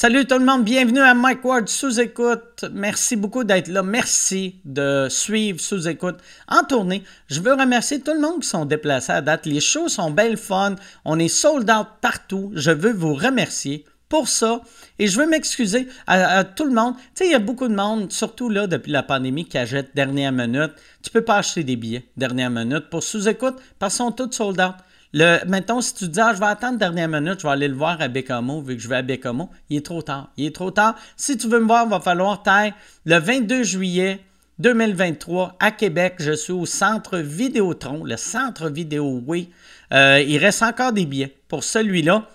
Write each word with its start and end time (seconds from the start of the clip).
Salut 0.00 0.26
tout 0.26 0.38
le 0.38 0.44
monde, 0.44 0.62
bienvenue 0.62 1.00
à 1.00 1.12
Mike 1.12 1.44
Ward 1.44 1.68
sous 1.68 1.98
écoute. 1.98 2.64
Merci 2.72 3.16
beaucoup 3.16 3.42
d'être 3.42 3.66
là. 3.66 3.82
Merci 3.82 4.60
de 4.64 5.08
suivre 5.10 5.58
sous 5.58 5.88
écoute 5.88 6.18
en 6.46 6.62
tournée. 6.62 7.02
Je 7.26 7.40
veux 7.40 7.52
remercier 7.54 7.98
tout 8.00 8.12
le 8.12 8.20
monde 8.20 8.42
qui 8.42 8.48
sont 8.48 8.64
déplacés 8.64 9.10
à 9.10 9.22
date. 9.22 9.44
Les 9.44 9.58
shows 9.58 9.88
sont 9.88 10.12
belles 10.12 10.36
fun. 10.36 10.76
On 11.04 11.18
est 11.18 11.26
sold 11.26 11.68
out 11.68 11.88
partout. 12.00 12.52
Je 12.54 12.70
veux 12.70 12.92
vous 12.92 13.12
remercier 13.12 13.86
pour 14.08 14.28
ça. 14.28 14.60
Et 15.00 15.08
je 15.08 15.18
veux 15.18 15.26
m'excuser 15.26 15.88
à, 16.06 16.44
tout 16.44 16.64
le 16.64 16.74
monde. 16.74 16.94
Tu 17.16 17.24
il 17.24 17.32
y 17.32 17.34
a 17.34 17.40
beaucoup 17.40 17.66
de 17.66 17.74
monde, 17.74 18.12
surtout 18.12 18.50
là, 18.50 18.68
depuis 18.68 18.92
la 18.92 19.02
pandémie, 19.02 19.46
qui 19.46 19.58
achète 19.58 19.96
dernière 19.96 20.30
minute. 20.30 20.70
Tu 21.02 21.10
peux 21.10 21.24
pas 21.24 21.38
acheter 21.38 21.64
des 21.64 21.74
billets 21.74 22.08
dernière 22.16 22.50
minute 22.50 22.88
pour 22.88 23.02
sous-écoute 23.02 23.56
parce 23.80 23.94
qu'ils 23.94 24.04
sont 24.04 24.12
tous 24.12 24.30
sold 24.30 24.60
out. 24.60 24.76
Le, 25.14 25.38
mettons, 25.46 25.80
si 25.80 25.94
tu 25.94 26.04
te 26.06 26.10
dis, 26.10 26.20
ah, 26.20 26.34
je 26.34 26.38
vais 26.38 26.46
attendre 26.46 26.78
dernière 26.78 27.08
minute, 27.08 27.40
je 27.40 27.46
vais 27.46 27.52
aller 27.52 27.68
le 27.68 27.74
voir 27.74 28.00
à 28.00 28.08
Bécamo, 28.08 28.60
vu 28.60 28.76
que 28.76 28.82
je 28.82 28.88
vais 28.88 28.96
à 28.96 29.02
Bécamo, 29.02 29.48
il 29.70 29.78
est 29.78 29.86
trop 29.86 30.02
tard. 30.02 30.30
Il 30.36 30.46
est 30.46 30.54
trop 30.54 30.70
tard. 30.70 30.96
Si 31.16 31.38
tu 31.38 31.48
veux 31.48 31.60
me 31.60 31.66
voir, 31.66 31.84
il 31.86 31.90
va 31.90 32.00
falloir 32.00 32.42
taire 32.42 32.74
le 33.06 33.18
22 33.18 33.62
juillet 33.62 34.20
2023 34.58 35.56
à 35.60 35.70
Québec. 35.70 36.16
Je 36.18 36.32
suis 36.32 36.52
au 36.52 36.66
centre 36.66 37.18
Vidéotron, 37.18 38.04
le 38.04 38.16
centre 38.16 38.68
Vidéo 38.68 39.22
Oui. 39.26 39.50
Euh, 39.92 40.22
il 40.26 40.36
reste 40.38 40.62
encore 40.62 40.92
des 40.92 41.06
billets 41.06 41.34
pour 41.48 41.64
celui-là. 41.64 42.28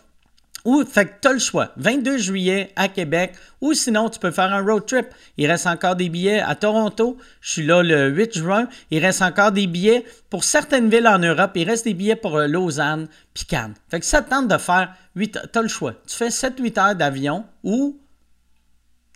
Ou, 0.66 0.86
fait 0.86 1.06
que 1.06 1.12
tu 1.22 1.28
as 1.28 1.34
le 1.34 1.40
choix. 1.40 1.72
22 1.76 2.18
juillet 2.18 2.72
à 2.78 2.88
Québec, 2.88 3.34
ou 3.60 3.74
sinon, 3.74 4.10
tu 4.10 4.20
peux 4.20 4.32
faire 4.32 4.54
un 4.54 4.64
road 4.64 4.86
trip. 4.86 5.08
Il 5.38 5.48
reste 5.48 5.68
encore 5.68 5.96
des 5.96 6.08
billets 6.08 6.40
à 6.40 6.56
Toronto. 6.56 7.18
Je 7.42 7.52
suis 7.52 7.66
là 7.66 7.84
le 7.84 8.10
8 8.10 8.38
juin. 8.38 8.68
Il 8.90 9.00
reste 9.00 9.22
encore 9.22 9.52
des 9.52 9.68
billets 9.68 10.06
pour 10.30 10.46
certaines 10.46 10.90
villes 10.90 11.08
en 11.08 11.20
Europe. 11.20 11.52
Il 11.56 11.70
reste 11.70 11.84
des 11.84 11.94
billets 11.94 12.16
pour 12.16 12.38
euh, 12.38 12.48
Lausanne, 12.48 13.08
puis 13.34 13.46
Cannes. 13.46 13.74
Fait 13.92 14.00
que 14.00 14.06
ça 14.06 14.22
te 14.22 14.30
tente 14.30 14.48
de 14.48 14.58
faire 14.58 14.94
8 15.16 15.40
tu 15.52 15.60
as 15.60 15.62
le 15.62 15.68
choix. 15.68 15.96
Tu 16.08 16.16
fais 16.16 16.30
7-8 16.30 16.80
heures 16.80 16.96
d'avion 16.96 17.46
ou 17.64 18.00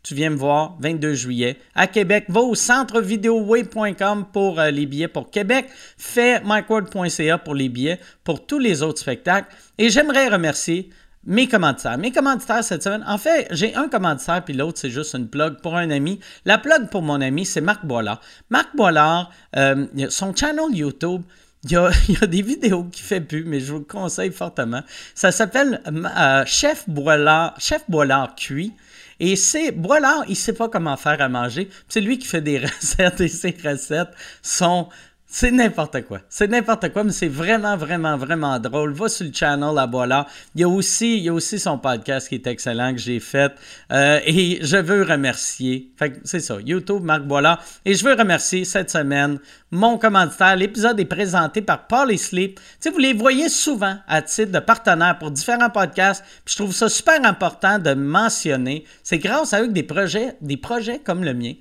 tu 0.03 0.15
viens 0.15 0.29
me 0.29 0.37
voir 0.37 0.77
22 0.79 1.13
juillet 1.13 1.57
à 1.75 1.87
Québec. 1.87 2.25
Va 2.29 2.41
au 2.41 2.55
centrevideoway.com 2.55 4.25
pour 4.31 4.59
euh, 4.59 4.69
les 4.69 4.85
billets 4.85 5.07
pour 5.07 5.31
Québec. 5.31 5.67
Fais 5.97 6.41
micword.ca 6.43 7.37
pour 7.37 7.55
les 7.55 7.69
billets 7.69 7.99
pour 8.23 8.45
tous 8.45 8.59
les 8.59 8.83
autres 8.83 8.99
spectacles. 8.99 9.53
Et 9.77 9.89
j'aimerais 9.89 10.27
remercier 10.27 10.89
mes 11.27 11.47
commanditaires. 11.47 11.97
Mes 11.97 12.11
commanditaires 12.11 12.63
cette 12.63 12.81
semaine, 12.81 13.03
en 13.05 13.17
fait, 13.17 13.47
j'ai 13.51 13.75
un 13.75 13.89
commanditaire, 13.89 14.43
puis 14.43 14.53
l'autre, 14.53 14.79
c'est 14.79 14.89
juste 14.89 15.13
une 15.13 15.27
plug 15.27 15.61
pour 15.61 15.75
un 15.75 15.91
ami. 15.91 16.19
La 16.45 16.57
plug 16.57 16.89
pour 16.89 17.01
mon 17.01 17.21
ami, 17.21 17.45
c'est 17.45 17.61
Marc 17.61 17.85
Boilard. 17.85 18.21
Marc 18.49 18.75
Boilard, 18.75 19.29
euh, 19.57 19.85
son 20.09 20.33
channel 20.33 20.73
YouTube, 20.73 21.21
il 21.63 21.71
y, 21.71 22.23
a, 22.23 22.27
des 22.27 22.41
vidéos 22.41 22.85
qu'il 22.85 23.03
fait 23.03 23.19
plus, 23.19 23.43
mais 23.43 23.59
je 23.59 23.73
vous 23.73 23.79
le 23.79 23.83
conseille 23.83 24.31
fortement. 24.31 24.81
Ça 25.15 25.31
s'appelle 25.33 25.81
euh, 25.85 26.43
Chef 26.45 26.87
Boilard, 26.87 27.55
Chef 27.59 27.83
Boilard 27.89 28.35
cuit. 28.35 28.73
Et 29.19 29.35
c'est 29.35 29.71
Boilard, 29.71 30.23
il 30.29 30.35
sait 30.35 30.53
pas 30.53 30.69
comment 30.69 30.95
faire 30.95 31.19
à 31.19 31.27
manger. 31.27 31.69
C'est 31.89 32.01
lui 32.01 32.19
qui 32.19 32.27
fait 32.27 32.41
des 32.41 32.59
recettes 32.65 33.19
et 33.19 33.27
ses 33.27 33.55
recettes 33.65 34.11
sont 34.41 34.87
c'est 35.29 35.51
n'importe 35.51 36.03
quoi. 36.03 36.21
C'est 36.29 36.47
n'importe 36.47 36.93
quoi, 36.93 37.03
mais 37.03 37.11
c'est 37.11 37.27
vraiment, 37.27 37.75
vraiment, 37.75 38.15
vraiment 38.15 38.57
drôle. 38.59 38.93
Va 38.93 39.09
sur 39.09 39.25
le 39.25 39.33
channel 39.33 39.77
à 39.77 39.85
Boilard. 39.85 40.25
Il 40.55 40.61
y 40.61 40.63
a 40.63 40.69
aussi, 40.69 41.17
il 41.17 41.23
y 41.23 41.29
a 41.29 41.33
aussi 41.33 41.59
son 41.59 41.77
podcast 41.77 42.29
qui 42.29 42.35
est 42.35 42.47
excellent 42.47 42.93
que 42.93 42.99
j'ai 42.99 43.19
fait. 43.19 43.51
Euh, 43.91 44.21
et 44.25 44.59
je 44.61 44.77
veux 44.77 45.03
remercier. 45.03 45.91
Fait 45.97 46.21
c'est 46.23 46.39
ça, 46.39 46.57
YouTube, 46.63 47.03
Marc 47.03 47.23
Boilard. 47.23 47.61
Et 47.83 47.93
je 47.93 48.05
veux 48.05 48.13
remercier 48.13 48.63
cette 48.63 48.89
semaine 48.89 49.37
mon 49.69 49.97
commanditaire. 49.97 50.55
L'épisode 50.55 50.97
est 50.97 51.05
présenté 51.05 51.61
par 51.61 51.87
Paul 51.87 52.09
et 52.09 52.17
Sleep. 52.17 52.57
Vous 52.85 52.97
les 52.97 53.13
voyez 53.13 53.49
souvent 53.49 53.97
à 54.07 54.21
titre 54.21 54.53
de 54.53 54.59
partenaire 54.59 55.19
pour 55.19 55.31
différents 55.31 55.69
podcasts. 55.69 56.23
Puis 56.45 56.53
je 56.53 56.63
trouve 56.63 56.73
ça 56.73 56.87
super 56.87 57.23
important 57.25 57.79
de 57.79 57.93
mentionner. 57.93 58.85
C'est 59.03 59.17
grâce 59.17 59.51
à 59.51 59.61
eux 59.61 59.67
que 59.67 59.73
des 59.73 59.83
projets, 59.83 60.37
des 60.39 60.57
projets 60.57 60.99
comme 60.99 61.25
le 61.25 61.33
mien 61.33 61.53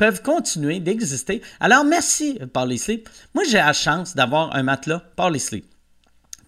peuvent 0.00 0.22
continuer 0.22 0.80
d'exister. 0.80 1.42
Alors, 1.60 1.84
merci, 1.84 2.38
Paul 2.54 2.74
Sleep. 2.78 3.06
Moi, 3.34 3.44
j'ai 3.46 3.58
la 3.58 3.74
chance 3.74 4.16
d'avoir 4.16 4.56
un 4.56 4.62
matelas 4.62 5.02
Paul 5.14 5.38
Sleep. 5.38 5.66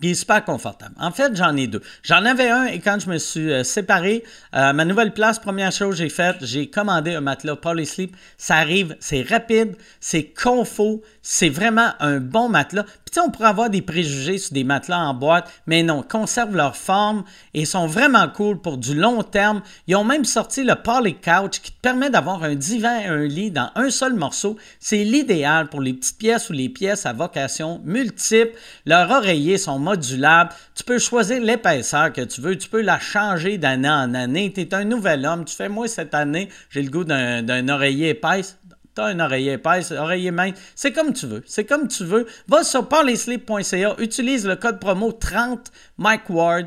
Puis 0.01 0.13
est 0.13 0.15
super 0.15 0.43
confortable. 0.43 0.95
En 0.99 1.11
fait, 1.11 1.37
j'en 1.37 1.55
ai 1.55 1.67
deux. 1.67 1.83
J'en 2.03 2.25
avais 2.25 2.49
un 2.49 2.65
et 2.65 2.81
quand 2.81 2.99
je 2.99 3.11
me 3.11 3.19
suis 3.19 3.53
euh, 3.53 3.63
séparé, 3.63 4.25
euh, 4.55 4.73
ma 4.73 4.87
nouvelle 4.87 5.13
place, 5.13 5.39
première 5.39 5.71
chose 5.71 5.91
que 5.91 5.97
j'ai 5.97 6.09
faite, 6.09 6.37
j'ai 6.41 6.71
commandé 6.71 7.15
un 7.15 7.21
matelas 7.21 7.57
Polysleep. 7.57 8.17
Ça 8.39 8.57
arrive, 8.57 8.97
c'est 9.01 9.21
rapide, 9.21 9.77
c'est 10.01 10.25
confort, 10.25 11.01
c'est 11.21 11.51
vraiment 11.51 11.91
un 12.01 12.21
bon 12.21 12.49
matelas 12.49 12.87
on 13.21 13.31
pourrait 13.31 13.49
avoir 13.49 13.71
des 13.71 13.83
préjugés 13.83 14.39
sur 14.39 14.55
des 14.55 14.65
matelas 14.65 14.99
en 14.99 15.15
boîte, 15.15 15.51
mais 15.67 15.83
non, 15.83 16.03
conservent 16.03 16.57
leur 16.57 16.77
forme 16.77 17.25
et 17.55 17.65
sont 17.65 17.87
vraiment 17.87 18.29
cool 18.29 18.61
pour 18.61 18.79
du 18.79 18.95
long 18.95 19.23
terme. 19.23 19.63
Ils 19.87 19.97
ont 19.97 20.05
même 20.05 20.25
sorti 20.25 20.65
le 20.65 20.75
Poly 20.75 21.15
Couch 21.15 21.61
qui 21.61 21.73
te 21.73 21.81
permet 21.81 22.11
d'avoir 22.11 22.43
un 22.43 22.55
divan 22.55 22.99
et 22.99 23.07
un 23.07 23.25
lit 23.25 23.51
dans 23.51 23.71
un 23.75 23.91
seul 23.91 24.15
morceau. 24.15 24.57
C'est 24.81 25.05
l'idéal 25.05 25.69
pour 25.69 25.81
les 25.81 25.95
petites 25.95 26.19
pièces 26.19 26.51
ou 26.51 26.53
les 26.53 26.69
pièces 26.69 27.07
à 27.07 27.13
vocation 27.13 27.81
multiple. 27.85 28.53
Leurs 28.87 29.11
oreillers 29.11 29.59
sont 29.59 29.79
modulables. 29.79 30.51
Tu 30.75 30.85
peux 30.85 30.99
choisir 30.99 31.41
l'épaisseur 31.43 32.13
que 32.13 32.23
tu 32.23 32.41
veux. 32.41 32.57
Tu 32.57 32.69
peux 32.69 32.83
la 32.83 32.99
changer 32.99 33.59
d'année 33.59 33.89
en 33.89 34.15
année. 34.15 34.53
Tu 34.53 34.61
es 34.63 34.75
un 34.75 34.85
nouvel 34.85 35.27
homme. 35.27 35.45
Tu 35.45 35.55
fais, 35.55 35.69
moi, 35.69 35.89
cette 35.89 36.15
année, 36.15 36.49
j'ai 36.71 36.83
le 36.83 36.91
goût 36.91 37.05
d'un 37.05 37.69
oreiller 37.69 38.11
épaisse 38.11 38.59
T'as 38.95 39.07
un 39.07 39.21
oreiller 39.21 39.53
épaisse, 39.53 39.91
oreiller 39.91 40.31
mince, 40.31 40.59
c'est 40.75 40.93
comme 40.93 41.15
tu 41.15 41.27
veux. 41.27 41.43
C'est 41.47 41.65
comme 41.65 41.89
tu 41.89 42.05
veux. 42.05 42.27
Va 42.47 42.63
sur 42.63 42.89
parlesleep.ca, 42.89 43.95
utilise 43.99 44.47
le 44.47 44.57
code 44.57 44.79
promo 44.79 45.13
30 45.13 45.73
Mike 45.97 46.29
Ward 46.29 46.67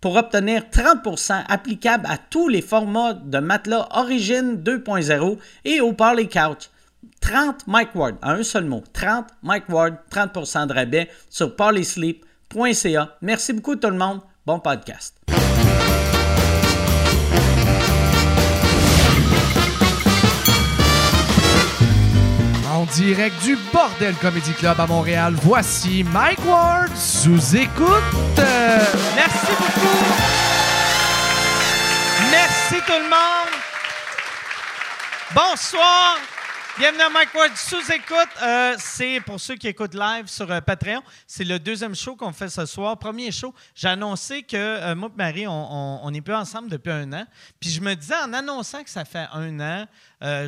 pour 0.00 0.16
obtenir 0.16 0.62
30% 0.72 1.44
applicable 1.48 2.06
à 2.08 2.16
tous 2.16 2.48
les 2.48 2.62
formats 2.62 3.12
de 3.12 3.38
matelas 3.38 3.88
Origine 3.90 4.62
2.0 4.62 5.38
et 5.64 5.80
au 5.80 5.92
Parley 5.92 6.28
Couch. 6.28 6.70
30 7.20 7.66
Mike 7.66 7.94
Ward, 7.94 8.16
en 8.22 8.30
un 8.30 8.42
seul 8.42 8.64
mot. 8.64 8.82
30 8.92 9.26
Mike 9.42 9.68
Ward, 9.68 9.96
30% 10.10 10.68
de 10.68 10.72
rabais 10.72 11.10
sur 11.28 11.56
parlesleep.ca. 11.56 13.16
Merci 13.20 13.52
beaucoup 13.52 13.76
tout 13.76 13.90
le 13.90 13.98
monde. 13.98 14.20
Bon 14.46 14.60
podcast. 14.60 15.16
Direct 22.86 23.42
du 23.42 23.56
Bordel 23.72 24.14
Comedy 24.16 24.52
Club 24.52 24.78
à 24.78 24.86
Montréal, 24.86 25.34
voici 25.42 26.04
Mike 26.04 26.44
Ward 26.46 26.94
sous 26.96 27.56
écoute. 27.56 28.40
Merci 29.14 29.52
beaucoup. 29.58 30.04
Merci 32.30 32.74
tout 32.86 32.92
le 32.92 33.08
monde. 33.08 33.54
Bonsoir. 35.34 36.16
Bienvenue 36.78 37.04
à 37.04 37.08
Mike 37.08 37.32
Ward 37.34 37.56
sous-écoute. 37.56 38.28
Euh, 38.42 38.74
c'est 38.78 39.18
pour 39.22 39.40
ceux 39.40 39.54
qui 39.54 39.66
écoutent 39.66 39.94
live 39.94 40.26
sur 40.26 40.50
euh, 40.50 40.60
Patreon. 40.60 41.02
C'est 41.26 41.44
le 41.44 41.58
deuxième 41.58 41.94
show 41.94 42.16
qu'on 42.16 42.34
fait 42.34 42.50
ce 42.50 42.66
soir. 42.66 42.98
Premier 42.98 43.32
show, 43.32 43.54
j'ai 43.74 43.88
annoncé 43.88 44.42
que 44.42 44.58
euh, 44.58 44.94
moi 44.94 45.08
et 45.10 45.16
Marie, 45.16 45.46
on 45.48 46.10
n'est 46.10 46.20
plus 46.20 46.34
ensemble 46.34 46.68
depuis 46.68 46.92
un 46.92 47.10
an. 47.14 47.26
Puis 47.58 47.70
je 47.70 47.80
me 47.80 47.94
disais, 47.94 48.16
en 48.16 48.30
annonçant 48.34 48.84
que 48.84 48.90
ça 48.90 49.06
fait 49.06 49.26
un 49.32 49.58
an, 49.58 49.86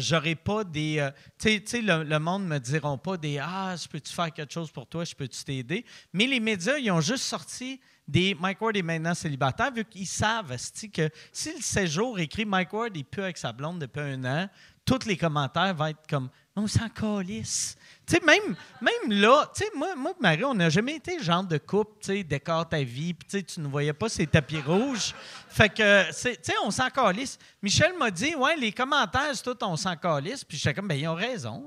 j'aurais 0.01 0.35
pas 0.35 0.65
des. 0.65 1.09
tu 1.39 1.63
sais, 1.65 1.81
le, 1.81 2.05
le, 2.05 2.19
monde 2.19 2.47
me 2.47 2.59
diront 2.59 2.99
pas 2.99 3.17
des 3.17 3.39
Ah, 3.39 3.75
je 3.83 3.89
peux-tu 3.89 4.13
faire 4.13 4.31
quelque 4.31 4.53
chose 4.53 4.71
pour 4.71 4.87
toi, 4.87 5.05
je 5.05 5.15
peux-tu 5.15 5.43
t'aider. 5.43 5.87
Mais 6.13 6.27
les 6.27 6.41
médias, 6.41 6.77
ils 6.77 6.91
ont 6.91 7.01
juste 7.01 7.25
sorti 7.25 7.81
des 8.09 8.35
Mike 8.35 8.61
Ward 8.61 8.75
est 8.77 8.83
maintenant 8.83 9.15
célibataire, 9.15 9.71
vu 9.71 9.85
qu'ils 9.85 10.07
savent 10.07 10.57
que 10.93 11.11
si 11.31 11.53
le 11.55 11.61
séjour 11.61 12.19
écrit 12.19 12.47
Mike 12.47 12.73
Ward 12.73 12.97
est 12.97 13.05
plus 13.05 13.23
avec 13.23 13.37
sa 13.37 13.53
blonde 13.53 13.79
depuis 13.79 14.01
un 14.01 14.25
an, 14.25 14.49
tous 14.89 15.07
les 15.07 15.19
commentaires 15.19 15.75
vont 15.75 15.89
être 15.89 16.07
comme 16.09 16.31
on 16.57 16.67
s'en 16.67 16.89
calisse. 16.89 17.77
Tu 18.07 18.17
sais, 18.17 18.23
même, 18.25 18.57
même 18.81 19.21
là, 19.21 19.51
tu 19.55 19.63
sais, 19.63 19.71
moi, 19.77 19.95
moi 19.95 20.13
Marie, 20.19 20.45
on 20.45 20.55
n'a 20.55 20.71
jamais 20.71 20.97
été 20.97 21.23
genre 21.23 21.45
de 21.45 21.59
couple, 21.59 21.93
tu 22.01 22.07
sais, 22.07 22.25
décore 22.25 22.67
ta 22.67 22.83
vie, 22.83 23.13
puis 23.13 23.45
tu 23.45 23.61
ne 23.61 23.69
voyais 23.69 23.93
pas 23.93 24.09
ces 24.09 24.27
tapis 24.27 24.61
rouges. 24.61 25.15
Fait 25.51 25.69
que, 25.69 26.07
tu 26.09 26.15
sais, 26.15 26.55
on 26.65 26.71
s'en 26.71 26.89
calisse. 26.89 27.39
Michel 27.63 27.93
m'a 27.99 28.11
dit, 28.11 28.35
ouais, 28.35 28.57
les 28.57 28.73
commentaires, 28.73 29.31
c'est 29.35 29.43
tout, 29.43 29.57
on 29.63 29.77
s'en 29.77 29.95
calisse. 29.95 30.43
Puis 30.43 30.57
j'étais 30.57 30.73
comme, 30.73 30.89
ben, 30.89 30.99
ils 30.99 31.07
ont 31.07 31.15
raison. 31.15 31.67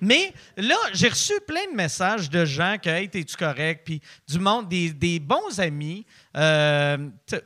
Mais 0.00 0.32
là, 0.56 0.76
j'ai 0.94 1.08
reçu 1.08 1.34
plein 1.46 1.70
de 1.70 1.76
messages 1.76 2.30
de 2.30 2.44
gens 2.46 2.76
que, 2.82 2.88
hey, 2.88 3.08
t'es-tu 3.08 3.36
correct? 3.36 3.82
Puis 3.84 4.00
du 4.26 4.38
monde, 4.38 4.68
des, 4.68 4.90
des 4.90 5.20
bons 5.20 5.60
amis, 5.60 6.06
euh, 6.36 6.96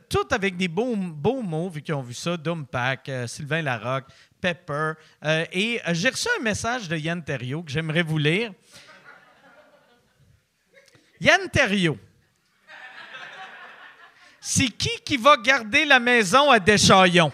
tout 0.09 0.27
avec 0.31 0.55
des 0.55 0.69
beaux, 0.69 0.95
beaux 0.95 1.41
mots, 1.41 1.69
vu 1.69 1.81
qu'ils 1.81 1.95
ont 1.95 2.01
vu 2.01 2.13
ça, 2.13 2.37
Dumpack, 2.37 3.09
euh, 3.09 3.27
Sylvain 3.27 3.61
Larocque, 3.61 4.05
Pepper. 4.41 4.93
Euh, 5.23 5.45
et 5.51 5.79
euh, 5.87 5.93
j'ai 5.93 6.09
reçu 6.09 6.27
un 6.39 6.43
message 6.43 6.89
de 6.89 6.97
Yann 6.97 7.23
Terriot 7.23 7.63
que 7.63 7.71
j'aimerais 7.71 8.01
vous 8.01 8.17
lire. 8.17 8.51
Yann 11.19 11.49
Terriot. 11.49 11.97
C'est 14.39 14.69
qui 14.69 14.89
qui 15.05 15.17
va 15.17 15.37
garder 15.37 15.85
la 15.85 15.99
maison 15.99 16.49
à 16.49 16.59
Deschaillons? 16.59 17.31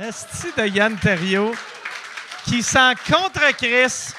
Est-ce 0.00 0.60
de 0.60 0.66
Yann 0.66 0.96
Terriot 0.96 1.54
qui 2.46 2.62
sent 2.62 2.94
contre 3.06 3.54
Chris? 3.56 4.14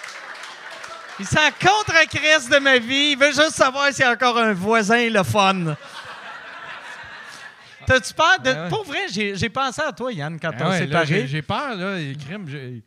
Il 1.17 1.25
s'en 1.25 1.49
contre 1.61 2.07
Chris 2.09 2.49
de 2.51 2.59
ma 2.59 2.77
vie. 2.77 3.11
Il 3.11 3.17
veut 3.17 3.31
juste 3.31 3.51
savoir 3.51 3.87
s'il 3.93 4.03
y 4.03 4.03
a 4.03 4.11
encore 4.11 4.37
un 4.37 4.53
voisin 4.53 5.09
le 5.09 5.23
fun. 5.23 5.75
T'as-tu 7.85 8.13
peur 8.13 8.39
de. 8.43 8.49
Ah 8.49 8.63
ouais. 8.63 8.69
Pour 8.69 8.83
vrai, 8.85 8.99
j'ai 9.11 9.35
j'ai 9.35 9.49
pensé 9.49 9.81
à 9.81 9.91
toi, 9.91 10.11
Yann, 10.11 10.39
quand 10.39 10.51
Ah 10.59 10.67
on 10.67 10.71
s'est 10.71 10.87
là, 10.87 11.05
j'ai 11.05 11.41
peur, 11.41 11.75
là. 11.75 11.97
les 11.97 12.15
crimes, 12.15 12.47
j'ai- 12.47 12.83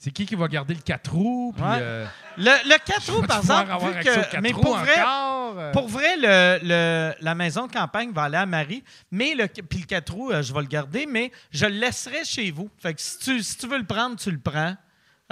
C'est 0.00 0.12
qui 0.12 0.26
qui 0.26 0.36
va 0.36 0.46
garder 0.46 0.74
le 0.74 0.80
4 0.80 1.10
roues? 1.12 1.52
Puis, 1.56 1.64
Ouais. 1.64 1.78
euh, 1.80 2.06
Le, 2.36 2.44
le 2.70 2.78
4 2.84 3.10
roues, 3.12 3.26
par 3.26 3.38
exemple, 3.38 3.72
avoir 3.72 3.90
vu 3.90 3.98
que, 3.98 4.04
4 4.30 4.40
mais 4.40 4.52
roues 4.52 4.60
pour 4.60 4.76
vrai, 4.76 4.92
encore, 5.00 5.54
euh? 5.58 5.72
pour 5.72 5.88
vrai 5.88 6.16
le, 6.16 6.58
le- 6.62 7.14
la 7.20 7.34
maison 7.34 7.66
de 7.66 7.72
campagne 7.72 8.12
va 8.12 8.22
aller 8.22 8.36
à 8.36 8.46
Marie, 8.46 8.84
mais 9.10 9.34
le, 9.34 9.48
puis 9.48 9.80
le 9.80 9.86
4 9.86 10.12
roues, 10.12 10.30
euh, 10.30 10.40
je 10.40 10.54
vais 10.54 10.60
le 10.60 10.66
garder, 10.68 11.04
mais 11.06 11.32
je 11.50 11.66
le 11.66 11.72
laisserai 11.80 12.24
chez 12.24 12.52
vous. 12.52 12.70
Fait 12.78 12.94
que 12.94 13.00
si 13.00 13.18
tu, 13.18 13.42
si 13.42 13.56
tu 13.58 13.66
veux 13.66 13.78
le 13.78 13.86
prendre, 13.86 14.14
tu 14.14 14.30
le 14.30 14.38
prends. 14.38 14.76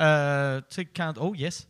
Euh, 0.01 0.61
tu 0.69 0.75
sais, 0.75 0.85
quand. 0.85 1.15
Oh, 1.21 1.33
yes. 1.37 1.69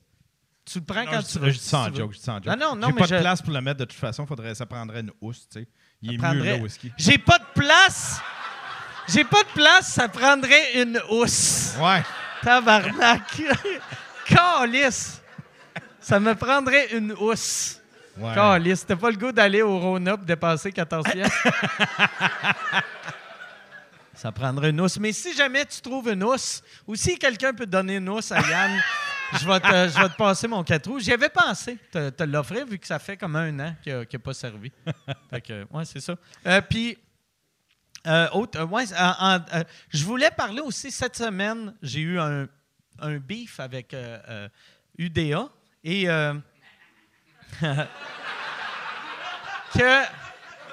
Tu 0.64 0.78
le 0.80 0.84
prends 0.86 1.04
Non, 1.04 1.10
quand 1.12 1.20
je, 1.20 1.32
tu 1.32 1.38
veux. 1.38 1.50
je 1.50 1.58
dis 1.58 1.64
ça 1.64 1.80
en 1.80 1.94
joke, 1.94 2.12
je 2.12 2.18
dis 2.18 2.24
ça 2.24 2.32
en 2.32 2.36
joke. 2.42 2.46
Non, 2.46 2.56
non, 2.56 2.76
non, 2.76 2.86
J'ai 2.88 2.92
mais 2.94 2.98
pas 3.00 3.06
je- 3.06 3.14
de 3.14 3.20
place 3.20 3.42
pour 3.42 3.52
le 3.52 3.60
mettre 3.60 3.78
de 3.80 3.84
toute 3.84 3.92
façon, 3.98 4.26
faudrait, 4.26 4.54
ça 4.54 4.64
prendrait 4.66 5.00
une 5.00 5.12
housse, 5.20 5.46
tu 5.48 5.60
sais. 5.60 5.68
Il 6.02 6.14
est 6.14 6.18
prendrait- 6.18 6.52
mieux, 6.52 6.56
le 6.58 6.62
whisky. 6.62 6.92
J'ai 6.96 7.18
pas 7.18 7.38
de 7.38 7.44
place. 7.60 8.20
J'ai 9.08 9.24
pas 9.24 9.42
de 9.44 9.48
place, 9.54 9.92
ça 9.92 10.08
prendrait 10.08 10.80
une 10.82 11.00
housse. 11.10 11.74
Ouais. 11.80 12.02
Tabarnak. 12.42 13.42
Calice. 14.26 15.20
Ça 16.00 16.18
me 16.20 16.34
prendrait 16.34 16.88
une 16.92 17.12
housse. 17.12 17.80
ouais. 18.18 18.34
Calice. 18.34 18.84
T'as 18.86 18.96
pas 18.96 19.10
le 19.10 19.16
goût 19.16 19.32
d'aller 19.32 19.62
au 19.62 19.78
Rona 19.78 20.16
pour 20.16 20.26
dépasser 20.26 20.72
14 20.72 21.04
pièces? 21.12 21.32
Ça 24.14 24.32
prendrait 24.32 24.70
une 24.70 24.80
housse. 24.80 24.98
Mais 24.98 25.12
si 25.12 25.34
jamais 25.36 25.64
tu 25.66 25.80
trouves 25.80 26.08
une 26.10 26.24
housse, 26.24 26.62
ou 26.86 26.94
si 26.96 27.18
quelqu'un 27.18 27.52
peut 27.52 27.66
donner 27.66 27.96
une 27.96 28.08
housse 28.08 28.32
à 28.32 28.40
Yann, 28.40 28.80
je 29.32 29.46
vais 29.46 29.60
te, 29.60 30.16
passer 30.16 30.48
mon 30.48 30.62
4 30.62 30.88
roues. 30.88 31.00
J'y 31.00 31.12
avais 31.12 31.28
pensé 31.28 31.78
te, 31.90 32.10
te 32.10 32.22
l'offrir 32.22 32.66
vu 32.66 32.78
que 32.78 32.86
ça 32.86 32.98
fait 32.98 33.16
comme 33.16 33.36
un 33.36 33.58
an 33.60 33.74
qu'il 33.82 33.94
n'a 33.94 34.18
pas 34.18 34.34
servi. 34.34 34.70
fait 35.30 35.40
que, 35.40 35.66
ouais, 35.70 35.84
c'est 35.84 36.00
ça. 36.00 36.16
Euh, 36.46 36.60
Puis, 36.60 36.98
euh, 38.06 38.28
autre, 38.32 38.60
euh, 38.60 38.66
ouais, 38.66 38.84
je 39.88 40.04
voulais 40.04 40.30
parler 40.30 40.60
aussi 40.60 40.90
cette 40.90 41.16
semaine. 41.16 41.74
J'ai 41.82 42.00
eu 42.00 42.18
un, 42.18 42.48
beef 43.18 43.60
avec 43.60 43.94
UDA 44.96 45.48
et 45.84 46.04
que 49.74 50.02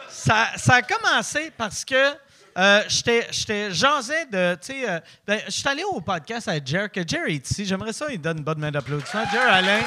ça 0.08 0.48
a 0.68 0.82
commencé 0.82 1.52
parce 1.58 1.84
que 1.84 2.16
euh, 2.58 2.82
j'étais 2.88 3.72
jasé 3.72 4.26
de. 4.32 4.56
Tu 4.56 4.74
sais, 4.74 4.90
euh, 4.90 5.00
ben, 5.26 5.40
je 5.46 5.52
suis 5.52 5.68
allé 5.68 5.84
au 5.84 6.02
podcast 6.02 6.48
avec 6.48 6.68
Jer, 6.68 6.92
que 6.92 7.02
Jer 7.08 7.28
est 7.28 7.50
ici. 7.50 7.66
J'aimerais 7.66 7.94
ça, 7.94 8.08
il 8.12 8.22
donne 8.22 8.38
une 8.38 8.44
bonne 8.44 8.60
main 8.60 8.72
d'applaudissement. 8.72 9.24
Jer 9.32 9.52
Alain. 9.52 9.82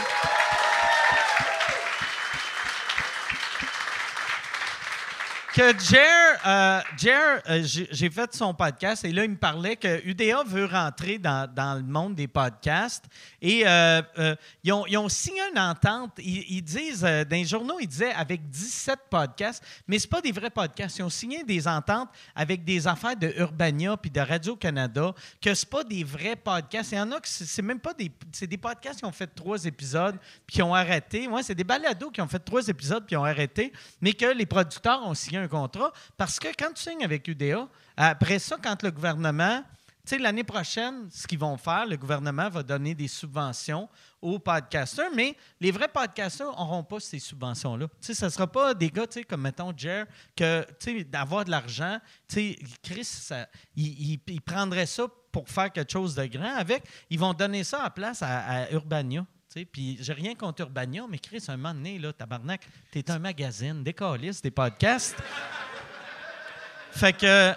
Que 5.56 5.72
Jer, 5.78 6.38
euh, 6.46 6.80
euh, 7.48 7.62
j'ai 7.64 8.10
fait 8.10 8.34
son 8.34 8.52
podcast 8.52 9.06
et 9.06 9.12
là, 9.12 9.24
il 9.24 9.30
me 9.30 9.36
parlait 9.36 9.76
que 9.76 10.06
UDA 10.06 10.44
veut 10.44 10.66
rentrer 10.66 11.18
dans, 11.18 11.50
dans 11.50 11.76
le 11.76 11.82
monde 11.82 12.14
des 12.14 12.28
podcasts 12.28 13.06
et 13.40 13.66
euh, 13.66 14.02
euh, 14.18 14.36
ils, 14.62 14.72
ont, 14.74 14.84
ils 14.86 14.98
ont 14.98 15.08
signé 15.08 15.40
une 15.50 15.58
entente. 15.58 16.10
Ils, 16.18 16.60
disent, 16.60 17.00
dans 17.00 17.26
les 17.30 17.46
journaux, 17.46 17.78
ils 17.80 17.86
disaient 17.86 18.12
avec 18.12 18.50
17 18.50 18.98
podcasts, 19.08 19.64
mais 19.88 19.98
ce 19.98 20.06
pas 20.06 20.20
des 20.20 20.30
vrais 20.30 20.50
podcasts. 20.50 20.98
Ils 20.98 21.04
ont 21.04 21.08
signé 21.08 21.42
des 21.42 21.66
ententes 21.66 22.10
avec 22.34 22.62
des 22.62 22.86
affaires 22.86 23.16
de 23.16 23.32
Urbania 23.38 23.96
puis 23.96 24.10
de 24.10 24.20
Radio-Canada, 24.20 25.14
que 25.40 25.54
c'est 25.54 25.70
pas 25.70 25.84
des 25.84 26.04
vrais 26.04 26.36
podcasts. 26.36 26.92
Il 26.92 26.98
y 26.98 27.00
en 27.00 27.12
a 27.12 27.20
que 27.20 27.28
c'est 27.28 27.62
même 27.62 27.80
pas 27.80 27.94
des... 27.94 28.12
C'est 28.30 28.46
des 28.46 28.58
podcasts 28.58 28.98
qui 28.98 29.06
ont 29.06 29.12
fait 29.12 29.26
trois 29.28 29.64
épisodes 29.64 30.18
puis 30.46 30.56
qui 30.56 30.62
ont 30.62 30.74
arrêté. 30.74 31.28
Ouais, 31.28 31.42
c'est 31.42 31.54
des 31.54 31.64
balados 31.64 32.10
qui 32.10 32.20
ont 32.20 32.28
fait 32.28 32.40
trois 32.40 32.68
épisodes 32.68 33.06
puis 33.06 33.16
ont 33.16 33.24
arrêté, 33.24 33.72
mais 34.02 34.12
que 34.12 34.26
les 34.26 34.44
producteurs 34.44 35.06
ont 35.06 35.14
signé 35.14 35.38
un 35.38 35.45
contrat 35.48 35.92
parce 36.16 36.38
que 36.38 36.48
quand 36.48 36.72
tu 36.74 36.82
signes 36.82 37.04
avec 37.04 37.26
UDA, 37.28 37.68
après 37.96 38.38
ça, 38.38 38.56
quand 38.62 38.82
le 38.82 38.90
gouvernement... 38.90 39.62
Tu 40.04 40.14
sais, 40.14 40.18
l'année 40.22 40.44
prochaine, 40.44 41.08
ce 41.10 41.26
qu'ils 41.26 41.40
vont 41.40 41.56
faire, 41.56 41.84
le 41.84 41.96
gouvernement 41.96 42.48
va 42.48 42.62
donner 42.62 42.94
des 42.94 43.08
subventions 43.08 43.88
aux 44.22 44.38
podcasters, 44.38 45.10
mais 45.12 45.36
les 45.58 45.72
vrais 45.72 45.88
podcasters 45.88 46.46
n'auront 46.46 46.84
pas 46.84 47.00
ces 47.00 47.18
subventions-là. 47.18 47.88
Tu 47.88 48.06
sais, 48.06 48.14
ce 48.14 48.26
ne 48.26 48.30
sera 48.30 48.46
pas 48.46 48.72
des 48.72 48.88
gars, 48.88 49.08
tu 49.08 49.14
sais, 49.14 49.24
comme 49.24 49.40
mettons 49.40 49.76
Jer, 49.76 50.06
que, 50.36 50.64
tu 50.78 50.98
sais, 50.98 51.02
d'avoir 51.02 51.44
de 51.44 51.50
l'argent, 51.50 51.98
tu 52.28 52.34
sais, 52.36 52.58
Chris, 52.84 53.04
ça, 53.04 53.48
il 53.74 54.40
prendrait 54.46 54.86
ça 54.86 55.08
pour 55.32 55.48
faire 55.48 55.72
quelque 55.72 55.90
chose 55.90 56.14
de 56.14 56.24
grand 56.26 56.54
avec. 56.54 56.84
Ils 57.10 57.18
vont 57.18 57.34
donner 57.34 57.64
ça 57.64 57.82
à 57.82 57.90
place 57.90 58.22
à, 58.22 58.38
à 58.46 58.70
Urbania. 58.70 59.26
Puis 59.64 59.96
j'ai 60.00 60.12
rien 60.12 60.34
contre 60.34 60.62
Urbania, 60.62 61.04
mais 61.08 61.18
Chris, 61.18 61.42
un 61.48 61.56
moment 61.56 61.74
donné, 61.74 61.98
là, 61.98 62.12
tabarnak, 62.12 62.66
t'es 62.90 63.10
un 63.10 63.18
magazine, 63.18 63.82
des 63.82 63.94
calices, 63.94 64.42
des 64.42 64.50
podcasts. 64.50 65.16
Fait 66.90 67.12
que, 67.12 67.54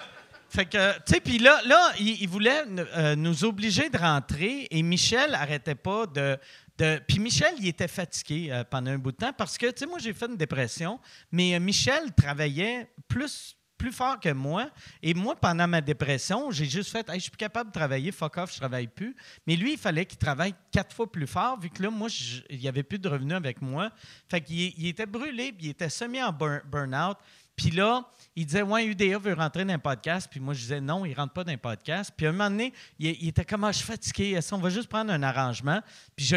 fait 0.49 0.65
que, 0.65 0.93
tu 0.99 1.13
sais, 1.13 1.21
puis 1.21 1.37
là, 1.37 1.61
là, 1.65 1.91
il, 1.99 2.27
voulait 2.27 2.63
euh, 2.67 3.15
nous 3.15 3.45
obliger 3.45 3.89
de 3.89 3.97
rentrer 3.97 4.67
et 4.71 4.81
Michel 4.81 5.35
arrêtait 5.35 5.75
pas 5.75 6.07
de. 6.07 6.37
de 6.77 6.99
puis 7.07 7.19
Michel, 7.19 7.53
il 7.59 7.67
était 7.67 7.87
fatigué 7.87 8.49
euh, 8.51 8.63
pendant 8.63 8.91
un 8.91 8.97
bout 8.97 9.11
de 9.11 9.17
temps 9.17 9.33
parce 9.33 9.57
que, 9.57 9.67
tu 9.67 9.79
sais, 9.79 9.85
moi, 9.85 9.99
j'ai 9.99 10.13
fait 10.13 10.25
une 10.25 10.37
dépression, 10.37 10.99
mais 11.31 11.55
euh, 11.55 11.59
Michel 11.59 12.13
travaillait 12.15 12.89
plus 13.07 13.55
plus 13.79 13.91
fort 13.91 14.19
que 14.19 14.29
moi. 14.29 14.69
Et 15.01 15.15
moi, 15.15 15.35
pendant 15.35 15.67
ma 15.67 15.81
dépression, 15.81 16.51
j'ai 16.51 16.65
juste 16.65 16.91
fait, 16.91 17.09
Hey, 17.09 17.15
je 17.15 17.23
suis 17.23 17.31
plus 17.31 17.37
capable 17.37 17.71
de 17.71 17.73
travailler, 17.73 18.11
fuck 18.11 18.37
off, 18.37 18.53
je 18.53 18.57
travaille 18.57 18.87
plus. 18.87 19.15
Mais 19.47 19.55
lui, 19.55 19.71
il 19.71 19.77
fallait 19.79 20.05
qu'il 20.05 20.19
travaille 20.19 20.53
quatre 20.71 20.95
fois 20.95 21.11
plus 21.11 21.25
fort, 21.25 21.59
vu 21.59 21.69
que 21.71 21.81
là, 21.81 21.89
moi, 21.89 22.09
il 22.49 22.59
n'y 22.59 22.67
avait 22.67 22.83
plus 22.83 22.99
de 22.99 23.09
revenus 23.09 23.35
avec 23.35 23.61
moi. 23.61 23.89
Fait 24.29 24.41
qu'il 24.41 24.73
il 24.77 24.87
était 24.87 25.07
brûlé, 25.07 25.51
puis 25.53 25.67
il 25.67 25.69
était 25.69 25.89
semi 25.89 26.21
en 26.21 26.31
burn- 26.31 26.61
burn-out. 26.69 27.17
Puis 27.59 27.71
là, 27.71 28.05
il 28.37 28.45
disait, 28.45 28.61
ouais, 28.61 28.85
UDA 28.85 29.17
veut 29.17 29.33
rentrer 29.33 29.65
dans 29.65 29.73
un 29.73 29.79
podcast. 29.79 30.29
Puis 30.31 30.39
moi, 30.39 30.53
je 30.53 30.61
disais, 30.61 30.79
non, 30.79 31.03
il 31.03 31.13
rentre 31.13 31.33
pas 31.33 31.43
dans 31.43 31.51
un 31.51 31.57
podcast. 31.57 32.09
Puis 32.15 32.25
à 32.25 32.29
un 32.29 32.31
moment 32.31 32.49
donné, 32.49 32.73
il, 32.97 33.27
était 33.27 33.43
comme, 33.43 33.65
ah, 33.65 33.73
je 33.73 33.79
suis 33.79 33.85
fatigué. 33.85 34.31
Est-ce 34.31 34.51
qu'on 34.51 34.59
va 34.59 34.69
juste 34.69 34.87
prendre 34.87 35.11
un 35.11 35.21
arrangement? 35.23 35.81
Puis 36.15 36.33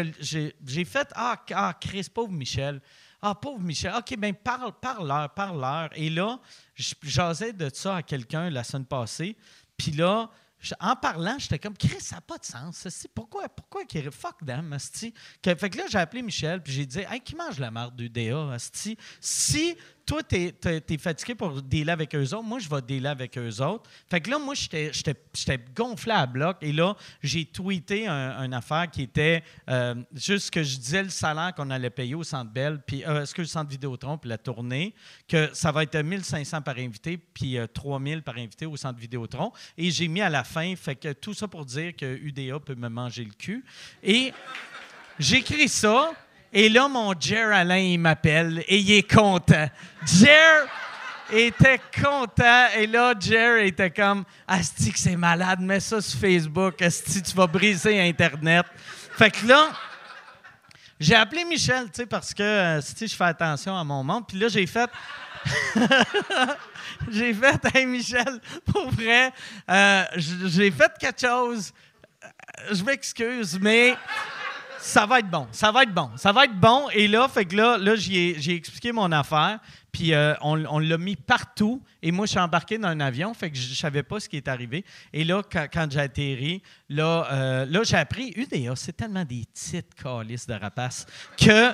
j'ai 0.65 0.85
fait, 0.85 1.07
ah, 1.15 1.41
ah, 1.53 1.73
Chris, 1.79 2.07
pauvre 2.13 2.33
Michel. 2.33 2.81
Ah, 3.25 3.33
pauvre 3.35 3.61
Michel. 3.61 3.93
OK, 3.97 4.17
bien, 4.17 4.33
parle, 4.33 4.73
parle-leur, 4.81 5.33
parle-leur. 5.33 5.89
Et 5.95 6.09
là, 6.09 6.39
jasais 7.01 7.53
de 7.53 7.69
ça 7.73 7.95
à 7.95 8.03
quelqu'un 8.03 8.49
la 8.49 8.65
semaine 8.65 8.85
passée. 8.85 9.37
Puis 9.77 9.93
là, 9.93 10.29
en 10.81 10.95
parlant, 10.97 11.37
j'étais 11.39 11.57
comme, 11.57 11.77
Chris, 11.77 12.01
ça 12.01 12.15
n'a 12.15 12.21
pas 12.21 12.37
de 12.37 12.43
sens. 12.43 12.85
Pourquoi, 13.15 13.47
pourquoi 13.47 13.83
fuck 14.11 14.45
them? 14.45 14.75
Que- 15.41 15.55
Fait 15.55 15.69
que 15.69 15.77
là, 15.77 15.85
j'ai 15.89 15.97
appelé 15.99 16.21
Michel, 16.21 16.61
puis 16.61 16.73
j'ai 16.73 16.85
dit, 16.85 16.99
hey, 17.09 17.21
qui 17.21 17.35
mange 17.37 17.59
la 17.59 17.71
marde 17.71 17.95
du 17.95 18.09
DA, 18.09 18.53
esti? 18.55 18.97
Si 19.21 19.77
toi, 20.05 20.21
t'es 20.21 20.53
es, 20.65 20.97
fatigué 20.97 21.35
pour 21.35 21.61
dealer 21.61 21.91
avec 21.91 22.13
eux 22.15 22.33
autres, 22.33 22.43
moi, 22.43 22.59
je 22.59 22.67
vais 22.67 22.81
dealer 22.81 23.09
avec 23.09 23.37
eux 23.37 23.61
autres. 23.61 23.89
Fait 24.09 24.19
que 24.19 24.29
là, 24.29 24.37
moi, 24.37 24.53
j'étais 24.53 24.91
gonflé 25.75 26.11
à 26.11 26.25
bloc. 26.25 26.57
Et 26.61 26.73
là, 26.73 26.95
j'ai 27.21 27.45
tweeté 27.45 28.07
un, 28.07 28.43
une 28.43 28.53
affaire 28.53 28.89
qui 28.91 29.03
était 29.03 29.43
euh, 29.69 29.95
juste 30.13 30.51
que 30.51 30.61
je 30.61 30.77
disais 30.77 31.03
le 31.03 31.09
salaire 31.09 31.53
qu'on 31.55 31.69
allait 31.69 31.89
payer 31.89 32.15
au 32.15 32.23
Centre 32.23 32.51
Bell, 32.51 32.81
puis 32.85 33.03
euh, 33.05 33.23
est-ce 33.23 33.33
que 33.33 33.41
le 33.41 33.47
Centre 33.47 33.69
Vidéotron, 33.69 34.17
puis 34.17 34.29
la 34.29 34.37
tournée, 34.37 34.93
que 35.27 35.49
ça 35.53 35.71
va 35.71 35.83
être 35.83 35.97
1500 35.97 36.61
par 36.61 36.77
invité, 36.77 37.17
puis 37.17 37.57
euh, 37.57 37.67
3000 37.67 38.23
par 38.23 38.37
invité 38.37 38.65
au 38.65 38.75
Centre 38.75 38.99
Vidéotron. 38.99 39.51
Et 39.77 39.89
j'ai 39.89 40.07
mis 40.07 40.21
à 40.21 40.29
la 40.29 40.43
fin, 40.43 40.75
fait 40.75 40.95
que 40.95 41.13
tout 41.13 41.33
ça 41.33 41.47
pour 41.47 41.65
dire 41.65 41.95
que 41.95 42.05
UDA 42.05 42.59
peut 42.59 42.75
me 42.75 42.89
manger 42.89 43.23
le 43.23 43.33
cul. 43.33 43.63
Et 44.01 44.33
j'écris 45.17 45.69
ça. 45.69 46.11
Et 46.55 46.69
là, 46.69 46.87
mon 46.87 47.19
Jer 47.19 47.51
Alain, 47.51 47.77
il 47.77 47.97
m'appelle 47.97 48.63
et 48.67 48.77
il 48.77 48.91
est 48.91 49.11
content. 49.11 49.67
Jer 50.05 50.67
était 51.31 51.79
content. 51.99 52.67
Et 52.77 52.85
là, 52.85 53.15
Jer 53.19 53.57
était 53.57 53.89
comme 53.89 54.23
Asti, 54.47 54.91
que 54.91 54.99
c'est 54.99 55.15
malade, 55.15 55.61
mets 55.61 55.79
ça 55.79 55.99
sur 55.99 56.19
Facebook. 56.19 56.79
Asti, 56.79 57.23
tu 57.23 57.35
vas 57.35 57.47
briser 57.47 57.99
Internet. 57.99 58.67
Fait 59.17 59.31
que 59.31 59.47
là, 59.47 59.71
j'ai 60.99 61.15
appelé 61.15 61.43
Michel, 61.43 61.85
tu 61.85 62.01
sais, 62.01 62.05
parce 62.05 62.35
que 62.35 62.43
euh, 62.43 62.81
si 62.81 63.07
je 63.07 63.15
fais 63.15 63.23
attention 63.23 63.75
à 63.75 63.83
mon 63.83 64.03
monde. 64.03 64.27
Puis 64.27 64.37
là, 64.37 64.47
j'ai 64.47 64.67
fait. 64.67 64.89
j'ai 67.11 67.33
fait, 67.33 67.75
hey 67.75 67.87
Michel, 67.87 68.39
pour 68.71 68.91
vrai, 68.91 69.33
euh, 69.71 70.03
j'ai 70.15 70.69
fait 70.69 70.91
quelque 70.99 71.27
chose. 71.27 71.73
Euh, 72.23 72.27
Je 72.73 72.83
m'excuse, 72.83 73.59
mais 73.59 73.97
ça 74.83 75.05
va 75.05 75.19
être 75.19 75.29
bon, 75.29 75.47
ça 75.51 75.71
va 75.71 75.83
être 75.83 75.93
bon, 75.93 76.11
ça 76.17 76.33
va 76.33 76.43
être 76.43 76.59
bon. 76.59 76.89
Et 76.93 77.07
là, 77.07 77.29
fait 77.29 77.45
que 77.45 77.55
là, 77.55 77.77
là 77.77 77.95
j'ai 77.95 78.53
expliqué 78.53 78.91
mon 78.91 79.11
affaire, 79.13 79.59
puis 79.93 80.13
euh, 80.13 80.33
on, 80.41 80.63
on 80.65 80.79
l'a 80.79 80.97
mis 80.97 81.15
partout. 81.15 81.81
Et 82.01 82.11
moi, 82.11 82.25
je 82.25 82.31
suis 82.31 82.39
embarqué 82.39 82.77
dans 82.77 82.89
un 82.89 82.99
avion, 82.99 83.33
fait 83.33 83.49
que 83.49 83.57
je, 83.57 83.69
je 83.69 83.75
savais 83.75 84.03
pas 84.03 84.19
ce 84.19 84.27
qui 84.27 84.35
est 84.35 84.47
arrivé. 84.49 84.83
Et 85.13 85.23
là, 85.23 85.41
quand, 85.49 85.67
quand 85.71 85.87
j'ai 85.89 86.01
atterri, 86.01 86.61
là, 86.89 87.27
euh, 87.31 87.65
là 87.65 87.83
j'ai 87.83 87.95
appris 87.95 88.33
UDA, 88.35 88.75
c'est 88.75 88.97
tellement 88.97 89.23
des 89.23 89.45
petites 89.53 89.95
calices 89.95 90.47
de 90.47 90.53
rapaces 90.53 91.05
que 91.37 91.71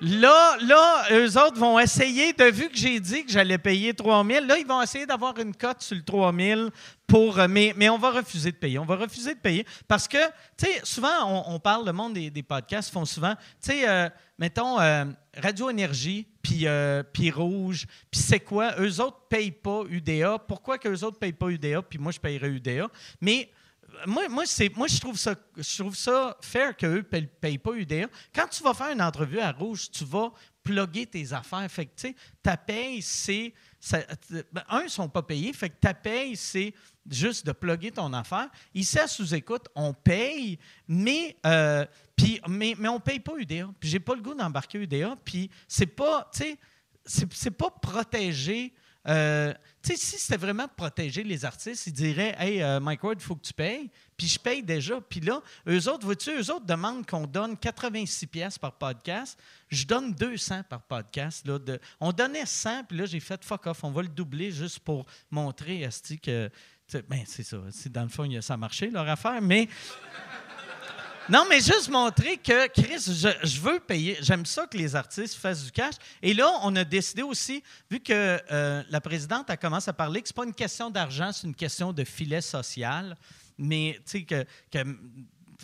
Là, 0.00 0.56
là, 0.62 1.06
eux 1.10 1.36
autres 1.38 1.58
vont 1.58 1.78
essayer, 1.78 2.32
de 2.32 2.44
vu 2.44 2.68
que 2.68 2.76
j'ai 2.76 3.00
dit 3.00 3.24
que 3.24 3.32
j'allais 3.32 3.58
payer 3.58 3.92
3 3.94 4.24
000, 4.24 4.46
là, 4.46 4.56
ils 4.56 4.66
vont 4.66 4.80
essayer 4.80 5.06
d'avoir 5.06 5.36
une 5.38 5.54
cote 5.54 5.82
sur 5.82 5.96
le 5.96 6.02
3 6.02 6.32
000 6.32 6.68
pour. 7.06 7.38
euh, 7.40 7.48
Mais, 7.48 7.74
mais 7.76 7.88
on 7.88 7.98
va 7.98 8.12
refuser 8.12 8.52
de 8.52 8.56
payer. 8.56 8.78
On 8.78 8.84
va 8.84 8.94
refuser 8.94 9.34
de 9.34 9.40
payer 9.40 9.66
parce 9.88 10.06
que, 10.06 10.18
tu 10.56 10.66
sais, 10.66 10.80
souvent, 10.84 11.44
on, 11.52 11.58
parle, 11.58 11.84
le 11.84 11.92
monde 11.92 12.14
des, 12.14 12.42
podcasts 12.42 12.92
font 12.92 13.04
souvent, 13.04 13.34
tu 13.34 13.72
sais, 13.72 13.88
euh, 13.88 14.08
mettons, 14.38 14.78
euh, 14.80 15.04
Radio 15.36 15.68
Énergie, 15.68 16.26
puis 16.42 16.66
puis 17.12 17.30
Rouge, 17.30 17.86
puis 18.10 18.20
c'est 18.20 18.40
quoi? 18.40 18.74
Eux 18.78 19.00
autres 19.00 19.20
ne 19.30 19.36
payent 19.36 19.50
pas 19.50 19.82
UDA. 19.88 20.38
Pourquoi 20.38 20.78
qu'eux 20.78 21.02
autres 21.02 21.16
ne 21.16 21.20
payent 21.20 21.32
pas 21.32 21.48
UDA, 21.48 21.82
puis 21.82 21.98
moi, 21.98 22.12
je 22.12 22.20
payerais 22.20 22.48
UDA? 22.50 22.86
Mais 23.20 23.50
moi, 24.06 24.28
moi, 24.28 24.44
moi 24.76 24.86
je, 24.86 25.00
trouve 25.00 25.18
ça, 25.18 25.34
je 25.56 25.78
trouve 25.82 25.96
ça 25.96 26.36
fair 26.40 26.76
qu'eux 26.76 27.06
ne 27.12 27.20
payent, 27.26 27.58
pas 27.58 27.72
UDA. 27.72 28.06
Quand 28.34 28.46
tu 28.48 28.62
vas 28.62 28.74
faire 28.74 28.90
une 28.92 29.02
entrevue 29.02 29.40
à 29.40 29.52
Rouge, 29.52 29.90
tu 29.90 30.04
vas 30.04 30.32
plugger 30.62 31.06
tes 31.06 31.32
affaires. 31.32 31.70
Fait 31.70 31.86
que, 31.86 31.94
tu 31.96 32.08
sais, 32.08 32.16
ta 32.42 32.56
paye, 32.56 33.00
c'est... 33.02 33.54
ça- 33.80 34.04
ben, 34.52 34.62
un, 34.68 34.80
ils 34.80 34.84
ne 34.84 34.88
sont 34.88 35.08
pas 35.08 35.22
payés. 35.22 35.52
Fait 35.52 35.70
que 35.70 35.76
ta 35.80 35.94
paye, 35.94 36.36
c'est 36.36 36.74
juste 37.10 37.46
de 37.46 37.52
plugger 37.52 37.90
ton 37.90 38.12
affaire. 38.12 38.48
Ici, 38.74 38.98
à 38.98 39.08
sous-écoute, 39.08 39.68
on 39.74 39.94
paye, 39.94 40.58
mais... 40.86 41.36
euh, 41.46 41.86
puis, 42.14 42.40
mais, 42.48 42.74
mais 42.78 42.88
on 42.88 42.94
ne 42.96 43.00
paye 43.00 43.20
pas 43.20 43.36
UDA. 43.38 43.68
Puis 43.78 43.88
j'ai 43.88 44.00
pas 44.00 44.14
le 44.14 44.20
goût 44.20 44.34
d'embarquer 44.34 44.78
UDA. 44.78 45.14
Puis 45.24 45.50
c'est 45.66 45.86
pas, 45.86 46.30
c'est, 46.32 47.50
pas 47.50 47.70
protéger. 47.70 48.74
Euh, 49.08 49.54
si 49.82 50.18
c'était 50.18 50.36
vraiment 50.36 50.68
protéger 50.68 51.22
les 51.22 51.44
artistes, 51.44 51.86
ils 51.86 51.92
diraient 51.92 52.36
Hey, 52.38 52.62
euh, 52.62 52.80
Mike 52.80 53.02
Ward, 53.02 53.18
il 53.18 53.24
faut 53.24 53.36
que 53.36 53.46
tu 53.46 53.54
payes. 53.54 53.90
Puis 54.16 54.26
je 54.26 54.38
paye 54.38 54.62
déjà. 54.62 55.00
Puis 55.00 55.20
là, 55.20 55.40
eux 55.66 55.88
autres, 55.88 56.04
vois-tu, 56.04 56.30
eux 56.30 56.52
autres 56.52 56.66
demandent 56.66 57.06
qu'on 57.06 57.26
donne 57.26 57.56
86 57.56 58.26
pièces 58.26 58.58
par 58.58 58.72
podcast. 58.72 59.38
Je 59.68 59.86
donne 59.86 60.12
200 60.12 60.62
par 60.68 60.82
podcast. 60.82 61.46
Là, 61.46 61.58
on 62.00 62.12
donnait 62.12 62.46
100, 62.46 62.84
puis 62.84 62.98
là, 62.98 63.06
j'ai 63.06 63.20
fait 63.20 63.42
fuck 63.44 63.66
off. 63.66 63.84
On 63.84 63.90
va 63.90 64.02
le 64.02 64.08
doubler 64.08 64.50
juste 64.50 64.80
pour 64.80 65.06
montrer, 65.30 65.84
Asti, 65.84 66.18
que. 66.18 66.50
Ben, 67.06 67.22
c'est 67.26 67.42
ça. 67.42 67.58
Dans 67.90 68.02
le 68.02 68.08
fond, 68.08 68.26
ça 68.40 68.54
a 68.54 68.56
marché, 68.56 68.90
leur 68.90 69.08
affaire. 69.08 69.40
Mais. 69.40 69.68
Non, 71.30 71.44
mais 71.46 71.60
juste 71.60 71.90
montrer 71.90 72.38
que, 72.38 72.68
Chris, 72.68 73.04
je, 73.06 73.60
veux 73.60 73.80
payer. 73.80 74.16
J'aime 74.22 74.46
ça 74.46 74.66
que 74.66 74.78
les 74.78 74.96
artistes 74.96 75.34
fassent 75.34 75.62
du 75.62 75.70
cash. 75.70 75.96
Et 76.22 76.32
là, 76.32 76.50
on 76.62 76.74
a 76.74 76.84
décidé 76.84 77.20
aussi, 77.20 77.62
vu 77.90 78.00
que 78.00 78.40
euh, 78.50 78.82
la 78.88 79.00
présidente 79.02 79.50
a 79.50 79.58
commencé 79.58 79.90
à 79.90 79.92
parler, 79.92 80.22
que 80.22 80.28
ce 80.28 80.32
pas 80.32 80.46
une 80.46 80.54
question 80.54 80.88
d'argent, 80.88 81.30
c'est 81.30 81.46
une 81.46 81.54
question 81.54 81.92
de 81.92 82.02
filet 82.02 82.40
social. 82.40 83.14
Mais, 83.58 84.00
tu 84.06 84.20
sais, 84.20 84.22
que, 84.22 84.46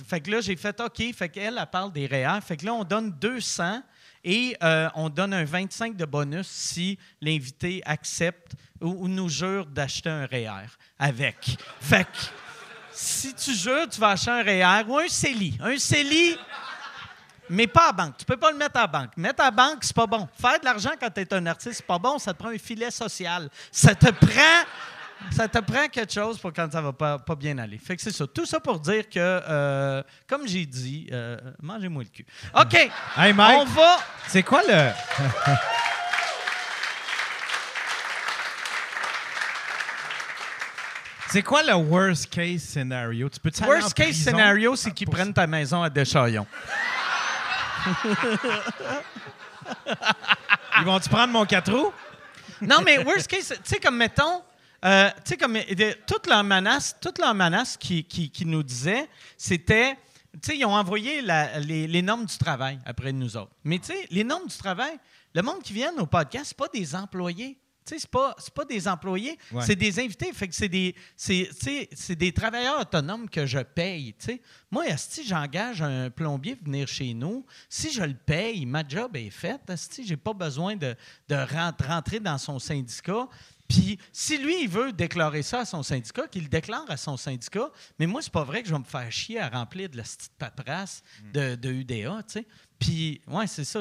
Fait 0.06 0.20
que 0.20 0.30
là, 0.32 0.42
j'ai 0.42 0.56
fait 0.56 0.78
OK. 0.80 1.02
Fait 1.14 1.30
qu'elle, 1.30 1.56
elle 1.58 1.66
parle 1.72 1.92
des 1.94 2.06
REER. 2.06 2.40
Fait 2.42 2.58
que 2.58 2.66
là, 2.66 2.74
on 2.74 2.84
donne 2.84 3.12
200 3.12 3.80
et 4.22 4.54
euh, 4.62 4.90
on 4.94 5.08
donne 5.08 5.32
un 5.32 5.44
25 5.44 5.96
de 5.96 6.04
bonus 6.04 6.46
si 6.46 6.98
l'invité 7.22 7.80
accepte 7.86 8.52
ou, 8.82 9.04
ou 9.04 9.08
nous 9.08 9.30
jure 9.30 9.64
d'acheter 9.64 10.10
un 10.10 10.26
REER 10.26 10.66
avec. 10.98 11.56
Fait 11.80 12.04
que 12.04 12.43
si 12.94 13.34
tu 13.34 13.52
jures, 13.54 13.88
tu 13.88 14.00
vas 14.00 14.10
acheter 14.10 14.30
un 14.30 14.42
REER 14.42 14.84
ou 14.88 14.98
un 14.98 15.08
CELI. 15.08 15.58
Un 15.60 15.76
CELI, 15.76 16.38
mais 17.50 17.66
pas 17.66 17.88
à 17.88 17.92
banque. 17.92 18.16
Tu 18.18 18.24
peux 18.24 18.36
pas 18.36 18.50
le 18.50 18.56
mettre 18.56 18.78
à 18.78 18.86
banque. 18.86 19.16
Mettre 19.16 19.42
à 19.42 19.50
banque, 19.50 19.78
c'est 19.82 19.94
pas 19.94 20.06
bon. 20.06 20.28
Faire 20.40 20.60
de 20.60 20.64
l'argent 20.64 20.92
quand 20.98 21.10
tu 21.10 21.20
es 21.20 21.34
un 21.34 21.46
artiste, 21.46 21.76
c'est 21.78 21.86
pas 21.86 21.98
bon. 21.98 22.18
Ça 22.18 22.32
te 22.32 22.38
prend 22.38 22.50
un 22.50 22.58
filet 22.58 22.90
social. 22.90 23.48
Ça 23.70 23.94
te 23.94 24.10
prend... 24.10 24.64
Ça 25.30 25.48
te 25.48 25.58
prend 25.58 25.88
quelque 25.88 26.12
chose 26.12 26.38
pour 26.38 26.52
quand 26.52 26.70
ça 26.70 26.82
va 26.82 26.92
pas, 26.92 27.18
pas 27.18 27.34
bien 27.34 27.56
aller. 27.56 27.78
Fait 27.78 27.96
que 27.96 28.02
c'est 28.02 28.12
ça. 28.12 28.26
Tout 28.26 28.44
ça 28.44 28.60
pour 28.60 28.78
dire 28.78 29.08
que, 29.08 29.18
euh, 29.18 30.02
comme 30.26 30.46
j'ai 30.46 30.66
dit, 30.66 31.06
euh, 31.12 31.38
mangez-moi 31.62 32.02
le 32.02 32.08
cul. 32.10 32.26
OK. 32.54 32.90
Hey, 33.16 33.32
Mike. 33.32 33.60
On 33.60 33.64
va... 33.64 33.98
C'est 34.28 34.42
quoi 34.42 34.60
le. 34.68 34.90
C'est 41.34 41.42
quoi 41.42 41.64
le 41.64 41.74
worst 41.74 42.30
case 42.30 42.62
scenario? 42.62 43.28
Tu 43.28 43.40
peux 43.40 43.50
en 43.60 43.66
Worst 43.66 43.92
case 43.92 44.14
scenario, 44.14 44.76
c'est 44.76 44.92
qu'ils 44.92 45.06
pour- 45.06 45.16
prennent 45.16 45.34
ta 45.34 45.48
maison 45.48 45.82
à 45.82 45.90
Deschaillons. 45.90 46.46
Ils 50.78 50.84
vont-tu 50.84 51.08
prendre 51.08 51.32
mon 51.32 51.44
4 51.44 51.72
roues? 51.72 51.92
Non, 52.60 52.82
mais 52.84 52.98
worst 52.98 53.26
case, 53.26 53.48
tu 53.48 53.56
sais, 53.64 53.80
comme 53.80 53.96
mettons, 53.96 54.44
euh, 54.84 55.10
tu 55.24 55.30
sais, 55.30 55.36
comme 55.36 55.56
euh, 55.56 55.74
de- 55.74 55.96
toute 56.06 56.28
leur 56.28 56.44
menace, 56.44 56.94
toute 57.00 57.18
leur 57.18 57.34
menace 57.34 57.76
qui, 57.76 58.04
qui, 58.04 58.30
qui 58.30 58.46
nous 58.46 58.62
disait, 58.62 59.08
c'était, 59.36 59.96
tu 60.34 60.52
sais, 60.52 60.56
ils 60.56 60.64
ont 60.64 60.76
envoyé 60.76 61.20
la- 61.20 61.58
les, 61.58 61.88
les 61.88 62.02
normes 62.02 62.26
du 62.26 62.38
travail 62.38 62.78
après 62.86 63.10
nous 63.12 63.36
autres. 63.36 63.50
Mais 63.64 63.80
tu 63.80 63.86
sais, 63.86 64.06
les 64.12 64.22
normes 64.22 64.46
du 64.46 64.56
travail, 64.56 64.96
le 65.34 65.42
monde 65.42 65.62
qui 65.64 65.72
vient 65.72 65.92
au 65.98 66.06
podcast, 66.06 66.44
c'est 66.50 66.56
pas 66.56 66.68
des 66.72 66.94
employés. 66.94 67.58
Tu 67.86 67.94
sais, 67.94 67.98
c'est 68.00 68.10
pas, 68.10 68.34
pas 68.54 68.64
des 68.64 68.88
employés, 68.88 69.38
Ouais. 69.52 69.62
c'est 69.66 69.76
des 69.76 69.98
invités. 70.00 70.32
Fait 70.32 70.48
que 70.48 70.54
c'est 70.54 70.68
des, 70.68 70.94
c'est, 71.16 72.16
des 72.16 72.32
travailleurs 72.32 72.80
autonomes 72.80 73.28
que 73.28 73.44
je 73.44 73.58
paye. 73.58 74.14
tu 74.18 74.26
sais. 74.26 74.42
Moi, 74.70 74.84
si 74.96 75.26
j'engage 75.26 75.82
un 75.82 76.08
plombier 76.10 76.56
pour 76.56 76.66
venir 76.66 76.88
chez 76.88 77.12
nous, 77.12 77.44
si 77.68 77.92
je 77.92 78.02
le 78.02 78.14
paye, 78.14 78.64
ma 78.64 78.86
job 78.88 79.14
est 79.16 79.28
faite. 79.30 79.60
Si 79.76 80.06
j'ai 80.06 80.16
pas 80.16 80.32
besoin 80.32 80.76
de, 80.76 80.96
de 81.28 81.34
rent- 81.34 81.72
rentrer 81.86 82.20
dans 82.20 82.38
son 82.38 82.58
syndicat. 82.58 83.28
Puis, 83.68 83.98
si 84.12 84.36
lui, 84.38 84.62
il 84.64 84.68
veut 84.68 84.92
déclarer 84.92 85.42
ça 85.42 85.60
à 85.60 85.64
son 85.64 85.82
syndicat, 85.82 86.26
qu'il 86.28 86.42
le 86.44 86.48
déclare 86.50 86.84
à 86.88 86.96
son 86.98 87.16
syndicat. 87.16 87.70
Mais 87.98 88.06
moi, 88.06 88.20
c'est 88.22 88.32
pas 88.32 88.44
vrai 88.44 88.62
que 88.62 88.68
je 88.68 88.74
vais 88.74 88.78
me 88.78 88.84
faire 88.84 89.10
chier 89.10 89.40
à 89.40 89.48
remplir 89.48 89.88
de 89.88 89.96
la 89.96 90.02
petite 90.02 90.32
paperasse 90.38 91.02
de, 91.32 91.54
de 91.54 91.70
UDA, 91.70 92.22
tu 92.28 92.32
sais. 92.34 92.46
Puis, 92.78 93.20
ouais, 93.26 93.46
c'est 93.46 93.64
ça. 93.64 93.80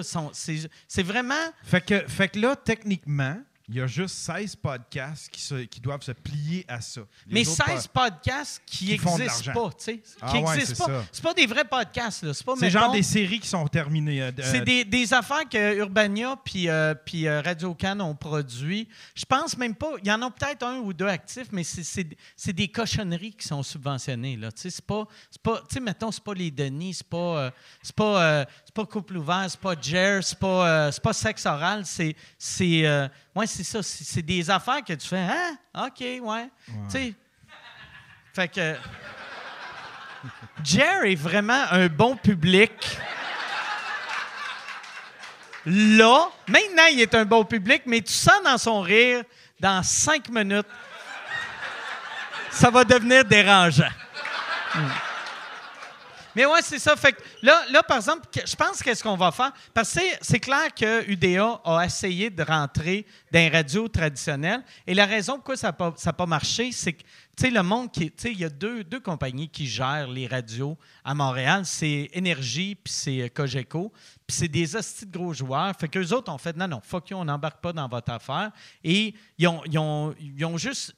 c'est 0.87 1.03
vraiment. 1.03 1.35
Fait 1.63 1.81
que, 1.85 2.07
fait 2.07 2.29
que 2.29 2.39
là, 2.39 2.55
techniquement, 2.55 3.37
il 3.69 3.75
y 3.75 3.81
a 3.81 3.87
juste 3.87 4.15
16 4.15 4.57
podcasts 4.57 5.29
qui, 5.29 5.39
se- 5.41 5.63
qui 5.63 5.79
doivent 5.79 6.01
se 6.01 6.11
plier 6.11 6.65
à 6.67 6.81
ça. 6.81 7.01
Les 7.27 7.33
Mais 7.43 7.47
autres 7.47 7.65
16 7.65 7.87
podcasts 7.87 8.61
qui 8.65 8.87
n'existent 8.89 9.53
pas, 9.53 9.69
tu 9.69 9.75
sais. 9.77 10.03
Ah 10.21 10.31
qui 10.31 10.37
ouais, 10.39 10.55
existent 10.59 10.85
pas. 10.85 11.05
C'est 11.11 11.23
pas 11.23 11.33
des 11.33 11.45
vrais 11.45 11.63
podcasts, 11.63 12.23
là. 12.23 12.33
C'est 12.33 12.45
pas, 12.45 12.55
C'est 12.57 12.69
genre 12.69 12.81
mettons, 12.83 12.93
des 12.95 13.03
séries 13.03 13.39
qui 13.39 13.47
sont 13.47 13.65
terminées. 13.67 14.21
euh, 14.21 14.31
C'est 14.41 14.65
des, 14.65 14.83
des 14.83 15.13
affaires 15.13 15.47
que 15.49 15.77
Urbania 15.77 16.35
puis 16.43 16.67
euh, 16.67 16.93
puis, 16.93 17.25
euh, 17.27 17.41
Radio 17.41 17.73
Can 17.73 17.99
ont 18.01 18.15
produit. 18.15 18.87
Je 19.15 19.23
pense 19.25 19.57
même 19.57 19.75
pas. 19.75 19.91
Il 20.01 20.07
y 20.07 20.11
en 20.11 20.21
a 20.21 20.29
peut-être 20.29 20.63
un 20.63 20.79
ou 20.79 20.91
deux 20.93 21.07
actifs, 21.07 21.47
mais 21.51 21.63
c'est- 21.63 22.03
des 22.53 22.67
cochonneries 22.67 23.33
qui 23.33 23.47
sont 23.47 23.63
subventionnées. 23.63 24.35
Là. 24.35 24.51
Tu 24.51 24.61
sais, 24.63 24.69
C'est 24.71 24.85
pas. 24.85 25.07
c'est 25.31 25.41
pas 25.41 25.59
tu 25.69 25.75
sais, 25.75 25.79
mettons, 25.79 26.11
c'est 26.11 26.23
pas 26.23 26.33
les 26.33 26.51
Denis, 26.51 26.95
c'est 26.95 27.07
pas. 27.07 27.17
euh, 27.45 27.51
c'est 27.81 27.95
pas, 27.95 28.23
euh, 28.23 28.45
c'est 28.75 28.81
pas 28.81 28.91
Couple 28.91 29.17
Ouvert, 29.17 29.45
c'est 29.47 29.59
pas 29.59 29.75
Jer, 29.79 30.23
c'est 30.23 30.39
pas, 30.39 30.67
euh, 30.67 30.91
c'est 30.91 31.03
pas 31.03 31.13
Sexe 31.13 31.45
Oral. 31.45 31.85
C'est. 31.85 32.15
c'est 32.39 32.87
euh, 32.87 33.07
ouais, 33.35 33.45
c'est 33.45 33.63
ça. 33.63 33.83
C'est 33.83 34.03
c'est 34.03 34.23
des 34.23 34.49
affaires 34.49 34.83
que 34.83 34.93
tu 34.93 35.07
fais. 35.07 35.27
Ah, 35.71 35.85
OK, 35.85 36.01
ouais. 36.01 36.49
Tu 36.65 36.73
sais. 36.89 37.13
Fait 38.33 38.47
que. 38.47 38.75
Jer 40.63 41.03
est 41.03 41.15
vraiment 41.15 41.65
un 41.69 41.85
bon 41.87 42.15
public. 42.15 42.71
Là, 45.67 46.29
maintenant, 46.47 46.87
il 46.91 47.01
est 47.01 47.13
un 47.13 47.25
bon 47.25 47.45
public, 47.45 47.83
mais 47.85 48.01
tu 48.01 48.11
sens 48.11 48.41
dans 48.43 48.57
son 48.57 48.81
rire, 48.81 49.23
dans 49.59 49.83
cinq 49.83 50.29
minutes, 50.29 50.67
ça 52.49 52.71
va 52.71 52.83
devenir 52.83 53.23
dérangeant. 53.23 53.91
Hmm. 54.73 55.12
Mais 56.35 56.45
ouais, 56.45 56.61
c'est 56.61 56.79
ça. 56.79 56.95
Fait 56.95 57.13
que 57.13 57.21
là, 57.41 57.63
là, 57.71 57.83
par 57.83 57.97
exemple, 57.97 58.27
je 58.33 58.55
pense 58.55 58.81
qu'est-ce 58.81 59.03
qu'on 59.03 59.15
va 59.15 59.31
faire? 59.31 59.51
Parce 59.73 59.93
que 59.93 59.99
c'est- 60.21 60.39
clair 60.39 60.73
que 60.73 61.07
UDA 61.09 61.61
a 61.63 61.85
essayé 61.85 62.29
de 62.29 62.43
rentrer 62.43 63.05
dans 63.31 63.39
les 63.39 63.49
radios 63.49 63.87
traditionnelles. 63.87 64.63
Et 64.87 64.93
la 64.93 65.05
raison 65.05 65.35
pourquoi 65.35 65.55
ça 65.57 65.75
n'a 65.79 66.13
pas 66.13 66.25
marché, 66.25 66.71
c'est 66.71 66.93
que, 66.93 67.03
tu 67.03 67.45
sais, 67.45 67.49
le 67.49 67.63
monde 67.63 67.91
qui. 67.91 68.11
Tu 68.11 68.13
sais, 68.17 68.31
il 68.31 68.39
y 68.39 68.45
a 68.45 68.49
deux, 68.49 68.83
deux 68.83 68.99
compagnies 68.99 69.49
qui 69.49 69.67
gèrent 69.67 70.07
les 70.07 70.27
radios 70.27 70.77
à 71.03 71.13
Montréal. 71.13 71.61
C'est 71.65 72.09
Énergie 72.13 72.75
puis 72.75 72.93
c'est 72.93 73.21
euh, 73.21 73.27
Cogeco. 73.29 73.91
Puis 74.27 74.37
c'est 74.37 74.47
des 74.47 74.75
hosties 74.75 75.05
de 75.05 75.17
gros 75.17 75.33
joueurs. 75.33 75.73
Fait 75.79 75.87
qu'eux 75.87 76.09
autres 76.13 76.31
ont 76.31 76.37
fait 76.37 76.55
non, 76.55 76.67
non, 76.67 76.81
fuck 76.83 77.09
you, 77.09 77.17
on 77.17 77.25
n'embarque 77.25 77.61
pas 77.61 77.73
dans 77.73 77.87
votre 77.87 78.11
affaire. 78.11 78.51
Et 78.83 79.13
ils 79.37 79.47
ont, 79.47 79.61
ils 79.65 79.77
ont, 79.77 80.13
ils 80.19 80.45
ont 80.45 80.57
juste 80.57 80.93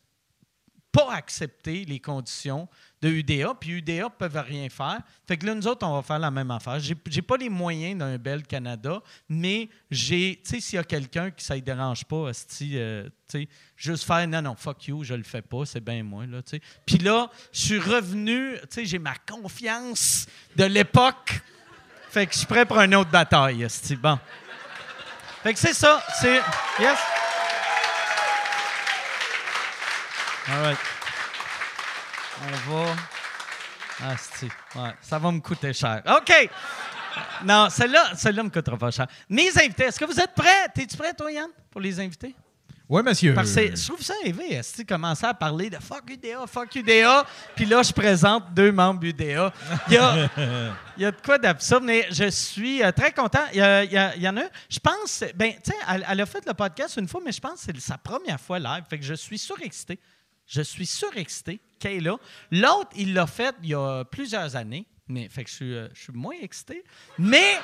pas 0.95 1.13
accepté 1.13 1.83
les 1.83 1.99
conditions 1.99 2.69
de 3.01 3.09
UDA, 3.09 3.53
puis 3.59 3.71
UDA 3.71 4.05
ne 4.05 4.07
peuvent 4.07 4.43
rien 4.47 4.69
faire. 4.69 4.99
Fait 5.27 5.35
que 5.35 5.45
là, 5.45 5.53
nous 5.53 5.67
autres, 5.67 5.85
on 5.85 5.93
va 5.93 6.01
faire 6.01 6.19
la 6.19 6.31
même 6.31 6.49
affaire. 6.51 6.79
J'ai 6.79 7.21
pas 7.21 7.35
les 7.35 7.49
moyens 7.49 7.99
d'un 7.99 8.17
bel 8.17 8.43
Canada, 8.43 9.01
mais 9.27 9.69
j'ai, 9.91 10.41
tu 10.41 10.51
sais, 10.51 10.61
s'il 10.61 10.77
y 10.77 10.79
a 10.79 10.85
quelqu'un 10.85 11.31
qui 11.31 11.43
ça 11.43 11.55
ne 11.55 11.59
dérange 11.59 12.05
pas, 12.05 12.29
esti, 12.29 12.77
euh, 12.77 13.09
juste 13.75 14.05
faire 14.05 14.25
non, 14.25 14.41
non, 14.41 14.55
fuck 14.55 14.87
you, 14.87 15.03
je 15.03 15.15
le 15.15 15.23
fais 15.23 15.41
pas, 15.41 15.65
c'est 15.65 15.83
bien 15.83 16.01
moi, 16.01 16.25
là, 16.25 16.41
tu 16.41 16.51
sais. 16.51 16.61
Puis 16.85 16.99
là, 16.99 17.29
je 17.51 17.59
suis 17.59 17.79
revenu, 17.79 18.53
tu 18.61 18.67
sais, 18.69 18.85
j'ai 18.85 18.99
ma 18.99 19.15
confiance 19.15 20.27
de 20.55 20.63
l'époque. 20.63 21.41
Fait 22.09 22.25
que 22.25 22.31
je 22.31 22.37
suis 22.37 22.47
prêt 22.47 22.65
pour 22.65 22.79
une 22.79 22.95
autre 22.95 23.11
bataille, 23.11 23.63
esti. 23.63 23.97
Bon. 23.97 24.17
Fait 25.43 25.53
que 25.53 25.59
c'est 25.59 25.73
ça, 25.73 26.01
c'est. 26.21 26.39
Yes? 26.79 26.97
All 30.47 30.61
right. 30.61 30.77
On 32.41 32.71
va. 32.71 32.95
Ah. 34.03 34.15
Ouais, 34.75 34.93
ça 35.01 35.17
va 35.17 35.31
me 35.31 35.39
coûter 35.39 35.71
cher. 35.73 36.01
OK. 36.05 36.49
Non, 37.45 37.69
celle-là, 37.69 38.11
celle-là 38.15 38.43
me 38.43 38.49
coûtera 38.49 38.77
pas 38.77 38.91
cher. 38.91 39.07
Mes 39.29 39.49
invités, 39.57 39.85
est-ce 39.85 39.99
que 39.99 40.05
vous 40.05 40.19
êtes 40.19 40.33
prêts? 40.35 40.67
T'es-tu 40.73 40.97
prêt, 40.97 41.13
toi, 41.13 41.31
Yann, 41.31 41.49
pour 41.71 41.79
les 41.79 41.97
invités? 41.99 42.35
Oui, 42.89 43.01
monsieur. 43.01 43.33
Parce 43.33 43.55
que 43.55 43.75
je 43.75 43.87
trouve 43.87 44.01
ça 44.01 44.13
élevé, 44.23 44.53
est-ce 44.53 44.83
que 44.83 44.87
commencer 44.87 45.25
à 45.25 45.33
parler 45.33 45.69
de 45.71 45.77
fuck 45.77 46.03
UDA, 46.07 46.45
fuck 46.45 46.75
UDA, 46.75 47.25
puis 47.55 47.65
là, 47.65 47.81
je 47.81 47.91
présente 47.91 48.53
deux 48.53 48.71
membres 48.71 49.03
UDA. 49.03 49.51
Il 49.87 49.93
y 49.93 49.97
a, 49.97 50.29
il 50.97 51.01
y 51.03 51.05
a 51.05 51.11
de 51.11 51.17
quoi 51.25 51.39
d'absurde, 51.39 51.83
mais 51.83 52.05
je 52.11 52.29
suis 52.29 52.83
euh, 52.83 52.91
très 52.91 53.11
content. 53.11 53.43
Il 53.53 53.57
y, 53.57 53.61
a- 53.61 53.83
il 53.85 53.91
y 53.91 53.97
a- 53.97 54.15
il 54.15 54.21
y 54.21 54.29
en 54.29 54.37
a 54.37 54.41
un, 54.41 54.49
je 54.69 54.77
pense, 54.77 55.23
ben, 55.33 55.53
tu 55.53 55.71
sais, 55.71 55.77
elle, 55.89 56.05
elle 56.07 56.21
a 56.21 56.25
fait 56.27 56.45
le 56.45 56.53
podcast 56.53 56.97
une 56.97 57.07
fois, 57.07 57.21
mais 57.25 57.31
je 57.31 57.39
pense 57.41 57.65
que 57.65 57.71
c'est 57.73 57.79
sa 57.79 57.97
première 57.97 58.39
fois 58.39 58.59
live, 58.59 58.83
fait 58.87 58.99
que 58.99 59.05
je 59.05 59.15
suis 59.15 59.39
surexcité. 59.39 59.99
Je 60.47 60.61
suis 60.61 60.85
surexcité 60.85 61.59
qu'elle 61.79 62.07
est. 62.07 62.11
L'autre, 62.51 62.89
il 62.95 63.13
l'a 63.13 63.27
fait 63.27 63.55
il 63.63 63.69
y 63.69 63.73
a 63.75 64.03
plusieurs 64.05 64.55
années, 64.55 64.85
mais 65.07 65.29
fait 65.29 65.43
que 65.43 65.49
je 65.49 65.55
suis, 65.55 65.75
euh, 65.75 65.87
je 65.93 66.03
suis 66.03 66.13
moins 66.13 66.35
excité. 66.41 66.83
Mais 67.17 67.59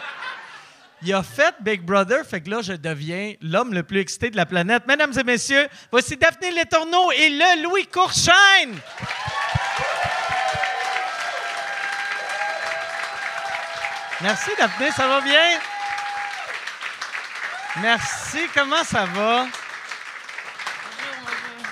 il 1.03 1.13
a 1.13 1.23
fait 1.23 1.55
Big 1.61 1.81
Brother, 1.81 2.25
fait 2.25 2.41
que 2.41 2.49
là, 2.49 2.61
je 2.61 2.73
deviens 2.73 3.33
l'homme 3.41 3.73
le 3.73 3.83
plus 3.83 3.99
excité 3.99 4.29
de 4.29 4.35
la 4.35 4.45
planète. 4.45 4.85
Mesdames 4.87 5.13
et 5.17 5.23
messieurs, 5.23 5.67
voici 5.91 6.17
Daphné 6.17 6.51
Letourneau 6.51 7.11
et 7.11 7.29
le 7.29 7.63
Louis 7.63 7.87
Courchaine. 7.87 8.79
Merci, 14.21 14.51
Daphné, 14.57 14.91
ça 14.91 15.07
va 15.07 15.21
bien? 15.21 15.59
Merci, 17.81 18.39
comment 18.53 18.83
ça 18.83 19.05
va? 19.05 19.47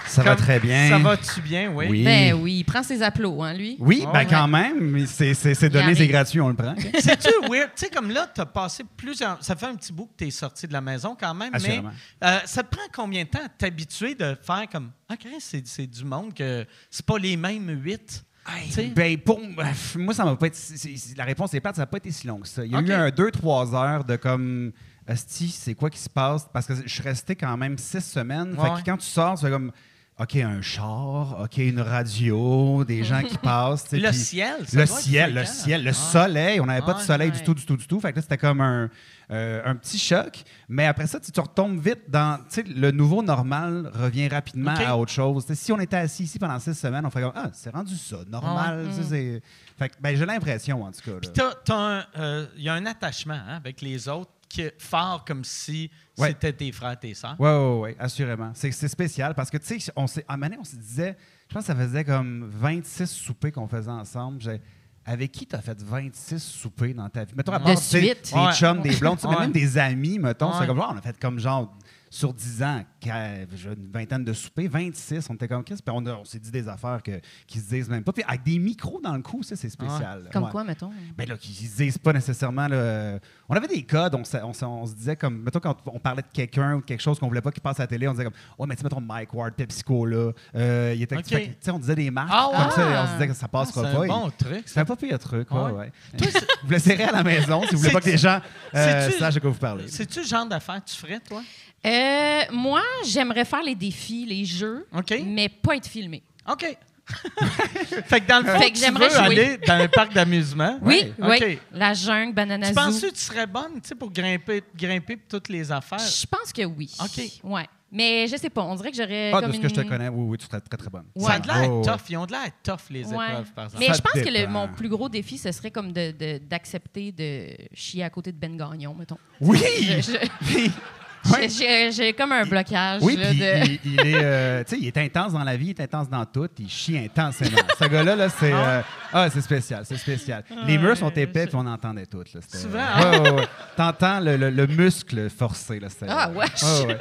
Ça 0.09 0.23
va 0.23 0.35
très 0.35 0.59
bien. 0.59 0.89
Ça 0.89 0.97
va-tu 0.97 1.41
bien, 1.41 1.71
oui? 1.71 1.85
Oui. 1.89 2.03
Ben 2.03 2.33
oui, 2.33 2.55
il 2.59 2.63
prend 2.63 2.83
ses 2.83 3.01
applaudissements, 3.01 3.43
hein, 3.43 3.53
lui. 3.53 3.75
Oui, 3.79 4.03
Oh, 4.05 4.09
ben 4.11 4.19
ouais. 4.19 4.27
quand 4.29 4.47
même. 4.47 4.79
mais 4.91 5.05
C'est 5.05 5.33
c'est- 5.33 5.69
donné, 5.69 5.93
c'est 5.95 6.07
gratuit, 6.07 6.41
on 6.41 6.49
le 6.49 6.55
prend. 6.55 6.73
C'est-tu 6.99 7.29
weird? 7.49 7.69
Tu 7.75 7.85
sais, 7.85 7.89
comme 7.89 8.09
là, 8.11 8.27
tu 8.33 8.41
as 8.41 8.45
passé 8.45 8.83
plusieurs. 8.97 9.37
Ça 9.43 9.55
fait 9.55 9.67
un 9.67 9.75
petit 9.75 9.93
bout 9.93 10.05
que 10.07 10.13
tu 10.17 10.27
es 10.27 10.31
sorti 10.31 10.67
de 10.67 10.73
la 10.73 10.81
maison 10.81 11.15
quand 11.19 11.33
même, 11.33 11.51
mais 11.51 11.57
Assurément. 11.57 11.91
euh, 12.23 12.39
ça 12.45 12.63
te 12.63 12.75
prend 12.75 12.85
combien 12.93 13.23
de 13.23 13.29
temps 13.29 13.43
à 13.45 13.49
t'habituer 13.49 14.15
de 14.15 14.35
faire 14.41 14.65
comme. 14.71 14.91
OK, 15.11 15.27
c'est 15.39 15.65
c'est 15.67 15.87
du 15.87 16.03
monde 16.05 16.33
que 16.33 16.65
c'est 16.89 17.05
pas 17.05 17.17
les 17.17 17.37
mêmes 17.37 17.69
huit? 17.83 18.23
Tu 18.65 18.71
sais? 18.71 18.85
Ben, 18.87 19.15
pour 19.19 19.39
bref, 19.55 19.95
moi, 19.99 20.13
ça 20.13 20.25
m'a 20.25 20.35
pas 20.35 20.47
été. 20.47 20.57
c'est- 20.57 20.97
c'est- 20.97 21.15
la 21.17 21.23
réponse 21.23 21.53
est 21.53 21.59
plate, 21.59 21.75
ça 21.75 21.83
n'a 21.83 21.87
pas 21.87 21.97
été 21.97 22.09
si 22.11 22.25
long 22.25 22.39
que 22.39 22.47
ça. 22.47 22.65
Il 22.65 22.71
y 22.71 22.75
a 22.75 22.81
eu 22.81 22.91
un 22.91 23.09
2-3 23.09 23.75
heures 23.75 24.03
de 24.03 24.15
comme. 24.15 24.71
Asti, 25.07 25.49
c'est 25.49 25.73
quoi 25.73 25.89
qui 25.89 25.97
se 25.97 26.09
passe? 26.09 26.47
Parce 26.53 26.67
que 26.67 26.75
je 26.75 26.87
suis 26.87 27.01
resté 27.01 27.35
quand 27.35 27.57
même 27.57 27.79
six 27.79 28.01
semaines. 28.01 28.53
Ouais, 28.55 28.69
fait 28.75 28.81
que 28.81 28.85
quand 28.91 28.97
tu 28.97 29.07
sors, 29.07 29.35
tu 29.39 29.45
fais 29.45 29.51
comme. 29.51 29.71
OK, 30.19 30.35
un 30.35 30.61
char, 30.61 31.39
OK, 31.41 31.57
une 31.57 31.79
radio, 31.79 32.83
des 32.83 33.05
gens 33.05 33.21
qui 33.23 33.37
passent. 33.41 33.89
Le 33.93 34.09
puis- 34.09 34.17
ciel, 34.17 34.55
ça 34.67 34.79
Le 34.79 34.85
doit 34.85 34.97
être 34.97 35.01
ciel, 35.03 35.33
le 35.33 35.45
ciel, 35.45 35.81
le 35.81 35.87
Ouais. 35.87 35.93
soleil. 35.93 36.59
On 36.59 36.65
n'avait 36.65 36.81
pas 36.85 36.93
de 36.93 36.97
Ouais, 36.99 37.03
soleil 37.05 37.31
ouais. 37.31 37.37
du 37.37 37.43
tout, 37.43 37.53
du 37.53 37.65
tout, 37.65 37.77
du 37.77 37.87
tout. 37.87 37.99
Fait 38.01 38.11
que 38.11 38.17
là, 38.17 38.21
c'était 38.21 38.37
comme 38.37 38.59
un, 38.59 38.89
euh, 39.31 39.61
un 39.63 39.75
petit 39.75 39.97
choc. 39.97 40.43
Mais 40.67 40.85
après 40.87 41.07
ça, 41.07 41.19
tu 41.21 41.39
retombes 41.39 41.79
vite 41.79 42.09
dans. 42.09 42.37
Tu 42.39 42.43
sais, 42.49 42.63
le 42.63 42.91
nouveau 42.91 43.23
normal 43.23 43.89
revient 43.93 44.27
rapidement 44.27 44.73
à 44.75 44.97
autre 44.97 45.11
chose. 45.13 45.45
Si 45.53 45.71
on 45.71 45.79
était 45.79 45.95
assis 45.97 46.23
ici 46.23 46.37
pendant 46.37 46.59
six 46.59 46.73
semaines, 46.75 47.05
on 47.05 47.09
ferait 47.09 47.23
comme 47.23 47.31
Ah, 47.35 47.49
c'est 47.53 47.69
rendu 47.73 47.95
ça, 47.95 48.17
normal. 48.29 48.87
C'est- 49.07 49.41
Fait 49.77 49.87
que, 49.87 49.95
ben, 50.01 50.17
j'ai 50.17 50.25
l'impression, 50.25 50.83
en 50.83 50.91
tout 50.91 50.99
cas. 51.05 51.17
Puis 51.21 51.29
t'as- 51.33 51.53
t'as 51.63 51.75
un, 51.99 52.05
euh, 52.17 52.45
il 52.57 52.63
y 52.63 52.67
a 52.69 52.73
un 52.73 52.85
attachement 52.85 53.35
hein, 53.35 53.55
avec 53.55 53.79
les 53.81 54.09
autres 54.09 54.31
fort 54.77 55.23
comme 55.25 55.43
si 55.43 55.89
Ouais. 56.17 56.29
c'était 56.29 56.53
tes 56.53 56.71
frères, 56.71 56.99
tes 56.99 57.13
sœurs. 57.13 57.35
Oui, 57.39 57.49
oui, 57.49 57.79
oui, 57.91 57.95
assurément. 57.99 58.51
C'est 58.53 58.71
c'est 58.71 58.87
spécial 58.87 59.33
parce 59.35 59.49
que, 59.49 59.57
tu 59.57 59.79
sais, 59.79 59.91
on 59.95 60.07
s'est- 60.07 60.25
à 60.27 60.33
un 60.33 60.37
moment 60.37 60.47
donné, 60.49 60.57
on 60.59 60.63
se 60.65 60.75
disait, 60.75 61.15
je 61.47 61.53
pense 61.53 61.63
que 61.63 61.73
ça 61.73 61.75
faisait 61.75 62.03
comme 62.03 62.49
26 62.51 63.07
soupers 63.09 63.51
qu'on 63.51 63.67
faisait 63.67 63.91
ensemble. 63.91 64.41
J'ai- 64.41 64.61
Avec 65.05 65.31
qui 65.31 65.47
tu 65.47 65.55
as 65.55 65.61
fait 65.61 65.81
26 65.81 66.39
soupers 66.43 66.93
dans 66.93 67.09
ta 67.09 67.23
vie? 67.23 67.33
Mettons, 67.35 67.53
à 67.53 67.59
part, 67.59 67.75
suite. 67.79 68.31
Des 68.31 68.37
Ouais. 68.39 68.53
chums, 68.53 68.81
des 68.81 68.95
blondes, 68.97 69.15
tu 69.17 69.21
sais, 69.23 69.27
mais 69.29 69.35
Ouais. 69.35 69.41
même 69.41 69.51
des 69.51 69.77
amis, 69.77 70.19
mettons. 70.19 70.49
Ouais. 70.51 70.57
C'est 70.59 70.67
comme, 70.67 70.77
genre, 70.77 70.91
on 70.93 70.97
a 70.97 71.01
fait 71.01 71.19
comme 71.19 71.39
genre, 71.39 71.75
sur 72.09 72.33
10 72.33 72.63
ans, 72.63 72.83
une 73.05 73.91
vingtaine 73.93 74.23
de 74.23 74.33
soupers, 74.33 74.67
26, 74.69 75.29
on 75.29 75.35
était 75.35 75.47
comme, 75.47 75.63
qu'est-ce? 75.63 75.83
Puis 75.83 75.93
on, 75.95 76.05
on 76.05 76.25
s'est 76.25 76.39
dit 76.39 76.51
des 76.51 76.67
affaires 76.67 77.01
que, 77.03 77.19
qui 77.47 77.59
se 77.59 77.69
disent 77.69 77.89
même 77.89 78.03
pas. 78.03 78.11
Puis 78.11 78.23
avec 78.27 78.43
des 78.43 78.57
micros 78.59 78.99
dans 79.01 79.15
le 79.15 79.21
cou, 79.21 79.43
ça, 79.43 79.55
c'est 79.55 79.69
spécial. 79.69 80.29
Comme 80.33 80.43
Ouais. 80.45 80.51
quoi, 80.51 80.63
mettons? 80.63 80.91
Ben 81.17 81.27
là, 81.27 81.37
qui 81.37 81.53
se 81.53 81.77
disent 81.77 81.97
pas 81.97 82.13
nécessairement. 82.13 82.67
là, 82.67 83.19
on 83.47 83.55
avait 83.55 83.67
des 83.67 83.83
codes, 83.83 84.15
on, 84.15 84.23
se- 84.23 84.37
on 84.37 84.53
se- 84.53 84.65
on 84.65 84.85
se 84.85 84.93
disait 84.95 85.15
comme. 85.15 85.41
Mettons, 85.43 85.59
quand 85.59 85.77
on 85.85 85.99
parlait 85.99 86.21
de 86.21 86.27
quelqu'un 86.33 86.75
ou 86.75 86.81
de 86.81 86.85
quelque 86.85 87.01
chose 87.01 87.19
qu'on 87.19 87.27
voulait 87.27 87.41
pas 87.41 87.51
qu'il 87.51 87.61
passe 87.61 87.79
à 87.79 87.83
la 87.83 87.87
télé, 87.87 88.07
on 88.07 88.11
disait 88.11 88.23
comme. 88.25 88.33
Oh, 88.57 88.65
mais 88.65 88.75
tu 88.75 88.79
sais, 88.79 88.85
mettons 88.85 89.01
Mike 89.01 89.33
Ward, 89.33 89.53
PepsiCo, 89.53 90.05
là. 90.05 90.31
euh, 90.55 90.93
il 90.95 91.01
était. 91.03 91.17
OK. 91.17 91.25
fait 91.27 91.41
que, 91.41 91.47
tu 91.49 91.55
sais, 91.61 91.71
on 91.71 91.79
disait 91.79 91.95
des 91.95 92.09
marques 92.11 92.29
Ah 92.31 92.49
comme 92.51 92.65
ouais? 92.65 92.71
ça, 92.93 93.03
on 93.03 93.07
se 93.07 93.11
disait 93.13 93.27
que 93.27 93.33
ça 93.33 93.45
Ah, 93.45 93.49
passera 93.49 93.83
c'est 93.85 93.95
pas. 93.95 94.01
un 94.01 94.05
Il- 94.05 94.09
bon 94.09 94.31
truc. 94.37 94.63
C'est 94.65 94.79
un 94.79 94.85
pas 94.85 94.95
pire 94.95 95.19
truc, 95.19 95.51
ouais, 95.51 95.61
Ouais. 95.61 95.71
ouais. 95.73 95.91
vous 96.63 96.71
le 96.71 96.79
serrez 96.79 97.03
à 97.03 97.11
la 97.11 97.23
maison 97.23 97.61
si 97.67 97.75
vous 97.75 97.79
voulez 97.81 97.91
pas 97.91 98.01
que 98.01 98.09
les 98.09 98.17
gens 98.17 98.39
euh, 98.75 99.11
sachent 99.11 99.35
de 99.35 99.39
quoi 99.39 99.49
vous 99.51 99.57
parlez. 99.59 99.87
C'est-tu 99.87 100.21
le 100.21 100.25
genre 100.25 100.47
d'affaires 100.47 100.83
que 100.83 100.89
tu 100.89 100.95
ferais, 100.95 101.19
toi? 101.19 101.41
Euh, 101.85 102.41
moi, 102.51 102.81
j'aimerais 103.05 103.45
faire 103.45 103.63
les 103.63 103.75
défis, 103.75 104.25
les 104.25 104.45
jeux, 104.45 104.85
mais 105.25 105.49
pas 105.49 105.75
être 105.75 105.87
filmé. 105.87 106.21
OK. 106.49 106.77
fait 108.05 108.21
que 108.21 108.27
dans 108.27 108.39
le 108.39 108.51
fond, 108.51 108.59
Fait 108.59 108.69
que 108.69 108.75
tu 108.77 108.83
j'aimerais 108.83 109.07
veux 109.09 109.15
jouer. 109.15 109.23
aller 109.25 109.57
dans 109.65 109.73
un 109.73 109.87
parc 109.87 110.13
d'amusement. 110.13 110.77
Oui, 110.83 111.11
oui. 111.17 111.57
La 111.71 111.93
jungle, 111.95 112.33
Banana 112.33 112.67
Tu 112.67 112.73
Zoo. 112.73 112.79
penses 112.79 113.01
que 113.01 113.07
tu 113.09 113.19
serais 113.19 113.47
bonne, 113.47 113.81
tu 113.81 113.87
sais, 113.89 113.95
pour 113.95 114.11
grimper, 114.11 114.61
grimper 114.75 115.17
toutes 115.27 115.49
les 115.49 115.71
affaires? 115.71 115.97
Je 115.97 116.25
pense 116.27 116.53
que 116.53 116.63
oui. 116.65 116.91
OK. 117.01 117.23
Ouais. 117.45 117.65
Mais 117.91 118.27
je 118.27 118.35
sais 118.37 118.51
pas, 118.51 118.61
on 118.61 118.75
dirait 118.75 118.91
que 118.91 118.97
j'aurais 118.97 119.31
Ah, 119.33 119.39
comme 119.41 119.49
de 119.49 119.55
ce 119.55 119.61
que 119.61 119.69
je 119.69 119.73
te 119.73 119.81
connais, 119.81 120.09
oui, 120.09 120.23
oui, 120.29 120.37
tu 120.37 120.45
serais 120.45 120.61
très, 120.61 120.77
très 120.77 120.89
bonne. 120.91 121.05
Ça 121.17 121.31
a 121.33 121.39
de 121.39 121.47
l'air 121.47 121.55
Ouais, 121.71 121.77
ouais. 121.77 121.81
tough. 121.83 122.01
Ils 122.11 122.17
ont 122.17 122.25
de 122.27 122.31
l'air 122.33 122.51
tough, 122.61 122.77
les 122.91 123.05
Ouais. 123.07 123.25
épreuves, 123.29 123.51
par 123.53 123.65
exemple. 123.65 123.79
Mais 123.83 123.87
Ça 123.87 123.93
je 123.93 124.01
pense 124.01 124.21
que 124.23 124.29
le- 124.29 124.47
mon 124.47 124.67
plus 124.67 124.89
gros 124.89 125.09
défi, 125.09 125.39
ce 125.39 125.51
serait 125.51 125.71
comme 125.71 125.91
de- 125.91 126.11
de- 126.11 126.37
d'accepter 126.37 127.11
de, 127.11 127.47
chier 127.73 128.03
à 128.03 128.11
côté 128.11 128.31
de 128.31 128.37
Ben 128.37 128.55
Gagnon, 128.55 128.93
mettons. 128.93 129.17
Oui! 129.41 129.57
Je- 129.79 130.01
je- 130.01 130.69
Ouais. 131.31 131.49
J'ai 131.49 131.91
j'ai 131.91 132.13
comme 132.13 132.31
un 132.31 132.45
blocage. 132.45 133.01
Oui, 133.01 133.15
là, 133.17 133.31
de- 133.33 133.67
il, 133.67 133.79
il 133.85 133.99
est, 133.99 134.13
euh, 134.23 134.63
tu 134.63 134.75
sais, 134.75 134.81
il 134.81 134.87
est 134.87 134.97
intense 134.97 135.33
dans 135.33 135.43
la 135.43 135.57
vie, 135.57 135.67
il 135.67 135.69
est 135.71 135.81
intense 135.81 136.09
dans 136.09 136.25
tout, 136.25 136.49
il 136.57 136.69
chie 136.69 136.97
intensément. 136.97 137.57
Ce 137.77 137.85
gars-là, 137.85 138.15
là, 138.15 138.29
c'est, 138.29 138.53
euh, 138.53 138.81
ah, 139.13 139.29
c'est 139.29 139.41
spécial, 139.41 139.83
c'est 139.85 139.97
spécial. 139.97 140.43
Les 140.65 140.77
murs 140.77 140.97
sont 140.97 141.09
épais, 141.11 141.45
puis 141.47 141.55
on 141.55 141.65
entendait 141.67 142.05
tout. 142.05 142.19
Là, 142.19 142.39
c'était- 142.41 142.57
Souvent, 142.57 142.79
Ouais, 142.99 143.19
ouais, 143.19 143.29
ouais. 143.31 143.47
T'entends 143.75 144.19
le, 144.21 144.37
le- 144.37 144.49
le 144.49 144.67
muscle 144.67 145.29
forcé, 145.29 145.79
là. 145.79 145.89
c'était- 145.89 146.07
Ah, 146.09 146.29
wesh. 146.33 146.63
Ouais, 146.63 146.85
ouais. 146.87 146.97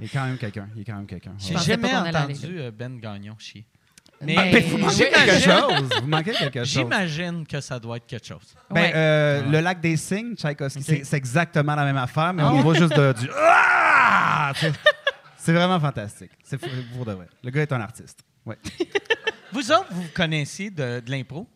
Il 0.00 0.04
est 0.04 0.08
quand 0.08 0.24
même 0.26 0.36
quelqu'un, 0.36 0.68
il 0.74 0.82
est 0.82 0.84
quand 0.84 0.96
même 0.96 1.06
quelqu'un. 1.06 1.32
J'ai 1.38 1.56
jamais 1.56 1.94
entendu 1.96 2.58
euh, 2.58 2.70
Ben 2.70 2.98
Gagnon 3.00 3.34
chier. 3.38 3.64
Mais, 4.22 4.34
Ben, 4.34 4.50
Mais 4.52 4.60
vous 4.60 4.78
manquez 4.78 5.04
oui. 5.04 5.10
quelque 5.12 5.40
chose, 5.44 5.88
vous 6.00 6.06
manquez 6.08 6.32
quelque 6.32 6.58
chose. 6.60 6.68
j'imagine 6.68 7.46
que 7.46 7.60
ça 7.60 7.78
doit 7.78 7.98
être 7.98 8.06
quelque 8.06 8.26
chose. 8.26 8.54
Ben, 8.70 8.80
Ouais. 8.80 8.92
euh, 8.94 9.42
Le 9.50 9.60
lac 9.60 9.80
des 9.80 9.96
Cygnes, 9.96 10.34
Tchaïkovski, 10.36 10.82
c'est- 10.82 11.16
exactement 11.16 11.74
la 11.74 11.84
même 11.84 11.98
affaire, 11.98 12.32
mais 12.32 12.42
Ah 12.42 12.46
au 12.46 12.50
ouais? 12.52 12.56
niveau 12.56 12.74
juste 12.74 12.96
de, 12.96 13.12
du. 13.12 13.28
Ah! 13.38 14.52
C'est- 15.36 15.52
vraiment 15.52 15.78
fantastique. 15.78 16.30
C'est 16.44 16.56
pour 16.58 16.68
pour 16.94 17.04
de 17.04 17.12
vrai. 17.12 17.26
Le 17.44 17.50
gars 17.50 17.62
est 17.62 17.72
un 17.72 17.80
artiste. 17.80 18.20
Ouais. 18.44 18.56
Vous 19.52 19.70
autres, 19.70 19.86
vous 19.90 20.06
connaissiez 20.14 20.70
de, 20.70 21.00
de 21.00 21.10
l'impro? 21.10 21.46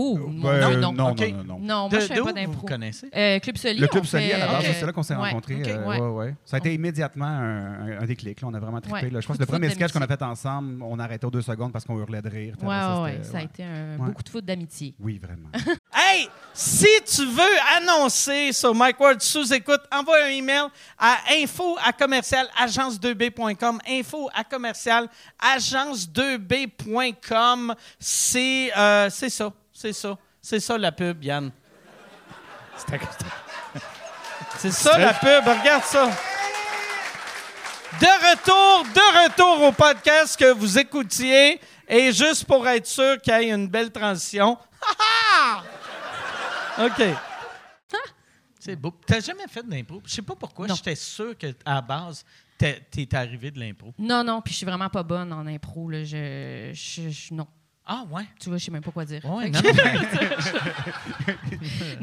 Oh, 0.00 0.16
Ben, 0.16 0.30
non, 0.30 0.70
non. 0.70 0.92
non, 0.92 0.94
non, 1.14 1.14
non, 1.14 1.44
non. 1.44 1.58
Non, 1.60 1.88
De, 1.88 1.96
moi, 1.96 2.00
je 2.00 2.06
fais 2.06 2.14
pas 2.14 2.20
où 2.20 2.24
vous 2.26 2.32
d'impro. 2.32 2.66
connaissez? 2.68 3.10
Euh, 3.16 3.40
Club 3.40 3.56
Soli. 3.56 3.78
Le 3.80 3.88
Club 3.88 4.04
Soli, 4.04 4.28
fait- 4.28 4.32
à 4.34 4.38
la 4.38 4.46
base, 4.46 4.64
euh, 4.64 4.72
c'est 4.78 4.86
là 4.86 4.92
qu'on 4.92 5.02
s'est 5.02 5.16
ouais. 5.16 5.28
rencontrés. 5.30 5.60
Euh, 5.66 5.84
ouais. 5.86 5.98
ouais. 5.98 6.34
Ça 6.44 6.56
a 6.56 6.58
été 6.60 6.72
immédiatement 6.72 7.26
un, 7.26 8.06
déclic. 8.06 8.40
là. 8.40 8.46
On 8.48 8.54
a 8.54 8.60
vraiment 8.60 8.80
trippé. 8.80 9.06
Ouais. 9.06 9.10
là. 9.10 9.20
Je 9.20 9.26
pense 9.26 9.36
que 9.36 9.42
le 9.42 9.46
premier 9.46 9.68
sketch 9.70 9.90
qu'on 9.92 10.00
a 10.00 10.06
fait 10.06 10.22
ensemble, 10.22 10.80
on 10.84 10.98
a 11.00 11.04
arrêté 11.04 11.26
aux 11.26 11.30
deux 11.32 11.42
secondes 11.42 11.72
parce 11.72 11.84
qu'on 11.84 11.98
hurlait 11.98 12.22
de 12.22 12.28
rire. 12.28 12.54
Puis 12.58 12.68
Ouais, 12.68 13.18
Ça 13.22 13.38
a 13.38 13.42
été 13.42 13.64
un, 13.64 13.98
Ouais. 13.98 14.06
beaucoup 14.06 14.22
de 14.22 14.28
foot 14.28 14.44
d'amitié. 14.44 14.94
Oui, 15.00 15.18
vraiment. 15.18 15.48
Hey, 16.10 16.28
si 16.54 16.86
tu 17.06 17.26
veux 17.26 17.42
annoncer 17.76 18.52
sur 18.52 18.72
Mike 18.74 18.98
Ward 19.00 19.20
sous 19.20 19.52
écoute, 19.52 19.80
envoie 19.92 20.22
un 20.24 20.28
email 20.30 20.68
à 20.96 21.16
info 21.42 21.76
à 21.84 21.92
commercial 21.92 22.46
agence2b.com. 22.62 23.78
Info 23.88 24.30
à 24.32 24.44
commercial 24.44 25.08
agence2b.com. 25.42 27.74
C'est 27.98 28.70
euh, 28.76 29.08
c'est 29.10 29.30
ça, 29.30 29.52
c'est 29.78 29.92
ça, 29.92 30.18
c'est 30.42 30.58
ça 30.60 30.76
la 30.76 30.90
pub, 30.92 31.22
Yann. 31.22 31.50
C'est 34.58 34.70
ça 34.72 34.98
la 34.98 35.14
pub, 35.14 35.44
regarde 35.46 35.84
ça. 35.84 36.06
De 38.00 38.06
retour, 38.30 38.84
de 38.92 39.24
retour 39.24 39.62
au 39.68 39.72
podcast 39.72 40.36
que 40.38 40.52
vous 40.52 40.78
écoutiez. 40.78 41.60
Et 41.88 42.12
juste 42.12 42.44
pour 42.44 42.66
être 42.68 42.86
sûr 42.86 43.20
qu'il 43.20 43.32
y 43.34 43.36
ait 43.36 43.50
une 43.50 43.68
belle 43.68 43.90
transition. 43.92 44.58
OK. 46.78 47.02
C'est 48.60 48.76
beau. 48.76 48.92
T'as 49.06 49.20
jamais 49.20 49.46
fait 49.48 49.62
d'impro? 49.66 50.02
Je 50.04 50.10
sais 50.14 50.22
pas 50.22 50.34
pourquoi. 50.34 50.66
Non. 50.66 50.74
J'étais 50.74 50.94
sûr 50.96 51.36
qu'à 51.38 51.48
la 51.64 51.80
base, 51.80 52.24
t'es 52.58 52.80
t'es 52.90 53.12
arrivé 53.14 53.50
de 53.50 53.58
l'impro. 53.60 53.94
Non, 53.98 54.22
non, 54.24 54.42
puis 54.42 54.52
je 54.52 54.58
suis 54.58 54.66
vraiment 54.66 54.88
pas 54.90 55.02
bonne 55.02 55.32
en 55.32 55.46
impro. 55.46 55.88
Là. 55.88 56.04
Je, 56.04 56.70
je- 56.74 57.08
je- 57.08 57.32
non. 57.34 57.46
Ah 57.90 58.04
ouais? 58.10 58.24
Tu 58.38 58.50
vois, 58.50 58.58
je 58.58 58.64
sais 58.66 58.70
même 58.70 58.82
pas 58.82 58.90
quoi 58.90 59.04
dire. 59.06 59.24
Ouais, 59.24 59.48
non, 59.48 59.60
que- 59.62 59.68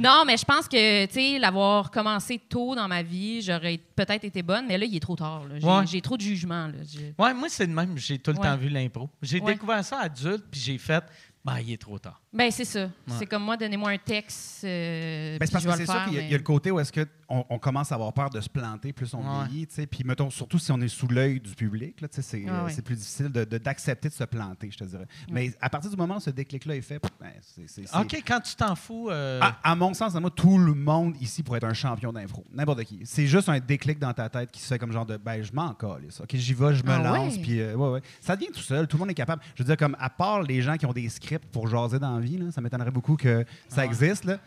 non, 0.01 0.23
mais 0.25 0.35
je 0.37 0.43
pense 0.45 0.67
que, 0.67 1.05
tu 1.05 1.13
sais, 1.13 1.37
l'avoir 1.39 1.91
commencé 1.91 2.39
tôt 2.49 2.73
dans 2.75 2.87
ma 2.87 3.03
vie, 3.03 3.41
j'aurais 3.41 3.79
peut-être 3.95 4.23
été 4.23 4.41
bonne, 4.41 4.65
mais 4.67 4.77
là, 4.77 4.85
il 4.85 4.95
est 4.95 4.99
trop 4.99 5.15
tard. 5.15 5.43
J'ai 5.85 5.97
Ouais. 5.97 6.01
trop 6.01 6.17
de 6.17 6.21
jugement. 6.21 6.67
Là. 6.67 6.73
Ouais, 7.19 7.33
moi, 7.33 7.47
c'est 7.49 7.65
le 7.67 7.73
même. 7.73 7.97
J'ai 7.97 8.17
tout 8.19 8.31
le 8.31 8.37
temps 8.37 8.57
vu 8.57 8.69
l'impro. 8.69 9.09
J'ai 9.21 9.39
découvert 9.39 9.83
ça 9.85 9.99
adulte, 9.99 10.45
puis 10.49 10.59
j'ai 10.59 10.77
fait. 10.77 11.03
Ben, 11.45 11.59
il 11.59 11.73
est 11.73 11.77
trop 11.81 11.99
tard. 11.99 12.19
Ben, 12.33 12.49
c'est 12.49 12.65
ça. 12.65 12.89
C'est 13.07 13.27
comme 13.27 13.43
moi, 13.43 13.55
donnez-moi 13.55 13.91
un 13.91 13.97
texte. 13.99 14.63
euh, 14.63 15.37
Ben, 15.37 15.39
puis 15.39 15.47
c'est 15.47 15.51
parce 15.53 15.63
je 15.63 15.69
que 15.69 15.73
c'est 15.75 15.79
le 15.81 15.85
sûr 15.85 15.93
faire. 15.93 16.03
qu'il 16.05 16.13
y, 16.13 16.17
a- 16.17 16.21
mais- 16.21 16.27
il 16.27 16.31
y 16.31 16.33
a 16.33 16.37
le 16.37 16.43
côté 16.43 16.71
où 16.71 16.79
est-ce 16.79 16.91
que 16.91 17.05
on, 17.27 17.57
commence 17.57 17.91
à 17.91 17.95
avoir 17.95 18.13
peur 18.13 18.29
de 18.29 18.39
se 18.39 18.47
planter 18.49 18.93
plus 18.93 19.11
on 19.15 19.17
Ouais. 19.19 19.47
vieillit, 19.47 19.65
tu 19.67 19.73
sais. 19.75 19.87
Puis 19.87 20.03
mettons 20.03 20.29
surtout 20.29 20.59
si 20.59 20.71
on 20.71 20.79
est 20.81 20.87
sous 20.87 21.07
l'œil 21.07 21.39
du 21.39 21.55
public, 21.55 21.99
là, 22.01 22.07
tu 22.07 22.15
sais, 22.17 22.21
c'est 22.21 22.45
Ah 22.47 22.61
euh, 22.61 22.65
ouais. 22.65 22.71
c'est 22.71 22.83
plus 22.83 22.95
difficile 22.95 23.29
de- 23.29 23.45
de- 23.45 23.57
d'accepter 23.57 24.09
de, 24.09 24.13
se 24.13 24.23
planter, 24.25 24.69
je 24.71 24.77
te 24.77 24.83
dirais. 24.83 25.07
Mais 25.31 25.51
à 25.61 25.69
partir 25.69 25.89
du 25.89 25.97
moment 25.97 26.17
où 26.17 26.19
ce 26.19 26.29
déclic-là 26.29 26.75
est 26.75 26.81
fait, 26.81 26.99
ben, 27.19 27.31
c'est 27.41 27.95
OK, 27.95 28.23
quand 28.27 28.39
tu 28.41 28.55
t'en 28.55 28.75
fous. 28.75 29.09
euh, 29.09 29.39
À, 29.41 29.57
à 29.63 29.75
mon 29.75 29.93
sens, 29.93 30.15
à 30.15 30.19
moi, 30.19 30.29
tout 30.31 30.57
le 30.59 30.73
monde 30.75 31.15
ici 31.19 31.41
pourrait 31.41 31.57
être 31.57 31.63
un 31.65 31.73
champion 31.73 32.11
d'impro. 32.13 32.43
N'importe 32.53 32.83
qui. 32.83 32.99
C'est 33.05 33.27
juste 33.27 33.49
un 33.49 33.59
déclic 33.59 33.97
dans 33.99 34.13
ta 34.13 34.29
tête 34.29 34.51
qui 34.51 34.61
se 34.61 34.67
fait 34.67 34.77
comme 34.79 34.91
genre 34.91 35.05
de 35.05 35.17
ben, 35.17 35.41
je 35.43 35.51
m'en 35.53 35.73
calisse. 35.73 36.21
OK, 36.21 36.35
j'y 36.35 36.53
vais, 36.53 36.75
je 36.75 36.83
me 36.83 36.91
Ah 36.91 36.99
lance. 36.99 37.35
ouais? 37.35 37.41
Puis, 37.41 37.59
euh, 37.59 37.75
ouais, 37.75 37.89
ouais. 37.89 38.01
Ça 38.21 38.35
devient 38.35 38.51
tout 38.53 38.61
seul. 38.61 38.87
Tout 38.87 38.97
le 38.97 39.01
monde 39.01 39.11
est 39.11 39.15
capable. 39.15 39.41
Je 39.55 39.63
veux 39.63 39.67
dire, 39.67 39.77
comme 39.77 39.95
à 39.99 40.09
part 40.11 40.43
les 40.43 40.61
gens 40.61 40.77
qui 40.77 40.85
ont 40.85 40.93
des 40.93 41.09
scripts 41.09 41.34
pour 41.39 41.67
jaser 41.67 41.99
dans 41.99 42.15
la 42.15 42.19
vie, 42.21 42.37
là, 42.37 42.51
ça 42.51 42.61
m'étonnerait 42.61 42.91
beaucoup 42.91 43.15
que 43.15 43.45
ça 43.69 43.81
Ah. 43.81 43.85
existe. 43.85 44.25
Là. 44.25 44.37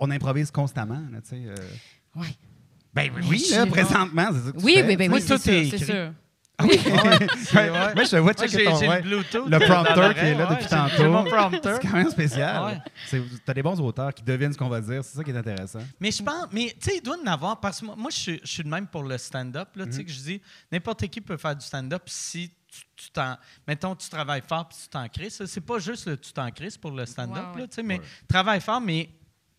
On 0.00 0.10
improvise 0.10 0.50
constamment. 0.50 1.02
Là, 1.12 1.20
tu 1.22 1.30
sais, 1.30 1.42
euh. 1.46 1.54
Ben 2.14 2.22
Mais 2.94 3.10
oui, 3.28 3.46
là, 3.50 3.64
je- 3.66 3.70
présentement. 3.70 4.28
c'est 4.32 4.38
ça 4.46 4.52
que 4.52 4.58
tu 4.58 4.64
Oui, 4.64 4.74
fais, 4.74 4.86
oui, 4.86 4.96
ben 4.96 5.08
tu 5.08 5.14
oui, 5.14 5.20
c'est 5.22 5.38
Tout 5.38 5.50
est 5.50 5.66
écrit. 5.66 5.78
sûr. 5.84 6.12
c'est- 6.58 7.70
ouais. 7.70 7.94
Moi, 7.94 8.04
je 8.04 8.10
te 8.10 8.16
vois 8.16 8.32
checker 8.32 8.64
ton. 8.64 8.78
ouais. 8.78 9.02
le 9.02 9.58
prompteur 9.58 10.14
qui 10.14 10.20
est 10.20 10.34
là 10.34 10.44
ouais, 10.48 10.50
depuis 10.56 10.62
j'ai- 10.64 10.68
tantôt. 10.70 10.94
j'ai 10.96 11.08
mon 11.08 11.24
prompteur. 11.24 11.78
C'est 11.82 11.88
quand 11.88 11.94
même 11.94 12.10
spécial. 12.10 12.64
Ouais. 12.64 12.78
C'est- 13.06 13.22
T'as 13.44 13.52
des 13.52 13.62
bons 13.62 13.78
auteurs 13.82 14.14
qui 14.14 14.22
devinent 14.22 14.52
ce 14.54 14.56
qu'on 14.58 14.70
va 14.70 14.80
dire. 14.80 15.04
C'est 15.04 15.16
ça 15.18 15.22
qui 15.22 15.30
est 15.30 15.36
intéressant. 15.36 15.80
Mais 16.00 16.10
je 16.10 16.22
pense, 16.22 16.46
mais 16.52 16.74
tu 16.80 16.88
sais, 16.90 16.96
il 16.96 17.02
doit 17.02 17.16
en 17.22 17.26
avoir 17.30 17.60
parce 17.60 17.80
que 17.80 17.86
moi, 17.86 17.94
moi, 17.98 18.10
je, 18.10 18.16
suis- 18.16 18.40
je 18.42 18.50
suis 18.50 18.62
de 18.64 18.68
même 18.70 18.86
pour 18.86 19.02
le 19.02 19.18
stand-up. 19.18 19.68
là, 19.76 19.84
Tu 19.84 19.92
sais, 19.92 20.04
que 20.04 20.10
je 20.10 20.20
dis, 20.20 20.40
n'importe 20.72 21.06
qui 21.08 21.20
peut 21.20 21.36
faire 21.36 21.54
du 21.54 21.66
stand-up 21.66 22.02
si 22.06 22.50
tu 22.76 22.84
tu 22.96 23.10
t'en. 23.10 23.36
Mettons, 23.66 23.94
tu 23.94 24.08
travailles 24.08 24.42
fort 24.46 24.68
puis 24.68 24.78
tu 24.82 24.88
t'en. 24.88 25.06
Ça, 25.30 25.46
c'est 25.46 25.60
pas 25.60 25.78
juste 25.78 26.06
le 26.06 26.16
tu 26.16 26.32
t'en 26.32 26.50
crées 26.50 26.68
pour 26.80 26.90
le 26.92 27.04
stand-up, 27.06 27.44
Ouais, 27.48 27.54
ouais. 27.54 27.60
là, 27.62 27.68
tu 27.68 27.74
sais, 27.74 27.82
mais 27.82 28.00
travaille 28.28 28.60
fort, 28.60 28.80
mais 28.80 29.10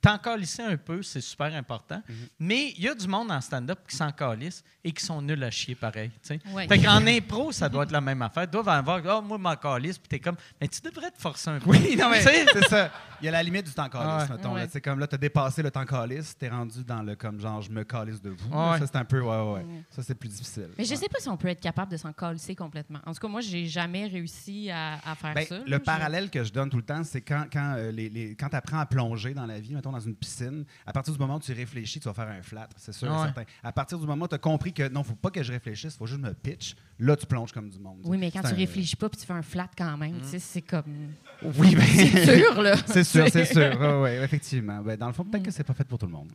t'en 0.01 0.17
calisser 0.17 0.61
un 0.63 0.77
peu, 0.77 1.01
c'est 1.01 1.21
super 1.21 1.53
important. 1.55 2.01
Mais 2.39 2.73
il 2.77 2.83
y 2.83 2.87
a 2.87 2.95
du 2.95 3.07
monde 3.07 3.31
en 3.31 3.41
stand-up 3.41 3.79
qui 3.87 3.95
s'en 3.95 4.11
calisse 4.11 4.63
et 4.83 4.91
qui 4.91 5.03
sont 5.03 5.21
nuls 5.21 5.43
à 5.43 5.49
chier 5.51 5.75
pareil. 5.75 6.11
Ouais. 6.53 6.67
Fait 6.67 6.79
qu'en 6.79 7.05
impro, 7.05 7.51
ça 7.51 7.67
doit 7.67 7.83
être 7.83 7.91
la 7.91 8.01
même 8.01 8.21
affaire. 8.21 8.43
Ils 8.43 8.49
doivent 8.49 8.69
avoir, 8.69 9.01
ah, 9.07 9.21
moi, 9.21 9.37
m'en 9.37 9.55
calisse, 9.55 9.97
puis 9.97 10.07
t'es 10.07 10.19
comme, 10.19 10.35
mais 10.61 10.67
tu 10.67 10.79
devrais 10.81 11.11
te 11.11 11.19
forcer 11.19 11.49
un 11.49 11.59
peu. 11.59 11.69
Oui, 11.71 11.95
non, 11.97 12.09
mais 12.11 12.21
c'est 12.21 12.45
ça. 12.69 12.91
Il 13.21 13.25
y 13.25 13.27
a 13.27 13.31
la 13.31 13.41
limite 13.41 13.65
du 13.65 13.73
temps 13.73 13.87
Ouais. 13.93 14.27
mettons. 14.29 14.53
là. 14.53 14.61
Ouais. 14.61 14.67
Tu 14.67 14.73
sais, 14.73 14.81
comme 14.81 14.99
là, 14.99 15.07
t'as 15.07 15.17
dépassé 15.17 15.63
le 15.63 15.71
temps 15.71 15.85
calice, 15.85 16.37
t'es 16.37 16.49
rendu 16.49 16.83
dans 16.83 17.01
le 17.01 17.15
comme 17.15 17.39
genre 17.39 17.61
je 17.63 17.71
me 17.71 17.83
calisse 17.83 18.21
de 18.21 18.29
vous. 18.29 18.49
Ouais. 18.49 18.77
Ça, 18.79 18.85
c'est 18.85 18.95
un 18.97 19.05
peu, 19.05 19.19
ouais, 19.21 19.27
ouais. 19.27 19.53
ouais. 19.63 19.65
Ça, 19.89 20.03
c'est 20.03 20.13
plus 20.15 20.29
difficile. 20.29 20.69
Mais 20.77 20.83
je 20.85 20.93
sais 20.93 21.09
pas 21.09 21.19
si 21.19 21.27
on 21.27 21.35
peut 21.37 21.47
être 21.47 21.59
capable 21.61 21.91
de 21.91 21.97
s'en 21.97 22.13
calisser 22.13 22.53
complètement. 22.55 22.99
En 23.05 23.13
tout 23.13 23.19
cas, 23.19 23.27
moi, 23.27 23.41
j'ai 23.41 23.65
jamais 23.65 24.05
réussi 24.07 24.69
à, 24.69 24.99
à 25.03 25.15
faire 25.15 25.33
Ben, 25.33 25.45
ça. 25.47 25.57
là. 25.57 25.63
le 25.65 25.79
parallèle 25.79 26.29
que 26.29 26.43
je 26.43 26.53
donne 26.53 26.69
tout 26.69 26.77
le 26.77 26.83
temps, 26.83 27.03
c'est 27.03 27.21
quand, 27.21 27.45
quand, 27.51 27.73
euh, 27.77 27.91
les, 27.91 28.09
les- 28.09 28.35
quand 28.35 28.49
tu 28.49 28.55
apprends 28.55 28.79
à 28.79 28.85
plonger 28.85 29.33
dans 29.33 29.45
la 29.47 29.59
vie, 29.59 29.73
mettons 29.73 29.86
dans 29.91 29.99
une 29.99 30.15
piscine, 30.15 30.65
à 30.85 30.93
partir 30.93 31.13
du 31.13 31.19
moment 31.19 31.35
où 31.35 31.39
tu 31.39 31.51
réfléchis, 31.53 31.99
tu 31.99 32.07
vas 32.07 32.13
faire 32.13 32.27
un 32.27 32.41
flat, 32.41 32.67
c'est 32.77 32.93
sûr 32.93 33.07
et 33.07 33.11
Ouais. 33.11 33.23
certain. 33.23 33.43
À 33.63 33.71
partir 33.71 33.97
du 33.99 34.05
moment 34.05 34.25
où 34.25 34.27
tu 34.27 34.35
as 34.35 34.39
compris 34.39 34.73
que 34.73 34.87
non, 34.89 35.03
faut 35.03 35.15
pas 35.15 35.29
que 35.31 35.41
je 35.43 35.51
réfléchisse, 35.51 35.95
faut 35.95 36.05
juste 36.07 36.21
me 36.21 36.33
pitch, 36.33 36.75
là, 36.99 37.15
tu 37.15 37.25
plonges 37.25 37.51
comme 37.51 37.69
du 37.69 37.79
monde. 37.79 37.99
Oui, 38.03 38.17
mais 38.17 38.31
quand 38.31 38.41
tu 38.41 38.47
un- 38.47 38.53
réfléchis 38.55 38.95
pas 38.95 39.09
puis 39.09 39.19
tu 39.19 39.25
fais 39.25 39.33
un 39.33 39.41
flat 39.41 39.69
quand 39.77 39.97
même, 39.97 40.19
c'est 40.23 40.61
comme. 40.61 41.13
Oui, 41.43 41.75
ben, 41.75 41.81
C'est 41.85 42.37
sûr, 42.37 42.61
là. 42.61 42.75
c'est 42.85 43.03
sûr, 43.03 43.27
c'est 43.31 43.45
sûr. 43.53 43.79
Ouais, 44.01 44.23
effectivement. 44.23 44.81
Ben, 44.81 44.97
dans 44.97 45.07
le 45.07 45.13
fond, 45.13 45.23
peut-être 45.23 45.43
que 45.43 45.51
c'est 45.51 45.63
pas 45.63 45.73
fait 45.73 45.83
pour 45.85 45.97
tout 45.99 46.05
le 46.07 46.11
monde. 46.11 46.31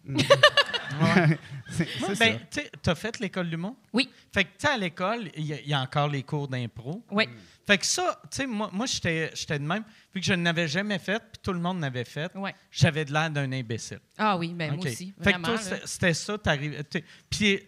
C'est 1.70 1.88
c'est 1.88 2.18
ben, 2.18 2.38
ça. 2.50 2.60
tu 2.62 2.68
t'as 2.82 2.94
fait 2.94 3.18
l'école 3.18 3.48
du 3.48 3.56
monde? 3.56 3.76
Oui. 3.92 4.10
Fait 4.32 4.44
que, 4.44 4.50
tu 4.50 4.66
sais, 4.66 4.68
à 4.68 4.76
l'école, 4.76 5.30
il 5.36 5.46
y, 5.46 5.52
a- 5.54 5.60
il 5.60 5.68
y 5.68 5.72
a 5.74 5.80
encore 5.80 6.08
les 6.08 6.22
cours 6.22 6.46
d'impro. 6.48 7.02
Oui. 7.10 7.28
Fait 7.66 7.78
que 7.78 7.86
ça, 7.86 8.20
tu 8.30 8.36
sais, 8.38 8.46
moi, 8.46 8.68
moi 8.72 8.86
j'étais 8.86 9.30
j'étais 9.34 9.58
de 9.58 9.64
même. 9.64 9.84
Vu 10.14 10.20
que 10.20 10.26
je 10.26 10.34
ne 10.34 10.44
l'avais 10.44 10.68
jamais 10.68 10.98
fait, 10.98 11.18
puis 11.20 11.40
tout 11.42 11.52
le 11.52 11.60
monde 11.60 11.80
l'avait 11.80 12.04
fait, 12.04 12.34
Ouais. 12.36 12.54
j'avais 12.70 13.04
de 13.04 13.12
l'air 13.12 13.30
d'un 13.30 13.50
imbécile. 13.52 14.00
Ah 14.18 14.36
oui, 14.36 14.52
ben 14.52 14.74
moi 14.74 14.84
aussi. 14.84 15.14
Fait 15.22 15.32
que 15.32 15.40
toi, 15.42 15.56
c'était- 15.58 15.86
c'était 15.86 16.14
ça, 16.14 16.36
t'arrives. 16.38 16.82
Puis, 17.30 17.60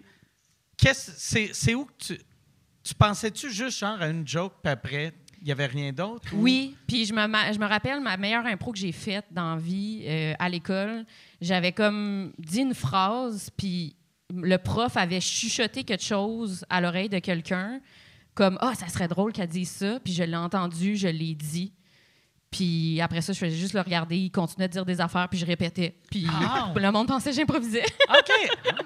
qu'est-ce- 0.77 1.13
c'est 1.17 1.51
c'est 1.55 1.75
où 1.75 1.85
que 1.87 1.93
tu. 1.99 2.19
Tu 2.83 2.95
pensais-tu 2.95 3.51
juste 3.51 3.79
genre 3.79 4.01
à 4.03 4.09
une 4.09 4.29
joke, 4.29 4.53
puis 4.63 4.71
après, 4.71 5.15
n'y 5.47 5.53
avait 5.53 5.67
rien 5.67 5.93
d'autre? 5.93 6.29
ou- 6.35 6.43
Oui, 6.43 6.77
puis 6.87 7.05
je 7.07 7.13
me, 7.15 7.21
je 7.53 7.59
me 7.59 7.67
rappelle 7.67 8.01
ma 8.01 8.17
meilleure 8.17 8.47
impro 8.47 8.73
que 8.73 8.79
j'ai 8.79 8.93
faite 8.93 9.27
dans 9.31 9.57
vie 9.57 10.03
euh, 10.07 10.35
à 10.39 10.49
l'école. 10.49 11.05
J'avais 11.41 11.73
comme 11.73 12.33
dit 12.39 12.61
une 12.61 12.75
phrase, 12.75 13.51
puis 13.57 13.97
le 14.35 14.57
prof 14.57 14.97
avait 14.97 15.21
chuchoté 15.21 15.85
quelque 15.85 16.03
chose 16.05 16.65
à 16.71 16.81
l'oreille 16.81 17.09
de 17.09 17.19
quelqu'un, 17.19 17.81
comme 18.35 18.59
Ah, 18.61 18.75
ça 18.75 18.89
serait 18.89 19.07
drôle 19.09 19.33
qu'elle 19.33 19.49
dise 19.49 19.71
ça, 19.71 20.01
puis 20.01 20.13
je 20.13 20.23
l'ai 20.25 20.37
entendu, 20.37 20.97
je 20.97 21.09
l'ai 21.09 21.35
dit. 21.35 21.73
Puis 22.51 23.01
après 23.01 23.21
ça, 23.21 23.33
je 23.33 23.39
faisais 23.39 23.57
juste 23.57 23.75
le 23.75 23.81
regarder, 23.81 24.17
il 24.17 24.31
continuait 24.31 24.69
de 24.69 24.73
dire 24.73 24.85
des 24.85 25.01
affaires, 25.01 25.29
puis 25.29 25.39
je 25.41 25.45
répétais. 25.47 25.97
Puis 26.11 26.27
Ah! 26.31 26.73
le 26.77 26.91
monde 26.93 27.09
pensait 27.09 27.31
que 27.31 27.37
j'improvisais. 27.37 27.85
OK! 28.09 28.51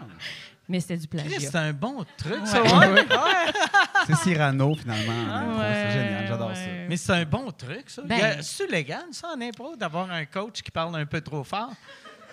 Mais 0.68 0.81
c'était 0.81 0.98
du 0.98 1.09
plagiat. 1.09 1.38
C'est 1.40 1.57
un 1.57 1.72
bon 1.72 2.04
truc, 2.16 2.40
Ouais. 2.40 2.46
ça. 2.46 2.62
ouais. 2.62 2.68
Ouais. 2.92 3.04
C'est 4.07 4.16
Cyrano, 4.16 4.74
finalement. 4.74 5.12
en 5.33 5.37
impro. 5.37 5.61
c'est 5.62 5.90
génial, 5.92 6.24
j'adore 6.28 6.54
ça. 6.54 6.61
Mais 6.88 6.96
c'est 6.96 7.12
un 7.12 7.24
bon 7.24 7.50
truc, 7.50 7.85
ça. 7.90 8.02
Ben- 8.04 8.38
C'est 8.42 8.70
légal, 8.70 9.04
ça, 9.12 9.28
en 9.37 9.40
impro, 9.40 9.76
d'avoir 9.76 10.11
un 10.11 10.24
coach 10.24 10.62
qui 10.62 10.70
parle 10.70 10.94
un 10.96 11.04
peu 11.07 11.20
trop 11.20 11.42
fort? 11.44 11.70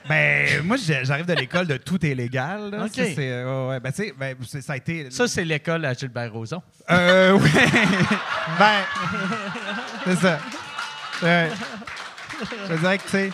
Ben, 0.08 0.62
moi, 0.64 0.78
j'arrive 0.78 1.26
de 1.26 1.34
l'école 1.34 1.66
de 1.66 1.78
tout 1.78 2.06
est 2.06 2.14
légal. 2.14 2.70
là. 2.70 2.84
OK. 2.86 2.90
Ça, 2.94 3.04
c'est, 3.06 3.16
euh, 3.32 3.70
ouais. 3.70 3.80
Ben, 3.80 3.92
tu 3.92 4.04
sais, 4.04 4.14
ben, 4.18 4.36
c'est- 4.48 4.62
ça 4.62 4.74
a 4.74 4.78
été. 4.78 5.10
Ça, 5.10 5.28
c'est 5.28 5.44
l'école 5.44 5.84
à 5.86 5.94
Gilbert 5.94 6.32
Rozon. 6.32 6.62
Euh, 6.92 7.32
ouais. 7.34 7.50
ben, 8.60 8.82
c'est 10.06 10.16
ça. 10.18 10.40
Ouais. 11.24 11.50
Je 12.70 12.76
dirais 12.76 12.98
que, 13.00 13.04
tu 13.04 13.10
sais, 13.10 13.32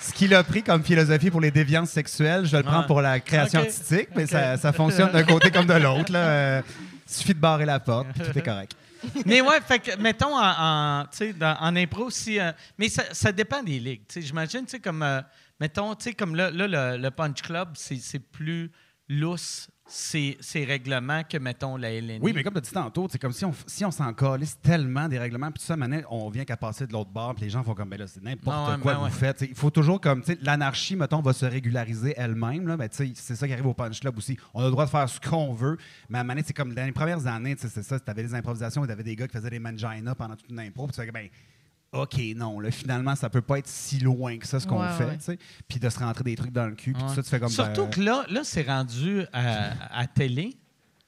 ce 0.00 0.12
qu'il 0.12 0.34
a 0.34 0.42
pris 0.42 0.62
comme 0.62 0.82
philosophie 0.82 1.30
pour 1.30 1.40
les 1.40 1.50
déviances 1.50 1.90
sexuelles, 1.90 2.46
je 2.46 2.56
le 2.56 2.62
prends 2.62 2.80
Ouais. 2.80 2.86
pour 2.86 3.00
la 3.02 3.20
création 3.20 3.60
artistique, 3.60 4.08
mais 4.16 4.26
ça, 4.26 4.56
ça 4.56 4.72
fonctionne 4.72 5.10
d'un 5.12 5.24
côté 5.24 5.50
comme 5.50 5.66
de 5.66 5.74
l'autre. 5.74 6.12
Euh, 6.14 6.62
suffit 7.06 7.34
de 7.34 7.40
barrer 7.40 7.66
la 7.66 7.80
porte, 7.80 8.06
puis 8.14 8.22
tout 8.22 8.38
est 8.38 8.42
correct. 8.42 8.72
mais 9.26 9.40
ouais, 9.40 9.60
fait 9.66 9.78
que, 9.78 9.96
mettons, 9.96 10.36
en, 10.36 10.42
en, 10.42 11.04
dans- 11.38 11.56
en 11.60 11.74
impro, 11.76 12.08
si. 12.10 12.38
euh, 12.38 12.52
mais 12.78 12.88
ça, 12.88 13.02
ça 13.12 13.32
dépend 13.32 13.62
des 13.62 13.78
ligues. 13.80 14.02
J'imagine, 14.16 14.64
tu 14.64 14.70
sais, 14.72 14.78
comme. 14.80 15.02
euh, 15.02 15.20
mettons, 15.58 15.94
tu 15.94 16.04
sais, 16.04 16.12
comme 16.14 16.34
là, 16.36 16.50
là, 16.50 16.66
le, 16.68 17.02
le 17.02 17.10
Punch 17.10 17.42
Club, 17.42 17.70
c'est 17.74 17.96
c'est 17.96 18.18
plus 18.20 18.70
lousse, 19.08 19.68
ces 19.90 20.36
ces 20.40 20.64
règlements, 20.64 21.22
que, 21.24 21.36
mettons, 21.36 21.76
la 21.76 21.90
LNI. 21.90 22.18
Oui, 22.22 22.32
mais 22.34 22.42
comme 22.42 22.54
tu 22.54 22.58
as 22.58 22.62
dit 22.62 22.70
tantôt, 22.70 23.08
c'est 23.10 23.18
comme 23.18 23.32
si 23.32 23.44
on, 23.44 23.52
si 23.66 23.84
on 23.84 23.90
s'en 23.90 24.12
calisse 24.12 24.58
tellement 24.60 25.08
des 25.08 25.18
règlements, 25.18 25.50
puis 25.50 25.60
tout 25.60 25.66
ça, 25.66 25.76
maintenant, 25.76 26.00
on 26.10 26.30
vient 26.30 26.44
qu'à 26.44 26.56
passer 26.56 26.86
de 26.86 26.92
l'autre 26.92 27.10
bord, 27.10 27.34
puis 27.34 27.44
les 27.44 27.50
gens 27.50 27.62
font 27.62 27.74
comme, 27.74 27.88
ben 27.88 27.98
là, 27.98 28.06
c'est 28.06 28.22
n'importe 28.22 28.80
quoi 28.80 28.92
ben 28.92 28.94
que 28.94 28.98
vous 28.98 29.04
ouais. 29.04 29.10
faites. 29.10 29.42
Il 29.42 29.54
faut 29.54 29.70
toujours 29.70 30.00
comme, 30.00 30.22
tu 30.22 30.32
sais, 30.32 30.38
l'anarchie, 30.42 30.96
mettons, 30.96 31.20
va 31.20 31.32
se 31.32 31.46
régulariser 31.46 32.14
elle-même, 32.16 32.68
là, 32.68 32.76
ben, 32.76 32.88
tu 32.88 32.96
sais, 32.96 33.12
c'est 33.14 33.36
ça 33.36 33.46
qui 33.46 33.52
arrive 33.52 33.66
au 33.66 33.74
Punch 33.74 34.00
Club 34.00 34.16
aussi. 34.16 34.38
On 34.54 34.60
a 34.60 34.64
le 34.64 34.70
droit 34.70 34.84
de 34.84 34.90
faire 34.90 35.08
ce 35.08 35.20
qu'on 35.20 35.52
veut, 35.52 35.76
mais 36.08 36.18
à 36.18 36.24
donné, 36.24 36.42
c'est 36.44 36.52
comme 36.52 36.74
dans 36.74 36.84
les 36.84 36.92
premières 36.92 37.26
années, 37.26 37.56
tu 37.56 37.62
sais, 37.62 37.68
c'est 37.68 37.82
ça, 37.82 37.98
tu 37.98 38.10
avais 38.10 38.22
des 38.22 38.34
improvisations, 38.34 38.84
tu 38.86 38.92
avais 38.92 39.02
des 39.02 39.16
gars 39.16 39.26
qui 39.26 39.36
faisaient 39.36 39.50
des 39.50 39.58
mangina 39.58 40.14
pendant 40.14 40.36
toute 40.36 40.50
une 40.50 40.60
impro, 40.60 40.86
puis 40.86 40.96
tu 40.96 41.04
fais 41.04 41.10
ben, 41.10 41.28
OK, 41.92 42.20
non, 42.36 42.60
là, 42.60 42.70
finalement, 42.70 43.16
ça 43.16 43.28
peut 43.28 43.42
pas 43.42 43.58
être 43.58 43.66
si 43.66 43.98
loin 43.98 44.38
que 44.38 44.46
ça, 44.46 44.60
ce 44.60 44.66
qu'on 44.66 44.80
Ouais, 44.80 44.92
fait, 44.96 45.04
ouais. 45.06 45.16
tu 45.18 45.24
sais. 45.24 45.38
Puis 45.68 45.80
de 45.80 45.88
se 45.90 45.98
rentrer 45.98 46.22
des 46.22 46.36
trucs 46.36 46.52
dans 46.52 46.66
le 46.66 46.74
cul, 46.76 46.92
puis 46.92 47.02
tout 47.02 47.14
ça, 47.14 47.22
tu 47.22 47.28
fais 47.28 47.40
comme. 47.40 47.48
Surtout 47.48 47.82
ben, 47.84 47.90
que 47.90 48.00
là, 48.00 48.24
là 48.30 48.40
c'est 48.44 48.62
rendu 48.62 49.24
à, 49.32 49.98
à 50.00 50.06
télé, 50.06 50.56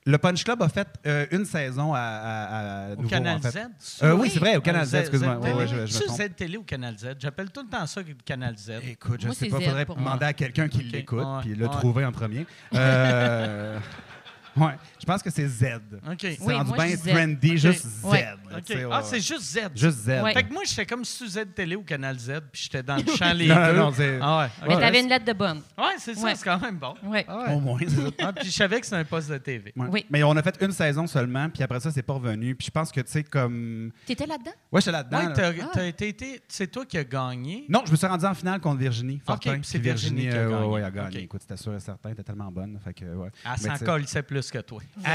Le 0.04 0.18
Punch 0.18 0.42
Club 0.42 0.60
a 0.60 0.68
fait 0.68 0.88
euh, 1.06 1.26
une 1.30 1.44
saison 1.44 1.94
à, 1.94 2.00
à- 2.00 2.86
à 2.88 2.92
au 2.94 3.02
Canal 3.04 3.36
en 3.36 3.40
fait. 3.40 3.50
Z. 3.78 4.02
Euh, 4.02 4.16
oui, 4.16 4.28
c'est 4.28 4.40
vrai, 4.40 4.56
au 4.56 4.60
Canal 4.60 4.84
Z, 4.84 4.94
excuse-moi. 4.96 5.38
je-. 5.66 5.86
Z 5.86 6.34
Télé 6.36 6.56
ou 6.56 6.64
Canal 6.64 6.98
Z? 6.98 7.10
J'appelle 7.20 7.50
tout 7.52 7.62
le 7.62 7.68
temps 7.68 7.86
ça 7.86 8.00
Canal 8.24 8.56
Z. 8.58 8.72
Écoute, 8.88 9.20
je 9.20 9.26
Moi, 9.26 9.36
sais 9.36 9.46
pas, 9.46 9.60
Z 9.60 9.64
faudrait 9.64 9.84
demander 9.84 10.18
moi. 10.18 10.26
à 10.26 10.32
quelqu'un 10.32 10.66
qui 10.66 10.82
l'écoute 10.82 11.20
Ouais. 11.24 11.42
puis 11.42 11.54
le 11.54 11.66
Ouais. 11.66 11.70
trouver 11.70 12.04
en 12.04 12.10
premier. 12.10 12.44
Euh, 12.74 13.78
ouais, 14.56 14.72
je 15.00 15.04
pense 15.04 15.22
que 15.22 15.30
c'est 15.30 15.46
Z. 15.48 15.64
OK. 16.10 16.16
C'est 16.20 16.40
Oui, 16.40 16.54
rendu 16.54 16.68
moi, 16.70 16.76
bien 16.84 16.88
je 16.88 16.96
dis 16.96 17.02
Z. 17.02 17.12
trendy, 17.12 17.50
Ok. 17.52 17.56
juste 17.56 17.86
Z. 17.86 18.04
Ouais. 18.04 18.22
là, 18.22 18.34
OK. 18.58 18.64
tu 18.64 18.72
sais, 18.72 18.84
ouais, 18.84 18.90
Ah, 18.92 18.98
ouais. 18.98 19.04
c'est 19.08 19.20
juste 19.20 19.42
Z. 19.42 19.58
juste 19.74 19.98
Z. 19.98 20.08
Ouais. 20.22 20.32
Fait 20.34 20.42
que 20.44 20.52
moi, 20.52 20.62
j'étais 20.66 20.86
comme 20.86 21.04
sous 21.04 21.26
Z 21.26 21.40
Télé 21.54 21.76
ou 21.76 21.82
Canal 21.82 22.18
Z, 22.18 22.32
puis 22.52 22.62
j'étais 22.64 22.82
dans 22.82 22.96
le 22.96 23.04
champ 23.16 23.32
les 23.32 23.46
Non, 23.48 23.54
non, 23.54 23.66
deux. 23.72 23.76
non, 23.78 23.92
c'est- 23.92 24.18
Ah 24.20 24.38
ouais. 24.40 24.48
Mais 24.68 24.74
ok. 24.74 24.80
t'avais 24.80 25.00
une 25.00 25.08
lettre 25.08 25.24
de 25.24 25.32
bonne. 25.32 25.62
Ouais, 25.78 25.84
c'est 25.98 26.14
ça, 26.14 26.24
Ouais. 26.24 26.34
c'est 26.34 26.44
quand 26.44 26.60
même 26.60 26.76
bon. 26.76 26.94
Ouais. 27.04 27.26
Au 27.50 27.60
moins, 27.60 27.78
c'est 27.80 27.90
ça. 27.90 28.02
Ah, 28.20 28.32
puis 28.32 28.46
je 28.46 28.50
savais 28.52 28.78
que 28.80 28.86
c'était 28.86 28.98
un 28.98 29.04
poste 29.04 29.30
de 29.30 29.38
TV. 29.38 29.72
Ouais. 29.76 29.86
Oui. 29.90 30.06
Mais 30.10 30.22
on 30.22 30.36
a 30.36 30.42
fait 30.42 30.56
une 30.60 30.72
saison 30.72 31.06
seulement, 31.06 31.48
puis 31.50 31.62
après 31.62 31.80
ça, 31.80 31.90
c'est 31.90 32.02
pas 32.02 32.12
revenu. 32.14 32.54
Puis 32.54 32.66
je 32.66 32.70
pense 32.70 32.92
que, 32.92 33.00
tu 33.00 33.10
sais, 33.10 33.24
comme. 33.24 33.90
T'étais 34.06 34.26
là-dedans? 34.26 34.52
Ouais, 34.70 34.80
j'étais 34.80 34.92
là-dedans. 34.92 35.18
Ouais, 35.18 35.24
là. 35.26 35.32
t'as, 35.34 35.48
Ah. 35.62 35.70
t'as 35.72 35.86
été, 35.86 36.08
été- 36.08 36.40
c'est 36.48 36.70
toi 36.70 36.84
qui 36.86 36.98
as 36.98 37.04
gagné? 37.04 37.64
Non, 37.68 37.82
je 37.86 37.90
me 37.90 37.96
suis 37.96 38.06
rendu 38.06 38.24
en 38.24 38.34
finale 38.34 38.60
contre 38.60 38.78
Virginie 38.78 39.20
Fortin. 39.24 39.54
puis 39.54 39.60
c'est 39.64 39.78
Puis 39.78 39.88
Virginie 39.88 40.22
qui 40.22 40.28
a 40.28 40.34
euh, 40.34 40.50
gagné. 40.50 40.64
ouais, 40.66 40.72
ouais, 40.72 40.82
a 40.84 40.90
gagné. 40.90 41.16
Ok. 41.18 41.22
Écoute, 41.24 41.40
c'était 41.42 41.56
sûr 41.56 41.74
et 41.74 41.80
certain, 41.80 42.08
elle 42.10 42.12
était 42.12 42.22
tellement 42.22 42.50
bonne. 42.52 42.78
Fait 42.84 42.94
que, 42.94 43.04
ouais. 43.04 43.28
Elle 43.44 43.50
Mais 43.50 43.56
s'en 43.58 43.72
tu 43.72 43.78
sais- 43.80 43.84
colissait 43.84 44.22
plus 44.22 44.41
que 44.50 44.58
toi. 44.58 44.80
Euh, 45.06 45.10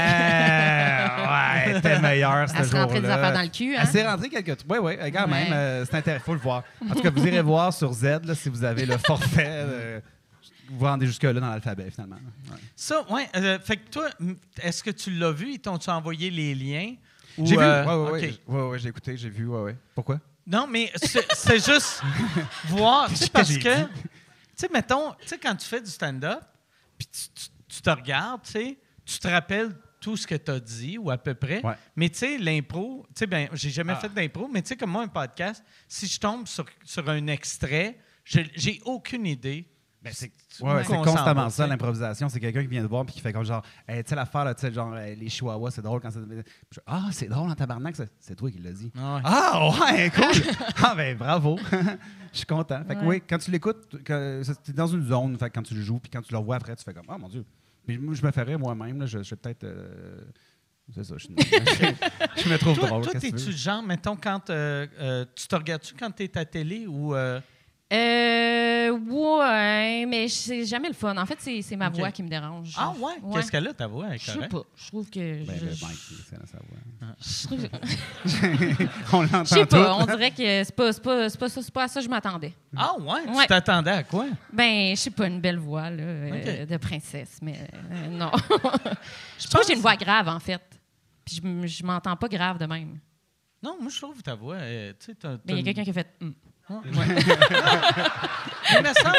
ouais, 1.26 1.62
elle 1.66 1.76
était 1.78 1.98
meilleure 2.00 2.48
ce 2.48 2.54
Elle 2.56 2.64
se 2.64 2.70
jour-là. 2.70 2.84
rentrait 2.84 3.00
des 3.00 3.08
affaires 3.08 3.32
dans 3.32 3.42
le 3.42 3.48
cul, 3.48 3.74
hein? 3.76 3.80
Elle 3.82 3.88
s'est 3.88 4.06
rentrée 4.08 4.28
quelques 4.28 4.56
trucs. 4.58 4.70
Oui, 4.70 4.78
oui, 4.80 4.96
quand 5.12 5.24
Ouais. 5.24 5.26
même. 5.44 5.52
euh, 5.52 5.84
c'est 5.84 5.96
intéressant. 5.96 6.22
Il 6.24 6.26
faut 6.26 6.34
le 6.34 6.40
voir. 6.40 6.62
En 6.88 6.94
tout 6.94 7.00
cas, 7.02 7.10
vous 7.10 7.26
irez 7.26 7.42
voir 7.42 7.72
sur 7.72 7.92
Z 7.92 8.04
là, 8.24 8.34
si 8.34 8.48
vous 8.48 8.64
avez 8.64 8.86
le 8.86 8.96
forfait. 9.06 9.46
euh, 9.48 10.00
vous 10.70 10.78
vous 10.78 10.84
rendez 10.84 11.06
jusque-là 11.06 11.32
dans 11.32 11.48
l'alphabet, 11.50 11.90
finalement. 11.90 12.16
Ouais. 12.50 12.56
Ça, 12.76 13.04
ouais. 13.10 13.28
euh, 13.36 13.58
fait 13.58 13.76
que 13.78 13.88
toi, 13.90 14.08
est-ce 14.62 14.82
que 14.82 14.90
tu 14.90 15.10
l'as 15.12 15.32
vu? 15.32 15.52
Ils 15.52 15.58
t'ont-tu 15.60 15.88
envoyé 15.90 16.30
les 16.30 16.54
liens? 16.54 16.94
Ou, 17.38 17.46
J'ai 17.46 17.56
vu. 17.56 17.62
euh, 17.62 17.84
Oui, 17.84 17.94
oui, 17.94 18.18
OK. 18.28 18.40
oui. 18.48 18.54
Ouais, 18.54 18.62
ouais, 18.68 18.78
j'ai 18.78 18.88
écouté, 18.90 19.16
j'ai 19.16 19.30
vu. 19.30 19.46
Ouais, 19.46 19.60
ouais. 19.62 19.76
Pourquoi? 19.94 20.18
Non, 20.46 20.66
mais 20.66 20.90
c'est 20.96 21.26
c'est 21.34 21.64
juste 21.64 22.02
voir, 22.68 23.08
parce 23.32 23.56
que, 23.56 23.82
tu 23.84 23.88
sais, 24.56 24.68
mettons, 24.72 25.12
tu 25.20 25.28
sais, 25.28 25.38
quand 25.38 25.54
tu 25.54 25.66
fais 25.66 25.80
du 25.80 25.90
stand-up, 25.90 26.40
puis 26.96 27.06
tu, 27.06 27.28
tu- 27.34 27.48
tu 27.76 27.82
te 27.82 27.90
regardes, 27.90 28.42
tu 28.42 28.52
sais, 28.52 28.78
tu 29.08 29.18
te 29.18 29.28
rappelles 29.28 29.74
tout 30.00 30.16
ce 30.16 30.26
que 30.26 30.34
tu 30.36 30.50
as 30.50 30.60
dit, 30.60 30.96
ou 30.98 31.10
à 31.10 31.18
peu 31.18 31.34
près. 31.34 31.60
Ouais. 31.64 31.74
Mais 31.96 32.08
tu 32.08 32.18
sais, 32.18 32.38
l'impro, 32.38 33.04
tu 33.08 33.20
sais, 33.20 33.26
ben, 33.26 33.48
j'ai 33.52 33.70
jamais 33.70 33.94
Ah. 33.96 34.00
fait 34.00 34.08
d'impro, 34.12 34.46
mais 34.48 34.62
tu 34.62 34.68
sais, 34.68 34.76
comme 34.76 34.90
moi, 34.90 35.02
un 35.02 35.08
podcast, 35.08 35.64
si 35.88 36.06
je 36.06 36.20
tombe 36.20 36.46
sur, 36.46 36.64
sur 36.84 37.08
un 37.08 37.26
extrait, 37.26 37.98
j'ai 38.24 38.80
aucune 38.84 39.26
idée. 39.26 39.66
Ben, 40.00 40.12
c'est 40.14 40.30
ouais, 40.60 40.84
constamment 40.84 41.50
ça, 41.50 41.64
tu 41.64 41.70
l'improvisation. 41.70 42.28
C'est 42.28 42.38
quelqu'un 42.38 42.60
qui 42.62 42.68
vient 42.68 42.82
te 42.84 42.86
voir 42.88 43.02
et 43.02 43.10
qui 43.10 43.20
fait 43.20 43.32
comme 43.32 43.44
genre, 43.44 43.64
Hey, 43.88 44.04
tu 44.04 44.10
sais, 44.10 44.14
l'affaire, 44.14 44.54
tu 44.54 44.60
sais, 44.60 44.72
genre, 44.72 44.92
euh, 44.94 45.14
les 45.16 45.28
chihuahuas, 45.28 45.72
c'est 45.72 45.82
drôle 45.82 46.00
quand 46.00 46.12
ça. 46.12 46.20
Puis 46.70 46.80
Ah, 46.86 47.08
c'est 47.10 47.26
drôle 47.26 47.50
en 47.50 47.54
tabarnak, 47.56 47.96
c'est 48.20 48.36
toi 48.36 48.48
qui 48.48 48.58
l'as 48.58 48.70
dit. 48.70 48.92
Ah 48.96 49.16
ouais. 49.16 49.20
Ah, 49.24 49.68
ouais, 49.94 50.10
cool. 50.10 50.24
ah, 50.84 50.94
ben, 50.94 51.16
bravo. 51.16 51.58
Je 52.32 52.36
suis 52.38 52.46
content. 52.46 52.84
Fait 52.86 52.94
que, 52.94 53.00
Ouais. 53.00 53.06
oui, 53.06 53.22
quand 53.28 53.38
tu 53.38 53.50
l'écoutes, 53.50 54.00
que- 54.04 54.42
c'est- 54.44 54.62
t'es 54.62 54.72
dans 54.72 54.86
une 54.86 55.04
zone, 55.04 55.36
fait 55.36 55.50
que 55.50 55.54
quand 55.54 55.62
tu 55.64 55.74
le 55.74 55.82
joues, 55.82 55.98
puis 55.98 56.10
quand 56.10 56.22
tu 56.22 56.30
le 56.30 56.38
revois 56.38 56.54
après, 56.56 56.76
tu 56.76 56.84
fais 56.84 56.94
comme, 56.94 57.06
oh 57.08 57.18
mon 57.18 57.28
Dieu. 57.28 57.44
Moi, 57.96 58.14
je 58.14 58.24
me 58.26 58.30
ferais 58.30 58.56
moi-même, 58.58 59.06
je, 59.06 59.22
je 59.22 59.30
vais 59.30 59.36
peut-être. 59.36 59.64
euh, 59.64 60.20
c'est 60.94 61.04
ça, 61.04 61.14
je, 61.16 61.26
je, 61.28 61.32
je 62.42 62.48
me 62.48 62.56
trouve 62.58 62.78
Toi, 62.78 62.88
drôle. 62.88 63.02
toi 63.04 63.20
t'es-tu 63.20 63.52
genre, 63.52 63.82
mettons, 63.82 64.16
quand 64.16 64.50
euh, 64.50 64.86
euh, 64.98 65.24
tu 65.34 65.46
te 65.46 65.54
regardes-tu 65.56 65.94
quand 65.94 66.10
tu 66.10 66.24
es 66.24 66.38
à 66.38 66.44
télé 66.44 66.86
ou. 66.86 67.14
Euh, 67.92 68.68
Euh, 68.88 68.92
ouais, 68.92 70.06
mais 70.06 70.28
c'est 70.28 70.64
jamais 70.64 70.88
le 70.88 70.94
fun. 70.94 71.14
En 71.16 71.26
fait, 71.26 71.36
c'est 71.40 71.60
c'est 71.62 71.76
ma 71.76 71.88
voix 71.90 72.10
qui 72.10 72.22
me 72.22 72.28
dérange. 72.28 72.72
Ah 72.76 72.92
ouais? 72.98 73.14
Qu'est-ce 73.34 73.50
qu'elle 73.50 73.68
a, 73.68 73.74
ta 73.74 73.86
voix? 73.86 74.16
Je 74.16 74.30
sais 74.30 74.48
pas. 74.48 74.62
Je 74.76 74.86
trouve 74.88 75.10
que. 75.10 75.44
Ben, 75.44 75.56
je, 75.60 75.64
le 75.66 75.72
je- 75.72 75.84
Mike, 75.84 75.98
c'est 76.28 76.38
dans 76.38 76.46
sa 76.46 76.58
voix. 76.58 77.14
je 77.20 77.46
trouve- 77.46 78.88
On 79.12 79.22
l'entend 79.22 79.44
je 79.44 79.48
sais 79.54 79.66
pas. 79.66 79.94
On 79.96 80.06
dirait 80.06 80.30
que 80.30 80.64
c'est 80.64 80.74
pas, 80.74 80.92
c'est 80.92 81.02
pas, 81.02 81.28
c'est 81.28 81.38
pas, 81.38 81.48
ça, 81.48 81.62
c'est 81.62 81.72
pas 81.72 81.84
à 81.84 81.88
ça 81.88 82.00
que 82.00 82.04
je 82.06 82.10
m'attendais. 82.10 82.52
Ah 82.76 82.94
ouais? 82.98 83.24
Tu 83.26 83.32
Ouais. 83.36 83.46
t'attendais 83.46 83.90
à 83.90 84.02
quoi? 84.02 84.26
Ben, 84.52 84.90
je 84.96 85.00
sais 85.00 85.10
pas, 85.10 85.26
une 85.26 85.40
belle 85.40 85.58
voix 85.58 85.90
là, 85.90 86.02
euh, 86.02 86.66
de 86.66 86.76
princesse, 86.78 87.38
mais 87.42 87.58
euh, 87.92 88.08
non. 88.08 88.30
je 89.38 89.48
trouve 89.48 89.60
que 89.62 89.66
j'ai 89.68 89.74
une 89.74 89.80
voix 89.82 89.96
grave, 89.96 90.28
en 90.28 90.40
fait. 90.40 90.62
Puis 91.24 91.40
je, 91.66 91.84
m'entends 91.84 92.16
pas 92.16 92.28
grave 92.28 92.58
de 92.58 92.64
même. 92.66 92.98
Non, 93.62 93.76
moi, 93.80 93.90
je 93.90 94.00
trouve 94.00 94.22
ta 94.22 94.34
voix. 94.34 94.54
euh, 94.56 94.92
tu 94.98 95.06
sais, 95.06 95.14
t'as- 95.14 95.36
Mais 95.44 95.52
il 95.52 95.56
y 95.58 95.60
a 95.60 95.62
quelqu'un 95.64 95.84
qui 95.84 95.90
a 95.90 95.92
fait. 95.92 96.08
Hum. 96.22 96.32
Ouais. 96.70 96.80
Mais 96.84 98.78
il 98.78 98.82
me 98.82 98.94
semble. 98.94 99.16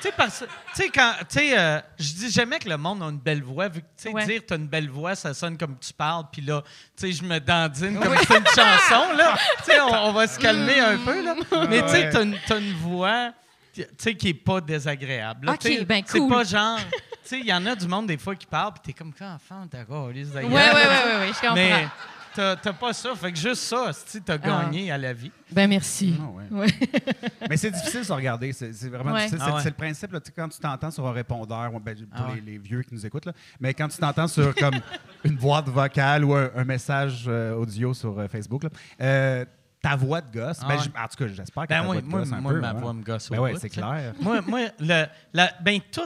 Tu 0.00 0.08
sais, 0.08 0.14
parce- 0.16 0.44
tu 0.74 0.82
sais, 0.82 0.88
quand. 0.90 1.14
Tu 1.28 1.38
sais, 1.38 1.58
euh, 1.58 1.80
je 1.98 2.12
dis 2.14 2.30
jamais 2.30 2.58
que 2.58 2.68
le 2.68 2.76
monde 2.76 3.02
a 3.02 3.06
une 3.06 3.18
belle 3.18 3.42
voix, 3.42 3.68
vu 3.68 3.80
que, 3.82 3.86
tu 3.96 4.02
sais, 4.04 4.08
Ouais. 4.10 4.26
dire 4.26 4.42
t'as 4.46 4.56
une 4.56 4.66
belle 4.66 4.88
voix, 4.90 5.14
ça 5.14 5.32
sonne 5.34 5.56
comme 5.56 5.78
tu 5.78 5.92
parles, 5.92 6.24
puis 6.32 6.42
là, 6.42 6.62
tu 6.96 7.06
sais, 7.06 7.12
je 7.12 7.22
me 7.22 7.38
dandine 7.38 7.98
comme 8.00 8.14
si 8.16 8.20
c'était 8.26 8.38
une 8.38 8.46
chanson, 8.46 9.12
là. 9.16 9.36
Tu 9.64 9.70
sais, 9.72 9.80
on, 9.80 10.06
on 10.08 10.12
va 10.12 10.26
se 10.26 10.38
calmer 10.40 10.80
un 10.80 10.98
peu, 10.98 11.22
là. 11.24 11.34
Mais 11.68 11.82
tu 11.82 11.88
sais, 11.88 12.10
t'as 12.10 12.22
une, 12.24 12.36
t'as 12.46 12.58
une 12.58 12.72
voix. 12.74 13.32
Tu 13.74 13.84
sais, 13.96 14.14
qui 14.16 14.28
est 14.30 14.34
pas 14.34 14.60
désagréable. 14.60 15.46
là. 15.46 15.52
Ok, 15.52 15.60
Tu 15.60 15.76
sais, 15.78 15.84
ben 15.84 16.02
C'est 16.04 16.18
cool. 16.18 16.28
pas 16.30 16.44
genre. 16.44 16.78
Tu 16.78 17.28
sais, 17.28 17.38
il 17.38 17.46
y 17.46 17.52
en 17.54 17.64
a 17.66 17.74
du 17.76 17.86
monde 17.86 18.08
des 18.08 18.18
fois 18.18 18.34
qui 18.34 18.46
parle, 18.46 18.72
puis 18.74 18.82
t'es 18.86 18.92
comme, 18.92 19.12
quand 19.16 19.32
enfant, 19.34 19.66
t'as 19.70 19.84
Ouais, 19.84 20.12
ouais, 20.12 20.12
ouais, 20.12 20.48
ouais, 20.48 21.18
ouais, 21.20 21.28
je 21.28 21.40
comprends. 21.40 21.54
Mais 21.54 21.86
t'as 22.34 22.56
t'as 22.56 22.72
pas 22.72 22.92
ça. 22.92 23.14
Fait 23.14 23.32
que 23.32 23.38
juste 23.38 23.62
ça, 23.62 23.90
si 23.92 24.20
t'as 24.22 24.34
Ah. 24.34 24.38
gagné 24.64 24.90
à 24.90 24.98
la 24.98 25.12
vie. 25.12 25.30
Ben, 25.50 25.68
merci. 25.68 26.14
Ah, 26.20 26.30
ouais. 26.30 26.60
Ouais. 26.60 26.66
Mais 27.50 27.56
c'est 27.56 27.70
difficile 27.70 28.00
de 28.00 28.06
se 28.06 28.12
regarder. 28.12 28.52
C'est 28.52 28.72
c'est 28.72 28.88
vraiment 28.88 29.12
Ouais. 29.12 29.20
difficile. 29.26 29.38
Ah 29.40 29.46
C'est 29.48 29.54
ouais. 29.54 29.60
c'est 29.62 29.68
le 29.70 29.74
principe. 29.76 30.12
là, 30.12 30.20
tu 30.20 30.32
quand 30.32 30.48
tu 30.48 30.58
t'entends 30.58 30.90
sur 30.90 31.06
un 31.06 31.12
répondeur, 31.12 31.70
ben, 31.80 31.94
pour 31.96 32.06
Ah 32.12 32.28
les, 32.28 32.34
ouais. 32.34 32.42
les 32.44 32.58
vieux 32.58 32.82
qui 32.82 32.94
nous 32.94 33.04
écoutent, 33.06 33.26
là, 33.26 33.32
mais 33.60 33.74
quand 33.74 33.88
tu 33.88 33.98
t'entends 33.98 34.28
sur 34.28 34.54
comme 34.54 34.74
une 35.24 35.36
boîte 35.36 35.68
vocale 35.68 36.24
ou 36.24 36.34
un, 36.34 36.50
un 36.56 36.64
message 36.64 37.24
euh, 37.28 37.54
audio 37.54 37.92
sur 37.94 38.18
euh, 38.18 38.28
Facebook, 38.28 38.64
là, 38.64 38.70
euh, 39.00 39.44
ta 39.80 39.96
voix 39.96 40.20
de 40.20 40.32
gosse, 40.32 40.58
Ah 40.62 40.68
ben, 40.68 40.76
en 40.76 41.08
tout 41.08 41.16
cas, 41.24 41.26
j'espère 41.26 41.64
que 41.64 41.68
Ben 41.68 41.80
ta 41.80 41.82
moi, 41.82 41.94
voix 41.94 42.00
de 42.02 42.06
moi, 42.06 42.20
gosse 42.20 42.32
un 42.32 42.40
moi, 42.40 42.52
peu. 42.52 42.60
ma 42.60 42.72
ouais. 42.74 42.80
voix 42.80 42.92
me 42.92 43.02
gosse 43.02 43.30
Ben 43.30 43.40
ouais, 43.40 43.54
c'est 43.58 43.68
tu 43.68 43.80
clair. 43.80 44.14
Moi, 44.20 44.40
moi, 44.42 44.60
le, 44.78 45.06
la, 45.32 45.50
ben 45.60 45.80
tout, 45.90 46.02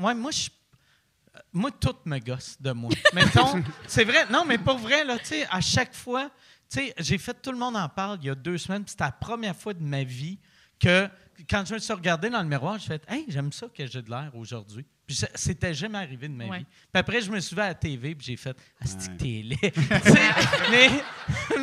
ouais, 0.00 0.14
moi, 0.14 0.30
je, 0.32 0.48
moi, 1.52 1.70
tout 1.70 1.96
me 2.04 2.18
gosse 2.18 2.56
de 2.60 2.72
moi. 2.72 2.90
Mettons, 3.14 3.62
c'est 3.86 4.04
vrai, 4.04 4.26
non, 4.30 4.44
mais 4.46 4.58
pour 4.58 4.78
vrai, 4.78 5.04
là, 5.04 5.18
tu 5.18 5.26
sais, 5.26 5.46
à 5.50 5.60
chaque 5.60 5.94
fois, 5.94 6.30
tu 6.70 6.80
j'ai 6.98 7.18
fait 7.18 7.34
Tout 7.42 7.52
le 7.52 7.58
monde 7.58 7.76
en 7.76 7.88
parle 7.88 8.18
il 8.22 8.26
y 8.26 8.30
a 8.30 8.34
deux 8.34 8.58
semaines, 8.58 8.84
c'était 8.86 9.04
la 9.04 9.12
première 9.12 9.56
fois 9.56 9.74
de 9.74 9.82
ma 9.82 10.04
vie 10.04 10.38
que, 10.80 11.08
quand 11.48 11.64
je 11.66 11.74
me 11.74 11.78
suis 11.78 11.92
regardé 11.92 12.30
dans 12.30 12.42
le 12.42 12.48
miroir, 12.48 12.78
j'ai 12.78 12.88
fait, 12.88 13.04
hey, 13.08 13.24
j'aime 13.28 13.52
ça 13.52 13.66
que 13.68 13.86
j'ai 13.86 14.02
de 14.02 14.10
l'air 14.10 14.32
aujourd'hui. 14.34 14.86
Puis 15.06 15.16
ça- 15.16 15.28
c'était 15.34 15.74
jamais 15.74 15.98
arrivé 15.98 16.28
de 16.28 16.32
ma 16.34 16.44
Ouais. 16.46 16.58
vie. 16.58 16.64
Puis 16.64 17.00
après, 17.00 17.20
je 17.20 17.30
me 17.30 17.40
suis 17.40 17.54
vu 17.56 17.60
à 17.62 17.68
la 17.68 17.74
TV, 17.74 18.14
puis 18.14 18.26
j'ai 18.28 18.36
fait, 18.36 18.56
ah, 18.80 18.84
c'est 18.86 19.12
que 19.12 19.18
t'es 19.18 19.42
laid? 19.44 19.72
Mais, 20.70 20.90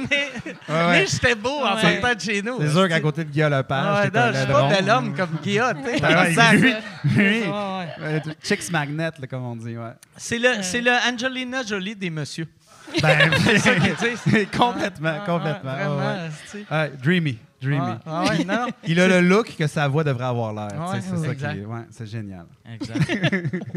mais, 0.09 0.27
ouais. 0.45 0.91
mais 0.91 1.05
j'étais 1.07 1.35
beau 1.35 1.63
en 1.63 1.75
Ouais. 1.75 1.81
sortant 1.81 2.15
de 2.15 2.19
chez 2.21 2.41
nous. 2.41 2.59
C'est 2.61 2.69
sûr 2.71 2.87
qu'à 2.87 2.99
côté 2.99 3.23
de 3.23 3.29
Guillaume 3.29 3.51
Lepage, 3.53 3.85
Ah 3.85 4.09
non, 4.13 4.33
je 4.33 4.37
suis 4.39 4.47
pas 4.51 4.69
bel 4.69 4.89
homme 4.89 5.15
comme 5.15 5.37
Guillaume. 5.41 5.81
Ben 5.83 6.51
lui, 6.57 6.73
lui. 7.15 7.41
Ouais, 7.41 7.47
ouais. 7.49 7.87
Euh, 8.01 8.19
Chicks 8.43 8.69
Magnet, 8.71 9.11
là, 9.19 9.27
comme 9.27 9.45
on 9.45 9.55
dit. 9.55 9.77
Ouais. 9.77 9.91
C'est 10.17 10.37
le, 10.39 10.61
c'est 10.61 10.81
le 10.81 10.91
Angelina 10.91 11.63
Jolie 11.63 11.95
des 11.95 12.09
messieurs. 12.09 12.47
Ben, 13.01 13.31
C'est 13.45 13.59
ça 13.59 13.75
qu'ils 13.75 13.95
disent. 13.95 14.47
complètement, 14.55 15.17
Ah, 15.21 15.25
complètement. 15.25 15.73
ouais, 15.73 15.79
ouais, 15.79 15.87
ouais. 15.87 16.65
vraiment. 16.67 16.83
Ouais, 16.83 16.91
dreamy, 17.01 17.37
dreamy. 17.61 17.93
Ah, 18.05 18.25
ouais, 18.25 18.43
non. 18.45 18.67
Il 18.87 18.99
a 18.99 19.07
le 19.07 19.27
look 19.27 19.55
que 19.57 19.67
sa 19.67 19.87
voix 19.87 20.03
devrait 20.03 20.25
avoir 20.25 20.53
l'air. 20.53 20.89
Ouais, 20.89 21.01
c'est 21.01 21.17
ça 21.17 21.35
qui 21.35 21.59
est. 21.59 21.65
Ouais, 21.65 21.85
c'est 21.91 22.05
génial. 22.07 22.45
Exact. 22.73 23.09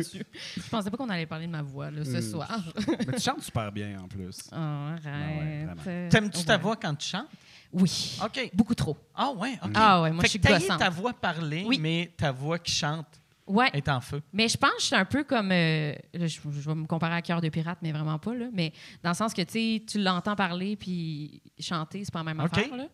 Je 0.56 0.68
pensais 0.70 0.90
pas 0.90 0.96
qu'on 0.96 1.08
allait 1.08 1.26
parler 1.26 1.46
de 1.46 1.52
ma 1.52 1.62
voix 1.62 1.90
là, 1.90 2.04
ce 2.04 2.18
Hmm. 2.18 2.20
soir. 2.30 2.60
Mais 3.06 3.14
tu 3.16 3.22
chantes 3.22 3.42
super 3.42 3.70
bien 3.72 3.98
en 4.02 4.08
plus. 4.08 4.38
Oh, 4.52 4.54
arrête. 4.56 5.02
vraiment. 5.02 5.82
Euh, 5.86 6.08
T'aimes-tu 6.10 6.44
ta 6.44 6.56
voix 6.58 6.76
quand 6.76 6.94
tu 6.94 7.08
chantes? 7.08 7.28
Oui. 7.72 8.18
OK. 8.24 8.50
Beaucoup 8.54 8.74
trop. 8.74 8.96
Ah 9.14 9.30
ouais, 9.32 9.58
OK. 9.62 9.70
Ah 9.74 10.02
ouais, 10.02 10.10
moi, 10.12 10.20
Fait 10.22 10.26
je 10.28 10.30
suis 10.32 10.38
gossante. 10.40 10.78
ta 10.78 10.90
voix 10.90 11.12
parler, 11.14 11.64
Oui. 11.66 11.78
mais 11.80 12.12
ta 12.16 12.30
voix 12.30 12.58
qui 12.58 12.72
chante 12.72 13.06
Ouais. 13.46 13.68
est 13.72 13.88
en 13.88 14.00
feu. 14.00 14.22
Mais 14.32 14.46
je 14.48 14.56
pense 14.56 14.70
que 14.72 14.80
je 14.80 14.86
suis 14.86 14.94
un 14.96 15.04
peu 15.04 15.24
comme. 15.24 15.50
euh, 15.50 15.92
là, 16.14 16.26
je, 16.26 16.38
je 16.40 16.68
vais 16.68 16.74
me 16.74 16.86
comparer 16.86 17.14
à 17.16 17.22
Cœur 17.22 17.40
de 17.40 17.48
Pirate, 17.48 17.78
mais 17.82 17.90
vraiment 17.92 18.18
pas. 18.18 18.34
Là. 18.34 18.46
Mais 18.52 18.72
dans 19.02 19.10
le 19.10 19.16
sens 19.16 19.34
que 19.34 19.42
tu 19.42 19.52
sais, 19.52 19.82
tu 19.86 19.98
l'entends 19.98 20.36
parler 20.36 20.76
puis 20.76 21.42
chanter, 21.58 22.04
c'est 22.04 22.12
pas 22.12 22.20
la 22.20 22.24
même 22.34 22.40
OK. 22.40 22.52
affaire. 22.56 22.76
Là. 22.76 22.84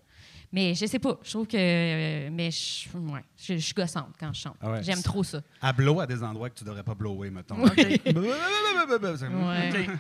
Mais 0.52 0.74
je 0.74 0.86
sais 0.86 0.98
pas. 0.98 1.18
Je 1.22 1.30
trouve 1.30 1.46
que. 1.46 1.56
euh, 1.58 2.30
mais 2.32 2.50
je, 2.50 2.88
ouais, 2.96 3.24
je, 3.36 3.54
je 3.54 3.58
suis 3.58 3.74
gossante 3.74 4.14
quand 4.18 4.32
je 4.32 4.40
chante. 4.40 4.56
Ah 4.62 4.70
ouais. 4.72 4.82
J'aime 4.82 5.02
trop 5.02 5.22
ça. 5.22 5.42
À 5.60 5.72
blow 5.72 6.00
à 6.00 6.06
des 6.06 6.22
endroits 6.22 6.48
que 6.48 6.58
tu 6.58 6.64
devrais 6.64 6.82
pas 6.82 6.94
blower, 6.94 7.30
mettons. 7.30 7.56
Ouais. 7.62 8.00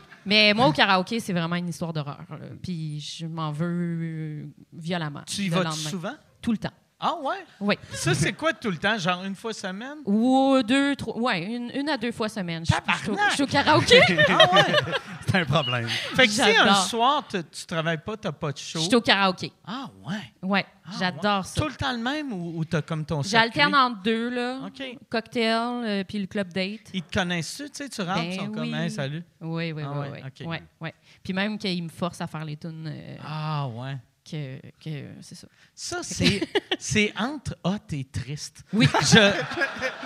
Mais 0.26 0.54
moi, 0.54 0.68
au 0.68 0.72
karaoké, 0.72 1.20
c'est 1.20 1.32
vraiment 1.32 1.56
une 1.56 1.68
histoire 1.68 1.92
d'horreur. 1.92 2.20
Puis 2.62 3.00
je 3.00 3.26
m'en 3.26 3.52
veux 3.52 4.48
violemment. 4.72 5.22
Tu 5.26 5.42
y 5.42 5.48
le 5.48 5.56
vas 5.56 5.70
souvent? 5.72 6.14
Tout 6.40 6.52
le 6.52 6.58
temps. 6.58 6.72
Ah 7.00 7.14
ouais? 7.22 7.36
Oui. 7.60 7.76
Ça, 7.92 8.12
c'est 8.12 8.32
quoi 8.32 8.52
tout 8.52 8.70
le 8.72 8.76
temps? 8.76 8.98
Genre 8.98 9.22
une 9.24 9.36
fois 9.36 9.52
semaine? 9.52 9.98
Ou 10.04 10.60
deux, 10.66 10.96
trois. 10.96 11.16
Ouais, 11.16 11.44
une, 11.44 11.70
une 11.72 11.88
à 11.88 11.96
deux 11.96 12.10
fois 12.10 12.28
semaine. 12.28 12.64
Je 12.66 12.72
suis- 12.72 12.82
je 12.88 12.98
suis 12.98 13.10
au- 13.10 13.16
je 13.28 13.34
suis 13.34 13.42
au 13.44 13.46
karaoké. 13.46 14.00
Ah 14.28 14.52
ouais? 14.54 14.64
C'est 15.30 15.36
un 15.36 15.44
problème. 15.44 15.86
Fait 15.88 16.26
que 16.26 16.32
si 16.32 16.40
un 16.42 16.52
J'adore. 16.52 16.76
soir, 16.86 17.24
tu, 17.28 17.38
tu 17.44 17.66
travailles 17.66 17.98
pas, 17.98 18.16
t'as 18.16 18.32
pas 18.32 18.50
de 18.50 18.56
show? 18.58 18.80
Je 18.80 18.84
suis 18.86 18.94
au 18.96 19.00
karaoké. 19.00 19.52
Ah 19.66 19.88
ouais? 20.08 20.32
Ouais, 20.42 20.66
Ah, 20.86 20.90
j'adore 20.98 21.38
ouais. 21.40 21.44
ça. 21.44 21.60
Tout 21.60 21.68
le 21.68 21.74
temps 21.74 21.92
le 21.92 21.98
même 21.98 22.32
ou, 22.32 22.58
ou 22.58 22.64
t'as 22.64 22.80
comme 22.82 23.04
ton 23.04 23.22
J'alterne 23.22 23.74
entre 23.76 24.02
deux, 24.02 24.30
là. 24.30 24.60
OK. 24.66 24.82
Cocktail, 25.10 25.84
euh, 25.84 26.04
puis 26.04 26.18
le 26.18 26.26
club 26.26 26.52
date. 26.52 26.80
Ils 26.94 27.02
te 27.02 27.12
connaissent-tu? 27.18 27.64
Tu 27.64 27.70
sais, 27.74 27.88
tu 27.90 28.00
rentres, 28.00 28.14
Ben 28.20 28.32
ils 28.32 28.38
sont 28.40 28.46
comme, 28.50 28.62
oui. 28.72 28.74
hey, 28.74 28.90
salut. 28.90 29.22
Oui, 29.40 29.70
oui, 29.72 29.82
Ah 29.86 29.92
oui. 30.00 30.06
oui. 30.14 30.20
OK. 30.26 30.48
Ouais, 30.50 30.62
ouais. 30.80 30.94
Puis 31.22 31.32
même 31.34 31.58
qu'ils 31.58 31.82
me 31.84 31.90
forcent 31.90 32.22
à 32.22 32.26
faire 32.26 32.44
les 32.44 32.56
tunes, 32.56 32.86
euh, 32.88 33.16
Ah 33.22 33.68
ouais. 33.68 33.98
Que, 34.30 34.58
que 34.82 35.06
c'est 35.22 35.34
ça. 35.34 35.46
Ça, 35.74 36.00
c'est, 36.02 36.40
c'est 36.78 37.12
entre 37.18 37.56
hot 37.64 37.76
et 37.92 38.04
triste. 38.04 38.62
Oui. 38.72 38.86
Je, 39.00 39.32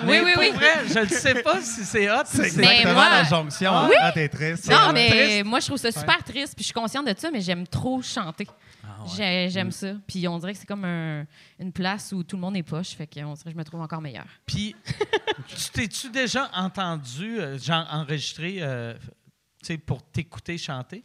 oui, 0.06 0.18
oui. 0.38 0.50
vrai, 0.50 0.86
je 0.88 0.98
ne 1.00 1.06
sais 1.06 1.42
pas 1.42 1.60
si 1.60 1.84
c'est 1.84 2.10
hot 2.10 2.22
C'est 2.26 2.46
exactement 2.46 2.94
moi- 2.94 3.08
la 3.10 3.24
jonction. 3.24 3.86
Oui. 3.88 3.94
Ah, 4.00 4.12
t'es 4.12 4.28
triste. 4.28 4.68
Non, 4.70 4.88
hot, 4.88 4.92
mais 4.92 5.08
triste. 5.10 5.44
moi, 5.44 5.60
je 5.60 5.66
trouve 5.66 5.78
ça 5.78 5.90
super 5.92 6.22
triste, 6.24 6.54
puis 6.54 6.62
je 6.62 6.66
suis 6.66 6.72
consciente 6.74 7.06
de 7.06 7.14
ça, 7.18 7.30
mais 7.30 7.40
j'aime 7.40 7.66
trop 7.66 8.00
chanter. 8.02 8.46
Ah 8.84 9.02
ouais. 9.04 9.10
J'ai- 9.16 9.48
J'aime 9.50 9.70
ça. 9.70 9.92
Puis 10.06 10.26
on 10.28 10.38
dirait 10.38 10.52
que 10.54 10.58
c'est 10.58 10.66
comme 10.66 10.84
un- 10.84 11.24
une 11.58 11.72
place 11.72 12.12
où 12.12 12.22
tout 12.22 12.36
le 12.36 12.40
monde 12.42 12.56
est 12.56 12.62
poche, 12.62 12.90
fait 12.90 13.06
qu'on 13.06 13.32
dirait 13.34 13.44
que 13.44 13.50
je 13.50 13.56
me 13.56 13.64
trouve 13.64 13.80
encore 13.80 14.00
meilleure. 14.00 14.26
Puis, 14.46 14.74
tu 15.48 15.70
t'es-tu 15.72 16.10
déjà 16.10 16.50
entendu, 16.54 17.38
euh, 17.40 17.58
genre, 17.58 17.86
enregistrer, 17.90 18.56
euh, 18.60 18.94
tu 18.94 19.66
sais, 19.68 19.78
pour 19.78 20.02
t'écouter 20.02 20.58
chanter? 20.58 21.04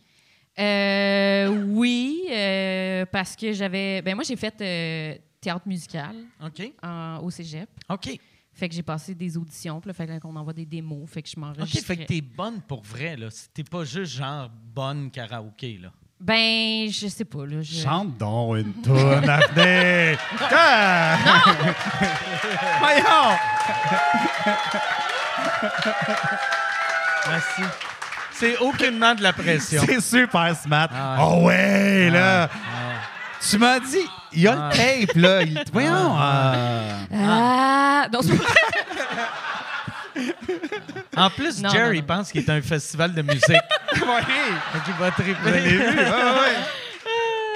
Euh, 0.60 1.66
oui, 1.68 2.24
euh, 2.32 3.06
parce 3.12 3.36
que 3.36 3.54
j'avais. 3.54 4.02
Ben 4.02 4.16
moi, 4.16 4.24
j'ai 4.24 4.36
fait 4.36 4.56
euh, 4.62 5.16
théâtre 5.40 5.68
musical 5.68 6.16
OK. 6.44 6.72
en- 6.84 7.20
au 7.22 7.30
cégep. 7.30 7.70
OK. 7.90 8.20
Fait 8.54 8.68
que 8.68 8.74
j'ai 8.74 8.82
passé 8.82 9.14
des 9.14 9.38
auditions, 9.38 9.80
puis 9.80 9.90
là, 9.90 9.94
fait 9.94 10.20
qu'on 10.20 10.36
envoie 10.36 10.54
des 10.54 10.66
démos, 10.66 11.08
fait 11.08 11.22
que 11.22 11.30
je 11.30 11.34
OK, 11.34 11.38
m'enregistrais. 11.38 11.82
fait 11.96 11.98
que 11.98 12.08
t'es 12.08 12.22
bonne 12.22 12.60
pour 12.62 12.82
vrai, 12.82 13.16
là. 13.16 13.28
T'es 13.54 13.64
pas 13.64 13.84
juste, 13.84 14.14
genre, 14.14 14.50
bonne 14.74 15.12
karaoké, 15.12 15.78
là. 15.80 15.92
Ben, 16.20 16.90
je 16.90 17.06
sais 17.08 17.26
pas, 17.26 17.46
là. 17.46 17.62
Je... 17.62 17.76
Chante 17.76 18.18
donc 18.18 18.58
une 18.58 18.74
toune, 18.82 19.22
Daphné. 19.22 20.16
Ah! 20.52 21.18
Voyons! 22.80 23.38
Merci. 27.30 27.62
C'est 28.40 28.58
aucunement 28.58 29.16
de 29.16 29.24
la 29.24 29.34
pression. 29.34 29.82
C'est 29.86 30.02
super 30.02 30.56
smart. 30.56 30.90
Ah 30.94 31.18
ouais. 31.20 31.26
Oh 31.28 31.44
ouais, 31.46 32.10
là! 32.12 32.50
Tu 33.50 33.58
m'as 33.58 33.80
dit, 33.80 34.06
il 34.34 34.42
y 34.42 34.48
a 34.48 34.56
Ah. 34.58 34.70
le 34.72 35.06
tape, 35.08 35.16
là. 35.16 35.42
Il... 35.44 35.64
Voyons. 35.74 36.16
Ah! 36.18 38.08
Non, 38.12 38.20
c'est 38.22 38.38
pas- 38.38 38.44
En 41.26 41.30
plus, 41.32 41.62
Non, 41.62 41.70
Jerry 41.70 41.96
non, 41.98 42.02
non. 42.08 42.08
pense 42.16 42.32
qu'il 42.32 42.42
est 42.42 42.50
un 42.50 42.62
festival 42.62 43.14
de 43.14 43.22
musique. 43.24 43.42
Fait 43.90 44.80
qu'il 44.86 44.94
va 45.00 45.12
triper. 45.12 45.80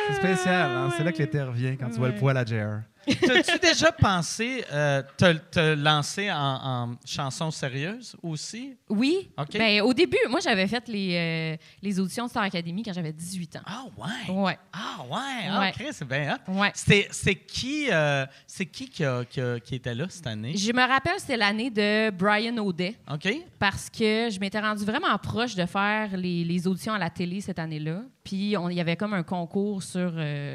C'est 0.07 0.15
spécial. 0.15 0.69
hein. 0.71 0.89
C'est 0.97 1.03
là 1.03 1.11
que 1.11 1.17
l'été 1.19 1.41
revient 1.41 1.77
quand 1.79 1.89
tu 1.89 1.97
vois 1.97 2.07
le 2.09 2.15
poil 2.15 2.35
à 2.37 2.43
JR. 2.45 2.81
T'as-tu 3.05 3.59
déjà 3.59 3.91
pensé 3.91 4.63
euh, 4.71 5.01
te, 5.17 5.33
te 5.33 5.73
lancer 5.75 6.31
en, 6.31 6.37
en 6.37 6.95
chanson 7.05 7.49
sérieuse 7.51 8.15
aussi? 8.21 8.75
Oui. 8.89 9.29
OK. 9.37 9.53
Ben, 9.53 9.81
au 9.81 9.93
début, 9.93 10.17
moi, 10.29 10.39
j'avais 10.39 10.67
fait 10.67 10.87
les, 10.87 11.15
euh, 11.15 11.57
les 11.81 11.99
auditions 11.99 12.25
de 12.25 12.29
Star 12.29 12.43
Academy 12.43 12.83
quand 12.83 12.93
j'avais 12.93 13.13
18 13.13 13.55
ans. 13.57 13.61
Ah 13.65 13.83
ouais! 13.97 14.33
Ouais. 14.33 14.57
Ah 14.73 15.03
ouais! 15.09 15.47
Ah, 15.49 15.59
Ouais. 15.61 15.73
C'est 15.91 16.07
bien 16.07 16.35
hot. 16.35 16.51
Ouais. 16.51 16.71
C'est 16.73 17.35
qui, 17.35 17.87
euh, 17.91 18.25
c'est 18.47 18.65
qui 18.65 18.89
qui, 18.89 19.03
a- 19.05 19.25
qui 19.25 19.41
a- 19.41 19.59
qui 19.59 19.75
était 19.75 19.95
là 19.95 20.05
cette 20.09 20.27
année? 20.27 20.55
Je 20.55 20.71
me 20.71 20.87
rappelle, 20.87 21.19
c'était 21.19 21.37
l'année 21.37 21.69
de 21.69 22.09
Brian 22.11 22.57
O'Day 22.57 22.95
OK? 23.11 23.29
parce 23.59 23.89
que 23.89 24.29
je 24.29 24.39
m'étais 24.39 24.59
rendue 24.59 24.85
vraiment 24.85 25.17
proche 25.17 25.55
de 25.55 25.65
faire 25.65 26.15
les, 26.17 26.43
les 26.43 26.67
auditions 26.67 26.93
à 26.93 26.99
la 26.99 27.09
télé 27.09 27.41
cette 27.41 27.59
année-là. 27.59 28.01
Puis 28.23 28.53
il 28.55 28.73
y 28.73 28.79
avait 28.81 28.95
comme 28.95 29.13
un 29.15 29.23
concours 29.23 29.81
sur, 29.81 30.13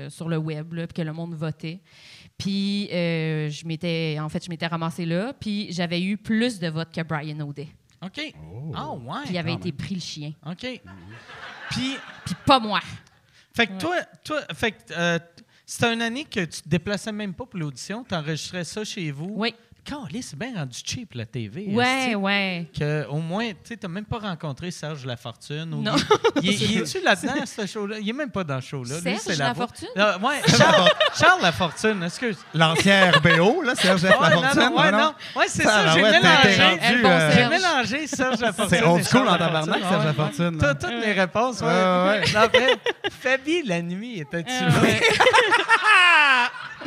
sur 0.09 0.29
le 0.29 0.37
web, 0.37 0.73
là, 0.75 0.87
puis 0.87 0.95
que 0.95 1.03
le 1.03 1.13
monde 1.13 1.35
votait. 1.35 1.81
Puis 2.39 2.89
euh, 2.93 3.49
je 3.49 3.67
m'étais, 3.67 4.19
en 4.21 4.29
fait, 4.29 4.45
je 4.45 4.51
m'étais 4.51 4.67
ramassée 4.67 5.07
là, 5.07 5.33
puis 5.33 5.69
j'avais 5.71 6.03
eu 6.03 6.17
plus 6.17 6.59
de 6.59 6.69
votes 6.69 6.93
que 6.93 7.03
Brian 7.03 7.41
O'Day. 7.41 7.69
OK. 8.03 8.35
Ah 8.75 8.93
ouais! 8.93 9.23
Puis 9.25 9.35
il 9.35 9.39
avait 9.39 9.55
été 9.55 9.73
pris 9.73 9.95
le 9.95 10.01
chien. 10.01 10.33
OK. 10.45 10.67
Puis, 11.71 11.97
Puis 12.25 12.35
pas 12.45 12.59
moi. 12.61 12.81
fait 13.55 13.67
que 13.67 13.79
toi, 13.79 14.03
toi 14.23 14.43
fait 14.55 14.73
que, 14.73 14.93
euh, 14.93 15.19
c'était 15.65 15.93
une 15.93 16.03
année 16.03 16.25
que 16.25 16.41
tu 16.45 16.63
te 16.63 16.69
déplaçais 16.69 17.11
même 17.11 17.35
pas 17.35 17.47
pour 17.47 17.59
l'audition, 17.59 18.05
tu 18.05 18.15
enregistrais 18.15 18.65
ça 18.65 18.85
chez 18.85 19.11
vous. 19.11 19.33
Oui. 19.35 19.55
C'est 20.23 20.39
bien 20.39 20.55
rendu 20.57 20.79
cheap, 20.85 21.15
la 21.15 21.25
TV. 21.27 21.67
Ouais, 21.69 22.15
ouais. 22.15 22.67
Que, 22.77 23.07
au 23.09 23.19
moins, 23.19 23.49
tu 23.51 23.57
sais, 23.65 23.77
t'as 23.77 23.87
même 23.89 24.05
pas 24.05 24.19
rencontré 24.19 24.71
Serge 24.71 25.05
Lafortune. 25.07 25.73
ou 25.75 25.83
Non. 25.83 25.95
Il, 26.43 26.51
il- 26.53 26.71
il 26.73 26.79
est-tu 26.79 27.01
là-dedans, 27.05 27.45
ce 27.47 27.67
show-là? 27.67 27.99
Il 28.01 28.09
est 28.09 28.13
même 28.13 28.31
pas 28.31 28.43
dans 28.45 28.61
ce 28.61 28.69
show-là. 28.69 28.95
Lui, 28.97 29.03
Serge 29.03 29.19
c'est 29.21 29.37
la. 29.37 29.49
Lafortune? 29.49 29.89
Ah, 29.97 30.19
ouais, 30.19 30.41
Charles, 30.59 30.91
Charles 31.17 31.43
Lafortune, 31.43 32.03
excuse. 32.03 32.39
L'ancien 32.55 33.13
RBO, 33.13 33.63
là, 33.63 33.75
Serge. 33.77 34.03
Ouais, 34.05 34.11
Lafortune. 34.11 34.61
non, 34.61 34.77
ouais, 34.81 34.91
non? 34.91 34.99
non. 34.99 35.15
Ouais, 35.37 35.45
c'est 35.49 35.63
Ça, 35.63 35.71
ça, 35.71 35.85
là, 35.85 35.93
j'ai 35.95 36.03
mélangé. 36.03 36.63
rendu, 36.63 36.79
Elle, 36.83 37.03
bon 37.03 37.19
J'ai 37.31 37.37
Serge. 37.37 37.51
mélangé 37.51 38.07
Serge 38.07 38.41
Lafortune. 38.41 38.79
C'est 38.79 38.85
old 38.87 39.05
school 39.05 39.29
en 39.29 39.39
tabarnak, 39.39 39.81
Lafortune. 39.81 39.89
Serge. 39.91 40.05
Lafortune. 40.05 40.59
T'as 40.59 40.75
toutes 40.75 41.05
les 41.05 41.13
réponses, 41.13 41.61
ouais. 41.61 41.67
Ouais, 41.67 42.23
ouais. 42.25 42.37
Après, 42.37 42.77
Fabi, 43.11 43.63
la 43.63 43.83
nuit, 43.83 44.21
était-tu 44.21 44.53
Ah, 44.53 44.69
là? 44.69 46.51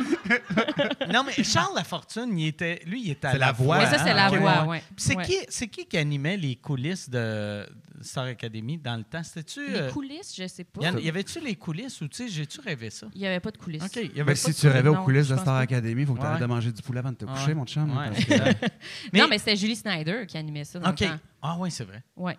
Non, 1.12 1.24
mais 1.24 1.42
Charles 1.44 1.74
Lafortune, 1.74 2.38
il 2.38 2.46
était, 2.48 2.80
lui, 2.90 3.02
il 3.04 3.10
était 3.12 3.28
à 3.28 3.32
C'est 3.32 3.38
la 3.38 3.52
voix, 3.52 3.78
Mais 3.78 3.86
ça, 3.86 3.98
c'est 3.98 4.10
hein? 4.10 4.14
la 4.14 4.28
voix, 4.28 4.76
C'est 4.96 5.16
Ouais. 5.16 5.24
qui, 5.24 5.36
c'est 5.48 5.68
qui 5.68 5.86
qui 5.86 5.96
animait 5.96 6.36
les 6.36 6.56
coulisses 6.56 7.08
de 7.08 7.66
Star 8.02 8.24
Academy 8.24 8.76
dans 8.78 8.96
le 8.96 9.04
temps? 9.04 9.22
C'était-tu... 9.22 9.66
Les 9.70 9.76
euh, 9.78 9.90
coulisses, 9.90 10.34
je 10.36 10.46
sais 10.46 10.64
pas. 10.64 10.82
y, 10.98 11.08
avait-tu 11.08 11.40
les 11.40 11.54
coulisses 11.54 12.00
ou, 12.00 12.08
tu 12.08 12.16
sais, 12.16 12.28
j'ai-tu 12.28 12.60
rêvé 12.60 12.90
ça? 12.90 13.06
Il 13.14 13.20
n'y 13.20 13.26
avait 13.26 13.40
pas 13.40 13.50
de 13.50 13.58
coulisses. 13.58 13.82
OK. 13.84 13.96
Il 13.96 14.02
y 14.02 14.06
avait 14.06 14.18
Ben, 14.20 14.26
pas 14.26 14.34
si 14.34 14.50
de 14.50 14.56
tu 14.56 14.68
rêvais 14.68 14.88
aux 14.88 15.02
coulisses 15.04 15.28
de 15.28 15.34
Star 15.36 15.44
pas. 15.44 15.58
Academy, 15.60 16.02
il 16.02 16.06
faut 16.06 16.14
que 16.14 16.20
tu 16.20 16.24
arrêtes 16.26 16.36
Ouais. 16.40 16.46
de 16.46 16.52
manger 16.52 16.72
du 16.72 16.82
poulet 16.82 16.98
avant 16.98 17.12
de 17.12 17.16
te 17.16 17.24
coucher, 17.24 17.46
Ouais. 17.48 17.54
mon 17.54 17.64
chum. 17.66 17.96
Ouais, 17.96 18.08
parce 18.10 18.24
que- 18.24 18.32
exact. 18.34 18.72
Mais- 19.12 19.20
Non, 19.20 19.26
mais 19.28 19.38
c'était 19.38 19.56
Julie 19.56 19.76
Snyder 19.76 20.24
qui 20.26 20.36
animait 20.36 20.64
ça 20.64 20.78
dans 20.78 20.90
OK. 20.90 21.00
le 21.00 21.06
temps. 21.06 21.18
Ah 21.42 21.56
oui, 21.58 21.70
c'est 21.70 21.84
vrai. 21.84 22.02
Ouais. 22.16 22.36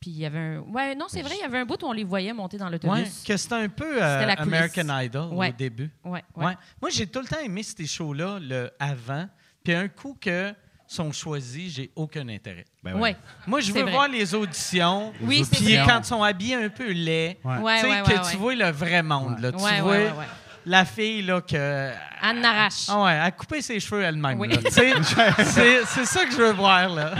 Puis 0.00 0.10
il 0.10 0.18
y 0.18 0.26
avait 0.26 0.38
un. 0.38 0.58
Ouais, 0.60 0.94
non, 0.94 1.06
c'est 1.08 1.22
vrai, 1.22 1.32
il 1.34 1.40
y 1.40 1.44
avait 1.44 1.56
un 1.58 1.64
bout 1.64 1.82
où 1.82 1.86
on 1.86 1.92
les 1.92 2.04
voyait 2.04 2.34
monter 2.34 2.58
dans 2.58 2.66
Ouais, 2.66 2.72
l'autobus. 2.72 3.22
que 3.26 3.36
c'était 3.38 3.54
un 3.54 3.70
peu 3.70 4.02
euh. 4.02 4.34
American 4.36 5.00
Idol 5.00 5.32
au 5.32 5.42
début. 5.56 5.90
Ouais, 6.04 6.22
Ouais. 6.36 6.44
ouais. 6.44 6.56
Moi, 6.82 6.90
j'ai 6.90 7.06
tout 7.06 7.20
le 7.20 7.26
temps 7.26 7.40
aimé 7.42 7.62
ces 7.62 7.86
shows-là, 7.86 8.38
le 8.38 8.70
avant. 8.78 9.26
Puis 9.64 9.72
un 9.72 9.88
coup 9.88 10.14
que 10.20 10.52
sont 10.86 11.10
choisis, 11.10 11.74
j'ai 11.74 11.90
aucun 11.96 12.28
intérêt. 12.28 12.66
Ben 12.82 13.00
Ouais. 13.00 13.16
Moi, 13.46 13.60
je 13.60 13.72
veux 13.72 13.80
vrai. 13.80 13.90
voir 13.90 14.08
les 14.08 14.34
auditions. 14.34 15.12
Oui, 15.22 15.42
c'est 15.50 15.56
Puis 15.56 15.76
quand 15.86 16.00
ils 16.00 16.04
sont 16.04 16.22
habillés 16.22 16.54
un 16.56 16.68
peu 16.68 16.92
laids, 16.92 17.38
Ouais. 17.42 17.56
Ouais, 17.58 17.74
tu 17.76 17.80
sais, 17.80 17.90
ouais, 17.90 18.02
que 18.02 18.10
ouais, 18.12 18.30
tu 18.30 18.36
vois 18.36 18.54
le 18.54 18.70
vrai 18.70 19.02
monde. 19.02 19.38
Là. 19.40 19.52
Tu 19.52 19.56
Ouais, 19.64 19.80
vois 19.80 19.90
ouais, 19.92 19.98
ouais, 19.98 20.10
ouais. 20.10 20.24
La 20.66 20.84
fille 20.84 21.22
là, 21.22 21.40
que. 21.40 21.90
Anne 22.22 22.40
Narache. 22.40 22.86
Ah 22.88 23.02
ouais, 23.02 23.12
elle 23.12 23.20
a 23.20 23.30
coupé 23.32 23.60
ses 23.60 23.78
cheveux 23.80 24.00
elle-même. 24.02 24.40
Oui. 24.40 24.48
là. 24.48 24.56
Tu 24.56 24.70
sais, 24.70 24.92
c'est, 25.44 25.84
c'est 25.84 26.04
ça 26.06 26.24
que 26.24 26.32
je 26.32 26.36
veux 26.38 26.52
voir. 26.52 26.88
là. 26.88 27.12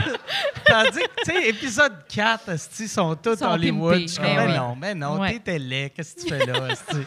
Tandis 0.65 0.97
que, 0.97 1.23
tu 1.23 1.31
sais, 1.31 1.49
épisode 1.49 1.93
4, 2.07 2.49
esti, 2.49 2.83
ils 2.83 2.89
sont 2.89 3.15
tous 3.15 3.37
Sont 3.37 3.45
Hollywood. 3.45 3.99
Je 4.01 4.07
suis 4.07 4.19
Ben 4.21 4.35
comme, 4.35 4.45
mais 4.47 4.51
oui. 4.51 4.57
non, 4.57 4.75
mais 4.75 4.95
non, 4.95 5.19
Ouais. 5.19 5.33
t'étais 5.33 5.59
laid. 5.59 5.91
Qu'est-ce 5.91 6.15
que 6.15 6.21
tu 6.21 6.29
fais 6.29 6.45
là? 6.47 6.69
esti? 6.71 6.97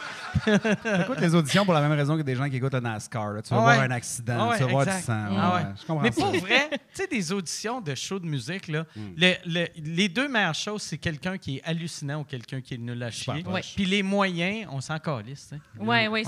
Écoute 1.03 1.20
les 1.20 1.35
auditions 1.35 1.64
pour 1.64 1.74
la 1.74 1.81
même 1.81 1.92
raison 1.92 2.16
que 2.16 2.22
des 2.22 2.37
gens 2.37 2.48
qui 2.48 2.57
écoutent 2.57 2.74
le 2.74 2.81
NASCAR. 2.81 3.33
là. 3.33 3.42
Tu 3.42 3.51
vas 3.53 3.57
Ah 3.61 3.66
ouais. 3.66 3.74
voir 3.74 3.87
un 3.87 3.90
accident, 3.90 4.37
Ah 4.38 4.48
ouais, 4.51 4.57
tu 4.59 4.62
vas 4.64 4.70
voir 4.70 4.87
du 4.87 4.92
sang. 4.92 5.03
Ah 5.09 5.31
ouais, 5.31 5.37
ouais. 5.37 5.62
ouais. 5.64 5.74
Je 5.81 5.87
comprends 5.87 6.03
Mais 6.03 6.12
ça. 6.12 6.22
pour 6.22 6.33
vrai, 6.37 6.68
tu 6.70 6.79
sais, 6.92 7.07
des 7.09 7.33
auditions 7.33 7.81
de 7.81 7.94
shows 7.96 8.20
de 8.20 8.27
musique, 8.27 8.68
là, 8.68 8.85
le- 9.16 9.35
le- 9.46 9.66
les 9.77 10.09
deux 10.09 10.29
meilleures 10.29 10.55
choses, 10.55 10.83
c'est 10.83 10.98
quelqu'un 10.98 11.37
qui 11.37 11.57
est 11.57 11.62
hallucinant 11.64 12.20
ou 12.20 12.24
quelqu'un 12.24 12.61
qui 12.61 12.74
est 12.74 12.79
nul 12.79 13.03
à 13.03 13.11
chier. 13.11 13.44
Puis 13.74 13.85
les 13.87 14.03
moyens, 14.05 14.68
on 14.70 14.81
s'en 14.81 14.98
calisse. 15.01 15.48
tu 15.51 15.57
sais. 15.57 15.62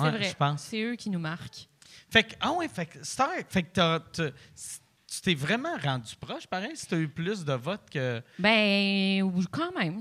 C'est 0.01 0.11
Ouais, 0.13 0.19
vrai. 0.19 0.29
je 0.31 0.35
pense. 0.37 0.63
C'est 0.63 0.81
eux 0.83 0.97
qui 0.97 1.11
nous 1.11 1.19
marquent. 1.19 1.69
Fait 2.11 2.25
que, 2.25 2.35
ah 2.41 2.53
ouais, 2.53 2.69
fait 2.69 2.87
que, 2.87 3.05
Star, 3.05 3.31
fait 3.49 3.63
que 3.63 3.99
tu 5.13 5.21
t'es 5.23 5.35
vraiment 5.35 5.77
rendu 5.83 6.15
proche, 6.21 6.47
pareil, 6.47 6.71
si 6.77 6.87
tu 6.87 6.95
as 6.95 6.99
eu 6.99 7.09
plus 7.09 7.45
de 7.45 7.53
votes 7.53 7.91
que. 7.91 8.23
Ben, 8.39 9.29
quand 9.51 9.73
même, 9.77 10.01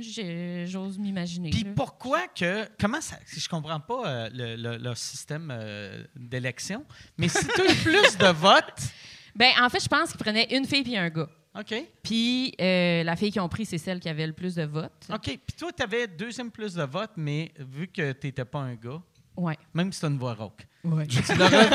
j'ose 0.68 1.00
m'imaginer. 1.00 1.50
Puis 1.50 1.66
pourquoi 1.76 2.28
que. 2.28 2.68
Comment 2.80 3.02
ça. 3.02 3.18
Si 3.26 3.40
je 3.40 3.50
comprends 3.50 3.80
pas 3.80 4.06
euh, 4.08 4.30
le, 4.32 4.56
le- 4.56 4.78
leur 4.78 4.98
système 4.98 5.50
euh, 5.52 6.04
d'élection, 6.16 6.86
mais 7.18 7.28
si 7.28 7.46
tu 7.48 7.62
as 7.62 7.72
eu 7.72 7.76
plus 7.84 8.18
de 8.18 8.28
votes. 8.28 8.84
Ben, 9.36 9.52
en 9.62 9.70
fait, 9.70 9.82
je 9.84 9.88
pense 9.88 10.10
qu'ils 10.12 10.20
prenaient 10.20 10.56
une 10.56 10.66
fille 10.66 10.84
puis 10.84 10.96
un 10.98 11.10
gars. 11.10 11.30
OK. 11.60 11.74
Puis 12.04 12.54
euh, 12.62 13.04
la 13.04 13.16
fille 13.16 13.32
qu'ils 13.32 13.42
ont 13.42 13.50
pris, 13.50 13.66
c'est 13.66 13.80
celle 13.80 14.00
qui 14.00 14.10
avait 14.10 14.28
le 14.28 14.34
plus 14.34 14.54
de 14.56 14.64
votes. 14.64 15.08
OK. 15.12 15.24
Puis 15.24 15.56
toi, 15.58 15.72
tu 15.76 15.82
avais 15.82 16.08
deuxième 16.08 16.52
plus 16.52 16.76
de 16.76 16.84
votes, 16.84 17.14
mais 17.18 17.52
vu 17.58 17.88
que 17.88 18.12
tu 18.12 18.28
n'étais 18.28 18.46
pas 18.46 18.60
un 18.60 18.76
gars, 18.76 19.02
Ouais. 19.40 19.58
même 19.74 19.92
si 19.92 20.00
tu 20.00 20.06
as 20.06 20.10
une 20.10 20.18
voix 20.18 20.34
rauque. 20.34 20.66
Ouais. 20.84 21.06
Tu 21.08 21.22
l'auras- 21.36 21.66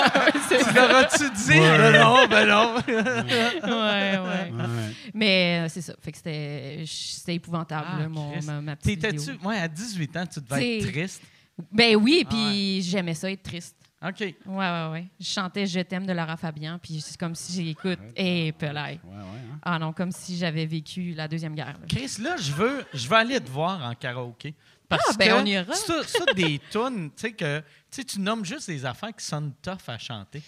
tu 0.49 0.75
l'auras-tu 0.75 1.31
dit? 1.31 1.59
Ben 1.61 1.93
non, 2.01 2.27
ben 2.29 2.47
non. 2.49 2.75
ouais, 2.87 4.19
ouais. 4.19 4.53
Ouais. 4.53 4.95
Mais 5.13 5.63
euh, 5.65 5.69
c'est 5.69 5.83
ça. 5.83 5.95
Fait 6.01 6.11
que 6.13 6.17
c'était 6.19 6.85
c'était 6.87 7.35
épouvantable, 7.35 7.87
Ah, 7.91 7.99
là, 8.01 8.09
mon, 8.09 8.41
ma, 8.43 8.61
ma 8.61 8.77
petite 8.77 9.01
T'étais-tu. 9.01 9.33
vidéo. 9.33 9.49
Ouais, 9.49 9.59
à 9.59 9.69
18 9.69 10.17
ans, 10.17 10.27
tu 10.27 10.41
devais 10.41 10.79
être 10.79 10.91
triste? 10.93 11.23
Ben 11.71 11.97
oui, 11.97 12.25
Ah 12.27 12.29
puis 12.31 12.83
j'aimais 12.83 13.15
ça, 13.15 13.31
être 13.31 13.43
triste. 13.43 13.77
OK. 14.07 14.21
Ouais, 14.21 14.35
ouais, 14.47 14.89
ouais. 14.93 15.07
Je 15.19 15.25
chantais 15.27 15.67
Je 15.67 15.81
t'aime 15.81 16.05
de 16.07 16.13
Lara 16.13 16.37
Fabian, 16.37 16.79
puis 16.83 17.01
c'est 17.01 17.17
comme 17.17 17.35
si 17.35 17.65
j'écoute 17.65 17.99
et 18.17 18.53
pelaille. 18.53 19.01
Ouais, 19.05 19.11
ouais, 19.17 19.21
hein. 19.53 19.59
Ah 19.63 19.79
non, 19.79 19.93
comme 19.95 20.11
si 20.13 20.37
j'avais 20.37 20.67
vécu 20.67 21.13
la 21.15 21.27
Deuxième 21.29 21.55
Guerre. 21.55 21.69
là. 21.81 21.87
Chris, 21.89 22.17
là, 22.21 22.37
je 22.37 22.53
veux, 22.53 22.85
je 22.93 23.09
veux 23.09 23.17
aller 23.17 23.41
te 23.41 23.51
voir 23.51 23.83
en 23.83 23.95
karaoké. 23.95 24.55
Parce 24.89 25.03
Ah, 25.09 25.13
ben, 25.19 25.29
que 25.29 25.35
on 25.35 25.45
ira. 25.47 25.75
Ça, 25.75 26.03
ça, 26.05 26.25
des 26.35 26.61
tunes, 26.71 27.11
tu 27.17 27.21
sais, 27.23 27.33
que 27.33 27.63
tu 27.91 28.21
nommes 28.21 28.45
juste 28.45 28.69
des 28.69 28.85
affaires 28.85 29.15
qui 29.17 29.25
sonnent 29.25 29.53
tough 29.63 29.89
à 29.89 29.99
chanter. 29.99 30.43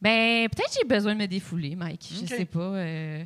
Ben, 0.00 0.48
peut-être 0.48 0.72
j'ai 0.80 0.86
besoin 0.88 1.14
de 1.14 1.20
me 1.20 1.26
défouler, 1.26 1.74
Mike. 1.76 2.08
Je 2.14 2.20
Ok. 2.22 2.28
sais 2.28 2.44
pas. 2.46 2.60
euh, 2.60 3.24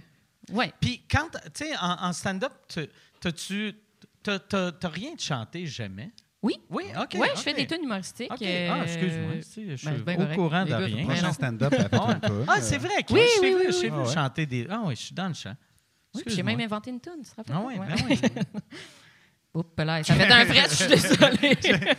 Ouais. 0.52 0.72
Puis 0.80 1.02
quand, 1.10 1.28
tu 1.54 1.64
sais, 1.64 1.76
en, 1.78 2.06
en 2.08 2.12
stand-up, 2.12 2.52
tu- 2.68 2.88
t'as-tu. 3.20 3.74
T'as, 4.22 4.38
rien 4.88 5.14
de 5.14 5.20
chanté 5.20 5.66
jamais? 5.66 6.10
Oui. 6.42 6.56
Oui, 6.70 6.84
OK. 6.98 7.14
ouais, 7.14 7.30
OK. 7.30 7.36
je 7.36 7.42
fais 7.42 7.52
des 7.54 7.66
tunes 7.66 7.84
humoristiques. 7.84 8.32
OK. 8.32 8.40
euh, 8.42 8.68
Ah, 8.72 8.82
excuse-moi. 8.84 9.34
Je 9.36 9.40
suis 9.42 9.64
ben, 9.66 9.76
c'est 9.78 10.04
bien 10.04 10.14
au 10.14 10.16
correct. 10.18 10.34
courant 10.36 10.64
de 10.64 10.74
rien. 10.74 10.96
Mais 10.96 11.04
Prochain 11.14 11.32
stand-up, 11.32 11.74
Ah, 11.92 12.06
un 12.10 12.18
peu. 12.20 12.44
Ah, 12.48 12.60
c'est 12.60 12.78
vrai. 12.78 13.04
Oui, 13.10 13.20
je 13.36 13.40
oui, 13.42 13.54
oui, 13.58 13.74
oui. 13.82 13.90
Ah 13.92 14.12
chanter 14.12 14.46
des. 14.46 14.66
Ah 14.70 14.82
oui, 14.84 14.96
je 14.96 15.02
suis 15.02 15.14
dans 15.14 15.28
le 15.28 15.34
champ. 15.34 15.54
Oui, 16.14 16.22
j'ai 16.26 16.42
même 16.42 16.60
inventé 16.60 16.90
une 16.90 17.00
tune, 17.00 17.22
tu 17.22 17.30
te 17.30 17.36
rappelles? 17.36 17.56
Ah 17.56 17.62
oui, 17.66 17.74
Ouais. 17.78 17.86
ben 17.86 17.96
oui. 18.08 18.20
Oups, 19.54 19.70
là, 19.78 20.02
ça 20.02 20.14
fait 20.14 20.30
un 20.32 20.44
fret, 20.46 20.68
je 20.68 20.74
suis 20.74 20.86
désolée. 20.88 21.58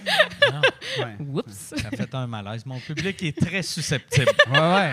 Ouais. 1.00 1.18
Oups. 1.20 1.74
Ça 1.76 1.90
fait 1.90 2.14
un 2.16 2.28
malaise. 2.28 2.66
Mon 2.66 2.80
public 2.80 3.22
est 3.24 3.38
très 3.38 3.62
susceptible. 3.64 4.32
Ouais, 4.50 4.60
ouais. 4.60 4.92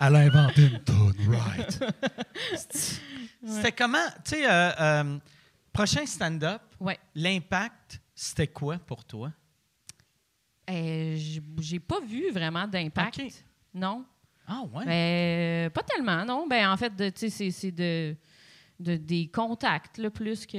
Elle 0.00 0.16
a 0.16 0.18
inventé 0.20 0.62
une 0.62 0.82
tune, 0.82 1.34
right. 1.34 1.80
C'était 3.46 3.72
comment, 3.72 3.98
tu 4.24 4.30
sais, 4.36 4.50
euh, 4.50 4.70
euh, 4.80 5.18
prochain 5.72 6.04
stand-up, 6.06 6.62
Ouais. 6.80 6.98
l'impact, 7.14 8.00
c'était 8.14 8.46
quoi 8.48 8.78
pour 8.78 9.04
toi? 9.04 9.30
Euh, 10.68 11.16
j'ai- 11.58 11.80
pas 11.80 12.00
vu 12.00 12.30
vraiment 12.30 12.66
d'impact. 12.66 13.20
OK. 13.20 13.32
Non. 13.74 14.04
Ah 14.46 14.62
ouais? 14.72 14.84
Ben, 14.86 15.70
pas 15.70 15.82
tellement, 15.82 16.24
non. 16.24 16.46
Ben, 16.48 16.70
en 16.70 16.76
fait, 16.76 16.90
tu 16.96 17.12
sais, 17.16 17.30
c'est- 17.30 17.50
c'est 17.50 17.70
de, 17.72 18.16
de- 18.80 18.96
des 18.96 19.28
contacts, 19.28 19.98
là, 19.98 20.10
plus 20.10 20.46
que... 20.46 20.56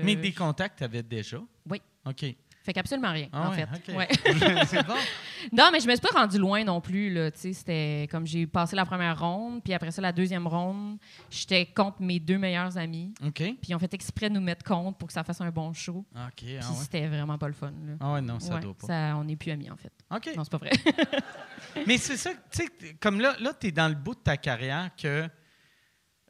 OK. 0.00 0.04
Mais 0.04 0.16
des 0.16 0.32
contacts, 0.32 0.78
tu 0.78 0.84
avais 0.84 1.02
déjà? 1.02 1.38
Oui. 1.70 1.80
OK. 2.06 2.24
Fait 2.62 2.72
qu'absolument 2.72 3.12
rien, 3.12 3.28
Ah 3.30 3.48
en 3.48 3.50
ouais, 3.50 3.66
fait. 3.66 3.92
ok. 3.92 3.96
Ouais. 3.98 4.08
c'est 4.66 4.86
bon. 4.86 4.94
non, 5.52 5.68
mais 5.70 5.80
je 5.80 5.86
me 5.86 5.92
suis 5.92 6.00
pas 6.00 6.18
rendue 6.18 6.38
loin 6.38 6.64
non 6.64 6.80
plus. 6.80 7.12
Là. 7.12 7.30
Tu 7.30 7.38
sais, 7.40 7.52
C'était 7.52 8.08
comme 8.10 8.26
j'ai 8.26 8.46
passé 8.46 8.74
la 8.74 8.86
première 8.86 9.20
ronde, 9.20 9.62
puis 9.62 9.74
après 9.74 9.90
ça, 9.90 10.00
la 10.00 10.12
deuxième 10.12 10.46
ronde, 10.46 10.96
j'étais 11.30 11.66
contre 11.66 12.00
mes 12.00 12.18
deux 12.18 12.38
meilleurs 12.38 12.78
amis. 12.78 13.12
OK. 13.22 13.34
Puis 13.34 13.58
ils 13.68 13.74
ont 13.74 13.78
fait 13.78 13.92
exprès 13.92 14.30
de 14.30 14.34
nous 14.34 14.40
mettre 14.40 14.64
contre 14.64 14.96
pour 14.96 15.08
que 15.08 15.12
ça 15.12 15.22
fasse 15.24 15.42
un 15.42 15.50
bon 15.50 15.74
show. 15.74 16.06
OK. 16.16 16.32
Puis 16.36 16.56
Ah 16.58 16.70
ouais. 16.70 16.76
c'était 16.80 17.06
vraiment 17.06 17.36
pas 17.36 17.48
le 17.48 17.52
fun. 17.52 17.70
Là. 17.86 17.96
Ah 18.00 18.12
ouais, 18.14 18.22
non, 18.22 18.40
ça 18.40 18.58
doit 18.58 18.72
pas. 18.74 18.86
ça- 18.86 19.14
on 19.18 19.24
n'est 19.24 19.36
plus 19.36 19.50
amis, 19.50 19.68
en 19.70 19.76
fait. 19.76 19.92
OK. 20.10 20.30
Non, 20.34 20.42
c'est 20.44 20.50
pas 20.52 20.56
vrai. 20.58 20.70
Mais 21.86 21.98
c'est 21.98 22.16
ça, 22.16 22.30
tu 22.50 22.62
sais, 22.80 22.94
comme 22.98 23.20
là, 23.20 23.36
là 23.40 23.52
tu 23.60 23.66
es 23.66 23.72
dans 23.72 23.88
le 23.88 23.94
bout 23.94 24.14
de 24.14 24.20
ta 24.20 24.38
carrière 24.38 24.88
que 24.96 25.28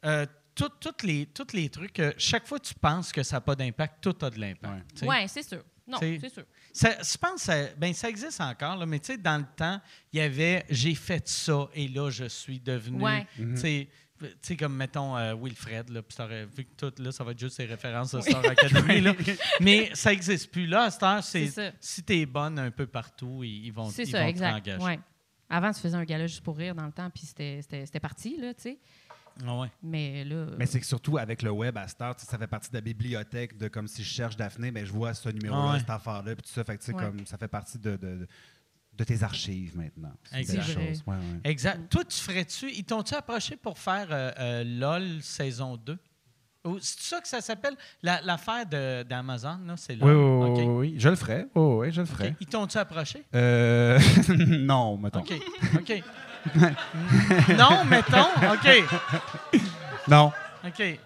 euh, 0.03 0.25
tout- 0.55 0.69
toutes 0.79 1.03
les, 1.03 1.25
tous 1.27 1.53
les 1.53 1.69
trucs, 1.69 1.99
euh, 1.99 2.13
chaque 2.17 2.47
fois 2.47 2.59
que 2.59 2.65
tu 2.65 2.73
penses 2.75 3.11
que 3.11 3.21
ça 3.23 3.37
n'a 3.37 3.41
pas 3.41 3.55
d'impact, 3.55 4.01
tout 4.01 4.15
a 4.25 4.29
de 4.29 4.39
l'impact. 4.39 4.99
sais. 4.99 5.05
ouais, 5.07 5.27
c'est 5.27 5.43
sûr. 5.43 5.63
Non, 5.87 5.97
C'est- 5.99 6.29
sûr. 6.29 6.43
Ça- 6.73 6.97
je 7.03 7.17
pense 7.17 7.33
que 7.35 7.39
ça, 7.41 7.67
ben, 7.77 7.93
ça 7.93 8.09
existe 8.09 8.41
encore, 8.41 8.75
là, 8.77 8.85
mais 8.87 8.97
tu 8.99 9.07
sais, 9.13 9.17
dans 9.17 9.37
le 9.37 9.45
temps, 9.55 9.79
il 10.11 10.17
y 10.19 10.21
avait 10.21 10.65
j'ai 10.69 10.95
fait 10.95 11.27
ça 11.27 11.69
et 11.75 11.87
là, 11.87 12.09
je 12.09 12.25
suis 12.25 12.59
devenu. 12.59 13.01
Ouais. 13.03 13.27
Tu 13.37 13.55
sais, 13.57 13.87
tu 14.19 14.27
sais, 14.41 14.55
comme 14.57 14.75
mettons 14.75 15.15
euh, 15.15 15.35
Wilfred, 15.35 15.89
là, 15.89 16.01
puis 16.01 16.17
vu 16.57 16.65
que 16.65 16.73
tout, 16.89 17.01
là, 17.03 17.11
ça 17.11 17.23
va 17.23 17.31
être 17.31 17.39
juste 17.39 17.57
ses 17.57 17.65
références 17.65 18.13
de 18.15 18.21
Star 18.21 18.43
Academy. 18.45 19.01
là. 19.01 19.13
Mais 19.61 19.91
ça 19.93 20.09
n'existe 20.09 20.49
plus. 20.51 20.65
Là, 20.65 20.83
à 20.83 20.89
cette 20.91 21.03
heure, 21.03 21.23
c'est, 21.23 21.51
si 21.79 22.01
tu 22.03 22.13
es 22.13 22.25
bonne 22.25 22.57
un 22.57 22.71
peu 22.71 22.87
partout, 22.87 23.43
ils, 23.43 23.65
ils 23.67 23.71
vont, 23.73 23.89
C'est 23.91 24.03
ils 24.03 24.09
ça, 24.11 24.21
vont 24.21 24.27
exact. 24.27 24.67
Ouais. 24.81 24.99
Avant, 25.47 25.71
tu 25.71 25.79
faisais 25.81 25.95
un 25.95 26.03
gala 26.05 26.25
juste 26.25 26.41
pour 26.43 26.57
rire 26.57 26.73
dans 26.73 26.87
le 26.87 26.91
temps, 26.91 27.09
puis 27.11 27.23
c'était- 27.27 27.59
c'était 27.61 27.85
c'était 27.85 27.99
parti, 27.99 28.37
là, 28.37 28.53
tu 28.55 28.61
sais. 28.63 28.79
Ah 29.45 29.57
ouais. 29.59 29.67
Mais 29.83 30.23
là. 30.23 30.45
Mais 30.57 30.65
c'est 30.65 30.79
que 30.79 30.85
surtout 30.85 31.17
avec 31.17 31.41
le 31.41 31.51
web 31.51 31.77
à 31.77 31.87
Star, 31.87 32.15
ça 32.19 32.37
fait 32.37 32.47
partie 32.47 32.69
de 32.69 32.75
la 32.75 32.81
bibliothèque 32.81 33.57
de 33.57 33.67
comme 33.67 33.87
si 33.87 34.03
je 34.03 34.07
cherche 34.09 34.37
Daphné, 34.37 34.71
mais 34.71 34.85
je 34.85 34.93
vois 34.93 35.13
ce 35.13 35.29
numéro-là, 35.29 35.61
Ah 35.69 35.73
ouais. 35.73 35.79
cette 35.79 35.89
affaire-là, 35.89 36.35
puis 36.35 36.43
tout 36.43 36.53
ça. 36.53 36.63
Fait 36.63 36.77
que, 36.77 36.81
tu 36.83 36.85
sais, 36.91 36.93
Ouais. 36.93 37.03
comme, 37.03 37.25
ça 37.25 37.37
fait 37.37 37.47
partie 37.49 37.77
de, 37.77 37.97
de, 37.97 38.27
de 38.93 39.03
tes 39.03 39.23
archives 39.23 39.75
maintenant. 39.77 40.13
Exact. 40.33 40.77
Ouais, 40.77 41.15
ouais. 41.15 41.21
Exact. 41.43 41.89
Toi, 41.89 42.05
tu 42.05 42.17
ferais-tu. 42.17 42.71
Ils 42.71 42.85
t'ont-tu 42.85 43.13
approché 43.13 43.57
pour 43.57 43.77
faire 43.77 44.07
euh, 44.11 44.31
euh, 44.39 44.63
LOL 44.63 45.21
saison 45.21 45.75
2? 45.75 45.97
Ou 46.63 46.79
c'est 46.79 46.99
ça 47.01 47.21
que 47.21 47.27
ça 47.27 47.41
s'appelle? 47.41 47.75
La- 48.01 48.21
L'affaire 48.21 48.65
de- 48.65 49.03
d'Amazon, 49.03 49.59
là, 49.67 49.75
c'est 49.77 49.93
Oui, 50.01 50.11
LOL? 50.11 50.15
oui, 50.15 50.49
oui, 50.49 50.63
oui, 50.63 50.75
oui. 50.91 50.95
Je 50.97 51.09
le 51.09 51.15
ferai. 51.15 51.45
Oui, 51.53 51.75
oui, 51.87 51.91
je 51.91 52.01
le 52.01 52.07
OK. 52.07 52.13
ferai. 52.15 52.35
Ils 52.39 52.47
t'ont-tu 52.47 52.77
approché? 52.79 53.23
Euh, 53.35 53.99
non, 54.47 54.97
mettons. 54.97 55.19
OK. 55.19 55.33
OK. 55.75 56.03
non, 57.57 57.83
mettons. 57.89 58.27
OK. 58.53 58.83
Non. 60.07 60.31
OK. 60.65 60.99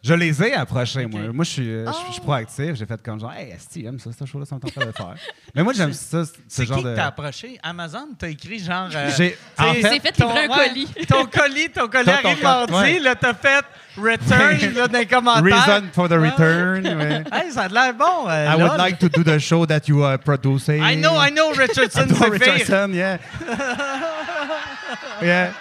Je 0.00 0.14
les 0.14 0.42
ai 0.44 0.54
approchés, 0.54 1.04
Ok. 1.06 1.10
moi. 1.12 1.20
Moi, 1.32 1.44
je 1.44 1.50
suis, 1.50 1.68
euh, 1.70 1.84
je 1.88 1.92
suis- 1.92 2.06
je 2.06 2.12
suis 2.12 2.20
proactif. 2.22 2.74
J'ai 2.76 2.86
fait 2.86 3.02
comme 3.02 3.18
genre, 3.18 3.32
hey, 3.32 3.50
Esti, 3.50 3.84
aime 3.84 3.98
ça, 3.98 4.10
cette 4.16 4.28
chose-là, 4.28 4.46
ça 4.46 4.54
me 4.54 4.60
tente 4.60 4.72
pas 4.72 4.82
de 4.82 4.86
le 4.86 4.92
faire. 4.92 5.14
Mais 5.54 5.62
moi, 5.64 5.72
j'aime 5.72 5.92
ça, 5.92 6.24
ce 6.24 6.30
C'est 6.46 6.66
genre 6.66 6.78
qui 6.78 6.84
de. 6.84 6.90
que 6.90 6.96
t'as 6.96 7.06
approché? 7.06 7.58
Amazon, 7.64 8.06
t'as 8.16 8.28
écrit 8.28 8.60
genre. 8.60 8.88
euh, 8.94 9.10
J'ai- 9.16 9.36
en 9.58 9.74
fait- 9.74 9.82
C'est 9.82 10.00
fait 10.00 10.12
ton- 10.12 10.28
livrer 10.28 10.44
un 10.44 10.48
ouais, 10.56 10.68
colis. 10.68 10.88
Ton 11.08 11.26
colis, 11.26 11.68
ton 11.70 11.88
colis 11.88 12.10
arrive 12.10 12.42
mardi, 12.42 12.72
ouais. 12.74 12.98
là, 13.00 13.16
t'as 13.16 13.34
fait 13.34 13.64
return 13.96 14.74
là, 14.76 14.86
dans 14.86 14.98
les 14.98 15.06
commentaires. 15.06 15.42
Reason 15.66 15.86
for 15.92 16.08
the 16.08 16.12
Ouais. 16.12 16.28
return. 16.30 16.86
ouais. 16.86 17.24
Hey, 17.32 17.50
ça 17.50 17.62
a 17.62 17.68
l'air 17.68 17.92
bon. 17.92 18.28
euh, 18.28 18.46
I 18.46 18.54
would 18.54 18.68
LOL. 18.70 18.78
like 18.78 18.98
to 19.00 19.08
do 19.08 19.24
the 19.24 19.38
show 19.40 19.66
that 19.66 19.80
you 19.88 20.04
are 20.04 20.16
producing. 20.18 20.80
I 20.80 20.94
know, 20.94 21.14
I 21.20 21.30
know, 21.32 21.50
Richardson, 21.52 22.02
I 22.04 22.06
know 22.06 22.16
c'est. 22.20 22.30
Richardson, 22.30 22.90
yeah. 22.94 23.18
Yeah. 25.22 25.54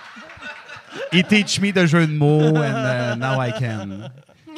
He 1.12 1.24
teach 1.24 1.60
me 1.60 1.72
the 1.72 1.86
jeu 1.86 2.06
de 2.06 2.12
mots 2.14 2.58
and 2.58 2.76
uh, 2.76 3.16
now 3.16 3.40
I 3.40 3.52
can. 3.52 4.12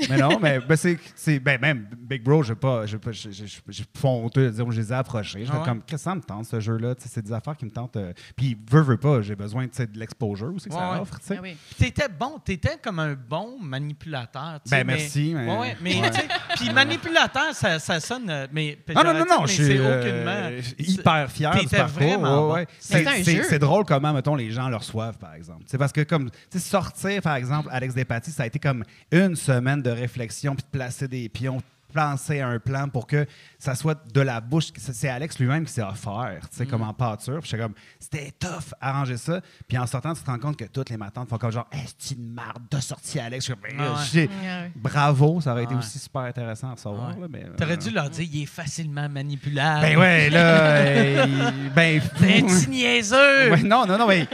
Mais 0.10 0.18
non, 0.18 0.39
mais 0.39 0.60
ben, 0.60 0.76
c'est, 1.16 1.39
ben, 1.39 1.60
même 1.60 1.88
Big 1.97 2.24
Bro, 2.24 2.43
je 2.43 2.54
pas, 2.54 2.86
j'ai 2.86 2.97
pas 2.97 4.08
honteux 4.08 4.45
de 4.45 4.50
dire 4.52 4.66
que 4.66 4.72
je 4.72 4.82
les 4.82 4.91
ai 4.91 4.95
approchés. 4.95 5.45
Je 5.45 5.52
Ah 5.52 5.60
ouais? 5.60 5.66
comme, 5.66 5.82
qu'est-ce 5.82 6.04
que 6.04 6.10
ça 6.10 6.16
me 6.16 6.22
tente, 6.22 6.45
ce 6.45 6.60
jeu-là? 6.60 6.95
Tu 6.95 7.04
sais, 7.04 7.10
c'est 7.14 7.22
des 7.26 7.34
affaires 7.34 7.58
qui 7.58 7.66
me 7.66 7.72
tentent. 7.72 7.97
euh, 7.97 8.14
Puis, 8.36 8.58
veux, 8.70 8.82
veux 8.82 8.97
pas, 8.97 9.22
j'ai 9.22 9.36
besoin 9.36 9.66
de 9.66 10.00
l'exposure 10.00 10.54
aussi 10.54 10.70
que 10.70 10.74
Ouais, 10.74 10.80
ça 10.80 10.91
ouais. 10.93 11.00
offre, 11.00 11.20
tu 11.20 11.26
sais. 11.28 11.36
Ah 11.38 11.41
oui. 11.43 11.58
T'étais 11.78 12.08
bon, 12.08 12.39
t'étais 12.43 12.78
comme 12.82 13.00
un 13.00 13.14
bon 13.16 13.60
manipulateur. 13.62 14.60
tu 14.64 14.70
sais, 14.70 14.78
Ben, 14.78 14.88
mais- 14.88 14.97
merci, 14.97 15.34
mais- 15.36 15.47
Ouais, 15.47 15.60
ouais, 15.60 15.78
mais 15.82 16.02
ouais. 16.02 16.10
puis 16.56 16.72
manipulateur, 16.72 17.54
ça, 17.54 17.80
ça 17.80 18.00
sonne, 18.00 18.30
euh, 18.30 18.47
mais 18.52 18.78
Non, 18.95 19.04
non, 19.04 19.14
non, 19.14 19.26
non, 19.30 19.41
mais 19.41 19.47
je 19.47 19.54
suis 19.54 19.66
c'est 19.66 19.78
euh, 19.78 20.00
aucunement. 20.02 20.62
hyper 20.80 21.32
fier 21.32 21.52
du 21.60 21.68
parcours. 21.68 21.95
vraiment 21.95 22.47
bon. 22.47 22.54
ouais, 22.54 22.68
ouais. 22.89 23.43
C'est 23.43 23.60
drôle 23.60 23.86
comment, 23.86 24.14
mettons, 24.14 24.36
les 24.36 24.52
gens 24.52 24.70
le 24.70 24.76
reçoivent, 24.76 25.18
par 25.18 25.34
exemple. 25.34 25.64
C'est 25.68 25.78
parce 25.78 25.91
que, 25.91 26.02
comme, 26.02 26.30
tu 26.30 26.38
sais, 26.52 26.60
sortir, 26.60 27.22
par 27.22 27.36
exemple, 27.36 27.70
Alex 27.72 27.93
Despatie, 27.93 28.32
ça 28.32 28.43
a 28.43 28.45
été 28.45 28.60
comme 28.60 28.84
une 29.12 29.36
semaine 29.36 29.82
de 29.82 29.89
réflexion, 29.92 30.56
puis 30.56 30.64
de 30.64 30.70
placer 30.70 31.08
des 31.08 31.30
pions, 31.30 31.62
penser 31.94 32.40
à 32.42 32.48
un 32.48 32.60
plan 32.60 32.88
pour 32.90 33.08
que 33.08 33.26
ça 33.58 33.76
soit 33.76 34.00
de 34.14 34.22
la 34.22 34.42
bouche. 34.42 34.68
C'est 34.78 35.10
Alex 35.10 35.40
lui-même 35.40 35.66
qui 35.66 35.74
s'est 35.74 35.82
offert, 35.84 36.40
tu 36.50 36.58
sais, 36.58 36.66
Mm. 36.66 36.68
comme 36.68 36.82
en 36.84 36.94
pâture. 36.94 37.40
Puis 37.42 37.50
j'étais 37.50 37.64
comme, 37.64 37.74
c'était 38.00 38.32
tough 38.40 38.74
arranger 38.80 39.18
ça. 39.18 39.42
Puis 39.68 39.78
en 39.78 39.86
sortant, 39.88 40.14
tu 40.14 40.22
te 40.22 40.30
rends 40.30 40.40
compte 40.40 40.58
que 40.58 40.66
toutes 40.66 40.90
les 40.90 40.98
matantes 40.98 41.30
font 41.30 41.38
comme 41.38 41.52
genre, 41.52 41.68
est 41.72 41.96
c'est 41.98 42.16
une 42.16 42.32
marde 42.34 42.64
de 42.70 42.80
sortie, 42.80 43.20
Alex. 43.20 43.46
Je 43.48 43.54
suis 43.54 43.62
comme, 43.62 43.70
Ben, 43.78 43.78
Ah 43.80 43.92
ouais. 43.94 44.06
j'ai- 44.12 44.28
Ouais. 44.28 44.72
Bravo, 44.76 45.42
ça 45.42 45.52
aurait 45.52 45.64
été 45.64 45.74
Ouais. 45.74 45.80
aussi 45.80 46.00
super 46.00 46.22
intéressant 46.22 46.70
à 46.70 46.74
recevoir. 46.74 47.16
Ouais. 47.16 47.22
là, 47.22 47.28
mais, 47.30 47.46
T'aurais 47.58 47.74
euh, 47.74 47.78
dû 47.78 47.90
leur 47.92 48.10
dire, 48.10 48.28
il 48.32 48.44
est 48.44 48.46
facilement 48.46 49.10
manipulable. 49.10 49.82
Ben 49.82 49.98
ouais, 49.98 50.30
là, 50.30 50.40
euh, 50.40 51.26
ben, 51.76 52.02
T'es 52.20 52.38
un 52.44 52.46
petit 52.48 52.70
niaiseux. 52.70 53.52
Ouais, 53.52 53.64
non, 53.64 53.86
non, 53.86 53.98
non, 53.98 54.08
mais 54.08 54.28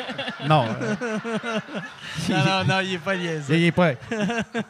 non. 0.47 0.65
euh, 0.81 0.95
Non, 2.29 2.37
non, 2.45 2.63
non, 2.67 2.79
il 2.81 2.93
est 2.93 2.97
pas 2.97 3.15
niaiseux. 3.15 3.55
il, 3.55 3.63
est 3.65 3.71
pas. 3.71 3.91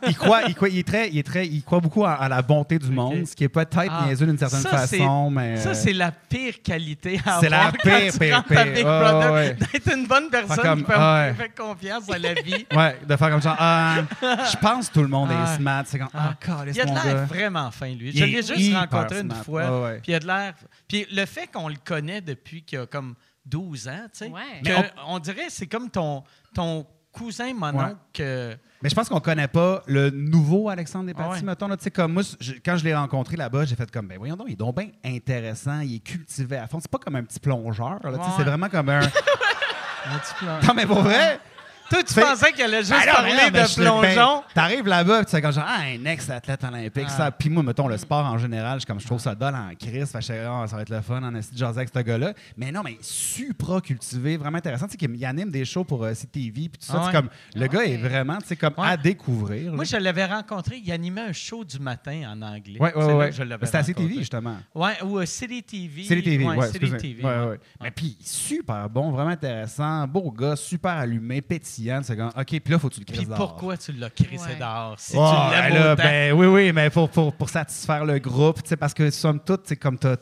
Il 0.07 0.15
croit, 0.15 0.43
il 0.47 0.55
croit, 0.55 0.69
il 0.69 0.79
est 0.79 0.87
très, 0.87 1.09
il 1.09 1.17
est 1.19 1.23
très, 1.23 1.47
il 1.47 1.63
croit 1.63 1.79
beaucoup 1.79 2.05
à, 2.05 2.13
à 2.13 2.27
la 2.29 2.41
bonté 2.41 2.74
du 2.79 2.89
monde, 2.91 3.25
ce 3.25 3.35
qui 3.35 3.43
est 3.43 3.49
peut-être 3.49 3.91
Ah, 3.91 4.05
niaiseux 4.07 4.25
d'une 4.25 4.37
certaine 4.37 4.59
ça, 4.61 4.85
c'est- 4.87 4.97
façon, 4.97 5.29
mais. 5.29 5.57
Ça, 5.57 5.69
euh, 5.69 5.73
c'est 5.73 5.93
la 5.93 6.11
pire 6.11 6.61
qualité 6.63 7.19
à 7.25 7.39
C'est 7.39 7.49
la 7.49 7.57
avoir 7.67 7.73
pire, 7.73 7.91
quand 7.93 8.11
tu 8.11 8.19
pire, 8.19 8.35
rentres 8.35 8.51
à 8.51 8.63
pire. 8.63 8.73
Big 8.73 8.85
Ouais, 8.85 8.99
Brother, 8.99 9.33
ouais. 9.33 9.53
d'être 9.53 9.93
une 9.97 10.07
bonne 10.07 10.29
personne 10.29 10.57
comme, 10.57 10.83
qui 10.83 10.91
fait, 10.91 10.97
ouais. 10.99 11.33
fait 11.33 11.51
confiance 11.57 12.09
à 12.09 12.17
la 12.17 12.33
vie. 12.33 12.65
Ouais, 12.75 12.99
de 13.07 13.15
faire 13.15 13.29
comme 13.29 13.41
ça. 13.41 13.55
Ah, 13.59 13.95
je 14.21 14.57
pense 14.57 14.89
que 14.89 14.93
tout 14.95 15.01
le 15.01 15.07
monde 15.07 15.29
Ah. 15.31 15.53
est 15.53 15.57
smart. 15.57 15.83
C'est 15.85 15.99
comme, 15.99 16.09
ah, 16.13 16.33
Il 16.67 16.81
a 16.81 16.85
de 16.85 16.91
l'air 17.07 17.25
vraiment 17.25 17.71
fin, 17.71 17.87
lui. 17.93 18.09
Il 18.09 18.17
Je 18.17 18.23
est 18.23 18.27
l'ai 18.27 18.41
juste 18.43 18.73
rencontré 18.75 19.19
une 19.21 19.31
smart. 19.31 19.43
fois. 19.43 19.63
Ouais, 19.81 19.83
ouais. 19.85 19.99
Puis 20.03 20.11
il 20.11 20.15
a 20.15 20.19
de 20.19 20.27
l'air. 20.27 20.53
Puis 20.87 21.05
le 21.11 21.25
fait 21.25 21.47
qu'on 21.51 21.67
le 21.69 21.75
connaît 21.83 22.21
depuis 22.21 22.63
qu'il 22.63 22.79
a 22.79 22.85
comme 22.85 23.15
12 23.45 23.87
ans, 23.87 24.05
tu 24.11 24.25
sais, 24.25 24.31
Mais 24.63 24.73
on... 25.07 25.19
dirait 25.19 25.45
que 25.47 25.51
c'est 25.51 25.67
comme 25.67 25.89
ton, 25.89 26.23
ton 26.53 26.85
cousin, 27.17 27.53
mon 27.53 27.71
Ouais. 27.71 27.83
oncle. 27.85 27.95
que- 28.13 28.55
Mais 28.81 28.89
je 28.89 28.95
pense 28.95 29.09
qu'on 29.09 29.19
connaît 29.19 29.47
pas 29.47 29.81
le 29.87 30.09
nouveau 30.11 30.69
Alexandre 30.69 31.05
Despatie, 31.05 31.29
Ah 31.31 31.35
ouais. 31.37 31.41
mettons. 31.41 31.67
Là, 31.67 31.77
Tu 31.77 31.83
sais, 31.85 31.91
comme 31.91 32.13
moi, 32.13 32.23
je- 32.39 32.53
quand 32.63 32.77
je 32.77 32.83
l'ai 32.83 32.93
rencontré 32.93 33.35
là-bas, 33.37 33.65
j'ai 33.65 33.75
fait 33.75 33.89
comme, 33.89 34.07
ben 34.07 34.17
voyons 34.17 34.35
donc, 34.35 34.47
il 34.49 34.53
est 34.53 34.55
donc 34.55 34.75
bien 34.77 34.89
intéressant, 35.03 35.79
il 35.79 35.95
est 35.95 35.99
cultivé 35.99 36.57
à 36.57 36.67
fond. 36.67 36.79
C'est 36.79 36.91
pas 36.91 36.99
comme 36.99 37.15
un 37.15 37.23
petit 37.23 37.39
plongeur. 37.39 37.99
Ouais. 38.03 38.11
C'est 38.37 38.43
vraiment 38.43 38.69
comme 38.69 38.89
un. 38.89 38.99
Un 40.07 40.19
petit 40.19 40.33
plan. 40.37 40.59
non, 40.67 40.73
mais 40.75 40.85
pour 40.85 41.01
vrai. 41.01 41.39
Toi, 41.89 42.03
tu 42.03 42.13
pensais 42.15 42.51
qu'elle 42.53 42.73
allait 42.73 42.83
juste 42.83 42.89
Ben 43.05 43.13
parler 43.13 43.31
de 43.51 43.75
plongeon? 43.75 44.01
ben, 44.01 44.43
T'arrives 44.53 44.87
là-bas, 44.87 45.23
tu 45.25 45.31
sais, 45.31 45.41
comme 45.41 45.51
genre, 45.51 45.65
ah, 45.67 45.81
un 45.83 46.05
ex-athlète 46.05 46.63
olympique, 46.63 47.05
Ah. 47.07 47.17
ça. 47.17 47.31
Puis 47.31 47.49
moi, 47.49 47.61
mettons, 47.63 47.87
le 47.87 47.97
sport 47.97 48.25
en 48.25 48.37
général, 48.37 48.79
je, 48.81 48.85
comme, 48.85 48.99
je 48.99 49.05
trouve 49.05 49.19
ça 49.19 49.35
dole 49.35 49.53
en 49.55 49.69
crise. 49.75 50.09
Fait 50.11 50.19
que 50.19 50.45
Ah, 50.47 50.65
ça 50.67 50.75
va 50.77 50.81
être 50.81 50.89
le 50.89 51.01
fun, 51.01 51.21
en 51.21 51.35
esti 51.35 51.55
de 51.55 51.63
avec 51.63 51.89
ce 51.93 51.99
gars-là. 51.99 52.33
Mais 52.57 52.71
non, 52.71 52.81
mais 52.83 52.97
supra 53.01 53.81
cultivé, 53.81 54.37
vraiment 54.37 54.57
intéressant. 54.57 54.85
Tu 54.87 54.93
sais, 54.93 54.97
qu'il- 54.97 55.15
il 55.15 55.25
anime 55.25 55.51
des 55.51 55.65
shows 55.65 55.83
pour 55.83 56.03
euh, 56.03 56.13
CTV, 56.13 56.69
puis 56.69 56.79
tout 56.79 56.85
ça. 56.87 57.03
Ah 57.07 57.11
comme, 57.11 57.29
le 57.55 57.67
gars 57.67 57.83
est 57.85 57.97
vraiment, 57.97 58.37
tu 58.39 58.47
sais, 58.47 58.55
comme 58.55 58.73
à 58.77 58.97
découvrir. 58.97 59.71
Moi, 59.73 59.83
je 59.83 59.97
l'avais 59.97 60.25
rencontré, 60.25 60.81
il 60.83 60.91
animait 60.91 61.21
un 61.21 61.33
show 61.33 61.63
du 61.63 61.79
matin 61.79 62.21
en 62.33 62.41
anglais. 62.41 62.79
Que 62.79 63.31
je 63.31 63.43
l'avais 63.43 63.65
C'était 63.65 63.77
à 63.77 63.83
CTV, 63.83 64.15
justement. 64.15 64.57
Ouais, 64.73 64.93
ou 65.03 65.19
euh, 65.19 65.25
City 65.25 65.61
TV. 65.61 66.15
Les 66.15 66.23
TV, 66.23 66.45
ouais, 66.45 66.67
City. 66.71 66.79
TV. 66.97 67.23
Ouais, 67.23 67.29
ouais. 67.29 67.45
ouais. 67.51 67.59
Mais 67.81 67.91
puis, 67.91 68.17
super 68.21 68.89
bon, 68.89 69.11
vraiment 69.11 69.31
intéressant, 69.31 70.07
beau 70.07 70.31
gars, 70.31 70.55
super 70.55 70.93
allumé, 70.93 71.41
pétillant. 71.41 71.74
C'est 72.03 72.15
comme, 72.17 72.29
OK, 72.35 72.45
puis 72.45 72.61
là, 72.67 72.79
faut 72.79 72.89
que 72.89 72.93
tu 72.95 72.99
le 73.01 73.05
Puis 73.05 73.15
crises 73.15 73.27
dehors. 73.27 73.37
pourquoi 73.37 73.77
tu 73.77 73.91
l'as 73.93 74.09
crissé 74.09 74.45
Ouais. 74.49 74.55
dehors? 74.55 74.95
Si 74.99 75.13
Oh, 75.17 75.25
tu 75.27 75.51
l'aimes 75.51 75.69
ben 75.69 75.73
là, 75.73 75.93
autant. 75.93 76.03
ben 76.03 76.33
oui, 76.33 76.45
oui, 76.47 76.71
mais 76.71 76.89
pour, 76.89 77.09
pour, 77.09 77.33
pour 77.33 77.49
satisfaire 77.49 78.05
le 78.05 78.19
groupe, 78.19 78.63
tu 78.63 78.69
sais, 78.69 78.77
parce 78.77 78.93
que 78.93 79.09
somme 79.11 79.39
toute, 79.39 79.61
c'est 79.67 79.75
comme 79.75 79.97
tu 79.99 80.07
as, 80.07 80.17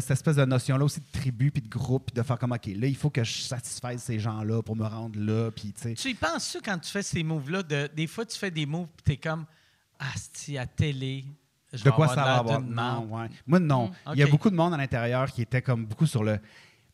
cette 0.00 0.10
espèce 0.10 0.36
de 0.36 0.44
notion-là 0.44 0.84
aussi 0.84 1.00
de 1.00 1.06
tribu, 1.12 1.50
puis 1.50 1.62
de 1.62 1.68
groupe, 1.68 2.06
puis 2.12 2.14
de 2.20 2.22
faire 2.26 2.38
comme, 2.38 2.52
OK, 2.52 2.66
là, 2.66 2.86
il 2.86 2.96
faut 2.96 3.10
que 3.10 3.22
je 3.24 3.32
satisfaise 3.42 4.02
ces 4.02 4.18
gens-là 4.18 4.62
pour 4.62 4.76
me 4.76 4.84
rendre 4.86 5.18
là, 5.18 5.50
puis 5.50 5.72
tu 5.72 5.82
sais. 5.82 5.94
Tu 5.94 6.08
y 6.10 6.14
penses-tu 6.14 6.58
quand 6.60 6.78
tu 6.78 6.90
fais 6.90 7.02
ces 7.02 7.22
moves-là? 7.22 7.62
De, 7.62 7.88
des 7.94 8.06
fois, 8.06 8.24
tu 8.26 8.38
fais 8.38 8.50
des 8.50 8.66
moves 8.66 8.88
et 8.98 9.02
t'es 9.02 9.16
comme 9.16 9.44
Asti, 9.98 10.58
à 10.58 10.66
télé. 10.66 11.24
je 11.72 11.82
De 11.84 11.90
quoi 11.90 12.08
ça 12.08 12.16
va 12.16 12.36
avoir? 12.36 12.60
Non, 12.60 13.06
ouais. 13.10 13.28
Moi, 13.46 13.58
non. 13.58 13.90
Il 14.12 14.18
y 14.18 14.22
a 14.22 14.26
beaucoup 14.26 14.50
de 14.50 14.54
monde 14.56 14.74
à 14.74 14.76
l'intérieur 14.76 15.30
qui 15.32 15.42
était 15.42 15.62
comme 15.62 15.84
beaucoup 15.86 16.06
sur 16.06 16.22
le. 16.22 16.38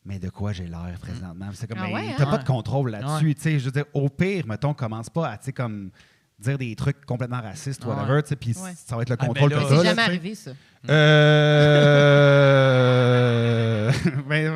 Mais 0.05 0.19
de 0.19 0.29
quoi 0.29 0.51
j'ai 0.51 0.65
l'air 0.67 0.95
présentement? 0.99 1.47
C'est 1.53 1.67
comme, 1.67 1.79
Ah 1.81 1.89
ouais, 1.91 2.13
t'as 2.17 2.23
hein? 2.27 2.31
pas 2.31 2.37
de 2.37 2.43
contrôle 2.45 2.91
là-dessus. 2.91 3.25
Ouais. 3.27 3.33
Tu 3.35 3.41
sais, 3.41 3.59
je 3.59 3.65
veux 3.65 3.71
dire, 3.71 3.85
au 3.93 4.09
pire, 4.09 4.45
mettons, 4.47 4.73
commence 4.73 5.09
pas 5.09 5.29
à, 5.29 5.37
tu 5.37 5.45
sais, 5.45 5.53
comme 5.53 5.91
dire 6.39 6.57
des 6.57 6.75
trucs 6.75 7.05
complètement 7.05 7.39
racistes, 7.41 7.85
Ouais. 7.85 7.93
whatever, 7.95 8.21
tu 8.21 8.29
sais, 8.29 8.35
puis 8.35 8.53
Ouais. 8.61 8.73
ça 8.75 8.95
va 8.97 9.03
être 9.03 9.09
le 9.11 9.15
Ah, 9.19 9.25
contrôle 9.25 9.49
que 9.51 9.55
t'as, 9.55 9.69
C'est 9.69 9.83
jamais 9.85 10.01
arrivé, 10.01 10.35
ça. 10.35 10.51
Euh... 12.23 13.91
ouais. 14.29 14.49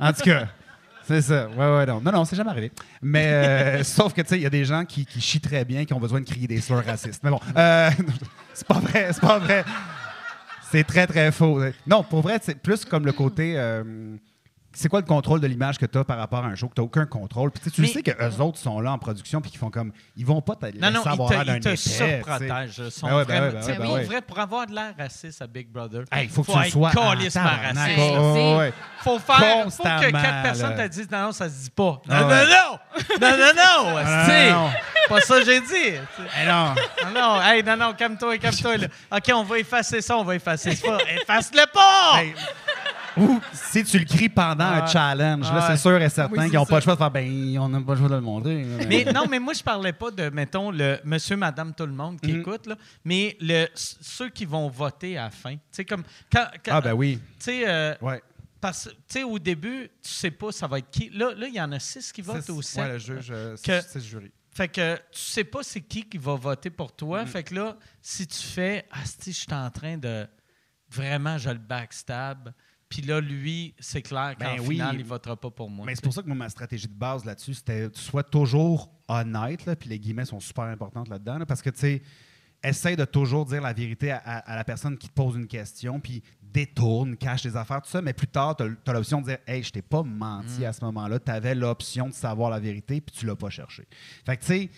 En 0.00 0.12
tout 0.12 0.22
cas, 0.22 0.48
c'est 1.06 1.22
ça. 1.22 1.48
Ouais, 1.50 1.56
ouais, 1.76 1.86
non. 1.86 2.00
Non, 2.00 2.12
non, 2.12 2.24
c'est 2.24 2.34
jamais 2.36 2.50
arrivé. 2.50 2.72
Mais 3.02 3.26
euh, 3.26 3.84
sauf 3.84 4.12
que, 4.12 4.22
tu 4.22 4.28
sais, 4.28 4.36
il 4.38 4.42
y 4.42 4.46
a 4.46 4.50
des 4.50 4.64
gens 4.64 4.84
qui, 4.84 5.06
qui 5.06 5.20
chient 5.20 5.40
très 5.40 5.64
bien, 5.64 5.84
qui 5.84 5.92
ont 5.92 6.00
besoin 6.00 6.20
de 6.20 6.26
crier 6.26 6.46
des 6.48 6.60
slurs 6.60 6.84
racistes. 6.84 7.22
Mais 7.22 7.30
bon, 7.30 7.40
euh, 7.56 7.90
c'est 8.54 8.66
pas 8.66 8.80
vrai, 8.80 9.10
c'est 9.12 9.20
pas 9.20 9.38
vrai. 9.38 9.64
C'est 10.70 10.84
très, 10.84 11.06
très 11.06 11.30
faux. 11.32 11.60
Non, 11.86 12.02
pour 12.04 12.22
vrai, 12.22 12.38
c'est 12.42 12.54
plus 12.56 12.84
comme 12.84 13.04
le 13.04 13.12
côté. 13.12 13.54
euh, 13.56 14.16
c'est 14.72 14.88
quoi 14.88 15.00
le 15.00 15.06
contrôle 15.06 15.40
de 15.40 15.46
l'image 15.46 15.78
que 15.78 15.86
tu 15.86 15.98
as 15.98 16.04
par 16.04 16.18
rapport 16.18 16.44
à 16.44 16.48
un 16.48 16.54
show 16.54 16.68
que 16.68 16.74
tu 16.74 16.80
n'as 16.80 16.84
aucun 16.84 17.06
contrôle? 17.06 17.50
Puis 17.50 17.60
tu 17.62 17.68
sais, 17.70 17.74
tu 17.74 17.80
Mais- 17.82 17.86
sais 17.88 18.02
qu'eux 18.02 18.40
autres 18.40 18.58
sont 18.58 18.80
là 18.80 18.92
en 18.92 18.98
production 18.98 19.40
puis 19.40 19.50
qu'ils 19.50 19.58
font 19.60 19.70
comme. 19.70 19.92
Ils 20.16 20.24
vont 20.26 20.40
pas 20.40 20.54
te 20.54 20.66
Non, 20.78 20.90
non, 20.90 21.02
il 21.04 21.08
avoir 21.08 21.28
te, 21.28 21.34
l'air 21.34 21.44
d'un 21.44 21.56
il 21.56 21.60
te 21.60 21.68
épais, 21.68 21.76
tu 21.76 21.88
sais. 21.88 22.22
surprotège. 22.22 22.82
Ils 22.84 22.90
sont 22.90 23.06
Ben 23.08 23.16
ouais, 23.16 23.24
ben 23.24 23.42
ouais, 23.42 23.50
ben 23.52 23.60
tu 23.60 23.70
ouais, 23.70 23.78
ben 23.78 24.04
vrai, 24.06 24.20
pour 24.22 24.38
avoir 24.38 24.66
de 24.66 24.74
l'air 24.74 24.94
raciste 24.98 25.42
à 25.42 25.46
Big 25.46 25.68
Brother, 25.70 26.04
Hey, 26.12 26.28
faut 26.28 26.42
que 26.42 26.52
faut 26.52 26.58
tu 26.58 26.64
être 26.66 26.72
sois. 26.72 26.90
tabarnak. 26.90 27.32
raciste. 27.34 28.74
Faut 29.02 29.18
faire, 29.18 29.64
faut 29.70 29.82
que 29.82 30.10
quatre 30.10 30.42
personnes 30.42 30.76
te 30.76 30.86
disent 30.88 31.10
non, 31.10 31.22
non, 31.22 31.32
ça 31.32 31.48
se 31.48 31.64
dit 31.64 31.70
pas. 31.70 31.82
Non, 31.82 32.00
Ah 32.10 32.20
non, 32.20 32.28
non, 32.28 33.28
non, 33.28 33.36
non, 33.38 33.52
non, 33.56 33.96
Ah, 34.04 34.26
non, 34.50 34.60
non. 34.64 34.70
pas 35.08 35.20
ça 35.20 35.38
que 35.38 35.44
j'ai 35.46 35.60
dit. 35.60 35.66
tu. 36.16 36.22
Eh 36.42 36.46
non. 36.46 36.74
Non, 37.06 37.10
non, 37.38 37.42
hey, 37.42 37.62
non, 37.62 37.76
non, 37.76 37.92
calme-toi, 37.94 38.38
calme-toi. 38.38 38.74
OK, 39.12 39.30
on 39.34 39.42
va 39.44 39.58
effacer 39.58 40.00
ça, 40.00 40.16
on 40.16 40.24
va 40.24 40.34
effacer 40.36 40.74
ça. 40.76 40.98
Efface-le 41.22 41.64
pas! 41.72 42.22
Ou 43.20 43.40
si 43.52 43.84
tu 43.84 43.98
le 43.98 44.04
cries 44.04 44.28
pendant 44.28 44.64
un 44.64 44.82
Ah. 44.82 44.86
challenge, 44.86 45.52
là, 45.52 45.66
c'est 45.68 45.76
sûr 45.76 46.00
et 46.00 46.08
certain 46.08 46.42
Oui, 46.42 46.48
qu'ils 46.48 46.58
n'ont 46.58 46.66
pas 46.66 46.76
le 46.76 46.80
choix 46.82 46.94
de 46.94 46.98
faire 46.98 47.10
ben, 47.10 47.58
on 47.58 47.68
n'a 47.68 47.80
pas 47.80 47.92
le 47.92 47.98
choix 47.98 48.08
de 48.08 48.14
le 48.14 48.20
montrer. 48.20 48.64
Mais 48.88 49.04
non, 49.12 49.26
mais 49.30 49.38
moi, 49.38 49.52
je 49.52 49.62
parlais 49.62 49.92
pas 49.92 50.10
de, 50.10 50.30
mettons, 50.30 50.70
le 50.70 50.98
monsieur, 51.04 51.36
madame, 51.36 51.74
tout 51.74 51.86
le 51.86 51.92
monde 51.92 52.20
qui 52.20 52.32
Mhm. 52.32 52.40
écoute, 52.40 52.66
là, 52.66 52.76
mais 53.04 53.36
le, 53.40 53.66
ceux 53.74 54.30
qui 54.30 54.44
vont 54.46 54.68
voter 54.68 55.18
à 55.18 55.24
la 55.24 55.30
fin. 55.30 55.54
Tu 55.54 55.60
sais, 55.72 55.84
comme. 55.84 56.02
Quand, 56.32 56.46
quand- 56.64 56.72
Ah, 56.74 56.80
ben 56.80 56.92
oui. 56.94 57.18
Tu 57.38 57.44
sais, 57.44 57.68
euh, 57.68 57.94
Ouais. 58.00 58.22
parce 58.60 58.88
tu 58.88 58.94
sais, 59.08 59.22
au 59.22 59.38
début, 59.38 59.90
tu 60.02 60.10
sais 60.10 60.30
pas 60.30 60.50
ça 60.52 60.66
va 60.66 60.78
être 60.78 60.90
qui. 60.90 61.10
Là, 61.10 61.32
là, 61.36 61.46
il 61.46 61.54
y 61.54 61.60
en 61.60 61.70
a 61.72 61.78
six 61.78 62.10
qui 62.12 62.22
votent 62.22 62.42
C'est- 62.42 62.52
ou 62.52 62.62
sept. 62.62 62.82
Ouais, 62.84 62.92
le 62.92 62.98
juge, 62.98 63.28
euh, 63.30 63.54
Que- 63.56 63.80
c'est 63.80 63.82
c'est 63.82 63.98
le 63.98 64.04
jury. 64.04 64.30
Fait 64.52 64.68
que 64.68 64.96
tu 65.12 65.20
sais 65.20 65.44
pas 65.44 65.60
c'est 65.62 65.80
qui 65.80 66.02
qui 66.08 66.18
va 66.18 66.34
voter 66.34 66.70
pour 66.70 66.88
Mm. 66.88 66.96
toi. 66.96 67.26
Fait 67.26 67.42
que 67.44 67.54
là, 67.54 67.76
si 68.02 68.26
tu 68.26 68.38
fais 68.38 68.84
Ah, 68.90 68.98
si 69.04 69.32
je 69.32 69.38
suis 69.38 69.52
en 69.54 69.70
train 69.70 69.96
de 69.96 70.26
vraiment, 70.90 71.38
je 71.38 71.50
le 71.50 71.58
backstab. 71.58 72.50
Puis 72.90 73.02
là, 73.02 73.20
lui, 73.20 73.72
c'est 73.78 74.02
clair 74.02 74.34
qu'en 74.38 74.56
Ben 74.56 74.60
oui. 74.60 74.74
final, 74.74 74.96
il 74.98 75.04
votera 75.06 75.36
pas 75.36 75.50
pour 75.50 75.70
moi. 75.70 75.86
Mais 75.86 75.94
c'est 75.94 76.02
pour 76.04 76.12
ça 76.12 76.20
que 76.22 76.26
moi, 76.26 76.36
ma 76.36 76.48
stratégie 76.50 76.88
de 76.88 76.92
base 76.92 77.24
là-dessus, 77.24 77.54
c'était 77.54 77.88
sois 77.94 78.24
toujours 78.24 78.90
honnête, 79.08 79.64
là, 79.64 79.76
puis 79.76 79.88
les 79.88 79.98
guillemets 79.98 80.24
sont 80.26 80.40
super 80.40 80.64
importantes 80.64 81.08
là-dedans, 81.08 81.38
là, 81.38 81.46
parce 81.46 81.62
que, 81.62 81.70
tu 81.70 81.78
sais, 81.78 82.02
essaye 82.62 82.96
de 82.96 83.04
toujours 83.06 83.46
dire 83.46 83.62
la 83.62 83.72
vérité 83.72 84.10
à, 84.10 84.18
à- 84.18 84.38
à 84.52 84.56
la 84.56 84.64
personne 84.64 84.98
qui 84.98 85.08
te 85.08 85.14
pose 85.14 85.36
une 85.36 85.46
question, 85.46 85.98
puis 86.00 86.22
détourne, 86.42 87.16
cache 87.16 87.42
des 87.44 87.56
affaires, 87.56 87.80
tout 87.80 87.88
ça, 87.88 88.02
mais 88.02 88.12
plus 88.12 88.26
tard, 88.26 88.56
tu 88.56 88.64
as, 88.64 88.92
l'option 88.92 89.20
de 89.20 89.26
dire 89.26 89.38
Hey, 89.46 89.62
je 89.62 89.70
t'ai 89.70 89.82
pas 89.82 90.02
menti 90.02 90.64
à 90.64 90.72
ce 90.72 90.84
moment-là, 90.84 91.20
tu 91.20 91.30
avais 91.30 91.54
l'option 91.54 92.08
de 92.08 92.12
savoir 92.12 92.50
la 92.50 92.58
vérité, 92.58 93.00
puis 93.00 93.14
tu 93.16 93.24
l'as 93.24 93.36
pas 93.36 93.50
cherché. 93.50 93.84
Fait 94.26 94.36
que, 94.36 94.40
tu 94.42 94.46
sais, 94.48 94.70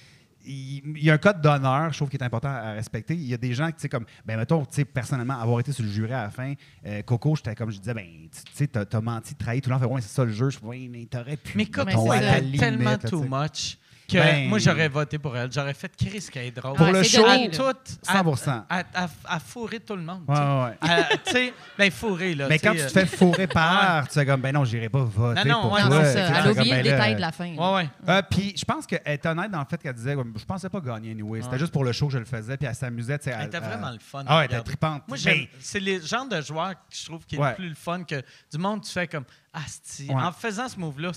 il 0.45 0.83
il 0.97 1.05
y 1.05 1.11
a 1.11 1.15
un 1.15 1.19
code 1.19 1.41
d'honneur, 1.41 1.93
je 1.93 1.99
trouve, 1.99 2.09
qui 2.09 2.17
est 2.17 2.23
important 2.23 2.49
à 2.49 2.73
respecter. 2.73 3.15
Il 3.15 3.27
y 3.27 3.35
a 3.35 3.39
des 3.39 3.55
gens 3.55 3.67
qui, 3.69 3.75
tu 3.75 3.81
sais, 3.83 3.89
comme, 3.89 4.05
ben, 4.25 4.37
mettons, 4.37 4.65
tu 4.65 4.75
sais, 4.75 4.85
personnellement, 4.85 5.39
avoir 5.39 5.61
été 5.61 5.73
sur 5.73 5.85
le 5.85 5.91
jury 5.91 6.13
à 6.13 6.25
la 6.25 6.31
fin, 6.31 6.55
euh, 6.87 7.03
Coco, 7.03 7.37
j'étais 7.37 7.55
comme, 7.55 7.71
je 7.71 7.79
disais, 7.79 7.95
ben, 7.95 8.07
tu 8.31 8.41
sais, 8.53 8.67
t'as 8.67 8.85
t'as 8.85 9.01
menti, 9.01 9.35
trahi, 9.35 9.61
tout 9.61 9.71
le 9.71 9.79
fait, 9.79 9.85
ouais, 9.85 10.01
c'est 10.01 10.15
ça 10.15 10.25
le 10.25 10.33
jeu. 10.33 10.51
Je 10.51 10.59
ouais, 10.61 10.89
mais 10.91 11.07
t'aurais 11.07 11.37
pu. 11.37 11.57
Mais 11.57 11.67
elle 11.67 12.57
ça. 12.57 12.59
tellement 12.59 12.99
too 12.99 13.25
much 13.25 13.79
que 14.09 14.19
Ben- 14.19 14.49
moi, 14.49 14.59
j'aurais 14.59 14.89
voté 14.89 15.19
pour 15.19 15.37
elle. 15.37 15.51
J'aurais 15.53 15.75
fait 15.75 15.91
Chris 15.97 16.27
qui 16.31 16.39
est 16.39 16.51
drôle. 16.51 16.75
Pour 16.77 16.87
Ouais, 16.87 16.93
le 16.93 17.03
show, 17.03 17.23
donné, 17.23 17.49
là. 17.49 17.57
toute, 17.57 17.99
100%. 18.03 18.65
À, 18.69 18.83
à, 18.95 19.09
à 19.25 19.39
fourrer 19.41 19.81
tout 19.81 19.97
le 19.97 20.03
monde. 20.03 20.23
Ouais, 20.29 20.35
tu 20.37 20.41
sais. 20.41 20.45
ouais, 20.45 20.99
ouais. 20.99 21.21
Sais, 21.33 21.55
ben 21.79 21.91
fourrer, 21.91 22.35
là. 22.35 22.47
Mais 22.49 22.59
quand 22.59 22.73
sais, 22.73 22.79
tu 22.79 22.83
euh, 22.83 22.87
te 22.89 22.93
fais 22.93 23.07
fourrer 23.07 23.47
par, 23.49 24.09
tu 24.09 24.15
fais 24.15 24.27
comme, 24.27 24.41
ben 24.41 24.53
non, 24.53 24.65
j'irai 24.65 24.89
pas 24.89 25.03
voter 25.05 25.45
Non, 25.49 25.55
non, 25.55 25.61
pour 25.63 25.73
ouais, 25.73 25.81
toi. 25.83 25.91
Non, 25.91 26.05
sais, 26.05 26.13
ça. 26.13 26.29
Elle 26.29 26.35
a 26.49 26.51
oublié 26.51 26.71
le 26.77 26.83
ben 26.83 26.83
détail 26.83 27.15
de 27.17 27.21
la 27.21 27.33
fin. 27.33 27.55
Ouais, 27.55 27.75
ouais. 27.75 27.89
Euh, 28.09 28.23
puis 28.31 28.55
je 28.57 28.65
pense 28.65 28.87
qu'elle 28.87 29.01
est 29.05 29.25
honnête 29.27 29.51
dans 29.51 29.61
le 29.61 29.67
fait 29.69 29.79
qu'elle 29.83 29.95
disait 29.95 30.17
je 30.37 30.45
pensais 30.45 30.69
pas 30.69 30.81
gagner 30.81 31.13
anyway. 31.13 31.41
C'était 31.41 31.53
Ouais. 31.55 31.59
juste 31.59 31.73
pour 31.73 31.85
le 31.85 31.93
show 31.93 32.07
que 32.07 32.13
je 32.13 32.19
le 32.19 32.25
faisais, 32.25 32.57
puis 32.57 32.67
elle 32.67 32.75
s'amusait. 32.75 33.19
tu 33.19 33.25
sais, 33.31 33.37
Elle 33.39 33.47
était 33.47 33.61
vraiment 33.61 33.91
le 33.91 33.99
fun. 33.99 34.25
Ah 34.27 34.41
elle 34.45 34.53
était 34.53 34.63
tripante. 34.63 35.03
Moi. 35.09 35.17
C'est 35.61 35.81
les 35.81 36.01
genres 36.01 36.27
de 36.27 36.41
joueurs 36.41 36.73
que 36.75 36.77
je 36.97 37.05
trouve 37.05 37.25
qui 37.27 37.37
est 37.37 37.39
le 37.39 37.55
plus 37.55 37.69
le 37.69 37.75
fun 37.75 38.03
que 38.05 38.23
du 38.51 38.59
monde, 38.59 38.83
tu 38.83 38.91
fais 38.93 39.07
comme 39.07 39.25
Asti. 39.53 40.07
Ouais. 40.09 40.15
En 40.23 40.33
faisant 40.33 40.69
ce 40.69 40.79
move-là, 40.79 41.13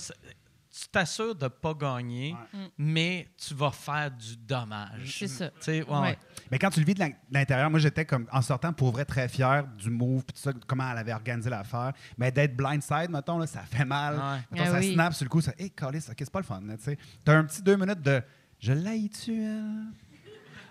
tu 0.78 0.88
t'assures 0.88 1.34
de 1.34 1.48
pas 1.48 1.72
gagner, 1.74 2.34
Ouais. 2.52 2.70
mais 2.76 3.28
tu 3.38 3.54
vas 3.54 3.70
faire 3.70 4.10
du 4.10 4.36
dommage. 4.36 5.16
C'est 5.18 5.28
ça. 5.28 5.48
Tu 5.48 5.54
sais, 5.60 5.82
ouais, 5.82 5.88
Ouais. 5.90 6.00
ouais. 6.00 6.18
Mais 6.50 6.58
quand 6.58 6.68
tu 6.70 6.80
le 6.80 6.86
vis 6.86 6.94
de 6.94 7.00
l'in- 7.00 7.08
de 7.08 7.14
l'intérieur, 7.30 7.70
moi 7.70 7.78
j'étais 7.80 8.04
comme 8.04 8.26
en 8.30 8.42
sortant 8.42 8.72
pour 8.72 8.92
vrai 8.92 9.04
très 9.04 9.26
fier 9.28 9.66
du 9.78 9.88
move 9.90 10.22
puis 10.24 10.34
tout 10.34 10.40
ça, 10.42 10.52
comment 10.66 10.90
elle 10.90 10.98
avait 10.98 11.12
organisé 11.14 11.48
l'affaire. 11.48 11.92
Mais 12.18 12.30
d'être 12.30 12.54
blindside, 12.56 13.08
mettons, 13.10 13.38
là, 13.38 13.46
ça 13.46 13.60
fait 13.62 13.84
mal. 13.84 14.16
Ouais. 14.16 14.40
Mettons, 14.52 14.64
Ah 14.68 14.72
ça 14.72 14.78
oui. 14.80 14.92
snap 14.92 15.14
sur 15.14 15.24
le 15.24 15.30
coup, 15.30 15.40
ça. 15.40 15.52
Hé, 15.58 15.64
hey, 15.64 16.00
ça, 16.00 16.12
c'est 16.18 16.30
pas 16.30 16.40
le 16.40 16.44
fun, 16.44 16.60
tu. 16.84 16.98
T'as 17.24 17.36
un 17.38 17.44
petit 17.44 17.62
deux 17.62 17.76
minutes 17.76 18.02
de 18.02 18.22
Je 18.58 18.72
l'haïs-tu, 18.72 19.42
elle? 19.42 19.84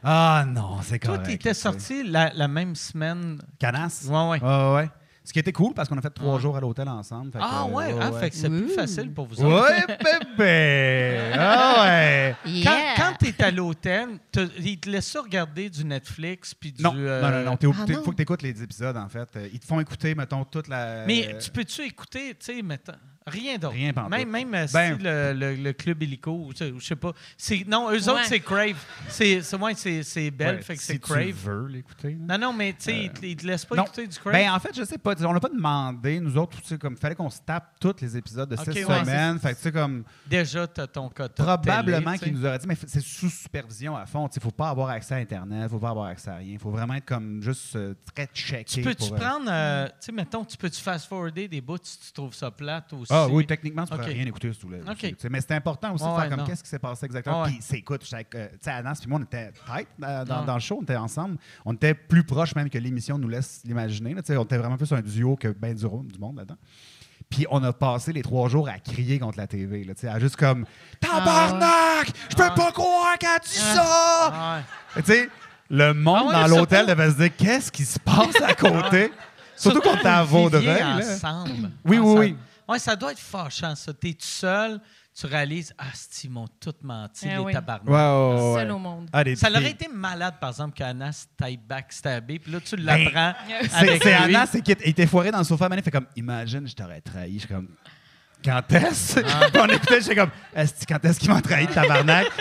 Ah 0.03 0.45
non, 0.47 0.81
c'est 0.83 0.99
Toi, 0.99 1.15
correct. 1.17 1.25
t'étais 1.31 1.49
tu 1.49 1.55
sais. 1.55 1.61
sorti 1.61 2.03
la, 2.03 2.31
la 2.33 2.47
même 2.47 2.75
semaine. 2.75 3.39
Canasse? 3.59 4.05
Ouais, 4.05 4.29
ouais. 4.29 4.43
Ouais, 4.43 4.73
ouais. 4.75 4.89
Ce 5.25 5.33
qui 5.33 5.39
était 5.39 5.51
cool 5.51 5.73
parce 5.73 5.89
qu'on 5.89 5.97
a 5.97 6.01
fait 6.01 6.11
trois 6.11 6.39
jours 6.39 6.55
à 6.55 6.61
l'hôtel 6.61 6.87
ensemble. 6.87 7.31
fait 7.31 7.39
Ah 7.41 7.65
euh, 7.67 7.71
ouais, 7.73 7.95
ah, 7.99 8.11
fait 8.13 8.29
que 8.29 8.35
c'est 8.35 8.47
plus 8.49 8.69
facile 8.69 9.11
pour 9.11 9.25
vous 9.25 9.41
autres. 9.43 9.67
Ouais, 9.69 9.97
bébé! 10.37 11.31
Ah 11.37 11.83
ouais! 11.83 12.35
Quand, 12.63 12.75
Yeah. 12.75 12.93
quand 12.95 13.13
tu 13.19 13.27
es 13.29 13.43
à 13.43 13.51
l'hôtel, 13.51 14.07
te- 14.31 14.47
ils 14.59 14.79
te 14.79 14.89
laissent 14.89 15.17
regarder 15.17 15.69
du 15.69 15.83
Netflix 15.83 16.53
puis 16.53 16.71
du. 16.71 16.83
Non, 16.83 16.93
euh, 16.95 17.21
non, 17.21 17.29
non, 17.31 17.43
non. 17.51 17.57
Il 17.61 17.95
Ah 17.95 18.01
faut 18.03 18.11
que 18.11 18.15
tu 18.17 18.21
écoutes 18.21 18.41
les 18.43 18.61
épisodes, 18.61 18.95
en 18.97 19.09
fait. 19.09 19.27
Euh, 19.35 19.49
Ils 19.51 19.59
te 19.59 19.65
font 19.65 19.79
écouter, 19.79 20.13
mettons, 20.15 20.43
toute 20.45 20.67
la. 20.67 21.05
Mais 21.07 21.35
tu 21.39 21.49
peux-tu 21.49 21.81
écouter, 21.81 22.35
tu 22.39 22.45
sais, 22.55 22.61
mettons, 22.61 22.93
rien 23.27 23.57
d'autre. 23.57 23.73
Rien 23.73 23.91
pantoute. 23.93 24.11
Même, 24.11 24.29
même 24.29 24.53
euh, 24.53 24.67
Ben- 24.71 24.97
si 24.97 25.03
le, 25.03 25.33
le- 25.33 25.55
le 25.55 25.73
club 25.73 25.99
tu 25.99 26.55
sais, 26.55 26.73
je 26.77 26.85
sais 26.85 26.95
pas. 26.95 27.11
C'est- 27.37 27.65
Non, 27.67 27.89
eux 27.91 28.09
autres, 28.09 28.25
c'est 28.25 28.39
Crave. 28.39 28.75
C'est 29.07 29.41
c'est- 29.41 29.55
ouais, 29.55 29.73
c'est- 29.75 30.03
c'est 30.03 30.29
belle, 30.31 30.57
Ouais, 30.57 30.61
fait 30.61 30.75
que 30.75 30.79
si 30.81 30.87
c'est 30.87 30.93
tu 30.93 30.99
Crave. 30.99 31.33
veux 31.43 31.67
l'écouter. 31.67 32.15
Non, 32.19 32.37
non, 32.37 32.53
mais 32.53 32.73
tu 32.73 32.83
sais, 32.83 33.03
ils 33.05 33.11
te- 33.11 33.25
ils 33.25 33.35
te 33.35 33.47
laissent 33.47 33.65
pas 33.65 33.75
non. 33.75 33.83
écouter 33.83 34.05
du 34.07 34.17
Crave. 34.17 34.33
Ben, 34.33 34.51
en 34.51 34.59
fait, 34.59 34.75
je 34.75 34.83
sais 34.83 34.97
pas. 34.97 35.15
Tu 35.15 35.25
On 35.25 35.33
n'a 35.33 35.39
pas 35.39 35.49
demandé, 35.49 36.19
nous 36.19 36.37
autres, 36.37 36.61
tu 36.61 36.67
sais, 36.67 36.77
comme, 36.77 36.95
fallait 36.97 37.15
qu'on 37.15 37.29
se 37.29 37.39
tape 37.45 37.75
tous 37.79 37.95
les 38.01 38.15
épisodes 38.17 38.49
de 38.49 38.55
Ok, 38.55 38.61
six 38.73 38.85
ouais, 38.85 38.99
semaines. 38.99 39.39
Fait 39.39 39.51
que, 39.51 39.55
tu 39.57 39.61
sais, 39.63 39.71
comme, 39.71 40.03
Déjà, 40.27 40.67
tu 40.67 40.81
as 40.81 40.87
ton 40.87 41.09
quota. 41.09 41.43
probablement 41.43 42.13
tu 42.13 42.19
qu'ils 42.19 42.33
nous 42.33 42.45
auraient 42.45 42.59
dit, 42.59 42.67
mais 42.67 42.77
c'est 42.85 43.01
sous 43.01 43.29
supervision 43.29 43.95
à 43.95 44.05
fond. 44.05 44.27
Il 44.27 44.37
ne 44.37 44.41
faut 44.41 44.51
pas 44.51 44.69
avoir 44.69 44.89
accès 44.89 45.15
à 45.15 45.17
Internet, 45.17 45.69
faut 45.71 45.79
pas 45.79 45.89
avoir 45.89 46.07
accès 46.07 46.29
à 46.29 46.35
rien. 46.35 46.53
Il 46.53 46.59
faut 46.59 46.69
vraiment 46.71 46.93
être 46.93 47.05
comme 47.05 47.41
juste 47.41 47.75
euh, 47.75 47.95
très 48.13 48.27
checké. 48.33 48.63
Tu 48.65 48.81
peux-tu 48.81 49.11
euh, 49.11 49.15
prendre, 49.15 49.47
euh, 49.49 49.87
tu 49.87 49.93
sais, 49.99 50.11
mettons, 50.11 50.45
tu 50.45 50.57
peux-tu 50.57 50.79
fast-forwarder 50.81 51.47
des 51.47 51.61
bouts 51.61 51.77
si 51.81 51.99
tu 51.99 52.11
trouves 52.11 52.33
ça 52.35 52.51
plate 52.51 52.93
aussi? 52.93 53.11
Ah 53.15 53.27
oui, 53.29 53.45
techniquement, 53.45 53.85
tu 53.85 53.93
ne 53.93 53.97
pourrais 53.97 54.09
Ok. 54.09 54.15
rien 54.15 54.25
écouter. 54.27 54.49
Ok. 54.49 54.97
tu 54.99 55.15
sais, 55.17 55.29
Mais 55.29 55.41
c'était 55.41 55.53
important 55.55 55.93
aussi 55.93 56.03
de 56.03 56.09
faire 56.09 56.17
ouais, 56.19 56.29
comme 56.29 56.43
qu'est-ce 56.45 56.63
qui 56.63 56.69
s'est 56.69 56.79
passé 56.79 57.05
exactement? 57.05 57.43
Puis 57.43 57.57
c'est 57.61 57.77
écoute, 57.77 58.07
avec, 58.11 58.33
euh, 58.35 58.47
tu 58.51 58.57
sais, 58.61 58.71
Anas 58.71 58.97
puis 58.99 59.09
moi, 59.09 59.19
on 59.19 59.23
était 59.23 59.51
tight 59.65 59.87
euh, 60.03 60.25
dans, 60.25 60.43
dans 60.43 60.53
le 60.55 60.59
show, 60.59 60.77
on 60.79 60.83
était 60.83 60.95
ensemble. 60.95 61.37
On 61.65 61.73
était 61.73 61.93
plus 61.93 62.23
proches 62.23 62.55
même 62.55 62.69
que 62.69 62.77
l'émission 62.77 63.17
nous 63.17 63.27
laisse 63.29 63.61
l'imaginer. 63.65 64.13
On 64.15 64.19
était 64.19 64.57
vraiment 64.57 64.77
plus 64.77 64.91
un 64.91 65.01
duo 65.01 65.35
que 65.35 65.47
ben 65.49 65.73
du, 65.73 65.83
du 65.83 66.19
monde 66.19 66.37
là-dedans. 66.37 66.57
Puis 67.29 67.45
on 67.49 67.63
a 67.63 67.73
passé 67.73 68.13
les 68.13 68.21
trois 68.21 68.49
jours 68.49 68.69
à 68.69 68.77
crier 68.77 69.17
contre 69.17 69.37
la 69.39 69.47
TV, 69.47 69.83
là, 69.83 69.95
tu 69.95 70.01
sais, 70.01 70.07
à 70.07 70.19
juste 70.19 70.35
comme 70.35 70.63
Tabarnak! 70.99 72.07
Je 72.29 72.35
peux 72.35 72.43
Ah. 72.43 72.51
pas 72.51 72.71
croire 72.71 73.17
qu'elle 73.17 73.29
a 73.29 73.39
dit 73.39 73.49
ça! 73.49 73.83
Ah 73.85 74.57
ouais. 74.95 75.01
Tu 75.01 75.11
sais, 75.11 75.29
le 75.69 75.93
monde 75.93 76.17
Ah 76.19 76.25
ouais, 76.27 76.33
dans 76.33 76.41
ça 76.41 76.47
l'hôtel 76.59 76.85
devait 76.85 77.09
se 77.11 77.15
dire 77.17 77.35
qu'est-ce 77.35 77.71
qui 77.71 77.83
se 77.85 77.99
passe 77.99 78.39
à 78.41 78.53
côté? 78.53 79.11
Surtout 79.55 79.81
qu'on 79.81 79.95
était 79.95 80.07
à 80.07 80.23
Vaudreuil. 80.23 80.83
ensemble. 80.83 81.71
Oui, 81.85 81.97
Ah, 81.97 82.01
oui, 82.01 82.13
ça- 82.13 82.19
oui. 82.19 82.35
Ouais, 82.67 82.79
ça 82.79 82.95
doit 82.95 83.11
être 83.11 83.19
fâchant, 83.19 83.75
ça. 83.75 83.93
T'es 83.93 84.13
tout 84.13 84.25
seul, 84.25 84.79
tu 85.17 85.25
réalises, 85.27 85.73
ah, 85.77 85.85
ils 86.23 86.29
m'ont 86.29 86.47
tout 86.59 86.73
menti, 86.81 87.25
Eh 87.27 87.35
les 87.35 87.37
oui. 87.39 87.53
tabarnak. 87.53 87.87
Ouais, 87.87 87.93
ouais, 87.93 88.53
ouais, 88.53 88.59
Seul 88.61 88.71
au 88.71 88.79
monde. 88.79 89.07
Ah, 89.13 89.23
des 89.23 89.35
Ça 89.35 89.49
aurait 89.49 89.69
été 89.71 89.87
malade, 89.87 90.35
par 90.41 90.49
exemple, 90.49 90.73
qu'Anas 90.75 91.27
t'aille 91.37 91.57
backstabé, 91.57 92.39
puis 92.39 92.51
là, 92.51 92.59
tu 92.59 92.75
Ben, 92.77 92.83
l'apprends 93.05 93.33
C'est 93.69 93.75
avec 93.89 94.03
c'est. 94.03 94.13
Anna, 94.13 94.45
c'est 94.47 94.61
qu'il 94.61 94.75
était 94.81 95.07
foiré 95.07 95.31
dans 95.31 95.37
le 95.39 95.43
sofa, 95.43 95.69
man, 95.69 95.77
il 95.79 95.83
fait 95.83 95.91
comme 95.91 96.07
Imagine, 96.15 96.67
je 96.67 96.73
t'aurais 96.75 97.01
trahi. 97.01 97.35
Je 97.35 97.39
suis 97.39 97.47
comme 97.47 97.67
Quand 98.43 98.61
est-ce? 98.71 99.19
Ah. 99.25 99.47
Puis 99.53 99.61
on 99.61 99.67
écoutait, 99.67 100.01
j'étais 100.01 100.15
comme 100.15 100.31
Est-ce 100.55 100.85
quand 100.87 101.03
est-ce 101.05 101.19
qu'il 101.19 101.29
m'a 101.31 101.41
trahi, 101.41 101.67
tabarnak? 101.67 102.27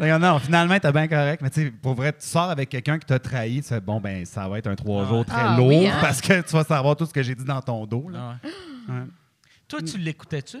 Non, 0.00 0.16
non, 0.20 0.38
finalement, 0.38 0.78
t'es 0.78 0.92
bien 0.92 1.08
correct. 1.08 1.42
Mais 1.42 1.50
tu 1.50 1.64
sais, 1.64 1.70
pour 1.72 1.92
vrai, 1.94 2.12
tu 2.12 2.24
sors 2.24 2.50
avec 2.50 2.68
quelqu'un 2.68 3.00
qui 3.00 3.06
t'a 3.06 3.18
trahi, 3.18 3.60
tu 3.62 3.66
fais 3.68 3.80
bon, 3.80 4.00
ben, 4.00 4.24
ça 4.24 4.46
va 4.48 4.58
être 4.58 4.68
un 4.68 4.76
trois 4.76 5.02
Ah. 5.04 5.08
jours 5.08 5.24
très 5.24 5.40
Ah, 5.40 5.56
lourd 5.56 5.66
oui, 5.66 5.88
hein? 5.88 5.98
parce 6.00 6.20
que 6.20 6.40
tu 6.40 6.52
vas 6.52 6.62
savoir 6.62 6.94
tout 6.94 7.04
ce 7.04 7.12
que 7.12 7.20
j'ai 7.20 7.34
dit 7.34 7.42
dans 7.44 7.60
ton 7.60 7.84
dos. 7.84 8.08
là. 8.08 8.18
Ah 8.44 8.46
ouais. 8.46 8.94
Ouais. 8.94 9.02
Toi, 9.68 9.82
tu 9.82 9.98
l'écoutais-tu? 9.98 10.58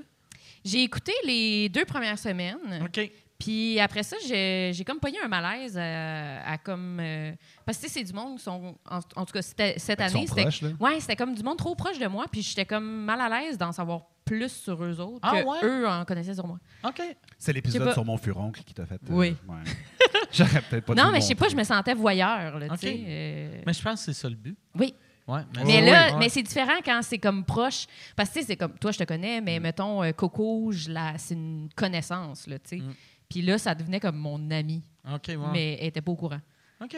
J'ai 0.64 0.82
écouté 0.82 1.12
les 1.24 1.68
deux 1.68 1.84
premières 1.84 2.18
semaines. 2.18 2.82
OK. 2.84 3.10
Puis 3.38 3.78
après 3.78 4.02
ça, 4.02 4.16
j'ai 4.26 4.72
j'ai 4.74 4.84
comme 4.84 4.98
pogné 4.98 5.18
un 5.22 5.28
malaise 5.28 5.78
à, 5.78 6.42
à 6.44 6.58
comme. 6.58 6.98
euh, 7.00 7.32
parce 7.64 7.78
que 7.78 7.88
c'est 7.88 8.02
du 8.02 8.12
monde 8.12 8.36
qui 8.38 8.42
sont. 8.42 8.76
En, 8.90 8.98
en 9.14 9.24
tout 9.24 9.32
cas, 9.32 9.42
c'était- 9.42 9.78
cette 9.78 10.00
année, 10.00 10.26
c'était. 10.26 10.74
Ouais, 10.80 10.98
c'était 10.98 11.14
comme 11.14 11.34
du 11.36 11.42
monde 11.44 11.56
trop 11.56 11.76
proche 11.76 12.00
de 12.00 12.06
moi. 12.08 12.26
Puis 12.30 12.42
j'étais 12.42 12.66
comme 12.66 13.04
mal 13.04 13.20
à 13.20 13.28
l'aise 13.28 13.56
d'en 13.56 13.70
savoir 13.70 14.02
plus 14.24 14.50
sur 14.52 14.82
eux 14.84 14.98
autres 15.00 15.20
Ah 15.22 15.40
que 15.40 15.46
ouais? 15.46 15.58
eux 15.62 15.88
en 15.88 16.04
connaissaient 16.04 16.34
sur 16.34 16.48
moi. 16.48 16.58
OK. 16.84 17.00
C'est 17.38 17.52
l'épisode 17.52 17.92
sur 17.92 18.04
mon 18.04 18.16
furoncle 18.18 18.62
qui 18.64 18.74
t'a 18.74 18.84
fait. 18.86 18.96
euh, 18.96 19.06
Oui. 19.10 19.36
ouais. 19.48 19.56
J'aurais 20.32 20.60
peut-être 20.62 20.84
pas 20.86 20.94
non, 20.96 21.10
mais 21.12 21.20
je 21.20 21.26
sais 21.26 21.34
pas, 21.36 21.48
je 21.48 21.56
me 21.56 21.62
sentais 21.64 21.94
voyeur. 21.94 22.58
Là, 22.58 22.66
tu 22.70 22.74
OK. 22.74 22.80
sais, 22.80 23.04
euh, 23.06 23.62
Mais 23.64 23.72
je 23.72 23.80
pense 23.82 24.00
que 24.04 24.12
c'est 24.12 24.20
ça 24.20 24.28
le 24.28 24.34
but. 24.34 24.58
Oui. 24.74 24.94
Ouais, 25.28 25.40
Mais 25.56 25.80
oui, 25.82 25.84
là, 25.90 26.12
ouais. 26.12 26.18
mais 26.18 26.28
c'est 26.30 26.42
différent 26.42 26.78
quand 26.84 27.00
c'est 27.02 27.18
comme 27.18 27.44
proche. 27.44 27.86
Parce 28.16 28.30
que 28.30 28.34
tu 28.34 28.40
sais, 28.40 28.46
c'est 28.46 28.56
comme 28.56 28.72
toi, 28.78 28.90
je 28.92 28.98
te 28.98 29.04
connais, 29.04 29.40
Mm. 29.40 29.44
mais 29.44 29.60
mettons 29.60 30.02
euh, 30.02 30.12
Coco, 30.12 30.72
je 30.72 30.90
la- 30.90 31.18
c'est 31.18 31.34
une 31.34 31.68
connaissance, 31.76 32.46
là, 32.46 32.58
tu 32.58 32.68
sais. 32.70 32.76
Mm. 32.78 32.94
Puis 33.28 33.42
là, 33.42 33.58
ça 33.58 33.74
devenait 33.74 34.00
comme 34.00 34.16
mon 34.16 34.50
ami, 34.50 34.82
OK, 35.06 35.24
ouais. 35.28 35.36
mais 35.52 35.78
elle 35.80 35.88
était 35.88 36.00
pas 36.00 36.12
au 36.12 36.16
courant. 36.16 36.40
OK. 36.82 36.96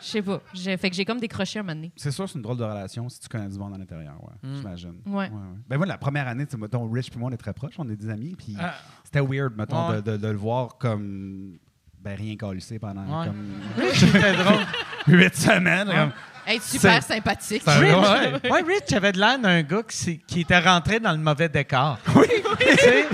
Je 0.00 0.06
sais 0.10 0.22
pas. 0.22 0.40
J'ai- 0.52 0.76
Fait 0.76 0.90
que 0.90 0.96
j'ai 0.96 1.04
comme 1.04 1.18
décroché 1.20 1.58
un 1.58 1.62
moment 1.62 1.74
donné. 1.74 1.92
C'est 1.96 2.10
sûr, 2.10 2.28
c'est 2.28 2.34
une 2.36 2.42
drôle 2.42 2.56
de 2.58 2.64
relation 2.64 3.08
si 3.08 3.20
tu 3.20 3.28
connais 3.28 3.48
du 3.48 3.58
monde 3.58 3.74
à 3.74 3.78
l'intérieur, 3.78 4.14
ouais, 4.22 4.34
Mm. 4.50 4.56
j'imagine. 4.56 4.94
Ouais. 5.06 5.30
Ben 5.68 5.76
moi, 5.76 5.86
la 5.86 5.98
première 5.98 6.26
année, 6.28 6.44
tu 6.46 6.52
sais, 6.52 6.56
mettons, 6.58 6.88
Rich 6.90 7.10
et 7.14 7.18
moi, 7.18 7.30
on 7.30 7.34
est 7.34 7.38
très 7.38 7.52
proches, 7.52 7.74
on 7.78 7.88
est 7.88 7.96
des 7.96 8.08
amis, 8.10 8.34
puis 8.36 8.56
Ah. 8.58 8.74
c'était 9.04 9.20
weird, 9.20 9.54
mettons, 9.56 9.88
Ouais. 9.90 9.96
de, 10.02 10.12
de- 10.12 10.16
de 10.16 10.28
le 10.28 10.36
voir 10.36 10.76
comme, 10.78 11.58
ben 12.00 12.16
rien 12.16 12.36
calissé 12.36 12.78
pendant 12.78 13.02
Ouais. 13.20 13.26
comme 13.26 13.54
C'était 13.94 14.36
drôle. 14.36 14.62
huit 15.06 15.34
semaines. 15.34 15.88
comme- 15.88 16.12
Être 16.46 16.62
super 16.62 17.02
sympathique. 17.02 17.62
Rich, 17.66 17.80
ouais. 17.94 18.50
ouais, 18.50 18.62
Rich 18.62 18.92
avait 18.92 19.12
de 19.12 19.18
l'air 19.18 19.38
d'un 19.38 19.62
gars 19.62 19.82
qui, 19.88 20.40
était 20.40 20.58
rentré 20.58 21.00
dans 21.00 21.12
le 21.12 21.18
mauvais 21.18 21.48
décor. 21.48 21.98
Oui, 22.14 22.26
Tu 22.60 22.76
sais, 22.76 23.06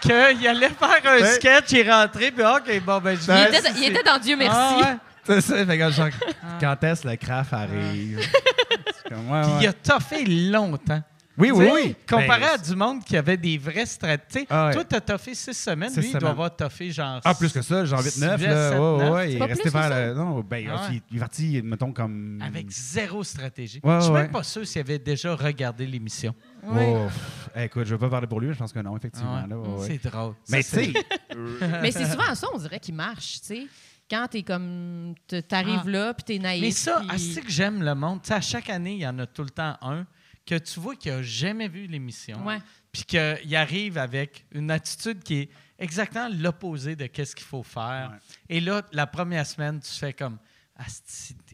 qu'il 0.00 0.46
allait 0.48 0.68
faire 0.70 1.00
un 1.04 1.20
Ouais. 1.20 1.32
sketch, 1.34 1.72
il 1.72 1.78
est 1.78 1.92
rentré, 1.92 2.30
puis 2.30 2.44
OK, 2.44 2.82
bon, 2.84 2.98
ben, 2.98 3.16
je 3.16 3.30
Il 3.30 3.54
était, 3.56 3.70
il 3.76 3.84
était 3.84 4.02
dans 4.02 4.18
Dieu 4.18 4.36
merci. 4.36 4.56
Ah, 4.58 4.78
ouais. 4.80 4.96
C'est 5.26 5.40
ça, 5.42 5.66
fait 5.66 5.78
que 5.78 5.90
genre, 5.90 6.08
quand 6.60 6.84
est-ce 6.84 7.06
le 7.06 7.16
craft 7.16 7.52
arrive? 7.52 8.20
Comme, 9.08 9.30
ouais, 9.30 9.42
Puis 9.42 9.50
ouais. 9.52 9.58
il 9.62 9.66
a 9.68 9.72
toffé 9.72 10.24
longtemps. 10.24 11.02
Oui, 11.40 11.50
oui, 11.50 11.68
oui. 11.72 11.96
Comparé 12.08 12.40
Ben, 12.40 12.48
à 12.54 12.58
du 12.58 12.76
monde 12.76 13.02
qui 13.04 13.16
avait 13.16 13.36
des 13.36 13.58
vraies 13.58 13.86
stratégies. 13.86 14.46
Ah 14.50 14.66
ouais. 14.68 14.74
Toi, 14.74 14.84
t'as 14.84 15.00
toffé 15.00 15.34
six 15.34 15.54
semaines. 15.54 15.90
Six 15.90 16.00
lui, 16.00 16.06
il 16.08 16.10
doit 16.12 16.20
semaines. 16.20 16.30
avoir 16.32 16.54
toffé 16.56 16.90
genre. 16.90 17.20
Ah, 17.24 17.34
plus 17.34 17.52
que 17.52 17.62
ça, 17.62 17.84
genre 17.84 18.00
8-9, 18.00 18.10
Six, 18.10 18.20
là. 18.20 18.36
sept, 18.38 18.78
Ouais, 18.80 18.98
neuf. 18.98 19.12
ouais, 19.12 19.32
il 19.32 19.36
est 19.42 19.44
resté 19.44 19.68
vers 19.70 19.90
le. 19.90 20.14
Non, 20.14 20.40
ben, 20.40 20.68
Ah 20.70 20.88
ouais. 20.90 21.00
il 21.10 21.16
est 21.16 21.20
parti, 21.20 21.60
mettons, 21.62 21.92
comme. 21.92 22.40
Avec 22.46 22.70
zéro 22.70 23.24
stratégie. 23.24 23.80
Ouais, 23.82 23.96
je 23.96 24.04
suis 24.04 24.12
ouais. 24.12 24.22
même 24.22 24.30
pas 24.30 24.42
sûr 24.42 24.66
s'il 24.66 24.80
avait 24.80 24.98
déjà 24.98 25.34
regardé 25.34 25.86
l'émission. 25.86 26.34
Ouais. 26.62 26.94
Oh, 26.94 27.06
pff, 27.08 27.64
écoute, 27.64 27.84
je 27.86 27.92
veux 27.94 27.98
pas 27.98 28.10
parler 28.10 28.26
pour 28.26 28.40
lui, 28.40 28.48
mais 28.48 28.54
je 28.54 28.58
pense 28.58 28.72
que 28.72 28.80
non, 28.80 28.96
effectivement. 28.96 29.46
Là, 29.48 29.56
ouais, 29.58 29.68
ouais. 29.80 29.86
C'est 30.02 30.10
drôle. 30.10 30.34
Mais 30.50 30.62
c'est- 30.62 30.92
sais, 30.92 30.92
Mais 31.82 31.90
c'est 31.90 32.06
souvent 32.06 32.34
ça, 32.34 32.46
on 32.54 32.58
dirait, 32.58 32.80
qui 32.80 32.92
marche, 32.92 33.40
tu 33.40 33.46
sais. 33.46 33.66
Quand 34.10 34.26
t'es 34.28 34.42
comme... 34.42 35.14
T'arrives 35.48 35.82
Ah. 35.86 35.90
là, 35.90 36.14
puis 36.14 36.24
t'es 36.24 36.38
naïf. 36.40 36.60
Mais 36.62 36.72
ça, 36.72 37.00
ah, 37.08 37.14
c'est 37.16 37.42
que 37.42 37.50
j'aime 37.50 37.80
le 37.82 37.94
monde. 37.94 38.20
Tu 38.22 38.28
sais, 38.28 38.34
à 38.34 38.40
chaque 38.40 38.68
année, 38.68 38.94
il 38.94 39.00
y 39.00 39.06
en 39.06 39.16
a 39.20 39.26
tout 39.26 39.44
le 39.44 39.50
temps 39.50 39.76
un 39.82 40.04
que 40.50 40.58
tu 40.58 40.80
vois 40.80 40.96
qui 40.96 41.08
a 41.10 41.22
jamais 41.22 41.68
vu 41.68 41.86
l'émission. 41.86 42.44
Puis 42.90 43.04
qu'il 43.04 43.54
arrive 43.54 43.98
avec 43.98 44.46
une 44.50 44.70
attitude 44.72 45.22
qui 45.22 45.34
est 45.42 45.48
exactement 45.78 46.28
l'opposé 46.28 46.96
de 46.96 47.06
qu'est-ce 47.06 47.36
qu'il 47.36 47.46
faut 47.46 47.62
faire. 47.62 48.10
Ouais. 48.10 48.56
Et 48.56 48.60
là, 48.60 48.82
la 48.92 49.06
première 49.06 49.46
semaine, 49.46 49.78
tu 49.78 49.92
fais 49.92 50.12
comme 50.12 50.38
Ah, 50.76 50.86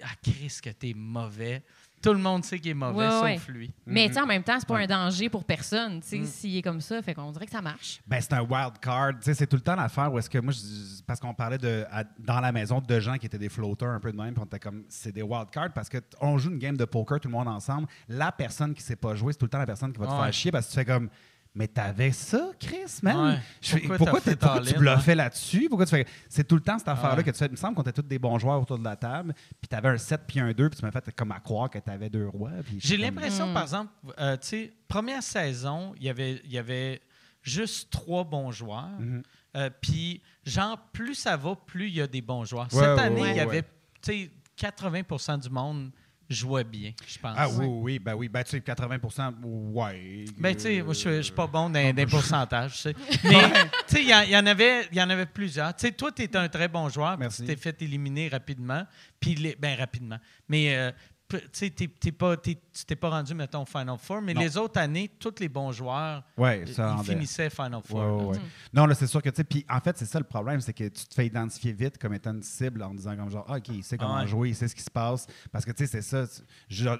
ah 0.02 0.14
Chris, 0.22 0.58
que 0.62 0.70
t'es 0.70 0.94
mauvais. 0.94 1.62
Tout 2.02 2.12
le 2.12 2.18
monde 2.20 2.44
sait 2.44 2.58
qu'il 2.58 2.70
est 2.70 2.74
mauvais, 2.74 3.08
Ouais, 3.20 3.36
sauf 3.36 3.48
lui. 3.48 3.72
Mais 3.86 4.06
tu 4.08 4.14
sais, 4.14 4.20
en 4.20 4.26
même 4.26 4.42
temps, 4.42 4.56
c'est 4.60 4.68
pas 4.68 4.74
Ouais. 4.74 4.84
un 4.84 4.86
danger 4.86 5.28
pour 5.28 5.44
personne, 5.44 6.00
tu 6.02 6.08
sais, 6.08 6.18
Mm. 6.18 6.24
s'il 6.26 6.56
est 6.56 6.62
comme 6.62 6.80
ça. 6.80 7.02
Fait 7.02 7.14
qu'on 7.14 7.32
dirait 7.32 7.46
que 7.46 7.50
ça 7.52 7.62
marche. 7.62 8.00
Ben, 8.06 8.20
c'est 8.20 8.32
un 8.34 8.42
wild 8.42 8.78
card. 8.80 9.12
Tu 9.14 9.22
sais, 9.22 9.34
c'est 9.34 9.46
tout 9.46 9.56
le 9.56 9.62
temps 9.62 9.74
l'affaire 9.74 10.12
où 10.12 10.18
est-ce 10.18 10.30
que 10.30 10.38
moi, 10.38 10.52
je- 10.52 11.02
parce 11.06 11.18
qu'on 11.18 11.34
parlait 11.34 11.58
de, 11.58 11.84
à- 11.90 12.04
dans 12.18 12.40
la 12.40 12.52
maison 12.52 12.80
de 12.80 13.00
gens 13.00 13.16
qui 13.16 13.26
étaient 13.26 13.38
des 13.38 13.48
floaters 13.48 13.88
un 13.90 13.98
peu 14.00 14.12
de 14.12 14.16
même, 14.16 14.34
puis 14.34 14.42
on 14.42 14.46
était 14.46 14.58
comme, 14.60 14.84
c'est 14.88 15.12
des 15.12 15.22
wild 15.22 15.50
cards 15.50 15.72
parce 15.72 15.88
que 15.88 15.98
t- 15.98 16.16
on 16.20 16.38
joue 16.38 16.50
une 16.50 16.58
game 16.58 16.76
de 16.76 16.84
poker 16.84 17.18
tout 17.18 17.28
le 17.28 17.32
monde 17.34 17.48
ensemble. 17.48 17.88
La 18.08 18.30
personne 18.30 18.74
qui 18.74 18.82
sait 18.82 18.96
pas 18.96 19.14
jouer, 19.14 19.32
c'est 19.32 19.38
tout 19.38 19.46
le 19.46 19.50
temps 19.50 19.58
la 19.58 19.66
personne 19.66 19.92
qui 19.92 19.98
va 19.98 20.06
te 20.06 20.12
Ouais. 20.12 20.22
faire 20.24 20.32
chier 20.32 20.52
parce 20.52 20.66
que 20.66 20.70
tu 20.72 20.76
fais 20.78 20.84
comme, 20.84 21.08
mais 21.56 21.66
t'avais 21.66 22.12
ça, 22.12 22.50
Chris, 22.60 23.00
man? 23.02 23.16
Ouais. 23.34 23.38
Je 23.62 23.68
fais, 23.70 23.80
Pourquoi 23.80 23.96
pourquoi 23.98 24.20
fait 24.20 24.36
tu 24.36 24.44
all-in, 24.46 24.78
bluffais 24.78 25.14
là-dessus? 25.14 25.66
Pourquoi 25.68 25.86
tu 25.86 25.90
fais. 25.90 26.06
C'est 26.28 26.46
tout 26.46 26.54
le 26.54 26.60
temps 26.60 26.78
cette 26.78 26.88
affaire-là 26.88 27.16
Ouais. 27.16 27.24
que 27.24 27.30
tu 27.30 27.38
fais. 27.38 27.46
Il 27.46 27.52
me 27.52 27.56
semble 27.56 27.74
qu'on 27.74 27.82
était 27.82 27.92
tous 27.92 28.02
des 28.02 28.18
bons 28.18 28.38
joueurs 28.38 28.60
autour 28.60 28.78
de 28.78 28.84
la 28.84 28.94
table, 28.94 29.34
puis 29.60 29.66
t'avais 29.68 29.88
un 29.88 29.96
7 29.96 30.20
puis 30.28 30.38
un 30.38 30.52
2, 30.52 30.68
puis 30.68 30.78
tu 30.78 30.84
m'as 30.84 30.90
fait 30.92 31.10
comme 31.16 31.32
à 31.32 31.40
croire 31.40 31.68
que 31.70 31.78
t'avais 31.78 32.10
deux 32.10 32.28
rois. 32.28 32.50
J'ai 32.78 32.96
comme- 32.96 33.04
l'impression, 33.06 33.48
Mm. 33.48 33.54
par 33.54 33.62
exemple, 33.62 33.90
euh, 34.20 34.36
tu 34.36 34.46
sais, 34.46 34.72
première 34.86 35.22
saison, 35.22 35.94
il 35.96 36.04
y 36.04 36.08
avait, 36.10 36.40
il 36.44 36.52
y 36.52 36.58
avait 36.58 37.00
juste 37.42 37.90
trois 37.90 38.22
bons 38.24 38.50
joueurs. 38.52 38.90
Mhm. 38.98 39.22
Euh, 39.56 39.70
Puis, 39.80 40.20
genre, 40.44 40.78
plus 40.92 41.14
ça 41.14 41.36
va, 41.38 41.56
plus 41.56 41.88
il 41.88 41.94
y 41.94 42.02
a 42.02 42.06
des 42.06 42.20
bons 42.20 42.44
joueurs. 42.44 42.64
Ouais, 42.74 42.80
Cette 42.80 42.96
ouais, 42.96 43.02
année, 43.02 43.20
ouais, 43.22 43.30
il 43.30 43.36
y 43.36 43.40
ouais. 43.40 43.40
avait, 43.40 43.62
tu 44.02 44.12
sais, 44.12 44.30
80% 44.56 45.38
du 45.38 45.48
monde 45.48 45.90
jouait 46.28 46.64
bien, 46.64 46.92
je 47.06 47.18
pense. 47.18 47.34
Ah 47.36 47.48
oui, 47.48 47.66
oui, 47.66 47.98
ben 47.98 48.14
oui. 48.14 48.28
Ben 48.28 48.42
tu 48.42 48.50
sais, 48.50 48.58
80% 48.60 49.34
ouais. 49.42 50.24
Ben, 50.38 50.54
tu 50.54 50.62
sais, 50.62 50.82
moi, 50.82 50.94
je 50.94 51.20
suis- 51.22 51.32
pas 51.32 51.46
bon 51.46 51.70
dans 51.70 51.92
des 51.94 52.06
pourcentages, 52.06 52.72
tu 52.74 52.78
sais. 52.78 52.94
Mais, 53.24 53.42
tu 53.88 53.96
sais, 53.96 54.02
il 54.02 54.28
y, 54.28 54.32
y 54.32 54.36
en 54.36 54.46
avait, 54.46 54.86
il 54.90 54.98
y 54.98 55.02
en 55.02 55.10
avait 55.10 55.26
plusieurs. 55.26 55.74
Tu 55.76 55.86
sais, 55.86 55.92
toi, 55.92 56.10
tu 56.12 56.22
es 56.22 56.36
un 56.36 56.48
très 56.48 56.68
bon 56.68 56.88
joueur. 56.88 57.16
Merci. 57.18 57.42
Tu 57.42 57.48
t'es 57.48 57.56
fait 57.56 57.80
éliminer 57.82 58.28
rapidement. 58.28 58.84
Puis, 59.20 59.34
les- 59.34 59.56
ben, 59.56 59.78
rapidement. 59.78 60.18
Mais, 60.48 60.74
euh, 60.76 60.90
tu 61.28 61.38
sais, 61.52 61.70
t'es- 61.70 61.88
t'es 61.88 62.12
pas, 62.12 62.36
t'es- 62.36 62.54
tu 62.72 62.84
t'es 62.84 62.94
pas 62.96 63.10
rendu, 63.10 63.34
mettons, 63.34 63.64
Final 63.64 63.96
Four. 63.98 64.22
Mais 64.22 64.32
Non. 64.34 64.40
les 64.40 64.56
autres 64.56 64.78
années, 64.80 65.10
tous 65.18 65.34
les 65.40 65.48
bons 65.48 65.72
joueurs, 65.72 66.22
Ouais, 66.36 66.62
ils 66.66 66.72
ça 66.74 66.96
finissaient 67.04 67.50
Final 67.50 67.80
Four. 67.84 67.98
Ouais, 68.00 68.24
ouais, 68.26 68.36
ouais. 68.36 68.42
Non, 68.72 68.86
là, 68.86 68.94
c'est 68.94 69.06
sûr 69.06 69.20
que, 69.20 69.30
tu 69.30 69.36
sais, 69.36 69.44
puis 69.44 69.64
en 69.68 69.80
fait, 69.80 69.96
c'est 69.98 70.04
ça 70.06 70.18
le 70.18 70.24
problème, 70.24 70.60
c'est 70.60 70.72
que 70.72 70.84
tu 70.84 71.04
te 71.06 71.14
fais 71.14 71.26
identifier 71.26 71.72
vite 71.72 71.98
comme 71.98 72.14
étant 72.14 72.32
une 72.32 72.42
cible 72.42 72.82
en 72.82 72.94
disant 72.94 73.16
comme 73.16 73.30
genre, 73.30 73.44
Ah, 73.48 73.56
OK, 73.56 73.68
il 73.68 73.82
sait 73.82 73.96
comment 73.98 74.16
Ah 74.16 74.20
ouais. 74.22 74.26
jouer, 74.28 74.48
il 74.50 74.54
sait 74.54 74.68
ce 74.68 74.74
qui 74.74 74.82
se 74.82 74.90
passe. 74.90 75.26
Parce 75.50 75.64
que, 75.64 75.72
tu 75.72 75.86
sais, 75.86 76.00
c'est 76.00 76.02
ça, 76.02 76.24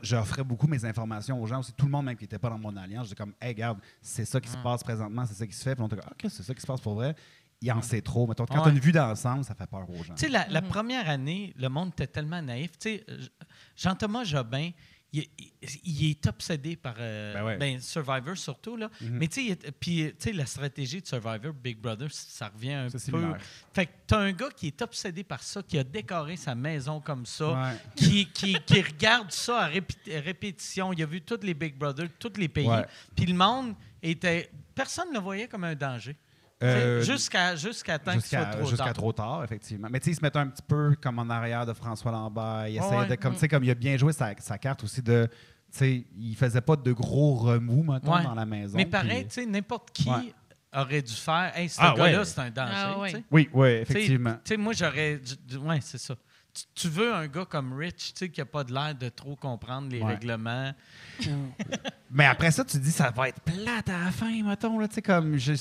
j'offrais 0.02 0.44
beaucoup 0.44 0.66
mes 0.66 0.84
informations 0.84 1.40
aux 1.40 1.46
gens, 1.46 1.60
aussi 1.60 1.72
tout 1.72 1.86
le 1.86 1.92
monde 1.92 2.06
même 2.06 2.16
qui 2.16 2.24
n'était 2.24 2.38
pas 2.38 2.50
dans 2.50 2.58
mon 2.58 2.76
alliance, 2.76 3.04
je 3.06 3.10
dis 3.10 3.16
comme, 3.16 3.34
hey, 3.40 3.48
regarde, 3.48 3.78
c'est 4.02 4.24
ça 4.24 4.40
qui 4.40 4.48
se 4.48 4.56
passe 4.58 4.82
présentement, 4.82 5.24
c'est 5.26 5.34
ça 5.34 5.46
qui 5.46 5.54
se 5.54 5.62
fait. 5.62 5.74
Puis 5.74 5.84
on 5.84 5.88
te 5.88 5.94
dit, 5.94 6.00
OK, 6.04 6.30
c'est 6.30 6.42
ça 6.42 6.54
qui 6.54 6.60
se 6.60 6.66
passe 6.66 6.80
pour 6.80 6.94
vrai. 6.94 7.14
Il 7.62 7.72
en 7.72 7.80
sait 7.80 8.02
trop. 8.02 8.26
Mettons, 8.26 8.44
quand 8.44 8.56
Ouais. 8.56 8.62
tu 8.64 8.68
as 8.68 8.72
une 8.72 8.78
vue 8.78 8.92
d'ensemble, 8.92 9.42
ça 9.42 9.54
fait 9.54 9.66
peur 9.66 9.88
aux 9.88 10.04
gens. 10.04 10.14
Tu 10.14 10.26
sais, 10.26 10.28
la, 10.28 10.46
la 10.48 10.60
première 10.60 11.08
année, 11.08 11.54
le 11.56 11.68
monde 11.70 11.88
était 11.88 12.06
tellement 12.06 12.42
naïf. 12.42 12.72
Tu 12.78 12.90
sais, 12.98 13.04
euh, 13.08 13.18
Jean-Thomas 13.76 14.24
Jobin, 14.24 14.70
il, 15.12 16.10
est 16.10 16.26
obsédé 16.26 16.76
par 16.76 16.94
euh, 16.98 17.32
Ben 17.34 17.44
ouais. 17.44 17.56
ben, 17.56 17.80
Survivor 17.80 18.36
surtout. 18.36 18.76
Là. 18.76 18.90
Mais 19.00 19.28
tu 19.28 19.34
sais, 19.34 19.44
il 19.46 19.52
est- 19.52 19.70
puis, 19.72 20.12
tu 20.12 20.14
sais, 20.18 20.32
la 20.32 20.44
stratégie 20.44 21.00
de 21.00 21.06
Survivor, 21.06 21.54
Big 21.54 21.78
Brother, 21.78 22.08
ça 22.12 22.48
revient 22.48 22.72
un 22.72 22.90
peu. 22.90 22.98
similaire. 22.98 23.38
Fait 23.72 23.86
que 23.86 23.92
tu 24.06 24.14
as 24.14 24.18
un 24.18 24.32
gars 24.32 24.50
qui 24.54 24.66
est 24.66 24.82
obsédé 24.82 25.24
par 25.24 25.42
ça, 25.42 25.62
qui 25.62 25.78
a 25.78 25.84
décoré 25.84 26.36
sa 26.36 26.54
maison 26.54 27.00
comme 27.00 27.24
ça, 27.24 27.48
Ouais. 27.52 27.76
qui, 27.94 28.26
qui, 28.26 28.54
qui 28.66 28.82
regarde 28.82 29.30
ça 29.30 29.62
à 29.62 29.68
répé- 29.70 30.20
répétition. 30.20 30.92
Il 30.92 31.02
a 31.02 31.06
vu 31.06 31.22
tous 31.22 31.40
les 31.42 31.54
Big 31.54 31.76
Brother, 31.76 32.08
tous 32.18 32.32
les 32.36 32.48
pays. 32.48 32.68
Puis 33.14 33.24
le 33.26 33.34
monde 33.34 33.74
était. 34.02 34.50
Personne 34.74 35.08
ne 35.08 35.14
le 35.14 35.20
voyait 35.20 35.48
comme 35.48 35.64
un 35.64 35.74
danger. 35.74 36.14
Euh, 36.62 37.02
Jusqu'à 37.02 37.54
jusqu'à 37.54 37.98
temps 37.98 38.12
qu'il 38.12 38.22
soit 38.22 38.38
Jusqu'à 38.38 38.56
trop 38.56 38.66
jusqu'à 38.68 38.84
tard. 38.84 38.92
trop 38.94 39.12
tard, 39.12 39.44
effectivement. 39.44 39.88
Mais 39.90 40.00
tu 40.00 40.06
sais, 40.06 40.10
il 40.12 40.14
se 40.16 40.22
mettait 40.22 40.38
un 40.38 40.46
petit 40.46 40.62
peu 40.66 40.94
comme 41.02 41.18
en 41.18 41.28
arrière 41.28 41.66
de 41.66 41.74
François 41.74 42.10
Lambert. 42.12 42.68
Il 42.68 42.76
essayait 42.78 42.96
ouais. 42.96 43.06
de, 43.06 43.14
comme, 43.16 43.34
tu 43.34 43.40
sais, 43.40 43.48
comme 43.48 43.62
il 43.64 43.70
a 43.70 43.74
bien 43.74 43.96
joué 43.98 44.12
sa, 44.12 44.32
sa 44.38 44.56
carte 44.56 44.82
aussi 44.84 45.02
de. 45.02 45.28
Tu 45.70 45.78
sais, 45.78 46.06
il 46.16 46.34
faisait 46.34 46.62
pas 46.62 46.76
de 46.76 46.92
gros 46.92 47.34
remous, 47.34 47.82
mettons, 47.82 48.14
Ouais. 48.14 48.22
dans 48.22 48.34
la 48.34 48.46
maison. 48.46 48.74
Mais 48.76 48.86
pareil, 48.86 49.24
tu 49.26 49.34
sais, 49.34 49.44
n'importe 49.46 49.90
qui 49.90 50.08
Ouais. 50.08 50.32
aurait 50.74 51.02
dû 51.02 51.12
faire 51.12 51.52
Hey, 51.54 51.68
ce 51.68 51.78
Ah, 51.80 51.92
gars-là, 51.94 52.18
ouais. 52.20 52.24
c'est 52.24 52.40
un 52.40 52.50
danger. 52.50 52.72
Ah, 52.74 52.98
ouais. 53.00 53.24
Oui, 53.30 53.50
oui, 53.52 53.68
effectivement. 53.68 54.34
Tu 54.44 54.54
sais, 54.54 54.56
moi, 54.56 54.72
j'aurais. 54.72 55.20
Ouais, 55.60 55.78
c'est 55.82 55.98
ça. 55.98 56.14
Tu, 56.74 56.88
veux 56.88 57.12
un 57.14 57.26
gars 57.26 57.44
comme 57.44 57.72
Rich, 57.74 58.12
tu 58.14 58.18
sais, 58.18 58.28
qui 58.30 58.40
n'a 58.40 58.46
pas 58.46 58.64
de 58.64 58.72
l'air 58.72 58.94
de 58.94 59.08
trop 59.10 59.36
comprendre 59.36 59.88
les 59.90 60.00
Ouais. 60.00 60.14
règlements. 60.14 60.72
Mais 62.10 62.24
après 62.24 62.50
ça, 62.50 62.64
tu 62.64 62.78
te 62.78 62.82
dis, 62.82 62.92
ça 62.92 63.10
va 63.10 63.28
être 63.28 63.40
plate 63.40 63.88
à 63.88 64.04
la 64.04 64.10
fin, 64.10 64.42
mettons. 64.42 64.78
Là, 64.78 64.88
tu 64.88 64.94
sais, 64.94 65.02
comme, 65.02 65.36
je 65.36 65.52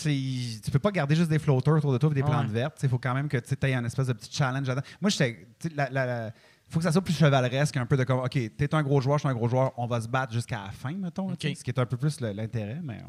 tu 0.63 0.71
peux 0.71 0.79
pas 0.79 0.91
garder 0.91 1.15
juste 1.15 1.29
des 1.29 1.39
flotteurs 1.39 1.75
autour 1.75 1.91
de 1.91 1.97
toi 1.97 2.09
et 2.11 2.13
des 2.13 2.21
Ouais. 2.21 2.29
plantes 2.29 2.49
vertes. 2.49 2.79
Il 2.83 2.89
faut 2.89 2.99
quand 2.99 3.13
même 3.13 3.27
que 3.27 3.37
tu 3.37 3.55
aies 3.65 3.73
un 3.73 3.83
espèce 3.85 4.07
de 4.07 4.13
petit 4.13 4.29
challenge. 4.31 4.67
Moi, 5.01 5.09
j'étais. 5.09 5.47
la- 5.75 5.89
la- 5.89 6.05
la- 6.05 6.31
faut 6.69 6.79
que 6.79 6.83
ça 6.85 6.91
soit 6.91 7.03
plus 7.03 7.13
chevaleresque, 7.17 7.77
un 7.77 7.85
peu 7.85 7.95
de 7.97 8.03
comme, 8.03 8.19
OK, 8.19 8.31
t'es 8.57 8.73
un 8.73 8.81
gros 8.83 8.99
joueur, 9.01 9.17
je 9.17 9.21
suis 9.21 9.29
un 9.29 9.35
gros 9.35 9.47
joueur, 9.47 9.71
on 9.77 9.85
va 9.85 10.01
se 10.01 10.07
battre 10.07 10.33
jusqu'à 10.33 10.63
la 10.65 10.71
fin, 10.71 10.93
mettons. 10.93 11.29
là. 11.29 11.35
Ce 11.39 11.63
qui 11.63 11.69
est 11.69 11.79
un 11.79 11.85
peu 11.85 11.97
plus 11.97 12.19
l'intérêt, 12.21 12.79
mais. 12.83 13.01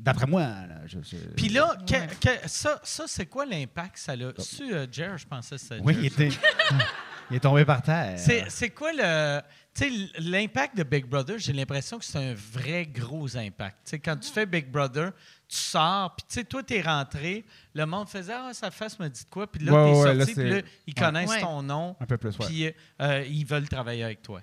D'après 0.00 0.26
moi, 0.26 0.42
là, 0.42 0.80
je, 0.86 0.98
je- 1.02 1.16
Puis 1.36 1.48
là, 1.50 1.76
que- 1.86 1.94
Ouais. 1.94 2.08
que- 2.20 2.48
ça, 2.48 2.80
ça 2.82 3.04
c'est 3.06 3.26
quoi 3.26 3.44
l'impact? 3.44 3.98
Ça 3.98 4.12
a? 4.12 4.40
Su 4.42 4.72
euh, 4.74 4.86
Jer, 4.90 5.18
je 5.18 5.26
pensais 5.26 5.56
que 5.56 5.60
c'était 5.60 5.78
Oui, 5.82 5.94
Jer. 5.94 6.02
il 6.02 6.06
était. 6.06 6.28
il 7.30 7.36
est 7.36 7.40
tombé 7.40 7.64
par 7.64 7.82
terre. 7.82 8.18
C'est 8.18 8.48
c'est 8.48 8.70
quoi 8.70 8.92
le. 8.92 9.40
Tu 9.72 9.84
sais, 9.84 10.10
l'impact 10.18 10.76
de 10.76 10.82
Big 10.82 11.06
Brother, 11.06 11.38
j'ai 11.38 11.52
l'impression 11.52 11.98
que 11.98 12.04
c'est 12.04 12.18
un 12.18 12.34
vrai 12.34 12.86
gros 12.86 13.36
impact. 13.36 13.76
Tu 13.84 13.90
sais, 13.90 13.98
quand 14.00 14.16
tu 14.16 14.28
fais 14.30 14.44
Big 14.44 14.68
Brother, 14.68 15.12
tu 15.48 15.56
sors, 15.56 16.16
puis 16.16 16.26
tu 16.28 16.34
sais, 16.34 16.44
toi, 16.44 16.62
t'es 16.64 16.80
rentré, 16.80 17.44
le 17.74 17.84
monde 17.86 18.08
faisait 18.08 18.32
Ah, 18.34 18.50
sa 18.52 18.70
face 18.72 18.98
me 18.98 19.08
dit 19.08 19.22
de 19.22 19.28
quoi, 19.30 19.46
puis 19.50 19.64
là, 19.64 19.72
Ouais, 19.72 19.92
t'es 19.92 19.98
ouais, 19.98 20.14
là, 20.14 20.24
sorti, 20.26 20.40
puis 20.40 20.50
là, 20.50 20.60
ils 20.88 20.94
connaissent 20.94 21.30
Ouais. 21.30 21.40
ton 21.40 21.62
nom, 21.62 21.94
Un 22.00 22.06
peu 22.06 22.16
plus, 22.16 22.36
ouais. 22.38 22.46
puis 22.46 22.72
euh, 23.00 23.24
ils 23.28 23.44
veulent 23.46 23.68
travailler 23.68 24.02
avec 24.02 24.22
toi. 24.22 24.40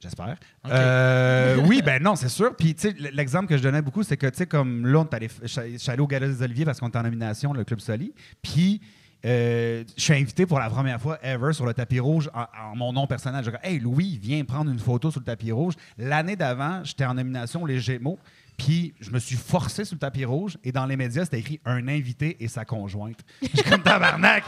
J'espère. 0.00 0.36
Euh, 0.66 1.56
oui, 1.66 1.82
ben 1.84 2.02
non, 2.02 2.14
c'est 2.16 2.28
sûr. 2.28 2.54
Puis, 2.56 2.74
tu 2.74 2.88
sais, 2.88 2.96
l'exemple 3.12 3.46
que 3.46 3.56
je 3.56 3.62
donnais 3.62 3.82
beaucoup, 3.82 4.02
c'est 4.02 4.16
que, 4.16 4.26
tu 4.26 4.38
sais, 4.38 4.46
comme 4.46 4.86
là, 4.86 5.04
je 5.42 5.76
suis 5.76 5.90
allé 5.90 6.00
au 6.00 6.06
Gala 6.06 6.28
des 6.28 6.42
Oliviers 6.42 6.64
parce 6.64 6.78
qu'on 6.78 6.88
était 6.88 6.98
en 6.98 7.02
nomination, 7.02 7.52
le 7.52 7.64
Club 7.64 7.80
Soli. 7.80 8.12
Puis, 8.42 8.80
euh, 9.24 9.82
je 9.96 10.02
suis 10.02 10.14
invité 10.14 10.46
pour 10.46 10.60
la 10.60 10.70
première 10.70 11.00
fois 11.00 11.18
ever 11.22 11.52
sur 11.52 11.66
le 11.66 11.74
tapis 11.74 11.98
rouge 11.98 12.30
en, 12.32 12.46
en 12.70 12.76
mon 12.76 12.92
nom 12.92 13.06
personnel. 13.06 13.44
Je 13.44 13.50
dis, 13.50 13.56
hey, 13.62 13.80
Louis, 13.80 14.18
viens 14.22 14.44
prendre 14.44 14.70
une 14.70 14.78
photo 14.78 15.10
sur 15.10 15.20
le 15.20 15.26
tapis 15.26 15.50
rouge. 15.50 15.74
L'année 15.96 16.36
d'avant, 16.36 16.84
j'étais 16.84 17.04
en 17.04 17.14
nomination 17.14 17.64
Les 17.64 17.80
Gémeaux. 17.80 18.18
Puis, 18.56 18.94
je 19.00 19.10
me 19.10 19.18
suis 19.18 19.36
forcé 19.36 19.84
sur 19.84 19.94
le 19.94 20.00
tapis 20.00 20.24
rouge 20.24 20.58
et 20.64 20.72
dans 20.72 20.86
les 20.86 20.96
médias, 20.96 21.24
c'était 21.24 21.38
écrit 21.38 21.60
un 21.64 21.86
invité 21.88 22.36
et 22.42 22.48
sa 22.48 22.64
conjointe. 22.64 23.20
Je 23.42 23.48
suis 23.48 23.70
comme 23.70 23.82
tabarnak. 23.82 24.44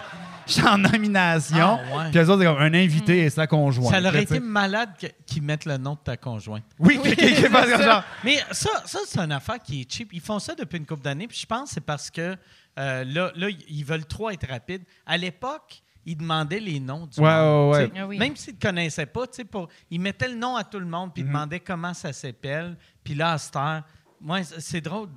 Je 0.46 0.52
suis 0.54 0.62
en 0.66 0.78
nomination. 0.78 1.78
Ah, 1.80 1.96
ouais. 1.96 2.10
Puis, 2.10 2.18
les 2.18 2.28
autres, 2.30 2.40
c'est 2.40 2.46
comme 2.46 2.58
un 2.62 2.74
invité 2.74 3.18
et 3.20 3.30
sa 3.30 3.46
conjointe. 3.46 3.90
Ça 3.94 4.00
aurait 4.00 4.22
été 4.22 4.40
malade 4.40 4.90
que- 5.00 5.06
qu'ils 5.26 5.42
mettent 5.42 5.64
le 5.64 5.76
nom 5.76 5.94
de 5.94 6.00
ta 6.00 6.16
conjointe. 6.16 6.64
Oui, 6.78 6.98
qui- 7.02 7.14
qui- 7.16 7.34
qui 7.34 7.48
passe 7.48 7.70
comme 7.70 7.82
genre. 7.82 8.04
Mais 8.24 8.38
ça, 8.50 8.70
ça 8.86 8.98
c'est 9.06 9.20
une 9.20 9.32
affaire 9.32 9.58
qui 9.62 9.82
est 9.82 9.92
cheap. 9.92 10.10
Ils 10.12 10.20
font 10.20 10.38
ça 10.38 10.54
depuis 10.54 10.78
une 10.78 10.86
couple 10.86 11.02
d'années, 11.02 11.28
puis 11.28 11.38
je 11.40 11.46
pense 11.46 11.68
que 11.68 11.74
c'est 11.74 11.80
parce 11.80 12.10
que 12.10 12.36
euh, 12.78 13.04
là, 13.04 13.30
là, 13.36 13.48
ils 13.68 13.84
veulent 13.84 14.06
trop 14.06 14.30
être 14.30 14.48
rapides. 14.48 14.82
À 15.06 15.16
l'époque, 15.16 15.82
ils 16.06 16.16
demandaient 16.16 16.60
les 16.60 16.80
noms 16.80 17.06
du 17.06 17.20
Ouais, 17.20 17.30
monde. 17.30 17.72
ouais, 17.74 17.78
ouais. 17.78 17.88
tu 17.88 17.94
sais. 17.94 18.00
Ah 18.00 18.06
oui. 18.06 18.18
Même 18.18 18.36
s'ils 18.36 18.54
ne 18.54 18.58
connaissaient 18.60 19.06
pas, 19.06 19.26
tu 19.26 19.34
sais, 19.36 19.44
pour, 19.44 19.68
ils 19.90 20.00
mettaient 20.00 20.28
le 20.28 20.36
nom 20.36 20.56
à 20.56 20.64
tout 20.64 20.78
le 20.80 20.86
monde, 20.86 21.12
puis 21.12 21.22
ils 21.22 21.26
demandaient 21.26 21.60
comment 21.60 21.92
ça 21.94 22.12
s'appelle. 22.12 22.76
Puis 23.04 23.14
là, 23.14 23.32
à 23.32 23.38
cette 23.38 23.54
heure, 23.56 23.82
moi, 24.20 24.40
c'est 24.44 24.80
drôle. 24.80 25.08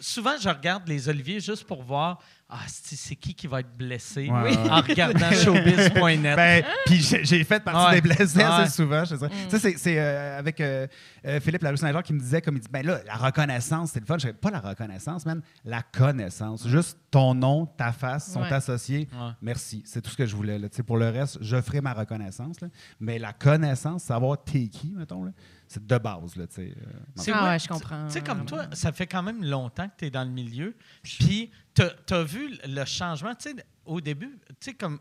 Souvent, 0.00 0.32
je 0.40 0.48
regarde 0.48 0.88
les 0.88 1.08
Oliviers 1.08 1.40
juste 1.40 1.64
pour 1.66 1.82
voir 1.82 2.18
ah, 2.56 2.60
c'est 2.68 3.16
qui 3.16 3.34
qui 3.34 3.46
va 3.48 3.60
être 3.60 3.76
blessé 3.76 4.28
Ouais, 4.30 4.56
en 4.70 4.80
regardant 4.80 5.30
showbiz.net. 5.32 6.36
Ben, 6.36 6.64
puis 6.86 7.00
j'ai 7.22 7.42
fait 7.44 7.60
partie 7.60 7.86
Ouais. 7.94 8.00
des 8.00 8.14
blessés 8.14 8.38
Ouais. 8.38 8.44
assez 8.44 8.70
souvent. 8.76 9.04
Je 9.04 9.16
dirais. 9.16 9.28
Mm. 9.30 9.58
C'est- 9.58 9.76
c'est 9.78 9.98
euh, 9.98 10.38
avec 10.38 10.60
euh, 10.60 10.86
euh, 11.26 11.40
Philippe 11.40 11.62
Larousse-Saint-Jean 11.62 12.02
qui 12.02 12.12
me 12.12 12.20
disait, 12.20 12.40
comme 12.40 12.56
il 12.56 12.60
dit, 12.60 12.68
ben 12.70 12.86
là, 12.86 13.00
la 13.06 13.14
reconnaissance, 13.14 13.90
c'est 13.92 14.00
le 14.00 14.06
fun. 14.06 14.18
Je 14.18 14.28
pas 14.28 14.50
la 14.50 14.60
reconnaissance, 14.60 15.26
man, 15.26 15.40
la 15.64 15.82
connaissance. 15.82 16.66
Juste 16.68 16.98
ton 17.10 17.34
nom, 17.34 17.66
ta 17.66 17.92
face 17.92 18.32
sont 18.32 18.42
Ouais. 18.42 18.52
associés. 18.52 19.08
Ouais. 19.12 19.30
Merci. 19.42 19.82
C'est 19.84 20.00
tout 20.00 20.10
ce 20.10 20.16
que 20.16 20.26
je 20.26 20.36
voulais. 20.36 20.58
Là. 20.58 20.68
Tu 20.68 20.76
sais, 20.76 20.82
Pour 20.82 20.96
le 20.98 21.08
reste, 21.08 21.38
je 21.40 21.60
ferai 21.60 21.80
ma 21.80 21.92
reconnaissance. 21.92 22.60
là. 22.60 22.68
Mais 23.00 23.18
la 23.18 23.32
connaissance, 23.32 24.04
savoir 24.04 24.42
t'es 24.44 24.68
qui, 24.68 24.92
mettons, 24.96 25.24
là, 25.24 25.30
c'est 25.74 25.86
de 25.86 25.98
base. 25.98 26.36
Là, 26.36 26.46
tu 26.46 26.54
sais. 26.54 26.74
Euh, 26.76 26.90
C'est 27.16 27.32
Ah 27.32 27.50
ouais, 27.50 27.58
je 27.58 27.68
comprends. 27.68 28.06
Tu 28.06 28.12
sais, 28.14 28.20
comme 28.22 28.44
toi, 28.46 28.66
ça 28.72 28.92
fait 28.92 29.06
quand 29.06 29.22
même 29.22 29.44
longtemps 29.44 29.88
que 29.88 29.94
tu 29.98 30.04
es 30.06 30.10
dans 30.10 30.24
le 30.24 30.30
milieu. 30.30 30.76
Puis, 31.02 31.50
tu 31.74 31.82
as 32.14 32.22
vu 32.22 32.56
le 32.64 32.84
changement. 32.84 33.34
Tu 33.34 33.50
sais, 33.50 33.56
au 33.84 34.00
début, 34.00 34.38
tu 34.48 34.54
sais, 34.60 34.74
comme 34.74 34.98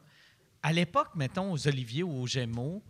à 0.62 0.72
l'époque, 0.74 1.10
mettons, 1.16 1.52
aux 1.52 1.68
Oliviers 1.68 2.04
ou 2.04 2.22
aux 2.22 2.28
Gémeaux, 2.28 2.84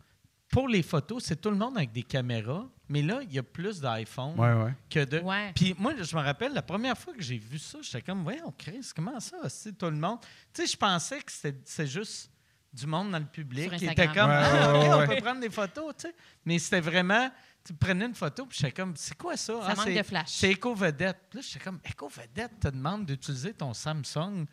pour 0.50 0.68
les 0.68 0.84
photos, 0.84 1.24
c'est 1.24 1.42
tout 1.42 1.50
le 1.50 1.58
monde 1.58 1.76
avec 1.78 1.92
des 1.92 2.04
caméras. 2.04 2.66
Mais 2.88 3.02
là, 3.02 3.22
il 3.24 3.34
y 3.34 3.40
a 3.40 3.44
plus 3.44 3.82
d'iPhone 3.82 4.40
Ouais, 4.40 4.54
ouais. 4.54 4.74
que 4.90 5.04
de. 5.04 5.20
Ouais. 5.20 5.52
Puis 5.56 5.74
moi, 5.80 5.94
je 6.00 6.16
me 6.16 6.22
rappelle, 6.22 6.54
la 6.54 6.62
première 6.62 6.98
fois 6.98 7.14
que 7.14 7.22
j'ai 7.24 7.38
vu 7.40 7.58
ça, 7.58 7.80
j'étais 7.82 8.04
comme, 8.04 8.22
voyons, 8.24 8.54
Chris, 8.58 8.92
comment 8.96 9.20
ça, 9.20 9.38
c'est 9.50 9.76
tout 9.78 9.88
le 9.90 9.98
monde? 9.98 10.20
Tu 10.54 10.62
sais, 10.62 10.68
je 10.72 10.78
pensais 10.78 11.20
que 11.22 11.32
c'était 11.32 11.58
c'est 11.66 11.88
juste 11.88 12.30
du 12.72 12.86
monde 12.88 13.12
dans 13.12 13.20
le 13.20 13.26
public 13.26 13.72
qui 13.78 13.86
était 13.86 14.08
comme, 14.08 14.30
Ouais, 14.30 14.42
ah, 14.44 14.74
ouais, 14.74 14.80
OK, 14.80 14.84
ouais, 14.84 15.04
on 15.04 15.08
peut 15.16 15.22
prendre 15.22 15.42
des 15.42 15.50
photos, 15.50 15.94
tu 15.98 16.08
sais. 16.08 16.16
Mais 16.46 16.60
c'était 16.60 16.82
vraiment, 16.82 17.30
tu 17.66 17.74
prenais 17.74 18.06
une 18.06 18.16
photo, 18.16 18.46
puis 18.46 18.58
j'étais 18.60 18.74
comme, 18.74 18.94
c'est 18.96 19.18
quoi 19.18 19.38
ça? 19.38 19.54
Ça 19.54 19.68
Ah, 19.70 19.76
manque 19.76 19.86
c'est- 19.86 19.98
de 19.98 20.04
flash. 20.04 20.30
C'est 20.30 20.52
Eco-Vedette. 20.52 21.18
Puis 21.30 21.40
Là, 21.40 21.46
j'étais 21.48 21.64
comme, 21.64 21.80
Eco-Vedette 21.90 22.60
te 22.60 22.68
demande 22.68 23.06
d'utiliser 23.06 23.54
ton 23.54 23.74
Samsung. 23.74 24.46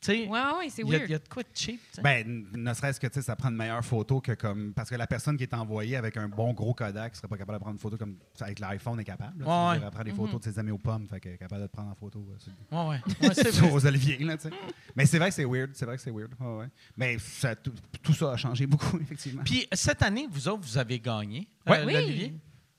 Tu 0.00 0.12
sais, 0.12 0.26
Ouais, 0.28 0.38
ouais, 0.56 0.68
c'est 0.70 0.82
il 0.82 0.88
y, 0.90 0.94
a- 0.94 0.98
weird. 0.98 1.08
il 1.08 1.12
y 1.12 1.14
a 1.16 1.18
de 1.18 1.26
quoi 1.28 1.42
de 1.42 1.48
cheap, 1.52 1.80
tu 1.90 1.96
sais? 1.96 2.02
Ben, 2.02 2.46
ne 2.54 2.72
serait-ce 2.72 3.00
que 3.00 3.08
tu 3.08 3.14
sais, 3.14 3.22
ça 3.22 3.34
prend 3.34 3.48
une 3.48 3.56
meilleure 3.56 3.84
photo 3.84 4.20
que 4.20 4.30
comme. 4.30 4.72
Parce 4.72 4.88
que 4.90 4.94
la 4.94 5.08
personne 5.08 5.36
qui 5.36 5.42
est 5.42 5.52
envoyée 5.52 5.96
avec 5.96 6.16
un 6.16 6.28
bon 6.28 6.52
gros 6.52 6.72
Kodak 6.72 7.16
serait 7.16 7.26
pas 7.26 7.36
capable 7.36 7.58
de 7.58 7.62
prendre 7.62 7.74
une 7.74 7.80
photo 7.80 7.96
comme 7.96 8.16
avec 8.38 8.60
l'iPhone 8.60 9.00
est 9.00 9.04
capable. 9.04 9.42
là. 9.42 9.72
Ouais, 9.72 9.78
ouais. 9.80 9.84
Elle 9.84 9.90
prend 9.90 10.04
des 10.04 10.12
photos 10.12 10.38
de 10.40 10.44
ses 10.52 10.56
amis 10.60 10.70
aux 10.70 10.78
pommes, 10.78 11.08
fait 11.08 11.18
qu'elle 11.18 11.32
est 11.32 11.38
capable 11.38 11.62
de 11.62 11.66
te 11.66 11.72
prendre 11.72 11.90
en 11.90 11.94
photo. 11.96 12.24
euh, 12.30 12.90
Ouais, 12.90 13.00
ouais. 13.20 13.28
Ouais, 13.28 13.34
c'est 13.34 13.60
aux 13.72 13.86
oliviers, 13.86 14.18
là, 14.18 14.36
tu 14.36 14.44
sais. 14.44 14.54
Mais 14.94 15.04
c'est 15.04 15.18
vrai 15.18 15.30
que 15.30 15.34
c'est 15.34 15.44
weird, 15.44 15.70
c'est 15.74 15.84
vrai 15.84 15.96
que 15.96 16.02
c'est 16.02 16.12
weird. 16.12 16.30
Ouais, 16.38 16.58
ouais. 16.58 16.68
Mais 16.96 17.18
ça- 17.18 17.56
tout, 17.56 17.72
tout 18.00 18.14
ça 18.14 18.30
a 18.30 18.36
changé 18.36 18.68
beaucoup, 18.68 18.98
effectivement. 19.00 19.42
Puis 19.44 19.66
cette 19.72 20.02
année, 20.02 20.28
vous 20.30 20.46
autres, 20.46 20.62
vous 20.62 20.78
avez 20.78 21.00
gagné 21.00 21.48
Ouais. 21.66 21.78
euh, 21.80 21.86
Oui. 21.86 22.38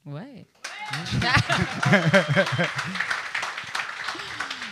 Ouais. 0.09 0.45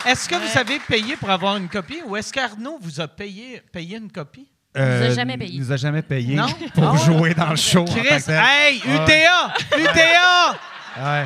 Est-ce 0.05 0.29
que 0.29 0.35
vous 0.35 0.57
avez 0.57 0.79
payé 0.79 1.15
pour 1.17 1.29
avoir 1.29 1.57
une 1.57 1.67
copie 1.69 2.01
ou 2.05 2.15
est-ce 2.15 2.31
qu'Arnaud 2.31 2.77
vous 2.81 3.01
a 3.01 3.07
payé, 3.07 3.61
payé 3.71 3.97
une 3.97 4.11
copie? 4.11 4.47
nous 4.75 4.81
a 4.83 5.09
jamais 5.09 5.37
payé. 5.37 5.51
Il 5.53 5.59
nous 5.61 5.71
a 5.71 5.77
jamais 5.77 6.01
payé 6.01 6.35
Non? 6.35 6.47
pour 6.73 6.93
Ah 6.93 6.97
jouer 6.97 7.33
dans 7.33 7.49
le 7.49 7.55
show. 7.55 7.85
Chris, 7.85 8.23
hey, 8.29 8.77
UTA! 8.77 9.53
UTA! 9.77 10.59
Ouais. 10.97 11.25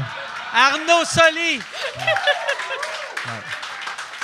Arnaud 0.53 1.05
Soli! 1.05 1.59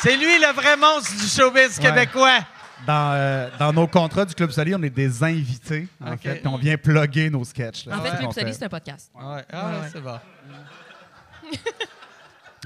C'est 0.01 0.15
lui 0.15 0.37
le 0.39 0.53
vrai 0.53 0.77
monstre 0.77 1.15
du 1.17 1.27
showbiz 1.27 1.77
Ouais. 1.79 1.85
québécois. 1.85 2.39
Dans, 2.85 3.11
euh, 3.13 3.49
dans 3.59 3.73
nos 3.73 3.87
contrats 3.87 4.23
du 4.25 4.33
Club 4.35 4.51
Soli, 4.51 4.73
on 4.75 4.81
est 4.83 4.89
des 4.89 5.23
invités, 5.23 5.87
en 5.99 6.13
Ok. 6.13 6.21
fait, 6.21 6.35
puis 6.35 6.47
on 6.47 6.57
vient 6.57 6.77
plugger 6.77 7.29
nos 7.29 7.43
sketchs. 7.43 7.85
là. 7.85 7.97
En 7.97 8.01
fait, 8.01 8.17
Club 8.17 8.31
Soli, 8.31 8.53
c'est 8.53 8.65
un 8.65 8.69
podcast. 8.69 9.11
Ouais, 9.15 9.43
ah, 9.51 9.65
ouais. 9.81 9.89
c'est 9.91 10.01
bon. 10.01 10.19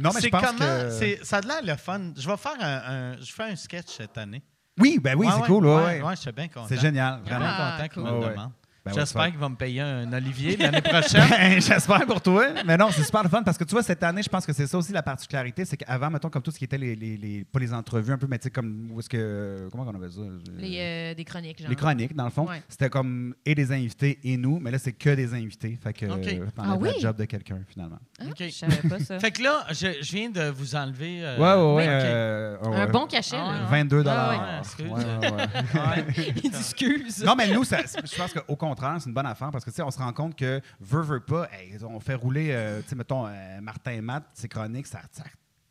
Non, 0.01 0.09
mais 0.13 0.19
je 0.19 0.19
C'est 0.21 0.29
pense 0.29 0.41
comment? 0.45 0.59
que... 0.59 1.25
Ça 1.25 1.37
a 1.37 1.41
l'air 1.41 1.61
le 1.63 1.75
fun. 1.75 2.11
Je 2.17 2.27
vais 2.29 2.37
faire 2.37 2.55
un, 2.59 3.13
un- 3.13 3.17
je 3.17 3.31
fais 3.33 3.43
un 3.43 3.55
sketch 3.55 3.87
cette 3.97 4.17
année. 4.17 4.41
Oui, 4.79 4.99
ben 5.01 5.15
oui, 5.17 5.27
Ouais, 5.27 5.33
c'est 5.35 5.41
ouais, 5.41 5.47
cool. 5.47 5.65
ouais, 5.65 6.01
ouais, 6.01 6.15
je 6.15 6.21
suis 6.21 6.31
bien 6.31 6.47
content. 6.47 6.65
C'est 6.67 6.79
génial, 6.79 7.21
vraiment. 7.25 7.45
Ah, 7.47 7.77
content 7.77 7.93
cool. 7.93 8.03
me 8.03 8.25
le 8.25 8.29
demande. 8.31 8.51
Ben 8.83 8.93
J'espère 8.95 9.27
qu'il 9.29 9.37
va 9.37 9.47
me 9.47 9.55
payer 9.55 9.81
un 9.81 10.11
Olivier 10.11 10.57
l'année 10.57 10.81
prochaine. 10.81 11.21
Ben, 11.29 11.61
J'espère 11.61 12.03
pour 12.07 12.19
toi. 12.19 12.47
Mais 12.65 12.77
non, 12.77 12.89
c'est 12.91 13.03
super 13.03 13.21
le 13.21 13.29
fun 13.29 13.43
parce 13.43 13.55
que 13.57 13.63
tu 13.63 13.71
vois, 13.75 13.83
cette 13.83 14.01
année, 14.01 14.23
je 14.23 14.29
pense 14.29 14.43
que 14.43 14.53
c'est 14.53 14.65
ça 14.65 14.75
aussi 14.75 14.91
la 14.91 15.03
particularité. 15.03 15.65
C'est 15.65 15.77
qu'avant, 15.77 16.09
mettons, 16.09 16.29
comme 16.31 16.41
tout 16.41 16.49
ce 16.49 16.57
qui 16.57 16.63
était 16.65 16.79
les, 16.79 16.95
les, 16.95 17.15
les- 17.15 17.43
pas 17.45 17.59
les 17.59 17.71
entrevues 17.75 18.11
un 18.13 18.17
peu, 18.17 18.25
mais 18.27 18.39
tu 18.39 18.45
sais, 18.45 18.49
comme, 18.49 18.89
où 18.91 18.99
est-ce 18.99 19.07
que, 19.09 19.67
comment 19.71 19.83
on 19.85 19.95
appelle 19.95 20.11
ça? 20.11 20.21
Les, 20.57 20.77
euh, 20.79 21.13
des 21.13 21.23
chroniques, 21.23 21.59
genre. 21.59 21.69
Les 21.69 21.75
chroniques, 21.75 22.15
dans 22.15 22.23
le 22.25 22.31
fond. 22.31 22.47
Ouais. 22.47 22.63
C'était 22.69 22.89
comme 22.89 23.35
et 23.45 23.53
des 23.53 23.71
invités 23.71 24.17
et 24.23 24.35
nous, 24.35 24.59
mais 24.59 24.71
là, 24.71 24.79
c'est 24.79 24.93
que 24.93 25.11
des 25.13 25.31
invités. 25.35 25.77
Fait 25.83 25.93
que 25.93 26.07
OK. 26.07 26.25
euh, 26.27 26.45
Ah 26.57 26.75
oui? 26.79 26.89
la 26.95 26.99
job 26.99 27.17
de 27.17 27.25
quelqu'un, 27.25 27.59
finalement. 27.69 27.99
Ah, 28.19 28.23
OK. 28.31 28.37
Je 28.39 28.49
savais 28.49 28.77
pas 28.89 28.97
ça. 28.99 29.19
Fait 29.19 29.29
que 29.31 29.43
là, 29.43 29.63
je, 29.69 30.01
je 30.01 30.11
viens 30.11 30.31
de 30.31 30.49
vous 30.49 30.75
enlever. 30.75 31.19
euh, 31.23 31.37
ouais, 31.37 31.53
ouais, 31.53 31.75
ouais. 31.75 31.85
Euh, 31.87 32.57
Un 32.63 32.87
bon 32.87 33.05
cachet, 33.05 33.37
Ah, 33.39 33.51
là. 33.51 33.71
ouais. 33.71 33.79
22 33.83 33.97
Ah, 33.97 33.99
ouais, 33.99 34.03
dollars. 34.37 34.59
excuse. 34.59 34.89
Ouais, 34.89 35.29
ouais, 35.29 35.31
ouais. 35.33 35.47
Ouais. 36.15 36.33
Il 36.43 36.49
dit 36.49 36.57
excuse. 36.57 37.23
Non, 37.23 37.35
mais 37.37 37.47
nous, 37.53 37.63
ça- 37.63 37.81
je 37.85 38.15
pense 38.17 38.33
qu'au 38.33 38.55
contraire, 38.55 38.70
c'est 38.99 39.07
une 39.09 39.13
bonne 39.13 39.25
affaire 39.25 39.51
parce 39.51 39.63
que, 39.65 39.69
tu 39.69 39.75
sais, 39.75 39.81
on 39.81 39.91
se 39.91 39.99
rend 39.99 40.13
compte 40.13 40.35
que, 40.35 40.61
veut, 40.79 41.01
veut 41.01 41.19
pas, 41.19 41.47
hey, 41.51 41.77
on 41.83 41.99
fait 41.99 42.15
rouler, 42.15 42.49
euh, 42.51 42.81
tu 42.81 42.89
sais, 42.89 42.95
mettons, 42.95 43.25
euh, 43.27 43.61
Martin 43.61 43.91
et 43.91 44.01
Matt, 44.01 44.23
ses 44.33 44.47
chroniques, 44.47 44.87
ça, 44.87 45.01
ça 45.11 45.23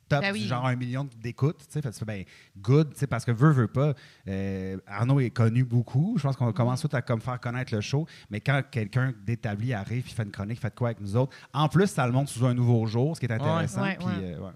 top 0.08 0.22
Ben 0.22 0.32
oui. 0.32 0.40
genre 0.40 0.66
un 0.66 0.74
million 0.74 1.08
d'écoutes, 1.22 1.58
tu 1.72 1.80
sais, 1.80 2.04
ben, 2.04 2.24
good, 2.58 2.92
tu 2.92 2.98
sais, 2.98 3.06
parce 3.06 3.24
que 3.24 3.30
veut, 3.30 3.52
veut 3.52 3.68
pas, 3.68 3.94
euh, 4.26 4.76
Arnaud 4.86 5.20
est 5.20 5.30
connu 5.30 5.64
beaucoup, 5.64 6.14
je 6.18 6.24
pense 6.24 6.36
qu'on 6.36 6.52
commence 6.52 6.80
tout 6.80 6.88
à 6.92 7.00
comme 7.00 7.20
faire 7.20 7.38
connaître 7.38 7.72
le 7.72 7.80
show, 7.80 8.06
mais 8.28 8.40
quand 8.40 8.60
quelqu'un 8.70 9.14
d'établi 9.24 9.72
arrive, 9.72 10.04
il 10.08 10.12
fait 10.12 10.24
une 10.24 10.32
chronique, 10.32 10.60
fait 10.60 10.74
quoi 10.74 10.88
avec 10.88 11.00
nous 11.00 11.16
autres, 11.16 11.36
en 11.54 11.68
plus, 11.68 11.86
ça 11.86 12.06
le 12.06 12.12
montre 12.12 12.28
sous 12.30 12.44
un 12.44 12.54
nouveau 12.54 12.86
jour, 12.86 13.14
ce 13.14 13.20
qui 13.20 13.26
est 13.26 13.32
intéressant, 13.32 13.82
Ouais, 13.82 13.96
puis, 13.98 14.06
ouais. 14.06 14.34
euh. 14.34 14.50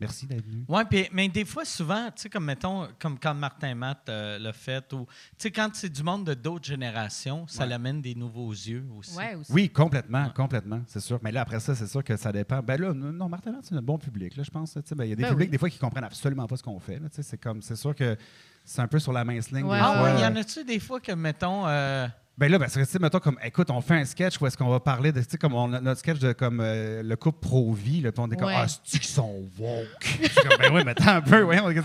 Merci 0.00 0.26
d'être 0.26 0.44
venu. 0.46 0.64
Oui, 0.68 0.82
mais 1.12 1.28
des 1.28 1.44
fois, 1.44 1.64
souvent, 1.64 2.06
tu 2.06 2.22
sais, 2.22 2.30
comme 2.30 2.44
mettons, 2.46 2.88
comme 2.98 3.18
quand 3.18 3.34
Martin 3.34 3.74
Matt 3.74 4.08
euh, 4.08 4.38
l'a 4.38 4.52
fait, 4.52 4.92
ou 4.94 5.04
tu 5.06 5.12
sais, 5.38 5.50
quand 5.50 5.68
c'est 5.74 5.90
du 5.90 6.02
monde 6.02 6.24
de 6.26 6.34
d'autres 6.34 6.64
générations, 6.66 7.46
ça 7.46 7.64
Ouais. 7.64 7.68
l'amène 7.68 8.00
des 8.00 8.14
nouveaux 8.14 8.50
yeux 8.50 8.84
aussi. 8.96 9.16
Ouais, 9.16 9.34
aussi. 9.34 9.52
Oui, 9.52 9.68
complètement, 9.68 10.30
complètement, 10.30 10.80
c'est 10.86 11.00
sûr. 11.00 11.18
Mais 11.22 11.32
là, 11.32 11.42
après 11.42 11.60
ça, 11.60 11.74
c'est 11.74 11.86
sûr 11.86 12.02
que 12.02 12.16
ça 12.16 12.32
dépend. 12.32 12.60
Ben 12.62 12.80
là, 12.80 12.92
non, 12.94 13.28
Martin 13.28 13.52
Matt, 13.52 13.64
c'est 13.66 13.74
un 13.74 13.82
bon 13.82 13.98
public, 13.98 14.36
là, 14.36 14.42
je 14.42 14.50
pense. 14.50 14.72
tu 14.72 14.80
sais. 14.84 14.94
Ben, 14.94 15.04
Il 15.04 15.10
y 15.10 15.12
a 15.12 15.16
des 15.16 15.22
Ben 15.22 15.28
publics, 15.30 15.48
oui. 15.48 15.50
des 15.52 15.58
fois, 15.58 15.68
qui 15.70 15.78
comprennent 15.78 16.04
absolument 16.04 16.46
pas 16.46 16.56
ce 16.56 16.62
qu'on 16.62 16.80
fait. 16.80 16.98
là, 16.98 17.08
tu 17.08 17.16
sais. 17.16 17.22
C'est 17.22 17.38
comme, 17.38 17.60
c'est 17.60 17.76
sûr 17.76 17.94
que 17.94 18.16
c'est 18.64 18.80
un 18.80 18.88
peu 18.88 18.98
sur 18.98 19.12
la 19.12 19.24
mince 19.24 19.50
ligne. 19.50 19.64
Ouais, 19.64 19.78
des 19.78 19.84
Ah 19.84 19.92
fois. 19.98 20.02
oui, 20.04 20.10
il 20.18 20.22
y 20.22 20.26
en 20.26 20.36
a-tu 20.36 20.64
des 20.64 20.78
fois 20.80 21.00
que, 21.00 21.12
mettons, 21.12 21.66
euh, 21.66 22.06
Ben 22.40 22.50
là, 22.50 22.58
parce 22.58 22.72
que, 22.74 22.80
tu 22.80 22.86
sais, 22.86 22.98
mettons, 22.98 23.18
comme, 23.20 23.36
écoute, 23.44 23.70
on 23.70 23.82
fait 23.82 23.94
un 23.96 24.04
sketch 24.06 24.40
où 24.40 24.46
est-ce 24.46 24.56
qu'on 24.56 24.70
va 24.70 24.80
parler 24.80 25.12
de, 25.12 25.20
tu 25.20 25.26
sais, 25.30 25.36
comme 25.36 25.52
on 25.54 25.72
a 25.74 25.80
notre 25.80 26.00
sketch 26.00 26.18
de 26.20 26.32
comme 26.32 26.60
euh, 26.62 27.02
le 27.02 27.16
couple 27.16 27.38
pro-vie, 27.46 28.00
là, 28.00 28.12
puis 28.12 28.22
on 28.26 28.30
est 28.30 28.36
comme, 28.36 28.48
Ouais. 28.48 28.54
ah, 28.56 28.66
c'est 28.82 28.98
qu'ils 28.98 29.10
sont 29.10 29.42
woke? 29.58 30.18
Comme, 30.48 30.58
ben 30.58 30.74
oui, 30.74 30.82
mais 30.86 30.92
attends 30.92 31.16
un 31.16 31.20
peu, 31.20 31.42
ouais, 31.42 31.60
on, 31.62 31.68
ouais, 31.68 31.82